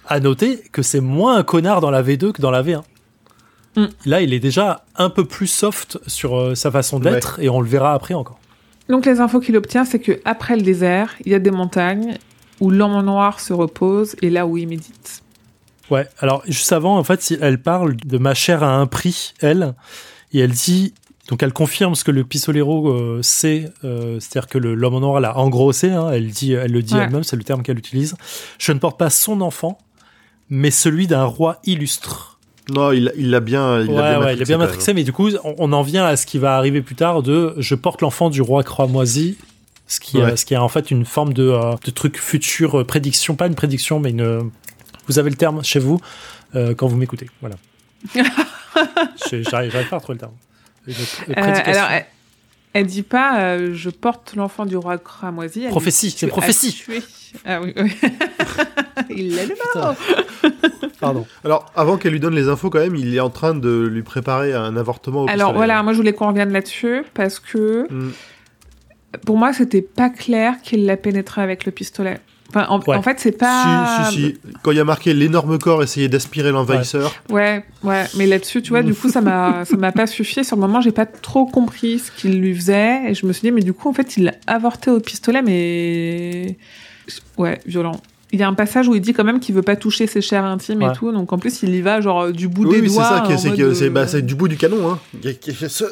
à 0.07 0.20
noter 0.20 0.59
que 0.73 0.82
c'est 0.82 1.01
moins 1.01 1.36
un 1.39 1.43
connard 1.43 1.81
dans 1.81 1.90
la 1.90 2.03
V2 2.03 2.32
que 2.32 2.43
dans 2.43 2.51
la 2.51 2.62
V1. 2.62 2.82
Mm. 3.77 3.85
Là, 4.05 4.20
il 4.20 4.35
est 4.35 4.40
déjà 4.40 4.85
un 4.97 5.09
peu 5.09 5.24
plus 5.24 5.47
soft 5.47 5.99
sur 6.07 6.36
euh, 6.39 6.55
sa 6.55 6.70
façon 6.70 6.99
d'être 7.01 7.39
et 7.40 7.49
on 7.49 7.62
le 7.62 7.66
verra 7.69 7.95
après 7.95 8.12
encore. 8.12 8.39
Donc 8.89 9.06
les 9.06 9.20
infos 9.20 9.40
qu'il 9.40 9.56
obtient, 9.56 9.85
c'est 9.85 9.98
que 9.98 10.20
après 10.24 10.56
le 10.56 10.62
désert, 10.62 11.15
il 11.24 11.32
y 11.32 11.35
a 11.35 11.39
des 11.39 11.51
montagnes 11.51 12.16
où 12.60 12.70
l'homme 12.70 12.94
en 12.94 13.02
noir 13.02 13.40
se 13.40 13.52
repose 13.52 14.16
et 14.23 14.31
là 14.31 14.47
où 14.47 14.56
il 14.56 14.69
médite. 14.69 15.23
Ouais. 15.90 16.06
Alors 16.19 16.43
juste 16.47 16.73
avant, 16.73 16.98
en 16.98 17.05
fait, 17.05 17.35
elle 17.40 17.62
parle 17.62 17.97
de 17.97 18.19
ma 18.19 18.35
chair 18.35 18.62
à 18.62 18.74
un 18.74 18.86
prix, 18.86 19.35
elle, 19.40 19.74
et 20.32 20.40
elle 20.40 20.52
dit. 20.52 20.94
Donc 21.28 21.43
elle 21.43 21.52
confirme 21.52 21.94
ce 21.94 22.05
que 22.05 22.10
le 22.10 22.24
pistolero 22.24 22.89
euh, 22.89 23.20
sait, 23.23 23.70
euh, 23.85 24.19
c'est-à-dire 24.19 24.48
que 24.48 24.56
l'homme 24.56 24.94
en 24.94 25.01
noir 25.01 25.20
l'a 25.20 25.36
engrossé. 25.36 25.90
Hein, 25.90 26.09
elle 26.10 26.28
dit, 26.28 26.55
elle 26.55 26.73
le 26.73 26.82
dit 26.82 26.94
Ouais. 26.94 27.02
elle-même, 27.02 27.23
c'est 27.23 27.36
le 27.36 27.44
terme 27.44 27.62
qu'elle 27.62 27.78
utilise. 27.78 28.16
Je 28.59 28.73
ne 28.73 28.78
porte 28.78 28.98
pas 28.98 29.10
son 29.10 29.43
enfant, 29.43 29.77
mais 30.48 30.70
celui 30.70 31.06
d'un 31.06 31.24
roi 31.24 31.59
illustre. 31.65 32.38
Non, 32.70 32.93
il 32.93 33.12
il 33.16 33.31
l'a 33.31 33.40
bien, 33.40 33.81
il 33.81 33.89
ouais, 33.89 33.95
l'a 33.97 34.03
bien 34.03 34.19
ouais, 34.19 34.19
matrixé, 34.19 34.36
il 34.36 34.43
est 34.43 34.45
bien 34.47 34.59
matrixé, 34.59 34.95
mais 34.95 35.05
du 35.05 35.12
coup, 35.12 35.31
on, 35.45 35.55
on 35.59 35.73
en 35.73 35.82
vient 35.82 36.05
à 36.05 36.16
ce 36.16 36.27
qui 36.27 36.39
va 36.39 36.57
arriver 36.57 36.82
plus 36.82 36.95
tard 36.97 37.23
de 37.23 37.55
je 37.59 37.74
porte 37.74 38.03
l'enfant 38.03 38.28
du 38.31 38.43
roi 38.43 38.62
cramoisi, 38.62 39.39
ce 39.86 40.01
qui, 40.01 40.19
Ouais. 40.19 40.32
est, 40.32 40.36
ce 40.36 40.45
qui 40.45 40.55
est 40.55 40.59
en 40.59 40.69
fait 40.69 40.90
une 40.90 41.05
forme 41.07 41.32
de, 41.32 41.45
euh, 41.49 41.74
de 41.85 41.90
truc 41.90 42.19
futur, 42.19 42.81
euh, 42.81 42.85
prédiction, 42.85 43.36
pas 43.36 43.47
une 43.47 43.55
prédiction, 43.55 44.01
mais 44.01 44.11
une. 44.11 44.51
Vous 45.07 45.19
avez 45.19 45.31
le 45.31 45.36
terme 45.36 45.65
chez 45.65 45.78
vous 45.78 45.99
euh, 46.55 46.74
quand 46.74 46.86
vous 46.89 46.97
m'écoutez, 46.97 47.31
voilà. 47.40 47.57
J'arrive 49.51 49.73
pas 49.89 49.97
à 49.97 49.99
retrouver 49.99 50.15
le 50.15 50.20
terme. 50.20 50.32
une- 50.86 50.95
une 51.28 51.35
Euh, 51.39 51.62
alors, 51.65 51.89
elle, 51.90 52.07
elle 52.74 52.86
dit 52.86 53.03
pas 53.03 53.40
euh, 53.40 53.70
je 53.74 53.90
porte 53.90 54.35
l'enfant 54.36 54.66
du 54.66 54.77
roi 54.77 54.99
cramoisi. 54.99 55.65
elle 55.65 55.70
Prophétie, 55.70 56.09
dit, 56.09 56.16
c'est 56.19 56.27
prophétie. 56.27 56.85
Ah 57.47 57.61
oui, 57.62 57.73
oui. 57.77 57.93
Il 59.11 59.35
l'a 59.37 59.45
le 59.45 59.55
Putain. 59.55 59.97
Pardon. 61.01 61.27
Alors, 61.45 61.67
avant 61.77 61.97
qu'elle 61.97 62.13
lui 62.13 62.21
donne 62.21 62.35
les 62.35 62.49
infos, 62.49 62.71
quand 62.71 62.81
même, 62.81 62.97
il 62.97 63.15
est 63.15 63.21
en 63.21 63.31
train 63.31 63.55
de 63.55 63.87
lui 63.91 64.03
préparer 64.03 64.53
un 64.55 64.77
avortement 64.77 65.23
au 65.25 65.29
Alors 65.29 65.49
pistolet. 65.51 65.57
voilà, 65.57 65.83
moi 65.83 65.93
je 65.93 65.99
voulais 65.99 66.13
qu'on 66.13 66.29
revienne 66.29 66.53
là-dessus 66.53 67.03
parce 67.15 67.39
que 67.39 67.87
Mm. 67.93 68.11
pour 69.25 69.39
moi 69.39 69.53
c'était 69.53 69.83
pas 69.83 70.11
clair 70.11 70.55
qu'il 70.63 70.85
l'a 70.87 70.97
pénétré 70.97 71.41
avec 71.43 71.65
le 71.65 71.73
pistolet. 71.73 72.19
Enfin, 72.51 72.65
en, 72.71 72.81
Ouais. 72.81 72.97
en 72.97 73.03
fait, 73.03 73.21
c'est 73.21 73.37
pas. 73.37 74.07
Si, 74.11 74.15
si, 74.15 74.23
si. 74.23 74.39
Quand 74.63 74.71
il 74.71 74.79
y 74.79 74.81
a 74.81 74.85
marqué 74.85 75.13
l'énorme 75.13 75.59
corps 75.59 75.83
essayer 75.83 76.09
d'aspirer 76.09 76.51
l'envahisseur, 76.51 77.15
Ouais, 77.29 77.63
ouais, 77.85 78.05
mais 78.17 78.27
là-dessus, 78.27 78.63
tu 78.63 78.71
vois, 78.71 78.83
du 78.83 78.95
coup, 78.95 79.11
ça 79.11 79.21
m'a, 79.21 79.65
ça 79.67 79.77
m'a 79.77 79.93
pas 79.93 80.07
suffi. 80.07 80.43
Sur 80.47 80.57
le 80.57 80.63
moment, 80.63 80.81
j'ai 80.81 80.91
pas 80.93 81.05
trop 81.05 81.45
compris 81.45 81.99
ce 81.99 82.11
qu'il 82.11 82.41
lui 82.41 82.55
faisait, 82.55 83.11
et 83.11 83.13
je 83.15 83.27
me 83.27 83.35
suis 83.35 83.43
dit, 83.43 83.51
mais 83.53 83.61
du 83.61 83.75
coup, 83.75 83.91
en 83.91 83.93
fait, 83.93 84.17
il 84.17 84.25
l'a 84.25 84.33
avorté 84.47 84.91
au 84.91 84.99
pistolet, 84.99 85.43
mais 85.43 86.57
ouais, 87.37 87.61
violent. 87.67 88.01
Il 88.31 88.39
y 88.39 88.43
a 88.43 88.49
un 88.49 88.53
passage 88.55 88.89
où 88.89 88.95
il 88.95 89.01
dit 89.01 89.15
quand 89.15 89.25
même 89.25 89.41
qu'il 89.41 89.55
veut 89.55 89.63
pas 89.63 89.75
toucher 89.77 90.07
ses 90.07 90.21
chairs 90.21 90.45
intimes 90.45 90.83
Ouais. 90.83 90.91
et 90.91 90.97
tout, 90.97 91.11
donc 91.13 91.33
en 91.33 91.39
plus, 91.39 91.63
il 91.63 91.75
y 91.75 91.81
va 91.81 92.01
genre 92.03 92.31
du 92.31 92.47
bout 92.47 92.65
oui, 92.67 92.75
des 92.77 92.81
oui, 92.83 92.89
c'est 92.91 92.95
doigts. 92.97 93.05
ça, 93.05 93.25
en 93.25 93.39
c'est 93.39 93.49
mode, 93.49 93.59
que- 93.59 93.73
c'est 93.75 93.87
euh, 93.87 93.91
bah, 93.91 94.07
c'est 94.07 94.21
du 94.21 94.35
bout 94.35 94.49
du 94.49 94.57
canon. 94.59 94.91
Hein. 94.91 94.99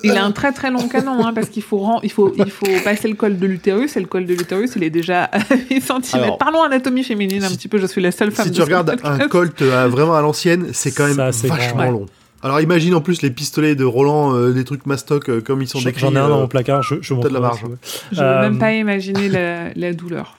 Il 0.05 0.13
a- 0.13 0.25
un 0.25 0.33
très 0.33 0.53
très 0.53 0.71
long 0.71 0.87
canon, 0.87 1.25
hein, 1.25 1.33
parce 1.33 1.49
qu'il 1.49 1.63
faut, 1.63 1.79
ren- 1.79 2.01
il 2.03 2.11
faut, 2.11 2.33
il 2.37 2.51
faut 2.51 2.67
passer 2.85 3.09
le 3.09 3.15
col 3.15 3.39
de 3.39 3.47
l'utérus, 3.47 3.97
et 3.97 4.01
le 4.01 4.07
col 4.07 4.27
de 4.27 4.35
l'utérus, 4.35 4.73
il 4.77 4.83
est 4.83 4.91
déjà 4.91 5.25
à 5.25 5.39
8 5.71 5.81
cm. 5.81 6.23
Alors, 6.25 6.39
Parlons 6.39 6.63
anatomie 6.63 7.05
féminine 7.05 7.43
un 7.43 7.49
si- 7.49 7.57
petit 7.57 7.69
peu, 7.69 7.79
je 7.79 7.87
suis 7.87 8.03
la 8.03 8.13
seule 8.13 8.31
femme 8.33 8.45
Si 8.45 8.51
de 8.51 8.57
tu 8.57 8.63
regardes 8.63 8.95
un. 9.03 9.29
Colt 9.29 9.63
euh, 9.63 9.89
vraiment 9.89 10.15
à 10.15 10.21
l'ancienne, 10.21 10.69
c'est 10.73 10.93
quand 10.95 11.07
même 11.07 11.33
Ça, 11.33 11.49
vachement 11.49 11.77
grand. 11.83 11.91
long. 11.91 12.07
Alors 12.43 12.61
imagine 12.61 12.95
en 12.95 13.01
plus 13.01 13.23
les 13.23 13.31
pistolets 13.31 13.75
de 13.75 13.85
Roland, 13.85 14.35
euh, 14.37 14.53
des 14.53 14.63
trucs 14.65 14.85
mastoc 14.85 15.31
euh, 15.31 15.41
comme 15.41 15.63
ils 15.63 15.69
sont 15.69 15.81
décrits. 15.81 16.01
j'en 16.03 16.15
ai 16.15 16.19
un 16.19 16.29
dans 16.29 16.37
euh, 16.37 16.41
mon 16.43 16.49
placard, 16.49 16.83
je, 16.83 16.97
je 17.01 17.15
t'as 17.15 17.29
de 17.29 17.35
la 17.35 17.41
marge. 17.41 17.65
Je 18.13 18.17
veux 18.21 18.23
Euh, 18.23 18.43
même 18.43 18.59
pas 18.59 18.73
imaginer 18.75 19.29
la, 19.31 19.73
la 19.75 19.93
douleur. 19.95 20.37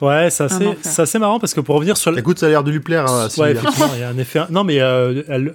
Ouais, 0.00 0.28
c'est 0.30 0.42
Un 0.42 0.46
assez, 0.46 0.66
enfer. 0.66 0.76
c'est 0.82 1.02
assez 1.02 1.18
marrant 1.18 1.38
parce 1.40 1.54
que 1.54 1.60
pour 1.60 1.76
revenir 1.76 1.96
sur 1.96 2.10
le. 2.10 2.18
Écoute, 2.18 2.38
ça 2.38 2.46
a 2.46 2.48
l'air 2.48 2.64
de 2.64 2.70
lui 2.70 2.80
plaire. 2.80 3.06
Hein, 3.08 3.28
Ouais, 3.38 3.52
effectivement, 3.52 3.90
il 3.94 4.00
y 4.00 4.04
a 4.04 4.08
un 4.08 4.18
effet. 4.18 4.40
Non, 4.50 4.64
mais 4.64 4.80
euh, 4.80 5.22
elle, 5.28 5.52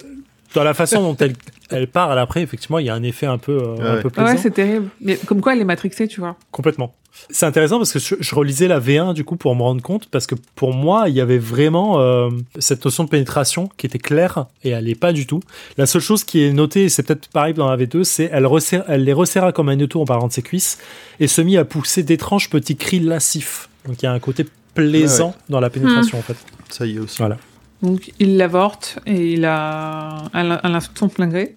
dans 0.55 0.63
la 0.63 0.73
façon 0.73 1.01
dont 1.01 1.15
elle, 1.19 1.33
elle 1.69 1.87
parle 1.87 2.17
après, 2.17 2.41
effectivement, 2.41 2.79
il 2.79 2.85
y 2.85 2.89
a 2.89 2.93
un 2.95 3.03
effet 3.03 3.25
un 3.25 3.37
peu, 3.37 3.51
euh, 3.61 3.75
un 3.79 3.95
Ouais. 3.95 4.01
peu 4.01 4.09
plaisant. 4.09 4.29
Ouais, 4.31 4.37
c'est 4.37 4.51
terrible. 4.51 4.87
Mais 5.01 5.17
comme 5.17 5.41
quoi, 5.41 5.53
elle 5.53 5.61
est 5.61 5.65
matrixée, 5.65 6.07
tu 6.07 6.19
vois. 6.21 6.35
Complètement. 6.51 6.93
C'est 7.31 7.45
intéressant 7.45 7.77
parce 7.79 7.91
que 7.91 7.99
je, 7.99 8.15
je 8.17 8.33
relisais 8.35 8.69
la 8.69 8.79
V1 8.79 9.13
du 9.13 9.25
coup 9.25 9.35
pour 9.35 9.53
me 9.53 9.61
rendre 9.61 9.81
compte 9.81 10.07
parce 10.09 10.25
que 10.25 10.35
pour 10.55 10.73
moi 10.73 11.09
il 11.09 11.15
y 11.15 11.19
avait 11.19 11.39
vraiment 11.39 11.99
euh, 11.99 12.29
cette 12.59 12.85
notion 12.85 13.03
de 13.03 13.09
pénétration 13.09 13.69
qui 13.75 13.87
était 13.87 13.97
claire 13.99 14.45
et 14.63 14.69
elle 14.69 14.85
n'est 14.85 14.95
pas 14.95 15.11
du 15.11 15.27
tout. 15.27 15.41
La 15.77 15.85
seule 15.85 16.01
chose 16.03 16.23
qui 16.23 16.45
est 16.45 16.53
notée, 16.53 16.83
et 16.85 16.89
c'est 16.89 17.03
peut-être 17.03 17.27
pareil 17.27 17.53
dans 17.53 17.69
la 17.69 17.75
V2, 17.75 18.03
c'est 18.05 18.29
elle, 18.31 18.45
resserre- 18.45 18.85
elle 18.87 19.03
les 19.03 19.11
resserra 19.11 19.51
comme 19.51 19.67
un 19.67 19.77
auto 19.81 19.99
en 20.01 20.05
parlant 20.05 20.27
de 20.27 20.31
ses 20.31 20.43
cuisses 20.43 20.77
et 21.19 21.27
se 21.27 21.41
mit 21.41 21.57
à 21.57 21.65
pousser 21.65 22.03
d'étranges 22.03 22.49
petits 22.49 22.77
cris 22.77 23.01
lascifs. 23.01 23.68
Donc 23.87 24.01
il 24.01 24.03
y 24.03 24.07
a 24.07 24.11
un 24.11 24.19
côté 24.19 24.45
plaisant 24.73 25.29
Ouais, 25.29 25.33
dans 25.49 25.59
la 25.59 25.69
pénétration 25.69 26.19
en 26.19 26.21
fait. 26.21 26.35
Ça 26.69 26.85
y 26.85 26.95
est 26.97 26.99
aussi. 26.99 27.17
Voilà. 27.17 27.37
Donc, 27.81 28.11
il 28.19 28.35
l'avorte 28.37 28.99
et 29.05 29.33
il 29.33 29.45
a 29.45 30.23
un, 30.33 30.79
son 30.95 31.07
plein 31.09 31.27
gré. 31.27 31.55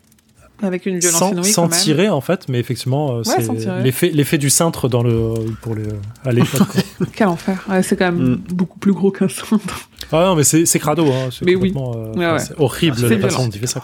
Avec 0.65 0.87
une 0.87 1.01
violence 1.01 1.19
Sans, 1.19 1.43
sans 1.43 1.63
quand 1.65 1.69
même. 1.73 1.81
tirer 1.81 2.09
en 2.09 2.21
fait, 2.21 2.49
mais 2.49 2.61
effectivement 2.61 3.17
euh, 3.17 3.23
Ouais, 3.27 3.43
c'est 3.43 3.83
l'effet 3.83 4.11
l'effet 4.11 4.39
du 4.39 4.49
cintre 4.49 4.89
dans 4.89 5.03
le 5.03 5.35
pour 5.61 5.75
le 5.75 5.83
à 6.25 6.31
l'époque. 6.31 6.69
Quel 7.17 7.27
enfer. 7.27 7.65
Ouais, 7.69 7.83
c'est 7.83 7.97
quand 7.97 8.13
même 8.13 8.35
Mm. 8.35 8.55
beaucoup 8.55 8.79
plus 8.79 8.93
gros 8.93 9.11
qu'un 9.11 9.29
cintre. 9.29 9.89
Ah 10.13 10.27
non 10.27 10.37
mais 10.37 10.45
c'est 10.45 10.65
c'est 10.65 10.79
crado 10.79 11.05
hein. 11.11 11.31
C'est 11.33 11.45
Mais 11.45 11.57
oui. 11.57 11.75
euh, 11.77 12.15
ouais. 12.15 12.39
horrible 12.59 12.97
la 13.09 13.19
façon 13.19 13.47
dont 13.47 13.51
il 13.51 13.59
fait 13.59 13.67
ça. 13.67 13.83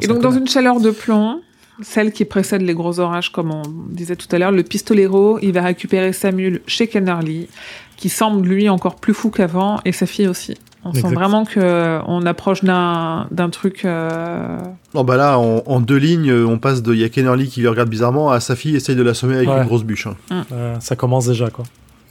Et 0.00 0.06
donc, 0.06 0.20
dans 0.22 0.30
une 0.30 0.46
chaleur 0.48 0.80
de 0.80 0.90
plomb, 0.90 1.42
celle 1.82 2.12
qui 2.12 2.24
précède 2.24 2.62
les 2.62 2.74
gros 2.74 2.98
orages, 3.00 3.30
comme 3.32 3.50
on 3.52 3.62
disait 3.90 4.16
tout 4.16 4.26
à 4.32 4.38
l'heure, 4.38 4.50
le 4.52 4.62
pistolero, 4.62 5.38
il 5.42 5.52
va 5.52 5.62
récupérer 5.62 6.12
Samuel 6.12 6.60
chez 6.66 6.86
Kennerly, 6.88 7.48
qui 7.96 8.08
semble 8.08 8.46
lui 8.46 8.68
encore 8.68 8.96
plus 8.96 9.14
fou 9.14 9.30
qu'avant, 9.30 9.80
et 9.84 9.92
sa 9.92 10.06
fille 10.06 10.28
aussi. 10.28 10.54
On 10.84 10.92
sent 10.94 11.12
vraiment 11.12 11.44
que 11.44 11.98
on 12.06 12.24
approche 12.24 12.62
d'un 12.64 13.26
d'un 13.30 13.50
truc. 13.50 13.84
euh, 13.84 14.58
Non, 14.94 15.02
bah 15.04 15.16
là, 15.16 15.38
en, 15.38 15.62
en 15.66 15.80
deux 15.80 15.96
lignes, 15.96 16.30
euh, 16.30 16.46
on 16.46 16.58
passe 16.58 16.82
de 16.82 16.94
il 16.94 17.00
y 17.00 17.04
a 17.04 17.08
Kennerly 17.08 17.48
qui 17.48 17.60
le 17.60 17.68
regarde 17.68 17.88
bizarrement 17.90 18.30
à 18.30 18.40
sa 18.40 18.54
fille 18.56 18.76
essaye 18.76 18.94
de 18.96 19.02
l'assommer 19.02 19.36
avec 19.36 19.48
Ouais. 19.48 19.58
une 19.58 19.64
grosse 19.66 19.82
bûche. 19.84 20.06
hein. 20.06 20.44
Euh, 20.52 20.76
ça 20.80 20.94
commence 20.96 21.26
déjà 21.26 21.50
quoi. 21.50 21.64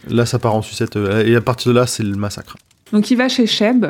Là, 0.10 0.26
ça 0.26 0.38
part 0.38 0.54
en 0.54 0.62
sucette. 0.62 0.96
euh, 0.98 1.24
Et 1.26 1.36
à 1.36 1.42
partir 1.42 1.72
de 1.74 1.80
là, 1.80 1.88
c'est 1.88 2.04
le 2.04 2.16
massacre. 2.16 2.58
Donc 2.92 3.10
il 3.10 3.16
va 3.16 3.30
chez 3.30 3.48
Sheb, 3.48 3.86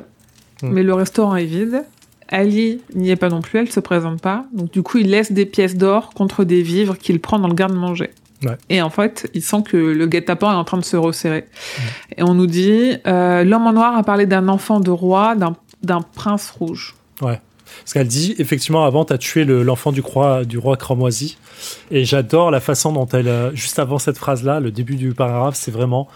Mm. 0.64 0.70
mais 0.72 0.84
le 0.84 0.94
restaurant 0.94 1.36
est 1.36 1.45
vide. 1.45 1.84
Ali 2.30 2.82
n'y 2.95 3.10
est 3.10 3.16
pas 3.16 3.30
non 3.30 3.41
plus, 3.41 3.60
elle 3.60 3.72
se 3.72 3.80
présente 3.80 4.22
pas. 4.22 4.45
Donc 4.54 4.72
du 4.72 4.84
coup, 4.84 4.98
il 4.98 5.10
laisse 5.10 5.32
des 5.32 5.45
pièces 5.45 5.76
d'or 5.76 6.10
contre 6.14 6.44
des 6.44 6.62
vivres 6.62 6.98
qu'il 6.98 7.20
prend 7.20 7.40
dans 7.40 7.48
le 7.48 7.54
garde-manger. 7.54 8.10
Ouais. 8.44 8.58
Et 8.70 8.82
en 8.82 8.90
fait, 8.90 9.30
il 9.34 9.41
sent 9.41 9.64
que 9.68 9.78
le 9.78 10.06
guet-apens 10.06 10.52
est 10.52 10.56
en 10.56 10.64
train 10.64 10.78
de 10.78 10.86
se 10.86 10.95
resserrer. 10.98 11.45
Et 12.18 12.24
on 12.24 12.34
nous 12.36 12.45
dit, 12.48 12.94
euh, 13.08 13.44
l'homme 13.44 13.66
en 13.66 13.74
noir 13.74 13.95
a 13.98 14.04
parlé 14.04 14.26
d'un 14.28 14.48
enfant 14.48 14.80
de 14.80 14.91
roi, 14.91 15.36
d'un 15.36 15.56
d'un 15.84 16.02
prince 16.02 16.49
rouge. 16.58 16.95
Parce 17.22 17.94
qu'elle 17.94 18.08
dit 18.08 18.34
effectivement 18.40 18.84
avant 18.86 19.06
t'as 19.06 19.18
tué 19.20 19.44
le- 19.44 19.62
l'enfant 19.62 19.91
du 19.91 20.02
roi 20.02 20.44
du 20.45 20.58
roi 20.58 20.76
cramoisi 20.78 21.38
et 21.91 22.04
j'adore 22.06 22.49
la 22.49 22.60
façon 22.60 22.91
dont 22.91 23.06
elle 23.08 23.28
euh, 23.28 23.52
juste 23.54 23.78
avant 23.78 23.99
cette 23.99 24.18
phrase 24.18 24.44
là 24.44 24.60
le 24.60 24.72
début 24.72 24.95
du 24.95 25.14
paragraphe 25.14 25.56
c'est 25.56 25.70
vraiment 25.70 26.08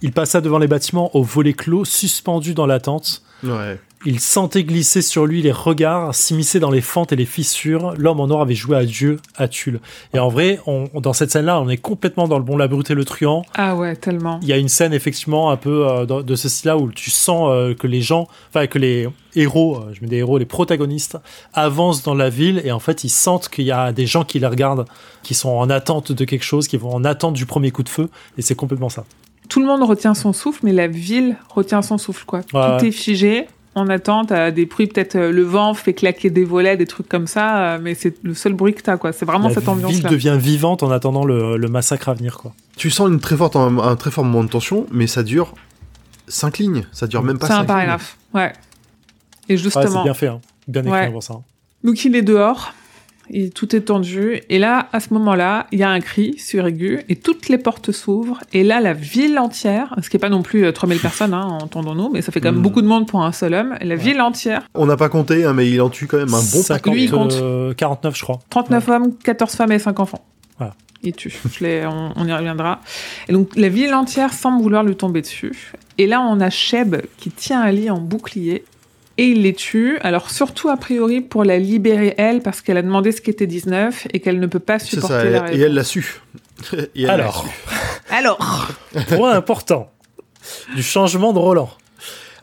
il 0.00 0.12
passa 0.12 0.40
devant 0.40 0.58
les 0.58 0.68
bâtiments 0.68 1.14
au 1.14 1.22
volet 1.22 1.52
clos 1.52 1.84
suspendu 1.84 2.54
dans 2.54 2.66
la 2.66 2.80
tente 2.80 3.22
Ouais. 3.44 3.78
Il 4.04 4.20
sentait 4.20 4.64
glisser 4.64 5.02
sur 5.02 5.26
lui 5.26 5.42
les 5.42 5.52
regards 5.52 6.14
s'immiscer 6.14 6.60
dans 6.60 6.70
les 6.70 6.80
fentes 6.80 7.12
et 7.12 7.16
les 7.16 7.24
fissures 7.24 7.94
l'homme 7.96 8.20
en 8.20 8.26
noir 8.26 8.40
avait 8.42 8.54
joué 8.54 8.76
à 8.76 8.84
Dieu 8.84 9.18
à 9.36 9.48
Tulle 9.48 9.80
et 10.14 10.18
en 10.18 10.28
vrai 10.28 10.60
on, 10.66 10.88
dans 11.00 11.12
cette 11.12 11.30
scène 11.30 11.46
là 11.46 11.60
on 11.60 11.68
est 11.68 11.76
complètement 11.76 12.28
dans 12.28 12.38
le 12.38 12.44
bon 12.44 12.56
la 12.56 12.68
brute 12.68 12.90
et 12.90 12.94
le 12.94 13.04
truand 13.04 13.44
Ah 13.54 13.76
ouais, 13.76 13.96
tellement. 13.96 14.40
il 14.42 14.48
y 14.48 14.52
a 14.52 14.56
une 14.56 14.68
scène 14.68 14.92
effectivement 14.92 15.50
un 15.50 15.56
peu 15.56 15.88
euh, 15.88 16.22
de 16.22 16.34
ce 16.34 16.48
style-là 16.48 16.76
où 16.76 16.90
tu 16.90 17.10
sens 17.10 17.48
euh, 17.50 17.74
que 17.74 17.86
les 17.86 18.00
gens, 18.00 18.28
enfin 18.48 18.66
que 18.66 18.78
les 18.78 19.08
héros, 19.34 19.76
euh, 19.76 19.92
je 19.92 20.00
mets 20.02 20.08
des 20.08 20.18
héros, 20.18 20.38
les 20.38 20.44
protagonistes 20.46 21.18
avancent 21.54 22.02
dans 22.02 22.14
la 22.14 22.28
ville 22.28 22.60
et 22.64 22.72
en 22.72 22.80
fait 22.80 23.04
ils 23.04 23.10
sentent 23.10 23.48
qu'il 23.48 23.64
y 23.64 23.72
a 23.72 23.92
des 23.92 24.06
gens 24.06 24.24
qui 24.24 24.38
les 24.38 24.46
regardent, 24.46 24.86
qui 25.22 25.34
sont 25.34 25.50
en 25.50 25.70
attente 25.70 26.12
de 26.12 26.24
quelque 26.24 26.44
chose, 26.44 26.68
qui 26.68 26.76
vont 26.76 26.94
en 26.94 27.04
attente 27.04 27.34
du 27.34 27.46
premier 27.46 27.70
coup 27.70 27.82
de 27.82 27.88
feu 27.88 28.08
et 28.38 28.42
c'est 28.42 28.54
complètement 28.54 28.88
ça. 28.88 29.04
Tout 29.48 29.60
le 29.60 29.66
monde 29.66 29.82
retient 29.82 30.14
son 30.14 30.32
souffle, 30.32 30.60
mais 30.62 30.72
la 30.72 30.86
ville 30.86 31.36
retient 31.54 31.82
son 31.82 31.98
souffle, 31.98 32.24
quoi. 32.24 32.42
Tout 32.42 32.84
est 32.84 32.90
figé. 32.90 33.46
On 33.74 33.88
attend, 33.88 34.24
t'as 34.26 34.50
des 34.50 34.66
bruits, 34.66 34.86
peut-être 34.86 35.16
euh, 35.16 35.32
le 35.32 35.42
vent 35.42 35.72
fait 35.72 35.94
claquer 35.94 36.28
des 36.28 36.44
volets, 36.44 36.76
des 36.76 36.86
trucs 36.86 37.08
comme 37.08 37.26
ça, 37.26 37.58
euh, 37.74 37.78
mais 37.80 37.94
c'est 37.94 38.14
le 38.22 38.34
seul 38.34 38.52
bruit 38.52 38.74
que 38.74 38.82
t'as, 38.82 38.98
quoi. 38.98 39.12
C'est 39.12 39.24
vraiment 39.24 39.48
la 39.48 39.54
cette 39.54 39.62
ville 39.64 39.70
ambiance-là. 39.72 40.10
devient 40.10 40.36
vivante 40.38 40.82
en 40.82 40.90
attendant 40.90 41.24
le, 41.24 41.56
le 41.56 41.68
massacre 41.68 42.10
à 42.10 42.14
venir 42.14 42.36
quoi. 42.36 42.52
Tu 42.76 42.90
sens 42.90 43.08
une 43.08 43.18
très 43.20 43.36
forte, 43.36 43.56
un, 43.56 43.78
un 43.78 43.96
très 43.96 44.10
fort 44.10 44.24
moment 44.24 44.44
de 44.44 44.50
tension, 44.50 44.86
mais 44.92 45.06
ça 45.06 45.22
dure 45.22 45.54
5 46.28 46.58
lignes. 46.58 46.84
Ça 46.92 47.06
dure 47.06 47.22
même 47.22 47.38
pas 47.38 47.46
C'est 47.46 47.52
un 47.54 47.58
cinq 47.60 47.66
paragraphe, 47.66 48.16
ouais. 48.34 48.40
Et 48.42 48.44
Ouais, 48.44 48.52
c'est 49.48 49.56
justement, 49.56 50.02
bien 50.04 50.14
fait, 50.14 50.28
hein. 50.28 50.40
bien 50.68 50.82
écrit 50.82 50.92
Ouais. 50.92 51.10
pour 51.10 51.22
ça. 51.22 51.34
donc 51.82 52.04
il 52.04 52.14
est 52.14 52.22
dehors, 52.22 52.74
et 53.30 53.50
tout 53.50 53.74
est 53.76 53.82
tendu, 53.82 54.40
et 54.48 54.58
là, 54.58 54.88
à 54.92 55.00
ce 55.00 55.12
moment-là, 55.14 55.66
il 55.72 55.78
y 55.78 55.82
a 55.82 55.88
un 55.90 56.00
cri 56.00 56.34
suraigu, 56.38 57.00
et 57.08 57.16
toutes 57.16 57.48
les 57.48 57.58
portes 57.58 57.92
s'ouvrent, 57.92 58.40
et 58.52 58.62
là, 58.64 58.80
la 58.80 58.92
ville 58.92 59.38
entière, 59.38 59.94
ce 60.02 60.10
qui 60.10 60.16
est 60.16 60.20
pas 60.20 60.28
non 60.28 60.42
plus 60.42 60.64
euh, 60.64 60.72
3000 60.72 60.98
personnes, 60.98 61.32
hein, 61.34 61.58
entendons-nous, 61.62 62.10
mais 62.10 62.20
ça 62.22 62.32
fait 62.32 62.40
quand 62.40 62.50
même 62.52 62.60
Mm. 62.60 62.62
beaucoup 62.62 62.82
de 62.82 62.86
monde 62.86 63.06
pour 63.06 63.22
un 63.24 63.32
seul 63.32 63.54
homme, 63.54 63.74
la 63.80 63.96
ville 63.96 64.20
entière. 64.20 64.62
On 64.74 64.86
n'a 64.86 64.96
pas 64.96 65.08
compté, 65.08 65.44
hein, 65.44 65.52
mais 65.54 65.70
il 65.70 65.80
en 65.80 65.88
tue 65.88 66.06
quand 66.06 66.18
même 66.18 66.28
un 66.34 66.38
bon 66.38 66.62
50, 66.62 66.68
paquet. 66.68 66.90
Lui, 66.90 67.04
il 67.04 67.10
compte. 67.10 67.32
euh, 67.32 67.72
49 67.74 68.16
je 68.16 68.22
crois. 68.22 68.40
39 68.50 68.88
hommes, 68.88 69.14
14 69.22 69.52
femmes 69.54 69.72
et 69.72 69.78
5 69.78 69.98
enfants. 70.00 70.24
Voilà. 70.58 70.74
Il 71.02 71.12
tue. 71.14 71.34
Je 71.52 71.64
l'ai- 71.64 71.86
on, 71.86 72.12
on 72.14 72.26
y 72.26 72.32
reviendra. 72.32 72.80
Et 73.28 73.32
donc, 73.32 73.50
la 73.56 73.68
ville 73.68 73.92
entière 73.94 74.32
semble 74.32 74.62
vouloir 74.62 74.84
lui 74.84 74.94
tomber 74.96 75.20
dessus. 75.20 75.72
Et 75.98 76.06
là, 76.06 76.20
on 76.20 76.40
a 76.40 76.48
Sheb 76.50 76.96
qui 77.18 77.30
tient 77.30 77.60
Ali 77.60 77.90
en 77.90 77.98
bouclier. 77.98 78.64
Et 79.18 79.26
il 79.26 79.42
les 79.42 79.52
tue. 79.52 79.98
Alors, 80.00 80.30
surtout, 80.30 80.68
a 80.70 80.76
priori, 80.76 81.20
pour 81.20 81.44
la 81.44 81.58
libérer, 81.58 82.14
elle, 82.16 82.40
parce 82.40 82.60
qu'elle 82.62 82.76
a 82.78 82.82
demandé 82.82 83.12
ce 83.12 83.20
qu'était 83.20 83.46
19 83.46 84.08
et 84.12 84.20
qu'elle 84.20 84.40
ne 84.40 84.46
peut 84.46 84.58
pas 84.58 84.78
C'est 84.78 84.86
supporter 84.96 85.14
ça, 85.14 85.24
la 85.24 85.30
et, 85.30 85.38
réponse. 85.40 85.56
et 85.56 85.60
elle 85.60 85.74
l'a 85.74 85.84
su. 85.84 86.20
Et 86.72 87.02
elle 87.02 87.06
l'a 87.06 87.12
Alors, 87.14 87.44
su. 87.44 87.50
Alors 88.10 88.68
point 89.08 89.32
important 89.32 89.90
du 90.74 90.82
changement 90.82 91.32
de 91.32 91.38
Roland. 91.38 91.70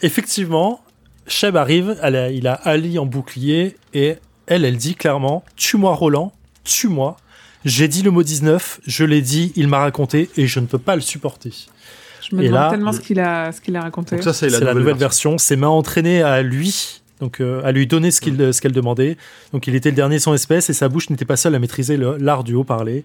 Effectivement, 0.01 0.81
Sheb 1.27 1.55
arrive, 1.57 1.97
elle 2.01 2.15
a- 2.15 2.29
il 2.31 2.47
a 2.47 2.53
Ali 2.53 2.97
en 2.99 3.05
bouclier 3.05 3.75
et 3.93 4.15
elle, 4.47 4.65
elle 4.65 4.77
dit 4.77 4.95
clairement 4.95 5.43
Tue-moi 5.55 5.93
Roland, 5.93 6.31
tue-moi. 6.63 7.17
J'ai 7.65 7.87
dit 7.87 8.01
le 8.03 8.11
mot 8.11 8.23
19, 8.23 8.79
je 8.87 9.03
l'ai 9.03 9.21
dit, 9.21 9.51
il 9.55 9.67
m'a 9.67 9.79
raconté 9.79 10.29
et 10.37 10.47
je 10.47 10.59
ne 10.59 10.65
peux 10.65 10.77
pas 10.79 10.95
le 10.95 11.01
supporter. 11.01 11.51
Je 12.29 12.35
me 12.35 12.43
Et 12.43 12.47
demande 12.47 12.61
là, 12.61 12.69
tellement 12.69 12.91
le- 12.91 12.97
ce 12.97 13.01
qu'il 13.01 13.19
a, 13.19 13.51
ce 13.51 13.61
qu'il 13.61 13.75
a 13.75 13.81
raconté. 13.81 14.15
Donc 14.15 14.23
ça, 14.23 14.33
c'est 14.33 14.49
la, 14.49 14.59
la, 14.59 14.73
nouvelle 14.73 14.95
version, 14.95 15.37
ses 15.37 15.55
mains 15.55 15.67
entraînées 15.67 16.21
à 16.21 16.41
lui 16.41 17.01
donc 17.19 17.41
euh, 17.41 17.61
à 17.63 17.71
lui 17.71 17.85
donner 17.87 18.11
ce 18.11 18.21
qu'il 18.21 18.53
ce 18.53 18.61
qu'elle 18.61 18.71
demandait. 18.71 19.17
Donc 19.53 19.67
il 19.67 19.75
était 19.75 19.89
le 19.89 19.95
dernier 19.95 20.15
de 20.17 20.21
son 20.21 20.33
espèce 20.33 20.69
et 20.69 20.73
sa 20.73 20.87
bouche 20.89 21.09
n'était 21.09 21.25
pas 21.25 21.35
seule 21.37 21.55
à 21.55 21.59
maîtriser 21.59 21.97
l'art 21.97 22.43
du 22.43 22.53
haut-parler. 22.55 23.03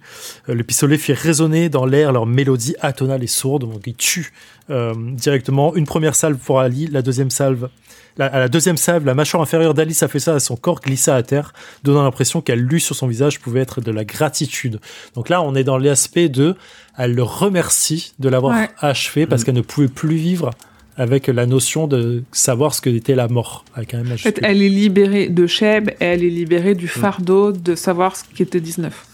Euh, 0.48 0.54
le 0.54 0.62
pistolet 0.64 0.98
fit 0.98 1.12
résonner 1.12 1.68
dans 1.68 1.86
l'air 1.86 2.12
leur 2.12 2.26
mélodie 2.26 2.74
atonale 2.80 3.22
et 3.24 3.26
sourde. 3.28 3.62
Donc 3.62 3.82
il 3.86 3.94
tue 3.94 4.32
euh, 4.70 4.94
directement 5.12 5.74
une 5.74 5.84
première 5.86 6.14
salve 6.14 6.36
pour 6.38 6.60
Ali, 6.60 6.86
la 6.86 7.02
deuxième 7.02 7.30
salve. 7.30 7.68
la- 8.16 8.26
à 8.26 8.38
la 8.38 8.48
deuxième 8.48 8.76
salve, 8.76 9.04
la 9.04 9.14
mâchoire 9.14 9.42
inférieure 9.42 9.74
d'Alice 9.74 10.02
a 10.04 10.08
fait 10.08 10.20
ça 10.20 10.34
à 10.36 10.38
son 10.40 10.54
corps 10.56 10.80
glissa 10.80 11.16
à 11.16 11.22
terre, 11.24 11.52
donnant 11.82 12.04
l'impression 12.04 12.40
qu'elle 12.40 12.60
lut 12.60 12.78
sur 12.78 12.94
son 12.94 13.08
visage 13.08 13.40
pouvait 13.40 13.60
être 13.60 13.80
de 13.80 13.90
la 13.90 14.04
gratitude. 14.04 14.78
Donc 15.16 15.28
là, 15.28 15.42
on 15.42 15.56
est 15.56 15.64
dans 15.64 15.78
l'aspect 15.78 16.28
de, 16.28 16.54
elle 16.96 17.14
le 17.14 17.24
remercie 17.24 18.12
de 18.20 18.28
l'avoir 18.28 18.56
Ouais. 18.56 18.68
achevé 18.78 19.26
parce 19.26 19.42
qu'elle 19.42 19.56
ne 19.56 19.62
pouvait 19.62 19.88
plus 19.88 20.14
vivre 20.14 20.50
avec 20.96 21.26
la 21.26 21.46
notion 21.46 21.86
de 21.86 22.22
savoir 22.32 22.74
ce 22.74 22.80
que 22.80 22.90
était 22.90 23.14
la 23.14 23.28
mort. 23.28 23.64
Avec 23.74 23.94
un 23.94 24.00
M 24.00 24.16
elle 24.42 24.62
est 24.62 24.68
libérée 24.68 25.28
de 25.28 25.46
Sheb 25.46 25.90
et 25.90 26.04
elle 26.04 26.22
est 26.24 26.30
libérée 26.30 26.74
du 26.74 26.88
fardeau 26.88 27.52
de 27.52 27.74
savoir 27.74 28.16
ce 28.16 28.24
qu'était 28.34 28.60
19. 28.60 29.06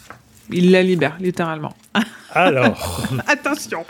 Il 0.52 0.72
la 0.72 0.82
libère, 0.82 1.16
littéralement. 1.20 1.74
Alors, 2.32 3.02
Attention 3.28 3.84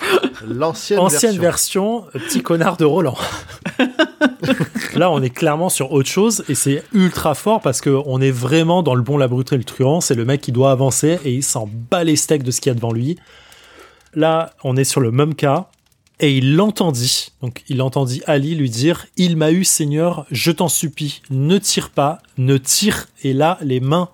L'ancienne 0.47 0.99
ancienne 0.99 1.39
version. 1.39 2.01
version, 2.03 2.21
petit 2.29 2.43
connard 2.43 2.77
de 2.77 2.85
Roland. 2.85 3.17
Là, 4.95 5.11
on 5.11 5.23
est 5.23 5.31
clairement 5.31 5.69
sur 5.69 5.93
autre 5.93 6.09
chose 6.09 6.45
et 6.49 6.55
c'est 6.55 6.83
ultra 6.93 7.35
fort 7.35 7.61
parce 7.61 7.81
que 7.81 7.91
on 8.07 8.21
est 8.21 8.31
vraiment 8.31 8.83
dans 8.83 8.95
le 8.95 9.03
bon 9.03 9.17
l'abruti 9.17 9.55
et 9.55 9.59
le 9.59 9.65
truand. 9.65 10.01
C'est 10.01 10.15
le 10.15 10.25
mec 10.25 10.41
qui 10.41 10.53
doit 10.53 10.71
avancer 10.71 11.19
et 11.25 11.33
il 11.33 11.43
s'en 11.43 11.69
bat 11.91 12.05
les 12.05 12.17
steaks 12.17 12.43
de 12.43 12.51
ce 12.51 12.61
qu'il 12.61 12.71
y 12.71 12.73
a 12.73 12.75
devant 12.75 12.93
lui. 12.93 13.17
Là, 14.15 14.53
on 14.65 14.77
est 14.77 14.85
sur 14.85 15.01
le 15.01 15.11
même 15.13 15.35
cas 15.35 15.69
et 16.21 16.37
il 16.37 16.55
l'entendit. 16.55 17.33
Donc, 17.43 17.63
il 17.69 17.83
entendit 17.83 18.23
Ali 18.27 18.55
lui 18.55 18.71
dire 18.71 19.07
Il 19.17 19.37
m'a 19.37 19.51
eu, 19.51 19.65
Seigneur, 19.65 20.27
je 20.31 20.51
t'en 20.51 20.69
supplie, 20.69 21.23
ne 21.31 21.59
tire 21.59 21.91
pas, 21.91 22.21
ne 22.39 22.57
tire. 22.57 23.09
Et 23.25 23.33
là, 23.33 23.59
les 23.63 23.81
mains 23.81 24.11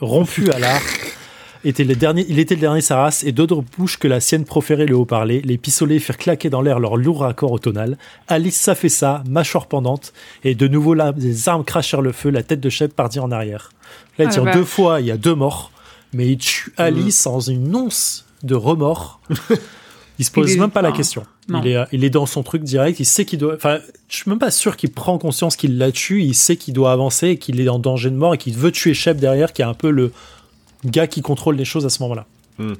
rompues 0.00 0.50
à 0.50 0.58
l'arc 0.58 1.16
était 1.64 1.84
le 1.84 1.94
dernier, 1.94 2.24
il 2.28 2.38
était 2.38 2.54
le 2.54 2.62
dernier 2.62 2.80
de 2.80 2.84
sa 2.84 2.96
race 2.96 3.22
et 3.24 3.32
d'autres 3.32 3.62
bouches 3.76 3.98
que 3.98 4.08
la 4.08 4.20
sienne 4.20 4.44
proféraient 4.44 4.86
le 4.86 4.96
haut-parler. 4.96 5.42
Les 5.42 5.58
pistolets 5.58 5.98
firent 5.98 6.16
claquer 6.16 6.48
dans 6.48 6.62
l'air 6.62 6.80
leur 6.80 6.96
lourd 6.96 7.24
accord 7.24 7.52
au 7.52 7.58
tonal. 7.58 7.98
Alice 8.28 8.58
s'affaissa, 8.58 9.22
mâchoire 9.28 9.66
pendante, 9.66 10.14
et 10.44 10.54
de 10.54 10.66
nouveau 10.66 10.94
là, 10.94 11.12
les 11.16 11.48
armes 11.48 11.64
crachèrent 11.64 12.02
le 12.02 12.12
feu, 12.12 12.30
la 12.30 12.42
tête 12.42 12.60
de 12.60 12.70
Shep 12.70 12.94
partit 12.94 13.20
en 13.20 13.30
arrière. 13.30 13.70
Là, 14.18 14.24
il 14.24 14.28
Ah, 14.28 14.30
tire 14.30 14.44
deux 14.52 14.64
fois, 14.64 15.00
il 15.00 15.06
y 15.06 15.10
a 15.10 15.18
deux 15.18 15.34
morts, 15.34 15.70
mais 16.14 16.26
il 16.28 16.38
tue 16.38 16.72
Alice 16.78 17.18
sans 17.18 17.40
une 17.40 17.74
once 17.76 18.24
de 18.42 18.54
remords. 18.54 19.20
Il 20.20 20.24
se 20.24 20.30
pose 20.30 20.52
Il 20.52 20.60
même 20.60 20.70
pas 20.70 20.82
la 20.82 20.92
question. 20.92 21.24
Non. 21.50 21.60
Il 21.62 21.68
est, 21.68 21.84
il 21.92 22.04
est 22.04 22.10
dans 22.10 22.26
son 22.26 22.42
truc 22.42 22.62
direct. 22.62 23.00
Il 23.00 23.04
sait 23.04 23.24
qu'il 23.24 23.38
doit. 23.38 23.54
Enfin, 23.54 23.80
je 24.08 24.16
suis 24.16 24.28
même 24.30 24.38
pas 24.38 24.50
sûr 24.50 24.76
qu'il 24.76 24.90
prend 24.92 25.18
conscience 25.18 25.56
qu'il 25.56 25.76
la 25.78 25.92
tue. 25.92 26.22
Il 26.22 26.34
sait 26.34 26.56
qu'il 26.56 26.74
doit 26.74 26.92
avancer, 26.92 27.28
et 27.30 27.36
qu'il 27.38 27.60
est 27.60 27.68
en 27.68 27.78
danger 27.78 28.10
de 28.10 28.16
mort 28.16 28.34
et 28.34 28.38
qu'il 28.38 28.56
veut 28.56 28.72
tuer 28.72 28.94
Shep 28.94 29.18
derrière, 29.18 29.52
qui 29.52 29.62
est 29.62 29.66
un 29.66 29.74
peu 29.74 29.90
le 29.90 30.12
gars 30.84 31.06
qui 31.06 31.20
contrôle 31.22 31.56
les 31.56 31.64
choses 31.64 31.84
à 31.84 31.90
ce 31.90 32.02
moment-là. 32.02 32.26
Hmm. 32.58 32.74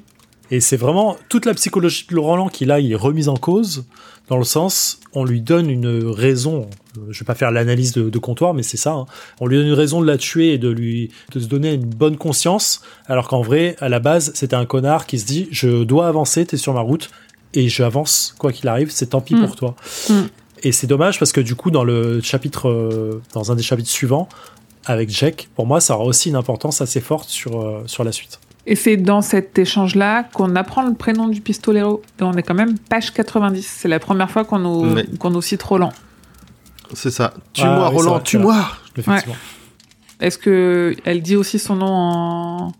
Et 0.49 0.59
c'est 0.59 0.75
vraiment 0.77 1.17
toute 1.29 1.45
la 1.45 1.53
psychologie 1.53 2.05
de 2.09 2.15
Laurent 2.15 2.49
qui 2.49 2.65
là 2.65 2.79
il 2.81 2.91
est 2.91 2.95
remise 2.95 3.29
en 3.29 3.37
cause 3.37 3.85
dans 4.27 4.37
le 4.37 4.43
sens 4.43 4.99
on 5.13 5.23
lui 5.23 5.39
donne 5.39 5.69
une 5.69 6.07
raison. 6.09 6.67
euh, 6.97 7.01
Je 7.09 7.19
vais 7.19 7.25
pas 7.25 7.35
faire 7.35 7.51
l'analyse 7.51 7.93
de, 7.93 8.09
de 8.09 8.19
comptoir, 8.19 8.53
mais 8.53 8.63
c'est 8.63 8.75
ça. 8.77 8.91
hein. 8.93 9.05
On 9.39 9.47
lui 9.47 9.57
donne 9.57 9.67
une 9.67 9.73
raison 9.73 10.01
de 10.01 10.07
la 10.07 10.17
tuer 10.17 10.53
et 10.53 10.57
de 10.57 10.67
lui 10.69 11.09
de 11.33 11.39
se 11.39 11.45
donner 11.47 11.73
une 11.73 11.85
bonne 11.85 12.17
conscience, 12.17 12.81
alors 13.07 13.27
qu'en 13.29 13.41
vrai 13.41 13.75
à 13.79 13.87
la 13.87 13.99
base 13.99 14.31
c'était 14.35 14.55
un 14.55 14.65
connard 14.65 15.05
qui 15.05 15.19
se 15.19 15.25
dit 15.25 15.47
je 15.51 15.83
dois 15.85 16.07
avancer, 16.09 16.45
t'es 16.45 16.57
sur 16.57 16.73
ma 16.73 16.81
route 16.81 17.09
et 17.53 17.69
j'avance 17.69 18.35
quoi 18.37 18.51
qu'il 18.51 18.67
arrive, 18.67 18.91
c'est 18.91 19.07
tant 19.07 19.21
pis 19.21 19.35
pour 19.35 19.55
toi. 19.55 19.75
Hmm. 20.09 20.23
Et 20.63 20.71
c'est 20.71 20.87
dommage 20.87 21.19
parce 21.19 21.31
que 21.31 21.41
du 21.41 21.55
coup 21.55 21.71
dans 21.71 21.83
le 21.83 22.21
chapitre 22.21 22.69
euh, 22.69 23.21
dans 23.33 23.51
un 23.51 23.55
des 23.55 23.63
chapitres 23.63 23.89
suivants 23.89 24.29
avec 24.85 25.09
Jack, 25.09 25.49
pour 25.55 25.65
moi 25.65 25.81
ça 25.81 25.95
aura 25.95 26.05
aussi 26.05 26.29
une 26.29 26.35
importance 26.35 26.81
assez 26.81 27.01
forte 27.01 27.29
sur 27.29 27.61
euh, 27.61 27.83
sur 27.87 28.03
la 28.03 28.11
suite. 28.11 28.39
Et 28.67 28.75
c'est 28.75 28.97
dans 28.97 29.21
cet 29.21 29.57
échange-là 29.57 30.23
qu'on 30.23 30.55
apprend 30.55 30.83
le 30.83 30.93
prénom 30.93 31.27
du 31.27 31.41
pistolero. 31.41 32.01
Et 32.19 32.23
on 32.23 32.33
est 32.33 32.43
quand 32.43 32.53
même 32.53 32.77
page 32.77 33.11
90. 33.11 33.65
C'est 33.65 33.87
la 33.87 33.99
première 33.99 34.29
fois 34.29 34.45
qu'on 34.45 34.59
nous, 34.59 34.95
qu'on 35.19 35.31
nous 35.31 35.41
cite 35.41 35.63
Roland. 35.63 35.91
C'est 36.93 37.09
ça. 37.09 37.33
Ah, 37.35 37.39
Tue-moi, 37.53 37.89
oui, 37.89 37.95
Roland, 37.95 38.19
tue-moi 38.19 38.67
Effectivement. 38.95 39.35
Est-ce 40.19 40.37
que 40.37 40.95
elle 41.03 41.21
dit 41.23 41.35
aussi 41.35 41.57
son 41.57 41.75
nom 41.75 41.87
en... 41.87 42.71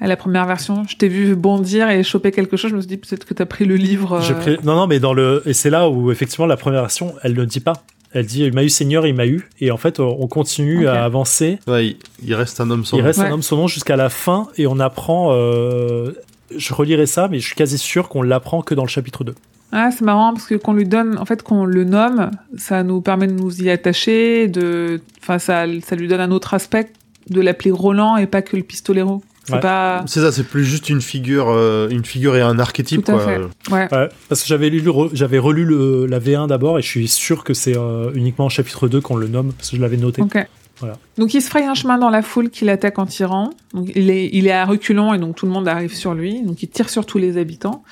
à 0.00 0.06
la 0.06 0.16
première 0.16 0.46
version 0.46 0.84
Je 0.88 0.96
t'ai 0.96 1.08
vu 1.08 1.34
bondir 1.36 1.88
et 1.88 2.02
choper 2.02 2.30
quelque 2.32 2.56
chose. 2.56 2.70
Je 2.70 2.76
me 2.76 2.80
suis 2.80 2.88
dit 2.88 2.96
peut-être 2.96 3.24
que 3.24 3.34
t'as 3.34 3.46
pris 3.46 3.64
le 3.64 3.76
livre. 3.76 4.20
J'ai 4.20 4.34
euh, 4.34 4.38
pris- 4.40 4.58
Non, 4.64 4.74
non, 4.74 4.86
mais 4.86 4.98
dans 5.00 5.14
le. 5.14 5.42
Et 5.46 5.52
c'est 5.52 5.70
là 5.70 5.88
où, 5.88 6.10
effectivement, 6.10 6.46
la 6.46 6.56
première 6.56 6.80
version, 6.82 7.14
elle 7.22 7.34
ne 7.34 7.44
dit 7.44 7.60
pas. 7.60 7.74
Elle 8.12 8.26
dit, 8.26 8.44
il 8.44 8.52
m'a 8.54 8.62
eu 8.62 8.68
Seigneur, 8.68 9.06
il 9.06 9.14
m'a 9.14 9.26
eu. 9.26 9.48
Et 9.60 9.70
en 9.72 9.76
fait, 9.76 9.98
on 9.98 10.26
continue 10.28 10.86
à 10.86 11.04
avancer. 11.04 11.58
Ouais, 11.66 11.86
il, 11.88 11.96
il 12.24 12.34
reste 12.34 12.60
un 12.60 12.70
homme 12.70 12.84
sans 12.84 12.96
il 12.96 13.00
nom. 13.00 13.06
reste 13.06 13.18
Ouais. 13.18 13.26
un 13.26 13.32
homme 13.32 13.42
son 13.42 13.56
nom 13.56 13.66
jusqu'à 13.66 13.96
la 13.96 14.08
fin. 14.08 14.48
Et 14.56 14.66
on 14.68 14.78
apprend. 14.78 15.30
euh, 15.32 16.12
Je 16.56 16.74
relirai 16.74 17.06
ça, 17.06 17.26
mais 17.28 17.40
je 17.40 17.46
suis 17.46 17.56
quasi 17.56 17.78
sûr 17.78 18.08
qu'on 18.08 18.22
l'apprend 18.22 18.62
que 18.62 18.74
dans 18.74 18.84
le 18.84 18.88
chapitre 18.88 19.24
2. 19.24 19.34
Ah, 19.72 19.90
c'est 19.90 20.04
marrant 20.04 20.32
parce 20.32 20.46
que 20.46 20.54
qu'on 20.54 20.72
lui 20.74 20.84
donne, 20.86 21.18
en 21.18 21.24
fait, 21.24 21.42
qu'on 21.42 21.64
le 21.64 21.82
nomme, 21.82 22.30
ça 22.56 22.84
nous 22.84 23.00
permet 23.00 23.26
de 23.26 23.32
nous 23.32 23.60
y 23.62 23.70
attacher, 23.70 24.46
de, 24.46 25.00
enfin, 25.20 25.40
ça, 25.40 25.64
ça 25.84 25.96
lui 25.96 26.06
donne 26.06 26.20
un 26.20 26.30
autre 26.30 26.54
aspect 26.54 26.92
de 27.30 27.40
l'appeler 27.40 27.72
Roland 27.72 28.16
et 28.16 28.26
pas 28.28 28.42
que 28.42 28.56
le 28.56 28.62
pistolero. 28.62 29.22
C'est 29.44 29.52
Ouais. 29.54 29.60
pas, 29.60 30.02
C'est 30.06 30.20
ça, 30.20 30.32
c'est 30.32 30.44
plus 30.44 30.64
juste 30.64 30.88
une 30.88 31.00
figure, 31.02 31.48
euh, 31.50 31.88
une 31.90 32.04
figure 32.04 32.34
et 32.36 32.40
un 32.40 32.58
archétype. 32.58 33.04
Tout 33.04 33.12
à 33.12 33.14
quoi. 33.14 33.24
fait. 33.26 33.38
ouais. 33.72 33.88
Ouais, 33.92 34.08
parce 34.28 34.40
que 34.42 34.48
j'avais 34.48 34.70
lu, 34.70 34.82
j'avais 35.12 35.38
relu 35.38 35.64
le, 35.64 36.06
la 36.06 36.18
V1 36.18 36.48
d'abord 36.48 36.78
et 36.78 36.82
je 36.82 36.88
suis 36.88 37.08
sûr 37.08 37.44
que 37.44 37.52
c'est 37.54 37.76
euh, 37.76 38.10
uniquement 38.14 38.46
au 38.46 38.50
chapitre 38.50 38.88
2 38.88 39.00
qu'on 39.02 39.16
le 39.16 39.28
nomme 39.28 39.52
parce 39.52 39.70
que 39.70 39.76
je 39.76 39.82
l'avais 39.82 39.96
noté. 39.98 40.22
Ok. 40.22 40.38
Voilà. 40.80 40.96
Donc 41.18 41.34
il 41.34 41.40
se 41.42 41.48
fraye 41.48 41.64
un 41.66 41.74
chemin 41.74 41.98
dans 41.98 42.10
la 42.10 42.22
foule 42.22 42.50
qui 42.50 42.64
l'attaque 42.64 42.98
en 42.98 43.06
tirant. 43.06 43.50
Donc 43.74 43.90
il 43.94 44.10
est, 44.10 44.28
il 44.32 44.46
est 44.48 44.52
à 44.52 44.64
reculons 44.64 45.14
et 45.14 45.18
donc 45.18 45.36
tout 45.36 45.46
le 45.46 45.52
monde 45.52 45.68
arrive 45.68 45.94
sur 45.94 46.14
lui. 46.14 46.42
Donc 46.42 46.62
il 46.62 46.68
tire 46.68 46.88
sur 46.90 47.06
tous 47.06 47.18
les 47.18 47.36
habitants. 47.36 47.84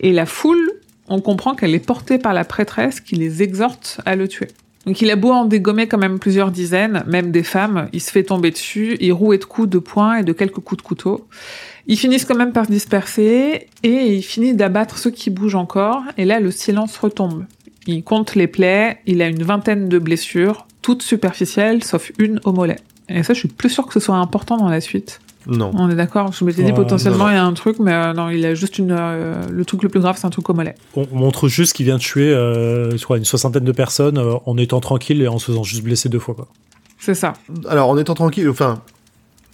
Et 0.00 0.12
la 0.12 0.24
foule, 0.26 0.70
on 1.08 1.20
comprend 1.20 1.54
qu'elle 1.54 1.74
est 1.74 1.84
portée 1.84 2.18
par 2.18 2.34
la 2.34 2.44
prêtresse 2.44 3.00
qui 3.00 3.16
les 3.16 3.42
exhorte 3.42 4.00
à 4.04 4.14
le 4.14 4.28
tuer. 4.28 4.48
Donc 4.88 5.02
il 5.02 5.10
a 5.10 5.16
beau 5.16 5.32
en 5.32 5.44
dégommer 5.44 5.86
quand 5.86 5.98
même 5.98 6.18
plusieurs 6.18 6.50
dizaines, 6.50 7.04
même 7.06 7.30
des 7.30 7.42
femmes, 7.42 7.90
il 7.92 8.00
se 8.00 8.10
fait 8.10 8.22
tomber 8.22 8.50
dessus, 8.50 8.96
il 9.00 9.12
roué 9.12 9.36
de 9.36 9.44
coups 9.44 9.68
de 9.68 9.78
poing 9.78 10.16
et 10.16 10.22
de 10.22 10.32
quelques 10.32 10.60
coups 10.60 10.78
de 10.78 10.86
couteau. 10.86 11.28
Ils 11.86 11.98
finissent 11.98 12.24
quand 12.24 12.34
même 12.34 12.52
par 12.52 12.64
se 12.64 12.70
disperser 12.70 13.66
et 13.82 14.16
il 14.16 14.22
finit 14.22 14.54
d'abattre 14.54 14.96
ceux 14.96 15.10
qui 15.10 15.28
bougent 15.28 15.56
encore. 15.56 16.04
Et 16.16 16.24
là, 16.24 16.40
le 16.40 16.50
silence 16.50 16.96
retombe. 16.96 17.44
Il 17.86 18.02
compte 18.02 18.34
les 18.34 18.46
plaies, 18.46 19.00
il 19.04 19.20
a 19.20 19.28
une 19.28 19.42
vingtaine 19.42 19.90
de 19.90 19.98
blessures, 19.98 20.66
toutes 20.80 21.02
superficielles, 21.02 21.84
sauf 21.84 22.10
une 22.18 22.40
au 22.46 22.52
mollet. 22.54 22.78
Et 23.10 23.22
ça, 23.22 23.34
je 23.34 23.40
suis 23.40 23.48
plus 23.48 23.68
sûr 23.68 23.86
que 23.86 23.92
ce 23.92 24.00
soit 24.00 24.16
important 24.16 24.56
dans 24.56 24.70
la 24.70 24.80
suite. 24.80 25.20
Non. 25.48 25.70
On 25.74 25.88
est 25.90 25.94
d'accord 25.94 26.30
Je 26.32 26.44
m'étais 26.44 26.62
dit 26.62 26.72
potentiellement 26.72 27.18
non, 27.18 27.24
non. 27.24 27.30
il 27.30 27.34
y 27.34 27.38
a 27.38 27.44
un 27.44 27.52
truc, 27.54 27.78
mais 27.80 27.92
euh, 27.92 28.12
non, 28.12 28.28
il 28.28 28.44
a 28.44 28.54
juste 28.54 28.78
une. 28.78 28.92
euh, 28.92 29.34
le 29.50 29.64
truc 29.64 29.82
le 29.82 29.88
plus 29.88 30.00
grave, 30.00 30.16
c'est 30.18 30.26
un 30.26 30.30
truc 30.30 30.48
au 30.50 30.54
mollet. 30.54 30.74
On 30.94 31.06
on 31.10 31.16
montre 31.16 31.48
juste 31.48 31.72
qu'il 31.72 31.86
vient 31.86 31.96
de 31.96 32.02
tuer 32.02 32.30
euh, 32.32 32.96
je 32.96 33.02
crois, 33.02 33.16
une 33.16 33.24
soixantaine 33.24 33.64
de 33.64 33.72
personnes 33.72 34.18
euh, 34.18 34.34
en 34.46 34.56
étant 34.58 34.80
tranquille 34.80 35.22
et 35.22 35.28
en 35.28 35.38
se 35.38 35.46
faisant 35.46 35.62
juste 35.64 35.82
blesser 35.82 36.08
deux 36.10 36.18
fois. 36.18 36.34
Quoi. 36.34 36.48
C'est 36.98 37.14
ça. 37.14 37.32
Alors, 37.68 37.88
en 37.88 37.96
étant 37.96 38.14
tranquille, 38.14 38.48
enfin, 38.48 38.82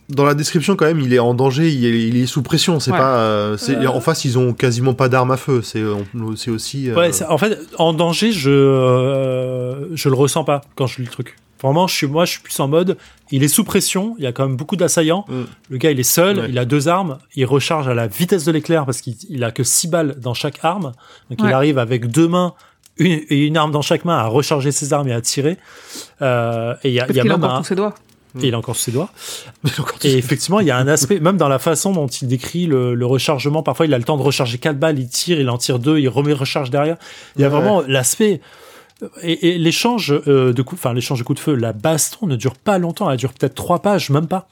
dans 0.08 0.24
la 0.24 0.34
description, 0.34 0.76
quand 0.76 0.86
même, 0.86 1.00
il 1.00 1.14
est 1.14 1.18
en 1.18 1.32
danger, 1.34 1.70
il 1.70 1.84
est, 1.86 2.08
il 2.08 2.16
est 2.16 2.26
sous 2.26 2.42
pression. 2.42 2.80
C'est 2.80 2.90
Ouais. 2.90 2.98
pas. 2.98 3.16
euh, 3.18 3.56
c'est- 3.56 3.86
En 3.86 4.00
face, 4.00 4.24
ils 4.24 4.36
ont 4.38 4.52
quasiment 4.52 4.94
pas 4.94 5.08
d'armes 5.08 5.30
à 5.30 5.36
feu. 5.36 5.62
C'est 5.62 6.50
aussi. 6.50 6.90
euh, 6.90 6.94
Ouais, 6.96 7.10
en 7.28 7.38
fait, 7.38 7.58
en 7.78 7.92
danger, 7.92 8.32
je 8.32 8.50
euh, 8.50 9.94
je 9.94 10.08
le 10.08 10.14
ressens 10.14 10.44
pas 10.44 10.62
quand 10.74 10.86
je 10.86 10.98
lis 10.98 11.04
le 11.04 11.10
truc. 11.10 11.36
Je 11.86 11.94
suis 11.94 12.06
moi, 12.06 12.24
je 12.24 12.32
suis 12.32 12.40
plus 12.40 12.58
en 12.60 12.68
mode. 12.68 12.96
Il 13.30 13.42
est 13.42 13.48
sous 13.48 13.64
pression. 13.64 14.14
Il 14.18 14.24
y 14.24 14.26
a 14.26 14.32
quand 14.32 14.46
même 14.46 14.56
beaucoup 14.56 14.76
d'assaillants. 14.76 15.24
Mm. 15.28 15.42
Le 15.70 15.76
gars, 15.78 15.90
il 15.90 15.98
est 16.00 16.02
seul. 16.02 16.38
Ouais. 16.38 16.46
Il 16.48 16.58
a 16.58 16.64
deux 16.64 16.88
armes. 16.88 17.18
Il 17.36 17.46
recharge 17.46 17.88
à 17.88 17.94
la 17.94 18.06
vitesse 18.06 18.44
de 18.44 18.52
l'éclair 18.52 18.84
parce 18.84 19.00
qu'il 19.00 19.14
il 19.30 19.42
a 19.44 19.50
que 19.50 19.62
six 19.64 19.88
balles 19.88 20.16
dans 20.20 20.34
chaque 20.34 20.58
arme. 20.62 20.92
Donc, 21.30 21.40
il 21.42 21.52
arrive 21.52 21.78
avec 21.78 22.06
deux 22.06 22.28
mains 22.28 22.54
une, 22.98 23.20
et 23.28 23.46
une 23.46 23.56
arme 23.56 23.72
dans 23.72 23.82
chaque 23.82 24.04
main 24.04 24.16
à 24.18 24.26
recharger 24.26 24.70
ses 24.72 24.92
armes 24.92 25.08
et 25.08 25.12
à 25.12 25.20
tirer. 25.20 25.56
Euh, 26.22 26.74
et 26.84 26.88
il 26.90 26.94
y 26.94 27.00
a, 27.00 27.06
Parce 27.06 27.12
il 27.12 27.16
y 27.16 27.20
a 27.20 27.22
qu'il 27.22 27.32
a 27.32 27.34
même 27.36 27.44
encore 27.44 27.56
un, 27.58 27.62
ses 27.64 27.74
doigts. 27.74 27.94
et 28.40 28.46
il 28.48 28.54
a 28.54 28.58
encore 28.58 28.76
sous 28.76 28.82
ses 28.84 28.92
doigts. 28.92 29.10
Et 30.04 30.16
effectivement, 30.18 30.60
il 30.60 30.66
y 30.66 30.70
a 30.70 30.76
un 30.76 30.86
aspect, 30.86 31.18
même 31.20 31.36
dans 31.36 31.48
la 31.48 31.58
façon 31.58 31.92
dont 31.92 32.06
il 32.06 32.28
décrit 32.28 32.66
le, 32.66 32.94
le 32.94 33.06
rechargement, 33.06 33.62
parfois 33.62 33.86
il 33.86 33.94
a 33.94 33.98
le 33.98 34.04
temps 34.04 34.16
de 34.16 34.22
recharger 34.22 34.58
quatre 34.58 34.78
balles, 34.78 34.98
il 34.98 35.08
tire, 35.08 35.40
il 35.40 35.48
en 35.50 35.58
tire 35.58 35.78
deux, 35.78 35.98
il 35.98 36.08
remet 36.08 36.32
recharge 36.34 36.70
derrière. 36.70 36.96
Il 37.36 37.42
y 37.42 37.44
a 37.44 37.48
Ouais. 37.48 37.52
vraiment 37.54 37.82
l'aspect. 37.86 38.40
Et, 39.22 39.58
l'échange 39.58 40.12
euh, 40.26 40.52
de 40.52 40.64
enfin 40.72 40.92
l'échange 40.92 41.18
de 41.18 41.24
coups 41.24 41.38
de 41.38 41.44
feu, 41.44 41.54
la 41.54 41.72
baston 41.72 42.26
ne 42.26 42.36
dure 42.36 42.54
pas 42.54 42.78
longtemps, 42.78 43.10
elle 43.10 43.16
dure 43.16 43.32
peut-être 43.32 43.54
trois 43.54 43.80
pages, 43.80 44.10
même 44.10 44.26
pas. 44.26 44.48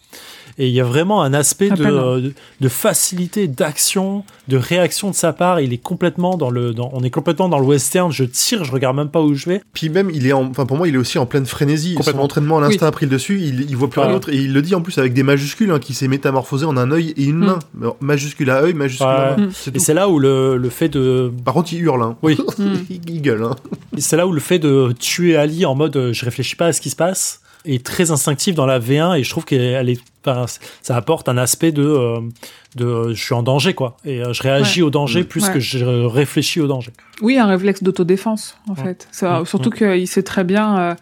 Et 0.59 0.69
il 0.69 0.75
y 0.75 0.81
a 0.81 0.85
vraiment 0.85 1.23
un 1.23 1.33
aspect 1.35 1.71
de, 1.71 1.85
euh, 1.85 2.21
de, 2.21 2.33
de 2.61 2.69
facilité 2.69 3.49
d'action, 3.49 4.25
de 4.49 4.57
réaction 4.57 5.11
de 5.11 5.15
sa 5.15 5.33
part. 5.33 5.61
Il 5.61 5.73
est 5.73 5.79
complètement 5.83 6.37
dans 6.37 6.51
le, 6.51 6.73
dans, 6.75 6.91
on 6.93 7.03
est 7.03 7.11
complètement 7.11 7.49
dans 7.49 7.59
le 7.59 7.65
western. 7.67 8.13
Je 8.13 8.25
tire, 8.25 8.65
je 8.65 8.73
regarde 8.73 8.97
même 8.97 9.09
pas 9.09 9.21
où 9.23 9.35
je 9.35 9.47
vais. 9.49 9.63
Puis 9.73 9.89
même, 9.89 10.11
il 10.11 10.27
est 10.27 10.33
en, 10.33 10.45
enfin 10.47 10.67
pour 10.67 10.77
moi, 10.77 10.89
il 10.89 10.95
est 10.95 10.99
aussi 10.99 11.19
en 11.19 11.27
pleine 11.27 11.47
frénésie. 11.47 11.93
Son 11.93 11.99
Complètement. 11.99 12.23
entraînement 12.25 12.59
à 12.59 12.61
l'instinct 12.63 12.87
a 12.87 12.91
pris 12.93 13.07
le 13.07 13.13
dessus. 13.13 13.41
Il, 13.41 13.63
il 13.71 13.77
voit 13.77 13.89
plus 13.89 14.01
rien 14.01 14.09
Ouais. 14.09 14.15
d'autre 14.15 14.31
et 14.31 14.37
il 14.37 14.53
le 14.53 14.63
dit 14.63 14.75
en 14.75 14.81
plus 14.83 14.99
avec 14.99 15.13
des 15.15 15.23
majuscules 15.23 15.71
hein, 15.71 15.79
qui 15.79 15.95
s'est 15.95 16.09
métamorphosé 16.09 16.67
en 16.67 16.77
un 16.77 16.91
œil 16.91 17.15
et 17.17 17.25
une 17.25 17.39
Mm. 17.39 17.45
main. 17.47 17.59
Alors, 17.81 17.97
majuscule 18.01 18.51
à 18.51 18.63
œil, 18.63 18.75
majuscule 18.75 19.07
Ouais. 19.07 19.13
à 19.13 19.37
main. 19.37 19.47
Mm. 19.47 19.51
C'est 19.55 19.77
Et 19.77 19.79
c'est 19.79 19.95
là 19.95 20.09
où 20.09 20.19
le, 20.19 20.57
le 20.57 20.69
fait 20.71 20.89
de, 20.89 21.33
Par 21.45 21.55
contre, 21.55 21.73
il 21.73 21.81
hurle. 21.81 22.03
Hein. 22.03 22.17
oui, 22.23 22.39
il 23.09 23.21
gueule. 23.23 23.43
Hein. 23.43 23.57
C'est 23.99 24.17
là 24.17 24.27
où 24.27 24.33
le 24.33 24.41
fait 24.41 24.59
de 24.59 24.93
tuer 24.99 25.37
Ali 25.37 25.65
en 25.67 25.75
mode 25.75 25.97
euh, 25.97 26.13
je 26.13 26.25
réfléchis 26.25 26.57
pas 26.57 26.67
à 26.67 26.73
ce 26.73 26.81
qui 26.81 26.91
se 26.91 26.97
passe, 26.97 27.42
est 27.65 27.85
très 27.85 28.11
instinctive 28.11 28.55
dans 28.55 28.67
la 28.67 28.79
V1 28.81 29.19
et 29.19 29.23
je 29.25 29.31
trouve 29.31 29.45
qu'elle 29.45 29.89
est, 29.89 30.01
ça 30.83 30.97
apporte 30.97 31.29
un 31.29 31.37
aspect 31.37 31.73
de, 31.73 31.83
euh, 31.83 32.21
de, 32.77 33.13
je 33.13 33.23
suis 33.23 33.35
en 33.35 33.43
danger 33.43 33.75
quoi, 33.75 33.97
et 34.05 34.21
euh, 34.23 34.33
je 34.33 34.43
réagis 34.43 34.83
Ouais. 34.83 34.87
au 34.87 34.91
danger 34.91 35.23
Mm. 35.23 35.25
plus 35.27 35.45
Ouais. 35.47 35.53
que 35.55 35.61
je 35.61 35.85
réfléchis 36.07 36.61
au 36.61 36.67
danger. 36.67 36.93
Oui, 37.21 37.39
un 37.39 37.47
réflexe 37.47 37.83
d'autodéfense, 37.83 38.57
en 38.69 38.75
Ouais. 38.75 38.83
fait. 38.83 39.09
Ça, 39.13 39.41
Mm. 39.41 39.47
Surtout 39.47 39.71
qu'il 39.71 40.09
sait 40.09 40.23
très 40.23 40.45
bien. 40.45 40.97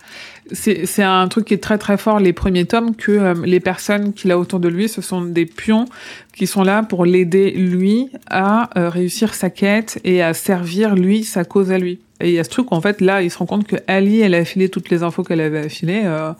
C'est 0.52 0.86
c'est 0.86 1.02
un 1.02 1.26
truc 1.28 1.44
qui 1.46 1.54
est 1.54 1.58
très 1.62 1.78
très 1.78 1.96
fort 1.96 2.18
les 2.20 2.32
premiers 2.32 2.64
tomes 2.64 2.94
que 2.96 3.12
euh, 3.12 3.34
les 3.44 3.60
personnes 3.60 4.12
qu'il 4.12 4.30
a 4.32 4.38
autour 4.38 4.60
de 4.60 4.68
lui, 4.68 4.88
ce 4.88 5.00
sont 5.02 5.22
des 5.22 5.46
pions 5.46 5.86
qui 6.34 6.46
sont 6.46 6.62
là 6.62 6.82
pour 6.82 7.04
l'aider 7.04 7.50
lui 7.52 8.08
à 8.30 8.70
euh, 8.78 8.88
réussir 8.88 9.34
sa 9.34 9.50
quête 9.50 10.00
et 10.04 10.22
à 10.22 10.34
servir 10.34 10.94
lui 10.94 11.24
sa 11.24 11.44
cause 11.44 11.70
à 11.72 11.78
lui. 11.78 12.00
Et 12.20 12.28
il 12.28 12.34
y 12.34 12.38
a 12.38 12.44
ce 12.44 12.50
truc 12.50 12.72
en 12.72 12.80
fait 12.80 13.00
là, 13.00 13.22
il 13.22 13.30
se 13.30 13.38
rend 13.38 13.46
compte 13.46 13.66
que 13.66 13.76
Ali, 13.86 14.20
elle 14.20 14.34
a 14.34 14.38
affilé 14.38 14.68
toutes 14.68 14.90
les 14.90 15.02
infos 15.02 15.22
qu'elle 15.22 15.40
avait 15.40 15.66
affilées. 15.66 16.02
euh, 16.04 16.32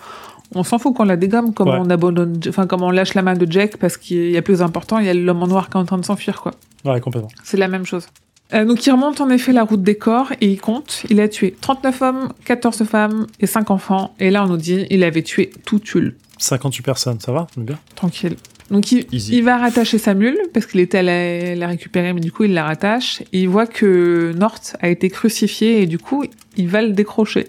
on 0.53 0.65
s'en 0.65 0.79
fout 0.81 0.93
qu'on 0.97 1.05
la 1.05 1.17
dégomme, 1.17 1.55
comme 1.55 1.69
Ouais. 1.69 1.79
on 1.81 1.89
abandonne, 1.91 2.41
enfin 2.49 2.67
comme 2.67 2.83
on 2.83 2.91
lâche 2.91 3.15
la 3.15 3.23
main 3.23 3.35
de 3.35 3.47
Jack 3.51 3.77
parce 3.77 3.97
qu'il 3.97 4.31
y 4.33 4.37
a 4.37 4.43
plus 4.43 4.63
important, 4.63 4.99
il 4.99 5.07
y 5.07 5.09
a 5.09 5.15
l'homme 5.15 5.43
en 5.43 5.47
noir 5.47 5.69
qui 5.71 5.77
est 5.77 5.81
en 5.81 5.85
train 5.85 5.99
de 5.99 6.05
s'enfuir 6.05 6.41
quoi. 6.43 6.53
Ouais, 6.85 7.01
complètement. 7.01 7.31
C'est 7.45 7.57
la 7.57 7.69
même 7.69 7.87
chose. 7.87 8.09
Euh, 8.53 8.65
donc 8.65 8.85
il 8.87 8.91
remonte 8.91 9.21
en 9.21 9.31
effet 9.31 9.53
la 9.53 9.63
route 9.63 9.83
des 9.83 9.97
corps 9.97 10.33
et 10.41 10.47
il 10.47 10.61
compte. 10.61 11.05
Il 11.11 11.21
a 11.21 11.29
tué 11.29 11.55
39 11.61 12.03
hommes, 12.03 12.33
14 12.45 12.85
femmes 12.85 13.27
et 13.39 13.47
5 13.47 13.71
enfants. 13.71 14.15
Et 14.19 14.31
là 14.31 14.45
on 14.45 14.49
nous 14.49 14.57
dit 14.57 14.87
il 14.91 15.05
avait 15.05 15.23
tué 15.23 15.51
tout 15.65 15.79
Tulle. 15.79 16.17
58 16.39 16.83
personnes, 16.83 17.21
ça 17.21 17.33
va, 17.33 17.47
on 17.57 17.63
est 17.63 17.65
bien. 17.65 17.79
Tranquille. 17.95 18.37
Donc 18.71 18.93
il, 18.93 19.07
il 19.13 19.43
va 19.43 19.59
rattacher 19.59 19.99
sa 19.99 20.15
mule 20.15 20.39
parce 20.55 20.67
qu'il 20.67 20.81
était 20.81 20.99
allé 20.99 21.57
la 21.57 21.67
récupérer 21.67 22.13
mais 22.13 22.21
du 22.21 22.33
coup 22.33 22.45
il 22.45 22.55
la 22.55 22.65
rattache. 22.65 23.23
Et 23.33 23.41
il 23.41 23.49
voit 23.49 23.67
que 23.67 24.33
Nort 24.37 24.61
a 24.81 24.89
été 24.89 25.11
crucifié 25.11 25.83
et 25.83 25.87
du 25.87 25.99
coup 25.99 26.25
il 26.57 26.69
va 26.69 26.83
le 26.83 26.91
décrocher. 26.91 27.49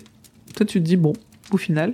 Toi 0.56 0.66
tu 0.66 0.80
te 0.80 0.86
dis 0.86 0.98
bon 0.98 1.14
au 1.54 1.58
final. 1.58 1.94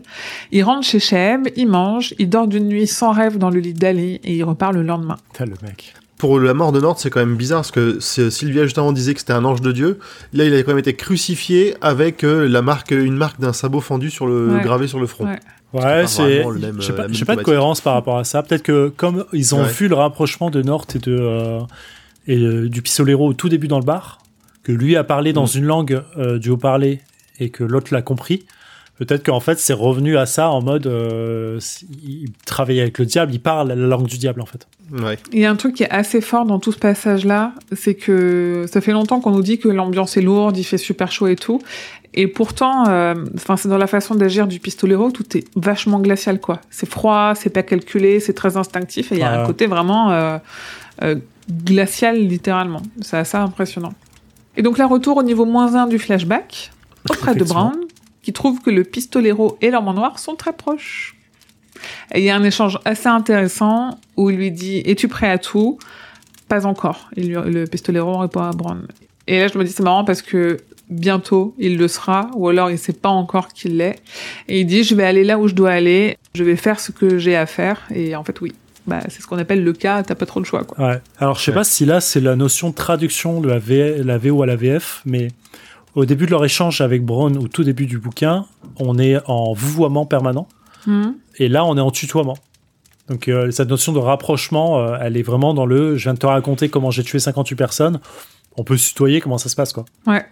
Il 0.52 0.64
rentre 0.64 0.86
chez 0.86 1.00
Sheb, 1.00 1.48
il 1.56 1.68
mange, 1.68 2.14
il 2.20 2.30
dort 2.30 2.48
d'une 2.48 2.68
nuit 2.68 2.88
sans 2.88 3.12
rêve 3.12 3.38
dans 3.38 3.50
le 3.50 3.60
lit 3.60 3.74
d'Ali 3.74 4.20
et 4.24 4.36
il 4.36 4.44
repart 4.44 4.74
le 4.74 4.84
lendemain. 4.84 5.18
Putain, 5.32 5.46
le 5.46 5.56
mec. 5.64 5.94
Pour 6.18 6.40
la 6.40 6.54
mort 6.56 6.72
de 6.72 6.80
Nord, 6.82 7.00
c'est 7.00 7.10
quand 7.12 7.20
même 7.20 7.36
bizarre 7.36 7.60
parce 7.60 7.72
que 7.72 8.00
Sylvia 8.00 8.64
juste 8.64 8.78
avant 8.80 8.92
disait 8.92 9.14
que 9.14 9.20
c'était 9.20 9.34
un 9.34 9.46
ange 9.46 9.62
de 9.62 9.72
Dieu. 9.72 10.00
Là, 10.34 10.46
il 10.46 10.54
a 10.56 10.64
quand 10.64 10.70
même 10.72 10.80
été 10.80 10.96
crucifié 10.96 11.76
avec 11.82 12.24
euh, 12.24 12.48
la 12.50 12.64
marque, 12.64 12.90
une 12.92 13.16
marque 13.16 13.40
d'un 13.40 13.54
sabot 13.54 13.82
fendu 13.82 14.10
sur 14.10 14.26
le 14.26 14.48
Ouais. 14.56 14.62
gravé 14.64 14.88
sur 14.88 15.00
le 15.00 15.06
front. 15.06 15.26
Ouais. 15.26 15.40
Ouais, 15.74 16.08
c'est. 16.08 16.44
J'ai 16.80 16.92
euh, 16.94 17.26
pas, 17.26 17.36
de 17.36 17.44
cohérence 17.44 17.82
par 17.82 17.94
rapport 17.94 18.18
à 18.18 18.24
ça. 18.24 18.42
Peut-être 18.42 18.64
que 18.64 18.88
comme 18.90 19.26
ils 19.34 19.54
ont 19.54 19.62
Ouais. 19.64 19.70
vu 19.70 19.88
le 19.88 19.96
rapprochement 19.96 20.50
de 20.50 20.62
Nort 20.64 20.86
et 20.96 21.00
de 21.00 21.16
euh, 21.20 21.60
et 22.26 22.38
euh, 22.40 22.68
du 22.70 22.82
pistolero 22.82 23.28
au 23.28 23.34
tout 23.34 23.50
début 23.50 23.68
dans 23.68 23.80
le 23.80 23.86
bar, 23.86 24.20
que 24.64 24.72
lui 24.72 24.96
a 24.96 25.04
parlé 25.04 25.34
dans 25.34 25.44
Mm. 25.46 25.58
une 25.58 25.66
langue 25.66 26.02
euh, 26.18 26.40
du 26.40 26.50
haut-parlé 26.50 27.02
et 27.40 27.50
que 27.52 27.64
l'autre 27.64 27.94
l'a 27.94 28.02
compris. 28.02 28.46
Peut-être 28.98 29.24
qu'en 29.26 29.40
fait 29.40 29.60
c'est 29.60 29.74
revenu 29.74 30.18
à 30.18 30.26
ça 30.26 30.50
en 30.50 30.62
mode 30.62 30.88
euh, 30.88 31.60
il 32.04 32.32
travaille 32.46 32.80
avec 32.82 32.98
le 32.98 33.06
diable, 33.06 33.32
il 33.34 33.40
parle 33.40 33.68
la 33.68 33.76
langue 33.76 34.08
du 34.08 34.18
diable 34.18 34.42
en 34.42 34.46
fait. 34.46 34.68
Ouais. 34.92 35.20
Il 35.34 35.40
y 35.40 35.46
a 35.46 35.52
un 35.52 35.56
truc 35.56 35.76
qui 35.76 35.84
est 35.84 35.90
assez 35.90 36.20
fort 36.22 36.46
dans 36.46 36.60
tout 36.60 36.72
ce 36.72 36.80
passage-là, 36.80 37.54
c'est 37.74 37.94
que 37.96 38.66
ça 38.72 38.82
fait 38.82 38.94
longtemps 38.94 39.20
qu'on 39.20 39.32
nous 39.32 39.42
dit 39.44 39.60
que 39.60 39.68
l'ambiance 39.70 40.18
est 40.18 40.22
lourde, 40.22 40.58
il 40.58 40.64
fait 40.64 40.78
super 40.78 41.12
chaud 41.12 41.28
et 41.28 41.36
tout. 41.36 41.62
Et 42.14 42.26
pourtant, 42.28 42.88
euh, 42.88 43.14
enfin, 43.36 43.58
c'est 43.58 43.68
dans 43.70 43.78
la 43.78 43.86
façon 43.86 44.16
d'agir 44.16 44.48
du 44.48 44.60
pistolero, 44.60 45.12
tout 45.12 45.38
est 45.38 45.46
vachement 45.56 46.00
glacial, 46.00 46.40
quoi. 46.40 46.62
C'est 46.72 46.90
froid, 46.90 47.34
c'est 47.36 47.52
pas 47.52 47.62
calculé, 47.62 48.20
c'est 48.20 48.34
très 48.34 48.58
instinctif, 48.58 49.12
et 49.12 49.16
il 49.16 49.20
y 49.20 49.24
a 49.24 49.32
Ouais. 49.32 49.38
un 49.44 49.46
côté 49.46 49.68
vraiment 49.68 50.10
euh, 50.12 50.40
euh, 51.04 51.16
glacial, 51.64 52.18
littéralement. 52.18 52.82
C'est 53.02 53.18
assez 53.18 53.38
impressionnant. 53.38 53.94
Et 54.56 54.64
donc 54.64 54.80
là, 54.80 54.88
retour 54.88 55.18
au 55.18 55.24
niveau 55.24 55.46
moins 55.46 55.76
1 55.76 55.86
du 55.88 56.00
flashback, 56.00 56.72
auprès 57.08 57.36
de. 57.36 57.44
Brown, 57.44 57.76
qui 58.28 58.34
trouve 58.34 58.60
que 58.62 58.70
le 58.70 58.84
pistolero 58.84 59.58
et 59.62 59.72
l'homme 59.72 59.88
en 59.88 59.94
noir 59.94 60.20
sont 60.20 60.36
très 60.36 60.52
proches. 60.52 61.16
Et 62.14 62.20
il 62.20 62.26
y 62.26 62.30
a 62.30 62.36
un 62.36 62.44
échange 62.44 62.78
assez 62.84 63.08
intéressant 63.08 63.98
où 64.18 64.30
il 64.30 64.36
lui 64.36 64.52
dit 64.52 64.82
Es-tu 64.84 65.08
prêt 65.08 65.30
à 65.30 65.38
tout? 65.38 65.80
Pas 66.50 66.66
encore. 66.66 67.10
Il 67.16 67.28
lui- 67.34 67.52
le 67.54 67.64
pistolero 67.68 68.18
répond 68.18 68.42
à 68.42 68.52
Brown. 68.52 68.86
Et 69.28 69.40
là, 69.40 69.48
je 69.48 69.58
me 69.58 69.64
dis 69.64 69.72
C'est 69.72 69.82
marrant 69.84 70.04
parce 70.04 70.22
que 70.22 70.58
bientôt 70.90 71.56
il 71.58 71.78
le 71.78 71.88
sera, 71.88 72.30
ou 72.36 72.50
alors 72.50 72.70
il 72.70 72.78
sait 72.78 72.92
pas 72.92 73.08
encore 73.08 73.48
qu'il 73.48 73.78
l'est. 73.78 73.96
Et 74.50 74.60
il 74.60 74.66
dit 74.66 74.84
Je 74.84 74.94
vais 74.94 75.06
aller 75.06 75.24
là 75.24 75.40
où 75.40 75.48
je 75.48 75.56
dois 75.56 75.72
aller, 75.72 76.18
je 76.36 76.44
vais 76.44 76.58
faire 76.58 76.82
ce 76.82 76.92
que 76.92 77.18
j'ai 77.18 77.38
à 77.38 77.46
faire. 77.46 77.80
Et 77.96 78.14
en 78.18 78.26
fait, 78.26 78.42
oui. 78.42 78.52
Bah, 78.88 79.00
c'est 79.08 79.22
ce 79.22 79.28
qu'on 79.28 79.38
appelle 79.38 79.64
le 79.64 79.72
cas, 79.72 80.04
t'as 80.04 80.16
pas 80.16 80.26
trop 80.26 80.42
le 80.42 80.46
choix, 80.46 80.66
quoi. 80.66 80.86
Ouais. 80.86 81.00
Alors 81.18 81.38
je 81.40 81.44
sais 81.46 81.52
Ouais. 81.52 81.56
pas 81.56 81.64
si 81.64 81.86
là 81.86 82.02
c'est 82.02 82.20
la 82.20 82.36
notion 82.36 82.72
de 82.72 82.76
traduction 82.76 83.40
de 83.40 83.48
la, 83.48 83.60
V- 83.60 84.02
la 84.04 84.18
VO 84.18 84.42
à 84.44 84.46
la 84.46 84.58
VF, 84.58 85.02
mais 85.06 85.30
au 85.98 86.06
début 86.06 86.26
de 86.26 86.32
leur 86.32 86.46
échange 86.46 86.82
avec 86.82 87.04
Brown, 87.04 87.38
au 87.38 87.48
tout 87.48 87.64
début 87.64 87.86
du 87.86 87.98
bouquin, 87.98 88.46
on 88.80 88.98
est 88.98 89.18
en 89.26 89.54
vouvoiement 89.54 90.06
permanent. 90.06 90.48
Mhm. 90.86 91.16
Et 91.38 91.50
là, 91.50 91.66
on 91.66 91.76
est 91.76 91.82
en 91.82 91.92
tutoiement. 91.92 92.38
Donc, 93.10 93.28
euh, 93.28 93.52
cette 93.52 93.70
notion 93.70 93.94
de 93.94 94.00
rapprochement, 94.00 94.80
euh, 94.80 94.98
elle 95.02 95.18
est 95.18 95.24
vraiment 95.24 95.54
dans 95.54 95.66
le 95.66 95.98
je 95.98 96.04
viens 96.04 96.14
de 96.14 96.20
te 96.20 96.26
raconter 96.26 96.70
comment 96.70 96.92
j'ai 96.92 97.04
tué 97.04 97.20
58 97.20 97.56
personnes. 97.56 98.00
On 98.58 98.64
peut 98.64 98.78
se 98.78 98.90
tutoyer, 98.90 99.22
comment 99.22 99.38
ça 99.38 99.50
se 99.50 99.56
passe, 99.56 99.74
quoi. 99.74 99.86
Ouais. 100.06 100.26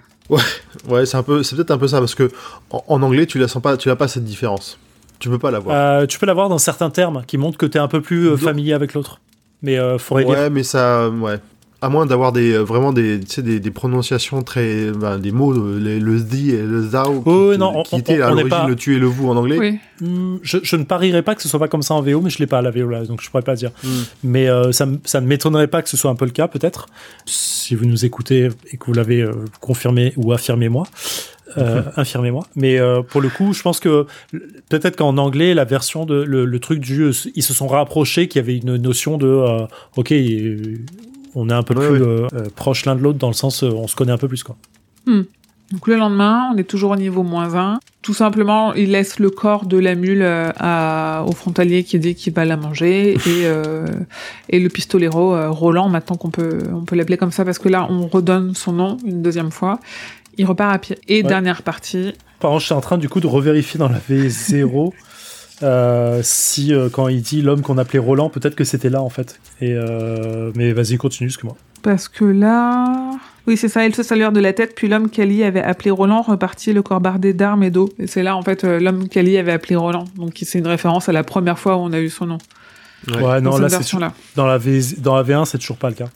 Ouais, 0.87 1.05
c'est 1.05 1.17
un 1.17 1.23
peu, 1.23 1.43
c'est 1.43 1.55
peut-être 1.55 1.71
un 1.71 1.77
peu 1.77 1.87
ça 1.87 1.99
parce 1.99 2.15
que 2.15 2.31
en, 2.71 2.83
en 2.87 3.01
anglais, 3.01 3.25
tu 3.25 3.37
la 3.37 3.47
sens 3.47 3.61
pas, 3.61 3.77
tu 3.77 3.89
n'as 3.89 3.95
pas 3.95 4.07
cette 4.07 4.23
différence. 4.23 4.79
Tu 5.19 5.29
peux 5.29 5.39
pas 5.39 5.51
l'avoir. 5.51 5.75
Euh, 5.75 6.05
tu 6.05 6.19
peux 6.19 6.25
l'avoir 6.25 6.49
dans 6.49 6.57
certains 6.57 6.89
termes 6.89 7.23
qui 7.25 7.37
montrent 7.37 7.57
que 7.57 7.65
tu 7.65 7.77
es 7.77 7.81
un 7.81 7.87
peu 7.87 8.01
plus 8.01 8.29
euh, 8.29 8.37
familier 8.37 8.73
avec 8.73 8.93
l'autre. 8.93 9.21
Mais 9.61 9.79
euh, 9.79 9.97
faudrait 9.97 10.25
lire. 10.25 10.33
ouais, 10.33 10.49
mais 10.49 10.63
ça, 10.63 11.09
ouais. 11.09 11.39
À 11.85 11.89
moins 11.89 12.07
d'avoir 12.07 12.31
des 12.31 12.53
euh, 12.53 12.61
vraiment 12.63 12.91
des, 12.93 13.19
des, 13.19 13.59
des 13.59 13.71
prononciations 13.71 14.41
très, 14.41 14.89
ben, 14.91 15.19
des 15.19 15.31
mots, 15.31 15.53
euh, 15.53 15.79
les- 15.79 15.99
le 15.99 16.19
thdi 16.19 16.49
et 16.49 16.63
le 16.63 16.81
zao, 16.81 17.21
qui, 17.21 17.29
Oh, 17.29 17.51
qui- 17.53 17.93
on- 17.95 17.97
étaient 17.99 18.19
on- 18.23 18.25
à 18.25 18.29
l'origine 18.31 18.49
pas- 18.49 18.67
le 18.67 18.75
tu 18.75 18.95
et 18.95 18.99
le 18.99 19.05
vous 19.05 19.29
en 19.29 19.37
anglais. 19.37 19.57
Oui. 19.59 19.77
Hmm, 20.01 20.37
je, 20.41 20.57
je 20.63 20.75
ne 20.77 20.83
parierais 20.83 21.21
pas 21.21 21.35
que 21.35 21.43
ce 21.43 21.47
soit 21.47 21.59
pas 21.59 21.67
comme 21.67 21.83
ça 21.83 21.93
en 21.93 22.01
VO, 22.01 22.21
mais 22.21 22.31
je 22.31 22.39
l'ai 22.39 22.47
pas 22.47 22.57
à 22.57 22.61
la 22.63 22.71
VO 22.71 22.87
là, 22.89 23.05
donc 23.05 23.21
je 23.21 23.29
pourrais 23.29 23.43
pas 23.43 23.55
dire. 23.55 23.69
Hmm. 23.83 23.87
Mais 24.23 24.49
euh, 24.49 24.71
ça, 24.71 24.87
ça 25.03 25.21
ne 25.21 25.27
m'étonnerait 25.27 25.67
pas 25.67 25.83
que 25.83 25.89
ce 25.89 25.95
soit 25.97 26.09
un 26.09 26.15
peu 26.15 26.25
le 26.25 26.31
cas, 26.31 26.47
peut-être. 26.47 26.87
Si 27.25 27.75
vous 27.75 27.85
nous 27.85 28.03
écoutez 28.03 28.49
et 28.71 28.77
que 28.77 28.85
vous 28.87 28.93
l'avez 28.93 29.21
euh, 29.21 29.31
confirmé 29.61 30.11
ou 30.17 30.33
affirmé 30.33 30.69
moi. 30.69 30.87
Euh, 31.57 31.83
infirmez-moi. 31.95 32.45
Mais 32.55 32.79
euh, 32.79 33.01
pour 33.03 33.21
le 33.21 33.29
coup, 33.29 33.53
je 33.53 33.61
pense 33.61 33.79
que 33.79 34.07
peut-être 34.69 34.97
qu'en 34.97 35.17
anglais, 35.17 35.53
la 35.53 35.63
version 35.63 36.05
de 36.05 36.21
le, 36.23 36.43
le 36.45 36.59
truc 36.59 36.79
du, 36.79 37.11
ils 37.35 37.43
se 37.43 37.53
sont 37.53 37.67
rapprochés, 37.67 38.27
qu'il 38.27 38.41
y 38.41 38.43
avait 38.43 38.57
une 38.57 38.75
notion 38.77 39.17
de, 39.17 39.27
euh, 39.27 39.65
ok, 39.95 40.11
on 41.35 41.49
est 41.49 41.53
un 41.53 41.63
peu 41.63 41.73
Ouais, 41.77 41.87
plus 41.89 42.01
ouais. 42.01 42.07
euh, 42.07 42.27
euh, 42.33 42.45
proche 42.55 42.85
l'un 42.85 42.95
de 42.95 43.01
l'autre 43.01 43.19
dans 43.19 43.27
le 43.27 43.33
sens, 43.33 43.63
euh, 43.63 43.69
on 43.69 43.87
se 43.87 43.95
connaît 43.95 44.11
un 44.13 44.17
peu 44.17 44.27
plus 44.27 44.43
quoi. 44.43 44.55
Donc 45.71 45.87
le 45.87 45.95
lendemain, 45.95 46.51
on 46.53 46.57
est 46.57 46.63
toujours 46.63 46.91
au 46.91 46.95
niveau 46.95 47.23
moins 47.23 47.55
1. 47.55 47.79
Tout 48.03 48.13
simplement, 48.13 48.73
il 48.75 48.91
laisse 48.91 49.17
le 49.19 49.31
corps 49.31 49.65
de 49.65 49.77
la 49.77 49.95
mule 49.95 50.21
à, 50.23 51.25
au 51.27 51.31
frontalier 51.31 51.83
qui 51.83 51.97
dit 51.97 52.13
qu'il 52.13 52.33
va 52.33 52.45
la 52.45 52.55
manger 52.55 53.13
et, 53.13 53.17
euh, 53.45 53.87
et 54.49 54.59
le 54.59 54.69
pistolero 54.69 55.33
euh, 55.35 55.49
Roland, 55.49 55.89
maintenant 55.89 56.15
qu'on 56.17 56.29
peut, 56.29 56.59
on 56.71 56.81
peut 56.85 56.95
l'appeler 56.95 57.17
comme 57.17 57.31
ça 57.31 57.43
parce 57.45 57.57
que 57.57 57.67
là, 57.67 57.87
on 57.89 58.05
redonne 58.07 58.53
son 58.53 58.73
nom 58.73 58.97
une 59.05 59.23
deuxième 59.23 59.49
fois. 59.51 59.79
Il 60.37 60.45
repart 60.45 60.73
à 60.75 60.77
pied. 60.77 60.97
Et 61.07 61.23
Ouais. 61.23 61.29
dernière 61.29 61.63
partie, 61.63 62.13
Par 62.39 62.51
contre, 62.51 62.61
je 62.61 62.65
suis 62.67 62.75
en 62.75 62.81
train 62.81 62.97
du 62.99 63.09
coup 63.09 63.19
de 63.19 63.27
revérifier 63.27 63.79
dans 63.79 63.89
la 63.89 63.97
V0 63.99 64.91
euh, 65.63 66.19
si 66.23 66.73
euh, 66.73 66.89
quand 66.89 67.07
il 67.07 67.21
dit 67.21 67.41
l'homme 67.41 67.61
qu'on 67.61 67.77
appelait 67.77 67.99
Roland, 67.99 68.29
peut-être 68.29 68.55
que 68.55 68.63
c'était 68.63 68.89
là 68.89 69.01
en 69.01 69.09
fait. 69.09 69.39
Et 69.61 69.73
euh, 69.73 70.51
mais 70.55 70.73
vas-y, 70.73 70.97
continue, 70.97 71.27
excuse-moi. 71.27 71.55
parce 71.81 72.07
que 72.07 72.25
là... 72.25 73.11
Oui, 73.47 73.57
c'est 73.57 73.67
ça, 73.67 73.85
il 73.85 73.93
se 73.93 74.01
salue 74.01 74.27
de 74.33 74.39
la 74.39 74.53
tête, 74.53 74.73
puis 74.75 74.87
l'homme 74.87 75.07
qu'Ali 75.07 75.43
avait 75.43 75.61
appelé 75.61 75.91
Roland 75.91 76.23
repartit 76.23 76.73
le 76.73 76.81
corps 76.81 76.99
bardé 76.99 77.31
d'armes 77.31 77.61
et 77.61 77.69
d'eau. 77.69 77.89
Et 77.99 78.07
c'est 78.07 78.23
là, 78.23 78.35
en 78.35 78.41
fait, 78.41 78.63
l'homme 78.63 79.07
qu'Ali 79.07 79.37
avait 79.37 79.51
appelé 79.51 79.75
Roland. 79.75 80.05
Donc 80.15 80.33
c'est 80.41 80.57
une 80.57 80.65
référence 80.65 81.09
à 81.09 81.11
la 81.11 81.23
première 81.23 81.59
fois 81.59 81.77
où 81.77 81.81
on 81.81 81.93
a 81.93 81.99
eu 81.99 82.09
son 82.09 82.25
nom. 82.25 82.39
Ouais. 83.07 83.21
Ouais, 83.21 83.41
non, 83.41 83.51
dans 83.51 83.59
là 83.59 83.69
c'est 83.69 83.97
dans 84.35 84.47
la 84.47 84.57
V 84.57 84.81
dans 84.97 85.15
la 85.15 85.23
V1, 85.23 85.45
c'est 85.45 85.59
toujours 85.59 85.77
pas 85.77 85.89
le 85.89 85.95
cas. 85.95 86.09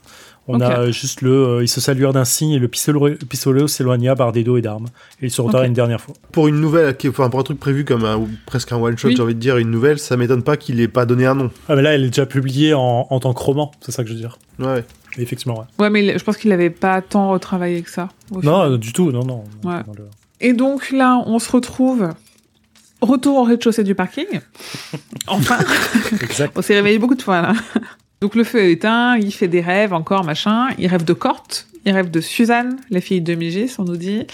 On 0.51 0.59
a 0.61 0.79
euh, 0.79 0.91
juste 0.91 1.21
le, 1.21 1.31
euh, 1.31 1.63
ils 1.63 1.67
se 1.67 1.79
saluèrent 1.79 2.11
d'un 2.11 2.25
signe 2.25 2.51
et 2.51 2.59
le 2.59 2.67
pistolet, 2.67 3.11
le 3.11 3.25
pistolet 3.27 3.67
s'éloigna 3.67 4.15
bardé 4.15 4.43
d'eau 4.43 4.57
et 4.57 4.61
d'armes. 4.61 4.87
Et 5.21 5.27
ils 5.27 5.31
se 5.31 5.41
retirent 5.41 5.59
Ok. 5.59 5.67
une 5.67 5.73
dernière 5.73 6.01
fois. 6.01 6.15
Pour 6.31 6.47
une 6.47 6.59
nouvelle, 6.59 6.95
enfin 7.07 7.29
pour 7.29 7.39
un 7.39 7.43
truc 7.43 7.59
prévu 7.59 7.85
comme 7.85 8.03
un, 8.03 8.17
ou 8.17 8.27
presque 8.47 8.71
un 8.71 8.77
one 8.77 8.97
shot, 8.97 9.09
Oui. 9.09 9.15
j'ai 9.15 9.21
envie 9.21 9.35
de 9.35 9.39
dire 9.39 9.57
une 9.57 9.69
nouvelle, 9.69 9.99
ça 9.99 10.17
m'étonne 10.17 10.41
pas 10.41 10.57
qu'il 10.57 10.81
ait 10.81 10.87
pas 10.87 11.05
donné 11.05 11.25
un 11.27 11.35
nom. 11.35 11.51
Ah 11.69 11.75
mais 11.75 11.81
là, 11.83 11.93
elle 11.93 12.03
est 12.03 12.07
déjà 12.09 12.25
publiée 12.25 12.73
en, 12.73 13.05
en 13.09 13.19
tant 13.19 13.33
que 13.33 13.39
roman, 13.43 13.71
c'est 13.81 13.91
ça 13.91 14.03
que 14.03 14.09
je 14.09 14.15
veux 14.15 14.19
dire. 14.19 14.39
Ouais. 14.57 14.83
Mais 15.17 15.23
effectivement, 15.23 15.59
ouais. 15.59 15.65
Ouais, 15.77 15.89
mais 15.91 16.17
je 16.17 16.23
pense 16.23 16.37
qu'il 16.37 16.51
avait 16.51 16.69
pas 16.71 17.01
tant 17.01 17.29
retravaillé 17.29 17.81
que 17.83 17.89
ça. 17.91 18.09
Non, 18.31 18.61
euh, 18.61 18.77
du 18.77 18.91
tout, 18.91 19.11
non, 19.11 19.23
non. 19.23 19.43
Ouais. 19.63 19.81
Le- 19.95 20.05
Et 20.41 20.53
donc 20.53 20.91
là, 20.91 21.21
on 21.27 21.37
se 21.39 21.51
retrouve. 21.51 22.09
Retour 23.01 23.37
au 23.37 23.43
rez-de-chaussée 23.43 23.83
du 23.85 23.95
parking. 23.95 24.25
enfin, 25.27 25.57
Exact. 26.21 26.51
on 26.57 26.61
s'est 26.61 26.73
réveillé 26.75 26.99
beaucoup 26.99 27.15
de 27.15 27.21
fois 27.21 27.41
là. 27.41 27.53
Donc 28.21 28.35
le 28.35 28.43
feu 28.43 28.59
est 28.59 28.71
éteint, 28.73 29.17
il 29.17 29.31
fait 29.31 29.47
des 29.47 29.61
rêves 29.61 29.93
encore, 29.93 30.23
machin. 30.23 30.67
Il 30.77 30.87
rêve 30.87 31.05
de 31.05 31.13
Corte, 31.13 31.67
il 31.85 31.93
rêve 31.93 32.11
de 32.11 32.19
Suzanne, 32.19 32.77
la 32.89 32.99
fille 33.01 33.21
de 33.21 33.35
Mégis, 33.35 33.79
on 33.79 33.85
nous 33.85 33.97
dit. 33.97 34.25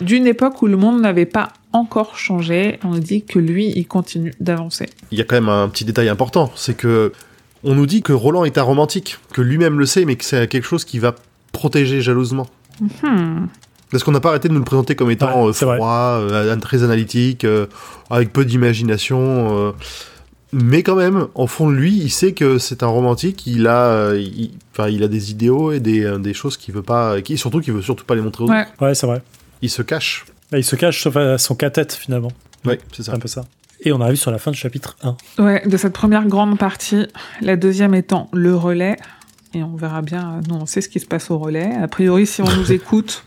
D'une 0.00 0.26
époque 0.26 0.62
où 0.62 0.66
le 0.66 0.76
monde 0.76 1.00
n'avait 1.00 1.26
pas 1.26 1.48
encore 1.72 2.16
changé, 2.16 2.78
on 2.84 2.90
nous 2.90 3.00
dit 3.00 3.24
que 3.24 3.38
lui, 3.38 3.72
il 3.74 3.86
continue 3.86 4.32
d'avancer. 4.40 4.88
Il 5.10 5.18
y 5.18 5.20
a 5.20 5.24
quand 5.24 5.34
même 5.34 5.48
un 5.48 5.68
petit 5.68 5.84
détail 5.84 6.08
important, 6.08 6.52
c'est 6.54 6.76
que 6.76 7.12
on 7.64 7.74
nous 7.74 7.86
dit 7.86 8.02
que 8.02 8.12
Roland 8.12 8.44
est 8.44 8.58
un 8.58 8.62
romantique, 8.62 9.18
que 9.32 9.40
lui-même 9.40 9.78
le 9.78 9.86
sait, 9.86 10.04
mais 10.04 10.16
que 10.16 10.24
c'est 10.24 10.48
quelque 10.48 10.66
chose 10.66 10.84
qui 10.84 10.98
va 10.98 11.14
protéger 11.52 12.00
jalousement. 12.00 12.48
Hmm. 13.02 13.46
Parce 13.90 14.04
qu'on 14.04 14.12
n'a 14.12 14.20
pas 14.20 14.30
arrêté 14.30 14.48
de 14.48 14.54
nous 14.54 14.58
le 14.58 14.64
présenter 14.64 14.96
comme 14.96 15.10
étant 15.10 15.44
Ouais, 15.44 15.50
euh, 15.50 15.52
froid, 15.52 16.18
euh, 16.18 16.56
très 16.56 16.82
analytique, 16.82 17.44
euh, 17.44 17.66
avec 18.10 18.32
peu 18.32 18.44
d'imagination. 18.44 19.74
Mais 20.52 20.82
quand 20.82 20.96
même, 20.96 21.28
en 21.34 21.46
fond 21.46 21.70
de 21.70 21.74
lui, 21.74 21.96
il 21.96 22.10
sait 22.10 22.32
que 22.32 22.58
c'est 22.58 22.82
un 22.82 22.86
romantique. 22.88 23.46
Il 23.46 23.66
a, 23.66 23.86
euh, 23.86 24.20
il, 24.20 24.50
enfin, 24.72 24.88
il 24.88 25.02
a 25.02 25.08
des 25.08 25.30
idéaux 25.30 25.72
et 25.72 25.80
des, 25.80 26.04
euh, 26.04 26.18
des 26.18 26.34
choses 26.34 26.56
qu'il 26.56 26.74
veut 26.74 26.82
pas, 26.82 27.20
qui 27.22 27.38
surtout 27.38 27.60
qu'il 27.60 27.72
veut 27.72 27.82
surtout 27.82 28.04
pas 28.04 28.14
les 28.14 28.20
montrer 28.20 28.44
aux 28.44 28.48
Ouais. 28.48 28.62
autres. 28.62 28.70
Ouais, 28.84 28.94
c'est 28.94 29.06
vrai. 29.06 29.22
Il 29.62 29.70
se 29.70 29.82
cache. 29.82 30.24
Là, 30.50 30.58
il 30.58 30.64
se 30.64 30.76
cache 30.76 31.02
sauf 31.02 31.16
à 31.16 31.38
son 31.38 31.54
cathète 31.54 31.94
finalement. 31.94 32.32
Ouais, 32.64 32.78
c'est 32.92 33.02
ça. 33.04 33.12
un 33.14 33.18
peu 33.18 33.28
ça. 33.28 33.44
Et 33.84 33.92
on 33.92 34.00
arrive 34.00 34.16
sur 34.16 34.30
la 34.30 34.38
fin 34.38 34.50
du 34.50 34.56
chapitre 34.58 34.96
1. 35.02 35.16
Ouais, 35.42 35.62
de 35.66 35.76
cette 35.76 35.92
première 35.92 36.26
grande 36.26 36.58
partie, 36.58 37.06
la 37.40 37.56
deuxième 37.56 37.94
étant 37.94 38.28
le 38.32 38.54
relais. 38.54 38.96
Et 39.54 39.62
on 39.62 39.74
verra 39.76 40.02
bien, 40.02 40.34
euh, 40.36 40.40
nous 40.48 40.54
on 40.54 40.66
sait 40.66 40.80
ce 40.80 40.88
qui 40.88 41.00
se 41.00 41.06
passe 41.06 41.30
au 41.30 41.38
relais. 41.38 41.70
A 41.82 41.88
priori, 41.88 42.26
si 42.26 42.42
on 42.42 42.50
nous 42.56 42.70
écoute, 42.72 43.24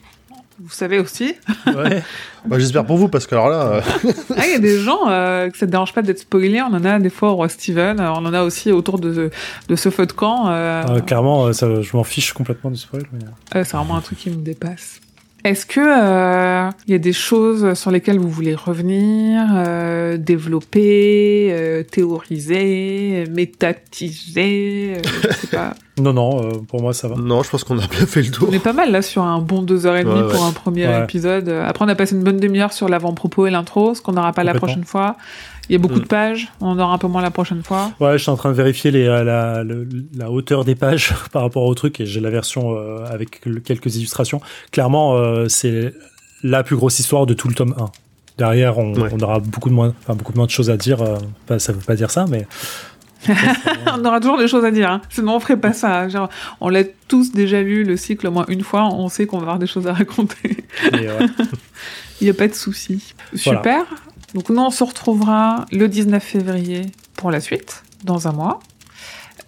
vous 0.60 0.70
savez 0.70 1.00
aussi. 1.00 1.36
Ouais. 1.68 2.04
Bah, 2.48 2.60
J'espère 2.60 2.86
pour 2.86 2.98
vous 2.98 3.08
parce 3.08 3.26
que 3.26 3.34
alors 3.34 3.50
là, 3.50 3.62
euh, 3.64 3.82
Ah, 4.38 4.46
il 4.46 4.52
y 4.52 4.54
a 4.56 4.60
des 4.60 4.78
gens 4.80 5.10
euh, 5.10 5.50
que 5.50 5.58
ça 5.58 5.66
ne 5.66 5.72
dérange 5.72 5.94
pas 5.94 6.04
d'être 6.04 6.20
spoilé. 6.20 6.62
On 6.62 6.68
en 6.76 6.86
a 6.86 7.00
des 7.00 7.10
fois 7.10 7.32
au 7.32 7.36
roi 7.38 7.50
Steven. 7.50 8.00
euh, 8.00 8.12
On 8.12 8.24
en 8.24 8.34
a 8.36 8.44
aussi 8.44 8.72
autour 8.72 9.00
de, 9.00 9.32
de 9.68 9.76
ce 9.76 9.90
feu 9.90 10.06
de 10.06 10.12
camp. 10.12 10.48
euh, 10.48 10.84
Euh, 10.88 11.00
clairement, 11.00 11.48
euh, 11.48 11.54
ça, 11.54 11.82
je 11.82 11.98
m'en 11.98 12.04
fiche 12.04 12.34
complètement 12.34 12.70
du 12.70 12.78
spoil. 12.78 13.02
mais- 13.14 13.26
euh, 13.56 13.64
c'est 13.66 13.76
vraiment 13.76 13.96
un 13.98 14.02
truc 14.02 14.20
qui 14.20 14.30
me 14.30 14.36
dépasse. 14.36 15.00
Est-ce 15.46 15.68
que 15.68 15.80
euh, 15.80 16.70
il 16.88 16.92
y 16.92 16.96
a 16.96 16.98
des 16.98 17.14
choses 17.14 17.76
sur 17.76 17.92
lesquelles 17.92 18.18
vous 18.18 18.30
voulez 18.32 18.56
revenir, 18.56 19.44
euh, 19.54 20.18
développer, 20.18 21.50
euh, 21.52 21.84
théoriser, 21.84 23.26
métatiser 23.30 24.96
euh, 24.98 25.02
Je 25.24 25.34
sais 25.34 25.48
pas? 25.56 25.74
Non, 25.98 26.12
non, 26.12 26.44
euh, 26.44 26.52
pour 26.68 26.82
moi 26.82 26.94
ça 26.94 27.08
va. 27.08 27.16
non, 27.16 27.42
je 27.42 27.50
pense 27.50 27.64
qu'on 27.64 27.80
a 27.80 27.88
bien 27.88 28.06
fait 28.06 28.22
le 28.22 28.30
tour. 28.30 28.50
On 28.52 28.54
est 28.54 28.60
pas 28.60 28.74
mal 28.74 28.92
là 28.92 29.02
sur 29.02 29.24
un 29.24 29.40
bon 29.40 29.62
deux 29.62 29.86
heures 29.86 29.96
et 29.96 30.04
demie 30.04 30.14
Ouais, 30.24 30.30
pour 30.30 30.42
ouais. 30.42 30.48
un 30.50 30.52
premier 30.52 30.86
Ouais. 30.88 31.04
épisode. 31.06 31.48
Après, 31.48 31.86
on 31.86 31.88
a 31.88 31.96
passé 31.96 32.16
une 32.18 32.24
bonne 32.24 32.38
demi-heure 32.38 32.74
sur 32.74 32.90
l'avant-propos 32.90 33.48
et 33.48 33.50
l'intro, 33.50 33.96
ce 33.96 34.02
qu'on 34.02 34.12
n'aura 34.12 34.34
pas 34.34 34.44
la 34.44 34.54
prochaine 34.56 34.84
fois. 34.84 35.16
Il 35.70 35.74
y 35.74 35.76
a 35.76 35.80
beaucoup 35.80 35.96
Mm. 35.96 36.02
de 36.04 36.08
pages, 36.08 36.52
on 36.62 36.68
en 36.68 36.80
aura 36.80 36.94
un 36.94 36.98
peu 36.98 37.08
moins 37.08 37.22
la 37.22 37.32
prochaine 37.32 37.64
fois. 37.64 37.92
Ouais, 38.00 38.14
je 38.14 38.24
suis 38.24 38.30
en 38.32 38.36
train 38.38 38.50
de 38.50 38.56
vérifier 38.56 38.92
les, 38.92 39.08
euh, 39.08 39.64
la, 40.16 40.30
hauteur 40.32 40.64
des 40.66 40.76
pages 40.76 41.14
par 41.32 41.42
rapport 41.42 41.64
au 41.64 41.74
truc 41.74 42.00
et 42.00 42.06
j'ai 42.06 42.20
la 42.20 42.30
version 42.30 42.76
euh, 42.78 43.06
avec 43.12 43.42
quelques 43.64 43.96
illustrations. 43.96 44.42
Clairement, 44.72 45.16
euh, 45.16 45.48
c'est 45.48 45.94
la 46.44 46.64
plus 46.64 46.76
grosse 46.76 47.00
histoire 47.00 47.26
de 47.26 47.34
tout 47.34 47.48
le 47.48 47.56
tome 47.56 47.74
1. 47.80 47.86
Derrière, 48.38 48.78
on, 48.78 48.94
Ouais. 48.94 49.10
on 49.14 49.20
aura 49.22 49.40
beaucoup 49.40 49.70
de 49.70 49.74
moins, 49.74 49.94
enfin, 50.04 50.14
beaucoup 50.14 50.34
de 50.34 50.38
moins 50.38 50.46
de 50.46 50.52
choses 50.52 50.70
à 50.70 50.78
dire. 50.78 51.00
ça 51.58 51.72
veut 51.74 51.80
pas 51.80 51.96
dire 51.96 52.12
ça, 52.12 52.26
mais 52.30 52.46
on 53.98 54.06
aura 54.06 54.20
toujours 54.20 54.38
des 54.38 54.48
choses 54.48 54.66
à 54.66 54.70
dire, 54.72 54.92
hein. 54.92 55.02
sinon 55.10 55.38
on 55.38 55.40
ferait 55.40 55.58
pas 55.60 55.74
ça. 55.74 56.08
Genre, 56.10 56.30
on 56.62 56.70
l'a 56.70 56.84
tous 57.08 57.32
déjà 57.32 57.62
lu 57.62 57.84
le 57.84 57.98
cycle 57.98 58.28
au 58.28 58.32
moins 58.32 58.46
une 58.50 58.62
fois, 58.62 58.84
on 58.94 59.10
sait 59.10 59.26
qu'on 59.26 59.38
va 59.38 59.44
avoir 59.44 59.58
des 59.60 59.66
choses 59.68 59.88
à 59.88 59.94
raconter. 59.94 60.64
Il 62.22 62.24
n'y 62.26 62.30
a 62.30 62.34
pas 62.34 62.48
de 62.48 62.54
souci. 62.54 63.14
Voilà. 63.46 63.62
Donc 64.36 64.50
nous, 64.50 64.62
on 64.62 64.70
se 64.70 64.84
retrouvera 64.84 65.66
le 65.72 65.88
19 65.88 66.22
février 66.22 66.82
pour 67.16 67.32
la 67.32 67.40
suite, 67.40 67.84
dans 68.04 68.28
un 68.28 68.34
mois. 68.34 68.60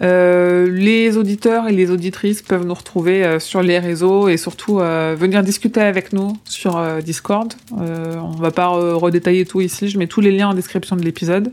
Euh, 0.01 0.71
les 0.71 1.17
auditeurs 1.17 1.67
et 1.67 1.73
les 1.73 1.91
auditrices 1.91 2.41
peuvent 2.41 2.65
nous 2.65 2.73
retrouver 2.73 3.25
euh, 3.25 3.39
sur 3.39 3.61
les 3.61 3.79
réseaux 3.79 4.29
et 4.29 4.37
surtout 4.37 4.79
euh, 4.79 5.15
venir 5.19 5.43
discuter 5.43 5.81
avec 5.81 6.13
nous 6.13 6.37
sur 6.45 6.77
euh, 6.77 7.01
Discord. 7.01 7.51
On 7.71 8.31
va 8.39 8.51
pas 8.51 8.67
redétailler 8.67 9.45
tout 9.45 9.59
ici, 9.59 9.89
je 9.89 9.97
mets 9.99 10.07
tous 10.07 10.21
les 10.21 10.31
liens 10.31 10.49
en 10.49 10.53
description 10.53 10.95
de 10.95 11.01
l'épisode. 11.01 11.51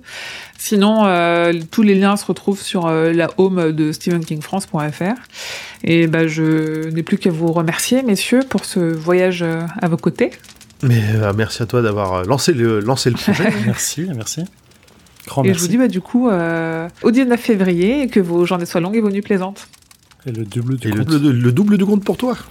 Sinon, 0.57 1.05
tous 1.73 1.83
les 1.83 1.97
liens 1.97 2.17
se 2.17 2.25
retrouvent 2.25 2.61
sur 2.61 2.89
la 2.89 3.29
home 3.37 3.73
de 3.73 3.91
stephenkingfrance.fr. 3.91 5.15
Et 5.83 6.07
ben, 6.07 6.27
je 6.27 6.89
n'ai 6.91 7.03
plus 7.03 7.19
qu'à 7.19 7.31
vous 7.31 7.53
remercier, 7.53 8.03
messieurs, 8.03 8.41
pour 8.49 8.65
ce 8.65 8.79
voyage 8.79 9.45
à 9.83 9.89
vos 9.89 9.97
côtés. 9.97 10.31
Mais 10.85 11.03
euh, 11.15 11.33
merci 11.37 11.63
à 11.63 11.67
toi 11.67 11.83
d'avoir 11.83 12.13
euh, 12.15 12.25
lancé 12.25 12.53
le, 12.53 12.81
lancé 12.81 13.11
le 13.11 13.17
projet. 13.17 13.49
merci, 13.67 14.07
merci. 14.15 14.43
Grand 15.27 15.43
Et 15.43 15.49
merci. 15.49 15.59
je 15.61 15.65
vous 15.65 15.71
dis 15.71 15.79
bah, 15.79 15.89
du 15.89 16.01
coup 16.01 16.29
euh, 16.29 16.89
au 17.03 17.11
19 17.11 17.41
février 17.41 18.03
et 18.03 18.09
que 18.09 18.21
vos 18.21 18.45
journées 18.45 18.67
soient 18.67 18.81
longues 18.81 18.97
et 18.97 19.01
vos 19.01 19.11
nuits 19.11 19.23
plaisantes. 19.23 19.69
Et 20.27 20.33
le 20.33 20.45
double 20.45 20.77
du 20.77 20.89
Et 20.89 20.93
le, 20.93 21.05
compte. 21.05 21.15
le- 21.15 21.33
le 21.33 21.53
double 21.53 21.79
du 21.79 21.85
compte 21.85 22.05
pour 22.05 22.17
toi. 22.17 22.37